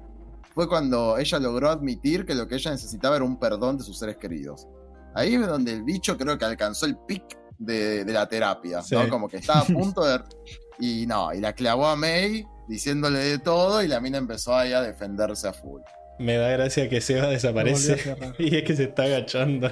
fue 0.54 0.68
cuando 0.68 1.16
ella 1.18 1.38
logró 1.38 1.70
admitir 1.70 2.26
que 2.26 2.34
lo 2.34 2.48
que 2.48 2.56
ella 2.56 2.70
necesitaba 2.72 3.16
era 3.16 3.24
un 3.24 3.38
perdón 3.38 3.78
de 3.78 3.84
sus 3.84 3.98
seres 3.98 4.16
queridos. 4.16 4.66
Ahí 5.14 5.34
es 5.34 5.46
donde 5.46 5.72
el 5.72 5.82
bicho 5.82 6.16
creo 6.18 6.36
que 6.38 6.44
alcanzó 6.44 6.86
el 6.86 6.96
pic 7.06 7.22
de, 7.58 8.04
de 8.04 8.12
la 8.12 8.26
terapia, 8.28 8.82
Sí. 8.82 8.94
¿no? 8.94 9.08
Como 9.08 9.28
que 9.28 9.38
estaba 9.38 9.60
a 9.60 9.64
punto 9.64 10.04
de... 10.04 10.20
Y 10.78 11.06
no, 11.06 11.32
y 11.32 11.40
la 11.40 11.54
clavó 11.54 11.86
a 11.86 11.96
May 11.96 12.44
diciéndole 12.68 13.18
de 13.20 13.38
todo 13.38 13.82
y 13.82 13.88
la 13.88 13.98
mina 13.98 14.18
empezó 14.18 14.54
ahí 14.54 14.74
a 14.74 14.82
defenderse 14.82 15.48
a 15.48 15.54
full. 15.54 15.80
Me 16.18 16.36
da 16.36 16.48
gracia 16.50 16.88
que 16.90 17.00
Seba 17.00 17.28
desaparece. 17.28 18.16
Y 18.38 18.56
es 18.56 18.62
que 18.64 18.76
se 18.76 18.84
está 18.84 19.04
agachando. 19.04 19.70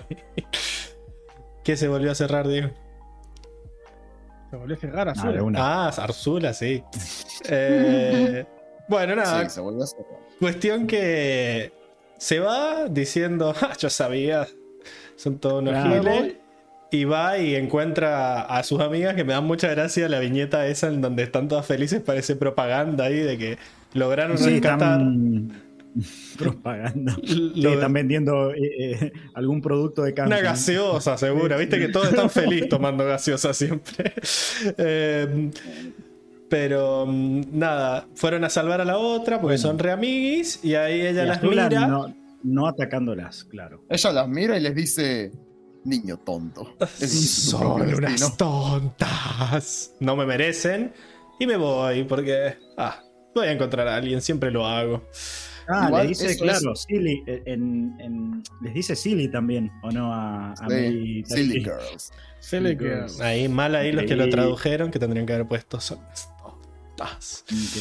¿Qué 1.65 1.77
se 1.77 1.89
volvió 1.89 2.11
a 2.11 2.15
cerrar, 2.15 2.49
Diego? 2.49 2.71
Se 4.55 4.59
volvió 4.61 4.77
a 4.77 4.79
cerrar 4.79 5.09
Ah, 5.17 5.33
de 5.33 5.41
una. 5.41 5.59
Ah, 5.61 5.89
Arzula, 5.89 6.55
sí. 6.55 6.81
Eh, 7.51 8.47
bueno, 8.89 9.17
nada. 9.17 9.43
Sí, 9.45 9.51
se 9.51 9.61
volvió 9.61 9.83
a 9.83 9.87
cerrar. 9.89 10.21
Cuestión 10.39 10.87
que 10.87 11.73
se 12.19 12.39
va 12.39 12.87
diciendo, 12.89 13.53
"Ah, 13.61 13.73
yo 13.79 13.91
sabía, 13.91 14.47
son 15.17 15.39
todos 15.39 15.61
unos 15.61 15.75
Claro. 15.75 16.03
giles. 16.13 16.37
Y 16.93 17.05
va 17.05 17.39
y 17.39 17.57
encuentra 17.57 18.43
a 18.43 18.63
sus 18.63 18.81
amigas 18.81 19.15
que 19.17 19.25
me 19.25 19.33
dan 19.33 19.45
mucha 19.45 19.69
gracia 19.69 20.09
la 20.09 20.21
viñeta 20.21 20.69
esa 20.69 20.87
en 20.87 21.01
donde 21.01 21.25
están 21.25 21.49
todas 21.49 21.67
felices, 21.67 22.01
parece 22.01 22.37
propaganda 22.37 23.07
ahí 23.07 23.17
de 23.19 23.37
que 23.37 23.59
lograron 23.95 24.39
Sí, 24.39 24.45
rescatar. 24.51 25.01
están 25.01 25.64
propaganda. 26.39 27.17
Sí, 27.25 27.53
lo- 27.57 27.75
están 27.75 27.93
vendiendo 27.93 28.53
eh, 28.53 28.59
eh, 28.79 29.13
algún 29.35 29.61
producto 29.63 30.03
de 30.03 30.15
cáncer. 30.15 30.39
Una 30.39 30.43
gaseosa, 30.51 31.17
segura. 31.17 31.57
Viste 31.57 31.79
que 31.79 31.89
todos 31.89 32.09
están 32.09 32.31
felices 32.31 32.69
tomando 32.71 33.05
gaseosa 33.05 33.53
siempre. 33.55 34.13
Eh, 34.79 35.51
pero 36.49 37.07
mm, 37.07 37.43
nada, 37.53 38.07
fueron 38.15 38.45
a 38.45 38.51
salvar 38.51 38.81
a 38.81 38.85
la 38.85 38.99
otra 38.99 39.41
porque 39.41 39.59
son 39.59 39.79
re 39.79 39.91
amiguis 39.93 40.61
y 40.63 40.75
ahí 40.75 41.01
ella 41.01 41.25
Y 41.25 41.27
las 41.27 41.43
mira. 41.43 41.69
No, 41.87 42.15
no 42.43 42.67
atacándolas, 42.69 43.45
claro. 43.45 43.83
Ella 43.89 44.13
las 44.13 44.29
mira 44.29 44.57
y 44.57 44.61
les 44.61 44.75
dice, 44.75 45.33
niño 45.85 46.19
tonto. 46.19 46.77
Son 46.97 47.73
unas 47.83 48.01
destino". 48.01 48.35
tontas. 48.37 49.95
No 50.01 50.17
me 50.17 50.27
merecen. 50.27 50.93
Y 51.41 51.47
me 51.47 51.57
voy 51.57 52.05
porque. 52.05 52.57
Ah, 52.77 53.01
voy 53.35 53.47
a 53.49 53.53
encontrar 53.53 53.89
a 53.89 53.97
alguien, 53.97 54.21
siempre 54.21 54.51
lo 54.51 54.67
hago. 54.67 55.03
Ah, 55.69 55.87
Igual 55.89 56.03
le 56.03 56.09
dice, 56.09 56.37
claro, 56.37 56.75
Silly. 56.77 57.23
eh, 57.27 57.43
En, 57.47 57.97
en- 58.01 58.43
les 58.63 58.75
dice 58.75 58.95
Silly 58.97 59.29
también, 59.29 59.71
¿o 59.83 59.91
no? 59.91 60.13
A, 60.13 60.53
a 60.53 60.57
Sí, 60.57 60.65
May 60.69 61.25
Silly. 61.27 61.65
Girls. 61.65 62.13
Silly 62.41 62.77
Girl. 62.77 63.07
Ahí 63.23 63.49
mal 63.49 63.75
ahí 63.75 63.93
los 63.93 64.05
que 64.05 64.17
lo 64.17 64.29
tradujeron, 64.29 64.91
que 64.91 64.99
tendrían 64.99 65.25
que 65.27 65.33
haber 65.35 65.47
puesto 65.49 65.81
son. 65.81 65.99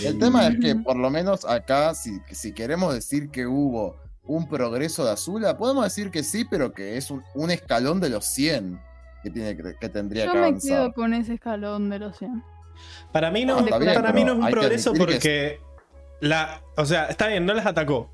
El 0.04 0.18
tema 0.18 0.48
es 0.48 0.60
que 0.60 0.76
por 0.76 0.96
lo 0.96 1.10
menos 1.10 1.46
acá, 1.46 1.94
si, 1.94 2.20
si 2.32 2.52
queremos 2.54 2.94
decir 2.94 3.30
que 3.30 3.46
hubo 3.46 3.96
un 4.26 4.48
progreso 4.48 5.06
de 5.06 5.12
Azula, 5.12 5.58
podemos 5.58 5.84
decir 5.84 6.10
que 6.10 6.24
sí, 6.24 6.46
pero 6.50 6.74
que 6.74 6.98
es 6.98 7.12
un, 7.12 7.24
un 7.36 7.52
escalón 7.52 8.00
de 8.00 8.10
los 8.10 8.26
100 8.26 8.80
que, 9.22 9.30
tiene 9.30 9.56
que, 9.56 9.76
que 9.80 9.90
tendría 9.90 10.26
Yo 10.26 10.32
que 10.32 10.38
me 10.40 10.46
avanzar. 10.46 10.70
quedo 10.78 10.94
con 10.94 11.14
ese 11.14 11.34
escalón 11.36 11.90
de 11.90 12.00
los 12.00 12.18
100. 12.18 12.44
Para 13.12 13.30
mí 13.30 13.46
no, 13.46 13.60
No, 13.60 13.66
está 13.66 13.78
bien, 13.78 13.94
para 13.94 14.12
mí 14.14 14.24
no 14.24 14.34
es 14.34 14.40
un 14.40 14.50
progreso 14.50 14.94
porque 14.94 15.60
la, 16.24 16.62
o 16.78 16.86
sea, 16.86 17.08
está 17.08 17.28
bien, 17.28 17.46
no 17.46 17.54
las 17.54 17.66
atacó. 17.66 18.10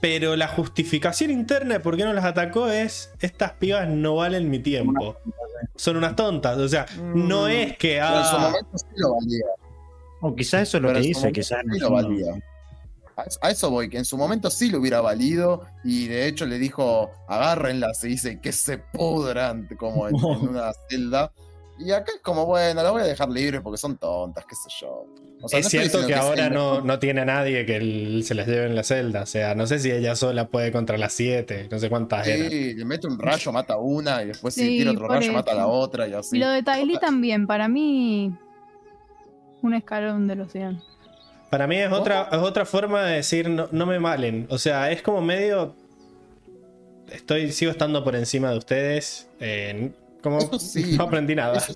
Pero 0.00 0.36
la 0.36 0.46
justificación 0.48 1.30
interna 1.30 1.74
de 1.74 1.80
por 1.80 1.96
qué 1.96 2.04
no 2.04 2.12
las 2.12 2.24
atacó 2.24 2.68
es 2.68 3.10
estas 3.20 3.52
pibas 3.52 3.88
no 3.88 4.16
valen 4.16 4.48
mi 4.48 4.60
tiempo. 4.60 5.16
Son 5.74 5.96
unas 5.96 6.14
tontas. 6.14 6.56
O 6.58 6.68
sea, 6.68 6.86
no 6.98 7.46
Mm, 7.46 7.50
es 7.50 7.76
que 7.78 7.98
Pero 8.00 8.18
en 8.18 8.24
su 8.24 8.36
ah, 8.36 8.38
momento 8.38 8.78
sí 8.78 8.86
lo 8.96 9.14
valía. 9.14 9.46
O 10.20 10.34
quizás 10.36 10.62
eso 10.62 10.76
es 10.78 10.82
lo 10.82 10.88
Pero 10.88 11.00
que 11.00 11.06
dice, 11.08 11.32
quizás 11.32 11.60
sí 11.72 11.78
lo 11.80 11.90
valía. 11.90 12.32
A 13.16 13.22
eso- 13.24 13.38
A 13.42 13.50
eso 13.50 13.70
voy, 13.70 13.88
que 13.88 13.98
en 13.98 14.04
su 14.04 14.16
momento 14.16 14.50
sí 14.50 14.70
lo 14.70 14.78
hubiera 14.78 15.00
valido 15.00 15.66
y 15.82 16.06
de 16.06 16.28
hecho 16.28 16.46
le 16.46 16.58
dijo, 16.58 17.10
agárrenlas 17.26 18.02
y 18.04 18.08
dice 18.08 18.40
que 18.40 18.52
se 18.52 18.78
pudran 18.78 19.68
como 19.76 20.06
en, 20.08 20.14
en 20.14 20.20
una 20.48 20.70
celda. 20.88 21.32
Y 21.78 21.92
acá 21.92 22.12
es 22.16 22.20
como, 22.22 22.44
bueno, 22.44 22.82
las 22.82 22.90
voy 22.90 23.02
a 23.02 23.04
dejar 23.04 23.28
libres 23.28 23.60
porque 23.60 23.78
son 23.78 23.96
tontas, 23.98 24.44
qué 24.46 24.54
sé 24.56 24.68
yo. 24.80 25.06
O 25.40 25.48
sea, 25.48 25.60
es 25.60 25.66
no 25.66 25.70
cierto 25.70 26.04
que 26.06 26.14
ahora 26.14 26.50
no, 26.50 26.80
no 26.80 26.98
tiene 26.98 27.20
a 27.20 27.24
nadie 27.24 27.64
que 27.64 27.76
el- 27.76 28.24
se 28.24 28.34
las 28.34 28.48
lleve 28.48 28.66
en 28.66 28.74
la 28.74 28.82
celda. 28.82 29.22
O 29.22 29.26
sea, 29.26 29.54
no 29.54 29.66
sé 29.68 29.78
si 29.78 29.90
ella 29.92 30.16
sola 30.16 30.48
puede 30.48 30.72
contra 30.72 30.98
las 30.98 31.12
siete. 31.12 31.68
No 31.70 31.78
sé 31.78 31.88
cuántas 31.88 32.26
eran. 32.26 32.50
Sí, 32.50 32.74
le 32.74 32.84
mete 32.84 33.06
un 33.06 33.16
rayo, 33.18 33.52
mata 33.52 33.74
a 33.74 33.78
una, 33.78 34.24
y 34.24 34.26
después 34.28 34.54
si 34.54 34.62
Sí, 34.62 34.78
tira 34.78 34.90
otro 34.90 35.06
rayo, 35.06 35.32
mata 35.32 35.52
a 35.52 35.54
la 35.54 35.66
otra, 35.68 36.08
y 36.08 36.14
así. 36.14 36.36
Y 36.36 36.40
lo 36.40 36.48
de 36.50 36.64
Tylee 36.64 36.98
también, 36.98 37.46
para 37.46 37.68
mí, 37.68 38.32
un 39.62 39.74
escalón 39.74 40.26
de 40.26 40.34
los 40.34 40.50
100. 40.50 40.82
Para 41.50 41.66
mí 41.68 41.76
es 41.76 41.92
otra, 41.92 42.28
es 42.32 42.38
otra 42.38 42.66
forma 42.66 43.04
de 43.04 43.16
decir 43.16 43.48
no, 43.48 43.68
no 43.70 43.86
me 43.86 44.00
malen. 44.00 44.46
O 44.50 44.58
sea, 44.58 44.90
es 44.90 45.00
como 45.02 45.20
medio. 45.20 45.74
Estoy, 47.10 47.52
sigo 47.52 47.70
estando 47.70 48.02
por 48.04 48.16
encima 48.16 48.50
de 48.50 48.58
ustedes. 48.58 49.28
eh, 49.40 49.92
como 50.22 50.40
sí. 50.58 50.96
no 50.96 51.04
aprendí 51.04 51.34
nada. 51.34 51.56
Eso- 51.58 51.74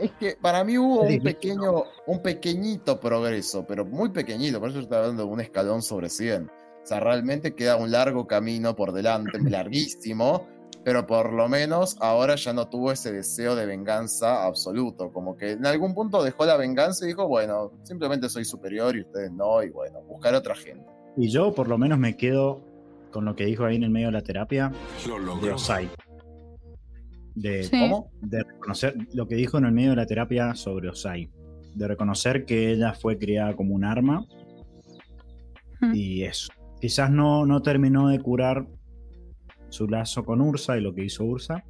Es 0.00 0.10
que 0.12 0.36
para 0.40 0.64
mí 0.64 0.78
hubo 0.78 1.02
un 1.02 1.20
pequeño, 1.20 1.84
un 2.06 2.22
pequeñito 2.22 2.98
progreso, 2.98 3.64
pero 3.66 3.84
muy 3.84 4.08
pequeñito, 4.08 4.58
por 4.58 4.70
eso 4.70 4.78
yo 4.78 4.84
estaba 4.84 5.02
hablando 5.02 5.24
de 5.26 5.30
un 5.32 5.40
escalón 5.40 5.82
sobre 5.82 6.08
100. 6.08 6.44
O 6.82 6.86
sea, 6.86 6.98
realmente 6.98 7.54
queda 7.54 7.76
un 7.76 7.90
largo 7.92 8.26
camino 8.26 8.74
por 8.74 8.92
delante, 8.92 9.38
larguísimo, 9.50 10.48
pero 10.82 11.06
por 11.06 11.32
lo 11.32 11.48
menos 11.48 11.96
ahora 12.00 12.34
ya 12.34 12.52
no 12.52 12.68
tuvo 12.68 12.90
ese 12.90 13.12
deseo 13.12 13.54
de 13.54 13.66
venganza 13.66 14.44
absoluto, 14.44 15.12
como 15.12 15.36
que 15.36 15.52
en 15.52 15.66
algún 15.66 15.94
punto 15.94 16.24
dejó 16.24 16.44
la 16.46 16.56
venganza 16.56 17.04
y 17.04 17.08
dijo, 17.08 17.28
bueno, 17.28 17.70
simplemente 17.84 18.28
soy 18.28 18.44
superior 18.44 18.96
y 18.96 19.02
ustedes 19.02 19.30
no, 19.30 19.62
y 19.62 19.70
bueno, 19.70 20.00
buscar 20.08 20.34
otra 20.34 20.56
gente. 20.56 20.84
Y 21.16 21.28
yo 21.30 21.54
por 21.54 21.68
lo 21.68 21.78
menos 21.78 21.98
me 21.98 22.16
quedo 22.16 22.60
con 23.12 23.26
lo 23.26 23.36
que 23.36 23.44
dijo 23.44 23.64
ahí 23.66 23.76
en 23.76 23.84
el 23.84 23.90
medio 23.90 24.06
de 24.08 24.12
la 24.14 24.22
terapia 24.22 24.72
Lo 25.06 25.14
de 25.18 25.20
logró. 25.26 25.54
Osai. 25.54 25.88
De, 27.34 27.64
Sí. 27.64 27.78
¿Cómo? 27.78 28.10
de 28.20 28.42
reconocer 28.42 28.94
lo 29.14 29.26
que 29.26 29.36
dijo 29.36 29.58
en 29.58 29.64
el 29.66 29.72
medio 29.72 29.90
de 29.90 29.96
la 29.96 30.06
terapia 30.06 30.54
sobre 30.54 30.88
Osai. 30.88 31.30
De 31.74 31.88
reconocer 31.88 32.44
que 32.44 32.70
ella 32.72 32.92
fue 32.94 33.18
criada 33.18 33.54
como 33.56 33.74
un 33.74 33.84
arma 33.84 34.26
Hmm. 35.80 35.94
y 35.94 36.22
eso. 36.22 36.52
Quizás 36.80 37.10
no, 37.10 37.44
no 37.44 37.60
terminó 37.62 38.08
de 38.08 38.20
curar 38.20 38.66
su 39.68 39.88
lazo 39.88 40.24
con 40.24 40.40
Ursa 40.40 40.76
y 40.76 40.80
lo 40.80 40.94
que 40.94 41.04
hizo 41.04 41.24
Ursa. 41.24 41.64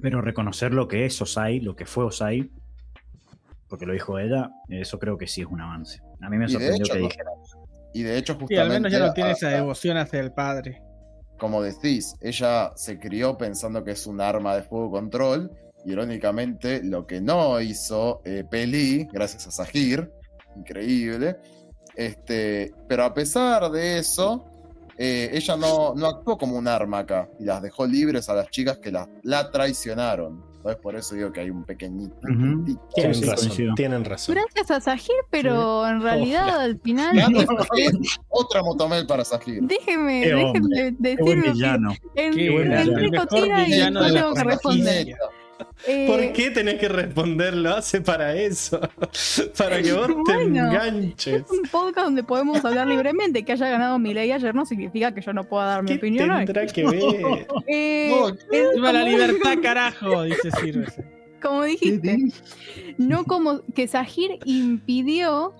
Pero 0.00 0.20
reconocer 0.20 0.72
lo 0.74 0.88
que 0.88 1.04
es 1.04 1.20
Osai, 1.20 1.60
lo 1.60 1.76
que 1.76 1.86
fue 1.86 2.04
Osai, 2.04 2.50
porque 3.68 3.86
lo 3.86 3.92
dijo 3.92 4.18
ella, 4.18 4.50
eso 4.68 4.98
creo 4.98 5.16
que 5.16 5.26
sí 5.26 5.42
es 5.42 5.46
un 5.46 5.60
avance. 5.60 6.00
A 6.20 6.28
mí 6.28 6.38
me 6.38 6.48
sorprendió 6.48 6.84
hecho, 6.84 6.94
que 6.94 6.98
dijera 7.00 7.30
Y 7.94 8.02
de 8.02 8.18
hecho, 8.18 8.38
al 8.58 8.68
menos 8.68 8.90
ya 8.92 8.98
no 8.98 9.12
tiene 9.12 9.32
esa 9.32 9.48
devoción 9.48 9.96
hacia 9.96 10.20
el 10.20 10.32
padre. 10.32 10.82
Como 11.38 11.62
decís, 11.62 12.14
ella 12.20 12.72
se 12.76 12.98
crió 12.98 13.36
pensando 13.36 13.82
que 13.82 13.92
es 13.92 14.06
un 14.06 14.20
arma 14.20 14.54
de 14.54 14.62
fuego 14.62 14.90
control. 14.90 15.50
Irónicamente, 15.84 16.82
lo 16.82 17.06
que 17.06 17.20
no 17.20 17.60
hizo 17.60 18.22
eh, 18.24 18.44
Peli, 18.48 19.08
gracias 19.12 19.46
a 19.48 19.50
Sahir, 19.50 20.12
increíble. 20.56 21.38
Este, 21.96 22.72
pero 22.86 23.04
a 23.04 23.12
pesar 23.12 23.70
de 23.70 23.98
eso, 23.98 24.44
eh, 24.96 25.30
ella 25.32 25.56
no, 25.56 25.94
no 25.94 26.06
actuó 26.06 26.38
como 26.38 26.56
un 26.56 26.68
arma 26.68 27.00
acá 27.00 27.28
y 27.40 27.44
las 27.44 27.60
dejó 27.60 27.86
libres 27.86 28.28
a 28.28 28.34
las 28.34 28.48
chicas 28.50 28.78
que 28.78 28.92
la 28.92 29.50
traicionaron. 29.50 30.51
Entonces, 30.62 30.80
por 30.80 30.94
eso 30.94 31.16
digo 31.16 31.32
que 31.32 31.40
hay 31.40 31.50
un 31.50 31.64
pequeñito. 31.64 32.14
Tienen 32.94 33.14
Sí, 33.16 33.24
razón. 33.24 33.74
Tienen 33.74 34.04
razón. 34.04 34.36
Gracias 34.36 34.70
a 34.70 34.80
Sahir, 34.80 35.16
pero 35.28 35.88
en 35.88 36.00
realidad 36.00 36.60
al 36.60 36.78
final. 36.78 37.16
Otra 38.28 38.62
motomel 38.62 39.04
para 39.04 39.24
Sahir. 39.24 39.60
Déjeme, 39.62 40.22
Qué 40.22 40.28
déjenme 40.30 41.16
Qué 41.16 41.22
buen 41.22 41.42
villano. 41.42 41.94
Qué 42.14 42.26
en 42.26 42.52
buen 42.52 42.68
villano. 42.68 42.98
El 42.98 43.10
mejor 43.10 43.28
cortinas 43.28 43.68
y 43.68 43.72
villano 43.72 44.04
de 44.04 44.12
la 44.12 44.28
que. 44.28 45.16
Eh, 45.86 46.06
¿Por 46.06 46.32
qué 46.32 46.50
tenés 46.50 46.74
que 46.76 46.88
responder? 46.88 47.54
Lo 47.54 47.74
hace 47.74 48.00
para 48.00 48.34
eso. 48.36 48.80
Para 49.58 49.82
que 49.82 49.92
vos 49.92 50.06
te 50.06 50.14
Bueno, 50.34 50.66
enganches. 50.68 51.42
Es 51.42 51.50
un 51.50 51.62
podcast 51.70 52.06
donde 52.06 52.22
podemos 52.22 52.64
hablar 52.64 52.86
libremente. 52.86 53.44
Que 53.44 53.52
haya 53.52 53.68
ganado 53.68 53.98
mi 53.98 54.14
ley 54.14 54.30
ayer 54.32 54.54
no 54.54 54.64
significa 54.66 55.12
que 55.14 55.20
yo 55.20 55.32
no 55.32 55.44
pueda 55.44 55.66
dar 55.66 55.82
mi 55.82 55.88
¿Qué 55.90 55.94
opinión 55.96 56.30
hoy. 56.30 56.44
tendrá 56.44 56.66
que 56.66 56.84
ver? 56.84 57.00
Eh, 57.66 58.08
No, 58.10 58.28
es 58.28 58.74
¡Viva 58.74 58.92
la 58.92 59.00
como- 59.00 59.12
libertad, 59.12 59.54
carajo! 59.62 60.22
Dice 60.24 60.50
Sirve. 60.60 60.86
Como 61.42 61.64
dijiste, 61.64 62.18
no 62.98 63.24
como 63.24 63.62
que 63.74 63.88
Sahir 63.88 64.38
impidió 64.44 65.54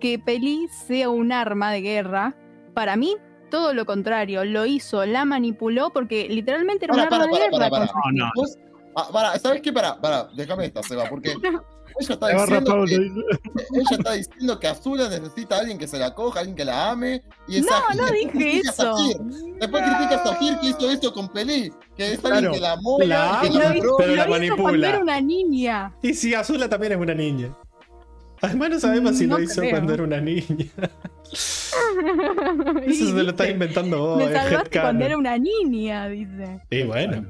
que 0.00 0.18
Peli 0.18 0.68
sea 0.86 1.10
un 1.10 1.32
arma 1.32 1.72
de 1.72 1.80
guerra. 1.80 2.36
Para 2.72 2.96
mí, 2.96 3.16
todo 3.50 3.72
lo 3.74 3.84
contrario, 3.84 4.44
lo 4.44 4.66
hizo, 4.66 5.04
la 5.06 5.24
manipuló 5.24 5.90
porque 5.92 6.28
literalmente 6.28 6.84
era 6.86 6.94
un 6.94 7.00
Para, 7.04 7.16
arma 7.16 7.30
para, 7.30 7.44
de 7.44 7.50
guerra. 7.50 7.50
para, 7.50 7.70
con 7.70 7.78
para. 7.78 7.86
Sahir. 8.02 8.14
No, 8.18 8.30
Vos- 8.36 8.58
ah, 8.96 9.08
para, 9.12 9.38
¿sabes 9.38 9.62
qué? 9.62 9.72
Para, 9.72 10.00
para, 10.00 10.24
déjame 10.34 10.66
esta, 10.66 10.82
Seba, 10.82 11.04
porque 11.08 11.30
ella 12.00 12.14
está, 12.14 12.28
diciendo 12.28 12.84
que, 12.86 12.94
ella 12.94 13.96
está 13.98 14.12
diciendo 14.12 14.58
que 14.58 14.66
Azula 14.66 15.08
necesita 15.08 15.56
a 15.56 15.58
alguien 15.60 15.78
que 15.78 15.86
se 15.86 15.98
la 15.98 16.14
coja, 16.14 16.40
alguien 16.40 16.56
que 16.56 16.64
la 16.64 16.90
ame. 16.90 17.22
Y 17.46 17.58
es 17.58 17.66
No, 17.66 17.72
no 17.72 18.06
después 18.06 18.12
dije 18.12 18.30
critica 18.30 18.70
a 18.70 18.72
eso. 18.72 18.96
Sahir. 18.96 19.16
Después 19.60 19.82
critica 19.84 20.14
a 20.14 20.24
Sahir 20.26 20.58
que 20.60 20.66
hizo 20.68 20.90
esto 20.90 21.12
con 21.12 21.28
Pelí, 21.28 21.72
que 21.96 22.12
es 22.12 22.24
alguien 22.24 22.40
Claro. 22.40 22.52
que 22.54 22.60
la 22.60 22.72
amó, 22.72 22.98
La 23.00 23.38
que 23.42 23.48
ama, 23.48 23.58
la 23.58 23.76
hizo- 23.76 23.96
pero 23.96 24.10
lo 24.10 24.16
la 24.16 24.22
hizo 24.22 24.28
cuando 24.28 24.56
manipula. 24.64 24.88
era 24.88 24.98
una 24.98 25.20
niña. 25.20 25.92
Y 26.02 26.14
si 26.14 26.34
Azula 26.34 26.68
también 26.68 26.92
es 26.92 26.98
una 26.98 27.14
niña. 27.14 27.54
Además 28.42 28.70
no 28.70 28.80
sabemos 28.80 29.16
si 29.16 29.26
No 29.26 29.38
lo 29.38 29.44
hizo 29.44 29.60
creo. 29.60 29.70
cuando 29.70 29.94
era 29.94 30.02
una 30.02 30.20
niña. 30.20 30.66
Eso 32.86 33.06
se 33.06 33.12
lo 33.22 33.30
estás 33.30 33.48
inventando 33.48 33.98
vos. 33.98 34.18
Me 34.18 34.32
salvaste 34.32 34.80
cuando 34.80 35.04
era 35.04 35.16
una 35.16 35.38
niña, 35.38 36.08
dice. 36.08 36.60
Y 36.70 36.82
bueno. 36.82 37.24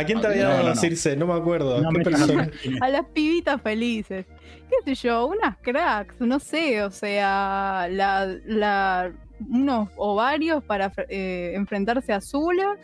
¿A 0.00 0.04
quién 0.04 0.20
te 0.20 0.26
había 0.26 0.48
dado 0.48 0.62
no, 0.64 0.68
no. 0.70 0.76
Circe? 0.76 1.16
No 1.16 1.26
me 1.26 1.34
acuerdo. 1.34 1.80
No 1.80 1.90
¿Qué 1.90 1.98
me 1.98 2.04
persona? 2.04 2.50
A 2.80 2.88
las 2.88 3.04
pibitas 3.06 3.60
felices. 3.62 4.26
¿Qué 4.68 4.76
sé 4.94 5.06
yo? 5.08 5.26
Unas 5.26 5.56
cracks, 5.58 6.20
no 6.20 6.38
sé, 6.38 6.82
o 6.82 6.90
sea, 6.90 7.88
la, 7.90 8.26
la, 8.46 9.12
unos 9.48 9.88
ovarios 9.96 10.62
para 10.64 10.92
eh, 11.08 11.52
enfrentarse 11.54 12.12
a 12.12 12.20
Zula. 12.20 12.76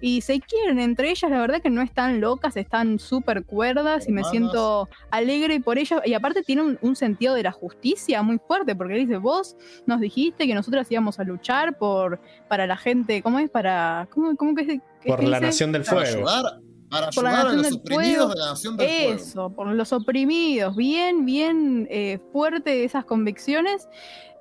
Y 0.00 0.20
se 0.20 0.38
quieren 0.40 0.78
entre 0.78 1.10
ellas, 1.10 1.28
la 1.28 1.40
verdad 1.40 1.60
que 1.60 1.70
no 1.70 1.82
están 1.82 2.20
locas, 2.20 2.56
están 2.56 3.00
súper 3.00 3.42
cuerdas 3.44 4.08
y 4.08 4.12
me 4.12 4.22
siento 4.22 4.88
alegre 5.10 5.58
por 5.58 5.76
ellas. 5.76 6.00
Y 6.04 6.14
aparte 6.14 6.42
tiene 6.44 6.62
un, 6.62 6.78
un 6.82 6.94
sentido 6.94 7.34
de 7.34 7.42
la 7.42 7.50
justicia 7.50 8.22
muy 8.22 8.38
fuerte, 8.38 8.76
porque 8.76 8.94
dice, 8.94 9.16
vos 9.16 9.56
nos 9.86 9.98
dijiste 10.00 10.46
que 10.46 10.54
nosotras 10.54 10.88
íbamos 10.92 11.18
a 11.18 11.24
luchar 11.24 11.78
por 11.78 12.20
para 12.46 12.68
la 12.68 12.76
gente, 12.76 13.22
¿cómo 13.22 13.40
es? 13.40 13.50
Para, 13.50 14.06
¿cómo, 14.12 14.36
cómo 14.36 14.54
que, 14.54 14.62
es- 14.62 14.68
que 14.68 14.80
Por 15.06 15.22
la 15.24 15.40
nación 15.40 15.72
del 15.72 15.84
Para 15.84 16.02
fuego. 16.06 16.28
ayudar, 16.28 16.60
para 16.90 17.10
Por 17.10 17.26
ayudar 17.26 17.46
a 17.48 17.52
los 17.52 17.72
oprimidos 17.72 18.16
fuego. 18.16 18.28
de 18.28 18.38
la 18.40 18.46
nación 18.46 18.76
del 18.76 18.88
fuego. 18.88 19.12
Eso, 19.14 19.50
por 19.50 19.66
los 19.68 19.92
oprimidos, 19.92 20.76
bien, 20.76 21.24
bien 21.26 21.86
eh, 21.90 22.18
fuerte 22.32 22.84
esas 22.84 23.04
convicciones. 23.04 23.88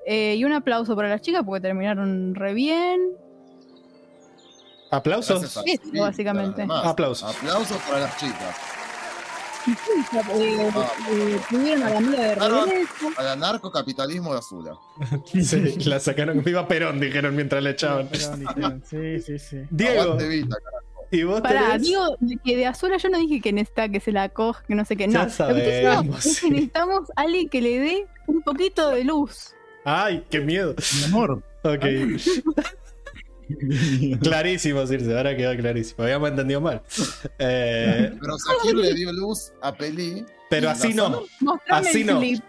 Eh, 0.06 0.36
y 0.38 0.46
un 0.46 0.54
aplauso 0.54 0.96
para 0.96 1.10
las 1.10 1.22
chicas 1.22 1.44
porque 1.46 1.60
terminaron 1.62 2.34
re 2.34 2.54
bien. 2.54 3.02
¿Aplausos? 4.90 5.44
Eso, 5.44 5.62
básicamente. 6.00 6.62
además. 6.62 6.86
Aplausos. 6.86 7.36
Aplausos 7.36 7.78
para 7.80 8.00
las 8.00 8.18
chicas. 8.18 8.56
Eh, 9.68 10.70
eh, 11.12 11.40
tuvieron 11.50 11.84
a 11.84 11.90
la 11.90 11.98
amiga 11.98 12.22
de 12.24 12.36
regreso. 12.36 13.10
Al 13.18 13.28
anarcocapitalismo 13.28 14.32
de 14.34 14.40
Azula. 14.40 14.78
Sí, 15.26 15.76
la 15.86 16.00
sacaron. 16.00 16.44
Viva 16.44 16.68
Perón, 16.68 17.00
dijeron 17.00 17.36
mientras 17.36 17.62
le 17.62 17.72
echaban. 17.72 18.10
Dijeron. 18.10 18.84
Sí, 18.90 19.20
sí, 19.20 19.40
sí. 19.40 19.58
Diego, 19.70 20.16
Vita. 20.16 20.56
¿y 21.12 21.24
vos 21.24 21.42
Pará, 21.42 21.72
tenés? 21.74 21.82
digo 21.84 22.18
que 22.44 22.56
de 22.58 22.66
Azula 22.66 22.98
yo 22.98 23.10
no 23.10 23.18
dije 23.18 23.42
que 23.42 23.52
necesita 23.54 23.90
que 23.90 24.00
se 24.00 24.12
la 24.12 24.30
coja, 24.30 24.64
que 24.68 24.76
no 24.76 24.86
sé 24.86 24.96
qué. 24.96 25.08
No, 25.08 25.14
Ya 25.28 25.48
lo 25.48 25.56
que 25.56 25.84
sabemos, 25.84 26.26
es 26.26 26.40
que 26.42 26.50
necesitamos 26.50 27.10
a 27.16 27.22
alguien 27.22 27.50
que 27.50 27.62
le 27.62 27.80
dé 27.80 28.08
un 28.28 28.42
poquito 28.42 28.90
de 28.92 29.04
luz. 29.04 29.54
Ay, 29.84 30.24
qué 30.30 30.40
miedo. 30.40 30.76
Mi 31.00 31.04
amor. 31.06 31.44
Ok. 31.64 31.84
Clarísimo, 34.22 34.86
Circe, 34.86 35.16
ahora 35.18 35.36
quedó 35.36 35.56
clarísimo. 35.56 36.04
Habíamos 36.04 36.30
entendido 36.30 36.62
mal. 36.62 36.82
Eh, 37.40 38.12
Pero 38.22 38.38
Sahir 38.38 38.76
le 38.76 38.94
dio 38.94 39.12
luz 39.14 39.52
a 39.62 39.74
Pelí. 39.74 40.26
pero 40.50 40.70
así 40.70 40.94
no. 40.94 41.24
Mostrame 41.42 41.90
Así 41.90 42.02
el 42.02 42.08
no. 42.08 42.20
clip. 42.20 42.44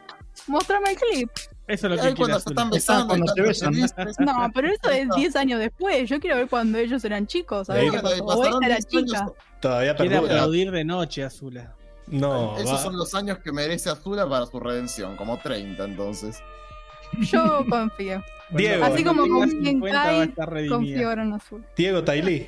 Mostrame 0.46 0.90
el 0.90 0.96
clip. 0.96 1.30
Eso 1.66 1.86
es 1.86 1.90
lo 1.92 1.96
que 2.00 2.08
Ahí 2.08 2.14
cuando 2.14 2.36
se 2.38 2.40
Azula. 2.40 2.52
están 2.52 2.70
besando, 2.70 3.06
cuando 3.08 3.26
están 3.50 3.72
besan. 3.74 4.14
No, 4.24 4.50
pero 4.54 4.68
eso 4.68 4.90
es 4.90 5.08
10 5.14 5.36
años 5.36 5.60
después. 5.60 6.08
Yo 6.08 6.18
quiero 6.18 6.36
ver 6.36 6.48
cuando 6.48 6.78
ellos 6.78 7.04
eran 7.04 7.26
chicos. 7.26 7.68
A 7.68 7.74
ver 7.74 7.90
qué 7.90 7.98
pasó. 8.00 8.24
O 8.24 8.44
esta 8.44 8.66
era 8.66 8.76
10 8.76 8.86
años. 8.94 9.10
chica. 9.10 9.32
Todavía 9.60 9.94
Quiere 9.96 10.16
aplaudir 10.16 10.70
de 10.70 10.84
noche, 10.84 11.24
Azula. 11.24 11.74
No, 12.06 12.56
Esos 12.56 12.72
va. 12.74 12.78
son 12.78 12.96
los 12.96 13.14
años 13.14 13.38
que 13.40 13.52
merece 13.52 13.90
Azula 13.90 14.26
para 14.26 14.46
su 14.46 14.58
redención, 14.58 15.16
como 15.16 15.38
30 15.38 15.84
entonces. 15.84 16.38
Yo 17.20 17.64
confío. 17.68 18.22
Diego. 18.50 18.84
Así 18.84 19.04
como 19.04 19.22
confío 19.26 19.42
en 19.60 19.64
50 19.64 20.02
Kai, 20.02 20.16
va 20.16 20.22
a 20.22 20.24
estar 20.24 20.52
redimida. 20.52 20.76
Confío 20.76 21.12
en 21.12 21.32
azul. 21.32 21.64
Diego 21.76 22.04
Tailí. 22.04 22.46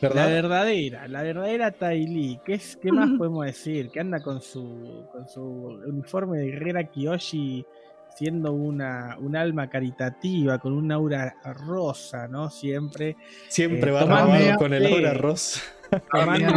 La 0.00 0.08
¿Verdad? 0.10 0.28
verdadera, 0.28 1.08
la 1.08 1.22
verdadera 1.24 1.70
Tai 1.72 2.06
Lee. 2.06 2.40
¿Qué, 2.44 2.54
es, 2.54 2.76
¿Qué 2.80 2.92
más 2.92 3.10
podemos 3.18 3.44
decir? 3.44 3.90
Que 3.90 3.98
anda 3.98 4.22
con 4.22 4.40
su, 4.40 5.04
con 5.10 5.28
su 5.28 5.42
uniforme 5.42 6.38
de 6.38 6.46
guerrera 6.52 6.84
Kiyoshi 6.84 7.66
siendo 8.14 8.52
una, 8.52 9.16
un 9.20 9.34
alma 9.36 9.68
caritativa, 9.68 10.58
con 10.58 10.72
un 10.72 10.90
aura 10.92 11.36
rosa, 11.66 12.26
¿no? 12.28 12.48
Siempre 12.50 13.16
Siempre 13.48 13.90
Eh, 13.90 13.92
va 13.92 14.00
tomando- 14.00 14.56
con 14.56 14.72
el 14.74 14.86
aura 14.86 15.14
rosa. 15.14 15.60
tomando, 16.12 16.48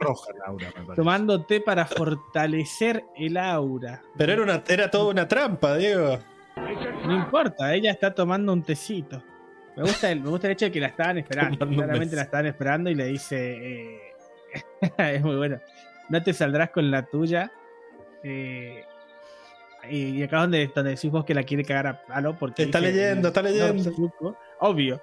roja 0.00 0.32
Laura, 0.46 0.66
me 0.68 0.72
parece. 0.72 0.94
tomando 0.94 1.44
té 1.44 1.60
para 1.60 1.84
fortalecer 1.86 3.04
el 3.16 3.36
aura. 3.36 4.02
Pero 4.16 4.32
era, 4.32 4.42
una, 4.42 4.62
era 4.68 4.90
toda 4.90 5.10
una 5.10 5.26
trampa, 5.28 5.76
Diego. 5.76 6.18
No 6.56 7.14
importa, 7.16 7.74
ella 7.74 7.90
está 7.90 8.14
tomando 8.14 8.52
un 8.52 8.62
tecito. 8.62 9.22
Me 9.76 9.82
gusta 9.82 10.10
el, 10.10 10.20
me 10.20 10.30
gusta 10.30 10.46
el 10.46 10.52
hecho 10.52 10.66
de 10.66 10.72
que 10.72 10.80
la 10.80 10.86
estaban 10.88 11.18
esperando. 11.18 11.58
Tomando 11.58 11.82
Claramente 11.82 12.16
la 12.16 12.22
estaban 12.22 12.46
esperando 12.46 12.90
y 12.90 12.94
le 12.94 13.06
dice. 13.06 13.92
eh, 13.92 14.00
es 14.98 15.22
muy 15.22 15.36
bueno. 15.36 15.60
No 16.08 16.22
te 16.22 16.32
saldrás 16.32 16.70
con 16.70 16.90
la 16.90 17.02
tuya. 17.04 17.50
Eh, 18.22 18.84
y, 19.90 20.22
acá 20.22 20.36
es 20.36 20.42
donde, 20.42 20.70
donde 20.74 20.90
decís 20.92 21.10
vos 21.10 21.24
que 21.24 21.34
la 21.34 21.42
quiere 21.42 21.64
cagar 21.64 21.86
a 21.88 22.02
palo. 22.02 22.38
Porque 22.38 22.62
Está 22.64 22.78
dice, 22.78 22.92
leyendo, 22.92 23.28
está 23.28 23.42
Lord 23.42 23.52
leyendo. 23.52 23.90
Zuko- 23.90 24.36
obvio. 24.60 25.02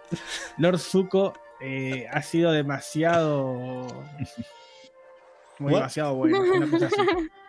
Lord 0.57 0.80
Zuko 0.80 1.34
eh, 1.60 2.07
ha 2.11 2.22
sido 2.22 2.52
demasiado. 2.52 3.88
Muy 5.60 5.73
demasiado 5.73 6.15
bueno. 6.15 6.41
una 6.41 6.69
cosa 6.69 6.86
así. 6.88 6.95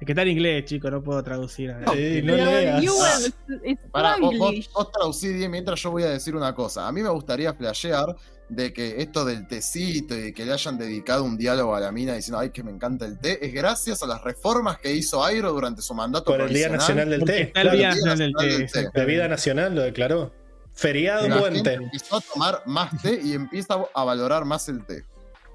Es 0.00 0.06
que 0.06 0.12
está 0.12 0.22
en 0.22 0.28
inglés, 0.28 0.64
chico, 0.64 0.90
no 0.90 1.02
puedo 1.02 1.22
traducir. 1.24 1.74
Sí, 1.92 2.20
no 2.22 2.36
leas. 2.36 2.82
you 2.82 2.92
were- 2.92 3.62
it's 3.70 3.82
Para, 3.90 4.16
vos, 4.16 4.36
vos, 4.38 4.54
vos 4.72 4.92
traducí 4.92 5.32
bien 5.32 5.50
mientras 5.50 5.80
yo 5.82 5.90
voy 5.90 6.04
a 6.04 6.10
decir 6.10 6.36
una 6.36 6.54
cosa. 6.54 6.86
A 6.86 6.92
mí 6.92 7.02
me 7.02 7.08
gustaría 7.08 7.52
flashear 7.52 8.14
de 8.48 8.72
que 8.72 9.02
esto 9.02 9.24
del 9.24 9.46
tecito 9.48 10.16
y 10.16 10.32
que 10.32 10.46
le 10.46 10.52
hayan 10.52 10.78
dedicado 10.78 11.24
un 11.24 11.36
diálogo 11.36 11.74
a 11.74 11.80
la 11.80 11.90
mina 11.92 12.14
diciendo 12.14 12.38
ay 12.38 12.50
que 12.50 12.62
me 12.62 12.70
encanta 12.70 13.04
el 13.06 13.18
té, 13.18 13.44
es 13.44 13.52
gracias 13.52 14.02
a 14.02 14.06
las 14.06 14.22
reformas 14.22 14.78
que 14.78 14.92
hizo 14.94 15.22
Airo 15.24 15.52
durante 15.52 15.82
su 15.82 15.92
mandato 15.94 16.24
Por 16.30 16.40
el 16.42 16.54
Día. 16.54 16.68
Nacional 16.68 17.10
del 17.10 17.24
Té. 17.24 17.42
está 17.42 17.60
el 17.60 17.68
claro. 17.68 17.76
Día 17.78 17.88
Nacional 17.90 18.18
del 18.18 18.34
Té, 18.34 18.46
del 18.46 18.56
Té. 18.56 18.62
exactamente. 18.64 19.00
De 19.00 19.06
vida 19.06 19.28
nacional 19.28 19.74
lo 19.74 19.82
declaró. 19.82 20.32
Feriado 20.72 21.28
La 21.28 21.34
gente 21.34 21.40
puente. 21.50 21.74
empezó 21.74 22.16
a 22.16 22.20
tomar 22.20 22.62
más 22.66 23.02
té 23.02 23.20
y 23.22 23.32
empieza 23.32 23.82
a 23.92 24.04
valorar 24.04 24.44
más 24.44 24.68
el 24.68 24.84
té. 24.86 25.02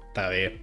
Está 0.08 0.28
bien. 0.28 0.62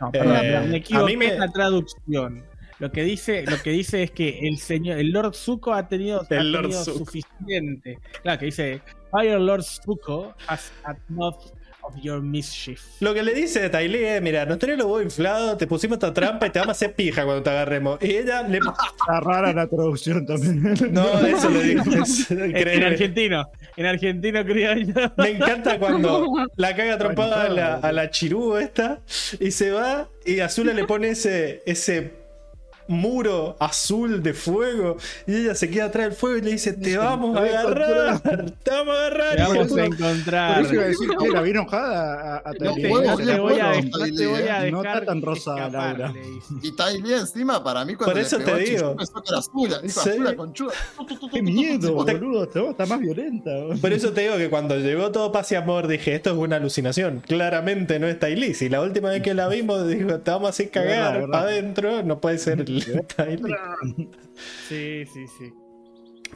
No, 0.00 0.10
perdón, 0.12 0.36
Eh, 0.36 0.40
perdón, 0.40 0.68
me 0.70 0.74
a 0.74 0.78
equivoqué 0.78 1.06
mí 1.12 1.16
me- 1.16 1.34
en 1.34 1.40
la 1.40 1.48
traducción. 1.50 2.44
Lo 2.78 2.92
que 2.92 3.02
dice, 3.04 3.44
lo 3.46 3.60
que 3.62 3.70
dice 3.70 4.02
es 4.02 4.10
que 4.10 4.40
el 4.48 4.58
señor, 4.58 4.98
el 4.98 5.10
Lord 5.10 5.34
Zuko 5.34 5.72
ha 5.72 5.88
tenido, 5.88 6.20
ha 6.28 6.42
Lord 6.42 6.62
tenido 6.64 6.84
Zuko. 6.84 6.98
suficiente. 6.98 7.98
Claro, 8.22 8.38
que 8.38 8.46
dice 8.46 8.82
Fire 9.10 9.40
Lord 9.40 9.62
Zuko 9.62 10.34
has 10.46 10.70
had 10.84 10.96
enough 11.08 11.36
of 11.82 11.94
your 12.02 12.20
mischief. 12.20 12.82
Lo 13.00 13.14
que 13.14 13.22
le 13.22 13.32
dice 13.32 13.70
Tailí 13.70 14.02
es, 14.04 14.20
mira, 14.20 14.44
nos 14.44 14.58
tenés 14.58 14.76
los 14.76 14.86
huevos 14.88 15.04
inflados, 15.04 15.56
te 15.56 15.66
pusimos 15.66 15.96
esta 15.96 16.12
trampa 16.12 16.48
y 16.48 16.50
te 16.50 16.58
vamos 16.58 16.70
a 16.70 16.72
hacer 16.76 16.94
pija 16.94 17.24
cuando 17.24 17.42
te 17.44 17.50
agarremos. 17.50 17.98
Y 18.02 18.16
ella 18.16 18.42
le... 18.42 18.58
Está 18.58 19.20
rara 19.20 19.52
la 19.52 19.66
traducción 19.68 20.26
también. 20.26 20.76
No, 20.92 21.18
eso 21.26 21.48
le 21.48 21.62
dijo. 21.62 21.84
Es- 21.92 22.30
En, 22.30 22.82
argentino, 22.82 23.48
en 23.76 23.86
argentino 23.86 24.44
criollo. 24.44 24.92
Me 25.16 25.30
encanta 25.30 25.78
cuando 25.78 26.26
la 26.56 26.74
caga 26.76 26.98
trompada 26.98 27.44
a 27.44 27.48
la, 27.48 27.74
a 27.76 27.92
la 27.92 28.10
chirú 28.10 28.56
esta 28.58 29.00
y 29.40 29.50
se 29.52 29.70
va 29.70 30.08
y 30.26 30.40
Azula 30.40 30.72
le 30.74 30.84
pone 30.84 31.10
ese, 31.10 31.62
ese 31.66 32.25
muro 32.88 33.56
azul 33.60 34.22
de 34.22 34.32
fuego 34.34 34.96
y 35.26 35.34
ella 35.36 35.54
se 35.54 35.68
queda 35.70 35.86
atrás 35.86 36.06
del 36.08 36.14
fuego 36.14 36.36
y 36.38 36.42
le 36.42 36.50
dice, 36.52 36.72
te 36.72 36.96
vamos 36.96 37.36
a 37.36 37.40
agarrar, 37.40 38.20
te 38.62 38.70
vamos 38.70 38.96
a 38.96 39.06
agarrar. 39.06 39.36
Te 39.36 39.42
vamos 39.42 39.66
puta". 39.68 39.82
a 39.82 39.86
Por 39.86 39.94
encontrar. 39.94 40.60
eso 40.62 40.74
iba 40.74 40.82
a 40.82 40.86
decir 40.86 41.08
que 41.18 41.28
la 41.28 41.40
vi 41.42 41.50
enojada 41.50 42.36
a, 42.36 42.50
a 42.50 42.52
No 42.52 42.74
te, 42.74 42.88
Bueno, 42.88 43.10
no 43.10 43.16
bien, 43.16 43.28
te 43.28 43.40
voy 43.40 43.60
a, 43.60 43.66
bueno, 43.72 43.88
no 43.98 44.04
te 44.16 44.26
voy 44.26 44.42
a 44.48 44.70
No 44.70 44.82
dejar 44.82 44.98
está 45.02 45.06
tan 45.06 45.22
rosa, 45.22 45.54
escapar, 45.56 45.98
Laura. 45.98 46.12
le 46.12 46.20
dice. 46.20 46.54
Y 46.62 46.72
Tylee 46.76 47.16
encima, 47.18 47.62
para 47.64 47.84
mí, 47.84 47.94
cuando 47.94 48.12
Por 48.12 48.20
le 48.20 48.26
eso 48.26 48.38
pegó 48.38 48.56
te 48.56 48.64
digo. 48.64 48.96
Azula. 49.36 49.80
Azula 49.84 50.36
conchuda. 50.36 50.72
Qué 51.32 51.42
miedo, 51.42 51.94
boludo. 51.94 52.44
Está 52.70 52.86
más 52.86 53.00
violenta. 53.00 53.50
Por 53.80 53.92
eso 53.92 54.12
te 54.12 54.22
digo 54.22 54.36
que 54.36 54.48
cuando 54.50 54.76
llegó 54.78 55.10
todo 55.10 55.32
paz 55.32 55.50
y 55.52 55.54
amor 55.56 55.88
dije, 55.88 56.14
esto 56.14 56.30
es 56.30 56.36
una 56.36 56.56
alucinación. 56.56 57.22
Claramente 57.26 57.98
no 57.98 58.06
está 58.06 58.26
Tylee. 58.26 58.54
Si 58.54 58.68
la 58.68 58.80
última 58.82 59.10
vez 59.10 59.22
que 59.22 59.34
la 59.34 59.48
vimos 59.48 59.86
dijo, 59.86 60.18
te 60.20 60.30
vamos 60.30 60.46
a 60.46 60.50
hacer 60.50 60.70
cagar 60.70 61.26
para 61.30 61.44
adentro, 61.44 62.02
no 62.02 62.18
puede 62.20 62.38
ser 62.38 62.64
el. 62.76 63.42
Sí, 64.68 65.04
sí, 65.06 65.26
sí. 65.38 65.52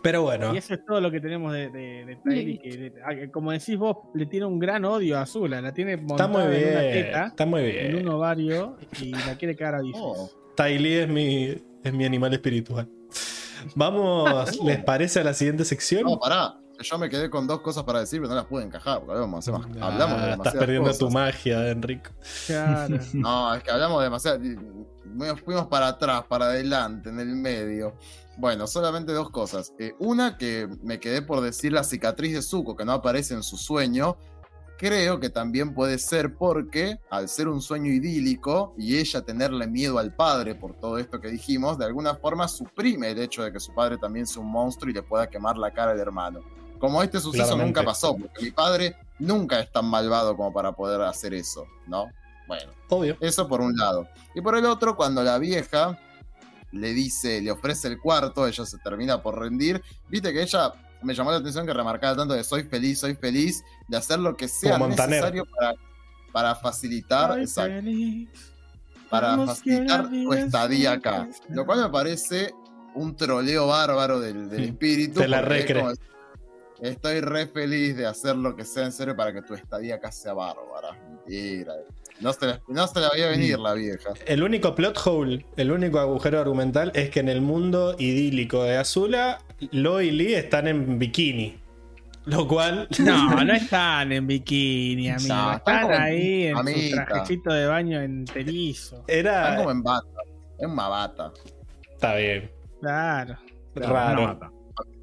Pero 0.02 0.22
bueno, 0.22 0.54
Y 0.54 0.58
eso 0.58 0.74
es 0.74 0.84
todo 0.86 1.00
lo 1.00 1.10
que 1.10 1.20
tenemos 1.20 1.52
de, 1.52 1.68
de, 1.68 2.04
de 2.06 2.16
Tylee, 2.24 2.58
que 2.60 2.76
de- 2.76 2.92
ah, 3.04 3.14
que 3.14 3.30
como 3.30 3.50
decís 3.52 3.76
vos, 3.76 3.96
le 4.14 4.24
tiene 4.26 4.46
un 4.46 4.58
gran 4.58 4.84
odio 4.84 5.18
a 5.18 5.22
Azula. 5.22 5.60
La 5.60 5.74
tiene 5.74 5.94
está 5.94 6.06
montada 6.06 6.28
muy 6.28 6.42
en 6.42 6.48
una 6.70 6.80
bien. 6.80 6.92
teta, 6.92 7.26
Está 7.26 7.46
muy 7.46 7.60
en 7.62 7.86
un 7.86 7.92
bien. 8.02 8.08
ovario, 8.08 8.76
y 9.02 9.10
la 9.10 9.36
quiere 9.36 9.56
cagar 9.56 9.74
a. 9.76 9.80
Oh. 9.94 10.30
Tylee 10.56 11.02
es 11.02 11.08
mi, 11.08 11.54
es 11.82 11.92
mi 11.92 12.04
animal 12.04 12.32
espiritual. 12.32 12.88
Vamos, 13.74 14.58
¿les 14.64 14.82
parece 14.84 15.20
a 15.20 15.24
la 15.24 15.34
siguiente 15.34 15.64
sección? 15.64 16.04
No, 16.04 16.18
pará. 16.18 16.54
Yo 16.82 16.96
me 16.96 17.10
quedé 17.10 17.28
con 17.28 17.46
dos 17.46 17.60
cosas 17.60 17.82
para 17.84 18.00
decir, 18.00 18.20
pero 18.20 18.30
no 18.30 18.36
las 18.36 18.46
pude 18.46 18.64
encajar. 18.64 19.00
Porque 19.00 19.12
hablamos, 19.12 19.46
Ah, 19.48 19.60
hablamos 19.82 20.22
de 20.22 20.30
estás 20.32 20.54
perdiendo 20.54 20.86
cosas. 20.88 20.98
tu 20.98 21.10
magia, 21.10 21.68
Enrico. 21.68 22.10
Claro. 22.46 22.96
No, 23.12 23.54
es 23.54 23.62
que 23.62 23.70
hablamos 23.70 24.02
demasiado. 24.02 24.38
Fuimos, 25.44 25.66
para 25.66 25.88
atrás, 25.88 26.24
para 26.28 26.46
adelante, 26.46 27.08
en 27.10 27.20
el 27.20 27.34
medio. 27.36 27.96
Bueno, 28.36 28.66
solamente 28.66 29.12
dos 29.12 29.30
cosas. 29.30 29.72
Eh, 29.78 29.94
una 29.98 30.36
que 30.38 30.68
me 30.82 30.98
quedé 31.00 31.22
por 31.22 31.40
decir 31.40 31.72
la 31.72 31.84
cicatriz 31.84 32.32
de 32.34 32.42
Zuko, 32.42 32.76
que 32.76 32.84
no 32.84 32.92
aparece 32.92 33.34
en 33.34 33.42
su 33.42 33.56
sueño. 33.56 34.16
Creo 34.78 35.20
que 35.20 35.28
también 35.28 35.74
puede 35.74 35.98
ser 35.98 36.34
porque, 36.36 36.98
al 37.10 37.28
ser 37.28 37.48
un 37.48 37.60
sueño 37.60 37.92
idílico 37.92 38.74
y 38.78 38.96
ella 38.96 39.20
tenerle 39.20 39.66
miedo 39.66 39.98
al 39.98 40.14
padre 40.14 40.54
por 40.54 40.74
todo 40.74 40.96
esto 40.96 41.20
que 41.20 41.28
dijimos, 41.28 41.76
de 41.76 41.84
alguna 41.84 42.14
forma 42.14 42.48
suprime 42.48 43.10
el 43.10 43.18
hecho 43.18 43.42
de 43.42 43.52
que 43.52 43.60
su 43.60 43.74
padre 43.74 43.98
también 43.98 44.26
sea 44.26 44.40
un 44.40 44.50
monstruo 44.50 44.90
y 44.90 44.94
le 44.94 45.02
pueda 45.02 45.28
quemar 45.28 45.58
la 45.58 45.70
cara 45.70 45.92
al 45.92 46.00
hermano. 46.00 46.40
Como 46.78 47.02
este 47.02 47.20
suceso 47.20 47.44
Claramente. 47.44 47.66
nunca 47.66 47.82
pasó, 47.82 48.16
porque 48.16 48.42
mi 48.42 48.52
padre 48.52 48.96
nunca 49.18 49.60
es 49.60 49.70
tan 49.70 49.84
malvado 49.84 50.34
como 50.34 50.50
para 50.50 50.72
poder 50.72 51.02
hacer 51.02 51.34
eso, 51.34 51.66
¿no? 51.86 52.06
Bueno. 52.50 52.72
Obvio. 52.88 53.16
Eso 53.20 53.46
por 53.46 53.60
un 53.60 53.76
lado. 53.76 54.08
Y 54.34 54.40
por 54.40 54.56
el 54.56 54.64
otro, 54.66 54.96
cuando 54.96 55.22
la 55.22 55.38
vieja 55.38 55.96
le 56.72 56.92
dice, 56.92 57.40
le 57.40 57.52
ofrece 57.52 57.86
el 57.86 58.00
cuarto, 58.00 58.44
ella 58.44 58.66
se 58.66 58.76
termina 58.78 59.22
por 59.22 59.38
rendir. 59.38 59.80
Viste 60.08 60.32
que 60.32 60.42
ella 60.42 60.72
me 61.00 61.14
llamó 61.14 61.30
la 61.30 61.36
atención 61.36 61.64
que 61.64 61.72
remarcaba 61.72 62.16
tanto 62.16 62.34
de 62.34 62.42
soy 62.42 62.64
feliz, 62.64 62.98
soy 62.98 63.14
feliz, 63.14 63.62
de 63.86 63.96
hacer 63.96 64.18
lo 64.18 64.36
que 64.36 64.48
sea 64.48 64.80
necesario 64.80 65.46
para, 65.46 65.74
para 66.32 66.54
facilitar, 66.56 67.38
exacto, 67.38 67.88
para 69.08 69.38
facilitar 69.46 70.10
tu 70.10 70.32
estadía 70.32 70.92
acá. 70.94 71.28
Lo 71.50 71.64
cual 71.64 71.82
me 71.82 71.88
parece 71.88 72.52
un 72.96 73.14
troleo 73.14 73.68
bárbaro 73.68 74.18
del, 74.18 74.50
del 74.50 74.64
espíritu. 74.64 75.20
Te 75.20 75.28
la 75.28 75.38
es 75.38 75.44
recre. 75.44 75.84
Estoy 76.80 77.20
re 77.20 77.46
feliz 77.46 77.96
de 77.96 78.06
hacer 78.06 78.34
lo 78.34 78.56
que 78.56 78.64
sea 78.64 78.86
en 78.86 78.92
serio 78.92 79.14
para 79.14 79.32
que 79.32 79.42
tu 79.42 79.54
estadía 79.54 79.96
acá 79.96 80.10
sea 80.10 80.32
bárbara. 80.32 80.98
Mentira. 81.08 81.74
No 82.20 82.32
se 82.32 82.46
la, 82.46 82.60
no 82.68 82.86
se 82.86 83.00
la 83.00 83.10
veía 83.10 83.28
venir 83.28 83.58
la 83.58 83.72
vieja. 83.74 84.10
El 84.26 84.42
único 84.42 84.74
plot 84.74 84.98
hole, 85.06 85.46
el 85.56 85.72
único 85.72 85.98
agujero 85.98 86.40
argumental 86.40 86.92
es 86.94 87.10
que 87.10 87.20
en 87.20 87.28
el 87.28 87.40
mundo 87.40 87.96
idílico 87.98 88.62
de 88.62 88.76
Azula, 88.76 89.38
Lo 89.72 90.00
y 90.02 90.10
Lee 90.10 90.34
están 90.34 90.68
en 90.68 90.98
bikini. 90.98 91.58
Lo 92.26 92.46
cual. 92.46 92.86
No, 92.98 93.30
no 93.44 93.52
están 93.54 94.12
en 94.12 94.26
bikini, 94.26 95.08
amigo. 95.10 95.34
No, 95.34 95.52
están 95.52 95.56
están 95.56 95.82
como 95.82 95.94
en 95.94 96.00
ahí 96.02 96.46
en 96.46 96.54
mamita. 96.54 96.80
su 96.80 96.94
trajecito 97.06 97.52
de 97.52 97.66
baño 97.66 98.00
enterizo. 98.02 99.04
Están 99.06 99.56
como 99.56 99.70
Era. 99.70 99.72
en 99.72 99.82
bata. 99.82 100.06
Es 100.58 100.66
una 100.68 100.88
bata. 100.88 101.32
Está 101.94 102.14
bien. 102.16 102.50
Claro. 102.80 103.38
Raro. 103.74 104.38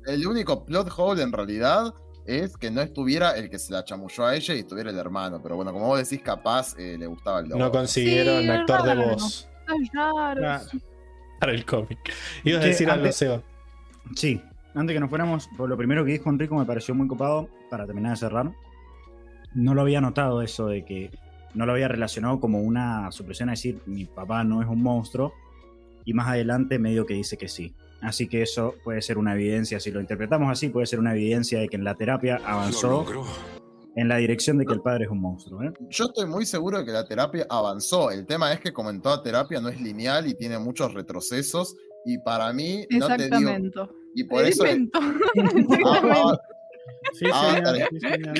El 0.06 0.26
único 0.27 0.64
plot 0.65 0.89
hole 0.95 1.23
en 1.23 1.31
realidad 1.31 1.94
es 2.28 2.58
que 2.58 2.70
no 2.70 2.82
estuviera 2.82 3.32
el 3.38 3.49
que 3.49 3.58
se 3.58 3.72
la 3.74 3.84
chamulló 3.84 4.26
a 4.26 4.36
ella 4.36 4.54
y 4.54 4.60
estuviera 4.60 4.90
el 4.91 4.98
hermano. 4.98 5.40
Pero 5.41 5.56
bueno, 5.56 5.72
como 5.74 5.88
vos 5.88 5.98
decís, 5.98 6.22
capaz 6.24 6.76
eh, 6.78 6.98
le 6.99 7.08
gustaba 7.08 7.40
el 7.40 7.48
lobo. 7.48 7.60
No 7.60 7.72
consiguieron 7.72 8.44
Sí, 8.44 8.49
actor 8.49 8.84
de 8.84 8.96
voz 8.96 9.49
raro. 9.94 10.62
Para 11.39 11.52
el 11.52 11.65
cómic. 11.65 11.99
Ibas 12.44 12.64
a 12.64 12.68
decir 12.68 12.89
algo, 12.89 13.04
antes- 13.06 13.15
Seba. 13.15 13.41
Sí, 14.15 14.41
antes 14.73 14.94
que 14.94 14.99
nos 14.99 15.10
fuéramos, 15.10 15.47
por 15.57 15.70
lo 15.70 15.78
primero 15.78 16.04
que 16.06 16.12
dijo 16.12 16.30
Enrico 16.30 16.56
me 16.56 16.65
pareció 16.65 16.96
muy 16.96 17.07
copado 17.07 17.49
para 17.70 17.86
terminar 17.86 18.12
de 18.12 18.18
cerrar. 18.18 18.52
No 19.54 19.73
lo 19.73 19.81
había 19.81 20.02
notado 20.02 20.41
eso 20.41 20.68
de 20.68 20.86
que 20.86 21.12
no 21.54 21.65
lo 21.65 21.73
había 21.73 21.88
relacionado 21.88 22.39
como 22.39 22.62
una 22.62 23.12
supresión 23.12 23.49
a 23.49 23.54
decir 23.54 23.81
mi 23.86 24.06
papá 24.06 24.44
no 24.44 24.62
es 24.62 24.68
un 24.68 24.81
monstruo 24.81 25.34
y 26.06 26.14
más 26.14 26.28
adelante 26.28 26.80
medio 26.80 27.06
que 27.06 27.14
dice 27.15 27.38
que 27.38 27.47
sí. 27.47 27.73
Así 28.01 28.27
que 28.27 28.43
eso 28.43 28.76
puede 28.84 29.01
ser 29.01 29.17
una 29.17 29.34
evidencia, 29.34 29.79
si 29.79 29.91
lo 29.91 29.99
interpretamos 29.99 30.51
así, 30.51 30.69
puede 30.69 30.85
ser 30.85 30.99
una 30.99 31.13
evidencia 31.13 31.59
de 31.59 31.67
que 31.67 31.77
en 31.77 31.84
la 31.84 31.95
terapia 31.95 32.39
avanzó 32.45 33.05
en 33.95 34.07
la 34.07 34.17
dirección 34.17 34.59
de 34.59 34.65
que 34.65 34.73
el 34.73 34.81
padre 34.81 35.05
es 35.05 35.09
un 35.09 35.19
monstruo. 35.19 35.63
¿eh? 35.63 35.73
Yo 35.89 36.05
estoy 36.05 36.27
muy 36.27 36.45
seguro 36.45 36.77
de 36.77 36.85
que 36.85 36.91
la 36.91 37.03
terapia 37.03 37.47
avanzó. 37.49 38.11
El 38.11 38.27
tema 38.27 38.53
es 38.53 38.59
que, 38.59 38.71
como 38.71 38.91
en 38.91 39.01
toda 39.01 39.23
terapia, 39.23 39.59
no 39.59 39.69
es 39.69 39.81
lineal 39.81 40.27
y 40.27 40.35
tiene 40.35 40.59
muchos 40.59 40.93
retrocesos. 40.93 41.76
Y 42.05 42.19
para 42.19 42.53
mí, 42.53 42.85
no 42.91 43.07
te 43.07 43.23
digo. 43.23 43.35
Exactamente. 43.35 43.79
Y 44.13 44.23
por 44.23 44.45
eso. 44.45 44.63
Ah, 45.85 46.01
ah, 46.13 46.37
Sí, 47.13 47.26
Ah, 47.31 47.55
señor, 47.55 47.89
sí, 47.89 47.99
señor. 47.99 48.35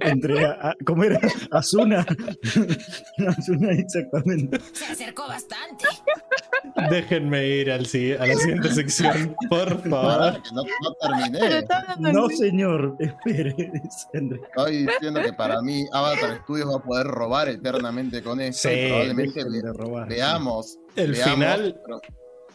Entre, 0.00 0.44
a- 0.46 0.70
a- 0.70 0.74
¿cómo 0.84 1.04
era? 1.04 1.18
Asuna. 1.50 2.06
Asuna, 3.26 3.72
exactamente. 3.72 4.58
Se 4.72 4.84
acercó 4.86 5.26
bastante. 5.26 5.86
Déjenme 6.90 7.46
ir 7.46 7.70
al, 7.70 7.80
a 7.80 8.26
la 8.26 8.34
siguiente 8.36 8.72
sección, 8.72 9.34
por 9.48 9.82
favor. 9.88 10.40
no, 10.54 10.62
no 10.62 10.94
terminé. 11.00 11.64
No, 11.98 12.28
señor, 12.28 12.96
espere. 13.00 13.54
Estoy 14.12 14.86
diciendo 14.86 15.20
que 15.22 15.32
para 15.32 15.60
mí 15.62 15.84
Avatar 15.92 16.40
Studios 16.42 16.68
va 16.70 16.76
a 16.76 16.82
poder 16.82 17.06
robar 17.06 17.48
eternamente 17.48 18.22
con 18.22 18.40
esto. 18.40 18.68
Sí, 18.68 18.74
y 18.74 18.88
probablemente 18.88 19.44
robar. 19.72 20.08
veamos. 20.08 20.78
El 20.96 21.12
veamos, 21.12 21.34
final 21.34 21.80
pero- 21.84 22.00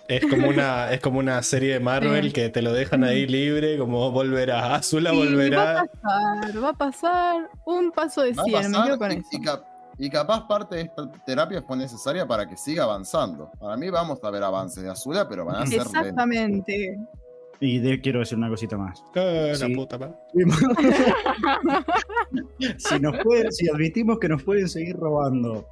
es 0.07 0.25
como 0.25 0.49
una, 0.49 0.91
es 0.91 0.99
como 0.99 1.19
una 1.19 1.41
serie 1.43 1.73
de 1.73 1.79
Marvel 1.79 2.25
Sí. 2.25 2.31
que 2.31 2.49
te 2.49 2.61
lo 2.61 2.73
dejan 2.73 3.03
ahí 3.03 3.25
libre, 3.27 3.77
como 3.77 4.11
volverá. 4.11 4.75
Azula 4.75 5.11
va 5.11 5.17
volverá. 5.17 5.79
a 5.81 5.85
pasar, 5.85 6.63
va 6.63 6.69
a 6.69 6.73
pasar 6.73 7.49
un 7.65 7.91
paso 7.91 8.21
de 8.21 8.33
va 8.33 8.41
a 8.41 8.45
100, 8.45 8.61
me 8.61 8.69
pasar 8.77 8.85
quedo 8.87 8.97
con 8.97 9.11
y, 9.11 9.15
eso. 9.15 9.27
y 9.31 9.41
cap- 9.41 9.63
y 9.97 10.09
capaz 10.09 10.47
parte 10.47 10.75
de 10.77 10.81
esta 10.83 11.11
terapia 11.25 11.61
fue 11.61 11.77
necesaria 11.77 12.25
para 12.27 12.47
que 12.47 12.57
siga 12.57 12.83
avanzando. 12.83 13.51
Para 13.59 13.77
mí 13.77 13.89
vamos 13.89 14.19
a 14.23 14.31
ver 14.31 14.43
avances 14.43 14.83
de 14.83 14.89
Azula, 14.89 15.27
pero 15.29 15.45
van 15.45 15.57
a 15.57 15.67
ser 15.67 15.79
lentos. 15.79 15.93
Exactamente. 15.95 16.97
Y 17.59 17.79
de- 17.79 18.01
quiero 18.01 18.19
decir 18.19 18.37
una 18.37 18.49
cosita 18.49 18.77
más. 18.77 19.03
Ah, 19.15 19.47
la 19.49 19.55
Sí. 19.55 19.75
puta 19.75 19.99
si, 22.77 22.99
nos 22.99 23.17
pueden, 23.23 23.51
si 23.51 23.69
admitimos 23.69 24.19
que 24.19 24.29
nos 24.29 24.43
pueden 24.43 24.67
seguir 24.67 24.95
robando 24.95 25.67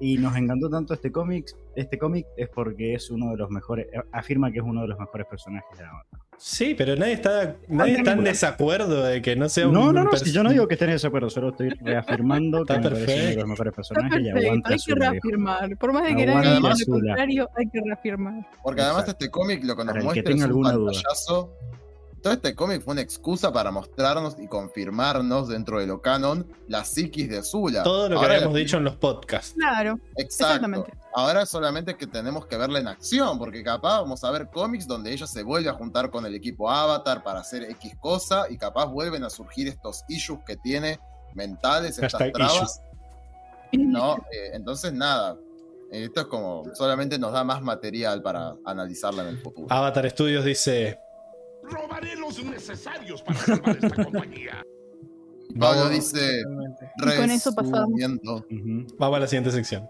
y 0.00 0.16
nos 0.18 0.34
encantó 0.36 0.68
tanto 0.70 0.94
este 0.94 1.12
cómic, 1.12 1.46
este 1.76 1.98
cómic 1.98 2.26
es 2.36 2.48
porque 2.48 2.94
es 2.94 3.10
uno 3.10 3.30
de 3.30 3.36
los 3.36 3.50
mejores, 3.50 3.86
afirma 4.12 4.50
que 4.50 4.58
es 4.58 4.64
uno 4.64 4.82
de 4.82 4.88
los 4.88 4.98
mejores 4.98 5.26
personajes 5.28 5.78
de 5.78 5.84
Avatar. 5.84 6.20
Sí, 6.42 6.74
pero 6.74 6.96
nadie 6.96 7.12
está, 7.12 7.56
nadie 7.68 7.96
está 7.98 8.12
en 8.12 8.24
desacuerdo 8.24 9.04
de 9.04 9.20
que 9.20 9.36
no 9.36 9.46
sea 9.50 9.68
un. 9.68 9.74
No, 9.74 9.92
no, 9.92 10.04
no, 10.04 10.16
si 10.16 10.32
yo 10.32 10.42
no 10.42 10.48
digo 10.48 10.66
que 10.66 10.74
estén 10.74 10.88
en 10.88 10.94
desacuerdo, 10.94 11.28
solo 11.28 11.50
estoy 11.50 11.68
reafirmando 11.82 12.64
que 12.64 12.72
Está 12.72 12.76
me 12.78 12.82
parece 12.96 13.02
uno 13.04 13.10
de 13.12 13.16
perfecto. 13.18 13.40
los 13.40 13.48
mejores 13.50 13.70
Está 13.72 13.76
personajes 13.76 14.20
y 14.20 14.24
perfecto, 14.24 14.46
aguante 14.46 14.72
hay 14.72 14.78
que 14.78 14.94
viejo. 14.94 15.10
reafirmar. 15.12 15.76
Por 15.76 15.92
más 15.92 16.02
de 16.04 16.16
que 16.16 16.26
nadie 16.26 16.54
diga 16.56 16.70
lo 16.70 16.86
contrario, 16.92 17.48
hay 17.56 17.66
que 17.68 17.80
reafirmar. 17.84 18.46
Porque 18.62 18.80
además 18.80 19.02
Exacto. 19.02 19.24
este 19.24 19.30
cómic 19.30 19.64
lo 19.64 19.76
que 19.76 19.84
nos 19.84 19.94
que 19.94 20.00
muestra 20.02 20.32
es 20.34 20.42
un 20.44 20.50
duda. 20.50 20.72
pantallazo. 20.72 21.52
Todo 22.22 22.34
este 22.34 22.54
cómic 22.54 22.82
fue 22.82 22.92
una 22.92 23.00
excusa 23.00 23.50
para 23.52 23.70
mostrarnos 23.70 24.36
y 24.38 24.46
confirmarnos 24.46 25.48
dentro 25.48 25.80
de 25.80 25.86
lo 25.86 26.02
canon 26.02 26.46
la 26.68 26.84
psiquis 26.84 27.28
de 27.30 27.38
Azula. 27.38 27.82
Todo 27.82 28.10
lo 28.10 28.16
que 28.16 28.22
Ahora 28.22 28.34
habíamos 28.34 28.52
la- 28.54 28.58
dicho 28.60 28.76
en 28.76 28.84
los 28.84 28.96
podcasts. 28.96 29.54
Claro, 29.56 29.98
Exacto. 30.16 30.22
exactamente. 30.22 30.92
Ahora 31.14 31.46
solamente 31.46 31.96
que 31.96 32.06
tenemos 32.06 32.46
que 32.46 32.56
verla 32.58 32.78
en 32.78 32.88
acción, 32.88 33.38
porque 33.38 33.64
capaz 33.64 34.00
vamos 34.02 34.22
a 34.22 34.30
ver 34.30 34.48
cómics 34.50 34.86
donde 34.86 35.12
ella 35.12 35.26
se 35.26 35.42
vuelve 35.42 35.70
a 35.70 35.72
juntar 35.72 36.10
con 36.10 36.26
el 36.26 36.34
equipo 36.34 36.70
Avatar 36.70 37.22
para 37.22 37.40
hacer 37.40 37.62
X 37.64 37.94
cosa 37.98 38.44
y 38.50 38.58
capaz 38.58 38.86
vuelven 38.86 39.24
a 39.24 39.30
surgir 39.30 39.66
estos 39.68 40.04
issues 40.08 40.40
que 40.46 40.56
tiene 40.56 41.00
mentales, 41.34 41.98
estas 41.98 42.30
trabas. 42.32 42.80
¿no? 43.72 44.16
Eh, 44.32 44.50
entonces, 44.52 44.92
nada. 44.92 45.36
Esto 45.90 46.20
es 46.20 46.26
como, 46.28 46.64
solamente 46.74 47.18
nos 47.18 47.32
da 47.32 47.42
más 47.44 47.62
material 47.62 48.22
para 48.22 48.54
analizarla 48.64 49.22
en 49.22 49.28
el 49.30 49.38
futuro. 49.38 49.66
Avatar 49.70 50.08
Studios 50.10 50.44
dice. 50.44 50.98
Robaré 51.70 52.16
los 52.16 52.42
necesarios 52.44 53.22
para 53.22 53.38
salvar 53.38 53.78
esta 53.82 54.04
compañía. 54.04 54.62
Pablo 55.58 55.80
Vamos, 55.84 55.90
dice, 55.90 56.42
con 57.16 57.30
eso 57.30 57.52
pasamos. 57.54 57.80
resumiendo. 57.80 58.36
Ujú. 58.50 58.86
vamos 58.98 59.16
a 59.16 59.20
la 59.20 59.26
siguiente 59.26 59.50
sección. 59.50 59.88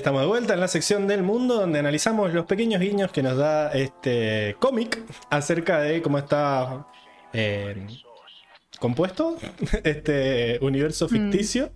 Estamos 0.00 0.22
de 0.22 0.26
vuelta 0.28 0.54
en 0.54 0.60
la 0.60 0.68
sección 0.68 1.06
del 1.06 1.22
mundo 1.22 1.56
donde 1.56 1.78
analizamos 1.78 2.32
los 2.32 2.46
pequeños 2.46 2.80
guiños 2.80 3.12
que 3.12 3.22
nos 3.22 3.36
da 3.36 3.70
este 3.72 4.56
cómic 4.58 4.98
acerca 5.28 5.78
de 5.80 6.00
cómo 6.00 6.16
está 6.18 6.86
eh, 7.34 7.86
compuesto 8.78 9.36
este 9.84 10.58
universo 10.62 11.06
ficticio. 11.08 11.70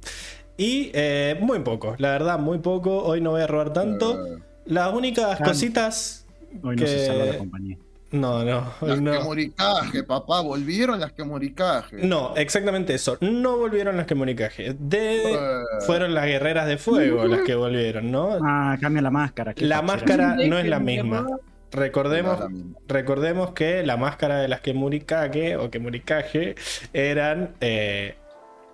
Y 0.57 0.91
eh, 0.95 1.37
muy 1.41 1.59
poco, 1.61 1.97
la 1.99 2.13
verdad, 2.13 2.39
muy 2.39 2.59
poco. 2.61 3.03
Hoy 3.03 3.21
no 3.21 3.33
voy 3.33 3.43
a 3.43 3.47
robar 3.47 3.73
tanto. 3.73 4.25
Eh, 4.27 4.39
Las 4.67 4.95
únicas 4.95 5.39
Ah. 5.41 5.45
cositas. 5.45 6.27
Hoy 6.63 6.77
no 6.77 6.87
se 6.87 6.95
que- 6.97 7.07
salva 7.07 7.25
la 7.27 7.39
compañía. 7.39 7.77
No, 8.15 8.45
no, 8.45 8.73
las 8.81 9.01
no. 9.01 9.11
que 9.11 9.19
moricaje, 9.19 10.05
papá, 10.05 10.41
volvieron 10.41 11.01
las 11.01 11.13
que 11.13 11.25
moricaje. 11.25 11.97
No, 11.97 12.35
exactamente 12.37 12.95
eso. 12.95 13.19
No 13.21 13.57
volvieron 13.59 13.97
las 13.97 14.07
que 14.07 14.15
moricaje. 14.15 14.77
De... 14.79 15.33
Eh, 15.33 15.37
Fueron 15.85 16.15
las 16.15 16.27
guerreras 16.27 16.69
de 16.69 16.79
fuego 16.79 17.25
las 17.27 17.43
que 17.43 17.55
volvieron, 17.57 18.13
¿no? 18.13 18.39
Ah, 18.41 18.77
cambia 18.81 19.03
la 19.03 19.11
máscara. 19.11 19.53
La 19.57 19.83
máscara 19.83 20.37
no 20.37 20.59
es 20.59 20.67
la 20.67 20.79
misma. 20.79 21.27
Recordemos, 21.73 22.39
recordemos 22.87 23.51
que 23.51 23.83
la 23.83 23.97
máscara 23.97 24.39
de 24.39 24.47
las 24.47 24.61
que 24.61 24.75
Murikage 24.75 25.57
o 25.57 25.71
que 25.71 25.81
Murikage 25.81 26.55
eran 26.93 27.57
eh, 27.61 28.15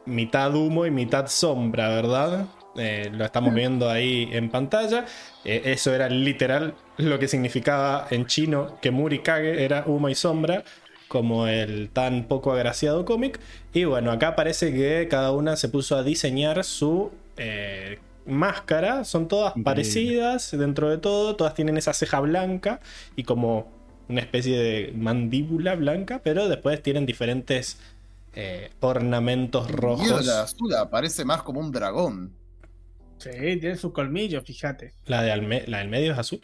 mitad 0.05 0.55
humo 0.55 0.85
y 0.85 0.91
mitad 0.91 1.27
sombra, 1.29 1.89
¿verdad? 1.89 2.47
Eh, 2.77 3.11
lo 3.13 3.25
estamos 3.25 3.53
viendo 3.53 3.91
ahí 3.91 4.29
en 4.33 4.51
pantalla. 4.51 5.05
Eh, 5.45 5.63
eso 5.67 5.95
era 5.95 6.09
literal 6.09 6.75
lo 6.99 7.19
que 7.19 7.29
significaba 7.29 8.07
en 8.11 8.27
chino 8.27 8.79
que 8.81 8.91
Murikage 8.91 9.65
era 9.65 9.85
humo 9.87 10.09
y 10.09 10.15
sombra, 10.15 10.65
como 11.09 11.49
el 11.49 11.91
tan 11.91 12.29
poco 12.29 12.53
agraciado 12.53 13.05
cómic. 13.05 13.41
Y 13.73 13.85
bueno, 13.85 14.13
acá 14.13 14.37
parece 14.37 14.73
que 14.73 15.09
cada 15.09 15.33
una 15.33 15.57
se 15.57 15.69
puso 15.69 15.97
a 15.97 16.03
diseñar 16.03 16.63
su 16.65 17.11
eh, 17.37 17.99
máscara. 18.27 19.05
Son 19.05 19.27
todas 19.27 19.55
parecidas 19.65 20.51
dentro 20.53 20.89
de 20.91 20.99
todo. 20.99 21.37
Todas 21.37 21.55
tienen 21.55 21.77
esa 21.77 21.93
ceja 21.93 22.21
blanca 22.21 22.81
y 23.17 23.25
como 23.25 23.69
una 24.09 24.21
especie 24.21 24.59
de 24.59 24.93
mandíbula 24.97 25.75
blanca, 25.77 26.21
pero 26.23 26.49
después 26.49 26.83
tienen 26.83 27.07
diferentes 27.07 27.79
eh, 28.35 28.71
ornamentos 28.81 29.71
rojos. 29.71 30.25
la 30.25 30.43
azul 30.43 30.73
parece 30.91 31.25
más 31.25 31.43
como 31.43 31.61
un 31.61 31.73
dragón. 31.73 32.33
Sí, 33.21 33.31
tiene 33.31 33.77
sus 33.77 33.93
colmillos, 33.93 34.43
fíjate. 34.45 34.95
La, 35.05 35.23
de 35.23 35.33
alme- 35.33 35.67
la 35.67 35.79
del 35.79 35.89
medio 35.89 36.13
es 36.13 36.19
azul. 36.19 36.41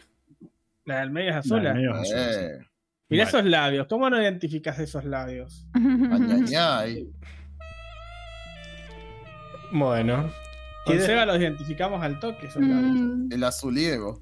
La 0.85 0.99
del 1.01 1.11
medio 1.11 1.29
es 1.29 1.35
La 1.35 1.39
azul. 1.39 1.63
del 1.63 1.73
medio 1.73 1.91
es 1.95 1.99
azul, 2.11 2.33
sí. 2.33 2.39
Eh, 2.39 2.57
Mira 3.09 3.23
Vale. 3.25 3.37
esos 3.39 3.49
labios. 3.49 3.87
¿Cómo 3.87 4.09
no 4.09 4.21
identificas 4.21 4.79
esos 4.79 5.03
labios? 5.05 5.65
añañay. 5.73 7.07
Bueno. 9.71 10.29
Y, 10.85 10.89
Con 10.89 10.97
de- 10.97 11.05
Seba 11.05 11.25
los 11.25 11.37
identificamos 11.39 12.01
al 12.03 12.19
toque 12.19 12.47
esos 12.47 12.61
labios. 12.61 12.95
Mm, 12.95 13.31
El 13.31 13.43
azuliego. 13.43 14.19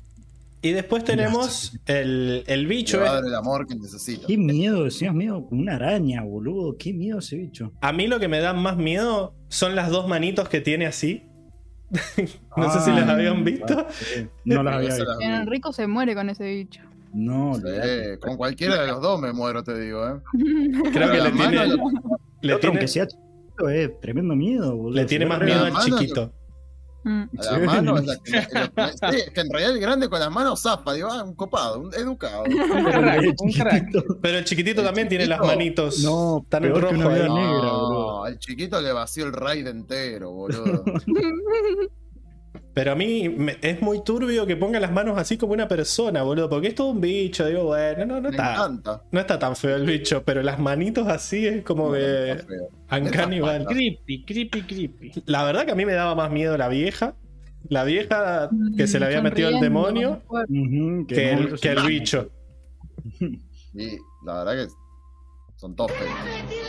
y 0.61 0.71
después 0.71 1.03
tenemos 1.03 1.77
el, 1.85 2.43
el 2.47 2.65
bicho. 2.67 2.99
va 2.99 3.09
a 3.11 3.13
dar 3.15 3.25
el 3.25 3.35
amor 3.35 3.67
que 3.67 3.75
necesita. 3.75 4.25
Qué 4.25 4.37
miedo, 4.37 4.83
decías 4.85 5.13
miedo 5.13 5.45
como 5.45 5.61
una 5.61 5.75
araña, 5.75 6.23
boludo. 6.23 6.75
Qué 6.77 6.91
miedo 6.93 7.19
ese 7.19 7.35
bicho. 7.37 7.71
A 7.81 7.91
mí 7.93 8.07
lo 8.07 8.19
que 8.19 8.27
me 8.27 8.39
da 8.39 8.53
más 8.53 8.75
miedo 8.77 9.35
son 9.47 9.75
las 9.75 9.89
dos 9.91 10.07
manitos 10.07 10.49
que 10.49 10.61
tiene 10.61 10.87
así. 10.87 11.23
no 12.57 12.69
sé 12.71 12.79
si 12.81 12.91
Ah, 12.91 12.99
las 12.99 13.09
habían 13.09 13.43
visto. 13.43 13.85
sí. 13.91 14.27
No 14.45 14.63
las 14.63 14.75
había 14.77 14.95
visto. 14.95 15.19
Enrico 15.21 15.71
se 15.73 15.87
muere 15.87 16.15
con 16.15 16.29
ese 16.29 16.45
bicho. 16.45 16.81
No, 17.13 17.55
Sí, 17.55 17.61
con 18.19 18.35
cualquiera 18.35 18.81
de 18.81 18.87
los 18.87 19.01
dos 19.01 19.21
me 19.21 19.31
muero, 19.31 19.63
te 19.63 19.79
digo, 19.79 20.05
¿eh? 20.07 20.19
Creo 20.93 21.11
que 21.11 21.21
le 21.21 21.31
tiene, 21.31 21.67
le 21.67 21.73
Otro, 21.73 21.89
tiene, 22.41 22.67
aunque 22.67 22.87
sea 22.89 23.07
chiquito, 23.07 23.69
es 23.69 23.99
tremendo 24.01 24.35
miedo, 24.35 24.75
boludo. 24.75 24.95
le 24.95 25.05
tiene 25.05 25.25
más 25.25 25.39
miedo 25.41 25.63
al 25.65 25.73
chiquito. 25.77 26.33
Mm. 27.07 27.23
A 27.37 27.43
la 27.43 27.59
Sí. 27.59 27.65
mano 27.67 27.97
es 27.99 28.05
la 28.07 28.17
que, 28.17 28.31
la- 28.75 29.11
sí, 29.11 29.17
que 29.31 29.41
en 29.41 29.49
realidad 29.51 29.73
el 29.75 29.79
grande 29.79 30.09
con 30.09 30.19
las 30.19 30.31
manos 30.31 30.59
zapa, 30.63 30.93
digo, 30.95 31.07
ah, 31.11 31.23
un 31.23 31.35
copado, 31.35 31.79
un 31.81 31.93
educado. 31.93 32.43
Un 32.45 32.53
Pero 32.53 33.35
crack, 33.53 33.85
Pero 34.23 34.37
el 34.39 34.43
chiquitito 34.43 34.81
El 34.81 34.87
también 34.87 35.07
tiene 35.07 35.27
las 35.27 35.39
manitos 35.39 35.99
No, 35.99 36.43
tan 36.49 36.63
peor 36.63 36.73
que 36.75 36.81
rojo 36.81 36.95
una 36.95 37.07
vida 37.09 37.27
negra, 37.29 37.61
No, 37.61 37.79
boludo. 37.79 38.23
al 38.25 38.39
chiquito 38.39 38.81
le 38.81 38.91
vació 38.91 39.25
el 39.25 39.33
raid 39.33 39.67
entero, 39.67 40.31
boludo. 40.31 40.83
Pero 42.75 42.91
a 42.91 42.95
mí 42.95 43.29
me- 43.29 43.57
es 43.61 43.81
muy 43.81 44.03
turbio 44.03 44.45
que 44.45 44.55
ponga 44.57 44.79
las 44.81 44.91
manos 44.91 45.17
así 45.17 45.37
como 45.37 45.53
una 45.53 45.67
persona, 45.67 46.21
boludo. 46.23 46.49
Porque 46.49 46.67
es 46.67 46.75
todo 46.75 46.89
un 46.89 46.99
bicho. 47.01 47.47
Digo, 47.47 47.63
bueno, 47.63 48.05
no, 48.05 48.15
no 48.15 48.29
Me 48.29 48.29
está, 48.31 48.51
encanta. 48.53 49.01
no 49.11 49.19
está 49.19 49.39
tan 49.39 49.55
feo 49.55 49.77
el 49.77 49.85
bicho. 49.85 50.21
Pero 50.23 50.43
las 50.43 50.59
manitos 50.59 51.07
así 51.07 51.47
es 51.47 51.63
como 51.63 51.87
No, 51.87 51.93
que. 51.93 52.31
está 52.31 52.45
feo. 52.45 52.69
Uncanny 52.91 53.39
Valley. 53.39 53.65
Creepy, 53.65 54.25
creepy, 54.25 54.61
creepy. 54.63 55.11
La 55.25 55.43
verdad 55.45 55.65
que 55.65 55.71
a 55.71 55.75
mí 55.75 55.85
me 55.85 55.93
daba 55.93 56.15
más 56.15 56.29
miedo 56.31 56.57
la 56.57 56.67
vieja. 56.67 57.15
La 57.69 57.83
vieja 57.83 58.49
que 58.77 58.85
se 58.87 58.99
le 58.99 59.05
había 59.07 59.21
metido 59.21 59.49
el 59.49 59.59
demonio 59.59 60.21
que 61.07 61.35
no, 61.35 61.55
el 61.81 61.87
bicho. 61.87 62.29
Y 63.73 63.97
la 64.25 64.43
verdad 64.43 64.65
que 64.65 64.71
son 65.57 65.75
todos 65.75 65.91
feos. 65.93 66.64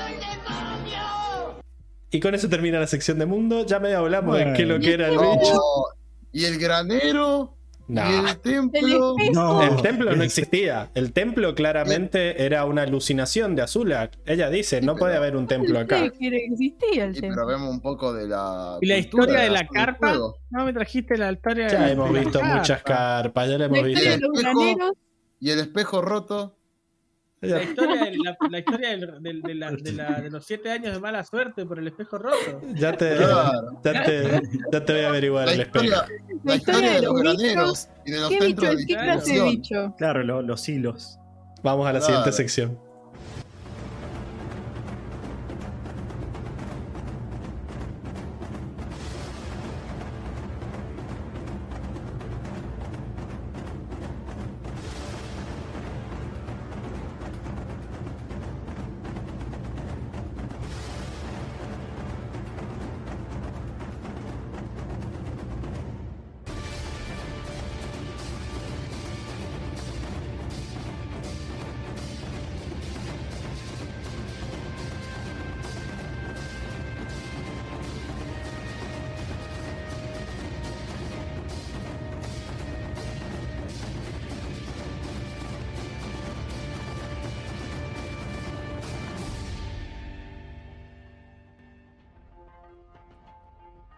Y 2.10 2.20
con 2.20 2.34
eso 2.34 2.48
termina 2.48 2.78
la 2.80 2.86
sección 2.86 3.18
de 3.18 3.26
mundo. 3.26 3.66
Ya 3.66 3.78
medio 3.80 3.98
hablamos 3.98 4.36
de 4.38 4.52
qué 4.54 4.64
lo 4.64 4.78
que 4.78 4.94
era 4.94 5.08
el 5.08 5.16
No, 5.16 5.32
bicho. 5.38 5.60
y 6.32 6.44
el 6.44 6.58
granero, 6.58 7.56
No. 7.88 8.02
y 8.10 8.28
el 8.30 8.38
templo. 8.40 9.14
El 9.18 9.32
No, 9.32 9.62
El 9.62 9.82
templo 9.82 10.14
no 10.14 10.22
existía. 10.22 10.90
El 10.94 11.12
templo 11.12 11.54
claramente 11.54 12.44
era 12.44 12.64
una 12.64 12.82
alucinación 12.82 13.54
de 13.56 13.62
Azula. 13.62 14.10
Ella 14.24 14.50
dice, 14.50 14.80
no 14.80 14.94
puede 14.96 15.16
haber 15.16 15.36
un 15.36 15.46
templo 15.46 15.78
acá. 15.80 16.08
Que 16.10 16.28
existía 16.50 17.04
el 17.04 17.14
templo. 17.14 17.30
pero 17.34 17.46
vemos 17.46 17.70
un 17.70 17.80
poco 17.80 18.12
de 18.14 18.28
la. 18.28 18.78
¿Y 18.80 18.86
la 18.86 18.98
historia 18.98 19.40
de 19.40 19.50
la 19.50 19.66
carpa? 19.66 20.14
No 20.50 20.64
me 20.64 20.72
trajiste 20.72 21.16
la 21.18 21.32
historia 21.32 21.68
Ya 21.68 21.86
de 21.86 21.92
hemos 21.92 22.10
la 22.12 22.20
visto 22.20 22.38
carpa. 22.40 22.56
muchas 22.56 22.82
carpas, 22.82 23.48
ya 23.50 23.58
la 23.58 23.64
hemos 23.66 23.82
visto. 23.82 24.08
Y 25.40 25.50
el 25.50 25.58
espejo 25.60 26.00
roto. 26.02 26.55
La 27.42 27.62
historia, 27.62 28.04
de, 28.04 28.16
la, 28.16 28.36
la 28.50 28.58
historia 28.58 28.88
del- 28.90 29.00
del- 29.22 29.42
de, 29.42 29.54
la- 29.54 29.70
de 29.72 29.92
la- 29.92 30.20
de 30.22 30.30
los 30.30 30.44
siete 30.46 30.70
años 30.70 30.94
de 30.94 31.00
mala 31.00 31.22
suerte 31.22 31.66
por 31.66 31.78
el 31.78 31.86
espejo 31.88 32.16
roto. 32.18 32.60
Ya 32.74 32.96
te, 32.96 33.16
Claro. 33.16 33.80
ya 33.84 34.02
te, 34.04 34.40
ya 34.72 34.84
te 34.84 34.92
voy 34.94 35.02
a 35.02 35.08
averiguar 35.08 35.46
La 35.46 35.52
el 35.52 35.60
espejo. 35.60 35.84
historia, 35.84 36.08
la 36.44 36.54
historia 36.56 36.92
de 36.92 37.02
los 37.02 37.14
graneros 37.14 37.88
y 38.06 38.10
de 38.12 38.20
los 38.20 38.28
¿Qué 38.30 38.38
centros 38.40 38.76
bicho? 38.76 38.78
de 38.78 38.86
¿Qué 38.86 38.94
clase 38.94 39.32
de 39.34 39.42
bicho? 39.44 39.94
Claro, 39.98 40.22
lo- 40.24 40.42
los 40.42 40.68
hilos. 40.68 41.18
Vamos 41.62 41.86
a 41.86 41.92
la 41.92 41.98
Claro. 41.98 42.06
siguiente 42.06 42.32
sección. 42.32 42.78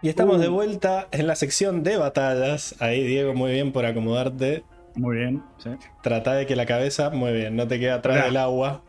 Y 0.09 0.11
estamos 0.11 0.41
de 0.41 0.49
vuelta 0.49 1.07
en 1.13 1.27
la 1.27 1.37
sección 1.37 1.83
de 1.83 1.99
batallas. 1.99 2.75
Ahí, 2.79 3.07
Diego, 3.07 3.35
muy 3.35 3.53
bien 3.53 3.73
por 3.73 3.85
acomodarte. 3.85 4.63
Muy 4.95 5.19
bien, 5.19 5.43
sí. 5.59 5.69
Trata 6.03 6.33
de 6.35 6.47
que 6.47 6.57
la 6.57 6.65
cabeza, 6.65 7.11
muy 7.11 7.33
bien, 7.33 7.57
no 7.57 7.69
te 7.69 7.79
quede 7.79 7.91
atrás 7.91 8.25
del 8.25 8.39
agua. 8.39 8.83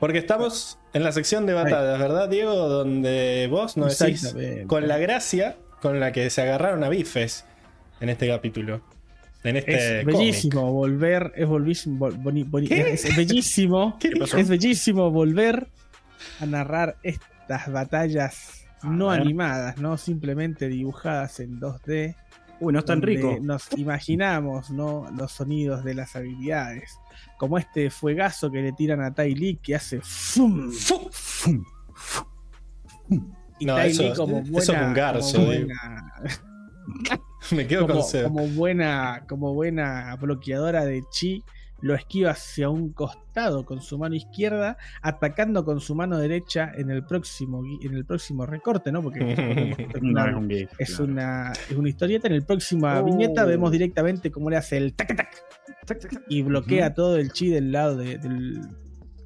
Porque 0.00 0.16
estamos 0.18 0.78
en 0.94 1.04
la 1.04 1.12
sección 1.12 1.44
de 1.44 1.52
batallas, 1.52 1.98
¿verdad, 1.98 2.28
Diego? 2.30 2.54
Donde 2.54 3.48
vos 3.50 3.76
nos 3.76 3.98
decís 3.98 4.34
con 4.66 4.88
la 4.88 4.96
gracia 4.96 5.56
con 5.82 6.00
la 6.00 6.12
que 6.12 6.30
se 6.30 6.40
agarraron 6.40 6.82
a 6.84 6.88
bifes 6.88 7.44
en 8.00 8.08
este 8.08 8.26
capítulo. 8.26 8.80
En 9.44 9.56
este 9.56 9.98
Es 9.98 10.04
cómic. 10.04 10.18
bellísimo 10.18 10.72
volver, 10.72 11.32
es 11.36 11.46
volvísimo, 11.46 11.98
bol- 12.08 12.16
boni- 12.50 12.70
es 12.72 13.14
bellísimo, 13.14 13.98
es 14.36 14.48
bellísimo 14.48 15.10
volver 15.10 15.68
a 16.40 16.46
narrar 16.46 16.96
estas 17.02 17.70
batallas 17.70 18.65
no 18.86 19.10
animadas, 19.10 19.78
no 19.78 19.96
simplemente 19.96 20.68
dibujadas 20.68 21.40
en 21.40 21.58
2D. 21.60 22.16
Uy, 22.60 22.72
no 22.72 22.78
es 22.78 22.84
tan 22.86 23.02
rico. 23.02 23.36
Nos 23.42 23.70
imaginamos, 23.76 24.70
¿no? 24.70 25.10
Los 25.14 25.32
sonidos 25.32 25.84
de 25.84 25.94
las 25.94 26.16
habilidades. 26.16 26.98
Como 27.38 27.58
este 27.58 27.90
fuegazo 27.90 28.50
que 28.50 28.62
le 28.62 28.72
tiran 28.72 29.02
a 29.02 29.12
Tai 29.12 29.34
Lee 29.34 29.58
que 29.62 29.74
hace 29.74 30.00
¡fum! 30.02 30.70
Fum. 30.72 31.64
Y 33.58 33.64
No, 33.66 33.74
Tai 33.76 33.90
eso- 33.90 34.02
Lee 34.02 34.12
como 34.14 34.38
eso 34.38 34.50
buena, 34.52 34.80
es 34.82 34.86
un 34.88 34.94
garzo, 34.94 35.36
como 35.38 35.50
digo. 35.52 35.66
buena- 35.66 36.12
Me 37.52 37.66
quedo 37.66 37.86
como, 37.86 38.00
con 38.00 38.22
como 38.24 38.46
buena, 38.48 39.24
como 39.28 39.54
buena 39.54 40.16
bloqueadora 40.16 40.84
de 40.84 41.02
chi, 41.10 41.44
lo 41.80 41.94
esquiva 41.94 42.30
hacia 42.30 42.68
un 42.70 42.92
costado 42.92 43.64
con 43.66 43.80
su 43.82 43.98
mano 43.98 44.14
izquierda, 44.14 44.76
atacando 45.02 45.64
con 45.64 45.80
su 45.80 45.94
mano 45.94 46.18
derecha 46.18 46.72
en 46.74 46.90
el 46.90 47.04
próximo, 47.04 47.62
gui- 47.62 47.84
en 47.84 47.94
el 47.94 48.04
próximo 48.04 48.46
recorte, 48.46 48.90
¿no? 48.90 49.02
Porque 49.02 49.76
es 49.76 50.02
No 50.02 50.10
una- 50.10 50.30
es 50.30 50.36
un 50.36 50.48
GIF. 50.50 50.70
es 50.78 50.88
claro. 50.96 51.04
una, 51.12 51.52
es 51.52 51.76
una 51.76 51.88
historieta. 51.88 52.28
En 52.28 52.34
el 52.34 52.44
próxima 52.44 52.98
Oh. 53.00 53.04
viñeta 53.04 53.44
vemos 53.44 53.70
directamente 53.70 54.30
cómo 54.30 54.48
le 54.50 54.56
hace 54.56 54.76
el 54.78 54.94
tac 54.94 55.14
tac 55.16 55.28
y 56.28 56.42
bloquea 56.42 56.94
todo 56.94 57.16
el 57.16 57.30
chi 57.32 57.48
del 57.48 57.70
lado 57.72 57.96
de- 57.96 58.18
del 58.18 58.60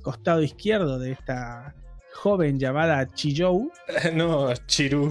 costado 0.02 0.42
izquierdo 0.42 0.98
de 0.98 1.12
esta 1.12 1.74
joven 2.14 2.58
llamada 2.58 3.10
Chiyou. 3.12 3.70
No, 4.14 4.52
Chiru 4.66 5.10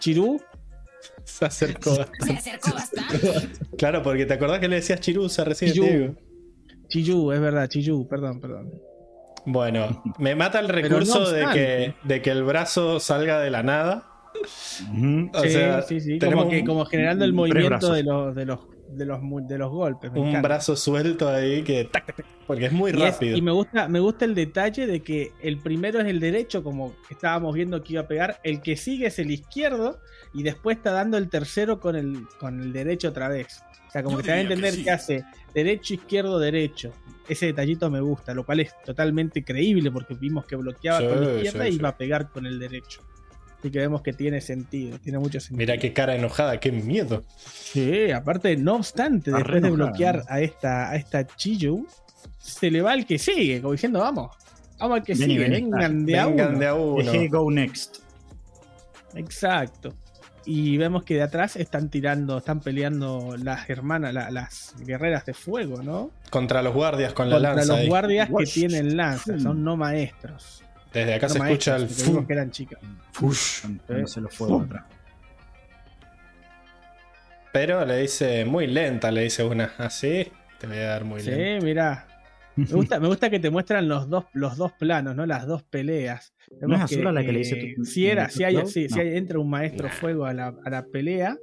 Chiru, 0.00 0.40
se 1.26 1.44
acercó 1.44 1.92
Se 1.92 1.98
bastante. 1.98 2.32
acercó 2.32 2.72
bastante. 2.72 3.48
Claro, 3.76 4.02
porque 4.02 4.26
te 4.26 4.34
acordás 4.34 4.60
que 4.60 4.68
le 4.68 4.76
decías 4.76 5.00
Chirusa 5.00 5.44
recién, 5.44 5.72
Chiru. 5.72 5.86
Diego. 5.86 6.14
Chiyu, 6.88 7.32
es 7.32 7.40
verdad, 7.40 7.68
Chiyu, 7.68 8.06
perdón, 8.08 8.40
perdón. 8.40 8.72
Bueno, 9.44 10.02
me 10.18 10.34
mata 10.34 10.60
el 10.60 10.68
no 10.68 10.72
recurso 10.72 11.30
de, 11.30 11.46
que, 11.52 11.94
de 12.04 12.22
que 12.22 12.30
el 12.30 12.44
brazo 12.44 13.00
salga 13.00 13.40
de 13.40 13.50
la 13.50 13.62
nada. 13.62 14.08
Ujú. 14.92 15.30
O 15.34 15.42
sí, 15.42 15.50
sea, 15.50 15.82
sí, 15.82 16.00
sí, 16.00 16.18
tenemos 16.18 16.44
como, 16.44 16.50
que, 16.56 16.64
como 16.64 16.84
generando 16.86 17.24
el 17.24 17.32
movimiento 17.32 17.92
de 17.92 18.02
los, 18.02 18.34
de 18.34 18.44
los 18.46 18.60
de 18.88 19.04
los 19.06 19.20
mu- 19.22 19.46
de 19.46 19.58
los 19.58 19.70
golpes. 19.70 20.12
me 20.12 20.20
un 20.20 20.28
encanta. 20.28 20.48
brazo 20.48 20.76
suelto 20.76 21.28
ahí 21.28 21.62
que 21.62 21.84
tac, 21.84 22.06
tac, 22.06 22.16
tac, 22.16 22.26
porque 22.46 22.66
es 22.66 22.72
muy 22.72 22.90
Y, 22.92 22.94
es- 22.94 23.00
rápido. 23.14 23.36
y 23.36 23.42
me 23.42 23.50
gusta, 23.52 23.88
me 23.88 24.00
gusta 24.00 24.24
el 24.24 24.34
detalle 24.34 24.86
de 24.86 25.00
que 25.02 25.32
el 25.42 25.58
primero 25.58 26.00
es 26.00 26.06
el 26.06 26.20
derecho, 26.20 26.62
como 26.62 26.94
estábamos 27.10 27.54
viendo 27.54 27.82
que 27.82 27.94
iba 27.94 28.02
a 28.02 28.08
pegar, 28.08 28.40
el 28.44 28.60
que 28.62 28.76
sigue 28.76 29.06
es 29.06 29.18
el 29.18 29.30
izquierdo, 29.30 29.98
y 30.32 30.42
después 30.42 30.76
está 30.76 30.92
dando 30.92 31.16
el 31.18 31.28
tercero 31.28 31.80
con 31.80 31.96
el, 31.96 32.26
con 32.38 32.60
el 32.60 32.72
derecho 32.72 33.08
otra 33.08 33.28
vez. 33.28 33.62
O 33.88 33.90
sea, 33.90 34.02
como 34.02 34.16
Yo 34.18 34.22
que 34.22 34.24
te 34.24 34.30
da 34.30 34.34
a 34.34 34.38
que 34.38 34.42
entender 34.52 34.72
sí. 34.74 34.84
que 34.84 34.90
hace 34.90 35.24
derecho, 35.54 35.94
izquierdo, 35.94 36.38
derecho. 36.38 36.92
Ese 37.28 37.46
detallito 37.46 37.90
me 37.90 38.00
gusta, 38.00 38.34
lo 38.34 38.44
cual 38.44 38.60
es 38.60 38.74
totalmente 38.84 39.42
creíble 39.44 39.90
porque 39.90 40.14
vimos 40.14 40.44
que 40.44 40.54
bloqueaba 40.56 41.00
Sí, 41.00 41.06
con 41.06 41.20
la 41.24 41.32
izquierda 41.34 41.62
sí, 41.64 41.68
y 41.68 41.72
sí. 41.72 41.78
iba 41.78 41.88
a 41.88 41.96
pegar 41.96 42.30
con 42.30 42.46
el 42.46 42.58
derecho. 42.58 43.00
Así 43.66 43.72
que 43.72 43.80
vemos 43.80 44.00
que 44.02 44.12
tiene 44.12 44.40
sentido, 44.40 44.96
tiene 45.00 45.18
mucho 45.18 45.40
sentido. 45.40 45.58
Mira 45.58 45.76
qué 45.76 45.92
cara 45.92 46.14
enojada, 46.14 46.60
qué 46.60 46.70
miedo. 46.70 47.24
Sí, 47.36 48.12
aparte, 48.12 48.56
no 48.56 48.76
obstante, 48.76 49.30
Está 49.30 49.38
después 49.38 49.60
de 49.60 49.70
bloquear 49.70 50.18
¿no? 50.18 50.24
a 50.28 50.40
esta, 50.40 50.88
a 50.90 50.94
esta 50.94 51.26
Chiyu, 51.26 51.84
se 52.38 52.70
le 52.70 52.80
va 52.80 52.92
al 52.92 53.04
que 53.06 53.18
sigue, 53.18 53.60
como 53.60 53.72
diciendo, 53.72 53.98
vamos, 53.98 54.30
vamos 54.78 54.98
al 54.98 55.02
que 55.04 55.14
Vení, 55.14 55.34
sigue, 55.34 55.48
vení. 55.48 55.62
vengan 55.62 56.06
de 56.06 56.16
a 56.18 56.26
Vengan 56.26 56.48
uno. 56.50 56.58
de 56.60 56.66
a 56.68 56.74
uno. 56.74 57.12
Dejé 57.12 57.26
go 57.28 57.50
next. 57.50 57.96
Exacto. 59.14 59.94
Y 60.44 60.76
vemos 60.76 61.02
que 61.02 61.14
de 61.14 61.22
atrás 61.22 61.56
están 61.56 61.90
tirando, 61.90 62.38
están 62.38 62.60
peleando 62.60 63.34
las 63.36 63.68
hermanas, 63.68 64.14
la- 64.14 64.30
las 64.30 64.74
guerreras 64.78 65.26
de 65.26 65.34
fuego, 65.34 65.82
¿no? 65.82 66.12
Contra 66.30 66.62
los 66.62 66.72
guardias 66.72 67.12
con 67.14 67.28
la 67.30 67.34
Contra 67.36 67.54
lanza. 67.56 67.72
los 67.72 67.80
ahí. 67.80 67.88
guardias 67.88 68.28
que 68.28 68.32
Wash. 68.34 68.54
tienen 68.54 68.96
lanzas, 68.96 69.42
son 69.42 69.64
no 69.64 69.76
maestros. 69.76 70.62
Desde 71.00 71.14
acá 71.14 71.26
No 71.28 71.32
se 71.34 71.38
escucha 71.40 71.76
el 71.76 71.82
maestros, 71.82 71.98
porque 71.98 72.10
vimos 72.10 72.22
fu. 72.22 72.26
que 72.26 72.32
eran 72.32 72.50
chicas. 72.50 72.80
fush. 73.12 73.62
Dándose 73.88 74.20
los 74.20 74.34
fuegos 74.34 74.64
atrás. 74.64 74.84
Pero 77.52 77.84
le 77.86 77.98
dice 77.98 78.44
muy 78.44 78.66
lenta, 78.66 79.10
le 79.10 79.22
dice 79.22 79.42
una. 79.44 79.72
Así 79.78 80.26
te 80.60 80.66
voy 80.66 80.76
a 80.78 80.88
dar 80.88 81.04
muy 81.04 81.20
Sí, 81.20 81.30
lenta. 81.30 81.64
mira. 81.64 82.06
Me 82.56 82.64
gusta, 82.64 82.98
me 82.98 83.06
gusta 83.08 83.28
que 83.28 83.38
te 83.38 83.50
muestran 83.50 83.86
los 83.86 84.08
dos, 84.08 84.24
los 84.32 84.56
dos 84.56 84.72
planos, 84.72 85.14
¿no? 85.14 85.26
Las 85.26 85.46
dos 85.46 85.62
peleas. 85.62 86.32
¿No 86.62 86.74
es 86.76 86.80
Azula 86.80 87.12
la 87.12 87.22
que 87.22 87.30
le 87.32 87.40
dice 87.40 87.58
eh, 87.58 87.74
tu- 87.76 87.84
si 87.84 88.06
era, 88.06 88.30
si 88.30 88.44
hay, 88.44 88.56
si, 88.66 88.88
si 88.88 88.94
no. 88.94 89.00
hay- 89.02 89.14
entra 89.18 89.38
un 89.38 89.50
maestro 89.50 89.90
fuego 89.90 90.24
a 90.24 90.32
la, 90.32 90.54
a 90.64 90.70
la 90.70 90.86
pelea 90.86 91.36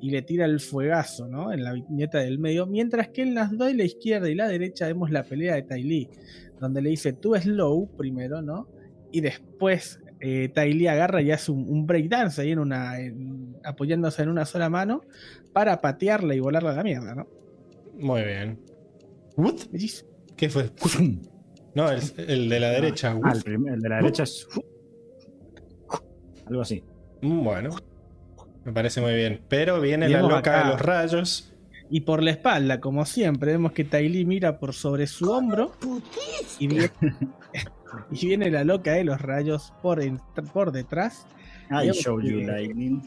y 0.00 0.10
le 0.10 0.22
tira 0.22 0.44
el 0.44 0.58
fuegazo, 0.58 1.28
¿no? 1.28 1.52
En 1.52 1.62
la 1.62 1.72
viñeta 1.72 2.18
del 2.18 2.40
medio. 2.40 2.66
Mientras 2.66 3.10
que 3.10 3.22
en 3.22 3.36
las 3.36 3.56
dos, 3.56 3.72
la 3.76 3.84
izquierda 3.84 4.28
y 4.28 4.34
la 4.34 4.48
derecha, 4.48 4.88
vemos 4.88 5.12
la 5.12 5.22
pelea 5.22 5.54
de 5.54 5.62
Tai 5.62 5.84
Lee, 5.84 6.10
donde 6.58 6.82
le 6.82 6.90
dice 6.90 7.12
tú 7.12 7.36
slow 7.36 7.88
primero, 7.96 8.42
¿no? 8.42 8.66
Y 9.12 9.20
después 9.20 10.00
eh, 10.20 10.50
agarra 10.88 11.22
y 11.22 11.30
hace 11.30 11.52
un, 11.52 11.68
un 11.68 11.86
breakdance 11.86 12.40
ahí 12.40 12.52
en 12.52 12.58
una, 12.58 12.98
en- 13.00 13.56
apoyándose 13.64 14.22
en 14.22 14.28
una 14.30 14.44
sola 14.46 14.68
mano 14.70 15.02
para 15.52 15.80
patearla 15.80 16.34
y 16.34 16.40
volarla 16.40 16.70
a 16.70 16.74
la 16.76 16.82
mierda, 16.82 17.14
¿no? 17.14 17.26
Muy 17.98 18.22
bien. 18.22 18.58
What? 19.36 19.54
¿Qué 20.36 20.48
fue? 20.50 20.70
No, 21.74 21.90
el, 21.90 22.00
el 22.16 22.48
de 22.48 22.60
la 22.60 22.70
derecha. 22.70 23.18
Ah, 23.22 23.32
el, 23.44 23.68
el 23.68 23.80
de 23.80 23.88
la 23.88 23.96
derecha 23.96 24.22
es. 24.24 24.46
Algo 26.46 26.62
así. 26.62 26.82
Mm, 27.22 27.44
Bueno. 27.44 27.70
Me 28.64 28.72
parece 28.72 29.00
muy 29.00 29.14
bien. 29.14 29.42
Pero 29.48 29.80
viene 29.80 30.08
la 30.08 30.22
loca 30.22 30.38
acá- 30.38 30.64
de 30.64 30.70
los 30.72 30.80
rayos. 30.80 31.52
Y 31.88 32.00
por 32.00 32.20
la 32.22 32.32
espalda, 32.32 32.80
como 32.80 33.04
siempre, 33.04 33.52
vemos 33.52 33.70
que 33.72 33.84
Tai 33.84 34.08
Lee 34.08 34.24
mira 34.24 34.58
por 34.58 34.74
sobre 34.74 35.06
su 35.06 35.30
hombro 35.30 35.70
y 36.58 36.66
viene, 36.66 36.90
y 38.10 38.26
viene 38.26 38.50
la 38.50 38.64
loca 38.64 38.92
de 38.92 39.04
los 39.04 39.20
rayos 39.20 39.72
por, 39.82 40.02
en- 40.02 40.20
por 40.52 40.72
detrás. 40.72 41.26
I 41.70 41.90
show 41.92 42.20
you 42.20 42.38
que- 42.40 42.46
lightning. 42.46 43.02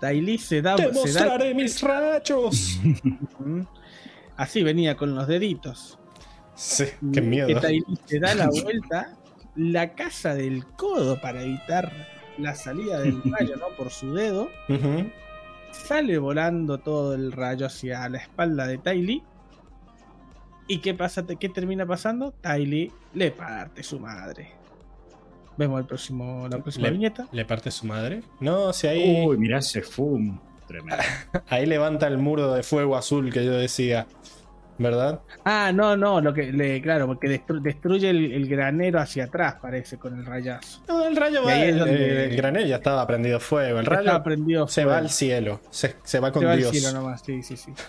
Tai 0.00 0.20
Lee 0.20 0.38
se 0.38 0.62
da, 0.62 0.76
¡Te 0.76 0.84
se 0.84 0.88
da- 0.88 0.94
mostraré 0.94 1.54
mis 1.54 1.80
rayos! 1.82 2.78
Así 4.36 4.62
venía 4.62 4.96
con 4.96 5.14
los 5.14 5.26
deditos. 5.26 5.98
sí, 6.54 6.84
qué 7.00 7.10
Que 7.12 7.20
miedo. 7.20 7.60
Lee 7.60 7.84
se 8.06 8.20
da 8.20 8.34
la 8.34 8.48
vuelta, 8.62 9.16
la 9.56 9.94
casa 9.94 10.34
del 10.34 10.64
codo 10.76 11.20
para 11.20 11.42
evitar 11.42 11.90
la 12.38 12.54
salida 12.54 13.00
del 13.00 13.20
rayo, 13.38 13.56
¿no? 13.56 13.68
Por 13.76 13.90
su 13.90 14.14
dedo. 14.14 14.48
Sale 15.72 16.18
volando 16.18 16.78
todo 16.78 17.14
el 17.14 17.32
rayo 17.32 17.66
hacia 17.66 18.08
la 18.08 18.18
espalda 18.18 18.66
de 18.66 18.78
Tai 18.78 19.02
Lee. 19.02 19.22
¿Y 20.68 20.78
qué 20.78 20.94
pasa? 20.94 21.24
¿Qué 21.26 21.48
termina 21.48 21.86
pasando? 21.86 22.32
Tai 22.40 22.64
Lee 22.66 22.92
le 23.14 23.30
parte 23.30 23.82
su 23.82 23.98
madre. 23.98 24.52
Vemos 25.56 25.80
el 25.80 25.86
próximo, 25.86 26.46
la 26.48 26.58
próxima 26.58 26.86
Le- 26.86 26.92
viñeta. 26.92 27.26
¿Le 27.32 27.44
parte 27.44 27.70
su 27.70 27.86
madre? 27.86 28.22
No, 28.40 28.72
si 28.72 28.86
ahí, 28.86 29.24
Uy, 29.26 29.38
mirá 29.38 29.58
ese 29.58 29.82
fum. 29.82 30.38
Tremendo. 30.68 31.02
ahí 31.48 31.66
levanta 31.66 32.06
el 32.06 32.18
muro 32.18 32.52
de 32.54 32.62
fuego 32.62 32.96
azul 32.96 33.32
que 33.32 33.44
yo 33.44 33.52
decía. 33.52 34.06
¿Verdad? 34.80 35.22
Ah, 35.44 35.72
no, 35.74 35.96
no, 35.96 36.20
lo 36.20 36.32
que 36.32 36.52
le, 36.52 36.80
claro, 36.80 37.08
porque 37.08 37.26
destru- 37.26 37.60
destruye 37.60 38.10
el, 38.10 38.30
el 38.30 38.46
granero 38.48 39.00
hacia 39.00 39.24
atrás, 39.24 39.56
parece, 39.60 39.98
con 39.98 40.16
el 40.16 40.24
rayazo. 40.24 40.82
No, 40.86 41.04
el 41.04 41.16
rayo 41.16 41.42
Y 41.42 41.44
va. 41.46 41.50
ahí 41.50 41.62
es 41.62 41.68
El, 41.70 41.78
donde- 41.80 42.24
el 42.26 42.36
granero 42.36 42.64
ya 42.68 42.76
estaba 42.76 43.04
prendido 43.04 43.40
fuego. 43.40 43.80
El 43.80 43.86
rayo 43.86 44.02
Estaba 44.02 44.22
prendido 44.22 44.68
se 44.68 44.82
fuego. 44.82 44.90
va 44.90 44.98
al 44.98 45.10
cielo. 45.10 45.60
Se, 45.70 45.96
se 46.04 46.20
va 46.20 46.30
con 46.30 46.42
Se 46.42 46.46
va 46.46 46.52
al 46.52 46.58
Dios. 46.58 46.70
cielo 46.70 46.92
nomás, 46.92 47.22
sí, 47.26 47.42
sí, 47.42 47.56
sí. 47.56 47.72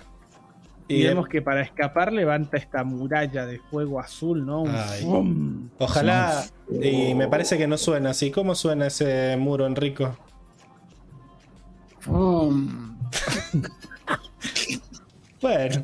Y, 0.92 1.04
vemos 1.04 1.28
que 1.28 1.42
para 1.42 1.62
escapar 1.62 2.12
levanta 2.12 2.58
esta 2.58 2.84
muralla 2.84 3.46
de 3.46 3.60
fuego 3.60 4.00
azul, 4.00 4.44
¿no? 4.46 4.64
Un 4.64 4.72
Ay. 4.76 5.04
¡fum! 5.04 5.70
Ojalá. 5.78 6.44
Y 6.82 7.14
me 7.14 7.28
parece 7.28 7.58
que 7.60 7.68
no 7.68 7.78
suena 7.78 8.10
así. 8.10 8.32
¿Cómo 8.32 8.56
suena 8.56 8.88
ese 8.88 9.38
muro, 9.38 9.68
Enrico? 9.68 10.18
Bueno, 15.42 15.84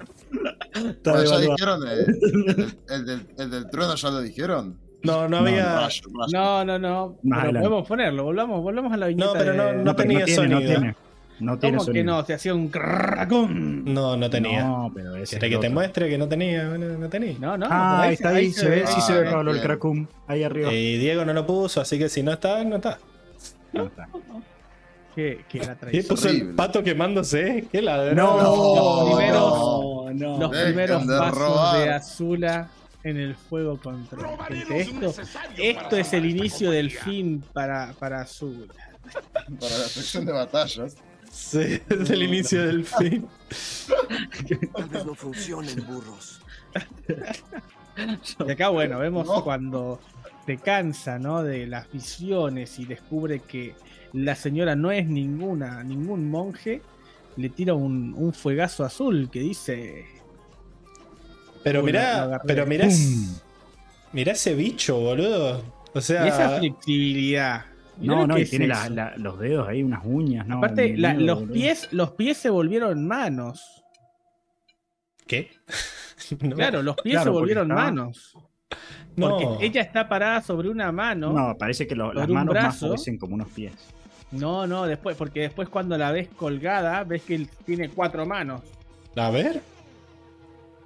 Bueno, 1.04 1.24
ya 1.24 1.38
dijeron, 1.40 1.88
el, 1.88 2.78
el 2.90 3.06
del, 3.06 3.28
el 3.38 3.52
del 3.52 3.70
trueno 3.70 3.96
ya 3.96 4.10
lo 4.10 4.20
dijeron. 4.22 4.78
no, 5.04 5.30
no 5.30 5.30
No, 5.30 5.38
había. 5.48 5.88
No, 6.34 6.66
no, 6.66 6.78
no. 6.80 7.18
Más 7.24 7.46
Pero 7.46 7.60
podemos 7.60 7.88
ponerlo, 7.88 8.24
volvamos, 8.26 8.62
volvamos 8.62 8.92
a 8.92 8.98
la 8.98 9.08
viñeta. 9.08 9.28
No, 9.28 9.34
pero 9.34 9.54
no- 9.54 9.72
no 9.84 9.96
tenía 9.96 10.26
tiene, 10.26 10.48
No 10.48 10.56
sonido. 10.58 10.72
tiene, 10.72 10.96
no 11.40 11.58
tiene 11.60 11.78
¿Cómo 11.78 11.92
que 11.92 12.04
no? 12.04 12.26
Se 12.26 12.34
hacía 12.34 12.54
un 12.56 12.70
crrracum. 12.70 13.84
No, 13.94 14.16
no 14.18 14.30
tenía. 14.30 14.64
No, 14.64 14.92
pero 14.94 15.16
ese 15.16 15.38
¿Querés 15.38 15.52
es 15.54 15.58
que 15.58 15.68
te 15.68 15.74
muestre 15.74 16.10
que 16.10 16.18
no 16.18 16.28
tenía? 16.28 16.70
Bueno, 16.70 16.98
no 16.98 17.10
tenía. 17.10 17.36
No, 17.40 17.58
no. 17.58 17.68
Ah, 17.70 18.04
ahí 18.04 18.14
está, 18.14 18.30
ahí 18.30 18.52
se 18.52 18.70
ve, 18.70 18.88
sí 18.88 19.02
se 19.02 19.14
ve 19.22 19.28
Ah, 19.28 19.32
Pablo 19.32 19.52
el. 19.52 19.62
Cracum. 19.62 20.08
Ahí 20.28 20.44
arriba. 20.44 20.72
Y 20.74 20.98
Diego 20.98 21.26
no 21.26 21.34
lo 21.34 21.46
puso, 21.46 21.82
así 21.82 21.98
que 22.00 22.10
si 22.10 22.24
no 22.24 22.32
está, 22.34 22.64
no 22.64 22.78
está. 22.78 23.00
No 23.74 23.86
está. 23.86 24.08
Que, 25.16 25.46
que 25.48 25.60
la 25.60 25.74
Y 25.74 25.76
traición. 25.76 26.06
puso 26.08 26.28
el 26.30 26.54
pato 26.56 26.84
quemándose. 26.84 27.66
¿Qué 27.72 27.82
ladrón? 27.82 28.16
No, 28.18 28.38
Los 28.42 29.10
primeros- 29.16 30.14
no, 30.14 30.14
no. 30.14 30.40
Los 30.40 30.64
primeros 30.64 31.08
de 31.08 31.18
pasos 31.18 31.38
robar. 31.38 31.78
de 31.84 31.90
Azula 31.94 32.70
en 33.04 33.18
el 33.18 33.36
fuego 33.36 33.80
contra 33.80 34.18
Esto, 34.74 35.14
esto 35.58 35.96
es 35.98 36.12
el 36.14 36.26
inicio 36.26 36.72
del 36.72 36.92
fin 36.92 37.44
para, 37.54 37.94
para 38.00 38.22
Azula. 38.22 38.74
Para 39.60 39.78
la 39.78 39.86
sección 39.86 40.26
de 40.26 40.32
batallas. 40.34 40.96
Sí, 41.36 41.82
es 41.90 42.10
el 42.10 42.24
inicio 42.24 42.66
del 42.66 42.86
fin. 42.86 43.28
Tal 44.74 44.88
vez 44.90 45.06
no 45.06 45.14
funcionen, 45.16 45.86
burros. 45.86 46.42
Y 48.48 48.52
acá, 48.52 48.70
bueno, 48.70 49.00
vemos 49.00 49.28
No. 49.28 49.44
cuando 49.44 50.00
se 50.46 50.58
cansa, 50.58 51.20
¿no? 51.20 51.44
De 51.44 51.68
las 51.68 51.92
visiones 51.92 52.80
y 52.80 52.86
descubre 52.86 53.40
que 53.42 53.76
la 54.14 54.36
señora 54.36 54.76
no 54.78 54.92
es 54.92 55.08
ninguna, 55.08 55.84
ningún 55.84 56.30
monje, 56.30 56.82
le 57.36 57.50
tira 57.50 57.74
un, 57.74 58.14
un 58.16 58.34
fuegazo 58.34 58.86
azul 58.86 59.30
que 59.30 59.40
dice. 59.42 60.06
Pero 61.64 61.84
mirá, 61.84 62.42
pero 62.48 62.66
mirá, 62.66 62.88
mirá 64.14 64.32
ese 64.32 64.54
bicho, 64.56 64.98
boludo. 65.00 65.58
O 65.94 65.98
Y 65.98 66.00
esa 66.00 66.32
sea, 66.32 66.60
flexibilidad. 66.60 67.66
No, 68.00 68.28
no, 68.28 68.38
y 68.38 68.42
es 68.42 68.50
tiene 68.50 68.68
la- 68.68 68.86
eso. 68.86 68.94
la- 68.94 69.14
los 69.18 69.40
dedos 69.40 69.68
ahí, 69.68 69.82
unas 69.84 70.02
uñas, 70.06 70.46
¿no? 70.48 70.58
Aparte, 70.58 70.98
la- 70.98 71.14
miedo, 71.14 71.26
los, 71.28 71.40
boludo. 71.42 71.54
pies, 71.54 71.88
los 71.92 72.12
pies 72.12 72.38
se 72.38 72.50
volvieron 72.50 73.08
manos. 73.08 73.84
¿Qué? 75.28 75.52
No. 76.42 76.56
Claro, 76.56 76.82
los 76.82 76.96
pies 76.96 77.16
Claro, 77.16 77.26
se 77.26 77.30
volvieron 77.40 77.64
estaba- 77.70 77.84
manos. 77.86 78.34
No. 79.16 79.30
Porque 79.38 79.66
ella 79.66 79.82
está 79.82 80.10
parada 80.10 80.42
sobre 80.42 80.70
una 80.70 80.92
mano. 80.92 81.32
No, 81.32 81.56
parece 81.58 81.86
que 81.86 81.94
lo- 81.96 82.14
las 82.14 82.28
manos 82.28 82.56
más 82.56 82.80
parecen 82.82 83.18
como 83.20 83.36
unos 83.36 83.50
pies. 83.50 83.74
No, 84.32 84.66
no, 84.66 84.86
después, 84.88 85.16
porque 85.18 85.42
después 85.42 85.70
cuando 85.70 85.98
la 85.98 86.12
ves 86.12 86.30
colgada, 86.30 87.04
ves 87.04 87.22
que 87.22 87.36
él 87.36 87.50
tiene 87.66 87.90
cuatro 87.90 88.26
manos. 88.26 88.62
A 89.16 89.30
ver. 89.30 89.62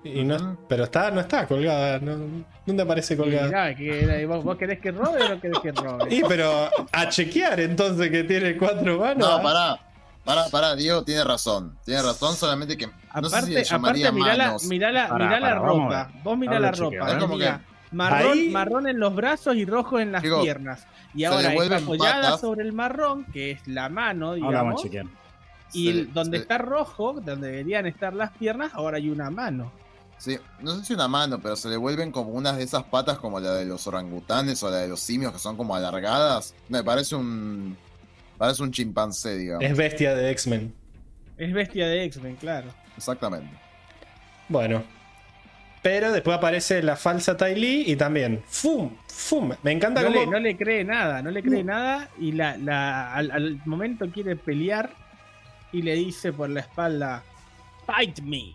Y 0.04 0.24
no, 0.24 0.58
pero 0.70 0.86
está, 0.86 1.12
no 1.12 1.20
está 1.20 1.46
colgada. 1.46 2.00
No, 2.00 2.44
¿Dónde 2.66 2.84
aparece 2.84 3.18
colgada? 3.18 3.48
mirá, 3.48 3.76
que, 3.76 4.26
¿vos, 4.26 4.44
vos 4.44 4.58
querés 4.58 4.80
que 4.80 4.92
robe 4.92 5.22
o 5.24 5.30
no 5.30 5.42
querés 5.42 5.60
que 5.60 5.72
robe? 5.74 6.06
Y 6.16 6.22
pero 6.24 6.70
a 6.92 7.10
chequear 7.10 7.60
entonces 7.60 8.10
que 8.10 8.24
tiene 8.24 8.56
cuatro 8.58 8.98
manos. 9.00 9.18
No, 9.30 9.42
pará. 9.44 9.78
Pará, 10.24 10.46
pará, 10.52 10.76
Diego 10.76 11.04
tiene 11.04 11.24
razón. 11.24 11.78
Tiene 11.84 12.02
razón, 12.02 12.36
solamente 12.36 12.78
que. 12.78 12.88
No 12.88 13.30
sé 13.30 13.42
si 13.42 13.52
le 13.52 13.60
Aparte, 13.62 13.64
llamaría 13.70 14.08
aparte 14.10 14.24
mirá, 14.24 14.38
la, 14.38 14.56
mirá 14.70 14.92
la, 14.92 15.08
Pará, 15.10 15.26
mirá 15.26 15.40
la 15.40 15.48
pará, 15.48 15.60
ropa. 15.60 16.12
Vos 16.24 16.38
mirá 16.38 16.60
la 16.60 16.72
chequeo, 16.72 17.00
ropa. 17.06 17.20
Como 17.20 17.36
Mirá, 17.36 17.58
que- 17.58 17.96
marrón, 17.96 18.32
Ahí- 18.38 18.50
marrón 18.52 18.88
en 18.88 19.00
los 19.00 19.16
brazos 19.16 19.56
y 19.56 19.66
rojo 19.66 20.00
en 20.00 20.12
las 20.12 20.22
Digo, 20.22 20.42
piernas. 20.44 20.86
Y 21.16 21.24
ahora 21.24 21.52
está 21.54 21.78
apoyada 21.78 22.22
patas. 22.22 22.42
sobre 22.42 22.62
el 22.64 22.72
marrón, 22.74 23.26
que 23.34 23.52
es 23.52 23.68
la 23.68 23.90
mano, 23.90 24.28
Ahora 24.28 24.40
vamos 24.40 24.52
digamos. 24.52 24.80
a 24.80 24.84
chequear. 24.84 25.06
Y 25.74 26.02
donde 26.06 26.38
está 26.38 26.58
rojo, 26.60 27.20
donde 27.22 27.48
deberían 27.50 27.86
estar 27.88 28.14
las 28.14 28.32
piernas, 28.32 28.72
ahora 28.74 28.98
hay 28.98 29.10
una 29.10 29.30
mano. 29.32 29.72
Sí, 30.20 30.38
no 30.60 30.76
sé 30.76 30.86
si 30.86 30.94
una 30.94 31.08
mano, 31.08 31.40
pero 31.40 31.56
se 31.56 31.70
le 31.70 31.78
vuelven 31.78 32.12
como 32.12 32.32
unas 32.32 32.58
de 32.58 32.64
esas 32.64 32.84
patas 32.84 33.18
como 33.18 33.40
la 33.40 33.54
de 33.54 33.66
los 33.66 33.88
orangutanes 33.88 34.62
o 34.64 34.70
la 34.70 34.78
de 34.78 34.88
los 34.90 35.00
simios 35.00 35.32
que 35.34 35.40
son 35.40 35.56
como 35.58 35.74
alargadas. 35.76 36.54
Me 36.68 36.84
parece 36.84 37.16
un. 37.16 37.76
Parece 38.38 38.62
un 38.64 38.72
chimpancé, 38.72 39.38
digamos. 39.38 39.64
Es 39.64 39.76
bestia 39.78 40.14
de 40.16 40.30
X-Men. 40.32 40.74
Es 41.38 41.54
bestia 41.54 41.88
de 41.88 42.04
X-Men, 42.04 42.36
claro. 42.36 42.68
Exactamente. 42.98 43.50
Bueno. 44.50 44.84
Pero 45.82 46.12
después 46.12 46.36
aparece 46.38 46.84
la 46.84 46.98
falsa 46.98 47.38
Ty 47.38 47.56
Lee 47.56 47.84
y 47.88 47.96
también. 47.96 48.44
¡Fum! 48.48 48.92
¡Fum! 49.08 49.54
Me 49.64 49.72
encanta 49.72 50.02
No 50.02 50.08
cómo. 50.10 50.20
le, 50.20 50.28
no 50.28 50.40
le 50.40 50.58
cree 50.58 50.84
nada, 50.84 51.22
no 51.22 51.32
le 51.32 51.42
cree 51.42 51.64
nada 51.64 52.10
y 52.20 52.34
la, 52.34 52.58
la- 52.58 53.14
al, 53.14 53.32
al 53.32 53.62
momento 53.66 54.10
quiere 54.12 54.36
pelear 54.36 54.90
y 55.72 55.82
le 55.82 55.96
dice 55.96 56.34
por 56.34 56.50
la 56.50 56.60
espalda, 56.60 57.24
Fight 57.86 58.20
me. 58.20 58.54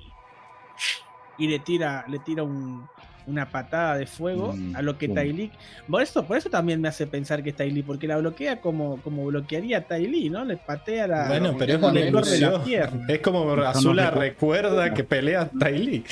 Y 1.39 1.49
le 1.49 1.59
tira, 1.59 2.05
le 2.09 2.19
tira 2.21 2.43
un- 2.43 2.87
una 3.27 3.49
patada 3.51 3.97
de 3.97 4.07
fuego 4.07 4.53
Mm, 4.55 4.77
a 4.77 4.83
lo 4.83 4.99
que 4.99 5.09
Lee- 5.09 5.51
Por 5.89 6.03
eso, 6.03 6.27
por 6.27 6.37
eso 6.37 6.51
también 6.51 6.79
me 6.81 6.89
hace 6.89 7.07
pensar 7.07 7.43
que 7.43 7.51
es 7.51 7.57
Ty 7.57 7.71
Lee, 7.71 7.83
porque 7.83 8.07
la 8.07 8.19
bloquea 8.19 8.61
como, 8.61 9.01
como 9.01 9.25
bloquearía 9.25 9.79
a 9.79 9.81
Ty 9.81 10.07
Lee, 10.07 10.29
¿no? 10.29 10.45
Le 10.45 10.59
patea 10.59 11.07
la. 11.07 11.29
Bueno, 11.29 11.57
pero 11.59 11.73
es 11.75 11.81
le 11.81 11.87
una 11.87 11.91
corre 11.91 12.31
la 12.33 12.37
ilusión. 12.37 12.65
pierna. 12.65 13.07
Es 13.09 13.21
como 13.21 13.57
no 13.57 13.63
Azula 13.67 14.13
recu- 14.13 14.19
recuerda 14.19 14.93
que 14.93 15.05
pelea 15.05 15.49
Ty 15.49 15.79
Lee. 15.79 16.05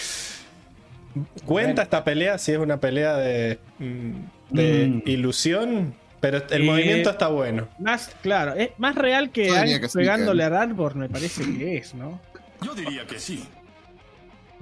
Cuenta 1.44 1.44
Bueno. 1.44 1.82
esta 1.82 2.04
pelea 2.04 2.38
si 2.38 2.52
es 2.52 2.58
una 2.58 2.78
pelea 2.80 3.16
de, 3.18 3.58
mm, 3.78 4.10
de 4.50 4.88
Mm. 4.88 5.02
ilusión, 5.10 5.94
pero 6.20 6.38
el 6.48 6.62
Eh, 6.62 6.64
movimiento 6.64 7.10
está 7.10 7.28
bueno. 7.28 7.68
Más, 7.78 8.10
claro, 8.22 8.54
es 8.54 8.70
más 8.78 8.94
real 8.94 9.30
que 9.30 9.50
Aang 9.50 9.68
pegándole 9.92 10.44
a 10.44 10.46
Arbor, 10.46 10.94
me 10.96 11.10
parece 11.10 11.44
que 11.44 11.76
es, 11.76 11.94
¿no? 11.94 12.18
Yo 12.62 12.74
diría 12.74 13.06
que 13.06 13.18
sí. 13.18 13.44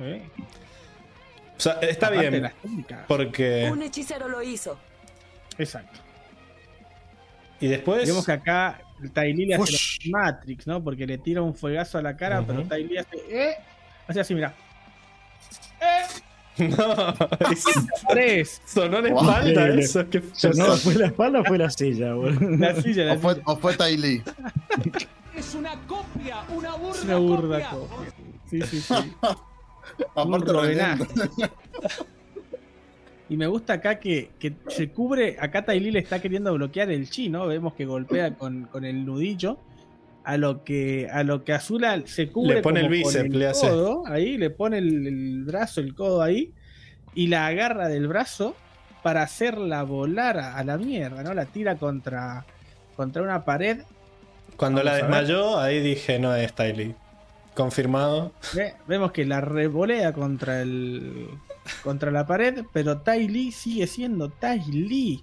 ¿Eh? 0.01 0.23
O 1.57 1.61
sea, 1.61 1.75
está 1.83 2.07
Aparte 2.09 2.31
bien, 2.31 2.53
porque... 3.07 3.69
Un 3.71 3.83
hechicero 3.83 4.29
lo 4.29 4.43
hizo. 4.43 4.79
Exacto. 5.59 6.01
Y 7.61 7.69
después... 7.69 8.07
Vemos 8.09 8.25
que 8.25 8.33
acá 8.33 8.81
le 9.01 9.55
hace 9.55 9.73
la 10.07 10.19
Matrix, 10.19 10.67
¿no? 10.67 10.83
Porque 10.83 11.07
le 11.07 11.19
tira 11.19 11.43
un 11.43 11.55
fuegazo 11.55 11.99
a 11.99 12.03
la 12.03 12.17
cara, 12.17 12.41
Ujú. 12.41 12.47
pero 12.47 12.63
Ty 12.65 12.85
Lee 12.85 12.97
hace. 12.99 13.17
¡Eh! 13.31 13.55
Hace 14.09 14.21
así, 14.21 14.35
mira. 14.35 14.55
¡Eh! 15.81 16.65
No, 16.77 17.15
es- 17.51 17.65
Tres. 18.09 18.63
sonó 18.67 19.01
la 19.01 19.11
Wow. 19.11 19.21
espalda 19.21 19.51
Increíble. 19.51 19.83
eso. 19.83 20.11
qué 20.11 20.21
No, 20.21 20.27
pesado. 20.31 20.77
¿fue 20.79 20.95
la 20.95 21.07
espalda 21.07 21.41
o 21.41 21.45
fue 21.45 21.59
la 21.59 21.71
silla, 21.71 22.15
boludo? 22.15 22.57
La 22.57 22.75
silla, 22.81 23.05
la 23.05 23.15
O 23.15 23.19
fue, 23.19 23.35
silla. 23.35 23.45
o 23.47 23.57
fue. 23.57 23.77
Es 25.37 25.55
una 25.55 25.75
copia, 25.87 26.43
una 26.49 26.75
burda, 26.77 26.99
Es 26.99 27.05
una 27.05 27.17
burda 27.17 27.71
copia. 27.71 27.89
copia. 27.97 28.13
Sí, 28.51 28.63
sí, 28.63 28.81
sí. 28.81 28.95
Aparte 30.15 30.53
Un. 30.53 31.49
Y 33.29 33.37
me 33.37 33.47
gusta 33.47 33.75
acá 33.75 34.01
que, 34.01 34.31
que 34.41 34.55
se 34.69 34.91
cubre. 34.91 35.37
Acá 35.39 35.65
Lee 35.73 35.93
le 35.93 36.01
está 36.01 36.21
queriendo 36.21 36.53
bloquear 36.53 36.91
el 36.91 37.09
chi, 37.09 37.29
¿no? 37.29 37.47
Vemos 37.47 37.75
que 37.75 37.87
golpea 37.87 38.35
con, 38.35 38.65
con 38.65 38.85
el 38.85 39.07
nudillo. 39.07 39.59
A 40.23 40.37
lo 40.37 40.65
que 40.65 41.09
a 41.11 41.23
lo 41.23 41.45
que 41.45 41.55
Azula 41.55 42.03
se 42.05 42.29
cubre 42.29 42.57
Le 42.57 42.63
pone 42.63 42.83
como 42.83 42.93
el 42.93 42.99
bíceps, 42.99 43.35
le 43.35 43.47
hace. 43.47 43.69
codo, 43.69 44.03
ahí 44.07 44.37
le 44.37 44.51
pone 44.51 44.77
el, 44.77 45.07
el 45.07 45.45
brazo, 45.45 45.81
el 45.81 45.95
codo 45.95 46.21
ahí 46.21 46.53
y 47.15 47.29
la 47.29 47.47
agarra 47.47 47.89
del 47.89 48.07
brazo 48.07 48.55
para 49.03 49.23
hacerla 49.23 49.83
volar 49.83 50.39
a, 50.39 50.57
a 50.57 50.65
la 50.65 50.77
mierda, 50.77 51.23
¿no? 51.23 51.33
La 51.33 51.47
tira 51.47 51.77
contra 51.77 52.45
contra 52.97 53.23
una 53.23 53.45
pared. 53.47 53.79
Cuando 54.57 54.83
la 54.83 54.93
Vamos 54.93 55.09
desmayó, 55.09 55.59
ahí 55.59 55.81
dije, 55.81 56.19
no 56.19 56.35
es 56.35 56.53
Ty 56.53 56.73
Lee. 56.75 56.95
Confirmado. 57.55 58.33
Ve- 58.55 58.75
Vemos 58.87 59.13
que 59.13 59.25
la 59.25 59.41
revolea 59.41 60.13
contra 60.13 60.63
el 60.63 61.29
contra 61.83 62.11
la 62.11 62.27
pared, 62.27 62.65
pero 62.73 62.99
Tai 63.03 63.29
Lee 63.29 63.53
sigue 63.53 63.87
siendo 63.87 64.31
Tai 64.31 64.61
Lee 64.71 65.23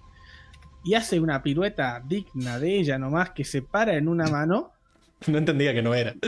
y 0.83 0.93
hace 0.93 1.19
una 1.19 1.41
pirueta 1.43 2.01
digna 2.05 2.59
de 2.59 2.77
ella 2.79 2.97
nomás 2.97 3.31
que 3.31 3.43
se 3.43 3.61
para 3.61 3.95
en 3.95 4.07
una 4.07 4.27
mano. 4.27 4.71
No 5.27 5.39
entendía 5.39 5.73
que 5.73 5.81
no 5.81 5.93
era. 5.95 6.13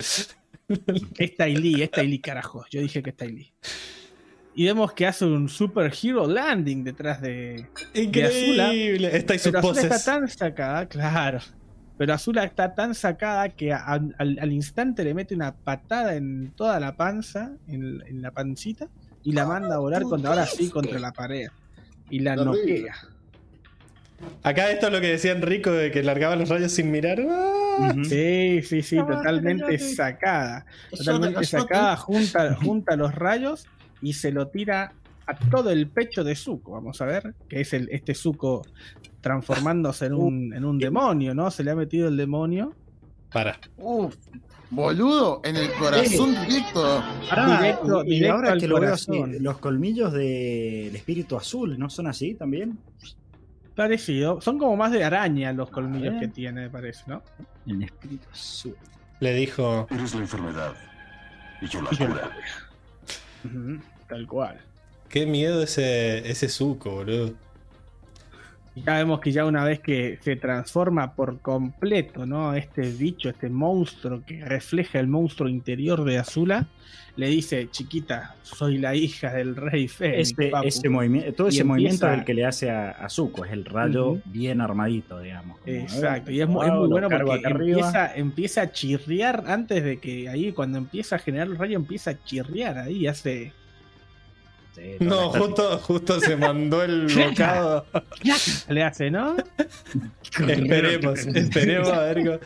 Es 1.18 1.36
Tai 1.36 1.56
Lee, 1.56 1.82
es 1.84 1.92
Tai 1.92 2.08
Lee, 2.08 2.20
carajo. 2.20 2.64
Yo 2.70 2.80
dije 2.82 3.02
que 3.04 3.10
es 3.12 3.16
Tai 3.18 3.32
Lee. 3.32 3.52
Y 4.56 4.66
vemos 4.66 4.94
que 4.94 5.08
hace 5.08 5.26
un 5.26 5.48
super 5.50 5.92
hero 6.02 6.28
landing 6.28 6.84
detrás 6.84 7.22
de. 7.22 7.68
Increíble. 7.94 9.26
Y 9.34 9.40
sus 9.40 9.52
Pero 9.52 9.60
Azula 9.60 9.82
está 9.82 9.90
poses. 9.90 10.06
tan 10.06 10.28
sacada, 10.28 10.86
claro. 10.88 11.40
Pero 12.00 12.14
Azula 12.14 12.46
está 12.46 12.74
tan 12.76 12.96
sacada 12.96 13.50
que 13.50 13.74
a- 13.74 13.84
al, 13.84 14.16
al 14.18 14.52
instante 14.54 15.04
le 15.04 15.14
mete 15.14 15.36
una 15.36 15.54
patada 15.54 16.16
en 16.16 16.52
toda 16.56 16.80
la 16.80 16.96
panza, 16.96 17.52
en, 17.68 18.02
en 18.08 18.22
la 18.22 18.32
pancita, 18.32 18.88
y 19.22 19.34
la 19.34 19.46
manda 19.46 19.76
a 19.76 19.80
volar 19.80 20.04
contra 20.04 20.30
ahora 20.30 20.46
sí 20.46 20.70
contra 20.70 20.98
la 20.98 21.12
pared. 21.12 21.50
Y 22.10 22.20
la 22.20 22.38
noquea. 22.38 22.96
Acá 24.44 24.72
esto 24.72 24.88
es 24.88 24.94
lo 24.94 25.02
que 25.02 25.08
decía 25.08 25.34
Enrico 25.34 25.72
de 25.72 25.92
que 25.92 26.02
largaba 26.02 26.38
los 26.38 26.48
rayos 26.48 26.72
sin 26.72 26.90
mirar. 26.90 27.20
¡Ah! 27.30 27.94
Sí, 28.08 28.62
sí, 28.64 28.82
sí, 28.82 28.96
totalmente 28.98 29.78
sacada. 29.78 30.66
Totalmente 30.92 31.44
sacada, 31.46 31.98
junta, 31.98 32.56
junta 32.56 32.96
los 32.96 33.14
rayos 33.14 33.68
y 34.02 34.14
se 34.14 34.32
lo 34.32 34.48
tira 34.48 34.94
a 35.30 35.38
todo 35.50 35.70
el 35.70 35.88
pecho 35.88 36.24
de 36.24 36.36
Zuko. 36.36 36.72
Vamos 36.74 37.00
a 37.02 37.06
ver, 37.06 37.36
que 37.48 37.62
es 37.62 37.74
el, 37.74 37.88
este 37.92 38.14
Zuko 38.16 38.64
transformándose 39.22 40.06
en 40.08 40.14
un, 40.14 40.54
en 40.54 40.66
un 40.66 40.78
demonio, 40.80 41.34
¿no? 41.36 41.52
Se 41.52 41.64
le 41.64 41.72
ha 41.72 41.76
metido 41.76 42.08
el 42.08 42.18
demonio. 42.18 42.74
Para. 43.32 43.60
Uf, 43.78 44.16
boludo, 44.72 45.42
en 45.44 45.56
el 45.58 45.72
corazón 45.74 46.36
directo. 46.48 47.04
Pará, 47.30 47.60
Directo- 47.62 48.04
y, 48.06 48.08
y 48.08 48.16
directo 48.16 48.36
ahora 48.36 48.52
al 48.54 48.60
que 48.60 48.68
lo 48.68 48.80
veo 48.80 48.94
así, 48.94 49.12
los 49.40 49.58
colmillos 49.60 50.14
del 50.14 50.96
espíritu 50.96 51.36
azul, 51.38 51.78
¿no 51.78 51.90
son 51.90 52.08
así 52.08 52.34
también? 52.34 52.78
Parecido. 53.76 54.42
Son 54.42 54.58
como 54.58 54.76
más 54.76 54.92
de 54.92 55.04
araña 55.04 55.54
los 55.54 55.70
colmillos 55.70 56.16
que 56.20 56.28
tiene, 56.28 56.62
me 56.62 56.70
parece, 56.70 57.04
¿no? 57.08 57.22
El 57.68 57.84
espíritu 57.84 58.28
azul. 58.32 58.76
Le 59.20 59.34
dijo. 59.36 59.88
Eres 59.92 60.16
la 60.16 60.22
enfermedad. 60.22 60.74
Y 61.62 61.68
yo 61.68 61.82
la 61.82 61.90
cura. 61.90 62.32
Tal 64.08 64.28
cual. 64.28 64.60
Qué 65.10 65.26
miedo 65.26 65.64
ese, 65.64 66.30
ese 66.30 66.50
suco, 66.50 66.92
boludo. 66.92 67.34
Y 68.76 68.84
ya 68.84 68.94
vemos 68.98 69.20
que 69.20 69.32
ya 69.32 69.46
una 69.46 69.64
vez 69.64 69.80
que 69.80 70.20
se 70.22 70.36
transforma 70.36 71.16
por 71.16 71.40
completo, 71.40 72.26
¿no? 72.26 72.54
Este 72.54 72.82
bicho, 72.82 73.30
este 73.30 73.50
monstruo 73.50 74.22
que 74.26 74.46
refleja 74.46 75.00
el 75.00 75.08
monstruo 75.08 75.50
interior 75.50 76.04
de 76.04 76.20
Azula, 76.20 76.68
le 77.16 77.28
dice, 77.28 77.68
chiquita, 77.70 78.36
soy 78.44 78.78
la 78.78 78.96
hija 78.96 79.34
del 79.34 79.56
rey 79.56 79.88
Fénix. 79.88 80.32
Ese, 80.32 80.50
papu". 80.50 80.68
ese 80.68 80.90
movimiento, 80.90 81.34
todo 81.34 81.48
Y 81.48 81.56
ese 81.56 81.64
movimiento 81.64 82.08
es 82.08 82.20
el 82.20 82.24
que 82.24 82.34
le 82.34 82.46
hace 82.46 82.70
a, 82.70 82.92
a 82.92 83.10
Zuko, 83.10 83.44
es 83.44 83.52
el 83.52 83.66
rayo 83.66 84.22
bien 84.26 84.62
armadito, 84.62 85.20
digamos. 85.20 85.58
como, 85.58 85.76
Exacto, 85.76 86.30
eh, 86.32 86.36
y 86.36 86.42
es 86.42 86.48
muy, 86.48 86.66
es 86.66 86.72
bueno 86.72 87.10
porque 87.10 87.42
empieza, 87.44 88.16
empieza 88.16 88.62
a 88.62 88.72
chirriar 88.72 89.44
antes 89.48 89.84
de 89.84 89.98
que 89.98 90.30
ahí, 90.30 90.54
cuando 90.54 90.78
empieza 90.78 91.18
a 91.18 91.20
generar 91.20 91.48
el 91.48 91.58
rayo, 91.58 91.76
empieza 91.76 92.12
a 92.12 92.24
chirriar 92.24 92.78
ahí, 92.78 93.08
hace. 93.08 93.52
Sí, 94.80 94.96
No, 95.00 95.30
justo, 95.32 95.78
justo 95.80 96.20
se 96.20 96.38
mandó 96.38 96.84
el 96.84 97.08
bocado. 97.30 97.86
Le 98.70 98.84
hace, 98.84 99.12
¿no? 99.12 99.36
esperemos, 100.48 101.20
esperemos 101.28 101.90
a 101.90 102.02
ver. 102.04 102.40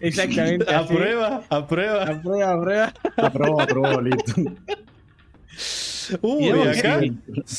Exactamente. 0.00 0.72
Aprueba, 0.74 1.44
aprueba. 1.48 2.02
Aprueba, 2.04 2.52
aprueba. 2.52 2.94
Aprobó, 3.16 3.60
aprobó, 3.60 4.00
listo. 4.00 4.34
Uy, 6.22 6.46
Y 6.46 6.50
acá. 6.50 7.00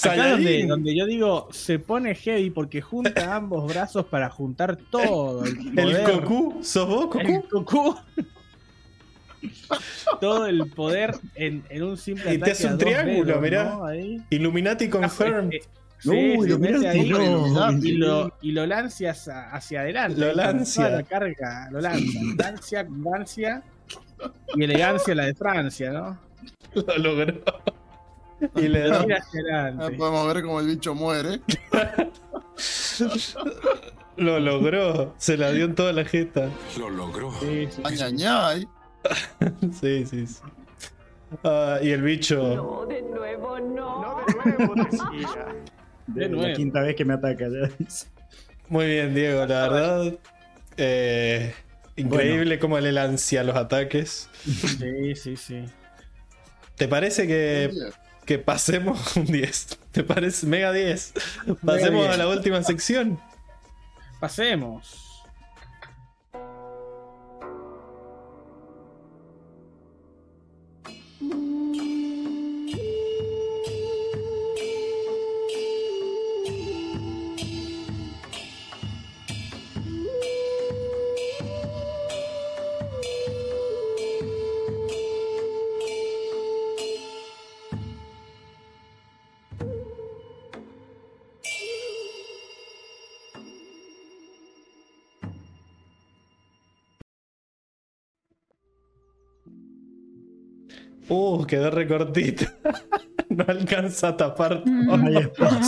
Acá 0.04 0.30
donde, 0.32 0.66
donde 0.66 0.96
yo 0.98 1.06
digo 1.06 1.48
se 1.52 1.78
pone 1.80 2.16
heavy 2.16 2.50
porque 2.50 2.82
junta 2.82 3.36
ambos 3.36 3.72
brazos 3.72 4.06
para 4.06 4.30
juntar 4.30 4.78
todo. 4.90 5.44
El, 5.46 5.58
El 5.68 5.74
poder, 5.76 6.12
Goku. 6.22 6.60
¿Sos 6.64 6.88
vos, 6.88 7.06
Goku? 7.06 7.20
el 7.20 7.44
Goku. 7.50 7.96
todo 10.22 10.46
el 10.46 10.70
poder 10.72 11.16
en, 11.36 11.64
en 11.70 11.84
un 11.84 11.98
simple 11.98 12.34
Y 12.34 12.38
te 12.40 12.52
hace 12.52 12.68
un 12.68 12.78
triángulo, 12.78 13.26
dedos, 13.26 13.42
mirá. 13.42 13.64
¿no? 13.76 13.94
Illuminati 14.30 14.90
confirmed. 14.90 15.54
Eh, 15.54 15.62
Sí, 16.02 16.36
Uy, 16.38 16.44
se 16.48 16.54
lo 16.54 16.60
mete 16.60 16.88
ahí 16.88 17.10
no. 17.10 17.72
y, 17.84 17.92
lo, 17.92 18.32
y 18.42 18.54
lo 18.54 18.66
lancia 18.66 19.12
hacia, 19.12 19.82
adelante. 19.82 20.18
Lo 20.18 20.34
lancia. 20.34 20.88
La 20.90 21.04
carga, 21.04 21.68
lo 21.72 21.82
lanza. 21.82 22.20
Lancia, 22.38 22.88
Francia 23.04 23.64
y 24.56 24.64
elegancia 24.64 25.14
la 25.14 25.26
de 25.26 25.36
Francia, 25.36 25.92
¿no? 25.92 26.18
Lo 26.74 26.98
logró. 27.00 27.44
Y 28.56 28.70
le 28.70 28.88
da. 28.88 29.06
Ah, 29.78 29.90
podemos 29.98 30.34
ver 30.34 30.44
cómo 30.44 30.62
el 30.62 30.68
bicho 30.68 30.96
muere. 30.96 31.42
Lo 34.16 34.40
logró. 34.40 35.14
Se 35.18 35.36
la 35.36 35.52
dio 35.52 35.66
en 35.66 35.76
toda 35.76 35.94
la 35.94 36.06
jeta. 36.06 36.50
Lo 36.78 36.90
logró. 36.90 37.32
Sí, 37.40 37.68
sí, 37.70 37.82
Ay, 37.84 37.98
sí. 37.98 38.04
ay, 38.04 38.24
ay. 38.26 38.68
Sí, 39.80 40.06
sí, 40.06 40.28
sí. 40.28 40.40
Ah, 41.44 41.80
y 41.82 41.92
el 41.92 42.02
bicho. 42.02 42.56
No, 42.56 42.86
de 42.86 43.02
nuevo 43.04 43.60
no. 43.60 44.18
De 46.08 46.22
La 46.28 46.28
nuevo. 46.28 46.56
quinta 46.56 46.82
vez 46.82 46.96
que 46.96 47.06
me 47.06 47.14
ataca. 47.14 47.46
ya. 47.48 47.70
Muy 48.68 48.86
bien, 48.88 49.14
Diego, 49.14 49.46
la 49.46 49.68
verdad. 49.70 50.14
eh, 50.78 51.54
increíble 51.96 52.60
cómo 52.60 52.80
le 52.80 52.92
lancia 52.92 53.44
los 53.44 53.56
ataques. 53.56 54.30
Sí, 54.46 55.16
sí, 55.16 55.36
sí. 55.38 55.66
¿Te 56.76 56.88
parece 56.88 57.28
que, 57.28 57.72
que 58.26 58.40
pasemos 58.40 59.16
un 59.18 59.26
10? 59.26 59.80
¿Te 59.92 60.04
parece? 60.04 60.46
Mega 60.48 60.72
10. 60.72 61.14
Pasemos 61.66 62.06
a 62.06 62.16
10. 62.16 62.18
la 62.18 62.28
última 62.28 62.64
sección. 62.64 63.20
Pasemos. 64.20 65.06
Uh, 101.40 101.46
quedó 101.46 101.72
recortito. 101.72 102.46
no 103.30 103.46
alcanza 103.48 104.10
a 104.10 104.18
tapar 104.18 104.64
todo. 104.64 104.96
Ahí 105.06 105.16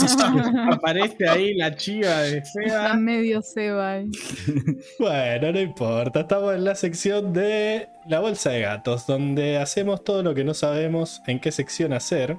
está. 0.04 0.34
Aparece 0.74 1.30
ahí 1.30 1.54
la 1.54 1.76
chiva 1.76 2.22
de 2.22 2.40
Está 2.40 2.52
Seba. 2.66 2.94
medio 2.96 3.42
Seba 3.42 3.92
ahí. 3.94 4.12
Bueno, 5.00 5.54
no 5.54 5.60
importa. 5.60 6.22
Estamos 6.22 6.56
en 6.56 6.66
la 6.66 6.76
sección 6.76 7.32
de 7.32 7.88
la 8.06 8.20
bolsa 8.20 8.50
de 8.50 8.62
gatos, 8.62 9.08
donde 9.08 9.58
hacemos 9.60 10.04
todo 10.04 10.24
lo 10.24 10.36
que 10.36 10.44
no 10.44 10.54
sabemos 10.54 11.22
en 11.26 11.40
qué 11.40 11.52
sección 11.52 11.94
hacer. 11.94 12.38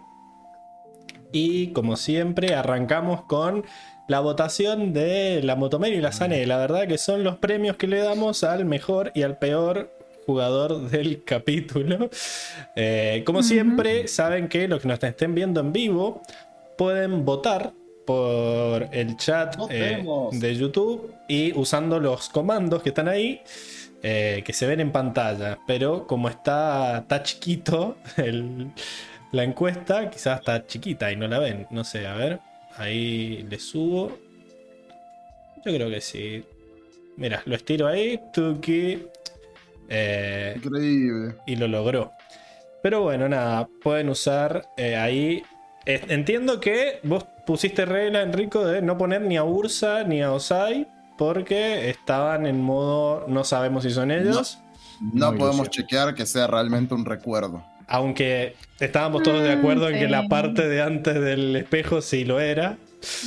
Y 1.32 1.68
como 1.68 1.96
siempre, 1.96 2.54
arrancamos 2.54 3.22
con 3.22 3.64
la 4.08 4.20
votación 4.20 4.92
de 4.92 5.40
la 5.42 5.56
Motomera 5.56 5.96
y 5.96 6.00
la 6.02 6.12
Sane. 6.12 6.44
La 6.44 6.58
verdad 6.58 6.86
que 6.86 6.98
son 6.98 7.24
los 7.24 7.38
premios 7.38 7.76
que 7.76 7.86
le 7.86 8.00
damos 8.00 8.44
al 8.44 8.66
mejor 8.66 9.10
y 9.14 9.22
al 9.22 9.38
peor 9.38 10.01
jugador 10.26 10.88
del 10.90 11.22
capítulo. 11.26 12.10
Eh, 12.76 13.22
como 13.26 13.42
siempre, 13.42 14.08
saben 14.08 14.48
que 14.48 14.68
los 14.68 14.80
que 14.82 14.88
nos 14.88 15.02
estén 15.02 15.34
viendo 15.34 15.60
en 15.60 15.72
vivo 15.72 16.22
pueden 16.76 17.24
votar 17.24 17.72
por 18.06 18.88
el 18.92 19.16
chat 19.16 19.56
eh, 19.70 20.04
de 20.32 20.56
YouTube 20.56 21.12
y 21.28 21.56
usando 21.56 22.00
los 22.00 22.28
comandos 22.28 22.82
que 22.82 22.88
están 22.90 23.08
ahí. 23.08 23.40
eh, 24.02 24.42
que 24.44 24.52
se 24.52 24.66
ven 24.66 24.80
en 24.80 24.90
pantalla, 24.90 25.58
pero 25.66 26.06
como 26.08 26.28
está, 26.28 26.98
está 26.98 27.22
chiquito 27.22 27.96
el, 28.16 28.72
la 29.30 29.44
encuesta, 29.44 30.10
quizás 30.10 30.40
está 30.40 30.66
chiquita 30.66 31.12
y 31.12 31.16
no 31.16 31.28
la 31.28 31.38
ven. 31.38 31.66
No 31.70 31.84
sé, 31.84 32.06
a 32.06 32.14
ver. 32.14 32.40
Ahí 32.76 33.46
le 33.48 33.58
subo. 33.60 34.18
Yo 35.64 35.72
creo 35.72 35.88
que 35.90 36.00
sí. 36.00 36.44
Mira, 37.16 37.42
lo 37.46 37.54
estiro 37.54 37.86
ahí. 37.86 38.18
Tuki. 38.32 39.02
Eh, 39.94 40.54
Increíble. 40.56 41.34
y 41.46 41.56
lo 41.56 41.68
logró. 41.68 42.12
Pero 42.82 43.02
bueno, 43.02 43.28
nada, 43.28 43.68
pueden 43.82 44.08
usar 44.08 44.66
eh, 44.76 44.96
ahí. 44.96 45.42
Eh, 45.84 46.00
entiendo 46.08 46.60
que 46.60 46.98
vos 47.02 47.24
pusiste 47.46 47.84
regla, 47.84 48.22
Enrico, 48.22 48.64
de 48.64 48.80
no 48.82 48.96
poner 48.96 49.20
ni 49.22 49.36
a 49.36 49.44
Ursa 49.44 50.04
ni 50.04 50.22
a 50.22 50.32
Osai 50.32 50.88
porque 51.18 51.90
estaban 51.90 52.46
en 52.46 52.60
modo 52.60 53.26
no 53.28 53.44
sabemos 53.44 53.82
si 53.84 53.90
son 53.90 54.10
ellos. 54.10 54.58
No 55.00 55.30
No 55.32 55.38
podemos 55.38 55.66
ilusión. 55.66 55.86
chequear 55.86 56.14
que 56.14 56.24
sea 56.26 56.46
realmente 56.46 56.94
un 56.94 57.04
recuerdo. 57.04 57.62
Aunque 57.86 58.54
estábamos 58.80 59.22
todos 59.22 59.42
de 59.42 59.54
Mm, 59.54 59.58
acuerdo 59.58 59.88
en 59.90 59.98
que 59.98 60.08
la 60.08 60.26
parte 60.28 60.66
de 60.68 60.80
antes 60.80 61.14
del 61.20 61.54
espejo 61.56 62.00
sí 62.00 62.24
lo 62.24 62.40
era. 62.40 62.78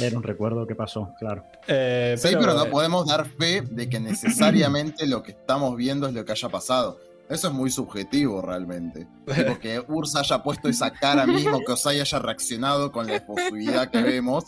Era 0.01 0.17
un 0.17 0.23
recuerdo 0.23 0.65
que 0.65 0.73
pasó, 0.75 1.13
claro. 1.19 1.45
Eh, 1.67 2.15
Sí, 2.17 2.29
pero, 2.39 2.53
no 2.53 2.65
eh, 2.65 2.69
podemos 2.69 3.07
dar 3.07 3.25
fe 3.27 3.61
de 3.61 3.89
que 3.89 3.99
necesariamente 3.99 5.07
lo 5.07 5.23
que 5.23 5.31
estamos 5.31 5.75
viendo 5.75 6.07
es 6.07 6.13
lo 6.13 6.25
que 6.25 6.31
haya 6.31 6.49
pasado. 6.49 6.99
Eso 7.29 7.47
es 7.47 7.53
muy 7.53 7.71
subjetivo 7.71 8.41
realmente. 8.41 9.07
Tipo, 9.25 9.59
que 9.59 9.83
Ursa 9.87 10.19
haya 10.19 10.43
puesto 10.43 10.69
esa 10.69 10.91
cara 10.91 11.25
mismo, 11.25 11.59
que 11.65 11.71
Osai 11.71 11.99
haya 11.99 12.19
reaccionado 12.19 12.91
con 12.91 13.07
la 13.07 13.15
efusividad 13.15 13.89
que 13.89 14.03
vemos. 14.03 14.45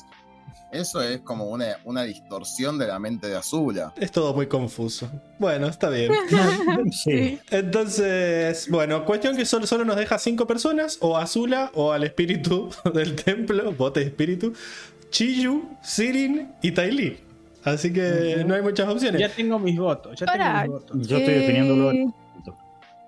Eso 0.72 1.02
es 1.02 1.22
como 1.22 1.46
una, 1.46 1.78
una 1.86 2.04
distorsión 2.04 2.78
de 2.78 2.88
la 2.88 3.00
mente 3.00 3.28
de 3.28 3.38
Azula. 3.38 3.94
Es 3.96 4.12
todo 4.12 4.34
muy 4.34 4.48
confuso. 4.48 5.10
Bueno, 5.40 5.68
está 5.68 5.90
bien. 5.90 6.12
Sí. 6.92 7.40
Entonces, 7.50 8.70
bueno, 8.70 9.06
cuestión 9.06 9.36
que 9.36 9.46
solo, 9.46 9.66
solo 9.66 9.86
nos 9.86 9.96
deja 9.96 10.20
cinco 10.20 10.46
personas, 10.46 10.98
o 11.02 11.18
Azula, 11.18 11.72
o 11.74 11.94
al 11.94 12.04
espíritu 12.04 12.70
del 12.94 13.16
templo, 13.16 13.72
bote 13.72 14.02
de 14.02 14.08
espíritu, 14.08 14.54
Chiyu, 15.10 15.78
Sirin 15.82 16.52
y 16.62 16.72
Tailin. 16.72 17.18
Así 17.64 17.92
que 17.92 18.44
no 18.46 18.56
hay 18.56 18.62
muchas 18.62 18.88
opciones. 18.88 19.20
Ya 19.20 19.30
tengo 19.30 19.60
mis 19.60 19.78
votos. 19.78 20.20
Ya 20.20 20.26
tengo 20.26 20.62
mis 20.62 20.68
votos. 20.72 21.08
Yo 21.08 21.18
estoy 21.18 21.34
definiéndolo. 21.34 21.92
Eh, 21.92 22.08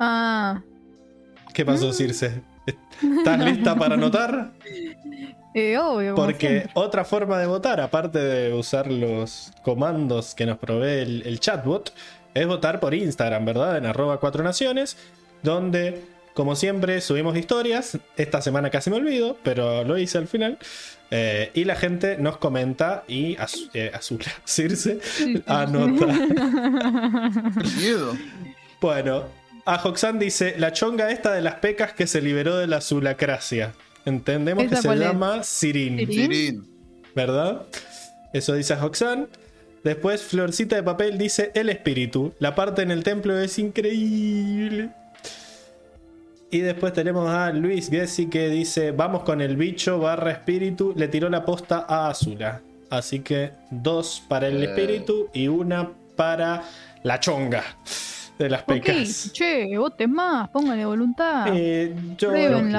Ah, 0.01 0.61
¿Qué 1.53 1.65
pasó, 1.65 1.91
Circe? 1.91 2.41
¿Estás 2.65 3.39
lista 3.43 3.75
para 3.75 3.95
anotar? 3.95 4.51
eh, 5.53 5.77
obvio. 5.77 6.15
Porque 6.15 6.69
otra 6.73 7.03
forma 7.03 7.37
de 7.37 7.47
votar, 7.47 7.81
aparte 7.81 8.19
de 8.19 8.53
usar 8.53 8.89
los 8.89 9.51
comandos 9.63 10.35
que 10.35 10.45
nos 10.45 10.57
provee 10.57 11.01
el, 11.01 11.23
el 11.25 11.39
chatbot, 11.41 11.93
es 12.33 12.47
votar 12.47 12.79
por 12.79 12.93
Instagram, 12.93 13.43
¿verdad? 13.43 13.77
En 13.77 13.85
arroba 13.87 14.21
cuatro 14.21 14.41
naciones, 14.41 14.95
donde, 15.43 16.01
como 16.33 16.55
siempre, 16.55 17.01
subimos 17.01 17.35
historias. 17.35 17.97
Esta 18.15 18.41
semana 18.41 18.69
casi 18.69 18.89
me 18.89 18.97
olvido, 18.97 19.35
pero 19.43 19.83
lo 19.83 19.97
hice 19.97 20.17
al 20.17 20.27
final. 20.27 20.59
Eh, 21.11 21.49
y 21.55 21.63
la 21.63 21.75
gente 21.75 22.17
nos 22.17 22.37
comenta 22.37 23.03
y 23.07 23.35
az- 23.37 23.69
eh, 23.73 23.91
Azula, 23.93 24.31
Circe, 24.45 24.99
anota. 25.47 26.05
Miedo. 27.77 28.15
Bueno, 28.81 29.23
a 29.65 29.75
Hoxan 29.83 30.19
dice, 30.19 30.55
la 30.57 30.71
chonga 30.71 31.11
esta 31.11 31.33
de 31.33 31.41
las 31.41 31.55
pecas 31.55 31.93
que 31.93 32.07
se 32.07 32.21
liberó 32.21 32.57
de 32.57 32.67
la 32.67 32.81
zulacracia. 32.81 33.73
Entendemos 34.05 34.65
que 34.67 34.73
¿Esa 34.75 34.81
se 34.83 34.93
es? 34.93 34.99
llama 34.99 35.43
Sirin. 35.43 35.97
Sirin. 35.97 36.15
Sirin. 36.31 36.67
¿verdad? 37.15 37.63
Eso 38.33 38.53
dice 38.53 38.75
Hoxan. 38.75 39.27
Después, 39.83 40.21
Florcita 40.23 40.75
de 40.75 40.83
Papel 40.83 41.17
dice 41.17 41.51
el 41.55 41.69
espíritu. 41.69 42.33
La 42.39 42.53
parte 42.53 42.81
en 42.81 42.91
el 42.91 43.03
templo 43.03 43.37
es 43.39 43.57
increíble. 43.59 44.89
Y 46.51 46.59
después 46.59 46.93
tenemos 46.93 47.29
a 47.29 47.51
Luis 47.51 47.89
Gessi 47.89 48.27
que 48.27 48.49
dice: 48.49 48.91
Vamos 48.91 49.23
con 49.23 49.39
el 49.41 49.55
bicho 49.55 49.99
barra 49.99 50.31
espíritu. 50.31 50.93
Le 50.95 51.07
tiró 51.07 51.29
la 51.29 51.45
posta 51.45 51.85
a 51.87 52.09
Azula. 52.09 52.61
Así 52.89 53.19
que 53.19 53.51
dos 53.69 54.23
para 54.27 54.47
el 54.47 54.61
Eh. 54.63 54.65
espíritu 54.65 55.29
y 55.33 55.47
una 55.47 55.89
para 56.15 56.63
la 57.03 57.19
chonga 57.19 57.63
de 58.39 58.49
las 58.49 58.63
pecas. 58.63 59.31
che, 59.31 59.77
voten 59.77 60.11
más, 60.11 60.49
pónganle 60.49 60.85
voluntad. 60.85 61.47
Eh, 61.55 61.93
yo, 62.17 62.29
Prueben, 62.29 62.73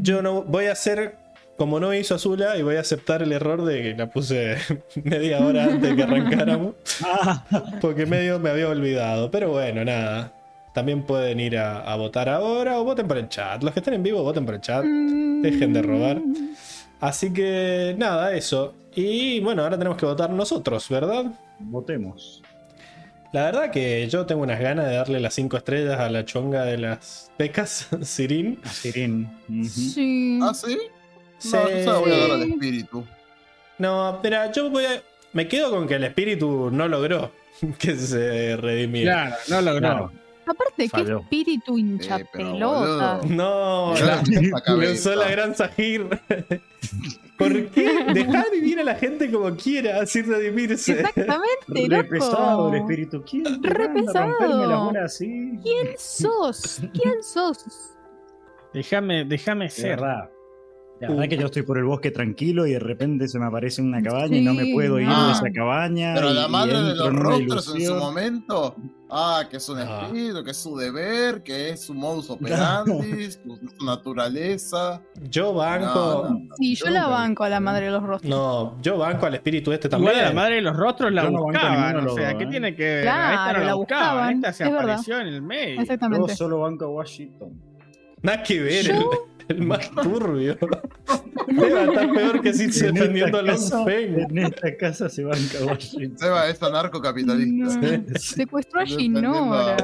yo 0.00 0.20
no 0.20 0.42
voy 0.42 0.66
a 0.66 0.72
hacer 0.72 1.16
como 1.56 1.80
no 1.80 1.94
hizo 1.94 2.16
Azula 2.16 2.56
y 2.58 2.62
voy 2.62 2.76
a 2.76 2.80
aceptar 2.80 3.22
el 3.22 3.32
error 3.32 3.64
de 3.64 3.80
que 3.82 3.94
la 3.94 4.10
puse 4.10 4.56
media 5.04 5.38
hora 5.38 5.64
antes 5.64 5.80
de 5.82 5.96
que 5.96 6.02
arrancáramos. 6.02 6.74
Ah, 7.02 7.44
Porque 7.80 8.04
medio 8.06 8.38
me 8.38 8.50
había 8.50 8.68
olvidado. 8.68 9.30
Pero 9.30 9.50
bueno, 9.50 9.82
nada. 9.84 10.33
También 10.74 11.04
pueden 11.04 11.38
ir 11.40 11.56
a, 11.56 11.80
a 11.80 11.96
votar 11.96 12.28
ahora 12.28 12.80
o 12.80 12.84
voten 12.84 13.06
por 13.06 13.16
el 13.16 13.28
chat. 13.28 13.62
Los 13.62 13.72
que 13.72 13.80
estén 13.80 13.94
en 13.94 14.02
vivo, 14.02 14.22
voten 14.22 14.44
por 14.44 14.56
el 14.56 14.60
chat. 14.60 14.84
Dejen 14.84 15.72
de 15.72 15.82
robar. 15.82 16.20
Así 17.00 17.32
que 17.32 17.94
nada, 17.96 18.34
eso. 18.34 18.74
Y 18.94 19.40
bueno, 19.40 19.62
ahora 19.62 19.78
tenemos 19.78 19.96
que 19.96 20.06
votar 20.06 20.30
nosotros, 20.30 20.88
¿verdad? 20.88 21.26
Votemos. 21.60 22.42
La 23.32 23.46
verdad 23.46 23.70
que 23.70 24.08
yo 24.08 24.26
tengo 24.26 24.42
unas 24.42 24.60
ganas 24.60 24.86
de 24.86 24.94
darle 24.94 25.20
las 25.20 25.34
5 25.34 25.56
estrellas 25.56 25.98
a 25.98 26.08
la 26.08 26.24
chonga 26.24 26.64
de 26.64 26.78
las 26.78 27.32
pecas, 27.36 27.88
Sirin. 28.02 28.60
A 28.64 28.68
Sirin. 28.68 29.28
Sí. 29.68 30.38
¿Ah, 30.42 30.54
sí? 30.54 30.78
Sí. 31.38 31.50
No, 31.52 31.68
yo 31.68 31.76
se 31.76 31.84
la 31.86 31.98
voy 31.98 32.12
a 32.12 32.16
dar 32.16 32.30
al 32.30 32.42
espíritu. 32.42 33.04
No, 33.78 34.20
mira, 34.22 34.52
yo 34.52 34.70
voy 34.70 34.84
a... 34.86 35.02
Me 35.32 35.48
quedo 35.48 35.70
con 35.70 35.86
que 35.88 35.94
el 35.94 36.04
espíritu 36.04 36.70
no 36.72 36.86
logró 36.86 37.32
que 37.78 37.96
se 37.96 38.56
redimiera. 38.56 39.36
Claro, 39.46 39.62
no 39.62 39.72
logró. 39.72 39.88
No, 39.88 40.12
Aparte, 40.46 40.84
qué 40.84 40.88
Falló. 40.88 41.20
espíritu 41.20 41.78
hincha 41.78 42.16
Eh, 42.18 42.26
pelota. 42.32 43.20
No, 43.28 43.94
la- 43.94 44.22
lanzó 44.76 45.14
la 45.16 45.30
gran 45.30 45.54
Sahir. 45.54 46.08
¿Por 47.38 47.66
qué? 47.70 48.04
Dejar 48.14 48.50
vivir 48.52 48.78
a 48.78 48.84
la 48.84 48.94
gente 48.94 49.30
como 49.30 49.56
quiera, 49.56 50.06
sin 50.06 50.26
redimirse. 50.28 50.92
Exactamente, 50.92 51.88
Re 51.88 52.04
pesado 52.04 52.68
el 52.68 52.74
loco. 52.74 52.90
espíritu. 52.90 53.24
¿Quién 53.28 53.62
Re 53.62 53.88
pesado. 53.88 54.92
así? 55.04 55.58
¿Quién 55.62 55.88
sos? 55.98 56.80
¿Quién 56.92 57.22
sos? 57.22 57.64
Déjame, 58.72 59.24
déjame 59.24 59.68
ser. 59.70 60.00
verdad. 60.00 60.30
La 61.00 61.08
verdad 61.10 61.28
que 61.28 61.36
yo 61.36 61.46
estoy 61.46 61.62
por 61.62 61.76
el 61.76 61.84
bosque 61.84 62.10
tranquilo 62.10 62.66
y 62.66 62.72
de 62.72 62.78
repente 62.78 63.28
se 63.28 63.38
me 63.38 63.44
aparece 63.46 63.82
una 63.82 64.00
cabaña 64.00 64.36
y 64.38 64.42
no 64.44 64.54
me 64.54 64.62
Sí, 64.64 64.72
puedo 64.72 64.98
ir 65.00 65.08
de 65.08 65.32
esa 65.32 65.50
cabaña. 65.52 66.14
Pero 66.14 66.30
y- 66.30 66.34
la 66.34 66.48
madre 66.48 66.80
de 66.82 66.94
los 66.94 67.12
rostros 67.14 67.74
en 67.74 67.84
su 67.86 67.94
momento. 67.96 68.74
Ah, 69.10 69.44
que 69.50 69.58
es 69.58 69.68
un 69.68 69.78
Ah. 69.80 70.04
espíritu, 70.06 70.42
que 70.42 70.50
es 70.52 70.56
su 70.56 70.76
deber, 70.76 71.42
que 71.42 71.70
es 71.70 71.82
su 71.82 71.94
modus 71.94 72.30
operandi, 72.30 73.30
su, 73.30 73.56
su 73.78 73.84
naturaleza. 73.84 75.02
Yo 75.28 75.52
banco. 75.52 76.26
No, 76.28 76.38
no. 76.38 76.54
Sí, 76.56 76.74
yo 76.74 76.86
Yo 76.86 76.90
la 76.92 77.06
banco 77.08 77.44
a 77.44 77.48
la 77.48 77.60
madre 77.60 77.86
de 77.86 77.90
los 77.92 78.02
rostros. 78.02 78.30
No, 78.30 78.80
yo 78.80 78.96
banco 78.96 79.26
al 79.26 79.34
espíritu 79.34 79.72
este 79.72 79.88
también. 79.88 80.12
Igual 80.12 80.24
a 80.24 80.28
la 80.30 80.34
madre 80.34 80.54
de 80.56 80.62
los 80.62 80.76
rostros 80.76 81.12
la 81.12 81.24
Yo 81.24 81.30
buscaban, 81.32 81.96
o 82.08 82.14
sea, 82.14 82.36
¿qué 82.38 82.44
dos, 82.44 82.50
tiene 82.50 82.74
que 82.74 82.82
ver? 82.84 83.02
Claro, 83.02 83.22
a 83.22 83.32
esta 83.34 83.52
no 83.52 83.58
la, 83.58 83.64
la 83.66 83.74
buscaban, 83.74 84.04
buscaban, 84.14 84.34
esta 84.36 84.52
se 84.52 84.64
es 84.64 84.70
verdad. 84.70 84.84
apareció 84.90 85.20
en 85.20 85.26
el 85.26 85.42
medio. 85.42 85.74
Yo 85.76 85.82
Exactamente. 85.82 86.34
solo 86.36 86.60
banco 86.60 86.84
a 86.86 86.88
Washington. 86.88 87.60
Nada 88.22 88.42
que 88.42 88.60
ver, 88.60 88.84
Yo- 88.86 88.94
el, 88.94 89.02
el 89.48 89.62
más 89.62 89.90
turbio. 89.90 90.56
Debe 91.48 91.84
estar 91.84 92.12
peor 92.12 92.40
que 92.40 92.52
si 92.54 92.72
se 92.72 92.88
En 92.88 92.94
defendiendo 92.94 93.38
a 93.38 93.84
Feng. 93.84 94.18
En 94.30 94.38
esta 94.38 94.76
casa 94.76 95.08
se 95.08 95.24
banca 95.24 95.58
a 95.60 95.66
Washington. 95.66 96.18
Seba 96.18 96.48
es 96.48 96.62
anarcocapitalista. 96.62 97.76
No. 97.80 98.02
Secuestró 98.18 98.80
a 98.80 98.86
Ginora. 98.86 99.76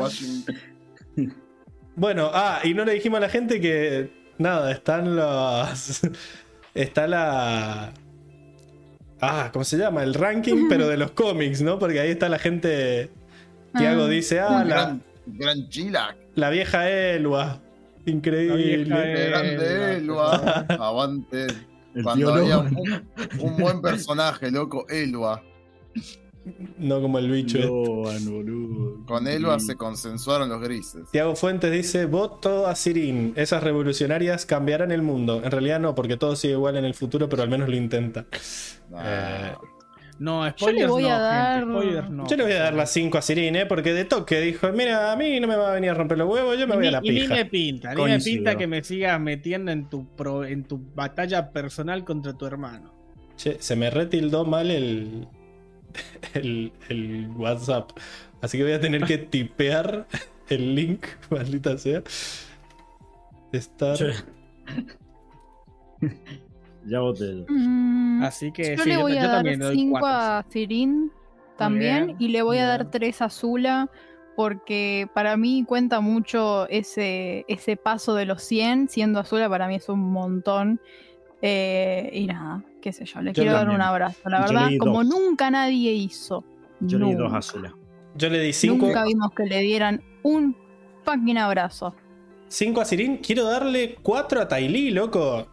Bueno, 1.96 2.30
ah, 2.32 2.60
y 2.64 2.74
no 2.74 2.84
le 2.84 2.94
dijimos 2.94 3.18
a 3.18 3.20
la 3.20 3.28
gente 3.28 3.60
que. 3.60 4.10
Nada, 4.38 4.72
están 4.72 5.16
los. 5.16 6.00
Está 6.74 7.06
la. 7.06 7.92
Ah, 9.20 9.50
¿cómo 9.52 9.64
se 9.64 9.76
llama? 9.76 10.02
El 10.02 10.14
ranking, 10.14 10.66
pero 10.68 10.88
de 10.88 10.96
los 10.96 11.10
cómics, 11.10 11.60
¿no? 11.60 11.78
Porque 11.78 12.00
ahí 12.00 12.10
está 12.10 12.28
la 12.28 12.38
gente. 12.38 13.10
Tiago 13.76 14.04
Ah. 14.04 14.08
dice, 14.08 14.40
ah, 14.40 14.64
la, 14.64 14.64
Gran, 14.64 15.02
gran 15.26 15.68
la 16.34 16.50
vieja 16.50 16.88
Elua. 16.88 17.60
Increíble. 18.06 18.84
Grande 18.84 19.96
Elua. 19.98 20.66
El 21.94 22.04
Cuando 22.04 22.26
tío 22.26 22.34
había 22.34 22.58
un, 22.58 23.02
un 23.40 23.56
buen 23.56 23.80
personaje, 23.80 24.50
loco, 24.50 24.86
Elua. 24.88 25.42
No 26.78 27.02
como 27.02 27.18
el 27.18 27.30
bicho. 27.30 27.58
este. 27.58 28.30
Boludo. 28.30 29.04
Con 29.06 29.26
Elua 29.26 29.60
se 29.60 29.76
consensuaron 29.76 30.48
los 30.48 30.60
grises. 30.62 31.02
Tiago 31.10 31.36
Fuentes 31.36 31.70
dice: 31.70 32.06
Voto 32.06 32.66
a 32.66 32.74
Sirin. 32.74 33.32
Esas 33.36 33.62
revolucionarias 33.62 34.46
cambiarán 34.46 34.90
el 34.92 35.02
mundo. 35.02 35.42
En 35.44 35.50
realidad 35.50 35.80
no, 35.80 35.94
porque 35.94 36.16
todo 36.16 36.36
sigue 36.36 36.54
igual 36.54 36.76
en 36.76 36.84
el 36.84 36.94
futuro, 36.94 37.28
pero 37.28 37.42
al 37.42 37.50
menos 37.50 37.68
lo 37.68 37.76
intentan. 37.76 38.26
Nah. 38.90 39.02
Eh, 39.04 39.54
No, 40.20 40.44
Yo 40.46 40.50
spoilers 40.52 40.80
le 40.82 40.86
voy 40.86 41.02
no, 41.04 41.08
a 41.10 41.18
dar- 41.18 41.60
gente, 41.60 41.72
spoilers 41.72 42.10
no. 42.10 42.26
yo 42.28 42.36
le 42.36 42.42
voy 42.42 42.52
a 42.52 42.58
dar 42.60 42.74
las 42.74 42.92
5 42.92 43.16
a 43.18 43.22
Sirin, 43.22 43.56
¿eh? 43.56 43.64
Porque 43.64 43.94
de 43.94 44.04
toque 44.04 44.38
dijo: 44.40 44.70
Mira, 44.70 45.10
a 45.12 45.16
mí 45.16 45.40
no 45.40 45.48
me 45.48 45.56
va 45.56 45.70
a 45.70 45.74
venir 45.74 45.90
a 45.90 45.94
romper 45.94 46.18
los 46.18 46.28
huevos, 46.28 46.58
yo 46.58 46.66
me 46.68 46.74
voy 46.74 46.82
ni, 46.82 46.88
a 46.88 46.90
la 46.92 47.00
y 47.02 47.08
ni 47.10 47.20
pija. 47.20 47.34
me 47.34 47.44
pinta, 47.46 47.88
ni 47.88 47.94
me 47.96 48.00
Coincido. 48.02 48.36
pinta 48.36 48.56
que 48.58 48.66
me 48.66 48.84
sigas 48.84 49.18
metiendo 49.18 49.72
en 49.72 49.88
tu 49.88 50.06
pro- 50.14 50.44
en 50.44 50.64
tu 50.64 50.78
batalla 50.94 51.50
personal 51.52 52.04
contra 52.04 52.34
tu 52.34 52.44
hermano. 52.44 52.92
Che, 53.36 53.56
se 53.60 53.74
me 53.76 53.88
retildó 53.88 54.44
mal 54.44 54.70
el, 54.70 55.26
el, 56.34 56.72
el 56.90 57.28
WhatsApp. 57.34 57.90
Así 58.42 58.58
que 58.58 58.64
voy 58.64 58.72
a 58.74 58.80
tener 58.80 59.04
que 59.04 59.16
tipear 59.16 60.06
el 60.50 60.74
link, 60.74 61.06
maldita 61.30 61.78
sea. 61.78 62.02
Estar. 63.52 63.96
Ya 66.86 67.00
voté. 67.00 67.44
Mm, 67.48 68.22
Así 68.22 68.52
que 68.52 68.76
yo 68.76 68.82
sí, 68.82 68.88
le 68.90 68.96
voy 68.96 69.14
yo 69.14 69.20
a 69.20 69.26
dar 69.26 69.44
le 69.44 69.56
doy 69.56 69.74
5 69.76 69.90
cuatro. 70.00 70.08
a 70.08 70.44
Sirin 70.48 71.12
también 71.56 72.06
bien, 72.06 72.16
y 72.18 72.28
le 72.28 72.42
voy 72.42 72.56
a 72.58 72.62
muy 72.62 72.68
dar 72.68 72.80
bien. 72.84 72.90
3 72.90 73.22
a 73.22 73.30
Zula 73.30 73.90
porque 74.36 75.08
para 75.12 75.36
mí 75.36 75.64
cuenta 75.66 76.00
mucho 76.00 76.66
ese, 76.68 77.44
ese 77.48 77.76
paso 77.76 78.14
de 78.14 78.24
los 78.24 78.42
100, 78.42 78.88
siendo 78.88 79.18
Azula 79.20 79.48
para 79.50 79.68
mí 79.68 79.74
es 79.74 79.88
un 79.90 80.00
montón. 80.12 80.80
Eh, 81.42 82.10
y 82.14 82.26
nada, 82.26 82.64
qué 82.80 82.92
sé 82.92 83.04
yo, 83.04 83.20
le 83.20 83.30
Yo 83.32 83.34
quiero 83.42 83.52
dar 83.52 83.62
también. 83.62 83.76
un 83.80 83.82
abrazo. 83.82 84.28
La 84.30 84.46
Yo 84.46 84.54
verdad, 84.54 84.68
como 84.78 85.04
dos. 85.04 85.06
nunca 85.06 85.50
nadie 85.50 85.92
hizo. 85.92 86.44
Yo 86.80 86.98
le 86.98 87.06
di 87.06 87.12
dos 87.14 87.24
Nunca. 87.24 87.38
azules. 87.38 87.72
Yo 88.14 88.28
le 88.30 88.40
di 88.40 88.52
5 88.52 88.86
Nunca 88.86 89.04
vimos 89.04 89.30
que 89.36 89.44
le 89.44 89.58
dieran 89.60 90.02
un 90.22 90.56
fucking 91.04 91.36
abrazo. 91.38 91.94
a 92.48 92.84
Sirin. 92.84 93.18
Quiero 93.18 93.44
darle 93.44 93.96
4 94.02 94.40
a 94.40 94.48
Tylee, 94.48 94.90
loco. 94.90 95.46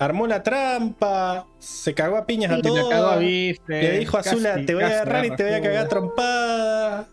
Armó 0.00 0.26
la 0.28 0.42
trampa, 0.42 1.46
se 1.58 1.92
cagó 1.92 2.16
a 2.18 2.24
piñas 2.26 2.52
a 2.52 2.56
Sí, 2.56 2.62
todos. 2.62 2.92
a 2.92 3.16
Bife, 3.16 3.62
Le 3.68 3.98
dijo 3.98 4.16
a 4.16 4.22
casi- 4.22 4.36
Azula: 4.36 4.64
Te 4.64 4.74
voy 4.74 4.84
a 4.84 4.86
casi 4.88 4.94
agarrar 5.00 5.24
y 5.26 5.30
te 5.36 5.44
voy 5.44 5.52
a 5.54 5.60
cagar 5.62 5.84
a 5.84 5.88
trompada. 5.88 7.08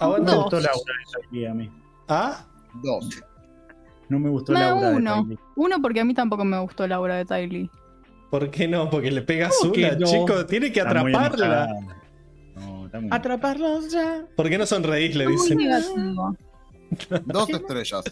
No 0.00 0.18
me 0.18 0.34
gustó 0.36 0.60
la 0.60 0.68
aura 0.70 0.94
de 1.32 1.48
a 1.48 1.54
mí. 1.54 1.70
¿Ah? 2.08 2.44
Dos. 2.82 3.08
No 4.10 4.18
me 4.18 4.28
gustó 4.28 4.52
la 4.52 4.70
aura 4.70 4.90
de 4.90 4.96
uno. 4.96 5.22
Tylee. 5.22 5.38
Uno 5.56 5.76
porque 5.82 6.00
a 6.00 6.04
mí 6.04 6.12
tampoco 6.14 6.44
me 6.44 6.58
gustó 6.60 6.86
la 6.86 7.00
obra 7.00 7.16
de 7.16 7.24
Tylee. 7.24 7.70
¿Por 8.30 8.50
qué 8.50 8.68
no? 8.68 8.90
Porque 8.90 9.10
le 9.10 9.22
pega 9.22 9.46
a 9.46 9.50
¿Cómo 9.58 9.72
que 9.72 9.86
Azula, 9.86 9.98
no? 9.98 10.06
chico. 10.06 10.46
Tiene 10.46 10.70
que 10.72 10.80
Está 10.80 10.90
atraparla. 10.90 11.68
No, 12.56 12.84
está 12.86 13.00
muy 13.00 13.08
Atraparlos 13.12 13.90
ya. 13.90 14.24
¿Por 14.36 14.48
qué 14.50 14.58
no 14.58 14.66
sonreís? 14.66 15.16
Le 15.16 15.26
dicen. 15.26 15.58
Dos 17.24 17.48
estrellas. 17.48 18.04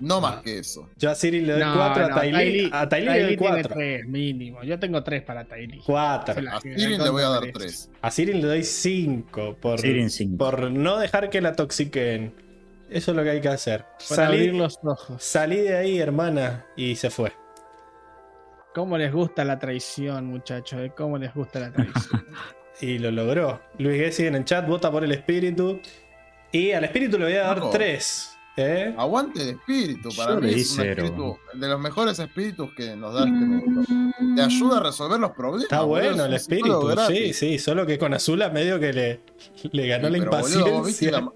No 0.00 0.20
más 0.20 0.40
que 0.42 0.58
eso. 0.58 0.88
Yo 0.96 1.10
a 1.10 1.14
Cyril 1.14 1.46
le 1.46 1.52
doy 1.54 1.62
No, 1.62 1.74
4, 1.74 2.08
no, 2.08 2.16
a 2.16 2.20
Tylee. 2.20 2.70
A 2.72 2.88
Tylee 2.88 3.04
le 3.04 3.12
doy 3.12 3.20
Tylee 3.20 3.36
tiene 3.36 3.36
4. 3.36 3.74
tres 3.76 4.06
mínimo. 4.06 4.62
Yo 4.62 4.78
tengo 4.78 5.02
tres 5.04 5.22
para 5.22 5.44
Tylee. 5.44 5.80
4. 5.84 6.34
Se 6.34 6.42
la- 6.42 6.52
A 6.52 6.60
la 6.64 7.04
le 7.04 7.10
voy 7.10 7.22
a 7.22 7.28
dar 7.28 7.40
merece. 7.42 7.58
tres. 7.58 7.90
A 8.00 8.10
Cyril 8.10 8.40
le 8.40 8.46
doy 8.48 8.64
5 8.64 9.56
por, 9.60 9.80
Sirin 9.80 10.10
cinco. 10.10 10.38
por 10.38 10.70
no 10.70 10.98
dejar 10.98 11.28
que 11.30 11.40
la 11.40 11.54
toxiquen. 11.54 12.32
Eso 12.90 13.10
es 13.12 13.16
lo 13.16 13.22
que 13.22 13.30
hay 13.30 13.40
que 13.40 13.48
hacer. 13.48 13.84
Abrir 14.10 14.16
Salí, 14.16 14.46
los 14.58 14.78
ojos. 14.82 15.22
salí 15.22 15.56
de 15.58 15.76
ahí, 15.76 15.98
hermana, 16.00 16.66
y 16.76 16.96
se 16.96 17.08
fue. 17.10 17.32
¿Cómo 18.74 18.96
les 18.98 19.12
gusta 19.12 19.44
la 19.44 19.58
traición, 19.58 20.26
muchachos? 20.26 20.80
eh? 20.80 20.92
¿Cómo 20.96 21.18
les 21.18 21.34
gusta 21.34 21.60
la 21.60 21.72
traición? 21.72 22.24
Y 22.82 22.98
lo 22.98 23.10
logró. 23.10 23.60
Luis 23.78 24.00
Gessi 24.00 24.26
en 24.26 24.36
el 24.36 24.44
chat 24.46 24.66
vota 24.66 24.90
por 24.90 25.04
el 25.04 25.12
espíritu. 25.12 25.80
Y 26.50 26.72
al 26.72 26.82
espíritu 26.84 27.18
le 27.18 27.26
voy 27.26 27.34
a 27.34 27.42
dar 27.42 27.58
Loco. 27.58 27.70
3. 27.70 28.38
¿Eh? 28.60 28.94
Aguante 28.96 29.42
el 29.42 29.48
espíritu. 29.50 30.08
Para 30.16 30.34
Yo 30.34 30.40
mí 30.40 30.46
le 30.48 30.60
es 30.60 30.70
un 30.70 30.76
cero. 30.76 31.04
espíritu 31.04 31.38
de 31.54 31.68
los 31.68 31.80
mejores 31.80 32.18
espíritus 32.18 32.70
que 32.74 32.96
nos 32.96 33.14
da 33.14 33.20
este 33.20 33.30
mundo. 33.32 33.82
Te 34.36 34.42
ayuda 34.42 34.78
a 34.78 34.82
resolver 34.82 35.18
los 35.20 35.30
problemas. 35.32 35.64
Está 35.64 35.82
boludo, 35.82 36.02
bueno 36.08 36.24
el 36.24 36.34
espíritu, 36.34 36.90
sí, 37.08 37.32
sí. 37.32 37.58
Solo 37.58 37.86
que 37.86 37.98
con 37.98 38.14
Azula 38.14 38.50
medio 38.50 38.78
que 38.80 38.92
le, 38.92 39.20
le 39.72 39.86
ganó 39.88 40.08
Sí, 40.08 40.12
la 40.14 40.18
pero, 40.18 40.30
boludo, 40.30 40.70
vos 40.72 40.86
viste 40.86 41.04
impaciencia. 41.06 41.32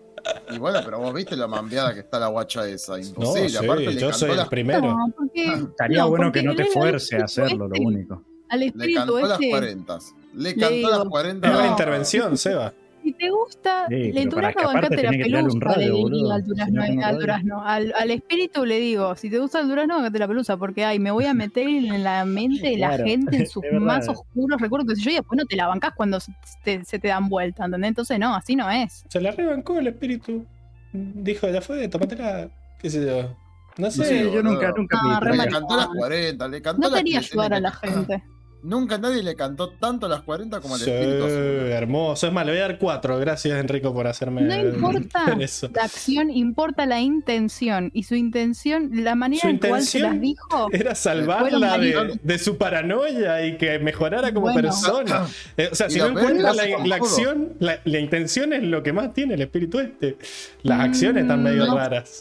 la- 0.48 0.54
Y 0.54 0.58
bueno, 0.58 0.80
pero 0.84 0.98
vos 1.00 1.12
viste 1.14 1.36
la 1.36 1.46
mambeada 1.46 1.92
que 1.94 2.00
está 2.00 2.18
la 2.18 2.28
guacha 2.28 2.66
esa. 2.68 2.92
No, 2.92 2.98
Imposible. 2.98 3.48
sí, 3.50 3.56
Aparte 3.56 3.82
le 3.92 4.00
yo 4.00 4.12
soy 4.12 4.30
el 4.30 4.36
las, 4.38 4.48
primero. 4.48 4.80
No, 4.82 5.12
porque, 5.16 5.44
Estaría 5.70 5.98
no, 5.98 6.08
bueno 6.10 6.32
que 6.32 6.42
no 6.42 6.54
te 6.54 6.64
fuerce 6.66 7.16
a 7.16 7.24
hacerlo, 7.24 7.68
lo 7.68 7.74
este- 7.74 7.86
único. 7.86 8.22
Al 8.48 8.60
le 8.60 8.66
espíritu 8.66 8.98
cantó 9.00 9.20
las 9.20 9.30
este, 9.32 9.50
40. 9.50 9.98
Le 10.34 10.42
le 10.42 10.54
cantó 10.54 10.74
digo, 10.74 10.90
las 10.90 11.04
40. 11.04 11.48
Es 11.48 11.54
una 11.54 11.64
No. 11.64 11.70
intervención, 11.70 12.38
Seba. 12.38 12.72
Si 13.04 13.12
te 13.12 13.30
gusta, 13.30 13.86
Sí, 13.88 14.12
le 14.12 14.26
durazno 14.26 14.62
bancate 14.64 15.02
la 15.02 15.10
pelusa, 15.10 15.58
le 15.58 15.60
radio, 15.60 16.32
al 16.32 16.42
Si 16.42 16.48
durazno. 16.48 16.80
no, 16.80 16.86
¿cómo 16.88 16.98
al, 17.00 17.04
radio? 17.04 17.18
durazno. 17.20 17.62
Al- 17.64 17.94
al 17.96 18.10
espíritu 18.10 18.64
le 18.64 18.80
digo, 18.80 19.14
si 19.14 19.30
te 19.30 19.38
gusta 19.38 19.60
el 19.60 19.68
durazno, 19.68 19.96
bancate 19.96 20.18
la 20.18 20.26
pelusa, 20.28 20.56
porque 20.56 20.84
ay, 20.84 20.98
me 20.98 21.10
voy 21.12 21.26
a 21.26 21.34
meter 21.34 21.68
en 21.68 22.02
la 22.02 22.24
mente 22.24 22.70
de 22.70 22.78
la 22.78 22.88
Claro, 22.88 23.04
gente 23.04 23.36
en 23.36 23.46
sus 23.46 23.62
más 23.80 24.08
oscuros 24.08 24.60
recuerdos 24.60 24.96
que 24.96 25.00
yo 25.02 25.10
y 25.10 25.14
después 25.14 25.38
no 25.38 25.44
te 25.44 25.54
la 25.54 25.66
bancás 25.68 25.92
cuando 25.96 26.18
se 26.18 26.32
te, 26.64 26.84
se 26.84 26.98
te 26.98 27.08
dan 27.08 27.28
vuelta, 27.28 27.64
¿entendés? 27.66 27.88
Entonces 27.90 28.18
no, 28.18 28.34
así 28.34 28.56
no 28.56 28.68
es. 28.70 29.04
Se 29.08 29.20
la 29.20 29.30
rebancó 29.30 29.78
el 29.78 29.86
espíritu. 29.86 30.44
Dijo, 30.92 31.48
ya 31.48 31.60
fue, 31.60 31.86
tómatela. 31.88 32.48
¿Qué 32.78 32.88
sé 32.90 33.04
yo? 33.06 33.36
No 33.76 33.90
sé. 33.90 34.30
yo 34.32 34.42
nunca, 34.42 34.70
nunca 34.76 34.98
pedí 35.02 35.30
re 35.30 35.36
Le 35.36 35.48
cantó 35.50 35.76
las 35.76 35.88
40. 35.88 36.48
Le 36.48 36.62
cantó 36.62 36.88
No 36.88 36.94
quería 36.94 37.20
que 37.20 37.26
ayudar 37.26 37.54
a 37.54 37.60
la 37.60 37.72
gente. 37.72 38.22
Nunca 38.64 38.98
nadie 38.98 39.22
le 39.22 39.36
cantó 39.36 39.70
tanto 39.70 40.06
a 40.06 40.08
las 40.08 40.22
40 40.22 40.60
como 40.60 40.74
al 40.74 40.80
Sí, 40.80 40.90
espíritu 40.90 41.24
hermoso. 41.26 42.26
Es 42.26 42.32
más, 42.32 42.44
le 42.46 42.52
voy 42.52 42.58
a 42.60 42.62
dar 42.62 42.78
cuatro. 42.78 43.18
Gracias, 43.18 43.58
Enrico, 43.58 43.92
por 43.94 44.06
hacerme. 44.06 44.42
No 44.42 44.56
importa 44.56 45.24
eso. 45.40 45.70
la 45.74 45.84
acción, 45.84 46.30
importa 46.30 46.86
la 46.86 47.00
intención. 47.00 47.90
Y 47.94 48.02
su 48.04 48.14
intención, 48.14 48.90
la 49.04 49.14
manera 49.14 49.42
Su 49.42 49.48
en 49.48 49.58
cual 49.58 49.82
se 49.82 50.00
las 50.00 50.20
dijo. 50.20 50.68
Era 50.72 50.94
salvarla 50.94 51.74
Fueron 51.76 52.20
de, 52.22 52.38
su 52.38 52.56
paranoia 52.58 53.46
y 53.46 53.56
que 53.58 53.78
mejorara 53.78 54.32
como 54.32 54.46
Bueno. 54.46 54.60
persona. 54.62 55.26
Eh, 55.56 55.68
o 55.70 55.74
sea, 55.74 55.86
Y 55.86 55.90
si 55.92 55.98
no 55.98 56.06
peor 56.14 56.18
encuentra 56.32 56.50
es 56.50 56.56
la, 56.56 56.86
la 56.86 56.96
acción, 56.96 57.52
la, 57.60 57.78
la 57.84 57.98
intención 58.00 58.52
es 58.52 58.62
lo 58.64 58.82
que 58.82 58.92
más 58.92 59.12
tiene 59.12 59.34
el 59.34 59.42
espíritu 59.42 59.78
este. 59.78 60.18
Las 60.62 60.78
Mm, 60.78 60.80
acciones 60.80 61.22
están 61.22 61.42
medio 61.42 61.66
no 61.66 61.76
raras. 61.76 62.20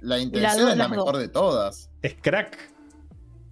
La, 0.00 0.18
intención 0.18 0.68
es 0.68 0.76
la 0.76 0.88
mejor 0.88 1.16
de 1.16 1.28
todas. 1.28 1.90
Es 2.02 2.14
crack. 2.20 2.75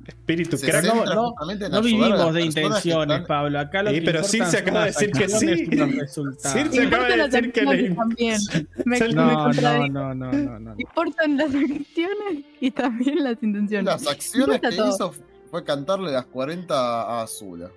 Espíritu 0.06 0.56
Se 0.56 0.68
crack. 0.70 0.84
no- 0.84 1.04
No 1.04 1.34
las 1.70 1.82
vivimos 1.82 2.34
de 2.34 2.40
que 2.40 2.46
intenciones, 2.46 3.16
están- 3.20 3.26
Pablo. 3.26 3.58
Acá 3.60 3.82
lo 3.82 3.90
Sí, 3.90 3.96
que 4.00 4.02
pero 4.02 4.24
Circe 4.24 4.58
acaba 4.58 4.80
de 4.80 4.86
decir 4.86 5.10
que 5.12 5.28
sí. 5.28 5.46
Circe 6.38 6.82
acaba 6.86 7.08
de 7.08 7.16
decir 7.28 7.52
que 7.52 7.62
le- 7.62 7.90
también. 7.94 8.38
Me, 8.84 8.98
No, 9.00 9.52
no, 9.52 9.88
no, 9.88 10.14
no, 10.14 10.32
no, 10.32 10.58
no. 10.60 10.74
Importan 10.78 11.36
las 11.36 11.54
acciones 11.54 12.44
y 12.60 12.70
también 12.70 13.24
las 13.24 13.42
intenciones. 13.42 13.86
Las 13.86 14.06
acciones 14.06 14.60
que 14.60 14.70
todo. 14.76 14.90
hizo 14.90 15.14
fue 15.50 15.64
cantarle 15.64 16.12
las 16.12 16.26
40 16.26 16.74
a 17.02 17.22
Azula. 17.22 17.70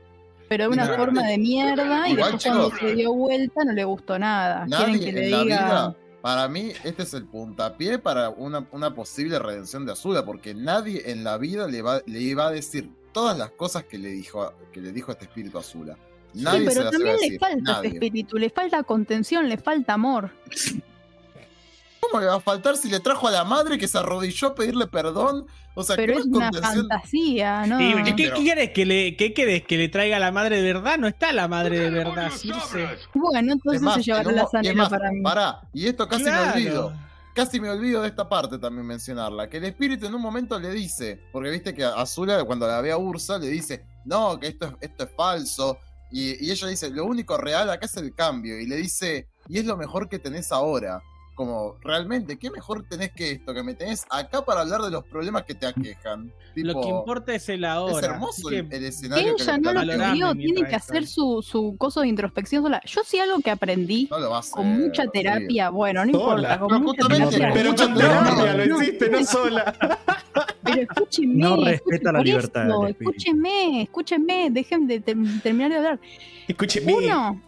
Pero 0.49 0.63
de 0.65 0.69
una 0.69 0.87
forma 0.87 1.23
de 1.23 1.37
mierda 1.37 2.07
y 2.07 2.15
después 2.15 2.43
cuando 2.45 2.71
se 2.77 2.95
dio 2.95 3.13
vuelta 3.13 3.65
no 3.65 3.73
le 3.73 3.83
gustó 3.83 4.17
nada. 4.17 4.65
Quieren 4.65 4.87
Nadie 4.93 4.99
que 4.99 5.09
en 5.09 5.15
le 5.15 5.21
diga. 5.27 5.43
vida, 5.43 5.95
para 6.27 6.49
mí, 6.49 6.73
este 6.83 7.03
es 7.03 7.13
el 7.13 7.23
puntapié 7.23 7.99
para 7.99 8.27
una, 8.31 8.67
una 8.73 8.93
posible 8.93 9.39
redención 9.39 9.85
de 9.85 9.93
Azula, 9.93 10.25
porque 10.25 10.53
nadie 10.53 11.09
en 11.09 11.23
la 11.23 11.37
vida 11.37 11.69
le, 11.69 11.81
va, 11.81 12.01
le 12.05 12.19
iba 12.19 12.47
a 12.47 12.51
decir 12.51 12.89
todas 13.13 13.37
las 13.37 13.51
cosas 13.51 13.85
que 13.85 13.97
le 13.97 14.09
dijo, 14.09 14.53
que 14.73 14.81
le 14.81 14.91
dijo 14.91 15.13
este 15.13 15.23
espíritu 15.23 15.57
Azula. 15.57 15.97
Nadie 16.33 16.67
sí, 16.67 16.73
se 16.73 16.73
pero 16.73 16.83
las 16.83 16.83
iba 16.83 16.89
a 16.89 16.91
también 16.91 17.15
le 17.15 17.21
decir. 17.21 17.39
falta 17.39 17.71
nadie. 17.71 17.87
este 17.87 18.05
espíritu, 18.05 18.37
le 18.37 18.49
falta 18.49 18.83
contención, 18.83 19.47
le 19.47 19.55
falta 19.57 19.93
amor. 19.93 20.31
¿Cómo 22.09 22.21
le 22.21 22.27
va 22.27 22.35
a 22.35 22.39
faltar 22.39 22.77
si 22.77 22.89
le 22.89 22.99
trajo 22.99 23.27
a 23.27 23.31
la 23.31 23.43
madre 23.43 23.77
que 23.77 23.87
se 23.87 23.97
arrodilló 23.97 24.49
a 24.49 24.55
pedirle 24.55 24.87
perdón? 24.87 25.45
O 25.75 25.83
sea, 25.83 25.95
Pero 25.95 26.13
es 26.17 26.25
una 26.25 26.51
fantasía, 26.51 27.65
¿no? 27.67 27.77
Sí, 27.77 27.93
¿qué, 28.03 28.15
qué 28.15 28.23
pero- 28.25 28.35
quieres 28.37 28.69
que 28.71 28.85
le, 28.85 29.15
qué 29.15 29.33
querés 29.33 29.63
que 29.63 29.77
le 29.77 29.89
traiga 29.89 30.17
la 30.19 30.31
madre 30.31 30.61
de 30.61 30.73
verdad? 30.73 30.97
No 30.97 31.07
está 31.07 31.31
la 31.33 31.47
madre 31.47 31.79
de 31.79 31.89
verdad, 31.89 32.31
Circe. 32.31 32.87
Bueno, 33.13 33.51
entonces 33.53 33.81
más, 33.81 33.95
se 33.95 34.03
llevaron 34.03 34.31
en 34.31 34.35
la 34.37 34.73
más, 34.75 34.89
para 34.89 35.11
mí. 35.11 35.21
Pará, 35.21 35.61
y 35.73 35.85
esto 35.87 36.07
casi 36.07 36.23
Claro. 36.23 36.45
me 36.45 36.51
olvido. 36.53 36.93
Casi 37.35 37.59
me 37.59 37.69
olvido 37.69 38.01
de 38.01 38.07
esta 38.07 38.27
parte 38.27 38.57
también 38.57 38.87
mencionarla. 38.87 39.47
Que 39.47 39.57
el 39.57 39.65
espíritu 39.65 40.07
en 40.07 40.15
un 40.15 40.21
momento 40.21 40.57
le 40.59 40.71
dice, 40.71 41.21
porque 41.31 41.51
viste 41.51 41.75
que 41.75 41.83
Azula 41.85 42.43
cuando 42.45 42.65
la 42.65 42.81
ve 42.81 42.91
a 42.91 42.97
Ursa 42.97 43.37
le 43.37 43.47
dice, 43.49 43.85
no, 44.05 44.39
que 44.39 44.47
esto 44.47 44.65
es, 44.65 44.73
esto 44.89 45.03
es 45.03 45.11
falso. 45.15 45.77
Y, 46.09 46.43
y 46.43 46.49
ella 46.51 46.65
dice, 46.67 46.89
lo 46.89 47.05
único 47.05 47.37
real 47.37 47.69
acá 47.69 47.85
es 47.85 47.95
el 47.97 48.15
cambio. 48.15 48.57
Y 48.59 48.65
le 48.65 48.77
dice, 48.77 49.27
y 49.47 49.59
es 49.59 49.65
lo 49.65 49.77
mejor 49.77 50.09
que 50.09 50.17
tenés 50.17 50.51
ahora. 50.51 50.99
Como, 51.37 51.75
realmente, 51.83 52.37
¿qué 52.39 52.49
mejor 52.49 52.83
tenés 52.89 53.11
que 53.11 53.33
esto? 53.33 53.53
Que 53.53 53.61
me 53.61 53.75
tenés 53.75 54.05
acá 54.09 54.43
para 54.43 54.61
hablar 54.61 54.81
de 54.81 54.89
los 54.89 55.05
problemas 55.05 55.43
que 55.43 55.53
te 55.53 55.67
aquejan. 55.67 56.33
Lo 56.55 56.81
que 56.81 56.87
importa 56.89 57.35
es 57.35 57.47
el 57.49 57.63
ahora. 57.63 57.99
es 57.99 58.03
hermoso 58.11 58.49
el, 58.49 58.67
que- 58.67 58.75
el 58.75 58.81
Que 58.81 58.87
escenario 58.87 59.35
que, 59.35 59.43
ella 59.43 59.57
le 59.57 59.61
no 59.61 59.73
lo 59.73 60.11
pidió, 60.13 60.33
tiene 60.33 60.67
que 60.67 60.75
hacer 60.75 61.05
su, 61.05 61.43
su 61.43 61.75
coso 61.77 62.01
de 62.01 62.07
introspección 62.07 62.63
sola. 62.63 62.81
Yo 62.87 63.01
sí 63.05 63.19
algo 63.19 63.39
que 63.39 63.51
aprendí 63.51 64.07
No 64.09 64.17
lo 64.17 64.31
va 64.31 64.37
a 64.37 64.39
hacer, 64.39 64.53
con 64.53 64.67
mucha 64.79 65.03
sí. 65.03 65.09
terapia, 65.13 65.69
bueno, 65.69 66.03
no 66.05 66.11
Sola. 66.11 66.55
importa, 66.55 66.59
con 66.59 66.67
Pero 66.69 66.79
mucha 66.81 67.07
terapia. 67.07 67.51
Pero 67.53 67.75
con 67.75 67.93
terapia. 67.95 68.53
lo 68.55 68.65
No, 68.65 68.81
hiciste, 68.81 69.09
no 69.11 69.23
sola. 69.23 69.75
Pero 70.63 70.81
escúchenme. 70.81 71.35
No 71.35 71.63
respeta 71.63 72.11
la 72.11 72.19
libertad 72.21 72.65
eso. 72.65 72.87
Escúchenme, 72.87 73.83
escúchenme, 73.83 74.49
dejen 74.49 74.87
de 74.87 74.99
ter- 75.01 75.17
terminar 75.43 75.69
de 75.69 75.77
hablar. 75.77 75.99
Escúcheme. 76.47 76.93
Uno, 76.95 77.39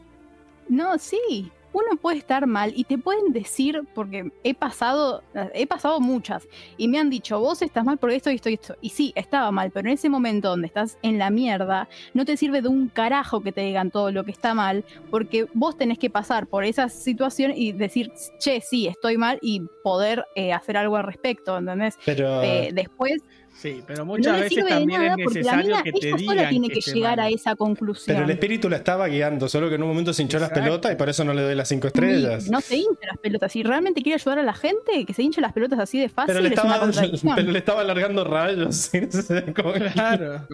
no, 0.69 0.98
sí, 1.00 1.51
uno 1.80 1.98
puede 1.98 2.17
estar 2.17 2.45
mal 2.48 2.74
y 2.75 2.83
te 2.83 2.98
pueden 2.98 3.32
decir, 3.33 3.82
porque 3.93 4.32
he 4.43 4.53
pasado, 4.53 5.24
he 5.53 5.67
pasado 5.67 5.99
muchas, 5.99 6.48
y 6.77 6.88
me 6.88 6.99
han 6.99 7.09
dicho, 7.09 7.40
vos 7.40 7.61
estás 7.61 7.85
mal 7.85 7.98
por 7.98 8.11
esto 8.11 8.32
y 8.32 8.35
esto 8.35 8.49
y 8.49 8.53
esto. 8.53 8.75
Y 8.82 8.90
sí, 8.90 9.14
estaba 9.16 9.51
mal, 9.51 9.72
pero 9.72 9.88
en 9.88 9.93
ese 9.93 10.09
momento 10.09 10.49
donde 10.49 10.67
estás 10.67 10.98
en 11.01 11.17
la 11.17 11.30
mierda, 11.30 11.88
no 12.14 12.25
te 12.25 12.38
sirve 12.38 12.61
de 12.61 12.67
un 12.67 12.90
carajo 12.90 13.41
que 13.41 13.51
te 13.51 13.61
digan 13.61 13.91
todo 13.91 14.11
lo 14.11 14.24
que 14.24 14.32
está 14.32 14.53
mal, 14.53 14.83
porque 15.09 15.48
vos 15.53 15.77
tenés 15.77 15.99
que 15.99 16.09
pasar 16.09 16.48
por 16.48 16.64
esa 16.64 16.90
situación 16.90 17.53
y 17.56 17.72
decir, 17.72 18.11
che, 18.40 18.61
sí, 18.61 18.88
estoy 18.88 19.17
mal 19.17 19.40
y 19.41 19.61
poder 19.83 20.25
eh, 20.35 20.53
hacer 20.53 20.77
algo 20.77 20.98
al 20.98 21.03
respecto, 21.03 21.58
¿entendés? 21.58 21.98
Pero. 22.06 22.41
Eh, 22.43 22.72
después 22.74 23.22
Sí, 23.61 23.83
pero 23.85 24.05
muchas 24.05 24.39
veces 24.39 24.65
también 24.65 25.01
nada 25.01 25.15
es 25.19 25.27
necesario 25.27 25.65
mina, 25.65 25.83
que 25.83 25.91
te 25.91 25.99
digan 26.13 26.19
sola 26.25 26.49
tiene 26.49 26.69
que, 26.69 26.79
esté 26.79 26.93
llegar 26.93 27.17
mal. 27.17 27.25
a 27.25 27.29
esa 27.29 27.55
conclusión. 27.57 28.15
pero 28.15 28.23
el 28.25 28.31
espíritu 28.31 28.69
la 28.69 28.77
estaba 28.77 29.05
guiando, 29.07 29.49
solo 29.49 29.67
que 29.67 29.75
en 29.75 29.83
un 29.83 29.89
momento 29.89 30.13
se 30.13 30.21
hinchó 30.21 30.39
las 30.39 30.49
pelotas 30.51 30.93
y 30.93 30.95
por 30.95 31.09
eso 31.09 31.25
no 31.25 31.33
le 31.33 31.41
doy 31.41 31.55
las 31.55 31.67
cinco 31.67 31.88
Y 31.88 31.89
estrellas. 31.89 32.49
No 32.49 32.61
se 32.61 32.77
hincha 32.77 33.07
las 33.07 33.17
pelotas. 33.17 33.51
Si 33.51 33.61
realmente 33.63 34.01
quiere 34.01 34.15
ayudar 34.15 34.39
a 34.39 34.43
la 34.43 34.53
gente, 34.53 35.05
que 35.05 35.13
se 35.13 35.23
hinche 35.23 35.41
las 35.41 35.51
pelotas 35.51 35.77
así 35.79 35.99
de 35.99 36.07
fácil 36.07 36.35
pero, 36.35 36.39
le 36.41 36.49
estaba, 36.55 36.79
pero 37.35 37.51
le 37.51 37.59
estaba 37.59 37.81
alargando 37.81 38.23
rayos. 38.23 38.91
Claro. 39.93 40.47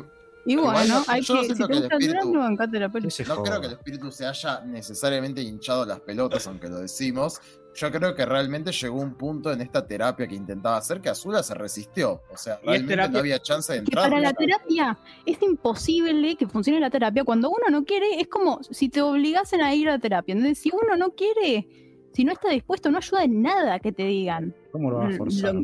Y 0.48 0.54
Igual 0.54 0.74
bueno, 0.76 1.00
no- 1.00 1.06
hay 1.08 1.22
yo 1.22 1.34
no 1.36 1.42
que, 1.42 1.48
si 1.48 1.54
te 1.56 1.66
gusta 1.66 1.96
espíritu- 1.98 3.28
No 3.28 3.44
creo 3.44 3.62
que 3.62 3.68
el 3.68 3.74
espíritu 3.74 4.12
se 4.12 4.26
haya 4.28 4.62
necesariamente 4.62 5.42
hinchado 5.42 5.86
las 5.86 6.00
pelotas, 6.00 6.46
aunque 6.48 6.70
lo 6.70 6.80
decimos. 6.80 7.40
Yo 7.76 7.92
creo 7.92 8.16
que 8.16 8.26
realmente 8.26 8.72
llegó 8.72 9.02
un 9.02 9.16
punto 9.16 9.52
en 9.52 9.60
esta 9.62 9.86
terapia 9.86 10.26
que 10.28 10.36
intentaba 10.36 10.78
hacer 10.78 11.02
que 11.02 11.10
Azula 11.10 11.44
se 11.44 11.54
resistió. 11.56 12.22
O 12.32 12.38
sea, 12.38 12.58
realmente 12.64 12.94
terapia- 12.94 13.12
no 13.14 13.20
había 13.20 13.40
chance 13.40 13.74
de 13.74 13.80
Que 13.80 13.84
entrar. 13.86 14.10
para 14.10 14.22
la 14.22 14.34
terapia 14.34 14.98
es 15.26 15.42
imposible 15.42 16.38
que 16.38 16.48
funcione 16.48 16.80
la 16.80 16.90
terapia. 16.90 17.26
Cuando 17.26 17.50
uno 17.50 17.68
no 17.70 17.84
quiere, 17.84 18.20
es 18.22 18.28
como 18.30 18.62
si 18.64 18.88
te 18.88 19.02
obligasen 19.02 19.62
a 19.62 19.76
ir 19.76 19.90
a 19.90 20.00
terapia. 20.00 20.34
Entonces, 20.34 20.58
si 20.60 20.72
uno 20.72 20.96
no 20.96 21.12
quiere, 21.12 21.68
si 22.14 22.24
no 22.24 22.32
está 22.32 22.50
dispuesto, 22.50 22.90
no 22.92 22.98
ayuda 23.00 23.26
en 23.26 23.42
nada 23.42 23.80
que 23.80 23.92
te 23.92 24.04
digan. 24.04 24.56
¿Cómo 24.72 24.92
lo 24.92 24.98
va 25.00 25.08
a 25.08 25.10
Lo- 25.10 25.18
forzar? 25.18 25.56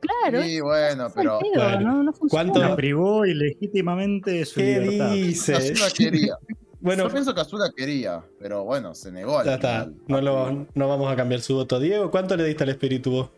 Claro, 0.00 0.42
Sí, 0.42 0.60
bueno, 0.62 1.08
pero 1.14 1.38
pedo, 1.38 1.52
Claro. 1.52 1.80
no, 1.82 2.02
no 2.02 2.12
funciona. 2.12 2.50
¿Cuánto- 2.52 2.68
La 2.68 2.74
privó 2.74 3.26
ilegítimamente 3.26 4.30
de 4.32 4.44
su 4.46 4.58
¿Qué 4.58 4.80
libertad. 4.80 5.12
dice? 5.12 5.54
Azula 5.54 5.86
quería. 5.96 6.38
Bueno, 6.80 7.04
Yo 7.04 7.10
pienso 7.10 7.34
que 7.34 7.40
Azula 7.42 7.70
quería, 7.76 8.22
pero 8.38 8.64
bueno, 8.64 8.94
se 8.94 9.12
negó 9.12 9.38
al 9.38 9.46
ya 9.46 9.54
está. 9.54 9.68
final. 9.84 9.94
No, 10.08 10.20
lo, 10.20 10.66
no 10.74 10.88
vamos 10.88 11.12
a 11.12 11.16
cambiar 11.16 11.40
su 11.42 11.54
voto. 11.54 11.78
Diego, 11.78 12.10
¿cuánto 12.10 12.36
le 12.36 12.44
diste 12.44 12.62
al 12.64 12.70
espíritu 12.70 13.10
vos? 13.10 13.30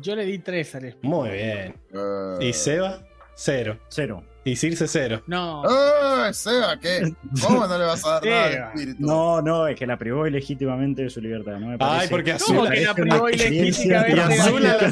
Yo 0.00 0.14
le 0.14 0.24
di 0.24 0.38
tres 0.40 0.74
al 0.74 0.84
espíritu. 0.86 1.08
Muy 1.16 1.30
bien. 1.30 1.74
Eh, 1.94 2.38
¿Y 2.48 2.52
Seba? 2.52 3.02
Cero. 3.34 3.78
Cero. 3.88 4.22
Y 4.46 4.56
Circe, 4.56 4.86
cero. 4.88 5.22
No, 5.26 5.62
¡Eh, 5.64 6.34
Seba! 6.34 6.78
¿Qué? 6.78 7.14
¿Cómo 7.40 7.66
no 7.66 7.78
le 7.78 7.84
vas 7.84 8.04
a 8.04 8.20
dar 8.20 8.24
nada 8.26 8.44
al 8.44 8.52
espíritu? 8.76 8.96
No, 9.02 9.40
no, 9.40 9.66
es 9.66 9.74
que 9.78 9.86
la 9.86 9.96
privó 9.96 10.26
ilegítimamente 10.26 11.02
de 11.02 11.08
su 11.10 11.22
libertad. 11.22 11.52
No 11.58 11.68
me 11.68 11.78
parece. 11.78 12.02
Ay, 12.02 12.08
porque 12.10 12.36
¿Cómo 12.46 12.64
Azula. 12.64 12.74
que 12.74 12.80
la 12.82 12.94
privó 12.94 13.28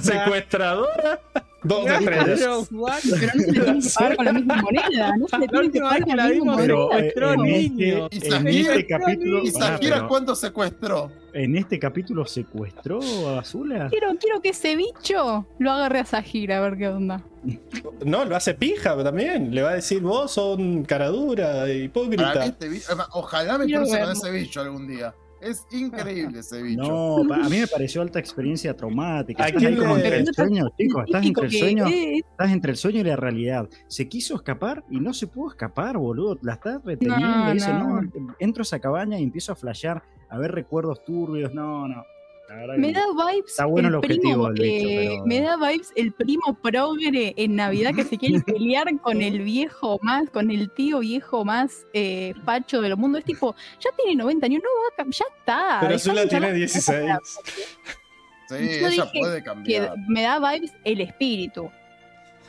secuestradora. 0.03 1.21
Dos 1.65 1.87
estrellas. 1.89 2.69
what? 2.73 2.99
Pero 3.09 3.33
no 3.37 3.41
se 3.41 3.47
le 3.47 3.53
tiene 3.53 3.81
que 3.81 3.91
pagar 3.95 4.17
con 4.17 4.25
la 4.25 4.33
misma 4.33 4.57
moneda. 4.57 5.17
No 5.17 5.29
se 5.29 5.39
le 5.39 5.47
La 5.47 5.53
tiene 5.53 5.71
que 5.71 5.81
pagar 5.81 6.03
con 6.05 6.17
la 6.17 6.29
misma 6.29 6.57
moneda. 6.57 6.99
En 6.99 7.47
este, 7.47 7.99
en 7.99 8.33
Zahira- 8.33 8.71
este 8.75 8.87
capítulo. 8.87 9.43
¿Y 9.43 9.51
Zahira 9.51 9.97
pero 9.97 10.09
cuánto 10.09 10.35
secuestró? 10.35 11.13
¿En 11.35 11.57
este 11.57 11.79
capítulo 11.79 12.27
secuestró 12.27 13.01
a 13.29 13.41
Azula? 13.41 13.89
Quiero, 13.89 14.09
quiero 14.21 14.43
que 14.43 14.51
ese 14.51 14.77
bicho 14.77 15.47
lo 15.59 15.73
agarre 15.73 16.01
a 16.01 16.05
Sajira 16.05 16.59
a 16.59 16.61
ver 16.61 16.77
qué 16.77 16.89
onda. 16.89 17.23
No, 18.05 18.25
lo 18.25 18.37
hace 18.37 18.55
pija 18.55 19.03
también. 19.03 19.55
Le 19.55 19.63
va 19.63 19.71
a 19.71 19.75
decir, 19.75 20.01
vos 20.03 20.31
son 20.31 20.85
caradura, 20.85 21.71
hipócrita. 21.73 22.45
este 22.45 22.71
Ojalá 23.13 23.59
me 23.59 23.67
cruce 23.73 23.99
con 24.01 24.11
ese 24.13 24.31
bicho 24.31 24.61
algún 24.61 24.87
día. 24.87 25.15
Es 25.43 25.67
increíble 25.73 26.39
ese 26.39 26.63
bicho. 26.63 26.83
No, 26.83 27.35
a 27.35 27.49
mí 27.49 27.59
me 27.59 27.67
pareció 27.67 28.01
alta 28.01 28.19
experiencia 28.19 28.77
traumática. 28.77 29.45
¿A 29.45 29.49
Estás 29.49 29.65
ahí 29.65 29.77
como 29.77 29.97
entre 29.97 30.19
el 30.19 30.35
sueño, 30.35 30.69
chicos, 30.79 31.05
estás 31.07 31.27
entre 31.27 31.47
el 31.47 31.53
sueño, 31.53 31.87
estás 31.87 32.53
entre 32.53 32.71
el 32.71 32.77
sueño 32.77 33.01
y 33.01 33.05
la 33.05 33.17
realidad. 33.17 33.69
Se 33.89 34.09
quiso 34.09 34.37
escapar 34.37 34.85
y 34.91 35.01
no 35.01 35.13
se 35.13 35.27
pudo 35.27 35.51
escapar, 35.51 35.99
boludo. 35.99 36.39
La 36.43 36.55
está 36.55 36.81
reteniendo. 36.85 37.27
No, 37.27 37.53
dice, 37.53 37.73
no. 37.73 38.03
no, 38.03 38.35
entro 38.39 38.63
a 38.63 38.65
esa 38.65 38.79
cabaña 38.79 39.19
y 39.19 39.25
empiezo 39.25 39.53
a 39.53 39.57
flashear, 39.57 40.03
a 40.29 40.39
ver 40.39 40.53
recuerdos 40.53 41.05
turbios. 41.05 41.53
No, 41.53 41.89
no. 41.89 42.05
Me 42.77 42.93
da 42.93 43.03
vibes. 43.09 43.51
Está 43.51 43.67
bueno 43.67 43.89
el 43.89 43.95
objetivo 43.97 44.23
primo, 44.23 44.45
del 44.53 44.55
bicho, 44.55 44.89
eh, 44.89 45.09
pero- 45.13 45.27
Me 45.27 45.41
da 45.41 45.57
vibes 45.57 45.93
el 45.97 46.13
primo 46.13 46.55
progre 46.63 47.35
en 47.37 47.57
Navidad 47.57 47.95
que 47.95 48.05
se 48.05 48.19
quiere 48.19 48.41
pelear 48.41 48.87
con 49.01 49.21
el 49.23 49.41
viejo 49.43 49.99
más, 50.03 50.29
con 50.31 50.51
el 50.51 50.71
tío 50.71 51.01
viejo 51.01 51.45
más 51.45 51.87
eh, 51.93 52.35
facho 52.45 52.81
del 52.83 52.97
mundo. 52.97 53.19
Es 53.19 53.25
tipo, 53.25 53.55
ya 53.81 53.91
tiene 53.97 54.17
90 54.17 54.47
años, 54.47 54.63
no 54.63 55.05
va 55.05 55.11
ya 55.11 55.25
está. 55.39 55.79
Pero 55.81 55.99
de 56.23 56.29
tiene 56.29 56.49
charlar. 56.49 56.55
16. 56.55 57.39
Sí, 58.49 58.81
Yo 58.81 58.89
ella 58.89 59.11
puede 59.19 59.39
Que 59.39 59.45
cambiar. 59.45 59.95
me 60.09 60.23
da 60.23 60.39
vibes 60.39 60.73
el 60.85 61.01
espíritu. 61.01 61.71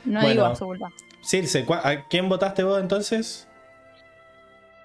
No 0.04 0.20
Bueno. 0.20 0.30
digo 0.30 0.46
Azula. 0.48 0.90
Circe, 1.22 1.64
¿cu- 1.64 1.76
¿a 1.76 2.06
quién 2.10 2.28
votaste 2.28 2.64
vos 2.64 2.82
entonces? 2.82 3.48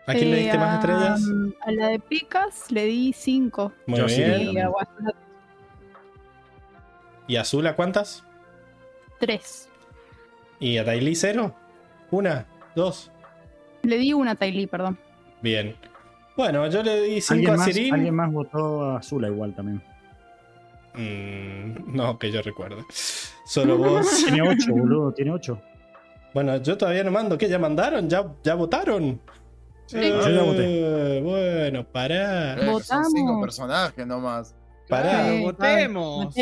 ¿A 0.08 0.14
quién 0.14 0.30
le 0.30 0.38
Eh, 0.38 0.42
diste 0.44 0.56
más 0.58 0.78
estrellas? 0.78 1.20
A 1.60 1.70
la 1.70 1.88
de 1.88 1.98
Pecas 1.98 2.70
le 2.72 2.86
di 2.86 3.12
5. 3.12 3.72
Muy 3.86 3.98
yo 3.98 4.06
bien. 4.06 4.40
Y 4.52 4.58
a 4.58 4.70
¿Y 7.26 7.36
a 7.36 7.42
Azula 7.42 7.76
cuántas? 7.76 8.24
3. 9.20 9.68
¿Y 10.60 10.78
a 10.78 10.84
Daily 10.84 11.14
cero? 11.14 11.54
¿Una? 12.10 12.46
¿Dos? 12.74 13.12
Le 13.82 13.98
di 13.98 14.14
una 14.14 14.30
a 14.32 14.44
Lee, 14.46 14.66
perdón. 14.66 14.98
Bien. 15.42 15.76
Bueno, 16.38 16.66
yo 16.68 16.82
le 16.82 17.02
di 17.02 17.20
5 17.20 17.34
¿Alguien 17.34 17.50
a 17.52 17.56
más, 17.58 17.66
Sirin. 17.66 17.94
alguien 17.94 18.14
más 18.14 18.32
votó 18.32 18.82
a 18.84 18.98
Azula 18.98 19.28
igual 19.28 19.54
también. 19.54 19.82
Mm, 20.94 21.94
no, 21.94 22.18
que 22.18 22.32
yo 22.32 22.40
recuerde. 22.40 22.82
Solo 23.44 23.76
vos. 23.78 24.24
Tiene 24.24 24.40
8, 24.40 24.72
boludo, 24.72 25.12
tiene 25.12 25.32
8. 25.32 25.60
Bueno, 26.32 26.56
yo 26.62 26.78
todavía 26.78 27.04
no 27.04 27.10
mando. 27.10 27.36
¿Qué? 27.36 27.46
¿Ya 27.48 27.58
mandaron? 27.58 28.08
¿Ya, 28.08 28.24
ya 28.42 28.54
votaron? 28.54 29.20
Sí, 29.88 29.96
Eh, 29.96 30.10
yo 30.22 30.28
ya 30.30 30.42
voté. 30.42 31.20
Bueno, 31.22 31.84
pará. 31.90 32.54
Eh, 32.54 32.76
son 32.84 33.04
cinco 33.06 33.40
personajes 33.40 34.06
nomás. 34.06 34.54
Pará. 34.88 35.30
Votemos. 35.40 36.34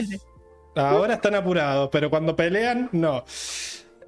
Ahora 0.75 1.15
están 1.15 1.35
apurados, 1.35 1.89
pero 1.91 2.11
cuando 2.11 2.37
pelean, 2.37 2.89
no. 2.93 3.25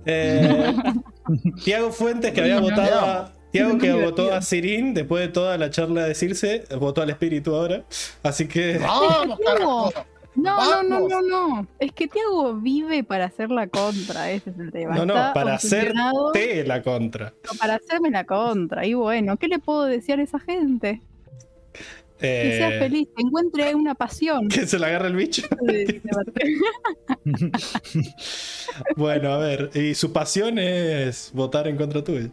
Eh, 0.05 0.75
Tiago 1.65 1.91
Fuentes, 1.93 2.33
que 2.33 2.41
había 2.41 2.57
No, 2.57 2.63
votado 2.63 3.01
a. 3.01 3.33
Tiago 3.51 3.79
que 3.79 3.93
votó 3.95 4.35
a 4.35 4.43
Sirin 4.43 4.93
después 4.93 5.23
de 5.27 5.29
toda 5.33 5.57
la 5.57 5.71
charla 5.71 6.05
de 6.05 6.15
Circe, 6.15 6.65
votó 6.79 7.01
al 7.01 7.09
espíritu 7.11 7.55
ahora. 7.55 7.85
Así 8.23 8.47
que. 8.47 8.79
¡Vamos, 8.79 9.39
carajo! 9.45 9.93
No, 10.39 10.83
no, 10.83 10.83
no, 10.83 11.09
no, 11.09 11.23
no. 11.23 11.67
Es 11.81 11.93
que 11.93 12.07
Tiago 12.07 12.55
vive 12.55 13.03
para 13.03 13.25
hacer 13.25 13.51
la 13.51 13.67
contra, 13.67 14.31
ese 14.31 14.51
es 14.51 14.59
el 14.59 14.71
tema. 14.71 14.95
No, 14.95 15.05
no, 15.05 15.15
Está 15.15 15.35
para 15.35 15.55
hacerte 15.55 16.65
la 16.65 16.83
contra. 16.83 17.35
Para 17.59 17.75
hacerme 17.75 18.11
la 18.11 18.25
contra. 18.25 18.87
Y 18.87 18.95
bueno, 18.95 19.37
¿qué 19.37 19.49
le 19.49 19.59
puedo 19.59 19.85
desear 19.85 20.21
a 20.21 20.23
esa 20.23 20.39
gente? 20.39 21.03
Que 22.19 22.57
sea 22.57 22.77
Eh, 22.77 22.79
feliz, 22.79 23.09
que 23.17 23.23
encuentre 23.23 23.75
una 23.75 23.95
pasión. 23.95 24.49
que 24.55 24.67
se 24.67 24.79
le 24.79 24.87
agarre 24.87 25.09
el 25.09 25.17
bicho. 25.17 25.43
Bueno, 28.97 29.33
a 29.33 29.39
ver, 29.39 29.71
y 29.75 29.95
su 29.95 30.13
pasión 30.13 30.59
es 30.59 31.33
votar 31.35 31.67
en 31.67 31.77
contra 31.77 32.05
tuyo. 32.05 32.31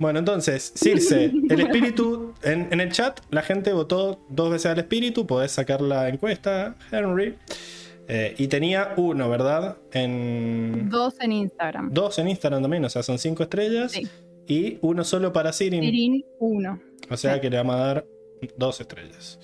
Bueno, 0.00 0.18
entonces, 0.18 0.72
Circe, 0.74 1.26
el 1.50 1.60
espíritu, 1.60 2.32
en, 2.42 2.68
en 2.72 2.80
el 2.80 2.90
chat 2.90 3.20
la 3.30 3.42
gente 3.42 3.72
votó 3.72 4.18
dos 4.30 4.50
veces 4.50 4.66
al 4.72 4.78
espíritu, 4.78 5.26
podés 5.26 5.52
sacar 5.52 5.80
la 5.82 6.08
encuesta, 6.08 6.74
Henry. 6.90 7.36
Eh, 8.08 8.34
y 8.38 8.48
tenía 8.48 8.94
uno, 8.96 9.28
¿verdad? 9.28 9.76
En 9.92 10.88
Dos 10.88 11.14
en 11.20 11.30
Instagram. 11.32 11.92
dos 11.92 12.18
en 12.18 12.28
Instagram 12.28 12.62
también, 12.62 12.84
o 12.84 12.88
sea, 12.88 13.02
son 13.04 13.18
cinco 13.18 13.44
estrellas. 13.44 13.92
Sí. 13.92 14.08
Y 14.48 14.78
uno 14.80 15.04
solo 15.04 15.32
para 15.32 15.52
Sirin. 15.52 15.82
Sirin, 15.82 16.24
uno. 16.40 16.80
O 17.08 17.16
sea 17.16 17.34
Sí. 17.34 17.40
que 17.42 17.50
le 17.50 17.58
vamos 17.58 17.76
a 17.76 17.78
dar 17.78 18.06
dos 18.56 18.80
estrellas. 18.80 19.38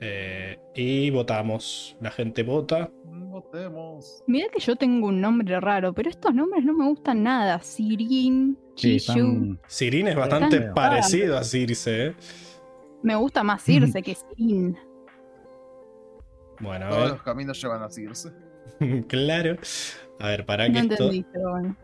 Eh, 0.00 0.58
y 0.74 1.10
votamos. 1.10 1.96
La 2.00 2.10
gente 2.10 2.42
vota. 2.42 2.90
Votemos. 3.34 4.22
Mira 4.28 4.46
que 4.52 4.60
yo 4.60 4.76
tengo 4.76 5.08
un 5.08 5.20
nombre 5.20 5.58
raro, 5.58 5.92
pero 5.92 6.08
estos 6.08 6.32
nombres 6.32 6.64
no 6.64 6.72
me 6.72 6.86
gustan 6.88 7.24
nada. 7.24 7.58
Sirin, 7.60 8.56
Sí, 8.76 9.00
Chishu. 9.00 9.58
Sirin 9.66 10.06
es 10.06 10.14
bastante 10.14 10.56
Están- 10.58 10.74
parecido 10.74 11.36
a 11.36 11.42
Circe, 11.42 12.06
¿eh? 12.06 12.14
Me 13.02 13.16
gusta 13.16 13.42
más 13.42 13.60
Circe 13.64 14.02
que 14.02 14.14
Sirin. 14.14 14.76
Bueno, 16.60 16.86
a 16.86 16.88
Todos 16.90 17.02
ver. 17.02 17.10
los 17.10 17.22
caminos 17.22 17.60
llevan 17.60 17.82
a 17.82 17.90
Circe. 17.90 18.30
claro. 19.08 19.56
A 20.20 20.28
ver, 20.28 20.46
para 20.46 20.68
No 20.68 20.74
que 20.88 20.94
esto. 20.94 21.10
pero 21.32 21.50
bueno. 21.50 21.76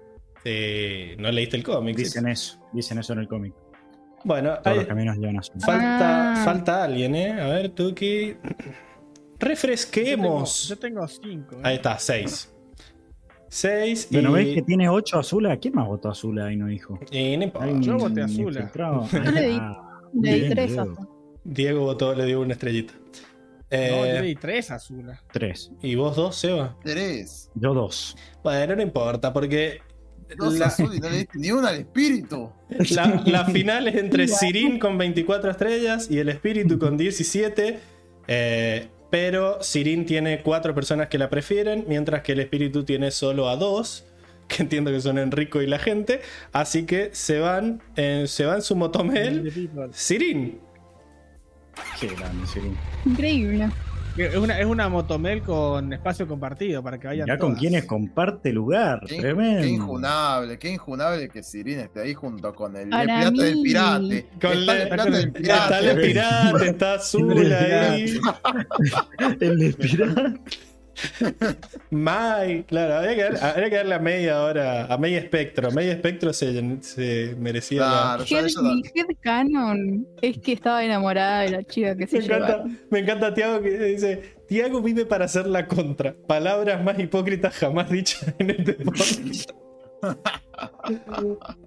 eh, 0.45 1.17
no 1.19 1.33
leíste 1.33 1.57
el 1.57 1.65
cómic. 1.65 1.97
¿sí? 1.97 2.05
Dicen 2.05 2.29
eso, 2.29 2.61
dicen 2.73 2.99
eso 2.99 3.13
en 3.13 3.19
el 3.19 3.27
cómic. 3.29 3.55
Bueno, 4.23 4.51
Todos 4.59 4.67
hay- 4.69 4.77
los 4.77 4.87
caminos 4.87 5.17
llevan 5.17 5.39
a 5.39 5.43
su. 5.43 5.53
falta, 5.59 6.33
Ah. 6.35 6.45
falta 6.45 6.85
alguien, 6.85 7.17
¿eh? 7.17 7.33
A 7.41 7.49
ver, 7.49 7.71
Tuki. 7.71 8.37
Refresquemos. 9.41 10.69
Yo 10.69 10.79
tengo 10.79 11.07
cinco. 11.09 11.57
¿eh? 11.57 11.61
Ahí 11.65 11.77
está, 11.77 11.99
seis. 11.99 12.53
Seis 13.49 14.07
y. 14.11 14.15
Bueno, 14.15 14.33
ves 14.33 14.55
que 14.55 14.63
tiene 14.63 14.89
8 14.89 15.19
Azula. 15.19 15.57
¿Quién 15.57 15.75
más 15.75 15.87
votó 15.89 16.09
Azula 16.11 16.53
y 16.53 16.57
no 16.57 16.67
dijo? 16.67 16.99
y 17.11 17.37
no 17.37 17.45
importa. 17.45 17.67
¿Alguien 17.67 17.83
Yo 17.83 17.97
voté 17.99 18.23
Azula. 18.23 18.61
infiltrado? 18.61 19.09
Yo 19.13 19.31
le 19.31 19.49
di- 19.49 19.59
Ah, 19.61 20.01
Le 20.15 20.33
di 20.35 20.41
bien, 20.41 20.53
tres 20.53 20.77
Diego. 21.45 21.81
votó, 21.85 22.15
le 22.15 22.27
dio 22.27 22.41
una 22.41 22.53
estrellita. 22.53 22.93
No, 22.95 23.01
Eh, 23.77 24.13
yo 24.15 24.21
le 24.21 24.27
di 24.27 24.35
tres 24.35 24.71
Azula. 24.73 25.23
Tres. 25.33 25.71
¿Y 25.81 25.95
vos 25.95 26.17
dos, 26.17 26.37
Seba? 26.37 26.77
Tres. 26.83 27.51
Yo 27.55 27.73
dos. 27.73 28.17
Bueno, 28.43 28.75
no 28.77 28.83
importa, 28.83 29.33
porque 29.33 29.81
Dos 30.37 30.55
la, 30.59 30.67
azul 30.67 30.95
y 30.95 31.01
no 31.01 31.09
le 31.09 31.19
diste 31.19 31.39
ni 31.39 31.51
una 31.51 31.69
al 31.71 31.77
espíritu. 31.77 32.53
la- 32.95 33.23
la 33.27 33.45
final 33.47 33.89
es 33.89 33.97
entre 33.97 34.29
Sirin 34.29 34.79
con 34.79 34.97
24 34.99 35.51
estrellas 35.51 36.09
y 36.11 36.19
el 36.19 36.29
espíritu 36.29 36.79
con 36.79 36.97
17. 36.97 37.79
eh, 38.29 38.89
pero 39.11 39.63
Sirin 39.63 40.07
tiene 40.07 40.41
cuatro 40.43 40.75
personas 40.75 41.09
que 41.09 41.19
la 41.19 41.29
prefieren, 41.29 41.85
mientras 41.89 42.23
que 42.23 42.33
el 42.33 42.41
espíritu 42.41 42.85
tiene 42.85 43.11
solo 43.11 43.49
a 43.49 43.57
dos, 43.57 44.07
que 44.49 44.63
entiendo 44.63 44.91
que 44.91 45.01
son 45.01 45.19
Enrico 45.19 45.61
y 45.63 45.67
la 45.67 45.79
gente. 45.79 46.21
Así 46.53 46.87
que 46.87 47.11
se 47.13 47.41
van, 47.41 47.83
eh, 47.97 48.25
se 48.27 48.47
va 48.47 48.55
en 48.55 48.63
su 48.63 48.77
motomel. 48.77 49.71
Sirin. 49.93 50.61
Qué 51.99 52.09
grande, 52.09 52.47
sí. 52.47 52.61
Increíble. 53.05 53.71
Es 54.17 54.37
una, 54.37 54.59
es 54.59 54.67
una 54.67 54.89
motomel 54.89 55.41
con 55.43 55.93
espacio 55.93 56.27
compartido 56.27 56.83
para 56.83 56.99
que 56.99 57.07
vayan 57.07 57.27
Ya 57.27 57.39
con 57.39 57.55
quienes 57.55 57.85
comparte 57.87 58.53
lugar. 58.53 59.01
Qué, 59.07 59.17
Tremendo. 59.19 59.63
qué 59.63 59.69
injunable, 59.69 60.59
qué 60.59 60.71
injunable 60.73 61.29
que 61.29 61.43
Sirin 61.43 61.79
esté 61.81 62.01
ahí 62.03 62.13
junto 62.15 62.55
con 62.55 62.77
el, 62.77 62.83
el 62.85 62.91
Para 62.91 63.05
pirata 63.31 63.43
del 63.43 63.55
mí. 63.57 63.63
pirate. 63.63 64.27
Con 64.41 64.53
Está 64.53 64.75
la- 64.75 64.83
el 64.83 64.89
pirata 64.89 65.05
del 65.11 65.33
Está 65.37 65.79
el 65.81 65.97
pirate. 65.97 66.03
pirata, 66.07 66.65
está 66.67 66.95
azul 66.95 67.39
El 67.39 67.53
ahí. 67.55 68.19
El 69.41 69.59
de 69.59 69.73
pirata. 69.75 70.35
Mai, 71.91 72.65
claro, 72.65 72.95
habría 72.97 73.15
que, 73.17 73.23
dar- 73.23 73.45
habría 73.45 73.71
que 73.71 73.77
darle 73.77 73.95
a 73.95 73.99
media 73.99 74.43
hora, 74.43 74.85
a 74.87 74.99
media 74.99 75.19
espectro. 75.19 75.69
A 75.69 75.71
media 75.71 75.93
espectro 75.93 76.33
se, 76.33 76.83
se 76.83 77.35
merecía 77.39 77.81
la- 77.81 77.89
Claro, 77.89 78.25
Head, 78.25 78.47
ella 78.47 78.63
mi 78.63 78.83
headcanon 78.95 80.07
es 80.21 80.39
que 80.39 80.53
estaba 80.53 80.85
enamorada 80.85 81.41
de 81.43 81.51
la 81.51 81.63
chica 81.65 81.97
que 81.97 82.07
se 82.07 82.19
Me 82.19 82.25
encanta, 82.27 82.65
me 82.91 82.99
encanta 83.01 83.35
Tiago 83.35 83.61
que 83.63 83.71
dice: 83.71 84.37
Tiago 84.49 84.83
vive 84.83 85.07
para 85.07 85.25
hacer 85.27 85.47
la 85.47 85.67
contra. 85.67 86.15
Palabras 86.27 86.83
más 86.85 86.99
hipócritas 86.99 87.55
jamás 87.55 87.91
dichas 87.91 88.25
en 88.39 88.51
este 88.51 88.75
podcast. 88.75 89.51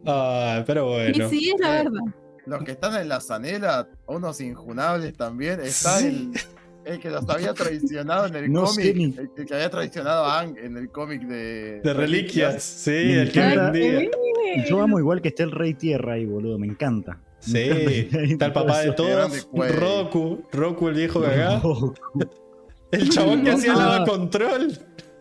Ay, 0.05 0.63
pero 0.65 0.87
bueno. 0.89 1.25
Y 1.27 1.29
sí, 1.29 1.51
es 1.51 1.59
la 1.59 1.69
verdad. 1.71 2.01
Los 2.45 2.63
que 2.63 2.71
están 2.71 2.99
en 2.99 3.07
la 3.07 3.21
zanela, 3.21 3.87
unos 4.05 4.41
injunables 4.41 5.15
también, 5.15 5.61
está 5.61 5.99
el, 5.99 6.31
el 6.85 6.99
que 6.99 7.09
los 7.09 7.27
había 7.29 7.53
traicionado 7.53 8.27
en 8.27 8.35
el 8.35 8.51
No 8.51 8.63
cómic, 8.65 8.85
el, 8.95 9.29
el 9.37 9.45
que 9.45 9.53
había 9.53 9.69
traicionado 9.69 10.25
a 10.25 10.39
Ang 10.41 10.57
en 10.57 10.77
el 10.77 10.89
cómic 10.89 11.21
de, 11.23 11.81
De 11.81 11.93
reliquias, 11.93 12.63
sí, 12.63 12.91
Me 12.91 13.21
el 13.23 13.31
que 13.31 13.39
vendía. 13.41 14.09
Yo 14.69 14.81
amo 14.81 14.99
igual 14.99 15.21
que 15.21 15.29
esté 15.29 15.43
el 15.43 15.51
Rey 15.51 15.73
Tierra 15.73 16.13
ahí, 16.13 16.25
boludo. 16.25 16.59
Me 16.59 16.67
encanta. 16.67 17.19
Sí, 17.39 17.53
Me 17.53 17.99
encanta. 17.99 18.23
está 18.23 18.45
el 18.47 18.53
papá 18.53 18.81
de 18.81 18.91
todos. 18.93 19.47
Roku, 19.53 20.43
Roku 20.51 20.87
el 20.89 20.95
viejo 20.95 21.21
cagá. 21.21 21.59
Oh, 21.63 21.93
El 22.91 23.09
chabón 23.09 23.43
que 23.43 23.51
hacía 23.51 23.73
la 23.75 24.05
control. 24.05 24.77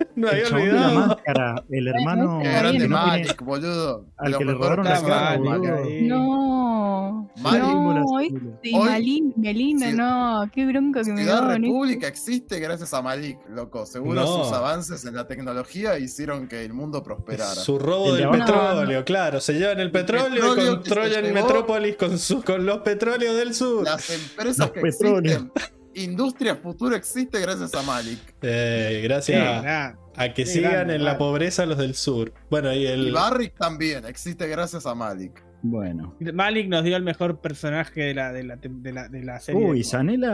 No 0.17 0.29
el 0.29 0.35
había 0.35 0.45
chabón 0.49 0.65
de 0.67 0.73
la 0.73 0.87
olvidado. 0.87 1.07
máscara. 1.09 1.65
El 1.71 1.89
hermano. 1.89 2.25
No 2.43 2.71
tiene- 2.71 2.89
Malik, 2.89 3.43
boludo. 3.43 4.07
al 4.19 4.33
Lo 4.33 4.39
que 4.39 4.45
le 4.45 4.53
mejor 4.53 4.65
robaron 4.77 4.85
la 4.85 5.03
cara, 5.03 5.39
Malik 5.39 5.71
boludo. 5.71 5.75
Malik. 5.83 6.03
No, 6.03 7.31
Malik. 7.43 7.63
no, 7.63 8.05
Hoy- 8.13 8.27
este, 8.27 8.77
hoy- 8.77 8.85
Malin, 8.89 9.33
Melina, 9.37 9.91
Sí. 9.91 9.97
no, 9.97 10.51
qué 10.53 10.67
bronca 10.67 11.03
que 11.03 11.13
me 11.13 11.23
Ciudad 11.23 11.43
da. 11.43 11.55
República 11.57 12.07
existe 12.09 12.59
gracias 12.61 12.93
a 12.95 13.03
Malik, 13.03 13.39
loco. 13.49 13.87
Seguro 13.87 14.21
No. 14.21 14.27
sus 14.45 14.53
avances 14.53 15.05
en 15.05 15.15
la 15.15 15.27
tecnología 15.27 15.99
hicieron 15.99 16.49
que 16.49 16.65
el 16.65 16.73
mundo 16.73 17.03
prosperara. 17.03 17.55
Su 17.55 17.79
robo 17.79 18.11
El 18.11 18.17
de 18.17 18.27
del 18.27 18.31
petróleo, 18.31 19.05
claro. 19.05 19.41
Se 19.41 19.55
llevan 19.55 19.81
el 19.81 19.91
petróleo, 19.91 20.29
petróleo 20.31 20.63
y 20.73 20.77
controlan 20.77 21.33
Metrópolis 21.35 21.97
con, 21.97 22.19
su- 22.19 22.43
con 22.43 22.65
los 22.67 22.79
petróleos 22.79 23.37
del 23.37 23.55
sur. 23.55 23.85
Las 23.85 24.11
empresas 24.11 24.59
Los 24.59 24.71
que 24.73 24.81
petróleos. 24.81 25.43
existen. 25.55 25.82
Industria 25.95 26.57
Futuro 26.57 26.95
existe 26.95 27.41
gracias 27.41 27.75
a 27.75 27.83
Malik. 27.83 28.19
Eh, 28.43 29.01
gracias 29.03 29.97
a 30.17 30.35
que 30.35 30.47
sigan 30.47 30.73
grande, 30.73 30.95
en 30.97 31.05
la 31.05 31.19
pobreza 31.19 31.67
los 31.67 31.79
del 31.79 31.95
sur. 31.95 32.33
Bueno, 32.51 32.73
y 32.73 32.83
Y 32.83 32.87
el. 32.87 33.12
Barrick 33.12 33.57
también 33.57 34.05
existe 34.07 34.47
gracias 34.47 34.87
a 34.87 34.95
Malik. 34.95 35.43
Bueno. 35.62 36.17
Malik 36.35 36.69
nos 36.69 36.83
dio 36.83 36.97
el 36.97 37.05
mejor 37.05 37.41
personaje 37.41 38.01
de 38.03 38.15
la, 38.15 38.33
de 38.33 38.43
la, 38.43 38.57
de 38.57 38.93
la, 38.93 39.09
de 39.09 39.23
la 39.23 39.39
serie. 39.39 39.65
Uy. 39.65 39.85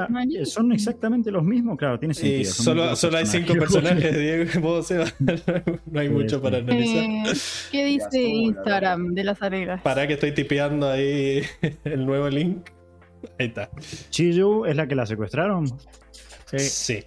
Malísimo. 0.09 0.47
¿Son 0.47 0.73
exactamente 0.73 1.31
los 1.31 1.45
mismos? 1.45 1.77
Claro, 1.77 1.99
tiene 1.99 2.15
sentido. 2.15 2.51
solo, 2.51 2.97
solo 2.97 3.19
hay 3.19 3.27
cinco 3.27 3.53
personajes, 3.59 4.17
Diego. 4.17 4.61
Vos, 4.61 4.87
Seba. 4.87 5.05
no 5.19 6.01
hay 6.01 6.09
mucho 6.09 6.41
para 6.41 6.59
analizar. 6.59 7.05
Eh, 7.05 7.39
¿Qué 7.71 7.85
dice 7.85 8.23
Instagram 8.23 9.15
de 9.15 9.25
las 9.25 9.43
arenas? 9.43 9.83
Para 9.83 10.07
que 10.07 10.15
estoy 10.15 10.33
tipeando 10.33 10.89
ahí 10.91 11.43
el 11.85 12.07
nuevo 12.07 12.29
link. 12.31 12.71
Ahí 13.39 13.47
está. 13.47 13.71
Chiyu 14.11 14.65
es 14.67 14.77
la 14.77 14.87
que 14.87 14.95
la 14.95 15.07
secuestraron. 15.07 15.67
Sí. 16.47 16.59
Sí. 16.59 17.05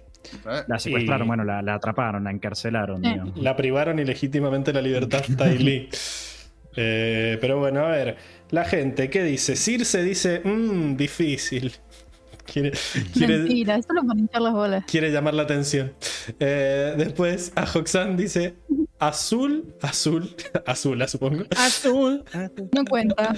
La 0.68 0.78
secuestraron, 0.78 1.26
Y- 1.26 1.28
bueno, 1.28 1.44
la, 1.44 1.62
la 1.62 1.74
atraparon, 1.74 2.24
la 2.24 2.30
encarcelaron, 2.30 3.04
Eh. 3.04 3.10
digamos. 3.10 3.36
La 3.38 3.56
privaron 3.56 3.98
ilegítimamente 3.98 4.72
la 4.72 4.80
libertad 4.80 5.22
Ty 5.22 5.58
Lee. 5.58 5.88
Eh, 6.76 7.38
pero 7.40 7.58
bueno, 7.58 7.80
a 7.84 7.88
ver. 7.90 8.16
La 8.50 8.64
gente, 8.64 9.10
¿qué 9.10 9.22
dice? 9.24 9.56
Circe 9.56 10.02
dice, 10.02 10.40
mmm, 10.44 10.96
difícil. 10.96 11.72
Quiere, 12.44 12.72
quiere, 13.14 13.38
Mentira, 13.38 13.80
solo 13.82 14.02
para 14.06 14.18
hinchar 14.18 14.42
las 14.42 14.52
bolas. 14.52 14.84
quiere 14.90 15.10
llamar 15.12 15.32
la 15.34 15.44
atención. 15.44 15.92
Eh, 16.40 16.92
después, 16.98 17.52
a 17.54 17.62
Hoxan 17.64 18.16
dice, 18.16 18.54
Azul, 19.02 19.74
azul, 19.82 20.30
azula 20.64 21.08
supongo. 21.08 21.42
Azul. 21.56 22.22
No 22.70 22.84
cuenta. 22.88 23.34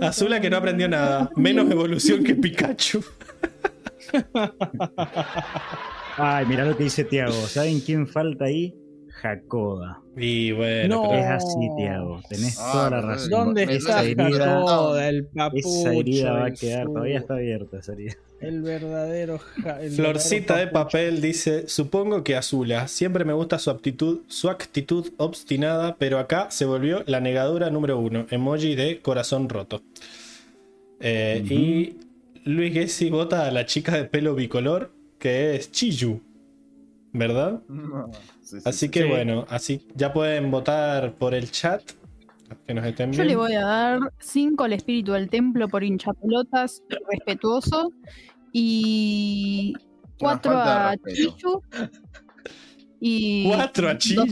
Azula 0.00 0.40
que 0.40 0.48
no 0.48 0.56
aprendió 0.56 0.88
nada. 0.88 1.30
Menos 1.36 1.70
evolución 1.70 2.24
que 2.24 2.34
Pikachu. 2.34 3.04
Ay, 6.16 6.46
mirá 6.46 6.64
lo 6.64 6.74
que 6.74 6.84
dice 6.84 7.04
Tiago. 7.04 7.34
¿Saben 7.34 7.80
quién 7.80 8.06
falta 8.06 8.46
ahí? 8.46 8.74
Jacoda. 9.24 10.00
Y 10.18 10.52
bueno, 10.52 10.96
No. 11.04 11.08
pero- 11.08 11.22
Es 11.22 11.26
así, 11.30 11.68
Tiago. 11.78 12.20
Tenés 12.28 12.58
Ah, 12.60 12.70
toda 12.72 12.90
la 12.90 13.00
razón. 13.00 13.30
¿Dónde 13.30 13.66
Me 13.66 13.76
está 13.76 14.02
duele 14.02 14.22
herida. 14.22 14.46
Jacoda, 14.46 15.08
el 15.08 15.24
papucho? 15.26 15.68
Esa 15.68 15.92
herida 15.94 16.32
va 16.32 16.44
a 16.46 16.50
quedar, 16.50 16.86
todavía 16.86 17.18
está 17.18 17.34
abierta 17.34 17.78
esa 17.78 17.92
herida. 17.94 18.12
El 18.40 18.60
verdadero. 18.60 19.38
ja- 19.62 19.80
el 19.80 19.92
Florcita 19.92 20.56
de 20.56 20.66
verdadero 20.66 20.72
papel 20.84 21.20
dice, 21.22 21.66
supongo 21.68 22.22
que 22.22 22.36
Azula. 22.36 22.86
Siempre 22.88 23.24
me 23.24 23.32
gusta 23.32 23.58
su 23.58 23.70
aptitud, 23.70 24.20
su 24.28 24.50
actitud 24.50 25.12
obstinada, 25.16 25.96
pero 25.98 26.18
acá 26.18 26.48
se 26.50 26.66
volvió 26.66 27.02
la 27.06 27.20
negadura 27.20 27.70
número 27.70 27.98
uno. 27.98 28.26
Emoji 28.30 28.74
de 28.74 29.00
corazón 29.00 29.48
roto. 29.48 29.80
Eh. 31.00 31.42
Y 31.48 31.96
Luis 32.44 32.74
Gessi 32.74 33.08
vota 33.08 33.46
a 33.46 33.50
la 33.50 33.64
chica 33.64 33.96
de 33.96 34.04
pelo 34.04 34.34
bicolor, 34.34 34.92
que 35.18 35.56
es 35.56 35.72
Chiyu. 35.72 36.20
¿Verdad? 37.14 37.62
No. 37.68 38.10
Sí, 38.44 38.60
sí, 38.60 38.68
Así 38.68 38.78
sí. 38.78 38.88
que 38.90 39.02
sí. 39.02 39.08
bueno, 39.08 39.46
así 39.48 39.86
ya 39.94 40.12
pueden 40.12 40.50
votar 40.50 41.14
por 41.14 41.34
el 41.34 41.50
chat. 41.50 41.82
Que 42.66 42.74
nos 42.74 42.84
estén 42.86 43.12
Yo 43.12 43.24
le 43.24 43.36
voy 43.36 43.54
a 43.54 43.62
dar 43.62 43.98
5 44.20 44.62
al 44.64 44.74
espíritu 44.74 45.12
del 45.12 45.28
templo 45.28 45.66
por 45.68 45.82
hinchapelotas, 45.82 46.82
respetuoso. 47.10 47.90
Y 48.52 49.74
4 50.18 50.52
falta 50.52 50.90
a. 50.90 50.96
Chichu. 50.96 51.62
Y. 53.00 53.48
Cuatro 53.48 53.88
a 53.88 53.98
Chiyu. 53.98 54.24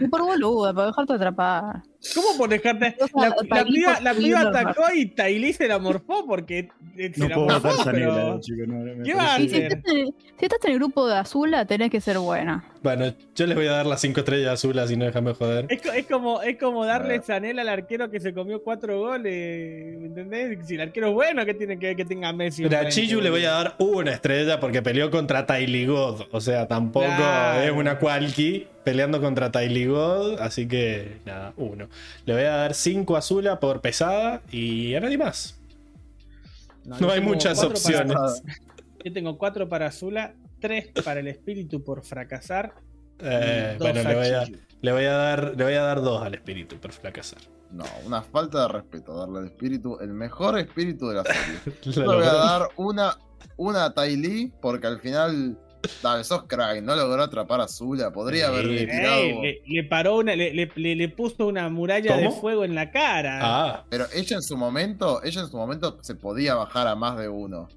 Y 0.00 0.08
por 0.08 0.22
boluda, 0.22 0.74
para 0.74 0.88
dejarte 0.88 1.12
atrapar. 1.14 1.82
¿Cómo 2.14 2.36
por 2.36 2.48
dejarte? 2.50 2.96
La, 3.14 3.34
la 3.48 3.64
piba, 3.64 4.00
la 4.00 4.14
piba 4.14 4.40
atacó 4.40 4.82
y 4.94 5.06
Tailí 5.06 5.52
se 5.52 5.68
la 5.68 5.78
morfó 5.78 6.26
porque 6.26 6.68
eh, 6.96 7.12
se 7.14 7.20
No 7.20 7.28
la 7.28 7.34
puedo 7.36 7.46
morfó, 7.48 7.68
votar 7.68 7.84
Sanela, 7.84 8.38
pero... 8.46 8.66
No, 8.66 8.74
me 8.96 9.02
¿Qué 9.04 9.14
va 9.14 9.34
a 9.34 9.40
Y 9.40 9.48
si 9.48 9.56
hacer? 9.56 9.72
estás, 9.72 9.92
en, 9.94 10.06
si 10.38 10.44
estás 10.44 10.58
en 10.64 10.72
el 10.72 10.78
grupo 10.78 11.06
de 11.08 11.16
Azula, 11.16 11.64
tenés 11.64 11.90
que 11.90 12.00
ser 12.00 12.18
buena. 12.18 12.64
Bueno, 12.82 13.14
yo 13.36 13.46
les 13.46 13.56
voy 13.56 13.66
a 13.68 13.72
dar 13.72 13.86
las 13.86 14.00
cinco 14.00 14.20
estrellas 14.20 14.48
a 14.48 14.52
Azula 14.54 14.86
si 14.88 14.96
no 14.96 15.04
déjame 15.04 15.34
joder. 15.34 15.66
Es, 15.68 15.80
co- 15.80 15.92
es 15.92 16.06
como, 16.06 16.42
es 16.42 16.58
como 16.58 16.84
darle. 16.84 17.22
Sanela 17.22 17.62
al 17.62 17.68
arquero 17.68 18.10
que 18.10 18.18
se 18.18 18.34
comió 18.34 18.62
cuatro 18.62 18.98
goles, 18.98 19.98
¿me 20.00 20.06
entendés? 20.06 20.66
Si 20.66 20.74
el 20.74 20.80
arquero 20.80 21.08
es 21.08 21.14
bueno, 21.14 21.44
¿qué 21.46 21.54
tiene 21.54 21.78
que 21.78 21.86
ver 21.86 21.96
que 21.96 22.04
tenga 22.04 22.32
Messi? 22.32 22.64
Mira, 22.64 22.80
a 22.80 22.88
Chiyu 22.88 23.20
le 23.20 23.30
voy 23.30 23.44
a 23.44 23.50
dar 23.52 23.74
una 23.78 24.10
estrella 24.12 24.58
porque 24.58 24.82
peleó 24.82 25.10
contra 25.10 25.46
Tylee 25.46 25.86
God. 25.86 26.22
O 26.32 26.40
sea, 26.40 26.66
tampoco 26.66 27.06
Claro. 27.06 27.62
es 27.62 27.70
una 27.70 27.98
Qualky 27.98 28.66
peleando 28.84 29.20
contra 29.20 29.50
Tylee 29.50 29.86
God. 29.86 30.40
Así 30.40 30.66
que 30.68 31.18
nada, 31.24 31.52
uno. 31.56 31.88
Le 32.24 32.34
voy 32.34 32.42
a 32.44 32.56
dar 32.56 32.74
cinco 32.74 33.16
a 33.16 33.20
Azula 33.20 33.60
por 33.60 33.80
pesada 33.80 34.42
y 34.50 34.94
a 34.94 35.00
nadie 35.00 35.18
más. 35.18 35.58
No 36.84 37.10
hay 37.10 37.20
muchas 37.20 37.58
para- 37.58 37.70
opciones. 37.70 38.16
yo 39.04 39.12
tengo 39.12 39.38
cuatro 39.38 39.68
para 39.68 39.86
Azula, 39.86 40.34
tres 40.60 40.88
para 41.04 41.20
el 41.20 41.28
espíritu 41.28 41.82
por 41.84 42.02
fracasar. 42.04 42.74
Eh, 43.20 43.76
bueno, 43.78 44.02
le 44.02 44.14
voy, 44.16 44.26
a, 44.28 44.44
Chiyu. 44.44 44.58
le, 44.80 44.92
voy 44.92 45.04
a 45.04 45.12
dar, 45.12 45.54
le 45.56 45.64
voy 45.64 45.74
a 45.74 45.82
dar 45.82 46.00
dos 46.02 46.22
al 46.24 46.34
espíritu 46.34 46.76
por 46.78 46.92
fracasar. 46.92 47.38
No, 47.70 47.84
una 48.04 48.20
falta 48.22 48.62
de 48.62 48.68
respeto 48.68 49.16
darle 49.16 49.38
al 49.38 49.44
espíritu, 49.46 49.98
el 50.00 50.12
mejor 50.12 50.58
espíritu 50.58 51.08
de 51.08 51.14
la 51.14 51.24
serie. 51.24 51.78
Yo 51.82 52.00
le 52.02 52.06
voy 52.16 52.24
a 52.26 52.32
dar 52.32 52.68
una, 52.76 53.16
una 53.56 53.84
a 53.86 53.94
Ty 53.94 54.16
Lee 54.16 54.52
porque 54.60 54.88
al 54.88 54.98
final, 54.98 55.56
dale, 56.02 56.24
sos 56.24 56.44
crack, 56.44 56.82
no 56.82 56.94
logró 56.96 57.22
atrapar 57.22 57.60
a 57.60 57.68
Zula, 57.68 58.10
podría 58.12 58.46
Sí. 58.46 58.52
haberle 58.52 58.86
tirado. 58.86 59.20
Ey, 59.22 59.40
le, 59.42 59.62
le 59.66 59.84
paró 59.84 60.16
una, 60.18 60.34
le, 60.36 60.52
le- 60.54 60.70
le- 60.74 60.94
le 60.96 61.08
puso 61.08 61.46
una 61.46 61.68
muralla 61.68 62.16
de 62.16 62.30
fuego 62.30 62.64
en 62.64 62.74
la 62.74 62.90
cara. 62.90 63.38
Ah, 63.42 63.84
Pero 63.88 64.06
ella 64.14 64.36
en 64.36 64.42
su 64.42 64.56
momento, 64.56 65.22
ella 65.24 65.40
en 65.42 65.48
su 65.48 65.56
momento 65.56 65.98
se 66.02 66.14
podía 66.14 66.54
bajar 66.54 66.86
a 66.86 66.94
más 66.94 67.16
de 67.18 67.28
uno. 67.28 67.68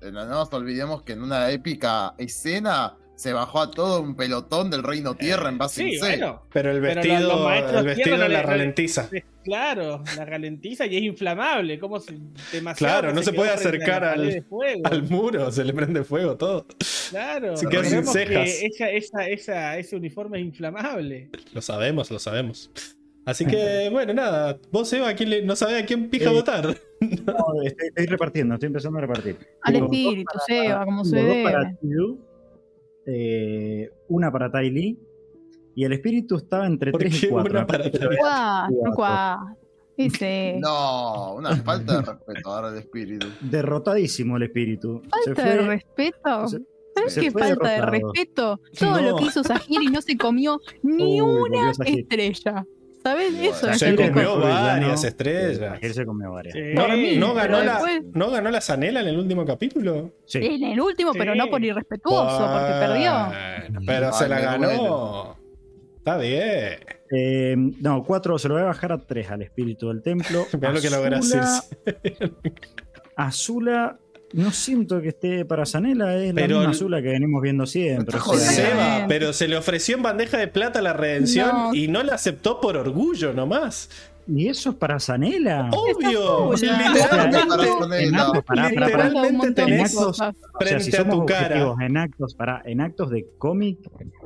Eh, 0.00 0.10
No 0.12 0.24
nos 0.26 0.52
olvidemos 0.52 1.02
que 1.02 1.12
en 1.14 1.22
una 1.22 1.50
épica 1.50 2.14
escena 2.18 2.94
se 3.16 3.32
bajó 3.32 3.60
a 3.60 3.70
todo 3.70 4.00
un 4.00 4.16
pelotón 4.16 4.70
del 4.70 4.82
Reino 4.82 5.14
Tierra 5.14 5.48
en 5.48 5.58
base 5.58 5.88
sí, 5.88 5.98
bueno. 5.98 6.42
pero 6.52 6.70
el 6.72 6.80
Pero 6.80 6.94
vestido, 6.96 7.20
los- 7.20 7.28
los 7.28 7.40
maestros 7.44 7.80
el 7.80 7.86
vestido 7.86 8.16
la 8.28 8.42
ralentiza. 8.42 9.08
Claro, 9.44 10.02
la 10.16 10.24
ralentiza 10.24 10.86
y 10.86 10.96
es 10.96 11.02
inflamable. 11.02 11.78
Como 11.78 12.00
se, 12.00 12.14
demasiado 12.52 13.00
Claro, 13.00 13.14
no 13.14 13.22
se 13.22 13.32
puede 13.32 13.50
acercar 13.50 14.02
al-. 14.04 14.44
Al 14.84 15.02
muro 15.04 15.50
se 15.52 15.64
le 15.64 15.72
prende 15.74 16.02
fuego 16.02 16.36
todo. 16.36 16.66
Claro, 17.10 17.56
se 17.56 17.68
queda 17.68 17.84
sin 17.84 18.04
cejas. 18.06 18.28
que 18.50 18.66
esa, 18.66 18.90
esa, 18.90 19.28
esa, 19.28 19.78
ese 19.78 19.96
uniforme 19.96 20.38
es 20.40 20.46
inflamable. 20.46 21.28
Lo 21.52 21.60
sabemos, 21.60 22.10
lo 22.10 22.18
sabemos. 22.18 22.70
Así 23.26 23.46
que, 23.46 23.88
bueno, 23.90 24.12
nada. 24.12 24.58
Vos, 24.70 24.92
Eva, 24.92 25.08
¿a 25.10 25.14
quién 25.14 25.30
le- 25.30 25.42
no 25.42 25.56
sabés 25.56 25.82
a 25.82 25.86
quién 25.86 26.08
pija 26.10 26.30
Eh, 26.30 26.34
votar. 26.34 26.66
No, 27.00 27.62
estoy, 27.64 27.88
estoy 27.88 28.06
repartiendo, 28.06 28.54
estoy 28.54 28.68
empezando 28.68 28.98
a 28.98 29.02
repartir. 29.02 29.36
Al 29.62 29.76
espíritu, 29.76 30.38
Seba, 30.46 30.84
como 30.86 31.04
se 31.04 31.16
tengo 31.16 31.44
eh, 33.06 33.90
una 34.08 34.30
para 34.32 34.50
Ty 34.50 34.70
Lee, 34.70 34.98
y 35.74 35.84
el 35.84 35.92
espíritu 35.92 36.36
estaba 36.36 36.66
entre 36.66 36.92
¿Por 36.92 37.00
3 37.00 37.20
qué 37.20 37.26
y 37.26 37.30
4. 37.30 37.50
una 37.52 37.66
para. 37.66 37.84
No, 40.60 41.34
una 41.34 41.56
falta 41.56 41.96
de 42.00 42.02
respeto 42.02 42.50
darle 42.52 42.68
al 42.70 42.78
espíritu. 42.78 43.26
Derrotadísimo 43.40 44.36
el 44.36 44.44
espíritu. 44.44 45.02
Se 45.24 45.34
Falta 45.34 45.44
de 45.54 45.58
respeto. 45.62 46.48
se- 46.48 46.62
¿Sabes 46.96 47.12
se 47.14 47.20
qué 47.22 47.30
falta 47.32 47.68
de 47.70 47.80
respeto? 47.80 48.60
Todo 48.78 49.00
No. 49.00 49.10
lo 49.10 49.16
que 49.16 49.24
hizo 49.24 49.42
Sahiri 49.42 49.86
no 49.86 50.00
se 50.00 50.16
comió 50.16 50.60
ni 50.82 51.20
Uy, 51.20 51.40
una 51.50 51.72
estrella. 51.72 52.64
¿Sabes? 53.04 53.34
Eso 53.38 53.68
es 53.70 53.78
Se 53.78 53.94
comió 53.94 54.38
varias 54.38 55.04
estrellas. 55.04 55.78
Él 55.82 55.92
se 55.94 56.06
comió 56.06 56.32
varias. 56.32 56.54
Sí. 56.54 56.60
No, 56.74 56.88
no 56.88 57.34
ganó, 57.34 57.62
la, 57.62 57.72
después- 57.74 58.02
¿No 58.14 58.30
ganó 58.30 58.50
la 58.50 58.60
Zanela 58.62 59.00
en 59.02 59.08
el 59.08 59.18
último 59.18 59.44
capítulo? 59.44 60.12
Sí. 60.24 60.38
En 60.38 60.64
el 60.64 60.80
último, 60.80 61.12
Sí. 61.12 61.18
pero 61.18 61.34
no 61.34 61.48
por 61.48 61.62
irrespetuoso, 61.62 62.38
porque 62.50 62.72
perdió. 62.80 63.12
Pero 63.86 64.12
se 64.12 64.26
la 64.28 64.40
ganó. 64.40 65.36
Está 65.98 66.16
bien. 66.18 66.78
Eh, 67.16 67.54
no, 67.56 68.02
4 68.04 68.38
se 68.38 68.48
lo 68.48 68.54
voy 68.54 68.62
a 68.62 68.66
bajar 68.66 68.92
a 68.92 68.98
3 68.98 69.30
al 69.30 69.42
espíritu 69.42 69.88
del 69.88 70.02
templo. 70.02 70.46
Mirá 70.54 70.72
lo 70.72 70.80
que. 70.80 70.88
Azula, 73.16 73.98
no 74.32 74.50
siento 74.50 75.00
que 75.00 75.08
esté 75.08 75.44
para 75.44 75.64
Sanela, 75.66 76.16
es 76.16 76.32
Pero 76.34 76.54
la 76.54 76.60
misma 76.60 76.70
Azula 76.72 77.02
que 77.02 77.08
venimos 77.08 77.40
viendo 77.42 77.66
siempre. 77.66 78.16
Está 78.18 78.30
o 78.30 78.36
sea, 78.36 78.50
jodiendo. 78.62 78.82
Seba, 78.82 79.06
pero 79.08 79.32
se 79.32 79.46
le 79.48 79.56
ofreció 79.56 79.96
en 79.96 80.02
bandeja 80.02 80.38
de 80.38 80.48
plata 80.48 80.82
la 80.82 80.92
redención 80.92 81.48
No. 81.48 81.74
y 81.74 81.88
no 81.88 82.02
la 82.02 82.14
aceptó 82.14 82.60
por 82.60 82.76
orgullo 82.76 83.32
nomás. 83.32 83.88
¿Y 84.26 84.48
eso 84.48 84.70
es 84.70 84.76
para 84.76 84.98
Sanela? 84.98 85.68
Obvio. 85.72 86.52
Literalmente, 88.52 89.52
tenés 89.52 89.94
cosas. 89.94 90.34
O 90.60 90.64
sea, 90.64 90.80
si 90.80 90.90
frente 90.90 91.08
a 91.08 91.10
tu 91.10 91.26
cara. 91.26 91.74
en 91.80 91.96
actos, 91.96 92.34
para, 92.34 92.62
en 92.64 92.80
actos 92.80 93.10
de 93.10 93.26
cómic, 93.38 93.78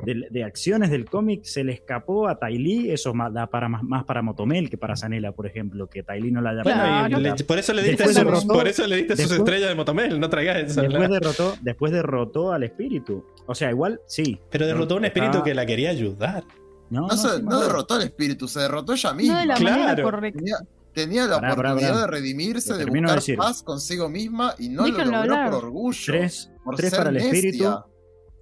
de, 0.05 0.27
de 0.31 0.44
acciones 0.44 0.91
del 0.91 1.07
cómic, 1.07 1.44
se 1.44 1.65
le 1.65 1.73
escapó 1.73 2.28
a 2.28 2.39
Tylee, 2.39 2.93
eso 2.93 3.15
más, 3.15 3.33
da 3.33 3.47
para, 3.47 3.68
más, 3.68 3.83
más 3.83 4.05
para 4.05 4.23
Motomel 4.23 4.68
que 4.70 4.77
para 4.78 4.97
Sanela, 4.97 5.33
por 5.33 5.47
ejemplo, 5.47 5.89
que 5.89 6.02
Tylee 6.02 6.31
no 6.31 6.41
la 6.41 6.51
haya 6.51 6.62
Bueno, 6.62 6.78
y 6.78 7.09
Claro. 7.09 7.18
le- 7.36 7.44
por 7.44 7.59
eso 7.59 7.73
le 7.73 7.83
diste, 7.83 8.05
sus, 8.05 8.17
derrotó- 8.17 8.52
por 8.52 8.68
eso 8.68 8.86
le 8.86 8.97
diste 8.97 9.17
sus 9.17 9.33
estrellas 9.33 9.68
de 9.68 9.75
Motomel, 9.75 10.20
no 10.20 10.28
traigas 10.28 10.59
eso. 10.59 10.83
Después 10.83 11.09
derrotó, 11.10 11.55
después 11.62 11.93
derrotó 11.93 12.52
al 12.52 12.62
espíritu. 12.65 13.25
O 13.47 13.55
sea, 13.55 13.70
igual 13.70 14.01
sí. 14.07 14.39
Pero 14.51 14.67
derrotó 14.67 14.94
a 14.94 14.99
un 14.99 15.05
espíritu 15.07 15.43
que 15.43 15.55
la 15.55 15.65
quería 15.67 15.91
ayudar. 15.91 16.44
No, 16.91 17.02
No, 17.02 17.07
no, 17.08 17.17
se- 17.17 17.36
sí, 17.36 17.42
no 17.42 17.58
me 17.58 17.65
derrotó 17.65 17.94
al 17.94 18.02
espíritu, 18.02 18.49
se 18.49 18.60
derrotó 18.60 18.92
ella 18.94 19.10
No 19.10 19.17
misma. 19.17 19.41
de 19.41 19.47
la 19.47 19.55
Claro. 19.55 19.81
manera 19.83 20.02
correcta. 20.02 20.39
Tenía, 20.39 20.57
tenía 20.94 21.26
la 21.26 21.41
Pará, 21.41 21.52
oportunidad 21.52 21.89
pará. 21.91 22.00
de 22.00 22.07
redimirse, 22.07 22.73
de 22.75 22.78
de 22.84 22.91
buscar 22.91 23.15
decir. 23.17 23.36
paz 23.36 23.62
consigo 23.62 24.08
misma 24.08 24.55
y 24.58 24.68
no 24.70 24.84
Déjenlo 24.84 25.05
lo 25.05 25.10
logró 25.18 25.34
hablar. 25.34 25.50
por 25.50 25.65
orgullo. 25.65 26.12
Tres, 26.12 26.50
por 26.65 26.76
tres 26.76 26.91
ser 26.91 26.99
para 26.99 27.10
el 27.10 27.17
espíritu. 27.18 27.65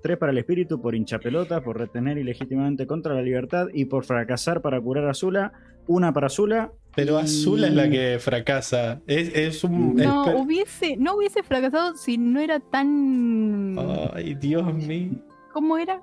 Tres 0.02 0.18
para 0.18 0.30
el 0.30 0.38
espíritu 0.38 0.80
por 0.80 0.94
hinchapelota, 0.94 1.62
por 1.64 1.78
retener 1.78 2.16
ilegítimamente 2.18 2.86
contra 2.86 3.12
la 3.14 3.22
libertad 3.22 3.66
y 3.74 3.86
por 3.86 4.04
fracasar 4.04 4.62
para 4.62 4.80
curar 4.80 5.08
a 5.08 5.14
Zula. 5.14 5.52
Una 5.88 6.12
para 6.12 6.28
Zula. 6.28 6.72
Pero 6.94 7.18
y- 7.20 7.24
Azula 7.24 7.66
es 7.68 7.74
la 7.74 7.90
que 7.90 8.18
fracasa. 8.20 9.00
Es, 9.06 9.34
es 9.34 9.64
un. 9.64 9.96
No, 9.96 10.24
es- 10.30 10.34
hubiese, 10.40 10.96
no 10.96 11.16
hubiese 11.16 11.42
fracasado 11.42 11.96
si 11.96 12.18
no 12.18 12.38
era 12.40 12.60
tan. 12.60 13.76
Ay, 14.14 14.34
Dios 14.34 14.72
mío. 14.74 15.12
¿Cómo 15.52 15.76
era? 15.78 16.00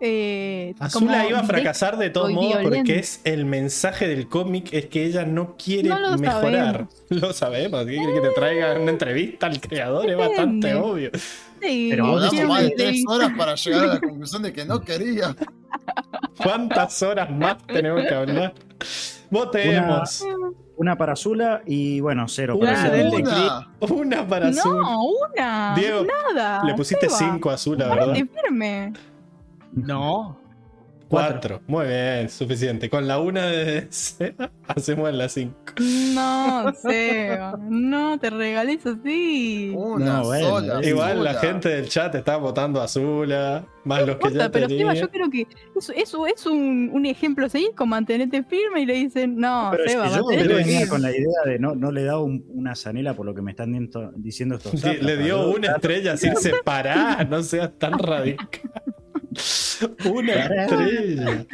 Eh, 0.00 0.74
Azula 0.80 1.26
iba 1.28 1.38
a 1.40 1.44
fracasar 1.44 1.96
de 1.96 2.10
todos 2.10 2.30
modos 2.30 2.48
violento. 2.58 2.76
porque 2.76 2.98
es 2.98 3.20
el 3.24 3.44
mensaje 3.46 4.06
del 4.08 4.28
cómic 4.28 4.68
es 4.72 4.86
que 4.86 5.04
ella 5.04 5.24
no 5.24 5.56
quiere 5.56 5.88
No 5.88 5.98
lo 5.98 6.18
mejorar. 6.18 6.88
Lo 7.08 7.32
sabemos. 7.32 7.84
¿Qué 7.86 7.96
quiere 7.96 8.12
que 8.14 8.20
te 8.20 8.30
traiga 8.34 8.78
una 8.78 8.90
entrevista 8.90 9.46
al 9.46 9.60
creador? 9.60 10.10
Es 10.10 10.16
bastante 10.16 10.74
obvio. 10.74 11.10
Sí, 11.62 11.88
Pero 11.90 12.06
vos 12.08 12.32
más 12.46 12.62
de 12.62 12.70
tres 12.70 13.04
horas 13.08 13.30
para 13.38 13.54
llegar 13.54 13.84
a 13.84 13.86
la 13.94 14.00
conclusión 14.00 14.42
de 14.42 14.52
que 14.52 14.64
no 14.64 14.80
quería. 14.80 15.34
¿Cuántas 16.42 17.02
horas 17.02 17.30
más 17.30 17.56
tenemos 17.66 18.02
que 18.06 18.14
hablar? 18.14 18.54
Votemos. 19.30 20.24
Una 20.76 20.96
para 20.96 21.14
Zula 21.14 21.62
y 21.66 22.00
bueno, 22.00 22.26
cero 22.26 22.56
Una 22.58 22.74
para 22.74 22.90
del 22.90 23.10
Zula. 23.10 23.68
Una. 23.80 23.94
Una 23.94 24.28
para 24.28 24.48
Azul. 24.48 24.76
No, 24.80 25.02
una. 25.04 25.74
Diego, 25.76 26.04
nada. 26.04 26.64
Le 26.64 26.74
pusiste 26.74 27.08
Seba, 27.08 27.32
5 27.34 27.50
a 27.50 27.54
Azula, 27.54 27.94
¿verdad? 27.94 28.14
firme. 28.42 28.92
No. 29.74 30.40
Cuatro. 31.06 31.60
Muy 31.68 31.86
bien, 31.86 32.28
suficiente. 32.28 32.88
Con 32.90 33.06
la 33.06 33.20
una 33.20 33.46
de 33.46 33.86
Seba, 33.90 34.50
hacemos 34.66 35.12
la 35.12 35.28
cinco. 35.28 35.54
No, 35.78 36.72
Seba, 36.82 37.56
no 37.68 38.18
te 38.18 38.30
regales 38.30 38.84
así. 38.86 39.72
Una 39.76 40.04
No, 40.18 40.24
bueno, 40.24 40.48
sola. 40.48 40.80
es- 40.80 40.88
Igual 40.88 41.22
la 41.22 41.34
gente 41.34 41.68
del 41.68 41.88
chat 41.88 42.14
está 42.16 42.36
votando 42.38 42.80
a 42.80 42.84
Azula, 42.84 43.64
más 43.84 44.04
los 44.06 44.16
que 44.16 44.32
ya 44.32 44.48
pero 44.50 44.66
Seba, 44.66 44.78
tenían. 44.92 44.94
yo 44.96 45.10
creo 45.10 45.30
que 45.30 45.46
eso, 45.76 45.92
eso 45.92 46.26
es 46.26 46.46
un, 46.46 46.90
un 46.92 47.06
ejemplo 47.06 47.46
a 47.46 47.48
seguir 47.48 47.74
con 47.76 47.90
mantenerte 47.90 48.42
firme 48.42 48.80
y 48.80 48.86
le 48.86 48.94
dicen, 48.94 49.36
no, 49.36 49.68
Pero 49.72 49.84
es 49.84 49.92
Seba, 49.92 50.04
que 50.08 50.18
yo, 50.18 50.24
venía 50.56 50.64
firme. 50.78 50.88
con 50.88 51.02
la 51.02 51.10
idea 51.12 51.42
de 51.44 51.58
no, 51.60 51.74
no 51.76 51.92
le 51.92 52.02
da 52.04 52.18
un- 52.18 52.44
una 52.48 52.74
zanela 52.74 53.14
por 53.14 53.26
lo 53.26 53.34
que 53.34 53.42
me 53.42 53.50
están 53.52 53.88
diciendo 54.16 54.56
estos 54.56 54.72
Di- 54.72 54.78
zapas, 54.80 54.98
Le 55.02 55.16
dio 55.18 55.48
una 55.50 55.72
estrella 55.72 56.16
sin 56.16 56.34
separar, 56.36 57.28
no 57.28 57.40
seas 57.42 57.70
tan 57.78 57.98
radical. 58.00 58.48
Una 60.12 60.32
estrella. 60.32 61.46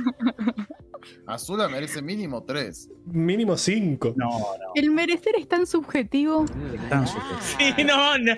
Azula 1.26 1.68
merece 1.68 2.02
mínimo 2.02 2.42
tres. 2.42 2.90
Mínimo 3.06 3.56
cinco. 3.56 4.12
No, 4.16 4.28
no, 4.28 4.46
El 4.74 4.90
merecer 4.90 5.34
es 5.38 5.48
tan 5.48 5.66
subjetivo. 5.66 6.44
tan 6.90 7.06
subjetivo. 7.06 7.74
Sí, 7.76 7.84
no, 7.84 8.18
no. 8.18 8.34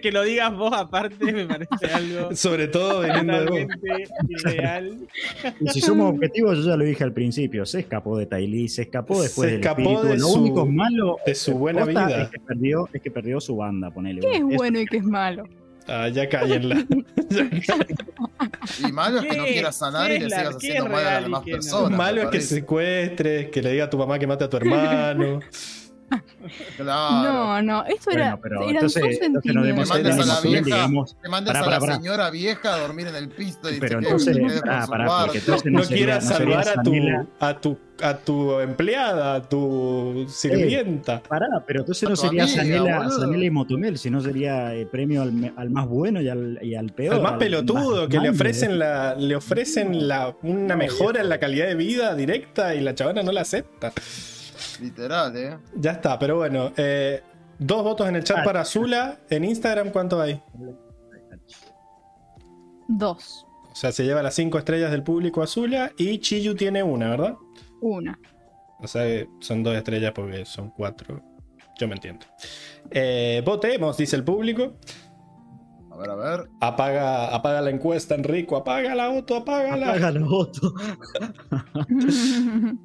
Que 0.00 0.10
lo 0.10 0.22
digas 0.22 0.54
vos 0.56 0.72
aparte 0.72 1.32
me 1.32 1.44
parece 1.46 1.86
algo 1.92 2.34
Sobre 2.36 2.68
todo 2.68 3.02
viniendo 3.02 3.44
de 3.44 3.66
vos. 3.66 3.74
Y 5.60 5.68
si 5.68 5.80
somos 5.80 6.14
objetivos, 6.14 6.58
yo 6.58 6.64
ya 6.70 6.76
lo 6.76 6.84
dije 6.84 7.04
al 7.04 7.12
principio, 7.12 7.66
se 7.66 7.80
escapó 7.80 8.16
de 8.16 8.26
Tylee, 8.26 8.68
se 8.68 8.82
escapó 8.82 9.20
después 9.22 9.46
Se 9.50 9.52
del 9.56 9.60
escapó 9.60 9.80
espíritu. 9.82 10.06
de 10.08 10.18
lo 10.18 10.26
su- 10.28 10.40
único 10.40 10.66
malo 10.66 11.18
de 11.26 11.34
su 11.34 11.52
buena 11.54 11.84
vida. 11.84 12.22
Es 12.22 12.30
que, 12.30 12.40
perdió, 12.40 12.88
es 12.92 13.02
que 13.02 13.10
perdió 13.10 13.40
su 13.40 13.56
banda, 13.56 13.90
ponele. 13.90 14.20
¿Qué 14.22 14.30
es 14.30 14.38
Eso- 14.38 14.46
bueno 14.56 14.80
y 14.80 14.86
qué 14.86 14.96
es 14.98 15.04
malo? 15.04 15.44
Ah, 15.88 16.08
ya 16.08 16.28
caí 16.28 16.52
en 16.52 16.68
la. 16.68 16.76
ya 17.30 17.48
caí. 17.48 17.62
Y 18.86 18.92
malo 18.92 19.20
es 19.20 19.26
que 19.26 19.36
no 19.36 19.44
quieras 19.44 19.76
sanar 19.76 20.08
¿Qué 20.08 20.16
y 20.16 20.20
le 20.20 20.30
sigas 20.30 20.56
haciendo 20.56 20.86
mal 20.86 21.06
a 21.06 21.12
las 21.14 21.22
demás 21.22 21.42
personas. 21.44 21.98
Malo 21.98 22.22
es 22.22 22.28
que 22.28 22.40
secuestres, 22.40 23.48
que 23.50 23.62
le 23.62 23.72
diga 23.72 23.84
a 23.84 23.90
tu 23.90 23.98
mamá 23.98 24.18
que 24.18 24.26
mate 24.26 24.44
a 24.44 24.48
tu 24.48 24.56
hermano. 24.58 25.40
Claro. 26.76 27.22
No, 27.22 27.62
no, 27.62 27.84
eso 27.86 28.10
era, 28.10 28.36
Bueno, 28.36 28.40
pero 28.42 28.62
eran 28.62 28.74
entonces, 28.76 29.02
sus 29.02 29.22
entonces 29.22 29.54
nos 29.54 29.64
Te 29.64 29.72
mandas 29.74 30.18
a 30.18 30.24
la 30.24 30.40
vieja, 30.40 30.64
digamos, 30.64 31.16
te 31.20 31.28
mandas 31.28 31.54
Pará, 31.58 31.76
a 31.76 31.80
la 31.80 31.94
señora 31.94 32.30
vieja 32.30 32.74
a 32.74 32.78
dormir 32.78 33.08
en 33.08 33.16
el 33.16 33.28
piso 33.28 33.58
y 33.70 33.78
Pero 33.80 33.98
te 34.00 34.06
entonces, 34.06 34.36
entonces 34.36 35.64
No 35.64 35.70
no 35.78 35.84
sería- 35.84 35.96
quieras 35.96 36.24
no 36.24 36.30
salvar 36.36 36.68
a 36.68 36.82
tu, 36.82 36.92
a 37.40 37.54
tu 37.60 37.78
a 38.00 38.16
tu 38.16 38.60
empleada, 38.60 39.34
a 39.34 39.42
tu 39.42 40.24
sirvienta. 40.28 41.20
Pará, 41.20 41.46
pero 41.66 41.80
entonces 41.80 42.08
no 42.08 42.16
sería 42.16 42.44
amiga, 42.44 42.62
Sanela. 42.62 43.10
Sanela 43.10 43.44
y 43.44 43.50
Motomel, 43.50 43.98
sino 43.98 44.20
sería 44.20 44.74
eh, 44.74 44.86
premio 44.86 45.22
al, 45.22 45.70
más 45.70 45.88
bueno 45.88 46.20
y 46.20 46.28
al, 46.28 46.58
y 46.62 46.74
al 46.74 46.90
peor. 46.92 47.16
Al 47.16 47.22
más 47.22 47.32
al 47.32 47.38
pelotudo, 47.38 48.02
más 48.02 48.08
que 48.08 48.20
le 48.20 48.30
ofrecen 48.30 48.78
la, 48.78 49.14
le 49.16 49.34
ofrecen 49.34 50.06
la, 50.08 50.34
una 50.42 50.76
mejora 50.76 51.20
en 51.20 51.28
la 51.28 51.38
calidad 51.38 51.66
de 51.66 51.74
vida 51.74 52.14
directa 52.14 52.74
y 52.74 52.80
la 52.80 52.94
chavana 52.94 53.22
no 53.22 53.32
la 53.32 53.40
acepta. 53.40 53.92
Literal, 54.80 55.36
eh. 55.36 55.58
Ya 55.76 55.92
está, 55.92 56.18
pero 56.18 56.36
bueno. 56.36 56.72
eh, 56.76 57.22
dos 57.58 57.82
votos 57.82 58.08
en 58.08 58.16
el 58.16 58.24
chat 58.24 58.38
Ah. 58.38 58.44
para 58.44 58.60
Azula. 58.60 59.18
En 59.30 59.44
Instagram, 59.44 59.90
¿cuánto 59.90 60.20
hay? 60.20 60.40
Dos. 62.88 63.44
O 63.70 63.74
sea, 63.74 63.92
se 63.92 64.04
lleva 64.04 64.22
las 64.22 64.34
cinco 64.34 64.58
estrellas 64.58 64.90
del 64.90 65.02
público 65.02 65.42
Azula 65.42 65.92
y 65.98 66.18
Chiyu 66.18 66.54
tiene 66.54 66.82
una, 66.82 67.10
¿verdad? 67.10 67.34
Una. 67.80 68.18
O 68.80 68.88
sea, 68.88 69.02
que 69.04 69.28
son 69.40 69.62
dos 69.62 69.76
estrellas 69.76 70.12
porque 70.14 70.44
son 70.44 70.70
cuatro. 70.70 71.22
Yo 71.78 71.86
me 71.86 71.94
entiendo. 71.94 72.26
Eh, 72.90 73.42
votemos, 73.44 73.96
dice 73.96 74.16
el 74.16 74.24
público. 74.24 74.74
A 75.98 76.00
ver, 76.00 76.10
a 76.10 76.14
ver. 76.14 76.48
Apaga, 76.60 77.34
apaga 77.34 77.60
la 77.60 77.70
encuesta, 77.70 78.14
Enrico. 78.14 78.56
Apaga 78.56 78.94
la 78.94 79.06
auto, 79.06 79.34
apágala. 79.36 79.90
Apaga 79.90 80.12
la 80.12 80.20
voto. 80.20 80.72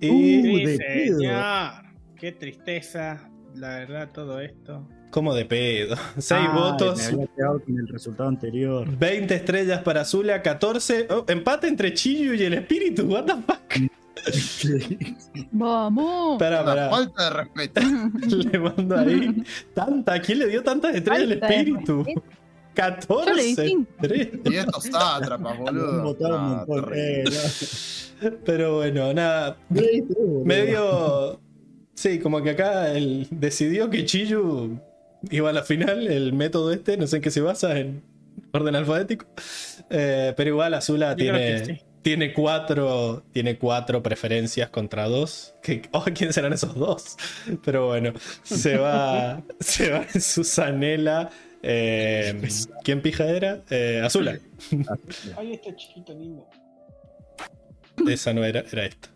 Y 0.01 0.09
Uh, 0.09 0.67
Sí, 0.67 0.77
señor. 1.09 1.71
Qué 2.15 2.31
tristeza, 2.31 3.29
la 3.55 3.69
verdad, 3.79 4.09
todo 4.11 4.39
esto. 4.39 4.87
como 5.11 5.33
de 5.35 5.45
pedo. 5.45 5.95
Seis 6.17 6.47
votos. 6.53 6.97
Me 6.99 7.05
había 7.13 7.27
quedado 7.35 7.59
con 7.63 7.77
el 7.77 7.87
resultado 7.87 8.29
anterior. 8.29 8.87
20 8.97 9.35
estrellas 9.35 9.81
para 9.83 10.01
Azula, 10.01 10.41
14. 10.41 11.07
oh, 11.11 11.25
empate 11.27 11.67
entre 11.67 11.93
Chiyu 11.93 12.33
y 12.33 12.43
el 12.43 12.53
espíritu. 12.55 13.03
What 13.05 13.25
the 13.25 13.33
fuck. 13.33 13.91
Vamos. 15.51 16.39
Pará. 16.39 16.89
falta 16.89 17.23
de 17.25 17.29
respeto. 17.29 17.81
Le 18.51 18.59
mando 18.59 18.97
ahí. 18.97 19.43
Tanta. 19.75 20.19
¿Quién 20.21 20.39
le 20.39 20.47
dio 20.47 20.63
tantas 20.63 20.95
estrellas 20.95 21.23
al 21.23 21.31
espíritu? 21.33 22.05
Respeto. 22.75 23.07
14 23.17 23.25
Yo 23.29 23.33
le 23.35 23.43
di 23.43 23.55
cinco. 23.55 23.91
estrellas. 24.01 24.35
Y 24.45 24.57
boludo. 25.63 26.03
Votaron 26.03 26.41
un 26.41 26.49
No, 26.49 26.65
montón. 26.65 26.85
terrible. 26.91 27.37
Eh, 28.21 28.31
Pero 28.45 28.75
bueno, 28.77 29.13
nada. 29.13 29.57
Boludo. 29.69 30.45
Medio. 30.45 31.39
Sí, 31.95 32.19
como 32.19 32.41
que 32.41 32.51
acá 32.51 32.91
él 32.93 33.27
decidió 33.29 33.89
que 33.89 34.05
Chiyu 34.05 34.79
iba 35.29 35.49
a 35.49 35.53
la 35.53 35.63
final. 35.63 36.07
El 36.07 36.33
método 36.33 36.71
este, 36.71 36.97
no 36.97 37.07
sé 37.07 37.17
en 37.17 37.21
qué 37.21 37.31
se 37.31 37.41
basa, 37.41 37.77
en 37.77 38.01
orden 38.51 38.75
alfabético. 38.75 39.25
Eh, 39.89 40.33
pero 40.35 40.49
igual 40.49 40.73
Azula 40.73 41.15
tiene, 41.15 41.65
sí. 41.65 41.77
tiene 42.01 42.33
cuatro. 42.33 43.23
Tiene 43.31 43.57
cuatro 43.59 44.01
preferencias 44.01 44.69
contra 44.69 45.07
dos. 45.07 45.53
Que, 45.61 45.83
oh, 45.91 46.05
¿Quién 46.15 46.33
serán 46.33 46.53
esos 46.53 46.73
dos? 46.75 47.15
Pero 47.63 47.87
bueno, 47.87 48.13
se 48.41 48.77
va. 48.77 49.43
se 49.59 49.91
va 49.91 50.05
en 50.13 50.21
Susanela. 50.21 51.29
Eh, 51.63 52.41
¿Quién 52.83 53.01
pija 53.01 53.25
era? 53.25 53.63
Eh, 53.69 54.01
Azula. 54.03 54.37
Ay, 55.37 55.53
este 55.53 55.75
chiquito 55.75 56.13
lindo. 56.13 56.47
Esa 58.07 58.33
no 58.33 58.43
era, 58.43 58.63
era 58.71 58.85
esta. 58.85 59.09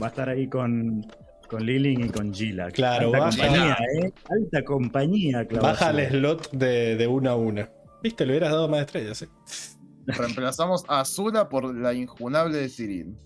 Va 0.00 0.06
a 0.06 0.10
estar 0.10 0.28
ahí 0.28 0.48
con, 0.48 1.06
con 1.48 1.64
Lilin 1.64 2.06
y 2.06 2.08
con 2.08 2.32
Gila. 2.32 2.70
Claro, 2.70 3.08
Alta 3.08 3.18
baja. 3.18 3.36
compañía, 3.38 3.76
¿eh? 4.02 4.12
Alta 4.30 4.64
compañía, 4.64 5.44
Claudio. 5.46 5.68
Baja 5.68 5.90
el 5.90 6.08
slot 6.08 6.50
de, 6.52 6.96
de 6.96 7.06
una 7.06 7.30
a 7.32 7.36
una. 7.36 7.68
Viste, 8.02 8.24
le 8.24 8.32
hubieras 8.32 8.52
dado 8.52 8.68
más 8.68 8.80
estrellas, 8.80 9.22
eh. 9.22 9.28
Reemplazamos 10.06 10.84
a 10.88 11.00
Azula 11.00 11.48
por 11.48 11.74
la 11.74 11.92
injunable 11.92 12.56
de 12.56 12.68
Sirin. 12.68 13.16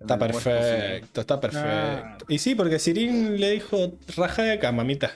Está 0.00 0.18
perfecto, 0.18 1.20
está 1.20 1.40
perfecto. 1.40 1.68
Ah. 1.68 2.18
Y 2.28 2.38
sí, 2.38 2.54
porque 2.54 2.78
Sirin 2.78 3.38
le 3.40 3.52
dijo, 3.52 3.98
raja 4.16 4.42
de 4.42 4.52
acá, 4.52 4.72
mamita. 4.72 5.12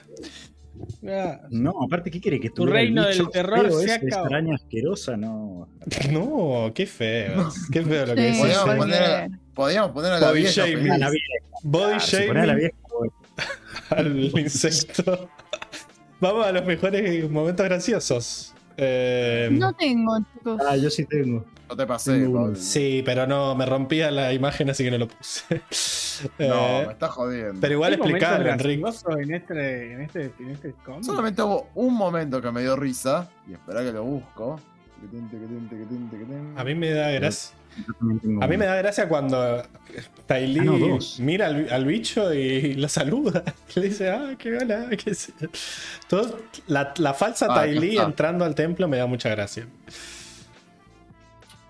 Ah, 1.07 1.41
No, 1.49 1.73
aparte, 1.83 2.11
¿qué 2.11 2.19
quiere? 2.21 2.39
Que 2.39 2.49
Tu 2.49 2.65
reino 2.65 3.05
del 3.05 3.29
terror 3.29 3.67
feo 3.67 3.79
se 3.79 3.85
ese, 3.85 3.93
acabó. 4.07 4.23
extraña, 4.25 4.55
asquerosa, 4.55 5.17
no. 5.17 5.67
No, 6.11 6.71
qué 6.73 6.85
feo. 6.85 7.49
Qué 7.71 7.81
feo 7.83 8.05
lo 8.05 8.15
que 8.15 8.21
Sí, 8.21 8.27
dices. 8.43 8.57
Podríamos 8.57 8.75
poner, 8.77 9.29
podríamos 9.53 9.91
poner 9.91 10.11
a 10.13 10.19
la 10.19 10.27
Body 10.29 10.39
vieja 10.41 10.65
shaming. 10.67 10.91
A 10.91 10.97
la 10.97 11.09
vieja, 11.09 11.25
Body 11.63 11.93
ponés 12.27 12.43
a 12.43 12.45
la 12.45 12.55
vieja, 12.55 12.75
al 13.89 14.39
insecto. 14.39 15.29
Vamos 16.19 16.45
a 16.45 16.51
los 16.51 16.65
mejores 16.65 17.29
momentos 17.29 17.65
graciosos. 17.65 18.53
Eh, 18.77 19.49
No 19.51 19.73
tengo, 19.73 20.17
chicos. 20.33 20.61
Ah, 20.67 20.75
yo 20.77 20.89
sí 20.89 21.05
tengo. 21.05 21.45
No 21.69 21.75
te 21.75 21.85
pasé. 21.87 22.27
Sí, 22.55 23.01
pero 23.05 23.25
no, 23.25 23.55
me 23.55 23.65
rompía 23.65 24.11
la 24.11 24.33
imagen, 24.33 24.69
así 24.69 24.83
que 24.83 24.91
no 24.91 24.97
lo 24.97 25.07
puse. 25.07 25.61
No, 26.39 26.45
Eh, 26.45 26.83
me 26.87 26.93
estás 26.93 27.09
jodiendo. 27.11 27.59
pero 27.61 27.73
igual 27.73 27.93
¿hay 27.93 27.97
momentos 27.99 28.21
explicarlo, 28.21 28.51
Enrique. 28.51 28.83
En 29.21 29.33
este, 29.33 29.93
en 29.93 30.01
este, 30.01 30.33
en 30.39 30.49
este 30.51 30.73
cómic? 30.85 31.03
Solamente 31.03 31.41
hubo 31.41 31.69
un 31.75 31.93
momento 31.95 32.41
que 32.41 32.51
me 32.51 32.61
dio 32.61 32.75
risa. 32.75 33.29
Y 33.47 33.53
espera 33.53 33.81
que 33.83 33.91
lo 33.91 34.03
busco. 34.03 34.59
A 36.57 36.63
mí 36.63 36.75
me 36.75 36.91
da 36.91 37.09
gracia. 37.11 37.55
A 38.41 38.47
mí 38.47 38.57
me 38.57 38.65
da 38.65 38.75
gracia 38.75 39.07
cuando 39.07 39.63
Tylee 40.27 40.59
Ah, 40.59 40.63
no, 40.65 40.99
mira 41.19 41.47
al, 41.47 41.71
al 41.71 41.85
bicho 41.85 42.31
y 42.33 42.73
lo 42.75 42.87
saluda. 42.89 43.43
Le 43.75 43.81
dice, 43.83 44.09
ah, 44.11 44.35
qué 44.37 44.57
hola, 44.57 44.87
qué 45.03 45.13
sé 45.15 45.33
yo". 45.39 45.47
Todo- 46.07 46.37
la, 46.67 46.93
la 46.97 47.13
falsa 47.13 47.47
Ah, 47.49 47.53
está. 47.93 48.03
entrando 48.03 48.45
al 48.45 48.53
templo 48.55 48.87
me 48.87 48.97
da 48.97 49.05
mucha 49.07 49.29
gracia. 49.29 49.65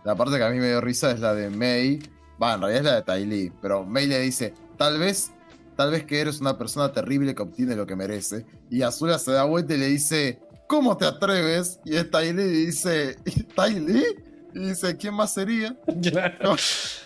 La 0.04 0.16
parte 0.16 0.38
que 0.38 0.44
a 0.44 0.50
mí 0.50 0.58
me 0.58 0.68
dio 0.68 0.82
risa 0.82 1.12
es 1.12 1.20
la 1.20 1.34
de 1.36 1.50
May. 1.52 2.02
Va, 2.42 2.56
en 2.56 2.62
realidad 2.62 2.80
es 2.80 2.86
la 2.86 3.02
de 3.02 3.02
Ty 3.04 3.26
Lee. 3.26 3.52
Pero 3.62 3.86
May 3.86 4.08
le 4.08 4.20
dice: 4.20 4.54
Tal 4.78 5.00
vez, 5.00 5.32
tal 5.76 5.92
vez 5.92 6.06
que 6.06 6.20
eres 6.20 6.42
una 6.42 6.58
persona 6.58 6.92
terrible 6.92 7.36
que 7.36 7.42
obtiene 7.42 7.76
lo 7.76 7.86
que 7.86 7.96
merece. 7.96 8.46
Y 8.70 8.82
Azula 8.82 9.20
se 9.20 9.32
da 9.32 9.44
vuelta 9.44 9.74
y 9.76 9.78
le 9.78 9.88
dice: 9.88 10.40
¿Cómo 10.68 10.98
te 10.98 11.06
atreves? 11.06 11.80
Y 11.86 11.96
es 11.96 12.10
Ty 12.10 12.34
Lee 12.34 12.44
y 12.44 12.66
dice: 12.66 13.16
¿Ty 13.56 13.80
Lee? 13.80 14.06
Y 14.54 14.60
dice: 14.60 14.98
¿Quién 14.98 15.14
más 15.14 15.34
sería? 15.34 15.78
Claro. 16.02 16.56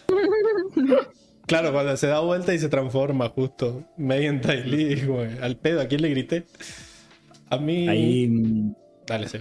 Claro, 1.48 1.72
cuando 1.72 1.96
se 1.96 2.08
da 2.08 2.22
vuelta 2.22 2.56
y 2.56 2.60
se 2.60 2.70
transforma 2.70 3.30
justo 3.30 3.84
medio 3.98 4.32
en 4.32 4.42
Tylee, 4.42 4.96
digo, 4.96 5.20
al 5.42 5.58
pedo, 5.58 5.82
¿a 5.82 5.86
quién 5.86 6.02
le 6.02 6.10
grité? 6.10 6.46
A 7.52 7.58
mí. 7.58 7.88
Ahí 7.88 8.28
mm, 8.28 8.74
Dale, 9.06 9.30
sí. 9.30 9.38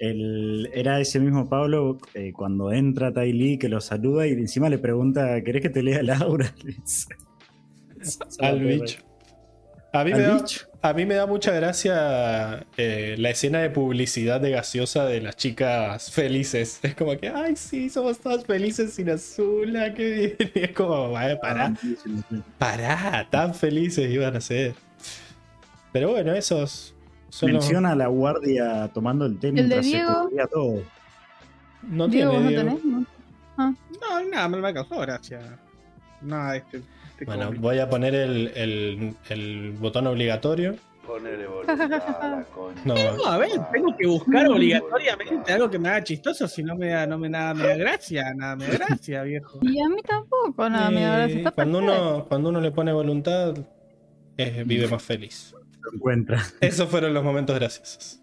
El- 0.00 0.70
era 0.74 1.00
ese 1.00 1.20
mismo 1.20 1.48
Pablo 1.48 1.98
eh, 2.14 2.32
cuando 2.32 2.72
entra 2.72 3.12
Tai 3.12 3.32
Lee 3.32 3.58
que 3.58 3.68
lo 3.68 3.80
saluda 3.80 4.26
y 4.26 4.32
encima 4.32 4.68
le 4.68 4.78
pregunta, 4.78 5.42
¿querés 5.42 5.62
que 5.62 5.70
te 5.70 5.82
lea 5.82 6.02
Laura? 6.02 6.52
Al 8.40 8.60
bicho. 8.60 9.00
A 9.92 10.04
mí, 10.04 10.12
me 10.12 10.20
da, 10.20 10.34
bicho. 10.36 10.66
a 10.82 10.92
mí 10.92 11.06
me 11.06 11.14
da 11.14 11.26
mucha 11.26 11.50
gracia 11.52 12.66
eh, 12.76 13.14
la 13.18 13.30
escena 13.30 13.60
de 13.60 13.70
publicidad 13.70 14.38
de 14.38 14.50
gaseosa 14.50 15.06
de 15.06 15.22
las 15.22 15.34
chicas 15.36 16.12
felices. 16.12 16.78
Es 16.82 16.94
como 16.94 17.16
que, 17.16 17.28
ay, 17.28 17.56
sí, 17.56 17.88
somos 17.88 18.18
todas 18.18 18.44
felices 18.44 18.92
sin 18.92 19.08
Azula, 19.08 19.94
qué 19.94 20.36
bien. 20.38 20.50
Y 20.54 20.58
es 20.64 20.72
como, 20.72 21.10
"Vaya, 21.12 21.40
pará, 21.40 21.72
pará, 22.58 23.26
tan 23.30 23.54
felices 23.54 24.12
iban 24.12 24.36
a 24.36 24.40
ser. 24.42 24.74
Pero 25.90 26.10
bueno, 26.10 26.34
esos 26.34 26.94
son 27.30 27.52
los- 27.52 27.64
Menciona 27.64 27.92
a 27.92 27.94
la 27.96 28.06
guardia 28.08 28.88
tomando 28.92 29.26
el 29.26 29.38
té 29.38 29.48
¿El 29.48 29.54
de 29.54 29.62
mientras 29.62 29.86
se 29.86 29.92
Diego? 29.96 30.22
cubría 30.24 30.46
todo. 30.46 30.82
No 31.82 32.08
Diego, 32.08 32.30
tiene 32.30 32.34
¿vos 32.34 32.42
no 32.42 32.48
Diego. 32.48 32.62
tenés? 32.64 32.84
No. 32.84 33.06
No, 34.00 34.24
nada, 34.30 34.48
me, 34.48 34.56
me 34.58 34.74
causó 34.74 34.98
gracia. 35.00 35.58
Nada, 36.22 36.56
este. 36.56 36.82
este 37.10 37.24
Bueno, 37.24 37.46
cómic. 37.46 37.60
voy 37.60 37.78
a 37.78 37.88
poner 37.90 38.14
el, 38.14 38.48
el- 38.54 39.16
el 39.28 39.72
botón 39.72 40.06
obligatorio. 40.06 40.76
Ponele 41.06 41.46
voluntad. 41.48 42.44
No, 42.84 42.94
No, 43.16 43.26
a 43.26 43.38
ver, 43.38 43.50
tengo 43.72 43.96
que 43.96 44.06
buscar 44.06 44.46
obligatoriamente 44.48 45.52
algo 45.52 45.70
que 45.70 45.78
me 45.78 45.88
haga 45.88 46.04
chistoso, 46.04 46.46
si 46.46 46.62
no 46.62 46.76
me 46.76 46.88
da, 46.90 47.06
no 47.06 47.18
me, 47.18 47.28
nada 47.30 47.54
me 47.54 47.66
da 47.66 47.76
gracia, 47.76 48.34
nada 48.34 48.56
me 48.56 48.66
da 48.66 48.76
gracia, 48.86 49.22
viejo. 49.22 49.58
Y 49.62 49.80
a 49.80 49.88
mí 49.88 50.02
tampoco, 50.02 50.68
nada, 50.68 50.90
me 50.90 51.00
da 51.02 51.16
gracia. 51.18 51.34
eh, 51.34 51.38
Está 51.38 51.50
cuando, 51.52 51.78
uno, 51.78 52.26
cuando 52.28 52.48
uno 52.50 52.60
le 52.60 52.70
pone 52.72 52.92
voluntad, 52.92 53.54
eh, 54.36 54.62
vive 54.66 54.86
más 54.86 55.02
feliz. 55.02 55.54
Lo 55.90 55.96
encuentra. 55.96 56.42
Esos 56.60 56.88
fueron 56.88 57.14
los 57.14 57.24
momentos 57.24 57.56
graciosos. 57.58 58.20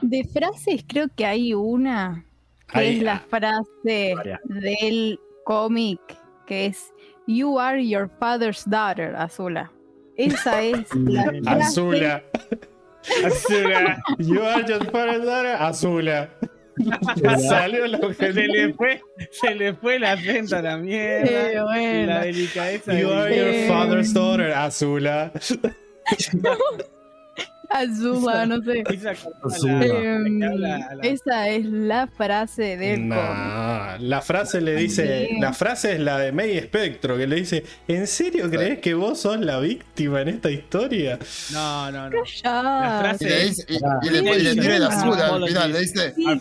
De 0.00 0.24
frases 0.24 0.84
creo 0.86 1.08
que 1.14 1.24
hay 1.24 1.54
una 1.54 2.24
que 2.72 2.96
es 2.96 3.02
la 3.02 3.20
frase 3.20 4.14
del 4.44 5.20
cómic 5.44 6.00
que 6.46 6.66
es 6.66 6.92
You 7.26 7.58
are 7.58 7.86
your 7.86 8.10
father's 8.18 8.64
daughter, 8.68 9.14
Azula. 9.14 9.70
Esa 10.16 10.62
es 10.62 10.92
la 10.94 11.24
frase. 11.24 11.62
Azula. 11.62 12.22
Azula. 13.24 14.02
You 14.18 14.42
are 14.42 14.64
your 14.66 14.84
father's 14.90 15.24
daughter, 15.24 15.56
Azula. 15.58 16.30
Salió 17.48 17.86
la 17.86 17.98
Se 18.14 18.32
le 18.32 18.72
fue, 18.74 19.00
se 19.30 19.54
le 19.54 19.74
fue 19.74 19.96
el 19.96 20.04
acento 20.04 20.56
a 20.56 20.62
la 20.62 20.76
mierda. 20.76 21.50
Eh, 21.52 21.62
bueno. 21.62 22.06
La 22.12 22.20
delicadeza. 22.24 22.92
You 22.98 23.08
del- 23.08 23.18
are 23.18 23.36
your 23.36 23.68
father's 23.68 24.12
daughter, 24.14 24.52
Azula. 24.52 25.32
Azula, 27.72 28.46
no 28.46 28.62
sé. 28.62 28.84
Azula. 29.44 29.86
la- 29.86 29.86
Em, 29.86 30.38
la- 30.40 30.78
esa 31.02 31.48
es 31.48 31.64
la 31.66 32.06
frase 32.06 32.76
del 32.76 33.00
cómic. 33.00 33.08
Nah, 33.14 33.96
la 33.98 34.20
frase 34.20 34.60
le 34.60 34.74
dice, 34.76 35.26
Bien. 35.30 35.40
la 35.40 35.52
frase 35.52 35.92
es 35.94 36.00
la 36.00 36.18
de 36.18 36.32
May 36.32 36.58
Spectro, 36.60 37.16
que 37.16 37.26
le 37.26 37.36
dice, 37.36 37.64
¿en 37.88 38.06
serio 38.06 38.50
crees 38.50 38.78
que 38.80 38.94
vos 38.94 39.20
sos 39.20 39.40
la 39.40 39.58
víctima 39.60 40.20
en 40.22 40.28
esta 40.28 40.50
historia? 40.50 41.18
No, 41.52 41.90
no, 41.90 42.10
no. 42.10 42.24
Ya. 42.42 43.00
frase- 43.02 43.24
Y 43.24 43.28
le, 43.28 43.44
dice, 43.44 43.64
y, 43.68 43.76
Ah. 43.76 43.98
y 44.02 44.10
le, 44.10 44.18
y 44.18 44.42
le 44.42 44.52
tira 44.54 44.76
el 44.76 44.82
Ah. 44.84 44.88
azul 44.88 45.14
al 45.20 45.48
final, 45.48 45.72
le 45.72 45.80
dice, 45.80 46.14
Sí. 46.14 46.24
No 46.24 46.40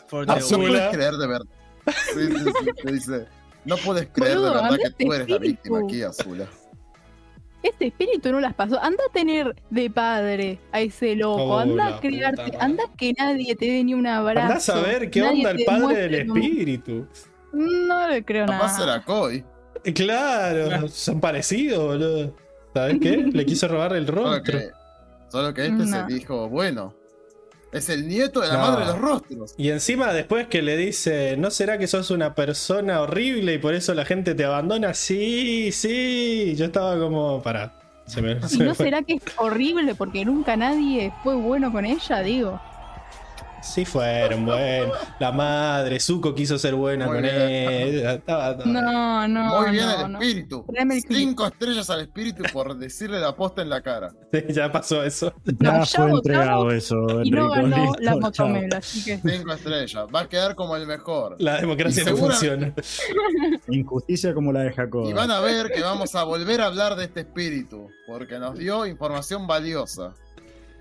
puedes 0.58 0.90
creer 0.92 1.14
de 1.14 1.28
verdad. 1.28 1.46
Sí, 1.88 2.28
sí, 2.28 2.44
sí, 2.46 2.70
le 2.84 2.92
dice, 2.92 3.26
no 3.66 3.76
puedes 3.78 4.08
creer 4.14 4.36
Boludo, 4.38 4.54
de 4.56 4.62
verdad 4.62 4.78
que 4.98 5.06
tú 5.06 5.14
eres 5.14 5.30
la 5.30 5.38
víctima 5.40 5.80
aquí, 5.80 6.04
Azula. 6.04 6.46
Este 7.64 7.88
espíritu 7.88 8.32
no 8.32 8.40
las 8.40 8.54
pasó. 8.56 8.82
Anda 8.82 9.04
a 9.10 9.14
tener 9.14 9.56
de 9.70 9.90
padre 9.90 10.60
a 10.72 10.82
ese 10.82 11.16
loco. 11.16 11.44
Oh, 11.44 11.58
anda 11.60 11.88
a 11.88 11.92
madre. 11.92 12.58
Anda 12.60 12.84
que 12.98 13.14
nadie 13.18 13.56
te 13.56 13.66
dé 13.66 13.84
ni 13.84 13.94
un 13.94 14.08
abrazo. 14.08 14.42
Andá 14.48 14.56
a 14.56 14.60
saber 14.60 15.10
qué 15.12 15.22
nadie 15.22 15.46
onda 15.46 15.52
el 15.52 15.66
padre 15.66 16.08
del 16.10 16.28
como- 16.28 16.42
espíritu. 16.44 17.08
No 17.54 18.08
le 18.08 18.24
creo 18.24 18.46
Capaz 18.48 18.80
nada. 18.80 18.96
era 18.96 19.06
Koi. 19.06 19.44
Claro, 19.94 20.88
son 20.88 21.20
parecidos, 21.20 21.84
boludo. 21.84 22.36
¿Sabes 22.74 22.98
qué? 23.02 23.18
Le 23.18 23.46
quiso 23.46 23.68
robar 23.68 23.94
el 23.96 24.06
Solo 24.06 24.24
rostro. 24.24 24.60
que, 24.60 24.70
solo 25.30 25.54
que 25.54 25.62
este 25.66 25.86
No. 25.86 26.08
se 26.08 26.14
dijo, 26.14 26.48
bueno, 26.50 26.94
es 27.72 27.90
el 27.90 28.08
nieto 28.08 28.42
de 28.42 28.48
la 28.50 28.54
No. 28.56 28.60
madre 28.60 28.82
de 28.82 28.92
los 28.92 29.00
rostros. 29.00 29.54
Y 29.58 29.70
encima 29.70 30.14
después 30.14 30.48
que 30.48 30.62
le 30.62 30.78
dice, 30.78 31.36
¿no 31.38 31.52
será 31.52 31.78
que 31.78 31.88
sos 31.88 32.12
una 32.12 32.36
persona 32.36 33.02
horrible 33.02 33.54
y 33.54 33.58
por 33.60 33.74
eso 33.74 33.94
la 33.94 34.06
gente 34.06 34.36
te 34.36 34.44
abandona? 34.46 34.94
Sí, 34.94 35.72
sí. 35.72 36.54
Yo 36.58 36.66
estaba 36.66 36.98
como, 37.00 37.42
para. 37.42 37.74
Se 38.06 38.22
me, 38.22 38.42
se 38.48 38.56
¿Y 38.56 38.60
me 38.60 38.66
no 38.66 38.76
fue. 38.76 38.86
será 38.86 39.02
que 39.04 39.14
es 39.14 39.24
horrible 39.38 39.96
porque 39.96 40.26
nunca 40.26 40.58
nadie 40.58 41.14
fue 41.24 41.36
bueno 41.36 41.72
con 41.72 41.86
ella? 41.86 42.22
Digo. 42.22 42.62
Sí 43.62 43.86
fueron, 43.86 44.46
bueno. 44.46 44.92
La 45.20 45.32
madre, 45.32 46.00
Zuko 46.00 46.34
quiso 46.34 46.58
ser 46.58 46.74
buena 46.74 47.06
Muy 47.06 47.16
con 47.18 47.22
bien. 47.24 47.36
ella. 47.38 48.14
Estaba 48.14 48.58
todo- 48.58 48.66
No, 48.66 49.28
no. 49.28 49.62
Muy 49.62 49.72
bien 49.72 49.86
no, 49.86 50.06
el 50.06 50.12
no. 50.14 50.20
espíritu. 50.20 50.66
Cinco 51.08 51.46
estrellas 51.48 51.90
al 51.92 52.02
espíritu 52.02 52.44
por 52.52 52.76
decirle 52.76 53.20
la 53.20 53.36
posta 53.36 53.62
en 53.62 53.70
la 53.70 53.82
cara. 53.82 54.12
ya 54.50 54.72
pasó 54.72 55.04
eso. 55.04 55.34
Ya 55.46 55.72
No, 55.74 55.84
ya 55.84 56.02
fue 56.02 56.12
entregado 56.12 56.72
eso. 56.72 57.22
Y 57.24 57.30
no 57.32 57.50
ganó 57.52 57.68
listo, 57.78 57.94
la 58.02 58.12
chao. 58.32 58.48
motomela, 58.48 58.78
así 58.78 59.04
que. 59.04 59.18
Cinco 59.20 59.54
estrellas. 59.54 60.06
Va 60.14 60.22
a 60.22 60.28
quedar 60.30 60.56
como 60.56 60.76
el 60.76 60.88
mejor. 60.88 61.36
La 61.40 61.62
democracia 61.62 62.04
no 62.04 62.18
funciona. 62.18 62.74
Injusticia 63.70 64.34
como 64.34 64.52
la 64.52 64.62
de 64.62 64.74
Jacob. 64.74 65.08
Y 65.08 65.14
van 65.14 65.32
a 65.32 65.40
ver 65.40 65.72
que 65.72 65.82
vamos 65.82 66.16
a 66.16 66.24
volver 66.24 66.62
a 66.62 66.66
hablar 66.66 66.96
de 66.96 67.06
este 67.06 67.22
espíritu. 67.22 67.90
Porque 68.08 68.40
nos 68.40 68.58
dio 68.58 68.86
información 68.86 69.46
valiosa. 69.48 70.14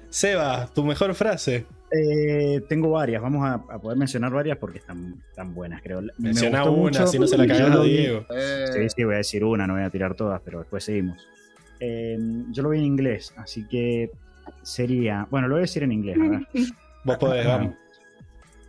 Seba, 0.09 0.69
tu 0.75 0.83
mejor 0.85 1.15
frase. 1.15 1.67
Eh, 1.93 2.61
tengo 2.69 2.91
varias, 2.91 3.21
vamos 3.21 3.45
a, 3.45 3.55
a 3.55 3.81
poder 3.81 3.99
mencionar 3.99 4.33
varias 4.33 4.59
porque 4.59 4.79
están, 4.79 5.23
están 5.29 5.55
buenas, 5.55 5.83
creo. 5.83 6.01
Me 6.03 6.11
Menciona 6.19 6.63
una, 6.65 6.71
mucho. 6.73 7.07
si 7.09 7.19
no 7.19 7.27
se 7.27 7.37
la 7.37 7.47
Yo 7.47 7.55
cagás 7.55 7.77
a 7.77 7.83
Diego. 7.83 8.27
Eh, 8.31 8.67
Sí, 8.73 8.89
sí, 8.97 9.05
voy 9.05 9.15
a 9.15 9.19
decir 9.19 9.45
una, 9.45 9.67
no 9.67 9.75
voy 9.75 9.83
a 9.83 9.91
tirar 9.91 10.15
todas, 10.15 10.41
pero 10.45 10.61
después 10.61 10.85
seguimos. 10.85 11.27
Eh, 11.81 12.17
yo 12.51 12.63
lo 12.63 12.69
vi 12.71 12.79
en 12.79 12.85
inglés, 12.85 13.35
así 13.37 13.67
que 13.67 14.11
sería. 14.63 15.27
Bueno, 15.31 15.49
lo 15.49 15.55
voy 15.55 15.61
a 15.61 15.63
decir 15.63 15.83
en 15.83 15.93
inglés, 15.93 16.17
a 16.21 16.29
ver. 16.29 16.41
Vos 17.05 17.17
podés, 17.19 17.47
vamos. 17.47 17.75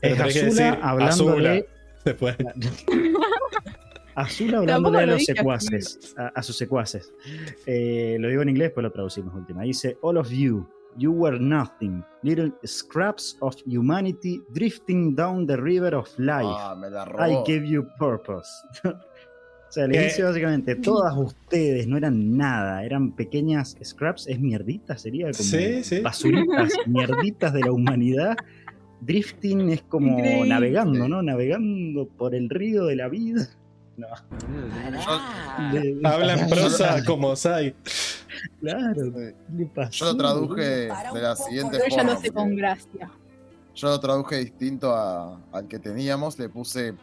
Es 0.01 0.19
Azula 0.19 0.45
decir 0.45 0.79
hablando 0.81 1.13
Azula. 1.29 1.49
de. 1.51 1.65
Después. 2.05 2.35
Azul 4.15 4.53
hablándole 4.55 4.67
Tampoco 4.73 4.97
a 4.97 5.05
lo 5.05 5.11
los 5.13 5.23
secuaces, 5.25 6.13
a, 6.17 6.27
a 6.27 6.43
sus 6.43 6.57
secuaces. 6.57 7.13
Eh, 7.65 8.17
lo 8.19 8.27
digo 8.27 8.41
en 8.41 8.49
inglés, 8.49 8.71
pues 8.73 8.83
lo 8.83 8.91
traducimos 8.91 9.33
última. 9.35 9.61
Dice: 9.63 9.97
All 10.01 10.17
of 10.17 10.29
you, 10.29 10.67
you 10.97 11.11
were 11.11 11.39
nothing, 11.39 12.03
little 12.23 12.51
scraps 12.63 13.37
of 13.41 13.55
humanity 13.65 14.41
drifting 14.53 15.15
down 15.15 15.45
the 15.45 15.55
river 15.57 15.95
of 15.95 16.07
life. 16.17 16.45
ah, 16.47 16.75
me 16.75 16.89
la 16.89 17.03
I 17.03 17.05
robó. 17.35 17.43
gave 17.45 17.65
you 17.65 17.85
purpose. 17.97 18.49
o 18.83 18.93
sea, 19.71 19.87
le 19.87 19.99
dice 20.03 20.23
básicamente: 20.23 20.75
todas 20.75 21.15
ustedes 21.17 21.87
no 21.87 21.97
eran 21.97 22.35
nada, 22.37 22.83
eran 22.83 23.13
pequeñas 23.15 23.77
scraps, 23.83 24.27
es 24.27 24.39
mierditas, 24.39 25.01
sería 25.01 25.25
como 25.31 25.35
Sí, 25.43 25.83
sí. 25.83 25.99
basuritas, 26.01 26.73
mierditas 26.87 27.53
de 27.53 27.61
la 27.61 27.71
humanidad. 27.71 28.35
Drifting 29.01 29.69
es 29.71 29.81
como 29.83 30.19
Increíble. 30.19 30.49
navegando, 30.49 31.07
¿no? 31.07 31.23
Navegando 31.23 32.07
por 32.07 32.35
el 32.35 32.49
río 32.49 32.85
de 32.85 32.95
la 32.95 33.07
vida. 33.09 33.47
No. 33.97 34.07
Habla 36.03 36.33
en 36.33 36.49
prosa 36.49 37.03
como 37.05 37.35
Sai. 37.35 37.75
Claro. 38.59 39.11
Yo 39.91 40.05
lo 40.05 40.17
traduje 40.17 40.61
de 41.13 41.21
la 41.21 41.35
siguiente 41.35 41.77
Pero 41.77 41.85
ella 41.85 41.95
forma. 41.97 42.11
lo 42.13 42.17
hace 42.17 42.31
con 42.31 42.43
porque 42.45 42.55
gracia. 42.55 43.11
Yo 43.75 43.87
lo 43.89 43.99
traduje 43.99 44.37
distinto 44.37 44.95
a- 44.95 45.39
al 45.51 45.67
que 45.67 45.79
teníamos. 45.79 46.37
Le 46.39 46.49
puse. 46.49 46.93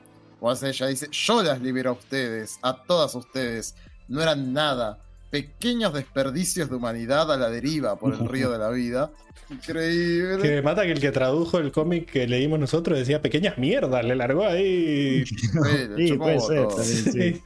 O 0.40 0.54
sea, 0.54 0.68
ella 0.70 0.86
dice: 0.86 1.08
Yo 1.10 1.42
las 1.42 1.60
libero 1.60 1.90
a 1.90 1.92
ustedes, 1.94 2.58
a 2.62 2.74
todas 2.84 3.14
ustedes. 3.14 3.74
No 4.08 4.22
eran 4.22 4.52
nada. 4.52 4.98
Pequeños 5.30 5.92
desperdicios 5.92 6.70
de 6.70 6.76
humanidad 6.76 7.30
a 7.30 7.36
la 7.36 7.50
deriva 7.50 7.98
por 7.98 8.14
el 8.14 8.28
río 8.28 8.50
de 8.50 8.58
la 8.58 8.70
vida. 8.70 9.10
Increíble. 9.50 10.42
Que 10.42 10.48
me 10.56 10.62
mata 10.62 10.82
que 10.84 10.92
el 10.92 11.00
que 11.00 11.10
tradujo 11.10 11.58
el 11.58 11.70
cómic 11.70 12.10
que 12.10 12.26
leímos 12.26 12.58
nosotros 12.58 12.98
decía 12.98 13.20
pequeñas 13.20 13.58
mierdas, 13.58 14.04
le 14.04 14.16
largó 14.16 14.44
ahí. 14.44 15.24
Sí, 15.96 16.12
puede 16.14 16.40
ser 16.40 16.68
todo. 16.68 16.76
también, 16.76 17.34
sí. 17.34 17.42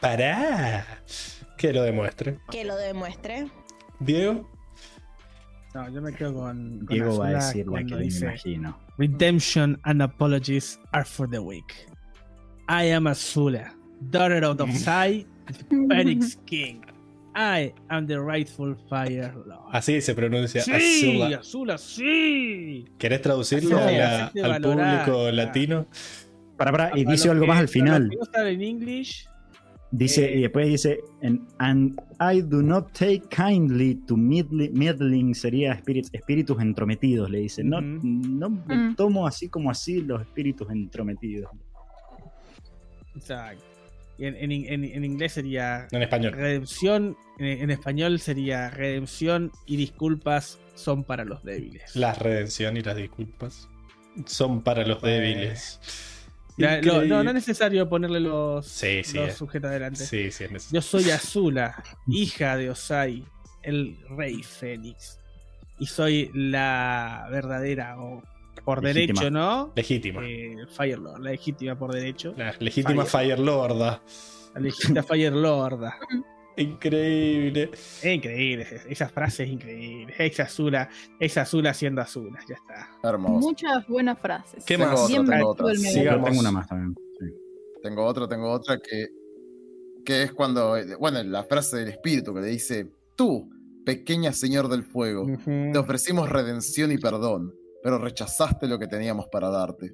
Pará. 0.00 0.86
Que 1.58 1.72
lo 1.72 1.82
demuestre. 1.82 2.38
Que 2.50 2.64
lo 2.64 2.76
demuestre. 2.76 3.48
Diego. 4.00 4.50
No, 5.74 5.88
yo 5.90 6.00
me 6.00 6.12
quedo 6.12 6.34
con. 6.34 6.78
con 6.80 6.86
Diego 6.86 7.18
va 7.18 7.28
a 7.28 7.32
decir 7.34 7.66
la 7.66 7.84
que 7.84 7.96
me 7.96 8.02
dice, 8.02 8.26
imagino. 8.26 8.78
Redemption 8.96 9.80
and 9.84 10.02
apologies 10.02 10.78
are 10.92 11.04
for 11.04 11.28
the 11.28 11.38
weak. 11.38 11.88
I 12.68 12.84
am 12.92 13.06
Azula, 13.06 13.72
daughter 14.10 14.44
of 14.44 14.56
the 14.58 14.72
Sai, 14.78 15.26
Phoenix 15.68 16.36
King. 16.46 16.82
I 17.36 17.72
am 17.88 18.06
the 18.06 18.18
rightful 18.20 18.76
Fire 18.88 19.34
Lord. 19.46 19.68
Así 19.72 20.00
se 20.00 20.14
pronuncia. 20.14 20.62
Sí, 20.62 20.72
Azula. 21.18 21.38
Azula, 21.38 21.78
sí. 21.78 22.84
¿Querés 22.98 23.22
traducirlo 23.22 23.76
Sí, 23.78 23.84
a 23.84 23.90
la- 23.90 24.26
al 24.26 24.32
valorar, 24.62 25.04
público 25.04 25.30
latino? 25.32 25.86
Para, 26.56 26.70
para, 26.70 26.98
y 26.98 27.04
dice 27.04 27.28
algo 27.30 27.42
que- 27.42 27.48
más 27.48 27.58
al 27.58 27.68
final. 27.68 28.10
saben 28.32 28.62
English, 28.62 29.26
Dice, 29.96 30.24
Eh, 30.24 30.38
y 30.38 30.42
después 30.42 30.66
dice, 30.66 31.00
and, 31.22 31.46
and 31.58 32.00
I 32.20 32.40
do 32.42 32.62
not 32.62 32.90
take 32.92 33.22
kindly 33.28 33.94
to 34.08 34.16
meddli- 34.16 34.72
meddling, 34.72 35.36
sería 35.36 35.72
espíritus, 35.72 36.10
espíritus 36.12 36.60
entrometidos, 36.60 37.30
le 37.30 37.38
dice. 37.38 37.62
No, 37.62 37.78
Ujú. 37.78 38.00
no 38.02 38.50
me 38.50 38.74
Mm. 38.76 38.96
tomo 38.96 39.24
así 39.24 39.48
como 39.48 39.70
así 39.70 40.00
los 40.02 40.20
espíritus 40.20 40.68
entrometidos. 40.70 41.48
exacto. 43.14 43.62
En, 44.18 44.36
en- 44.36 44.52
en- 44.52 44.84
en 44.84 45.04
inglés 45.04 45.32
sería 45.32 45.88
En 45.90 46.02
español. 46.02 46.32
redención, 46.32 47.16
en, 47.38 47.70
español 47.70 48.20
sería 48.20 48.70
redención 48.70 49.50
y 49.66 49.76
disculpas 49.76 50.58
son 50.74 51.02
para 51.04 51.24
los 51.24 51.42
débiles. 51.42 51.94
La 51.96 52.14
redención 52.14 52.76
y 52.76 52.82
las 52.82 52.96
disculpas 52.96 53.68
son 54.26 54.62
para 54.62 54.86
los 54.86 55.02
débiles. 55.02 55.80
La- 56.56 56.76
lo- 56.80 56.94
Increíble. 56.94 57.08
no, 57.08 57.24
no 57.24 57.30
es 57.30 57.34
necesario 57.34 57.88
ponerle 57.88 58.20
los, 58.20 58.66
Sí, 58.68 59.02
sí, 59.02 59.16
los 59.16 59.34
sujetos 59.34 59.70
adelante. 59.70 60.04
Sí, 60.06 60.30
sí, 60.30 60.44
es 60.44 60.52
necesario. 60.52 60.80
Yo 60.80 60.82
soy 60.82 61.10
Azula, 61.10 61.82
hija 62.06 62.56
de 62.56 62.70
Osai, 62.70 63.24
el 63.62 63.98
rey 64.16 64.42
Fénix. 64.44 65.18
Y 65.80 65.86
soy 65.86 66.30
la 66.34 67.26
verdadera, 67.32 67.98
o 68.00 68.22
por 68.62 68.82
Legítima. 68.82 69.20
derecho, 69.20 69.30
¿no? 69.30 69.72
Legítima. 69.74 70.20
Eh, 70.24 70.56
Firelord, 70.68 71.20
la 71.20 71.30
legítima 71.30 71.78
por 71.78 71.92
derecho. 71.92 72.34
La 72.36 72.54
legítima 72.58 73.04
Fire. 73.04 73.36
Firelorda. 73.36 74.02
La 74.54 74.60
legítima 74.60 75.02
Firelorda. 75.08 75.98
Increíble. 76.56 77.70
Increíble, 78.04 78.66
es- 78.70 78.86
esa 78.88 79.08
frase 79.08 79.42
es 79.44 79.50
increíble. 79.50 80.14
Es 80.18 80.38
Azula, 80.40 80.88
es 81.18 81.36
Azula 81.36 81.74
siendo 81.74 82.00
Azula, 82.00 82.38
ya 82.48 82.54
está. 82.54 82.90
Hermoso. 83.02 83.48
Muchas 83.48 83.86
buenas 83.88 84.18
frases. 84.18 84.64
¿Qué 84.64 84.76
Tengo 84.76 84.90
más? 84.90 85.00
otra, 85.10 85.24
tengo 85.36 85.48
otra. 85.50 85.74
Sigamos. 85.74 86.24
tengo 86.28 86.40
una 86.40 86.50
más 86.52 86.68
también. 86.68 86.94
sí. 87.18 87.26
Tengo 87.82 88.04
otra, 88.04 88.26
tengo 88.28 88.50
otra 88.50 88.78
que, 88.78 89.08
que 90.04 90.22
es 90.22 90.32
cuando, 90.32 90.76
bueno, 90.98 91.22
la 91.24 91.44
frase 91.44 91.78
del 91.78 91.88
espíritu 91.88 92.32
que 92.32 92.40
le 92.40 92.46
dice, 92.46 92.86
tú, 93.16 93.50
pequeña 93.84 94.32
señor 94.32 94.68
del 94.68 94.84
fuego, 94.84 95.26
te 95.44 95.76
ofrecimos 95.76 96.30
redención 96.30 96.92
y 96.92 96.98
perdón, 96.98 97.54
pero 97.84 97.98
rechazaste 97.98 98.66
lo 98.66 98.78
que 98.78 98.86
teníamos 98.86 99.28
para 99.28 99.50
darte. 99.50 99.92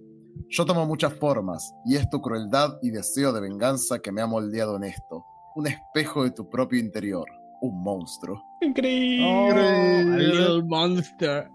Yo 0.49 0.65
tomo 0.65 0.87
muchas 0.87 1.13
formas, 1.15 1.75
y 1.85 1.97
es 1.97 2.09
tu 2.09 2.21
crueldad 2.23 2.79
y 2.83 2.91
deseo 2.91 3.33
de 3.33 3.41
venganza 3.41 3.99
que 3.99 4.13
me 4.13 4.23
ha 4.23 4.29
moldeado 4.29 4.77
en 4.77 4.85
esto. 4.85 5.25
Un 5.57 5.67
espejo 5.67 6.23
de 6.23 6.31
tu 6.31 6.49
propio 6.49 6.79
interior, 6.79 7.27
un 7.61 7.83
monstruo. 7.83 8.41
Increíble. 8.61 9.27
Oh, 9.27 9.51
a 9.51 10.19
little 10.19 10.63
monster. 10.63 11.49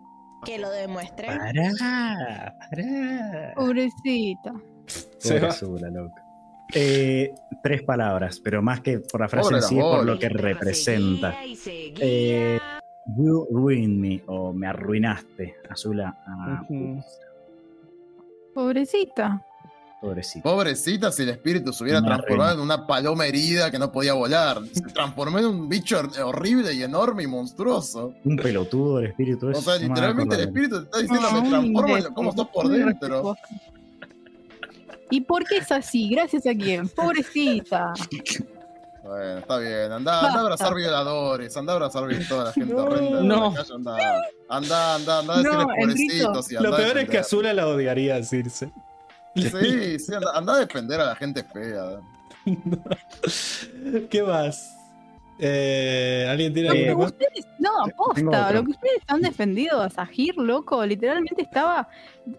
Que 0.44 0.60
lo 0.60 0.70
demuestre. 0.72 1.26
Pará, 1.28 2.54
pará. 2.60 3.54
Pobrecita. 3.56 4.54
Se 5.18 5.40
Pobre 5.40 5.90
va. 5.90 5.90
Loco. 5.90 6.16
Eh, 6.74 7.34
tres 7.64 7.84
palabras, 7.84 8.42
pero 8.44 8.62
más 8.62 8.82
que 8.82 9.00
por 9.00 9.22
la 9.22 9.30
frase 9.30 9.52
Pobre 9.52 9.58
en 9.58 9.64
sí, 9.64 9.78
es 9.78 9.84
por 9.84 10.06
lo 10.06 10.20
que 10.20 10.28
representa. 10.28 11.34
Eh, 12.02 12.60
you 13.17 13.48
ruined 13.51 14.00
me, 14.00 14.24
o 14.27 14.51
me 14.53 14.67
arruinaste, 14.67 15.56
Azula. 15.69 16.17
Ah. 16.27 16.66
Pobrecita. 18.53 19.42
pobrecito. 20.01 20.43
Pobrecita 20.50 21.11
si 21.11 21.24
el 21.24 21.30
espíritu 21.30 21.74
se 21.74 21.84
hubiera 21.84 22.00
Una 22.00 22.08
transformado 22.16 22.50
reina. 22.51 22.61
en 22.61 22.66
una 22.80 22.88
paloma 22.88 23.25
herida 23.25 23.69
que 23.72 23.77
no 23.80 23.92
podía 23.92 24.14
volar. 24.14 24.59
Se 24.72 24.82
transformó 24.93 25.40
en 25.40 25.45
un 25.45 25.69
bicho 25.69 25.98
hor- 26.00 26.17
horrible 26.24 26.74
y 26.74 26.84
enorme 26.84 27.24
y 27.24 27.27
monstruoso. 27.27 28.14
Un 28.24 28.38
pelotudo 28.38 29.00
el 29.00 29.08
espíritu. 29.08 29.48
O 29.48 29.51
ese, 29.51 29.61
sea, 29.61 29.75
literalmente 29.77 30.35
el 30.35 30.42
espíritu 30.42 30.80
te 30.80 30.85
está 30.85 30.98
diciendo, 31.00 31.42
me 31.42 31.50
transformo 31.50 31.98
en 31.98 32.14
cómo 32.14 32.32
sos 32.34 32.48
por 32.50 32.67
dentro. 32.69 33.35
¿Y 35.11 35.22
por 35.22 35.43
qué 35.45 35.58
es 35.58 35.72
así? 35.72 36.09
¿Gracias 36.09 36.48
a 36.48 36.53
quién? 36.56 36.88
Pobrecita. 36.90 37.93
Bueno, 39.06 39.38
está 39.40 39.58
bien. 39.59 39.92
Anda, 39.92 40.19
anda 40.19 40.40
a 40.40 40.42
abrazar 40.42 40.74
violadores, 40.75 41.56
anda 41.56 41.74
a 41.74 41.75
abrazar 41.75 42.03
a 42.06 42.27
toda 42.27 42.43
la 42.45 42.51
gente 42.53 42.74
No. 42.74 42.84
horrenda 42.84 43.17
de 43.17 43.24
No. 43.24 43.51
la 43.51 43.56
calle, 43.64 43.74
anda, 43.75 43.92
anda, 44.50 44.95
anda, 44.95 45.19
anda 45.19 45.34
a 45.35 45.42
No, 45.64 45.67
pobrecitos 45.67 46.51
y 46.51 46.56
anda 46.56 46.69
Lo 46.69 46.75
peor 46.75 46.98
es 46.98 47.09
que. 47.09 47.17
Azula 47.19 47.53
la 47.53 47.67
odiaría, 47.67 48.22
Circe. 48.24 48.72
Sí, 49.35 50.00
sí, 50.00 50.14
anda, 50.14 50.32
anda 50.34 50.53
a 50.56 50.59
defender 50.59 51.00
a 51.01 51.06
la 51.06 51.16
gente 51.16 51.43
fea. 51.43 52.00
¿Qué 54.09 54.24
más? 54.24 54.72
Eh, 55.38 56.25
¿Alguien 56.30 56.53
tiene 56.53 56.69
alguna 56.69 57.08
ustedes, 57.08 57.45
no, 57.59 57.84
Tengo 57.84 57.98
posta, 57.98 58.27
otra. 58.48 58.51
lo 58.53 58.64
que 58.64 58.72
ustedes 58.72 59.01
han 59.08 59.22
defendido 59.22 59.82
a 59.82 59.90
Sahir, 59.90 60.38
loco, 60.38 60.85
literalmente 60.85 61.42
estaba 61.42 61.90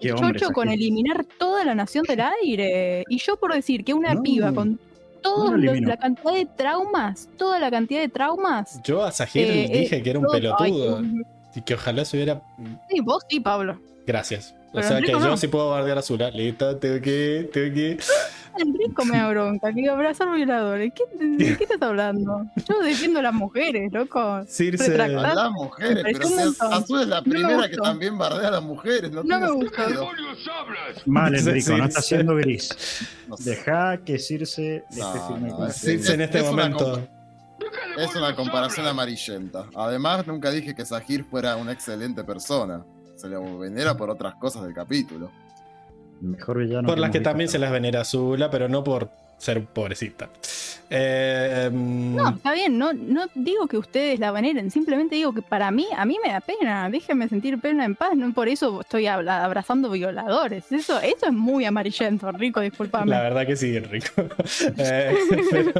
Qué 0.00 0.12
hombre, 0.12 0.40
chocho 0.40 0.52
con 0.54 0.68
eliminar 0.70 1.26
toda 1.38 1.64
la 1.66 1.74
nación 1.74 2.04
del 2.08 2.22
aire. 2.42 3.04
Y 3.10 3.18
yo 3.18 3.36
por 3.36 3.52
decir 3.52 3.84
que 3.84 3.92
una 3.92 4.14
No, 4.14 4.22
piba 4.22 4.50
con 4.52 4.80
todos 5.34 5.50
no 5.52 5.56
los- 5.58 5.80
la 5.80 5.96
cantidad 5.96 6.32
de 6.34 6.46
traumas, 6.46 7.28
toda 7.36 7.58
la 7.58 7.70
cantidad 7.70 8.00
de 8.00 8.08
traumas. 8.08 8.80
Yo 8.84 9.02
a 9.05 9.12
Sahir 9.12 9.46
Eh, 9.46 9.68
dije 9.80 10.02
que 10.02 10.10
era 10.10 10.18
un 10.18 10.24
todo- 10.26 10.34
pelotudo. 10.34 10.98
ay, 10.98 11.12
y 11.55 11.60
que 11.62 11.74
ojalá 11.74 12.05
se 12.05 12.16
hubiera. 12.16 12.42
sí, 12.90 13.00
vos 13.00 13.22
sí, 13.28 13.40
Pablo. 13.40 13.80
Gracias. 14.06 14.55
O 14.72 14.80
sea 14.82 14.90
que 14.90 14.96
Enrico 14.98 15.20
yo 15.20 15.26
no. 15.28 15.36
sí 15.38 15.48
puedo 15.48 15.70
bardear 15.70 15.96
a 15.96 16.00
Azula. 16.00 16.30
Listo, 16.30 16.76
tengo 16.76 17.00
que. 17.00 17.48
Tengo 17.52 17.74
que. 17.74 17.98
Enrico 18.59 19.05
me 19.05 19.18
da 19.18 19.28
bronca, 19.31 19.73
que 19.73 19.89
abrazar 19.89 20.33
violadores. 20.35 20.93
¿Qué, 20.94 21.26
¿De 21.26 21.57
qué 21.57 21.65
estás 21.65 21.83
hablando? 21.83 22.47
Yo 22.68 22.81
defiendo 22.81 23.20
a 23.20 23.23
las 23.23 23.35
mujeres, 23.35 23.93
loco. 23.93 24.44
Circe. 24.47 24.89
Retractar. 24.89 25.26
A 25.26 25.35
las 25.35 25.51
mujeres, 25.52 26.05
pero. 26.05 26.28
Azul 26.73 27.01
es 27.02 27.09
la 27.09 27.17
No 27.20 27.23
primera 27.25 27.68
que 27.68 27.76
también 27.76 28.17
bardea 28.18 28.49
a 28.49 28.52
las 28.52 28.62
mujeres. 28.62 29.10
No, 29.12 29.23
No 29.23 29.39
me 29.39 29.47
hablas? 29.47 30.01
Mal, 31.07 31.35
Enrico, 31.35 31.76
no 31.76 31.85
está 31.85 32.02
siendo 32.02 32.36
gris. 32.36 33.07
No 33.28 33.36
sé. 33.36 33.51
Deja 33.51 33.99
que 34.05 34.18
Circe 34.18 34.85
esté 34.89 35.02
firme 35.28 35.51
con. 35.51 35.70
Circe 35.70 36.15
en 36.15 36.20
este 36.23 36.39
es 36.39 36.44
momento. 36.44 37.07
Es 37.97 38.15
una 38.15 38.35
comparación 38.36 38.86
amarillenta. 38.86 39.67
Además, 39.75 40.26
nunca 40.26 40.51
dije 40.51 40.75
que 40.75 40.85
Sahir 40.85 41.25
fuera 41.25 41.57
una 41.57 41.73
excelente 41.73 42.23
persona. 42.25 42.85
Se 43.17 43.28
le 43.28 43.39
venera 43.59 43.97
por 43.97 44.10
otras 44.10 44.35
cosas 44.35 44.62
del 44.65 44.75
capítulo. 44.75 45.31
Mejor 46.20 46.58
villano. 46.58 46.88
Por 46.88 46.98
las 46.98 47.10
que 47.10 47.18
visto 47.18 47.30
también 47.30 47.48
se 47.48 47.58
las 47.58 47.70
venera 47.70 48.00
a 48.00 48.02
Azula, 48.02 48.50
pero 48.50 48.68
no 48.68 48.82
por 48.82 49.10
ser 49.38 49.64
pobrecita. 49.64 50.28
Eh, 50.88 51.68
mm, 51.72 52.14
No, 52.16 52.28
está 52.30 52.52
bien, 52.52 52.78
no, 52.78 52.92
no 52.92 53.26
digo 53.34 53.66
que 53.66 53.76
ustedes 53.76 54.20
la 54.20 54.30
veneren, 54.30 54.70
simplemente 54.70 55.16
digo 55.16 55.34
que 55.34 55.42
para 55.42 55.70
mí, 55.70 55.86
a 55.96 56.04
mí 56.04 56.16
me 56.24 56.30
da 56.30 56.40
pena, 56.40 56.88
déjenme 56.88 57.28
sentir 57.28 57.60
pena 57.60 57.84
en 57.84 57.96
paz, 57.96 58.16
no 58.16 58.32
por 58.32 58.48
eso 58.48 58.80
estoy 58.80 59.06
abrazando 59.06 59.90
violadores, 59.90 60.70
eso, 60.70 61.00
eso 61.00 61.26
es 61.26 61.32
muy 61.32 61.64
amarillento, 61.64 62.30
Rico, 62.32 62.60
discúlpame. 62.60 63.10
La 63.10 63.22
verdad 63.22 63.46
que 63.46 63.56
sí, 63.56 63.76
Enrico. 63.76 64.06
Eh, 64.78 65.14
pero 65.50 65.72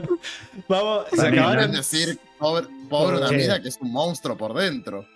vamos, 0.69 1.07
se 1.13 1.27
acabaron. 1.27 1.71
Es 1.71 1.91
decir, 1.91 2.19
pobre, 2.39 2.67
pobre 2.89 3.37
mina 3.37 3.61
que 3.61 3.69
es 3.69 3.79
un 3.81 3.93
monstruo 3.93 4.37
por 4.37 4.55
dentro. 4.55 5.07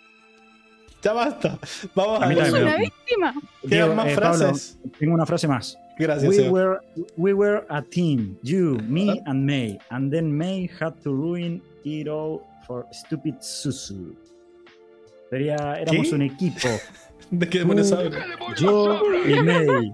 Ya 1.02 1.12
basta. 1.12 1.58
Vamos 1.94 2.20
a, 2.20 2.26
A 2.26 2.32
es 2.32 2.36
también 2.38 2.62
una 2.62 2.76
me- 2.76 2.82
víctima. 2.84 3.34
¿Quedan 3.68 3.82
Digo, 3.88 3.94
más 3.94 4.06
eh, 4.08 4.14
Pablo, 4.16 4.38
frases? 4.38 4.78
tengo 4.98 5.14
una 5.14 5.26
frase 5.26 5.48
más. 5.48 5.78
Gracias, 5.98 6.30
We 6.30 6.48
were, 6.50 6.78
we 7.16 7.32
were 7.34 7.64
a 7.68 7.82
team, 7.82 8.36
you, 8.42 8.78
me, 8.88 9.20
and 9.26 9.44
May, 9.44 9.78
and 9.90 10.10
then 10.10 10.32
May 10.36 10.68
had 10.80 10.94
to 11.02 11.10
ruin 11.12 11.62
it 11.84 12.08
all 12.08 12.40
for 12.66 12.86
stupid 12.92 13.34
Susu. 13.40 14.14
Sería, 15.28 15.56
éramos 15.78 16.08
¿Qué? 16.08 16.14
un 16.14 16.22
equipo, 16.22 16.68
¿De 17.30 17.48
qué 17.48 17.58
demonios 17.60 17.92
hablan? 17.92 18.22
yo 18.58 18.98
y 19.26 19.42
May. 19.42 19.92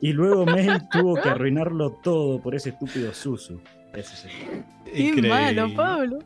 Y 0.00 0.12
luego 0.12 0.46
May 0.46 0.68
tuvo 0.92 1.14
que 1.20 1.28
arruinarlo 1.28 1.90
todo 2.02 2.40
por 2.40 2.54
ese 2.54 2.68
estúpido 2.70 3.12
Susu. 3.12 3.60
Ese 3.94 4.14
es 4.14 4.24
el- 4.26 4.64
Qué 4.92 5.00
Increíble. 5.02 5.28
malo, 5.28 5.74
Pablo. 5.74 6.18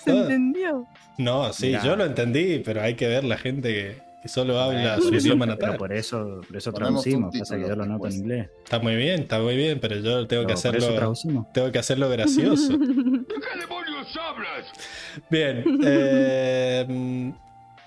Se 0.04 0.10
Ah. 0.10 0.14
entendió. 0.22 0.86
No, 1.18 1.52
sí, 1.52 1.66
Mirá. 1.68 1.84
yo 1.84 1.96
lo 1.96 2.04
entendí, 2.04 2.58
pero 2.60 2.80
hay 2.82 2.94
que 2.94 3.06
ver 3.06 3.24
la 3.24 3.36
gente 3.36 3.68
que, 3.72 3.98
que 4.22 4.28
solo 4.28 4.58
habla 4.60 4.96
su 4.98 5.14
idioma 5.14 5.44
natal. 5.46 5.76
por 5.76 5.92
eso, 5.92 6.40
por 6.46 6.56
eso 6.56 6.72
Ponemos 6.72 7.02
traducimos, 7.02 7.36
pasa 7.38 7.56
que 7.56 7.62
yo 7.68 7.76
lo 7.76 7.84
noto 7.86 8.06
en 8.06 8.12
inglés. 8.14 8.48
Está 8.64 8.78
muy 8.78 8.96
bien, 8.96 9.20
está 9.22 9.38
muy 9.40 9.56
bien, 9.56 9.78
pero 9.80 9.96
yo 9.96 10.26
tengo 10.26 10.42
que 10.46 10.54
Pero 10.54 11.12
hacerlo. 11.12 11.46
Tengo 11.52 11.70
que 11.72 11.78
hacerlo 11.78 12.08
gracioso. 12.08 12.72
¿De 12.78 12.78
qué 12.78 13.60
demonios 13.60 14.16
hablas? 14.16 14.72
Bien. 15.28 15.64
eh, 15.84 17.32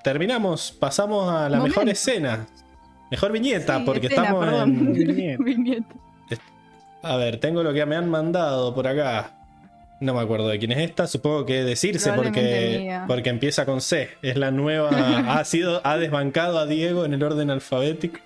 terminamos. 0.04 0.72
Pasamos 0.72 1.30
a 1.32 1.50
la 1.50 1.58
Momento. 1.58 1.80
mejor 1.80 1.90
escena. 1.92 2.46
Mejor 3.10 3.32
viñeta, 3.32 3.78
Sí, 3.80 3.84
porque 3.86 4.08
escena, 4.08 4.24
estamos 4.24 4.46
perdón. 4.46 4.96
en. 4.96 5.44
Viñeta. 5.44 5.96
A 7.04 7.18
ver, 7.18 7.38
tengo 7.40 7.64
lo 7.64 7.74
que 7.74 7.86
me 7.86 7.96
han 7.98 8.10
mandado 8.10 8.74
por 8.74 8.88
acá. 8.88 9.32
No 10.04 10.14
me 10.14 10.20
acuerdo 10.20 10.50
de 10.50 10.60
quién 10.60 10.74
es 10.74 10.80
esta, 10.80 11.08
supongo 11.08 11.46
que 11.46 11.64
decirse 11.64 12.12
porque, 12.12 12.80
mía. 12.82 13.06
porque 13.08 13.30
empieza 13.30 13.66
con 13.66 13.80
C. 13.80 14.10
Es 14.22 14.36
la 14.36 14.52
nueva. 14.52 14.90
ha 15.40 15.46
sido, 15.46 15.80
ha 15.86 15.98
desbancado 15.98 16.60
a 16.60 16.66
Diego 16.66 17.06
en 17.06 17.14
el 17.14 17.24
orden 17.24 17.50
alfabético. 17.50 18.20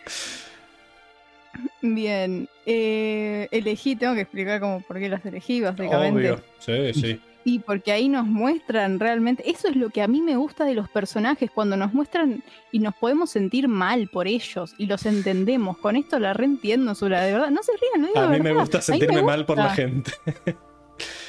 Bien, 1.82 2.50
eh, 2.66 3.48
elegí, 3.52 3.96
tengo 3.96 4.16
que 4.16 4.22
explicar 4.22 4.60
como 4.60 4.82
por 4.82 4.98
qué 4.98 5.08
las 5.08 5.24
elegí, 5.24 5.62
básicamente. 5.62 6.32
Obvio. 6.32 6.42
Sí, 6.58 6.94
sí. 7.00 7.22
Sí, 7.44 7.62
porque 7.66 7.92
ahí 7.92 8.10
nos 8.10 8.26
muestran 8.26 9.00
realmente, 9.00 9.50
eso 9.50 9.70
es 9.70 9.76
lo 9.76 9.90
que 9.90 10.02
a 10.02 10.08
mí 10.08 10.22
me 10.22 10.36
gusta 10.36 10.66
de 10.66 10.74
los 10.74 10.90
personajes, 10.90 11.50
cuando 11.50 11.78
nos 11.78 11.94
muestran 11.94 12.44
y 12.72 12.80
nos 12.80 12.94
podemos 12.96 13.30
sentir 13.30 13.68
mal 13.68 14.10
por 14.10 14.28
ellos 14.28 14.74
y 14.80 14.88
los 14.88 15.06
entendemos. 15.06 15.78
Con 15.78 15.96
esto 15.96 16.20
la 16.20 16.34
reentiendo, 16.34 16.96
Zula, 16.96 17.22
de 17.22 17.34
verdad. 17.34 17.52
No 17.52 17.62
se 17.62 17.72
rían, 17.74 18.02
no 18.02 18.08
digo 18.08 18.20
A 18.20 18.28
mí 18.30 18.38
me 18.40 18.50
verdad. 18.50 18.62
gusta 18.62 18.82
sentirme 18.82 19.22
mal 19.22 19.46
por 19.46 19.58
la 19.58 19.70
gente. 19.70 20.12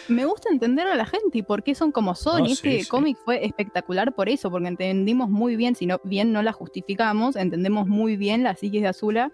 Me 0.08 0.24
gusta 0.24 0.48
entender 0.50 0.86
a 0.86 0.94
la 0.94 1.04
gente 1.06 1.38
y 1.38 1.42
por 1.42 1.62
qué 1.62 1.74
son 1.74 1.92
como 1.92 2.14
son. 2.14 2.42
No, 2.42 2.48
y 2.48 2.52
este 2.52 2.78
sí, 2.78 2.84
sí. 2.84 2.88
cómic 2.88 3.18
fue 3.24 3.44
espectacular 3.44 4.14
por 4.14 4.28
eso, 4.28 4.50
porque 4.50 4.68
entendimos 4.68 5.28
muy 5.28 5.56
bien, 5.56 5.74
si 5.74 5.86
no 5.86 6.00
bien 6.04 6.32
no 6.32 6.42
la 6.42 6.52
justificamos, 6.52 7.36
entendemos 7.36 7.86
muy 7.86 8.16
bien 8.16 8.42
la 8.42 8.54
psiquis 8.54 8.82
de 8.82 8.88
Azula 8.88 9.32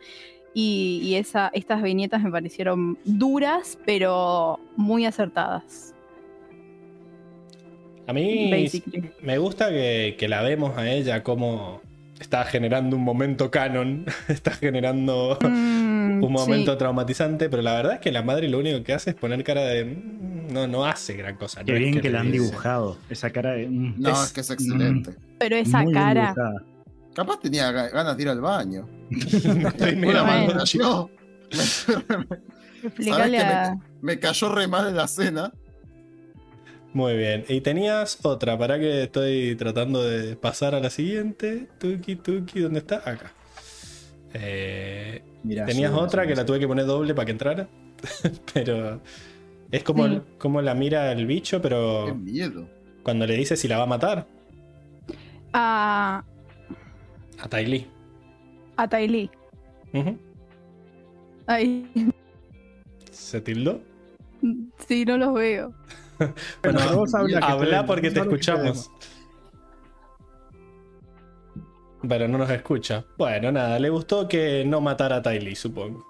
Y, 0.53 1.01
y 1.03 1.15
esa, 1.17 1.51
estas 1.55 1.83
viñetas 1.83 2.23
me 2.23 2.31
parecieron 2.31 2.99
duras, 3.05 3.79
pero 3.85 4.59
muy 4.77 5.07
acertadas. 5.07 5.95
A 8.07 8.13
mí 8.13 8.51
Basically. 8.51 9.11
me 9.23 9.39
gusta 9.39 9.71
que, 9.71 10.17
que 10.19 10.29
la 10.29 10.43
vemos 10.43 10.77
a 10.77 10.91
ella 10.91 11.23
como 11.23 11.81
está 12.21 12.45
generando 12.45 12.97
un 12.97 13.03
momento 13.03 13.51
canon, 13.51 14.05
está 14.29 14.51
generando 14.53 15.39
Mm, 15.41 15.84
un 16.23 16.33
momento 16.33 16.73
sí. 16.73 16.79
traumatizante, 16.79 17.49
pero 17.49 17.63
la 17.63 17.75
verdad 17.75 17.95
es 17.95 18.01
que 18.01 18.13
la 18.13 18.23
madre 18.23 18.49
lo 18.49 18.59
único 18.59 18.83
que 18.83 18.93
hace 18.93 19.11
es 19.11 19.17
poner 19.17 19.43
cara 19.45 19.63
de... 19.63 19.85
"Mm, 19.85 20.53
No, 20.53 20.67
no 20.67 20.85
hace 20.85 21.15
gran 21.15 21.37
cosa. 21.37 21.61
no 21.61 21.67
Qué 21.67 21.73
es 21.75 21.79
bien 21.79 21.95
que 21.95 22.03
le 22.09 22.11
la 22.11 22.21
han 22.21 22.31
dibujado. 22.33 22.99
Esa 23.11 23.31
cara 23.31 23.53
de. 23.53 23.67
mm, 23.69 23.95
No, 23.99 24.11
Es- 24.11 24.25
es, 24.27 24.33
que 24.33 24.41
es 24.43 24.51
excelente. 24.51 25.15
Pero 25.39 25.57
esa 25.57 25.83
muy 25.83 25.93
cara. 25.95 26.35
Capaz 27.15 27.41
tenía 27.41 27.71
ga- 27.73 27.91
ganas 27.93 28.17
de 28.17 28.23
ir 28.25 28.29
al 28.29 28.41
baño. 28.41 28.89
Una 30.07 30.23
mal. 30.25 30.45
Bueno. 30.47 30.61
cayó. 30.61 31.11
Explícale 32.83 33.41
¿Sabes 33.41 33.69
a. 33.69 33.77
Me 34.03 34.19
cayó 34.19 34.49
re 34.55 34.67
mal 34.69 34.89
en 34.89 34.97
la 34.97 35.09
cena. 35.09 35.53
Muy 36.93 37.17
bien. 37.17 37.45
Y 37.49 37.61
tenías 37.61 38.19
otra, 38.23 38.57
para 38.59 38.79
que 38.79 39.05
estoy 39.05 39.57
tratando 39.57 40.03
de 40.03 40.37
pasar 40.37 40.75
a 40.75 40.81
la 40.81 40.91
siguiente. 40.91 41.69
Tuki, 41.79 42.17
tuki, 42.17 42.61
¿dónde 42.61 42.81
está? 42.81 42.97
Acá. 42.99 43.33
Eh, 44.35 45.23
Mirá, 45.45 45.67
tenías 45.67 45.93
sí, 45.93 45.99
otra 45.99 46.23
sí, 46.23 46.29
que 46.31 46.35
la 46.37 46.45
tuve 46.47 46.59
que 46.59 46.67
poner 46.67 46.87
doble 46.87 47.15
para 47.15 47.27
que 47.27 47.33
entrara. 47.33 47.69
pero 48.55 49.01
es 49.71 49.83
como, 49.85 50.09
Sí. 50.09 50.21
como 50.39 50.61
la 50.63 50.75
mira 50.75 51.13
el 51.13 51.27
bicho, 51.27 51.59
Qué 51.59 51.63
pero 51.63 52.15
miedo. 52.15 52.69
cuando 53.03 53.27
le 53.27 53.37
dice 53.37 53.57
si 53.57 53.69
la 53.69 53.77
va 53.79 53.85
a 53.85 53.87
matar 53.87 54.27
A, 55.53 56.25
a 57.39 57.49
Ty 57.49 57.67
Lee. 57.67 57.87
a 58.77 58.89
Ty 58.89 59.07
Lee. 59.09 59.31
Ujú. 59.93 60.19
Ay, 61.47 61.87
¿Se 63.11 63.41
tildó? 63.41 63.81
sí, 64.89 65.05
no 65.05 65.17
los 65.19 65.35
veo. 65.35 65.73
Bueno, 66.63 66.81
habla 66.81 67.39
habla 67.41 67.87
porque 67.87 68.11
te 68.11 68.21
habla 68.21 68.31
que 68.33 68.39
te 68.39 68.51
escuchamos. 68.51 68.91
Pero 72.09 72.29
no 72.29 72.39
nos 72.39 72.51
escucha. 72.51 73.05
Bueno, 73.17 73.53
nada, 73.53 73.79
le 73.79 73.89
gustó 73.89 74.29
que 74.29 74.65
no 74.65 74.81
matara 74.81 75.17
a 75.17 75.23
Ty 75.23 75.41
Lee, 75.41 75.55
supongo. 75.55 76.05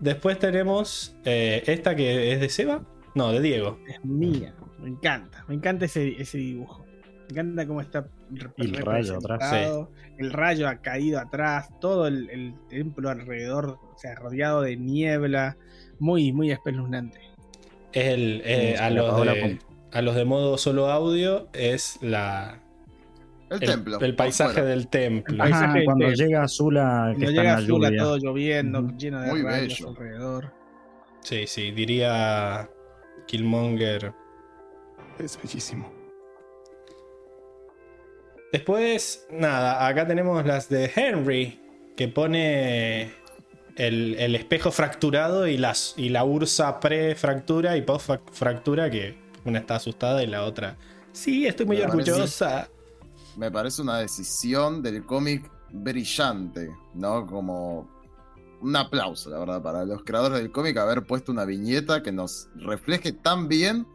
Después 0.00 0.38
tenemos 0.38 1.16
eh, 1.24 1.62
esta 1.66 1.96
que 1.96 2.32
es 2.32 2.40
de 2.40 2.48
Seba. 2.48 2.82
No, 3.14 3.32
de 3.32 3.40
Diego. 3.40 3.78
Es 3.88 4.04
mía. 4.04 4.54
Me 4.78 4.90
encanta. 4.90 5.44
Me 5.48 5.54
encanta 5.54 5.86
ese, 5.86 6.20
ese 6.20 6.38
dibujo. 6.38 6.84
Me 6.84 7.30
encanta 7.30 7.66
cómo 7.66 7.80
está 7.80 8.06
el 8.58 8.74
rayo 8.74 9.16
atrás. 9.16 9.88
El 10.18 10.32
rayo 10.32 10.68
ha 10.68 10.76
caído 10.76 11.18
atrás. 11.18 11.70
Todo 11.80 12.06
el, 12.06 12.28
el 12.30 12.54
templo 12.68 13.08
alrededor. 13.08 13.78
O 13.94 13.98
sea, 13.98 14.14
rodeado 14.16 14.62
de 14.62 14.76
niebla. 14.76 15.56
Muy, 15.98 16.32
muy 16.32 16.50
espeluznante. 16.50 17.18
Es 17.92 18.08
el, 18.08 18.42
eh, 18.44 18.74
Sí, 18.76 18.82
a, 18.82 18.90
los 18.90 19.24
de, 19.24 19.58
a 19.92 20.02
los 20.02 20.14
de 20.14 20.24
modo 20.26 20.58
solo 20.58 20.90
audio 20.90 21.48
es 21.54 21.98
la, 22.02 22.60
El, 23.50 23.62
el, 23.62 23.68
templo. 23.70 24.00
el 24.00 24.16
paisaje 24.16 24.50
afuera. 24.50 24.68
del 24.68 24.88
templo. 24.88 25.34
El 25.34 25.40
Ajá, 25.40 25.50
paisaje 25.60 25.84
cuando 25.84 26.06
del- 26.06 26.16
llega 26.16 26.42
Azula, 26.42 26.80
que 26.82 26.90
Cuando 26.90 27.12
está 27.12 27.26
en 27.26 27.36
llega 27.36 27.42
la 27.52 27.58
Azula, 27.58 27.88
lluvia. 27.88 28.02
todo 28.02 28.16
lloviendo, 28.18 28.80
Ujú. 28.80 28.96
lleno 28.96 29.20
de 29.20 29.28
Muy 29.28 29.42
rayos 29.42 29.68
bello. 29.78 29.88
alrededor. 29.90 30.52
Sí, 31.20 31.46
sí, 31.46 31.70
diría 31.70 32.68
Killmonger. 33.26 34.12
Es 35.18 35.38
bellísimo. 35.42 35.92
Después, 38.52 39.26
nada, 39.30 39.86
acá 39.86 40.06
tenemos 40.06 40.44
las 40.46 40.68
de 40.68 40.90
Henry, 40.94 41.60
que 41.96 42.08
pone 42.08 43.12
el, 43.76 44.14
el 44.18 44.34
espejo 44.36 44.70
fracturado 44.70 45.46
y, 45.46 45.56
las, 45.58 45.94
y 45.96 46.08
la 46.10 46.24
ursa 46.24 46.78
pre-fractura 46.80 47.76
y 47.76 47.82
post-fractura, 47.82 48.90
que 48.90 49.18
una 49.44 49.58
está 49.58 49.76
asustada 49.76 50.22
y 50.22 50.26
la 50.26 50.44
otra, 50.44 50.76
sí, 51.12 51.46
estoy 51.46 51.66
muy 51.66 51.80
orgullosa. 51.80 52.68
Me 53.36 53.50
parece 53.50 53.82
una 53.82 53.98
decisión 53.98 54.82
del 54.82 55.04
cómic 55.04 55.50
brillante, 55.72 56.74
¿no? 56.94 57.26
Como 57.26 57.88
un 58.60 58.76
aplauso, 58.76 59.28
la 59.30 59.38
verdad, 59.38 59.62
para 59.62 59.84
los 59.84 60.02
creadores 60.04 60.38
del 60.38 60.50
cómic 60.50 60.76
haber 60.78 61.04
puesto 61.06 61.32
una 61.32 61.44
viñeta 61.44 62.02
que 62.02 62.12
nos 62.12 62.48
refleje 62.56 63.12
tan 63.12 63.48
bien 63.48 63.86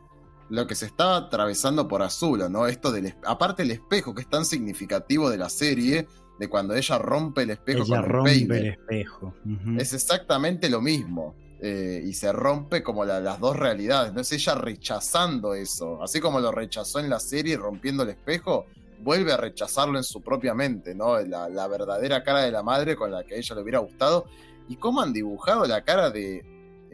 lo 0.50 0.68
que 0.68 0.76
se 0.76 0.86
estaba 0.86 1.16
atravesando 1.18 1.88
por 1.88 2.02
Azula, 2.02 2.50
¿no? 2.50 2.68
Esto 2.68 2.92
del 2.92 3.16
aparte 3.26 3.64
el 3.64 3.72
espejo 3.72 4.14
que 4.14 4.22
es 4.22 4.30
tan 4.30 4.46
significativo 4.46 5.30
de 5.30 5.38
la 5.38 5.50
serie, 5.50 6.08
de 6.40 6.50
cuando 6.50 6.74
ella 6.76 6.98
rompe 6.98 7.44
el 7.44 7.52
espejo 7.52 7.84
Ella 7.84 8.02
con 8.02 8.10
rompe 8.10 8.32
el 8.58 8.66
espejo. 8.68 9.34
Es 9.80 9.94
exactamente 9.94 10.70
lo 10.70 10.82
mismo. 10.82 11.36
eh, 11.64 12.02
y 12.04 12.14
se 12.14 12.32
rompe 12.32 12.82
como 12.82 13.06
la- 13.06 13.20
las 13.20 13.40
dos 13.40 13.56
realidades. 13.56 14.12
¿no? 14.14 14.22
Es 14.22 14.32
ella 14.32 14.56
rechazando 14.56 15.54
eso. 15.54 16.02
Así 16.02 16.20
como 16.20 16.40
lo 16.40 16.52
rechazó 16.52 17.00
en 17.00 17.08
la 17.08 17.20
serie 17.20 17.56
rompiendo 17.56 18.02
el 18.02 18.10
espejo, 18.10 18.66
vuelve 19.02 19.34
a 19.34 19.38
rechazarlo 19.38 19.98
en 19.98 20.04
su 20.04 20.22
propia 20.22 20.54
mente, 20.54 20.94
¿no? 20.96 21.20
La, 21.20 21.50
la 21.50 21.68
verdadera 21.68 22.24
cara 22.24 22.42
de 22.42 22.52
la 22.52 22.64
madre 22.64 22.96
con 22.96 23.12
la 23.12 23.24
que 23.24 23.36
a 23.36 23.38
ella 23.38 23.56
le 23.56 23.62
hubiera 23.62 23.80
gustado. 23.80 24.26
Y 24.68 24.76
cómo 24.78 25.02
han 25.02 25.12
dibujado 25.14 25.66
la 25.66 25.82
cara 25.82 26.10
de 26.10 26.44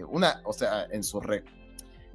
una, 0.09 0.41
o 0.45 0.53
sea, 0.53 0.85
en 0.91 1.03
su 1.03 1.19
re- 1.19 1.43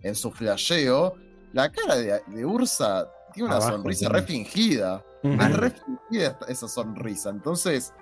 en 0.03 0.15
su 0.15 0.31
flasheo, 0.33 1.15
la 1.53 1.71
cara 1.71 1.97
de, 1.97 2.21
de 2.27 2.45
Ursa 2.45 3.09
tiene 3.33 3.47
una 3.49 3.57
Abajo, 3.57 3.73
sonrisa 3.73 4.07
sí. 4.07 4.13
re 4.13 4.23
fingida. 4.23 5.05
Ujú. 5.23 5.41
Es 5.41 5.57
re 5.57 5.71
fingida 5.71 6.27
esta- 6.29 6.47
esa 6.47 6.69
sonrisa. 6.69 7.31
Entonces, 7.31 7.93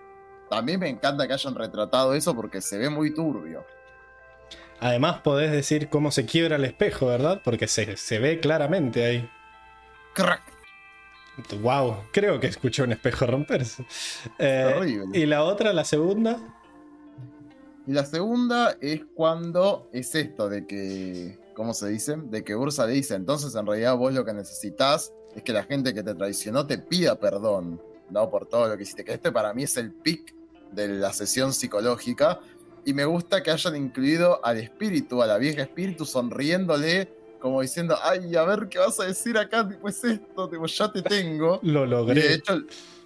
también 0.48 0.80
me 0.80 0.88
encanta 0.88 1.26
que 1.26 1.34
hayan 1.34 1.54
retratado 1.54 2.14
eso 2.14 2.34
porque 2.34 2.60
se 2.60 2.78
ve 2.78 2.88
muy 2.88 3.12
turbio. 3.14 3.64
Además 4.80 5.20
podés 5.20 5.52
decir 5.52 5.90
cómo 5.90 6.10
se 6.10 6.24
quiebra 6.24 6.56
el 6.56 6.64
espejo, 6.64 7.06
¿verdad? 7.06 7.42
Porque 7.44 7.68
se, 7.68 7.96
se 7.98 8.18
ve 8.18 8.40
claramente 8.40 9.04
ahí. 9.04 9.30
¡Crack! 10.14 10.42
Wow, 11.62 12.04
creo 12.12 12.38
que 12.40 12.46
escuché 12.48 12.82
un 12.82 12.92
espejo 12.92 13.26
romperse. 13.26 13.84
Eh, 14.38 14.74
Horrible. 14.76 15.18
y 15.18 15.26
la 15.26 15.44
otra, 15.44 15.72
la 15.72 15.84
segunda, 15.84 16.38
Y 17.86 17.92
la 17.92 18.04
segunda 18.04 18.76
es 18.80 19.02
cuando 19.14 19.88
es 19.92 20.14
esto 20.14 20.48
de 20.48 20.66
que, 20.66 21.38
¿cómo 21.54 21.74
se 21.74 21.88
dice? 21.88 22.16
De 22.16 22.44
que 22.44 22.54
Ursa 22.54 22.86
le 22.86 22.92
dice, 22.92 23.14
entonces 23.14 23.54
en 23.54 23.66
realidad 23.66 23.96
vos 23.96 24.12
lo 24.12 24.24
que 24.24 24.32
necesitas 24.32 25.12
es 25.34 25.42
que 25.42 25.52
la 25.52 25.64
gente 25.64 25.94
que 25.94 26.02
te 26.02 26.14
traicionó 26.14 26.66
te 26.66 26.78
pida 26.78 27.18
perdón, 27.18 27.80
¿no? 28.10 28.30
Por 28.30 28.46
todo 28.46 28.68
lo 28.68 28.76
que 28.76 28.82
hiciste. 28.84 29.04
Que 29.04 29.14
este 29.14 29.32
para 29.32 29.54
mí 29.54 29.62
es 29.64 29.76
el 29.76 29.92
pic 29.92 30.34
de 30.72 30.88
la 30.88 31.12
sesión 31.12 31.52
psicológica. 31.52 32.40
Y 32.84 32.94
me 32.94 33.04
gusta 33.04 33.42
que 33.42 33.50
hayan 33.50 33.76
incluido 33.76 34.44
al 34.44 34.58
espíritu, 34.58 35.22
a 35.22 35.26
la 35.26 35.38
vieja 35.38 35.62
espíritu, 35.62 36.04
sonriéndole, 36.04 37.12
como 37.40 37.60
diciendo, 37.62 37.96
ay, 38.02 38.36
a 38.36 38.44
ver 38.44 38.68
qué 38.68 38.78
vas 38.78 39.00
a 39.00 39.04
decir 39.04 39.36
acá, 39.38 39.66
tipo, 39.68 39.88
es 39.88 40.02
esto, 40.04 40.48
tipo, 40.48 40.66
ya 40.66 40.92
te 40.92 41.02
tengo. 41.02 41.58
lo 41.62 41.80
Y 41.80 41.84
de, 41.84 41.86
logré. 41.88 42.34
hecho, 42.34 42.58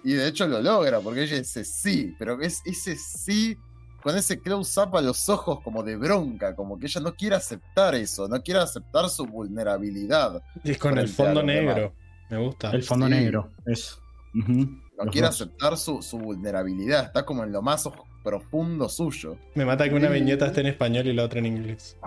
y 0.03 0.13
de 0.13 0.27
hecho 0.27 0.47
lo 0.47 0.61
logra, 0.61 0.99
porque 0.99 1.23
ella 1.23 1.37
dice 1.37 1.63
sí, 1.65 2.15
pero 2.19 2.39
es 2.41 2.61
ese 2.65 2.95
sí 2.95 3.57
con 4.03 4.15
ese 4.15 4.39
close-up 4.39 4.95
a 4.97 5.01
los 5.01 5.27
ojos 5.29 5.61
como 5.61 5.81
de 5.81 5.95
bronca, 5.97 6.55
como 6.55 6.77
que 6.77 6.85
ella 6.85 7.01
no 7.01 7.15
quiere 7.15 7.35
aceptar 7.37 7.95
eso, 7.95 8.27
no 8.27 8.39
quiere 8.43 8.59
aceptar 8.59 9.09
su 9.09 9.25
vulnerabilidad, 9.25 10.43
Y 10.63 10.75
con 10.75 10.97
el 10.99 11.07
fondo 11.07 11.41
negro. 11.41 11.91
Me 12.29 12.37
gusta. 12.37 12.69
El 12.71 12.83
fondo 12.83 13.07
Sí. 13.07 13.11
negro. 13.13 13.51
Eso. 13.65 13.99
No 14.33 15.05
Los 15.05 15.11
quiere 15.11 15.27
dos. 15.27 15.35
aceptar 15.41 15.75
su, 15.77 16.01
su 16.03 16.19
vulnerabilidad, 16.19 17.05
está 17.05 17.25
como 17.25 17.43
en 17.43 17.51
lo 17.51 17.63
más 17.63 17.89
profundo 18.23 18.89
suyo. 18.89 19.37
Me 19.55 19.65
mata 19.65 19.89
que 19.89 19.95
una 19.95 20.09
viñeta 20.09 20.45
esté 20.47 20.61
en 20.61 20.67
español 20.67 21.07
y 21.07 21.13
la 21.13 21.23
otra 21.23 21.39
en 21.39 21.47
inglés. 21.47 21.97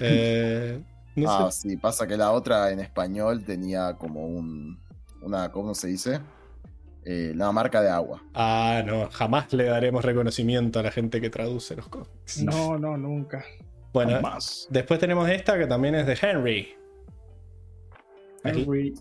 Eh, 0.00 0.80
no 1.16 1.30
ah, 1.30 1.50
sé. 1.50 1.70
sí, 1.70 1.76
pasa 1.76 2.06
que 2.06 2.16
la 2.16 2.32
otra 2.32 2.70
en 2.70 2.80
español 2.80 3.44
tenía 3.44 3.94
como 3.94 4.26
un, 4.26 4.78
una, 5.22 5.50
¿cómo 5.50 5.74
se 5.74 5.88
dice? 5.88 6.20
Eh, 7.04 7.32
la 7.36 7.52
marca 7.52 7.80
de 7.82 7.88
agua. 7.88 8.22
Ah, 8.34 8.82
no, 8.84 9.08
jamás 9.10 9.52
le 9.52 9.64
daremos 9.64 10.04
reconocimiento 10.04 10.80
a 10.80 10.82
la 10.82 10.90
gente 10.90 11.20
que 11.20 11.30
traduce 11.30 11.76
los 11.76 11.88
cómics. 11.88 12.42
No, 12.42 12.78
no, 12.78 12.96
nunca. 12.96 13.44
Bueno, 13.92 14.20
Más. 14.20 14.66
después 14.70 14.98
tenemos 15.00 15.28
esta 15.30 15.56
que 15.56 15.66
también 15.66 15.94
es 15.94 16.06
de 16.06 16.18
Henry. 16.20 16.74
Henry. 18.44 18.94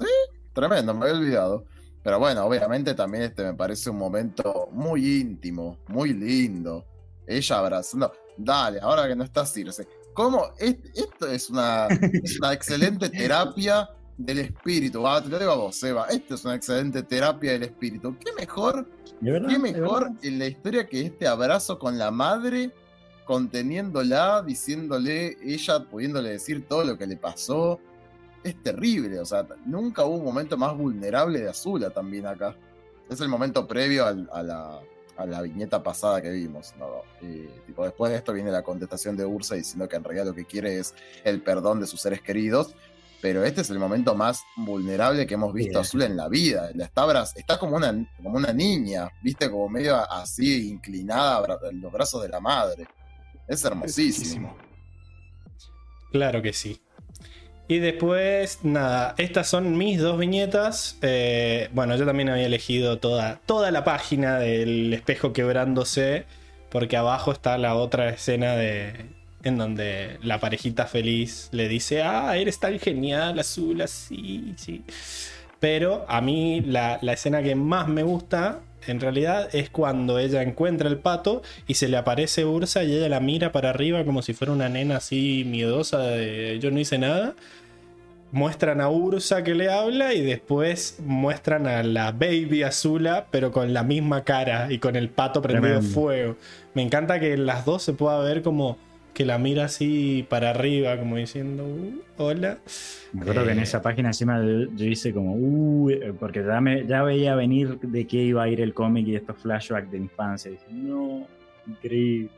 Tremendo, 0.53 0.93
me 0.93 1.05
había 1.05 1.17
olvidado. 1.17 1.65
Pero 2.03 2.19
bueno, 2.19 2.45
obviamente 2.45 2.93
también 2.93 3.23
este 3.23 3.43
me 3.43 3.55
parece 3.55 3.89
un 3.89 3.97
momento 3.97 4.69
muy 4.71 5.21
íntimo, 5.21 5.79
muy 5.87 6.13
lindo. 6.13 6.85
Ella 7.25 7.57
abrazando. 7.57 8.13
Dale, 8.37 8.79
ahora 8.79 9.07
que 9.07 9.15
no 9.15 9.23
está 9.23 9.45
Circe. 9.45 9.87
¿Cómo? 10.15 10.47
Es- 10.57 10.77
Esto 10.95 11.27
es 11.27 11.49
una, 11.51 11.87
es 11.87 12.39
una 12.39 12.53
excelente 12.53 13.09
terapia 13.09 13.87
del 14.17 14.39
espíritu. 14.39 15.05
Ah, 15.07 15.21
te 15.21 15.29
lo 15.29 15.37
digo 15.37 15.51
a 15.51 15.55
vos, 15.55 15.83
Eva. 15.83 16.07
Esto 16.09 16.33
es 16.35 16.43
una 16.45 16.55
excelente 16.55 17.03
terapia 17.03 17.51
del 17.51 17.63
espíritu. 17.63 18.17
¿Qué 18.17 18.31
mejor, 18.33 18.89
qué 19.21 19.31
¿De 19.31 19.59
mejor 19.59 20.09
en 20.23 20.39
la 20.39 20.47
historia 20.47 20.87
que 20.87 21.01
este 21.01 21.27
abrazo 21.27 21.77
con 21.77 21.97
la 21.97 22.09
madre, 22.11 22.71
conteniéndola, 23.25 24.41
diciéndole, 24.41 25.37
ella 25.43 25.79
pudiéndole 25.83 26.29
decir 26.31 26.65
todo 26.67 26.83
lo 26.83 26.97
que 26.97 27.05
le 27.07 27.17
pasó? 27.17 27.79
es 28.43 28.61
terrible. 28.61 29.19
O 29.19 29.25
sea, 29.25 29.43
nunca 29.65 30.05
hubo 30.05 30.17
un 30.17 30.23
momento 30.23 30.55
más 30.55 30.77
vulnerable 30.77 31.39
de 31.41 31.49
Azula 31.49 31.89
también 31.89 32.27
acá. 32.27 32.55
Es 33.09 33.19
el 33.19 33.27
momento 33.27 33.67
previo 33.67 34.05
al- 34.05 34.29
a, 34.31 34.43
la, 34.43 34.79
a 35.17 35.25
la 35.25 35.41
viñeta 35.41 35.81
pasada 35.83 36.21
que 36.21 36.29
vimos. 36.29 36.73
¿no? 36.77 37.03
Y, 37.21 37.47
tipo, 37.65 37.83
después 37.83 38.11
de 38.11 38.17
esto 38.17 38.33
viene 38.33 38.51
la 38.51 38.63
contestación 38.63 39.15
de 39.15 39.25
Ursa 39.25 39.55
diciendo 39.55 39.87
que 39.87 39.95
en 39.95 40.03
realidad 40.03 40.25
lo 40.25 40.33
que 40.33 40.45
quiere 40.45 40.79
es 40.79 40.93
el 41.23 41.41
perdón 41.41 41.79
de 41.79 41.87
sus 41.87 42.01
seres 42.01 42.21
queridos. 42.21 42.75
Pero 43.21 43.43
este 43.43 43.61
es 43.61 43.69
el 43.71 43.79
momento 43.79 44.13
más 44.13 44.43
vulnerable 44.55 45.25
que 45.25 45.33
hemos 45.33 45.53
visto. 45.53 45.79
Azul 45.79 46.03
en 46.03 46.15
la 46.15 46.27
vida. 46.27 46.69
La 46.75 46.85
está, 46.85 47.05
está 47.35 47.57
como, 47.57 47.77
una, 47.77 48.07
como 48.17 48.37
una 48.37 48.53
niña, 48.53 49.09
viste, 49.23 49.49
como 49.49 49.67
medio 49.67 49.95
así 49.95 50.69
inclinada 50.69 51.57
en 51.71 51.81
los 51.81 51.91
brazos 51.91 52.21
de 52.21 52.29
la 52.29 52.39
madre. 52.39 52.85
Es 53.47 53.63
hermosísimo. 53.63 54.55
Claro 56.11 56.41
que 56.41 56.53
sí. 56.53 56.79
Y 57.67 57.79
después, 57.79 58.59
nada, 58.63 59.15
estas 59.17 59.47
son 59.47 59.77
mis 59.77 59.99
dos 59.99 60.19
viñetas. 60.19 60.97
Eh, 61.01 61.69
bueno, 61.73 61.95
yo 61.95 62.05
también 62.05 62.29
había 62.29 62.45
elegido 62.45 62.99
toda, 62.99 63.39
toda 63.45 63.71
la 63.71 63.83
página 63.83 64.37
del 64.37 64.93
espejo 64.93 65.33
quebrándose, 65.33 66.25
porque 66.69 66.95
abajo 66.95 67.31
está 67.31 67.57
la 67.57 67.75
otra 67.75 68.09
escena 68.09 68.55
de 68.55 69.07
en 69.43 69.57
donde 69.59 70.17
la 70.23 70.39
parejita 70.39 70.87
feliz 70.87 71.49
le 71.51 71.67
dice, 71.67 72.01
ah, 72.01 72.35
eres 72.35 72.59
tan 72.59 72.79
genial, 72.79 73.37
azul, 73.37 73.79
así, 73.81 74.55
sí. 74.57 74.83
Pero 75.59 76.03
a 76.07 76.19
mí 76.19 76.61
la, 76.61 76.97
la 77.01 77.13
escena 77.13 77.43
que 77.43 77.55
más 77.55 77.87
me 77.87 78.01
gusta, 78.01 78.61
en 78.87 78.99
realidad, 78.99 79.49
es 79.53 79.69
cuando 79.69 80.19
ella 80.19 80.41
encuentra 80.41 80.89
el 80.89 80.97
pato 80.97 81.41
y 81.67 81.75
se 81.75 81.87
le 81.87 81.97
aparece 81.97 82.45
Ursa 82.45 82.83
y 82.83 82.95
ella 82.95 83.09
la 83.09 83.19
mira 83.19 83.51
para 83.51 83.69
arriba 83.69 84.03
como 84.05 84.21
si 84.21 84.33
fuera 84.33 84.53
una 84.53 84.69
nena 84.69 84.97
así 84.97 85.43
miedosa 85.45 85.99
de 85.99 86.59
yo 86.59 86.71
no 86.71 86.79
hice 86.79 86.97
nada. 86.97 87.35
Muestran 88.31 88.81
a 88.81 88.89
Ursa 88.89 89.43
que 89.43 89.55
le 89.55 89.71
habla 89.71 90.13
y 90.13 90.21
después 90.21 90.97
muestran 90.99 91.67
a 91.67 91.83
la 91.83 92.11
baby 92.11 92.63
Azula, 92.63 93.27
pero 93.31 93.51
con 93.51 93.73
la 93.73 93.83
misma 93.83 94.23
cara 94.23 94.67
y 94.69 94.79
con 94.79 94.95
el 94.95 95.09
pato 95.09 95.41
prendido 95.41 95.75
Tremendo. 95.75 95.93
fuego. 95.93 96.35
Me 96.73 96.81
encanta 96.81 97.19
que 97.19 97.33
en 97.33 97.45
las 97.45 97.63
dos 97.63 97.83
se 97.83 97.93
pueda 97.93 98.19
ver 98.19 98.41
como 98.41 98.77
que 99.15 99.25
la 99.25 99.37
mira 99.39 99.65
así 99.65 100.25
para 100.29 100.51
arriba, 100.51 100.97
como 100.99 101.15
diciendo, 101.15 101.63
"Uh, 101.65 102.01
hola. 102.17 102.59
Me 103.13 103.21
acuerdo 103.21 103.45
que 103.45 103.51
en 103.53 103.59
Eh, 103.59 103.63
esa 103.63 103.81
página 103.81 104.09
encima 104.09 104.39
yo 104.43 104.69
yo 104.75 104.85
hice 104.85 105.11
como, 105.13 105.33
uy, 105.35 105.99
porque 106.19 106.43
ya, 106.45 106.61
me- 106.61 106.85
ya 106.85 107.01
veía 107.01 107.33
venir 107.33 107.79
de 107.79 108.05
qué 108.05 108.17
iba 108.17 108.43
a 108.43 108.49
ir 108.49 108.61
el 108.61 108.73
cómic 108.73 109.07
y 109.07 109.15
estos 109.15 109.37
flashbacks 109.37 109.89
de 109.89 109.97
infancia. 109.97 110.51
dije, 110.51 110.65
no, 110.69 111.25
increíble. 111.65 112.29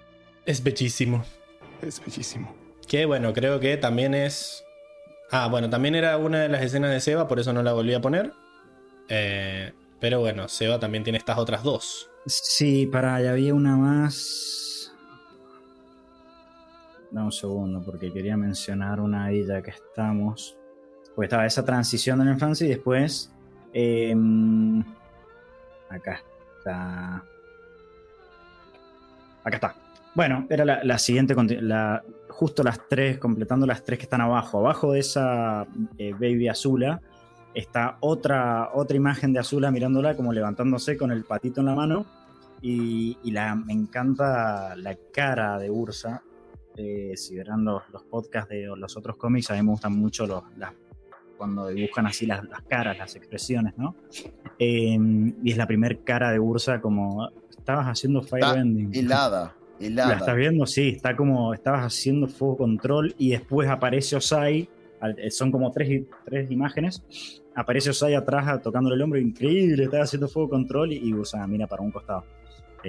Es 0.46 0.64
bellísimo. 0.64 1.26
Es 1.82 2.00
bellísimo. 2.04 2.56
Que 2.88 3.06
bueno, 3.06 3.34
creo 3.34 3.60
que 3.60 3.76
también 3.76 4.14
es. 4.14 4.64
Ah, 5.32 5.48
bueno, 5.50 5.70
también 5.70 5.96
era 5.96 6.16
una 6.18 6.40
de 6.42 6.48
las 6.50 6.62
escenas 6.64 6.92
de 6.92 7.02
Seba, 7.02 7.28
por 7.28 7.40
eso 7.40 7.52
no 7.52 7.62
la 7.64 7.74
volví 7.74 7.94
a 7.94 8.00
poner. 8.02 8.32
Eh, 9.10 9.74
pero 10.00 10.20
bueno, 10.20 10.48
Seba 10.48 10.80
también 10.80 11.04
tiene 11.04 11.18
estas 11.18 11.38
otras 11.38 11.64
dos. 11.64 12.10
Sí, 12.28 12.86
para, 12.86 13.20
ya 13.22 13.32
había 13.32 13.54
una 13.54 13.76
más. 13.76 14.67
Dame 17.12 17.28
un 17.28 17.32
segundo, 17.32 17.82
porque 17.84 18.12
quería 18.12 18.36
mencionar 18.36 19.00
una 19.00 19.28
de 19.28 19.40
ellas 19.40 19.64
que 19.64 19.72
estamos. 19.72 20.58
Pues 21.16 21.28
estaba 21.28 21.46
esa 21.46 21.64
transición 21.64 22.20
de 22.20 22.26
la 22.26 22.32
infancia 22.32 22.66
y 22.66 22.70
después. 22.70 23.34
em, 23.74 24.84
acá 25.90 26.22
está. 26.58 27.24
Acá 29.44 29.56
está. 29.56 29.76
Bueno, 30.14 30.48
era 30.50 30.66
la, 30.66 30.98
siguiente. 30.98 31.36
justo 32.30 32.64
las 32.64 32.88
tres, 32.90 33.20
completando 33.20 33.66
las 33.66 33.84
tres 33.84 34.00
que 34.00 34.04
están 34.04 34.22
abajo. 34.22 34.60
Abajo 34.60 34.92
de 34.92 35.00
esa 35.00 35.68
eh, 35.98 36.12
Baby 36.14 36.50
Azula 36.50 37.02
está 37.54 37.98
otra, 38.02 38.72
otra 38.74 38.98
imagen 38.98 39.32
de 39.32 39.40
Azula 39.40 39.72
mirándola 39.72 40.16
como 40.16 40.34
levantándose 40.34 40.98
con 40.98 41.12
el 41.12 41.24
patito 41.24 41.62
en 41.62 41.68
la 41.68 41.76
mano. 41.76 42.06
Y, 42.62 43.18
y 43.24 43.32
la, 43.32 43.56
me 43.56 43.74
encanta 43.74 44.76
la 44.76 44.98
cara 45.14 45.60
de 45.60 45.70
Ursa. 45.70 46.24
Eh, 46.78 47.14
si 47.18 47.36
verán 47.36 47.66
los, 47.66 47.82
los 47.92 48.04
podcasts 48.04 48.50
de 48.50 48.68
los 48.78 48.96
otros 48.96 49.18
cómics, 49.18 49.50
a 49.52 49.56
mí 49.56 49.62
me 49.64 49.72
gustan 49.72 49.94
mucho 49.94 50.28
los, 50.28 50.44
las, 50.58 50.74
cuando 51.38 51.68
dibujan 51.68 52.06
así 52.06 52.26
las, 52.26 52.44
las 52.48 52.62
caras, 52.64 52.98
las 52.98 53.16
expresiones, 53.16 53.76
¿no? 53.78 53.96
Eh, 54.60 54.98
y 55.44 55.52
es 55.52 55.58
la 55.58 55.66
primer 55.68 56.00
cara 56.04 56.32
de 56.32 56.40
Ursa 56.40 56.80
como 56.82 57.30
estabas 57.50 57.88
haciendo 57.88 58.22
Firebending. 58.22 58.92
helada, 58.96 59.56
¿La 59.80 59.86
helada. 59.88 60.16
estás 60.18 60.36
viendo? 60.36 60.66
Sí, 60.66 60.90
está 60.90 61.16
como 61.16 61.54
estabas 61.54 61.86
haciendo 61.86 62.28
fuego 62.28 62.58
control 62.58 63.14
y 63.18 63.32
después 63.32 63.68
aparece 63.70 64.16
Osai. 64.16 64.70
eh, 65.18 65.32
Son 65.32 65.52
como 65.52 65.72
tres, 65.72 66.04
tres 66.26 66.50
imágenes. 66.52 67.04
Aparece 67.56 67.90
Osai 67.90 68.14
atrás 68.16 68.62
tocándole 68.62 68.96
el 68.96 69.02
hombro, 69.02 69.20
increíble, 69.20 69.84
estaba 69.86 70.04
haciendo 70.04 70.28
fuego 70.28 70.50
control 70.50 70.94
y, 70.94 70.98
y 71.10 71.14
Ursa 71.14 71.46
mira 71.48 71.66
para 71.68 71.82
un 71.82 71.92
costado. 71.92 72.24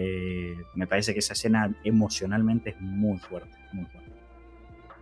Eh, 0.01 0.57
me 0.77 0.87
parece 0.87 1.13
que 1.13 1.19
esa 1.19 1.33
escena 1.33 1.75
emocionalmente 1.83 2.71
es 2.71 2.81
muy 2.81 3.19
fuerte, 3.19 3.51
muy 3.73 3.85
fuerte. 3.87 4.13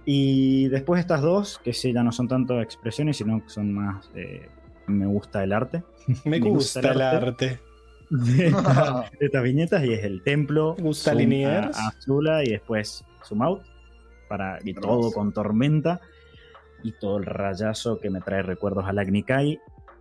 Y 0.06 0.68
después 0.68 1.00
estas 1.00 1.20
dos, 1.20 1.60
que 1.62 1.72
sí, 1.74 1.92
ya 1.92 2.02
no 2.02 2.12
son 2.12 2.28
tanto 2.28 2.60
expresiones, 2.62 3.16
sino 3.18 3.42
que 3.42 3.48
son 3.50 3.72
más... 3.74 4.10
eh, 4.14 4.48
me 4.86 5.04
gusta 5.06 5.42
el 5.44 5.52
arte. 5.52 5.82
Me, 6.24 6.38
Me 6.38 6.40
gusta, 6.40 6.80
gusta 6.80 6.92
el 6.92 7.02
arte. 7.02 7.26
arte. 7.48 7.60
de 8.10 8.46
esta- 8.48 9.10
de 9.18 9.26
estas 9.26 9.42
viñetas 9.42 9.84
y 9.84 9.92
es 9.92 10.04
el 10.04 10.22
templo, 10.22 10.74
Me 10.78 10.84
gusta 10.84 11.12
Liniers. 11.12 11.76
Azula 11.76 12.42
y 12.44 12.50
después 12.50 13.04
zoom 13.24 13.42
out 13.42 13.62
para 14.28 14.58
y 14.64 14.72
todo 14.74 15.12
con 15.12 15.32
tormenta 15.32 16.00
y 16.84 16.92
todo 16.92 17.18
el 17.18 17.26
rayazo 17.26 17.98
que 18.00 18.08
me 18.10 18.20
trae 18.20 18.42
recuerdos 18.42 18.86
a 18.86 18.92
Lagnikai 18.92 19.58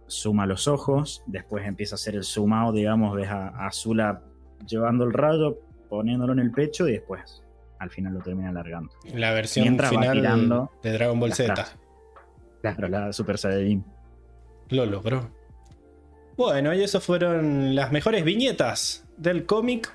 suma 0.07 0.45
los 0.45 0.67
ojos 0.67 1.23
después 1.25 1.65
empieza 1.65 1.95
a 1.95 1.97
hacer 1.97 2.13
el 2.15 2.23
zoom 2.23 2.53
out 2.53 2.75
digamos 2.75 3.15
ves 3.15 3.29
a, 3.29 3.47
a 3.49 3.67
Azula 3.67 4.21
llevando 4.65 5.03
el 5.03 5.13
rayo 5.13 5.59
poniéndolo 5.89 6.33
en 6.33 6.39
el 6.39 6.51
pecho 6.51 6.87
y 6.87 6.93
después 6.93 7.43
al 7.79 7.89
final 7.89 8.13
lo 8.13 8.19
termina 8.21 8.49
alargando 8.49 8.91
La 9.13 9.33
versión 9.33 9.63
Mientras 9.63 9.89
final 9.89 10.69
de 10.81 10.91
Dragon 10.91 11.19
Ball 11.19 11.33
Z. 11.33 11.53
frases. 11.53 11.77
claro 12.61 12.87
la 12.87 13.13
Super 13.13 13.37
Saiyajin 13.37 13.83
Lo 14.69 14.85
logró. 14.85 15.29
Bueno, 16.37 16.73
y 16.73 16.83
eso 16.83 16.99
fueron 16.99 17.75
las 17.75 17.91
mejores 17.91 18.25
viñetas 18.25 19.07
del 19.17 19.45
cómic. 19.45 19.93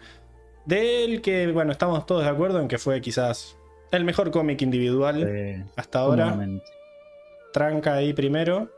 Del 0.65 1.21
que, 1.21 1.51
bueno, 1.53 1.73
estamos 1.73 2.07
todos 2.07 2.23
de 2.23 2.31
acuerdo 2.31 2.61
en 2.61 2.69
que 2.69 2.79
fue 2.79 3.01
quizás 3.01 3.59
el 3.91 4.05
mejor 4.05 4.31
cómic 4.31 4.63
individual 4.63 5.67
hasta 5.77 5.99
ahora. 5.99 6.39
Tranca 7.53 7.95
ahí 7.95 8.13
primero. 8.13 8.71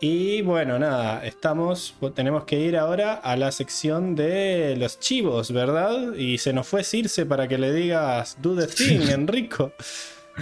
Y 0.00 0.42
bueno, 0.42 0.78
nada, 0.78 1.24
estamos. 1.24 1.94
Tenemos 2.14 2.44
que 2.44 2.60
ir 2.60 2.76
ahora 2.76 3.14
a 3.14 3.34
la 3.36 3.50
sección 3.50 4.14
de 4.14 4.76
los 4.76 5.00
chivos, 5.00 5.52
¿verdad? 5.52 6.12
Y 6.14 6.36
se 6.38 6.52
nos 6.52 6.66
fue 6.66 6.84
Circe 6.84 7.24
para 7.24 7.48
que 7.48 7.56
le 7.56 7.72
digas 7.72 8.36
do 8.42 8.54
the 8.54 8.66
thing, 8.66 9.08
Enrico. 9.08 9.72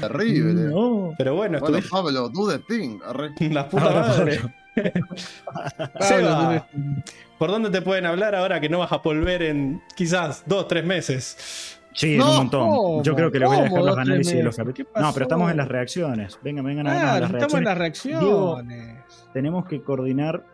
Terrible. 0.01 0.55
No. 0.71 1.15
Pero 1.17 1.37
bueno, 1.37 1.61
Bueno, 1.61 1.79
Pablo, 1.89 2.29
do 2.29 2.51
the 2.51 2.59
thing. 2.59 2.99
Arre. 3.07 3.31
la 3.53 3.69
puta 3.69 3.85
Ahora, 3.85 4.09
madre. 4.09 4.41
Seba, 6.01 6.67
¿por 7.39 7.51
dónde 7.51 7.71
te 7.71 7.81
pueden 7.81 8.07
hablar 8.07 8.35
ahora 8.35 8.61
que 8.61 8.69
no 8.69 8.81
vas 8.81 8.91
a 8.91 8.97
volver 8.97 9.43
en 9.43 9.81
quizás 9.95 10.43
dos, 10.47 10.67
tres 10.67 10.85
meses? 10.85 11.74
Sí, 11.95 12.17
No, 12.17 12.25
es 12.25 12.31
un 12.33 12.37
montón. 12.37 12.69
¿cómo? 12.69 13.03
Yo 13.03 13.15
creo 13.15 13.31
que 13.31 13.39
les 13.39 13.49
voy 13.49 13.57
a 13.57 13.63
dejar 13.63 13.79
¿Cómo 13.79 13.87
los 13.87 13.99
análisis 13.99 14.35
de 14.35 14.43
los 14.43 14.57
capítulos. 14.57 14.91
¿Qué 14.95 15.01
No, 15.01 15.13
pero 15.13 15.23
estamos 15.25 15.51
en 15.51 15.57
las 15.57 15.69
reacciones. 15.69 16.39
Vengan, 16.43 16.65
vengan 16.65 16.87
a 16.89 16.91
Ah, 16.93 17.15
en 17.17 17.21
las 17.23 17.31
estamos 17.33 17.55
en 17.55 17.65
las 17.65 17.79
reacciones. 17.79 18.21
reacciones. 18.23 19.05
Tenemos 19.33 19.67
que 19.67 19.81
coordinar. 19.83 20.45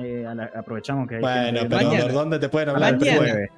eh, 0.00 0.24
a 0.24 0.32
la- 0.32 0.48
aprovechamos 0.54 1.08
que 1.08 1.16
hay 1.16 1.20
Bueno, 1.20 1.58
gente 1.58 1.76
pero 1.76 1.88
Mañana. 1.88 2.04
¿por 2.04 2.12
dónde 2.12 2.38
te 2.38 2.48
pueden 2.48 2.68
hablar? 2.68 2.94
el 2.94 3.16
jueves. 3.16 3.50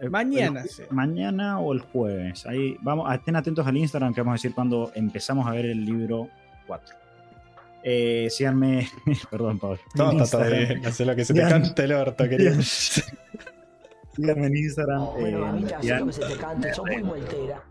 El- 0.00 0.10
Mañana, 0.10 0.62
el- 0.62 0.68
sí. 0.68 0.82
mañana 0.90 1.60
o 1.60 1.72
el 1.72 1.78
jueves. 1.82 2.44
Ahí 2.46 2.76
vamos, 2.80 3.14
estén 3.14 3.36
atentos 3.36 3.64
al 3.64 3.76
Instagram 3.76 4.12
que 4.12 4.20
vamos 4.22 4.32
a 4.32 4.34
decir 4.38 4.52
cuando 4.56 4.90
empezamos 4.96 5.46
a 5.46 5.52
ver 5.52 5.66
el 5.66 5.84
libro 5.84 6.28
4. 6.66 6.96
Eh, 7.84 8.26
síganme, 8.28 8.88
perdón, 9.30 9.60
Pablo. 9.60 9.78
No, 9.94 10.10
En 10.10 10.20
está 10.20 10.38
todo 10.38 10.50
bien. 10.50 10.84
Haz 10.84 10.98
lo 10.98 11.14
que 11.14 11.24
se 11.24 11.32
te 11.32 11.40
cante 11.42 11.84
el 11.84 11.92
orto, 11.92 12.28
querido. 12.28 12.54
Síganme 14.14 14.46
en 14.46 14.56
Instagram. 14.56 15.04
Bueno, 15.18 15.56
eh, 15.58 15.74
Ian- 15.82 16.00
lo 16.00 16.06
que 16.06 16.12
se 16.12 16.20
te 16.26 16.36
cante, 16.36 16.72
sos 16.74 16.84
muy 16.86 17.02
voltera. 17.02 17.62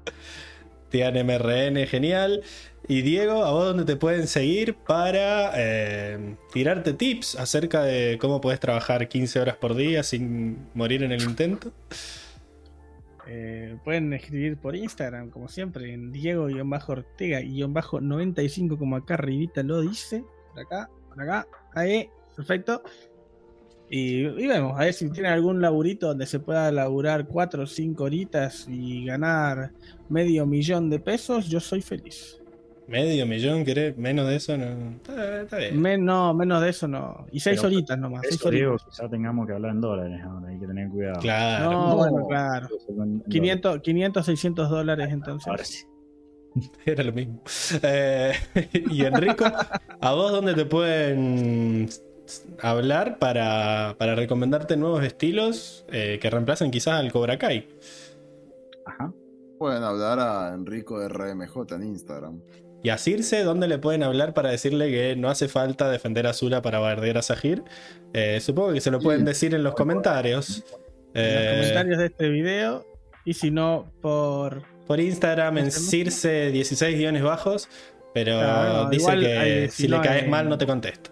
Tian 0.89 1.15
MRN, 1.15 1.85
genial. 1.87 2.41
Y 2.87 3.01
Diego, 3.03 3.43
¿a 3.45 3.51
vos 3.51 3.65
dónde 3.65 3.85
te 3.85 3.95
pueden 3.95 4.27
seguir 4.27 4.73
para 4.75 5.51
eh, 5.55 6.35
tirarte 6.51 6.93
tips 6.93 7.35
acerca 7.39 7.83
de 7.83 8.17
cómo 8.19 8.41
puedes 8.41 8.59
trabajar 8.59 9.07
15 9.07 9.39
horas 9.39 9.55
por 9.55 9.75
día 9.75 10.01
sin 10.03 10.57
morir 10.73 11.03
en 11.03 11.11
el 11.11 11.21
intento? 11.21 11.71
Eh, 13.27 13.77
pueden 13.85 14.11
escribir 14.13 14.57
por 14.57 14.75
Instagram, 14.75 15.29
como 15.29 15.47
siempre, 15.47 15.93
en 15.93 16.11
Diego-Ortega-95, 16.11 18.77
como 18.77 18.95
acá 18.97 19.13
arribita 19.13 19.61
lo 19.63 19.79
dice. 19.81 20.25
Por 20.49 20.59
acá, 20.61 20.89
por 21.07 21.21
acá, 21.21 21.47
ahí, 21.75 22.09
perfecto. 22.35 22.81
Y, 23.93 24.21
y 24.25 24.47
vemos, 24.47 24.79
a 24.79 24.85
ver 24.85 24.93
si 24.93 25.09
tienen 25.09 25.33
algún 25.33 25.59
laburito 25.61 26.07
donde 26.07 26.25
se 26.25 26.39
pueda 26.39 26.71
laburar 26.71 27.27
4 27.27 27.63
o 27.63 27.67
5 27.67 28.01
horitas 28.05 28.65
y 28.69 29.03
ganar 29.05 29.71
medio 30.07 30.45
millón 30.45 30.89
de 30.89 30.99
pesos, 30.99 31.49
yo 31.49 31.59
soy 31.59 31.81
feliz. 31.81 32.41
Medio 32.87 33.25
millón, 33.25 33.65
¿querés? 33.65 33.97
Menos 33.97 34.27
de 34.29 34.37
eso, 34.37 34.57
no. 34.57 34.91
Está, 34.91 35.41
está 35.41 35.57
bien. 35.57 35.81
Men- 35.81 36.05
no, 36.05 36.33
menos 36.33 36.61
de 36.61 36.69
eso 36.69 36.87
no. 36.87 37.25
Y 37.33 37.39
seis 37.41 37.57
Pero 37.59 37.67
horitas 37.67 37.97
nomás. 37.97 38.21
Seis 38.23 38.35
Eso 38.35 38.49
digo, 38.49 38.77
quizá 38.77 39.09
tengamos 39.09 39.45
que 39.45 39.53
hablar 39.53 39.71
en 39.71 39.81
dólares 39.81 40.21
ahora, 40.23 40.47
hay 40.47 40.57
que 40.59 40.67
tener 40.67 40.89
cuidado. 40.89 41.19
Claro. 41.19 41.71
No, 41.71 41.95
bueno, 41.97 42.27
claro. 42.27 42.67
En- 42.89 43.01
en 43.01 43.23
500, 43.29 43.81
500, 43.81 44.25
600 44.25 44.69
dólares 44.69 45.09
entonces. 45.11 45.47
Ahora 45.49 45.65
sí. 45.65 45.83
Era 46.85 47.03
lo 47.03 47.11
mismo. 47.11 47.41
Eh, 47.83 48.33
y 48.89 49.03
Enrico, 49.03 49.45
¿a 49.99 50.13
vos 50.13 50.31
dónde 50.31 50.53
te 50.53 50.65
pueden 50.65 51.87
hablar 52.59 53.17
para, 53.19 53.95
para 53.97 54.15
recomendarte 54.15 54.77
nuevos 54.77 55.03
estilos 55.03 55.85
eh, 55.91 56.19
que 56.21 56.29
reemplacen 56.29 56.71
quizás 56.71 56.95
al 56.95 57.11
Cobra 57.11 57.37
Kai? 57.37 57.67
Ajá. 58.85 59.11
Pueden 59.57 59.83
hablar 59.83 60.19
a 60.19 60.53
Enrico 60.53 61.07
RMJ 61.07 61.73
en 61.75 61.83
Instagram. 61.83 62.41
Y 62.83 62.89
a 62.89 62.97
Circe, 62.97 63.43
¿dónde 63.43 63.67
le 63.67 63.77
pueden 63.77 64.01
hablar 64.01 64.33
para 64.33 64.49
decirle 64.49 64.89
que 64.89 65.15
no 65.15 65.29
hace 65.29 65.47
falta 65.47 65.89
defender 65.89 66.25
a 66.25 66.33
Zula 66.33 66.63
para 66.63 66.79
bardear 66.79 67.19
a 67.19 67.21
Sahir? 67.21 67.63
Eh, 68.13 68.39
supongo 68.41 68.73
que 68.73 68.81
se 68.81 68.89
lo 68.89 68.99
pueden 68.99 69.23
decir 69.23 69.53
en 69.53 69.63
los 69.63 69.75
comentarios. 69.75 70.63
En 71.13 71.25
Eh, 71.25 71.45
los 71.45 71.67
comentarios 71.67 71.97
de 71.99 72.05
este 72.07 72.29
video. 72.29 72.85
Y 73.23 73.35
si 73.35 73.51
no, 73.51 73.91
por. 74.01 74.63
Por 74.87 74.99
Instagram 74.99 75.59
en. 75.59 75.71
Circe 75.71 76.49
16 76.51 76.97
guiones 76.97 77.21
bajos. 77.21 77.69
Pero 78.15 78.39
Claro, 78.39 78.89
dice 78.89 79.11
que 79.19 79.69
si 79.71 79.87
le 79.87 80.01
caes 80.01 80.27
mal 80.27 80.49
no 80.49 80.57
te 80.57 80.65
contesto. 80.65 81.11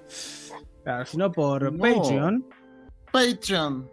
Claro, 0.89 1.05
si 1.05 1.17
no, 1.17 1.31
por 1.31 1.71
No. 1.71 1.77
Patreon. 1.83 2.45
Patreon. 3.11 3.87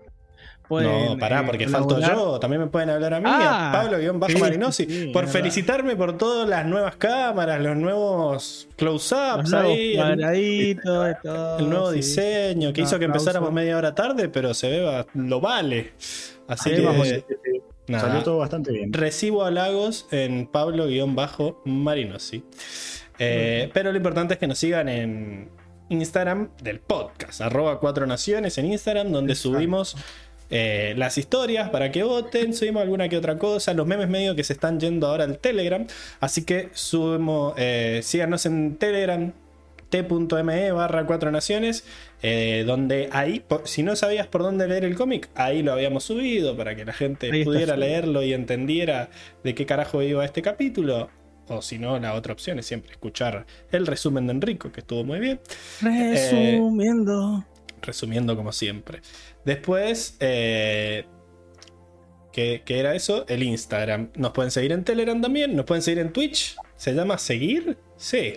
pueden, 0.66 1.12
no, 1.12 1.18
pará, 1.18 1.41
eh, 1.41 1.44
porque 1.47 1.68
falto 1.68 1.94
colaborar. 1.94 2.16
yo. 2.16 2.41
También 2.41 2.62
me 2.62 2.66
pueden 2.68 2.89
hablar 2.91 3.12
a 3.15 3.20
mí, 3.20 3.26
Ah, 3.28 3.68
a 3.68 3.73
Pablo-Bajo 3.83 4.33
sí, 4.33 4.39
Marinosi, 4.39 4.84
sí, 4.86 4.91
sí, 4.91 5.07
por 5.12 5.23
verdad. 5.26 5.33
felicitarme 5.33 5.94
por 5.94 6.16
todas 6.18 6.49
las 6.49 6.65
nuevas 6.66 6.97
cámaras, 6.97 7.60
los 7.60 7.76
nuevos 7.76 8.66
Los 8.66 8.75
close-ups 8.76 9.52
ahí. 9.52 9.91
el- 9.92 9.97
cuadraditos, 9.97 11.16
todo, 11.23 11.58
el 11.58 11.68
nuevo 11.70 11.91
sí. 11.91 11.97
diseño 11.97 12.73
que 12.73 12.81
hizo 12.81 12.99
que 12.99 13.05
aplauso. 13.05 13.05
empezáramos 13.28 13.52
media 13.52 13.76
hora 13.76 13.94
tarde, 13.94 14.28
pero 14.31 14.55
se 14.55 14.70
ve, 14.70 15.05
lo 15.15 15.41
vale. 15.41 15.92
Así 16.49 16.70
Sí, 16.70 16.76
que 16.76 16.83
vamos. 16.83 17.08
nada, 17.89 18.05
Salió 18.08 18.23
todo 18.25 18.39
bastante 18.39 18.73
bien. 18.73 18.92
recibo 18.92 19.44
halagos 19.44 20.08
en 20.10 20.47
Pablo-Marinosi. 20.49 22.42
Eh, 23.18 23.70
pero 23.73 23.91
lo 23.92 23.97
importante 23.97 24.34
es 24.34 24.41
que 24.41 24.47
nos 24.49 24.58
sigan 24.58 24.89
en 24.89 25.49
Instagram 25.89 26.48
del 26.62 26.81
podcast, 26.81 27.40
arroba 27.40 27.81
cuatro 27.81 28.06
naciones 28.06 28.58
en 28.58 28.66
Instagram, 28.66 29.12
donde 29.12 29.32
Exacto. 29.32 29.56
subimos 29.56 29.97
eh, 30.50 30.94
las 30.97 31.18
historias 31.18 31.70
para 31.70 31.90
que 31.90 32.02
voten, 32.02 32.55
subimos 32.55 32.82
alguna 32.82 33.08
que 33.08 33.16
otra 33.16 33.39
cosa, 33.39 33.74
los 33.74 33.86
memes 33.86 34.08
medio 34.08 34.36
que 34.36 34.44
se 34.44 34.52
están 34.52 34.78
yendo 34.78 35.08
ahora 35.08 35.24
al 35.24 35.39
Telegram, 35.39 35.86
así 36.20 36.44
que 36.44 36.70
subimos, 36.73 37.55
eh, 37.56 38.00
síganos 38.02 38.47
en 38.47 38.76
Telegram 38.76 39.32
t.me 39.89 40.73
barra 40.73 41.06
cuatro 41.06 41.31
naciones 41.31 41.84
eh, 42.23 42.65
donde 42.66 43.08
ahí 43.12 43.44
si 43.65 43.82
no 43.82 43.94
sabías 43.94 44.26
por 44.26 44.42
dónde 44.42 44.66
leer 44.66 44.84
el 44.84 44.97
cómic 44.97 45.28
ahí 45.36 45.62
lo 45.62 45.73
habíamos 45.73 46.05
subido 46.05 46.56
para 46.56 46.74
que 46.74 46.84
la 46.84 46.92
gente 46.92 47.31
Ahí 47.32 47.44
pudiera 47.44 47.76
leerlo 47.76 48.23
y 48.23 48.32
entendiera 48.32 49.10
de 49.44 49.55
qué 49.55 49.65
carajo 49.65 50.02
iba 50.02 50.24
este 50.24 50.42
capítulo 50.42 51.08
o 51.49 51.62
si 51.62 51.78
no 51.78 51.99
la 51.99 52.15
otra 52.15 52.33
opción 52.33 52.58
es 52.58 52.66
siempre 52.66 52.92
escuchar 52.92 53.47
el 53.70 53.86
resumen 53.86 54.26
de 54.26 54.33
Enrico 54.33 54.73
que 54.73 54.81
estuvo 54.81 55.05
muy 55.05 55.20
bien 55.20 55.41
Resumiendo. 55.81 57.44
resumiendo 57.83 58.36
como 58.36 58.52
siempre. 58.52 59.00
Después, 59.44 60.16
eh, 60.20 61.05
¿qué, 62.33 62.62
qué 62.65 62.78
era 62.81 62.94
eso? 62.94 63.25
El 63.28 63.42
Instagram. 63.42 64.10
Nos 64.16 64.33
pueden 64.33 64.50
seguir 64.50 64.73
en 64.73 64.84
Telegram 64.84 65.20
también, 65.20 65.55
nos 65.55 65.65
pueden 65.66 65.83
seguir 65.83 66.00
en 66.00 66.12
Twitch. 66.12 66.57
¿Se 66.76 66.92
llama 66.94 67.18
seguir? 67.18 67.76
Sí. 67.97 68.34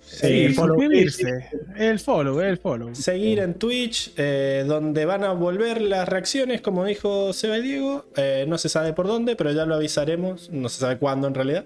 Sí, 0.00 0.26
Eh, 0.26 0.52
follow. 0.52 0.76
suscribirse. 0.78 1.48
El 1.76 1.98
follow, 1.98 2.40
el 2.40 2.58
follow. 2.58 2.94
Seguir 2.94 3.38
en 3.38 3.54
Twitch, 3.54 4.12
eh, 4.16 4.64
donde 4.66 5.04
van 5.06 5.24
a 5.24 5.32
volver 5.32 5.80
las 5.80 6.08
reacciones, 6.08 6.60
como 6.60 6.84
dijo 6.84 7.32
Seba 7.32 7.56
y 7.58 7.62
Diego. 7.62 8.06
Eh, 8.16 8.44
no 8.48 8.58
se 8.58 8.68
sabe 8.68 8.92
por 8.92 9.06
dónde, 9.06 9.36
pero 9.36 9.52
ya 9.52 9.64
lo 9.64 9.74
avisaremos. 9.76 10.50
No 10.50 10.68
se 10.68 10.80
sabe 10.80 10.98
cuándo 10.98 11.28
en 11.28 11.34
realidad. 11.34 11.64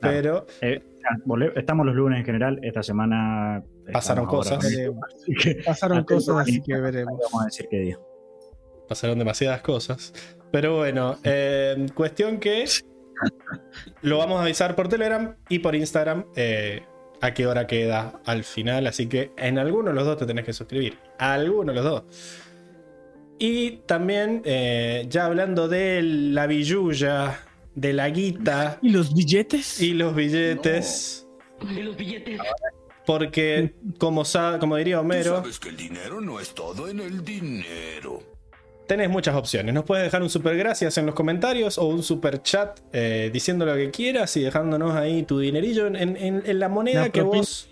Claro. 0.00 0.46
Pero 0.60 0.74
Eh, 0.74 0.82
estamos 1.56 1.86
los 1.86 1.94
lunes 1.94 2.20
en 2.20 2.24
general. 2.24 2.58
Esta 2.62 2.82
semana 2.82 3.62
Pasaron 3.92 4.26
cosas. 4.26 4.64
Pasaron 5.66 6.04
cosas, 6.04 6.36
así 6.38 6.62
que 6.62 6.74
veremos. 6.74 7.18
vamos 7.24 7.42
a 7.42 7.44
decir 7.46 7.66
qué 7.70 7.78
día. 7.78 7.98
pasaron 8.88 9.18
demasiadas 9.18 9.60
cosas. 9.62 10.12
Pero 10.50 10.76
bueno, 10.76 11.18
eh, 11.24 11.86
cuestión 11.94 12.38
que 12.38 12.64
lo 14.02 14.18
vamos 14.18 14.38
a 14.40 14.44
avisar 14.44 14.74
por 14.74 14.88
Telegram 14.88 15.36
y 15.48 15.58
por 15.58 15.74
Instagram 15.74 16.24
eh, 16.36 16.82
a 17.20 17.34
qué 17.34 17.46
hora 17.46 17.66
queda 17.66 18.20
al 18.24 18.44
final. 18.44 18.86
Así 18.86 19.06
que 19.08 19.32
en 19.36 19.58
alguno 19.58 19.88
de 19.90 19.94
los 19.94 20.04
dos 20.04 20.16
te 20.18 20.26
tenés 20.26 20.44
que 20.44 20.52
suscribir. 20.52 20.98
A 21.18 21.34
alguno 21.34 21.72
de 21.72 21.80
los 21.80 21.84
dos. 21.84 22.04
Y 23.38 23.82
también, 23.86 24.42
eh, 24.44 25.06
ya 25.08 25.26
hablando 25.26 25.68
de 25.68 26.02
la 26.02 26.46
billulla, 26.46 27.38
de 27.80 27.92
la 27.92 28.08
guita 28.10 28.78
¿Y 28.82 28.90
los 28.90 29.14
billetes? 29.14 29.80
y 29.80 29.92
los 29.94 30.14
billetes. 30.14 31.26
¿Y 31.70 31.82
los 31.82 31.96
billetes? 31.96 32.40
Porque, 33.06 33.74
como, 33.98 34.24
sa- 34.24 34.58
como 34.60 34.76
diría 34.76 35.00
Homero, 35.00 35.36
Sabes 35.36 35.58
que 35.58 35.70
el 35.70 35.76
dinero 35.76 36.20
no 36.20 36.40
es 36.40 36.50
todo 36.54 36.88
en 36.88 37.00
el 37.00 37.24
dinero. 37.24 38.22
tenés 38.86 39.08
muchas 39.10 39.34
opciones. 39.34 39.74
Nos 39.74 39.84
puedes 39.84 40.04
dejar 40.04 40.22
un 40.22 40.30
super 40.30 40.56
gracias 40.56 40.96
en 40.98 41.06
los 41.06 41.14
comentarios 41.14 41.78
o 41.78 41.86
un 41.86 42.02
super 42.02 42.42
chat 42.42 42.80
eh, 42.92 43.30
diciendo 43.32 43.64
lo 43.66 43.74
que 43.76 43.90
quieras 43.90 44.36
y 44.36 44.42
dejándonos 44.42 44.94
ahí 44.94 45.22
tu 45.24 45.38
dinerillo 45.38 45.86
en, 45.86 45.96
en- 45.96 46.16
en- 46.16 46.42
en 46.44 46.58
la 46.58 46.68
moneda 46.68 47.02
La 47.02 47.08
que 47.10 47.22
vos. 47.22 47.68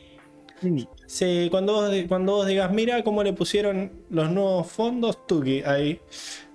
Sí, 1.07 1.49
cuando 1.51 1.75
vos, 1.75 1.91
cuando 2.09 2.33
vos 2.33 2.47
digas, 2.47 2.73
mira 2.73 3.05
cómo 3.05 3.23
le 3.23 3.35
pusieron 3.35 3.93
los 4.11 4.31
nuevos 4.31 4.67
fondos, 4.69 5.27
Tuki, 5.27 5.63
ahí. 5.63 6.01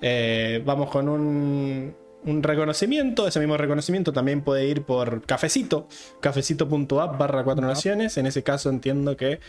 eh, 0.02 0.62
vamos 0.66 0.90
con 0.90 1.08
un, 1.08 1.96
un 2.24 2.44
reconocimiento. 2.44 3.28
Ese 3.28 3.40
mismo 3.40 3.58
reconocimiento 3.58 4.14
también 4.14 4.42
puede 4.42 4.68
ir 4.68 4.84
por 4.84 5.26
cafecito, 5.26 5.88
cafecito.app 6.20 7.18
barra 7.18 7.44
cuatro 7.44 7.66
naciones. 7.66 8.18
En 8.18 8.26
ese 8.26 8.44
caso 8.44 8.70
entiendo 8.70 9.18
que 9.18 9.40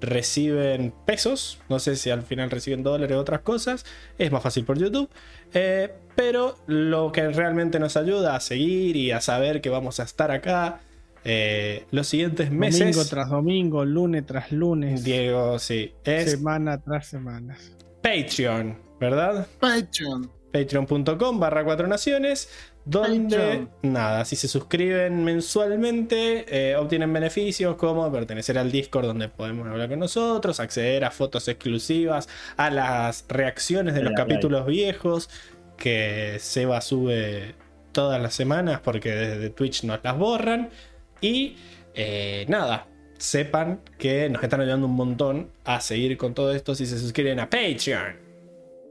reciben 0.00 0.92
pesos. 1.06 1.60
No 1.68 1.78
sé 1.78 1.96
si 1.96 2.10
al 2.10 2.22
final 2.22 2.50
reciben 2.50 2.82
dólares 2.82 3.16
o 3.16 3.20
otras 3.20 3.40
cosas. 3.40 3.84
Es 4.18 4.30
más 4.30 4.42
fácil 4.42 4.64
por 4.64 4.78
YouTube. 4.78 5.08
Eh, 5.54 5.92
pero 6.14 6.56
lo 6.66 7.12
que 7.12 7.28
realmente 7.28 7.78
nos 7.78 7.96
ayuda 7.96 8.36
a 8.36 8.40
seguir 8.40 8.96
y 8.96 9.10
a 9.12 9.20
saber 9.20 9.60
que 9.60 9.70
vamos 9.70 10.00
a 10.00 10.04
estar 10.04 10.30
acá 10.30 10.80
eh, 11.24 11.84
los 11.90 12.06
siguientes 12.06 12.50
meses. 12.50 12.80
Domingo 12.80 13.04
tras 13.04 13.28
domingo, 13.28 13.84
lunes 13.84 14.26
tras 14.26 14.52
lunes, 14.52 15.04
Diego, 15.04 15.58
sí. 15.58 15.92
Es 16.04 16.32
semana 16.32 16.78
tras 16.78 17.06
semana. 17.08 17.56
Patreon, 18.02 18.78
¿verdad? 19.00 19.46
Patreon. 19.60 20.37
Patreon.com 20.52 21.40
barra 21.40 21.64
cuatro 21.64 21.86
naciones. 21.86 22.48
Donde, 22.84 23.66
nada, 23.82 24.24
si 24.24 24.34
se 24.34 24.48
suscriben 24.48 25.22
mensualmente, 25.22 26.46
eh, 26.48 26.74
obtienen 26.76 27.12
beneficios 27.12 27.76
como 27.76 28.10
pertenecer 28.10 28.56
al 28.56 28.72
Discord 28.72 29.04
donde 29.04 29.28
podemos 29.28 29.68
hablar 29.68 29.90
con 29.90 29.98
nosotros, 29.98 30.58
acceder 30.58 31.04
a 31.04 31.10
fotos 31.10 31.48
exclusivas, 31.48 32.30
a 32.56 32.70
las 32.70 33.26
reacciones 33.28 33.94
de 33.94 34.02
los 34.02 34.14
capítulos 34.14 34.64
viejos 34.64 35.28
que 35.76 36.36
Seba 36.40 36.80
sube 36.80 37.54
todas 37.92 38.20
las 38.22 38.32
semanas 38.32 38.80
porque 38.82 39.10
desde 39.10 39.50
Twitch 39.50 39.84
nos 39.84 40.02
las 40.02 40.16
borran. 40.16 40.70
Y 41.20 41.56
eh, 41.94 42.46
nada, 42.48 42.86
sepan 43.18 43.80
que 43.98 44.30
nos 44.30 44.42
están 44.42 44.60
ayudando 44.60 44.86
un 44.86 44.94
montón 44.94 45.50
a 45.64 45.80
seguir 45.80 46.16
con 46.16 46.32
todo 46.32 46.54
esto 46.54 46.74
si 46.74 46.86
se 46.86 46.98
suscriben 46.98 47.38
a 47.40 47.50
Patreon. 47.50 48.27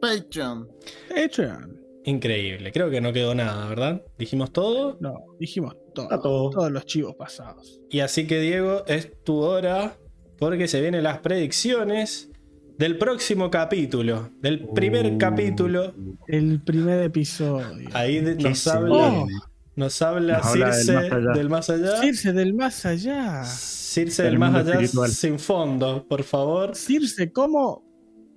Patreon. 0.01 0.67
Patreon. 1.09 1.77
Increíble, 2.06 2.72
creo 2.72 2.90
que 2.90 3.01
no 3.01 3.11
quedó 3.11 3.35
nada, 3.35 3.67
¿verdad? 3.67 4.01
Dijimos 4.17 4.51
todo. 4.53 4.98
No, 5.01 5.16
dijimos 5.40 5.76
todo. 5.93 6.08
Todo. 6.22 6.50
Todos 6.51 6.72
los 6.72 6.85
chivos 6.85 7.16
pasados. 7.16 7.82
Y 7.90 8.00
así 8.00 8.26
que 8.27 8.40
Diego, 8.40 8.85
es 8.88 9.11
tu 9.24 9.38
hora 9.40 9.98
porque 10.40 10.67
se 10.69 10.80
vienen 10.80 11.03
las 11.03 11.19
predicciones 11.19 12.30
del 12.77 12.98
próximo 12.98 13.50
capítulo, 13.51 14.30
del 14.40 14.67
primer 14.69 15.06
Uh. 15.14 15.17
capítulo. 15.17 15.93
El 16.27 16.61
primer 16.64 17.01
episodio. 17.03 17.90
Ahí 17.93 18.19
de- 18.22 18.38
¿Qué 18.38 18.43
nos 18.50 18.67
habla, 18.67 18.93
Oh. 18.95 19.27
nos 19.76 20.01
habla 20.01 20.38
Nos 20.38 20.45
habla 20.45 20.66
del 20.67 20.76
Circe 20.76 20.93
más 20.93 21.11
allá. 21.11 21.32
del 21.34 21.50
más 21.50 21.69
allá. 21.69 22.01
Circe 22.01 22.34
del 22.34 22.53
más 22.53 22.85
allá. 22.85 23.43
Circe 23.43 24.24
Del 24.24 24.32
del 24.34 24.40
más 24.40 24.56
allá 24.56 24.72
espiritual. 24.76 25.09
sin 25.09 25.40
fondo, 25.40 26.06
por 26.08 26.24
favor. 26.24 26.76
Circe, 26.76 27.32
¿cómo, 27.34 27.84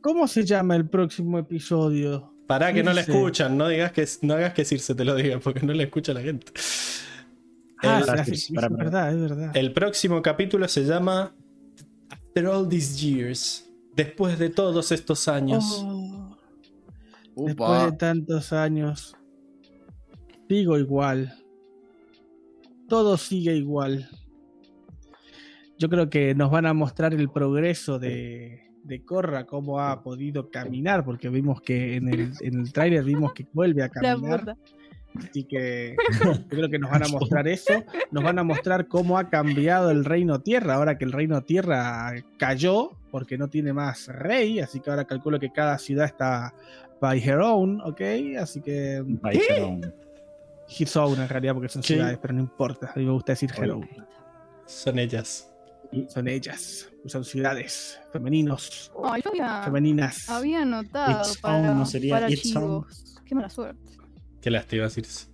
¿cómo 0.03 0.27
se 0.29 0.45
llama 0.45 0.77
el 0.77 0.89
próximo 0.89 1.39
episodio? 1.39 2.35
Para 2.47 2.73
que 2.73 2.83
no 2.83 2.93
le 2.93 3.03
Circe. 3.05 3.13
escuchan, 3.19 3.57
no 3.57 3.69
digas 3.69 3.93
que 3.93 4.05
no 4.23 4.35
hagas 4.35 4.55
que 4.55 4.65
Circe 4.65 4.95
te 4.95 5.05
lo 5.05 5.15
diga, 5.15 5.39
porque 5.39 5.65
no 5.65 5.73
le 5.73 5.85
escucha 5.85 6.13
la 6.13 6.21
gente. 6.21 6.47
Ah, 7.83 8.03
El- 8.27 8.37
sí, 8.37 8.55
es 8.57 8.69
verdad, 8.77 9.15
es 9.15 9.21
verdad. 9.21 9.57
El 9.57 9.73
próximo 9.73 10.21
capítulo 10.21 10.67
se 10.69 10.85
llama 10.85 11.35
After 12.11 12.47
All 12.47 12.69
These 12.69 12.99
Years. 13.07 13.71
Después 13.97 14.39
de 14.39 14.51
todos 14.51 14.93
estos 14.93 15.29
años. 15.29 15.83
Oh, 15.85 16.37
después 17.47 17.85
de 17.91 17.93
tantos 17.97 18.53
años, 18.53 19.17
sigo 20.49 20.77
igual. 20.79 21.35
Todo 22.89 23.17
sigue 23.17 23.55
igual. 23.57 24.09
yo 25.79 25.89
creo 25.89 26.11
que 26.11 26.35
nos 26.35 26.51
van 26.51 26.67
a 26.67 26.75
mostrar 26.75 27.15
el 27.15 27.31
progreso 27.31 27.99
de, 27.99 28.70
de 28.85 29.05
Korra, 29.05 29.45
cómo 29.47 29.81
ha 29.81 30.03
podido 30.03 30.51
caminar, 30.51 31.05
porque 31.05 31.29
vimos 31.29 31.61
que 31.61 31.97
en 31.97 32.09
el, 32.09 32.33
en 32.41 32.61
el 32.61 32.73
tráiler 32.73 33.05
vimos 33.05 33.33
que 33.33 33.47
vuelve 33.53 33.83
a 33.83 33.87
La 33.87 33.91
caminar. 33.91 34.57
Así 35.17 35.45
que 35.45 35.97
yo 36.25 36.49
creo 36.49 36.69
que 36.69 36.79
nos 36.79 36.91
van 36.91 37.05
a 37.05 37.09
mostrar 37.09 37.49
eso. 37.49 37.85
Nos 38.11 38.23
van 38.23 38.39
a 38.39 38.45
mostrar 38.45 38.87
cómo 38.87 39.19
ha 39.19 39.29
cambiado 39.29 39.91
el 39.91 40.05
Reino 40.05 40.41
Tierra. 40.41 40.75
Ahora 40.75 40.99
que 40.99 41.05
el 41.05 41.13
Reino 41.13 41.43
Tierra 41.43 42.13
cayó, 42.39 42.93
porque 43.11 43.37
no 43.37 43.49
tiene 43.49 43.73
más 43.73 44.09
rey. 44.09 44.61
Así 44.61 44.81
que 44.81 44.91
ahora 44.91 45.05
calculo 45.05 45.41
que 45.41 45.51
cada 45.51 45.79
ciudad 45.79 46.07
está 46.07 46.55
by 47.01 47.19
her 47.19 47.39
own, 47.39 47.81
¿ok? 47.81 48.01
Así 48.39 48.61
que. 48.61 49.03
By 49.05 49.37
her 49.37 49.63
own. 49.63 49.95
His 50.69 50.97
own 50.97 51.21
en 51.21 51.29
realidad, 51.29 51.55
porque 51.55 51.69
son 51.69 51.83
ciudades, 51.83 52.19
pero 52.23 52.35
no 52.35 52.41
importa. 52.41 52.93
A 52.95 52.99
mí 52.99 53.05
me 53.05 53.11
gusta 53.11 53.33
decir 53.33 53.51
her 53.59 53.73
own. 53.73 53.89
Son 54.67 54.99
ellas. 54.99 55.53
Son 56.09 56.29
ellas. 56.29 56.90
Son 57.07 57.25
ciudades. 57.25 57.99
Femeninos. 58.13 58.93
Ay, 59.05 59.23
yo 59.25 59.31
había, 59.31 59.63
Femeninas. 59.63 60.29
había 60.29 60.63
anotado 60.63 61.23
It's 61.23 61.39
para, 61.39 61.73
¿no 61.75 61.87
sería 61.87 62.15
para 62.17 62.31
it's. 62.31 62.53
Qué 63.25 63.35
mala 63.35 63.49
suerte. 63.49 63.81
Qué 64.41 64.51
lástima, 64.51 64.89
Circe. 64.91 65.27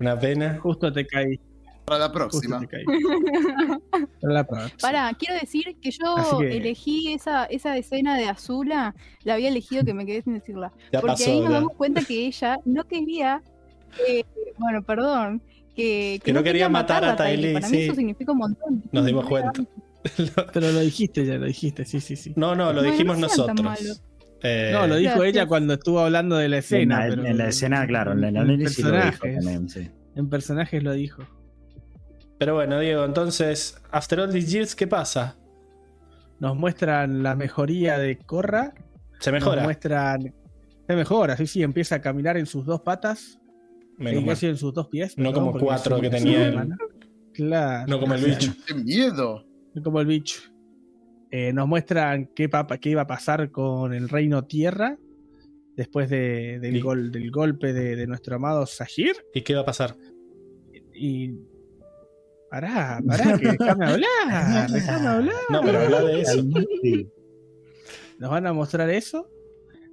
Una 0.00 0.18
pena. 0.18 0.58
Justo 0.60 0.92
te 0.92 1.06
caí. 1.06 1.38
Para 1.84 1.98
la 1.98 2.06
Justo 2.06 2.18
próxima. 2.40 2.60
te 2.60 2.66
caí. 2.68 2.84
Para 4.20 4.32
la 4.32 4.44
próxima. 4.46 4.78
Para, 4.80 5.12
quiero 5.14 5.34
decir 5.34 5.76
que 5.82 5.90
yo 5.90 6.38
que- 6.40 6.56
elegí 6.56 7.12
esa, 7.12 7.44
esa 7.44 7.76
escena 7.76 8.16
de 8.16 8.24
Azula, 8.26 8.94
la 9.24 9.34
había 9.34 9.48
elegido 9.48 9.84
que 9.84 9.92
me 9.92 10.06
quedé 10.06 10.22
sin 10.22 10.32
decirla. 10.34 10.72
Ya 10.90 11.00
porque 11.02 11.12
pasó, 11.12 11.30
ahí 11.30 11.40
nos 11.40 11.48
ya. 11.50 11.54
damos 11.56 11.72
cuenta 11.74 12.02
que 12.02 12.26
ella 12.26 12.58
no 12.64 12.84
quería, 12.84 13.42
que- 13.96 14.24
bueno, 14.56 14.82
perdón, 14.82 15.42
que, 15.76 16.20
Que 16.24 16.32
no 16.32 16.42
quería 16.42 16.68
matar 16.70 17.04
a 17.04 17.16
Tylee, 17.16 17.52
Para 17.52 17.68
sí. 17.68 17.76
mí 17.76 17.82
eso 17.82 17.94
significa 17.94 18.32
un 18.32 18.38
montón. 18.38 18.82
Nos 18.90 19.04
dimos 19.04 19.26
cuenta. 19.28 19.52
Pero 20.52 20.70
lo 20.72 20.80
dijiste, 20.80 21.24
ya 21.24 21.34
lo 21.38 21.46
dijiste, 21.46 21.84
sí, 21.84 22.00
sí, 22.00 22.16
sí. 22.16 22.32
No, 22.36 22.54
no, 22.54 22.66
lo 22.72 22.80
Bueno, 22.80 22.90
dijimos 22.92 23.18
no 23.18 23.26
nosotros. 23.26 24.02
Eh, 24.42 24.70
No, 24.72 24.86
lo 24.86 24.96
dijo 24.96 25.24
ella 25.24 25.46
cuando 25.46 25.74
estuvo 25.74 26.00
hablando 26.00 26.36
de 26.36 26.48
la 26.48 26.56
En 26.56 26.60
escena. 26.62 27.00
la, 27.00 27.08
pero 27.14 27.26
en 27.26 27.38
la 27.38 27.48
escena, 27.48 27.86
claro, 27.86 28.12
en 28.12 28.18
el 28.18 28.24
en 28.24 28.36
análisis 28.36 28.84
lo 28.84 28.90
dijo 28.90 29.02
personajes. 29.02 29.34
también, 29.44 29.68
sí. 29.68 29.90
En 30.16 30.28
personajes 30.28 30.82
lo 30.82 30.92
dijo. 30.92 31.22
Pero 32.38 32.54
bueno, 32.54 32.78
Diego, 32.80 33.04
entonces, 33.04 33.80
After 33.90 34.20
All 34.20 34.30
These 34.30 34.48
Years, 34.48 34.74
¿qué 34.74 34.86
pasa? 34.86 35.36
Nos 36.40 36.56
muestran 36.56 37.22
la 37.22 37.34
mejoría 37.36 37.98
de 37.98 38.18
Korra. 38.18 38.74
Se 39.20 39.30
Nos 39.32 39.40
mejora. 39.40 39.62
muestran. 39.62 40.34
Se 40.86 40.94
mejora, 40.94 41.36
sí, 41.38 41.46
sí, 41.46 41.62
empieza 41.62 41.94
a 41.94 42.00
caminar 42.02 42.36
en 42.36 42.44
sus 42.46 42.66
dos 42.66 42.82
patas. 42.82 43.38
Menos 43.96 44.42
en 44.42 44.56
sus 44.58 44.74
dos 44.74 44.88
pies. 44.88 45.16
No 45.16 45.32
como 45.32 45.52
porque 45.52 45.64
cuatro 45.64 46.00
que 46.00 46.10
tenía. 46.10 46.66
Claro. 47.32 47.86
No 47.88 47.98
como 48.00 48.14
el 48.14 48.24
bicho. 48.24 48.52
¡Qué 48.66 48.74
miedo! 48.74 49.46
Como 49.82 50.00
el 50.00 50.06
bicho. 50.06 50.40
Eh, 51.30 51.52
nos 51.52 51.66
muestran 51.66 52.26
qué, 52.34 52.48
iba 52.84 53.00
a 53.02 53.06
pasar 53.06 53.50
con 53.50 53.92
el 53.92 54.08
Reino 54.08 54.44
Tierra. 54.44 54.96
Después 55.76 56.08
de- 56.08 56.60
del, 56.60 56.74
Sí. 56.74 56.80
gol, 56.80 57.10
del 57.10 57.30
golpe 57.32 57.72
de, 57.72 57.96
de 57.96 58.06
nuestro 58.06 58.36
amado 58.36 58.64
Sahir. 58.66 59.16
¿Y 59.34 59.42
qué 59.42 59.54
va 59.54 59.62
a 59.62 59.64
pasar? 59.64 59.96
Y. 60.94 61.32
Pará, 62.48 63.00
pará, 63.04 63.36
que 63.36 63.48
déjame 63.58 63.84
hablar. 63.86 64.70
Déjame 64.72 65.08
hablar. 65.08 65.34
No, 65.50 65.60
pero 65.62 65.80
habla 65.80 66.02
de 66.04 66.20
eso. 66.20 66.44
Nos 68.20 68.30
van 68.30 68.46
a 68.46 68.52
mostrar 68.52 68.88
eso. 68.90 69.28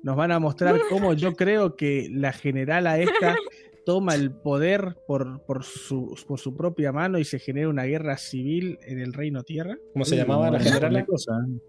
Nos 0.03 0.16
van 0.16 0.32
a 0.32 0.38
mostrar 0.40 0.80
cómo 0.90 1.14
yo 1.14 1.34
creo 1.34 1.76
que 1.76 2.08
la 2.11 2.32
generala 2.34 3.00
esta 3.00 3.35
toma 3.85 4.16
el 4.16 4.32
poder 4.32 4.98
por, 5.08 5.42
por, 5.45 5.64
su, 5.64 6.16
por 6.27 6.40
su 6.40 6.56
propia 6.56 6.92
mano 6.92 7.18
y 7.19 7.26
se 7.26 7.40
genera 7.40 7.69
una 7.69 7.84
guerra 7.84 8.18
civil 8.18 8.77
en 8.84 9.00
el 9.00 9.14
Reino 9.14 9.43
Tierra. 9.43 9.77
¿Cómo 9.93 10.06
se 10.06 10.16
llamaba 10.16 10.51
la 10.51 10.60
general? 10.60 11.06
cosa, 11.06 11.32
¿eh? 11.48 11.60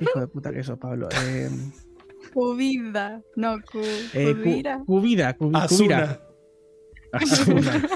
Hijo 0.00 0.20
de 0.20 0.28
puta 0.28 0.52
que 0.52 0.60
eso, 0.60 0.76
Pablo. 0.78 1.08
Eh, 1.26 1.48
Cubida. 2.34 3.22
No, 3.36 3.56
cu, 3.72 3.78
eh, 4.12 4.34
cu-. 4.34 4.84
Cubida, 4.84 5.34
Cu- 5.36 5.50
Cubira. 5.50 6.20
Asuna. 7.12 7.88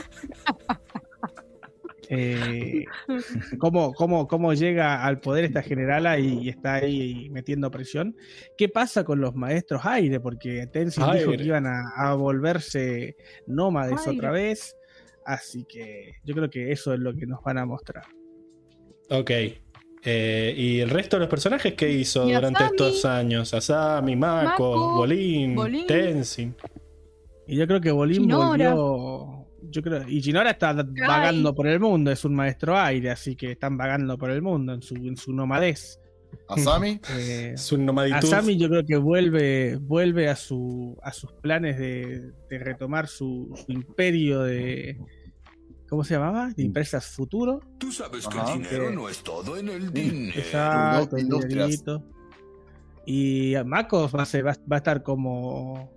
Eh, 2.15 2.85
¿cómo, 3.59 3.95
cómo, 3.95 4.29
cómo 4.29 4.53
llega 4.53 5.03
al 5.05 5.19
poder 5.21 5.45
esta 5.47 5.63
generala 5.63 6.19
y, 6.19 6.41
y 6.43 6.49
está 6.51 6.75
ahí 6.75 7.31
metiendo 7.31 7.71
presión? 7.71 8.15
¿Qué 8.59 8.69
pasa 8.69 9.03
con 9.03 9.21
los 9.21 9.35
maestros 9.35 9.81
aire? 9.85 10.21
Porque 10.21 10.67
Tenzin 10.67 11.05
dijo 11.15 11.31
que 11.33 11.43
iban 11.43 11.67
a, 11.67 11.89
a 11.97 12.15
volverse 12.15 13.17
nómades 13.47 14.01
Aire. 14.07 14.19
otra 14.19 14.31
vez. 14.31 14.77
Así 15.25 15.65
que 15.65 16.13
yo 16.25 16.35
creo 16.35 16.51
que 16.51 16.71
eso 16.73 16.93
es 16.93 17.01
lo 17.01 17.15
que 17.15 17.27
nos 17.27 17.43
van 17.43 17.57
a 17.57 17.65
mostrar. 17.65 18.05
Ok. 19.09 19.31
Eh, 20.05 20.55
¿Y 20.57 20.81
el 20.81 20.91
resto 20.91 21.17
de 21.17 21.21
los 21.21 21.29
personajes 21.31 21.75
qué 21.75 21.91
hizo 21.91 22.29
Y 22.29 22.33
durante 22.35 22.59
Asami. 22.65 22.77
estos 22.77 23.05
años? 23.05 23.55
Asami, 23.55 24.17
Mako, 24.17 24.45
Mako, 24.45 24.95
Bolín, 24.97 25.55
Bolín. 25.55 25.87
Tenzin. 25.87 26.55
Y 27.47 27.57
yo 27.57 27.67
creo 27.67 27.81
que 27.81 27.91
Bolín 27.93 28.23
Shinora. 28.23 28.75
volvió. 28.75 29.42
Yo 29.71 29.83
creo, 29.83 30.07
y 30.09 30.21
Ginora 30.21 30.51
está 30.51 30.73
vagando 30.73 31.55
por 31.55 31.67
el 31.67 31.79
mundo, 31.81 32.11
es 32.11 32.25
un 32.25 32.35
maestro 32.35 32.77
aire, 32.79 33.11
así 33.11 33.37
que 33.37 33.53
están 33.53 33.77
vagando 33.77 34.19
por 34.19 34.31
el 34.31 34.43
mundo 34.43 34.75
en 34.75 34.83
su, 34.83 34.95
en 34.97 35.17
su 35.17 35.33
nomadez. 35.33 35.99
¿Asami? 36.49 36.99
Eh, 37.17 37.53
Es 37.55 37.71
un 37.73 37.85
nomaditud. 37.87 38.17
Asami 38.17 38.57
yo 38.57 38.69
creo 38.69 38.85
que 38.85 38.97
vuelve, 38.97 39.77
vuelve 39.81 40.29
a, 40.29 40.37
su, 40.37 40.97
a 41.03 41.13
sus 41.13 41.33
planes 41.35 41.79
de, 41.79 42.33
de 42.49 42.59
retomar 42.59 43.07
su, 43.09 43.53
su 43.67 43.71
imperio 43.73 44.41
de... 44.43 44.99
¿Cómo 45.89 46.05
se 46.05 46.15
llamaba? 46.15 46.49
De 46.57 46.65
empresas 46.65 47.05
futuro. 47.07 47.61
Tú 47.79 47.93
sabes 47.93 48.27
que 48.27 48.39
el 48.39 48.63
dinero 48.63 48.91
no 48.91 49.11
es 49.11 49.23
todo 49.23 49.59
en 49.59 49.69
el 49.69 49.93
dinero. 49.93 50.33
Exacto, 50.39 51.17
el 51.19 51.29
dinerito. 51.29 52.03
Y 53.05 53.55
Marcos 53.67 54.15
va 54.17 54.23
a, 54.23 54.27
ser- 54.27 54.47
va, 54.47 54.57
va 54.71 54.77
a 54.77 54.79
estar 54.79 55.03
como 55.03 55.93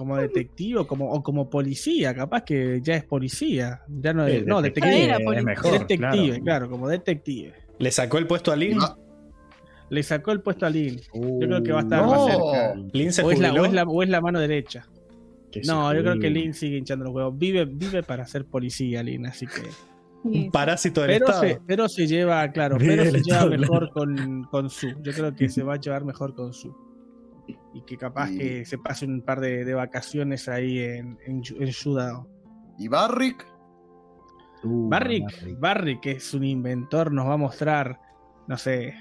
como 0.00 0.16
detective 0.16 0.78
o 0.78 0.86
como, 0.86 1.12
o 1.12 1.22
como 1.22 1.50
policía, 1.50 2.14
capaz 2.14 2.42
que 2.44 2.80
ya 2.82 2.94
es 2.94 3.04
policía. 3.04 3.82
Ya 3.86 4.14
no, 4.14 4.26
es, 4.26 4.46
no 4.46 4.62
detective. 4.62 5.04
Era 5.04 5.18
es 5.18 5.44
mejor, 5.44 5.72
detective, 5.72 5.98
claro. 5.98 6.42
claro. 6.42 6.70
como 6.70 6.88
detective. 6.88 7.52
¿Le 7.78 7.90
sacó 7.90 8.16
el 8.16 8.26
puesto 8.26 8.50
a 8.50 8.56
Lin? 8.56 8.78
Le 9.90 10.02
sacó 10.02 10.32
el 10.32 10.40
puesto 10.40 10.64
a 10.64 10.70
Lin. 10.70 10.98
Yo 11.12 11.38
creo 11.40 11.62
que 11.62 11.72
va 11.72 11.80
a 11.80 11.82
estar 11.82 12.02
No. 12.02 12.10
más 12.12 12.24
cerca. 12.32 12.74
¿Lin 12.94 13.12
se 13.12 13.22
O 13.22 13.30
es, 13.30 13.38
la, 13.40 13.52
o, 13.52 13.66
es 13.66 13.72
la, 13.74 13.82
o 13.82 14.02
es 14.02 14.08
la 14.08 14.22
mano 14.22 14.40
derecha. 14.40 14.86
Que 15.52 15.60
No, 15.66 15.92
yo 15.92 16.00
creo 16.00 16.18
que. 16.18 16.30
Lin 16.30 16.54
sigue 16.54 16.78
hinchando 16.78 17.04
los 17.04 17.14
huevos. 17.14 17.36
Vive, 17.36 17.66
vive 17.66 18.02
para 18.02 18.26
ser 18.26 18.46
policía, 18.46 19.02
Lin, 19.02 19.26
así 19.26 19.46
que. 19.46 19.60
Un 20.24 20.50
parásito 20.50 21.02
del 21.02 21.10
Pero 21.10 21.26
Estado. 21.26 21.42
se, 21.42 21.60
pero 21.66 21.88
se 21.90 22.06
lleva, 22.06 22.50
claro, 22.52 22.78
Vive 22.78 22.96
pero 22.96 23.10
se 23.10 23.22
lleva 23.22 23.36
Estado, 23.40 23.58
mejor 23.58 23.90
con, 23.90 24.44
con 24.44 24.70
Su. 24.70 24.88
Yo 25.02 25.12
creo 25.12 25.34
que 25.34 25.50
se 25.50 25.62
va 25.62 25.74
a 25.74 25.78
llevar 25.78 26.06
mejor 26.06 26.34
con 26.34 26.54
Su. 26.54 26.74
Y 27.72 27.82
que 27.82 27.96
capaz 27.96 28.30
Y- 28.30 28.38
que 28.38 28.64
se 28.64 28.78
pase 28.78 29.06
un 29.06 29.22
par 29.22 29.40
de, 29.40 29.64
de 29.64 29.74
vacaciones 29.74 30.48
ahí 30.48 30.78
en, 30.80 31.18
en, 31.26 31.42
en 31.58 31.66
Yudao. 31.68 32.28
¿Y 32.78 32.88
Barrick? 32.88 33.46
Uh, 34.64 34.88
Barrick, 34.88 35.24
Barrick. 35.24 35.58
Barrick, 35.60 36.00
que 36.00 36.10
es 36.12 36.34
un 36.34 36.44
inventor, 36.44 37.12
nos 37.12 37.26
va 37.28 37.34
a 37.34 37.38
mostrar, 37.38 38.00
no 38.46 38.56
sé, 38.58 38.94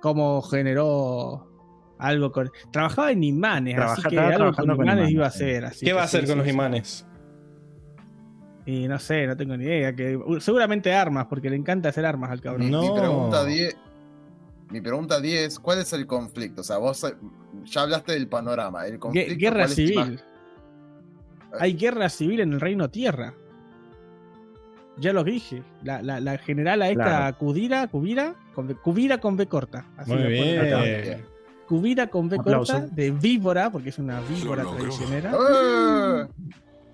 cómo 0.00 0.40
generó 0.42 1.50
algo 1.98 2.32
con. 2.32 2.50
Trabajaba 2.72 3.12
en 3.12 3.22
imanes, 3.24 3.74
así 3.78 4.02
Trabaja- 4.02 4.08
que 4.08 4.16
estaba 4.16 4.34
algo 4.34 4.52
con 4.56 4.64
imanes, 4.64 4.84
imanes, 4.94 5.10
iba 5.12 5.24
a 5.24 5.28
hacer. 5.28 5.64
así 5.66 5.80
¿Qué 5.80 5.86
que 5.86 5.92
va 5.92 6.00
a 6.00 6.04
hacer 6.04 6.22
sí, 6.22 6.26
con 6.26 6.34
sí, 6.34 6.38
los 6.38 6.48
imanes? 6.48 7.06
Y 8.66 8.88
no 8.88 8.98
sé, 8.98 9.26
no 9.26 9.36
tengo 9.36 9.56
ni 9.56 9.64
idea. 9.64 9.94
Que, 9.94 10.18
seguramente 10.40 10.92
armas, 10.94 11.26
porque 11.26 11.50
le 11.50 11.56
encanta 11.56 11.90
hacer 11.90 12.06
armas 12.06 12.30
al 12.30 12.40
cabrón. 12.40 12.64
Mi, 12.66 12.70
No. 12.72 12.80
mi 12.82 12.98
pregunta 12.98 13.44
10. 13.44 13.76
Mi 14.70 14.80
pregunta 14.80 15.20
10, 15.20 15.58
¿cuál 15.60 15.78
es 15.80 15.92
el 15.92 16.06
conflicto? 16.06 16.62
O 16.62 16.64
sea, 16.64 16.78
vos 16.78 17.06
ya 17.64 17.82
hablaste 17.82 18.12
del 18.12 18.28
panorama. 18.28 18.86
El 18.86 18.98
conflicto, 18.98 19.34
guerra 19.36 19.60
¿cuál 19.66 19.72
es 19.72 19.78
el 19.78 19.88
civil. 19.88 20.20
Hay 21.60 21.74
guerra 21.74 22.08
civil 22.08 22.40
en 22.40 22.52
el 22.52 22.60
Reino 22.60 22.90
Tierra. 22.90 23.34
Ya 24.96 25.12
lo 25.12 25.24
dije. 25.24 25.62
La, 25.82 26.02
la, 26.02 26.20
la 26.20 26.38
generala 26.38 26.88
esta 26.88 27.04
Claro. 27.04 27.38
Kudira, 27.38 27.86
Kubira, 27.88 28.34
con 28.54 28.68
B, 28.68 28.74
Kubira 28.76 29.18
con 29.18 29.36
B 29.36 29.46
corta. 29.46 29.86
Así 29.96 30.12
Muy 30.12 30.22
bien. 30.28 31.24
Kubira 31.66 32.06
con 32.08 32.28
B 32.28 32.36
Aplauso. 32.38 32.72
corta, 32.74 32.88
de 32.94 33.10
víbora, 33.10 33.70
porque 33.70 33.88
es 33.88 33.98
una 33.98 34.20
víbora 34.20 34.64
traicionera. 34.64 35.32
¡Eh! 35.32 36.26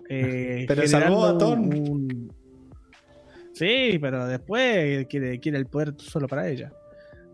eh, 0.08 0.64
Pero 0.66 0.86
salvó 0.88 1.24
a 1.26 1.38
Thorn. 1.38 1.64
un- 1.64 2.32
Sí, 3.52 3.98
pero 4.00 4.26
después 4.26 5.06
quiere, 5.08 5.38
quiere 5.38 5.58
el 5.58 5.66
poder 5.66 5.94
solo 5.98 6.26
para 6.26 6.48
ella. 6.48 6.72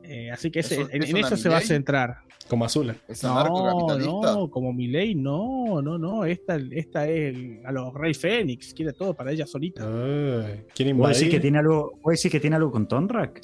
Eh, 0.03 0.31
así 0.31 0.51
que 0.51 0.61
ese- 0.61 0.75
¿Es 0.75 0.81
un- 0.81 0.91
en, 0.93 1.03
es 1.05 1.11
en 1.11 1.17
una 1.19 1.27
eso 1.29 1.37
se 1.37 1.49
va 1.49 1.59
a 1.59 1.61
centrar. 1.61 2.19
Como 2.49 2.65
Azula. 2.65 2.95
¿Es 3.09 3.23
No, 3.23 3.31
anarcocapitalista? 3.39 4.35
no, 4.35 4.51
como 4.51 4.73
Milei, 4.73 5.15
no, 5.15 5.83
no, 5.83 5.99
no. 5.99 6.25
Esta, 6.25 6.57
esta 6.71 7.09
es 7.09 7.35
el- 7.35 7.61
a 7.65 7.73
los 7.73 7.93
Rey 7.95 8.15
Fénix, 8.15 8.73
quiere 8.73 8.93
todo 8.93 9.15
para 9.15 9.33
ella 9.33 9.47
solita. 9.47 9.83
Ay, 9.85 10.63
¿Quiere 10.75 10.93
¿Vos 10.93 11.09
decís, 11.19 11.29
que 11.31 11.41
tiene 11.41 11.59
algo, 11.59 11.99
vos 12.03 12.15
decís 12.15 12.31
que 12.31 12.41
tiene 12.41 12.57
algo 12.57 12.71
con 12.71 12.87
Tonrak? 12.87 13.41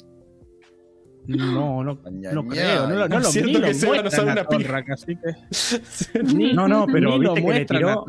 No, 1.25 1.83
no, 1.83 1.93
no 1.93 2.47
creo. 2.47 2.87
No, 2.87 2.95
lo- 2.95 3.07
no 3.07 3.19
lo, 3.19 3.25
Siento 3.25 3.61
que 3.61 3.73
se 3.73 3.87
van 3.89 4.05
a 4.05 4.07
usar 4.07 4.25
una. 4.25 4.43
Tonrak, 4.45 4.89
así 4.89 5.15
que... 5.15 6.23
Ni, 6.35 6.53
No, 6.53 6.67
no, 6.67 6.85
pero 6.85 7.17
viste 7.17 7.41
que 7.43 7.53
le 7.53 7.65
tiró- 7.65 8.05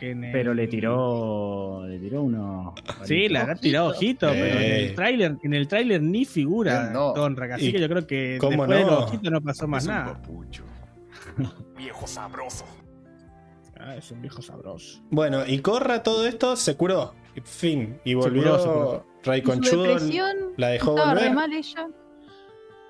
el- 0.00 0.30
Pero 0.32 0.54
le 0.54 0.66
tiró. 0.68 1.84
Le 1.86 1.98
tiró 1.98 2.22
uno. 2.22 2.74
Sí, 3.04 3.28
le 3.28 3.38
habrá 3.38 3.54
tirado 3.54 3.88
ojito, 3.88 4.28
pero 4.30 4.44
en 4.60 4.62
Eh. 4.62 4.86
el 4.86 4.94
tráiler, 4.94 5.36
en 5.42 5.54
el 5.54 5.66
tráiler 5.68 6.02
ni 6.02 6.24
figura 6.24 6.90
no. 6.92 7.12
Tonrak, 7.14 7.52
así 7.52 7.68
¿Y 7.68 7.72
que 7.72 7.80
yo 7.80 7.88
creo 7.88 8.06
que 8.06 8.38
cómo 8.40 8.66
después 8.66 8.78
de 8.78 8.84
no? 8.84 8.90
los 8.90 9.02
ojitos 9.04 9.32
no 9.32 9.40
pasó 9.40 9.66
más 9.68 9.82
Es 9.84 9.88
un 9.88 9.94
nada. 9.94 10.12
papucho. 10.14 10.64
Viejo 11.76 12.06
sabroso. 12.06 12.64
Ah, 13.80 13.94
es 13.96 14.10
un 14.10 14.20
viejo 14.20 14.42
sabroso. 14.42 15.00
Bueno, 15.10 15.46
y 15.46 15.60
Corra 15.60 16.02
todo 16.02 16.26
esto 16.26 16.56
se 16.56 16.76
curó. 16.76 17.14
Fin. 17.44 18.00
Y 18.04 18.10
Se 18.10 18.16
volvió 18.16 18.42
curó, 18.42 18.58
se 18.58 18.66
curó. 18.68 19.06
Ray 19.22 19.42
Conchudo. 19.42 19.96
La 20.56 20.68
dejó 20.68 20.92
volver. 20.96 21.32
mal 21.32 21.52
ella. 21.52 21.86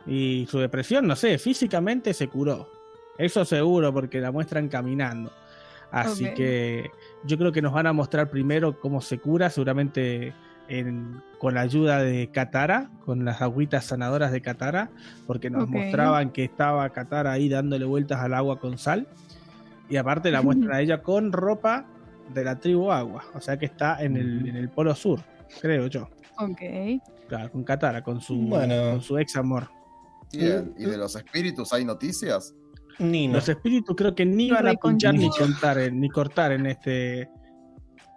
Y 0.08 0.46
su 0.50 0.58
depresión, 0.58 1.06
no 1.06 1.14
sé, 1.16 1.38
físicamente 1.38 2.14
se 2.14 2.28
curó. 2.28 2.68
Eso 3.18 3.44
seguro, 3.44 3.92
porque 3.92 4.20
la 4.20 4.32
muestran 4.32 4.68
caminando. 4.68 5.30
Así 5.90 6.24
que 6.34 6.90
yo 7.24 7.38
creo 7.38 7.50
que 7.52 7.62
nos 7.62 7.72
van 7.72 7.86
a 7.86 7.92
mostrar 7.92 8.30
primero 8.30 8.78
cómo 8.78 9.00
se 9.00 9.18
cura, 9.18 9.50
seguramente 9.50 10.34
en- 10.68 11.22
con 11.38 11.54
la 11.54 11.62
ayuda 11.62 12.02
de 12.02 12.30
Katara, 12.30 12.90
con 13.06 13.24
las 13.24 13.40
agüitas 13.40 13.86
sanadoras 13.86 14.30
de 14.32 14.42
Katara, 14.42 14.90
porque 15.26 15.48
nos 15.50 15.68
mostraban 15.68 16.30
que 16.30 16.44
estaba 16.44 16.88
Katara 16.90 17.32
ahí 17.32 17.48
dándole 17.48 17.84
vueltas 17.86 18.20
al 18.20 18.34
agua 18.34 18.58
con 18.60 18.76
sal. 18.78 19.06
Y 19.88 19.96
aparte 19.96 20.30
la 20.30 20.42
muestran 20.42 20.72
a 20.72 20.80
ella 20.82 21.02
con 21.02 21.32
ropa 21.32 21.86
de 22.34 22.44
la 22.44 22.56
tribu 22.56 22.92
agua, 22.92 23.24
o 23.34 23.40
sea 23.40 23.58
que 23.58 23.64
está 23.64 24.02
en 24.04 24.16
el, 24.18 24.46
en 24.46 24.56
el 24.56 24.68
polo 24.68 24.94
sur, 24.94 25.20
creo 25.62 25.86
yo. 25.86 26.10
Ok. 26.38 26.60
Claro, 27.28 27.50
con 27.50 27.64
Katara, 27.64 28.02
con 28.02 28.20
su, 28.20 28.36
Bueno. 28.36 28.90
con 28.92 29.00
su 29.00 29.16
ex 29.18 29.34
amor. 29.36 29.68
Bien. 30.32 30.74
¿Y 30.78 30.84
de 30.84 30.96
los 30.96 31.14
espíritus 31.16 31.72
hay 31.72 31.84
noticias? 31.84 32.54
Nino. 32.98 33.34
Los 33.34 33.48
espíritus 33.48 33.94
creo 33.96 34.14
que 34.14 34.26
ni 34.26 34.50
van 34.50 34.66
a 34.66 34.74
pinchar 34.74 35.14
ni 35.14 35.28
contar 35.30 35.78
en- 35.78 36.00
ni 36.00 36.08
cortar 36.08 36.52
en 36.52 36.66
este 36.66 37.28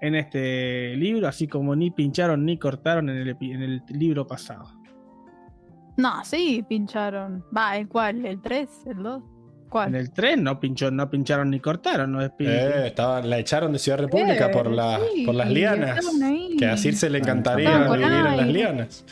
en 0.03 0.15
este 0.15 0.95
libro, 0.95 1.27
así 1.27 1.47
como 1.47 1.75
ni 1.75 1.91
pincharon 1.91 2.43
ni 2.43 2.57
cortaron 2.57 3.07
en 3.09 3.17
el, 3.17 3.37
en 3.39 3.61
el 3.61 3.83
libro 3.89 4.25
pasado. 4.25 4.67
No, 5.97 6.25
sí, 6.25 6.65
pincharon. 6.67 7.43
Va, 7.55 7.77
¿el 7.77 7.87
cuál? 7.87 8.25
¿El 8.25 8.41
3? 8.41 8.67
¿El 8.87 9.03
2? 9.03 9.23
¿Cuál? 9.69 9.89
En 9.89 9.95
el 9.95 10.11
tren 10.11 10.43
no 10.43 10.59
pinchó, 10.59 10.89
no 10.89 11.07
pincharon 11.09 11.51
ni 11.51 11.59
cortaron 11.59 12.13
los 12.13 12.23
espíritus. 12.23 12.59
Eh, 12.59 12.87
estaba- 12.87 13.21
la 13.21 13.37
echaron 13.37 13.71
de 13.73 13.79
Ciudad 13.79 13.99
República 13.99 14.47
Eh, 14.47 14.49
por, 14.51 14.71
la, 14.71 14.99
sí, 15.13 15.25
por 15.25 15.35
las 15.35 15.49
lianas. 15.51 15.99
Que 16.57 16.65
a 16.65 16.75
Circe 16.77 17.09
le 17.09 17.19
encantaría 17.19 17.69
Estaban 17.69 17.87
con 17.87 17.97
vivir 17.99 18.11
en 18.25 18.37
las 18.37 18.47
lianas. 18.47 19.05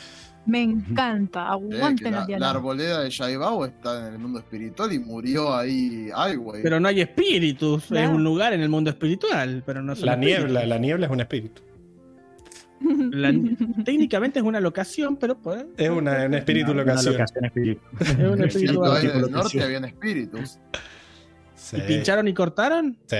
Me 0.46 0.62
encanta. 0.62 1.40
Eh, 1.40 1.46
Aguanten 1.50 2.12
la, 2.12 2.20
las 2.20 2.20
la 2.20 2.26
lianas. 2.26 2.54
arboleda 2.56 3.00
de 3.02 3.10
Shaibao 3.10 3.64
está 3.66 4.08
en 4.08 4.14
el 4.14 4.18
mundo 4.18 4.38
espiritual 4.38 4.92
y 4.92 4.98
murió 4.98 5.54
ahí 5.54 6.08
Highway. 6.08 6.62
Pero 6.62 6.80
no 6.80 6.88
hay 6.88 7.00
espíritus, 7.02 7.90
es 7.92 8.08
un 8.08 8.24
lugar 8.24 8.52
en 8.52 8.60
el 8.62 8.68
mundo 8.68 8.90
espiritual, 8.90 9.62
pero 9.66 9.82
no 9.82 9.94
La 9.94 10.14
espíritus. 10.14 10.18
niebla, 10.44 10.66
la 10.66 10.78
niebla 10.78 11.06
es 11.06 11.12
un 11.12 11.20
espíritu. 11.20 11.62
La- 13.12 13.32
técnicamente 13.84 14.38
es 14.38 14.44
una 14.44 14.58
locación, 14.60 15.16
pero 15.16 15.38
pues, 15.38 15.64
Es 15.76 15.90
una, 15.90 16.24
un 16.24 16.34
espíritu 16.34 16.72
Una 16.72 16.82
locación. 16.84 17.12
locación 17.14 17.44
espíritu. 17.44 17.80
es 18.00 18.10
un 18.18 18.20
En 18.40 18.44
espíritu. 18.44 18.72
el 18.72 18.78
vacío. 18.90 19.12
del 19.12 19.30
norte 19.30 19.62
habían 19.62 19.84
espíritus. 19.84 20.58
Sí. 21.54 21.76
¿Y 21.76 21.80
pincharon 21.82 22.26
y 22.26 22.34
cortaron? 22.34 22.98
Sí. 23.06 23.16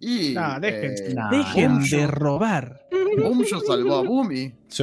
Y 0.00 0.32
No, 0.34 0.58
dejen, 0.58 0.92
eh, 0.92 1.14
Nah. 1.14 1.30
dejen 1.30 1.80
de 1.84 2.06
robar. 2.06 2.80
Bumyo 3.22 3.60
salvó 3.60 3.96
a 3.96 4.02
Bumi. 4.02 4.54
Sí. 4.68 4.82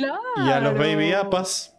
Claro. 0.00 0.20
Y 0.36 0.50
a 0.50 0.60
los 0.60 0.74
baby 0.78 1.12
apas. 1.12 1.74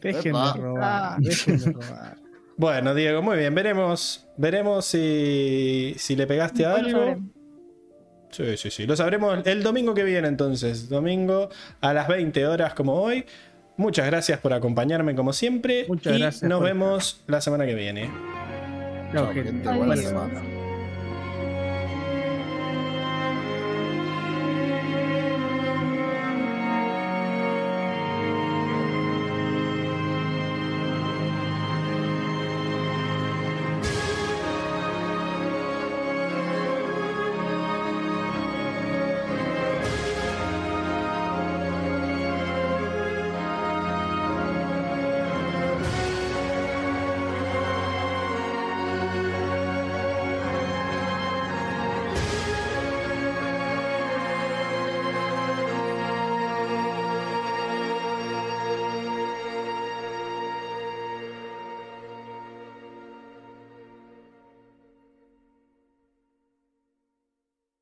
De 0.00 0.12
robar. 0.12 1.18
Dejen 1.18 1.58
de 1.58 1.72
robar. 1.72 2.16
Bueno, 2.56 2.94
Diego, 2.94 3.22
muy 3.22 3.38
bien. 3.38 3.54
Veremos, 3.54 4.26
veremos 4.36 4.84
si, 4.84 5.94
si 5.96 6.16
le 6.16 6.26
pegaste 6.26 6.66
a 6.66 6.74
algo. 6.74 7.16
Sí, 8.30 8.56
sí, 8.56 8.70
sí. 8.70 8.86
Lo 8.86 8.96
sabremos 8.96 9.46
el 9.46 9.62
domingo 9.62 9.94
que 9.94 10.02
viene 10.02 10.28
entonces. 10.28 10.88
Domingo 10.88 11.50
a 11.80 11.92
las 11.92 12.08
20 12.08 12.46
horas 12.46 12.74
como 12.74 12.94
hoy. 12.94 13.24
Muchas 13.76 14.06
gracias 14.06 14.40
por 14.40 14.52
acompañarme 14.52 15.14
como 15.14 15.32
siempre. 15.32 15.86
Muchas 15.88 16.16
y 16.16 16.18
gracias 16.18 16.48
nos 16.48 16.60
vemos 16.60 17.22
la 17.28 17.40
semana 17.40 17.64
que 17.64 17.74
viene. 17.74 18.10
Chao, 19.12 19.26
Chao, 19.26 19.34
gente. 19.34 19.72
buena 19.72 19.96
semana. 19.96 20.57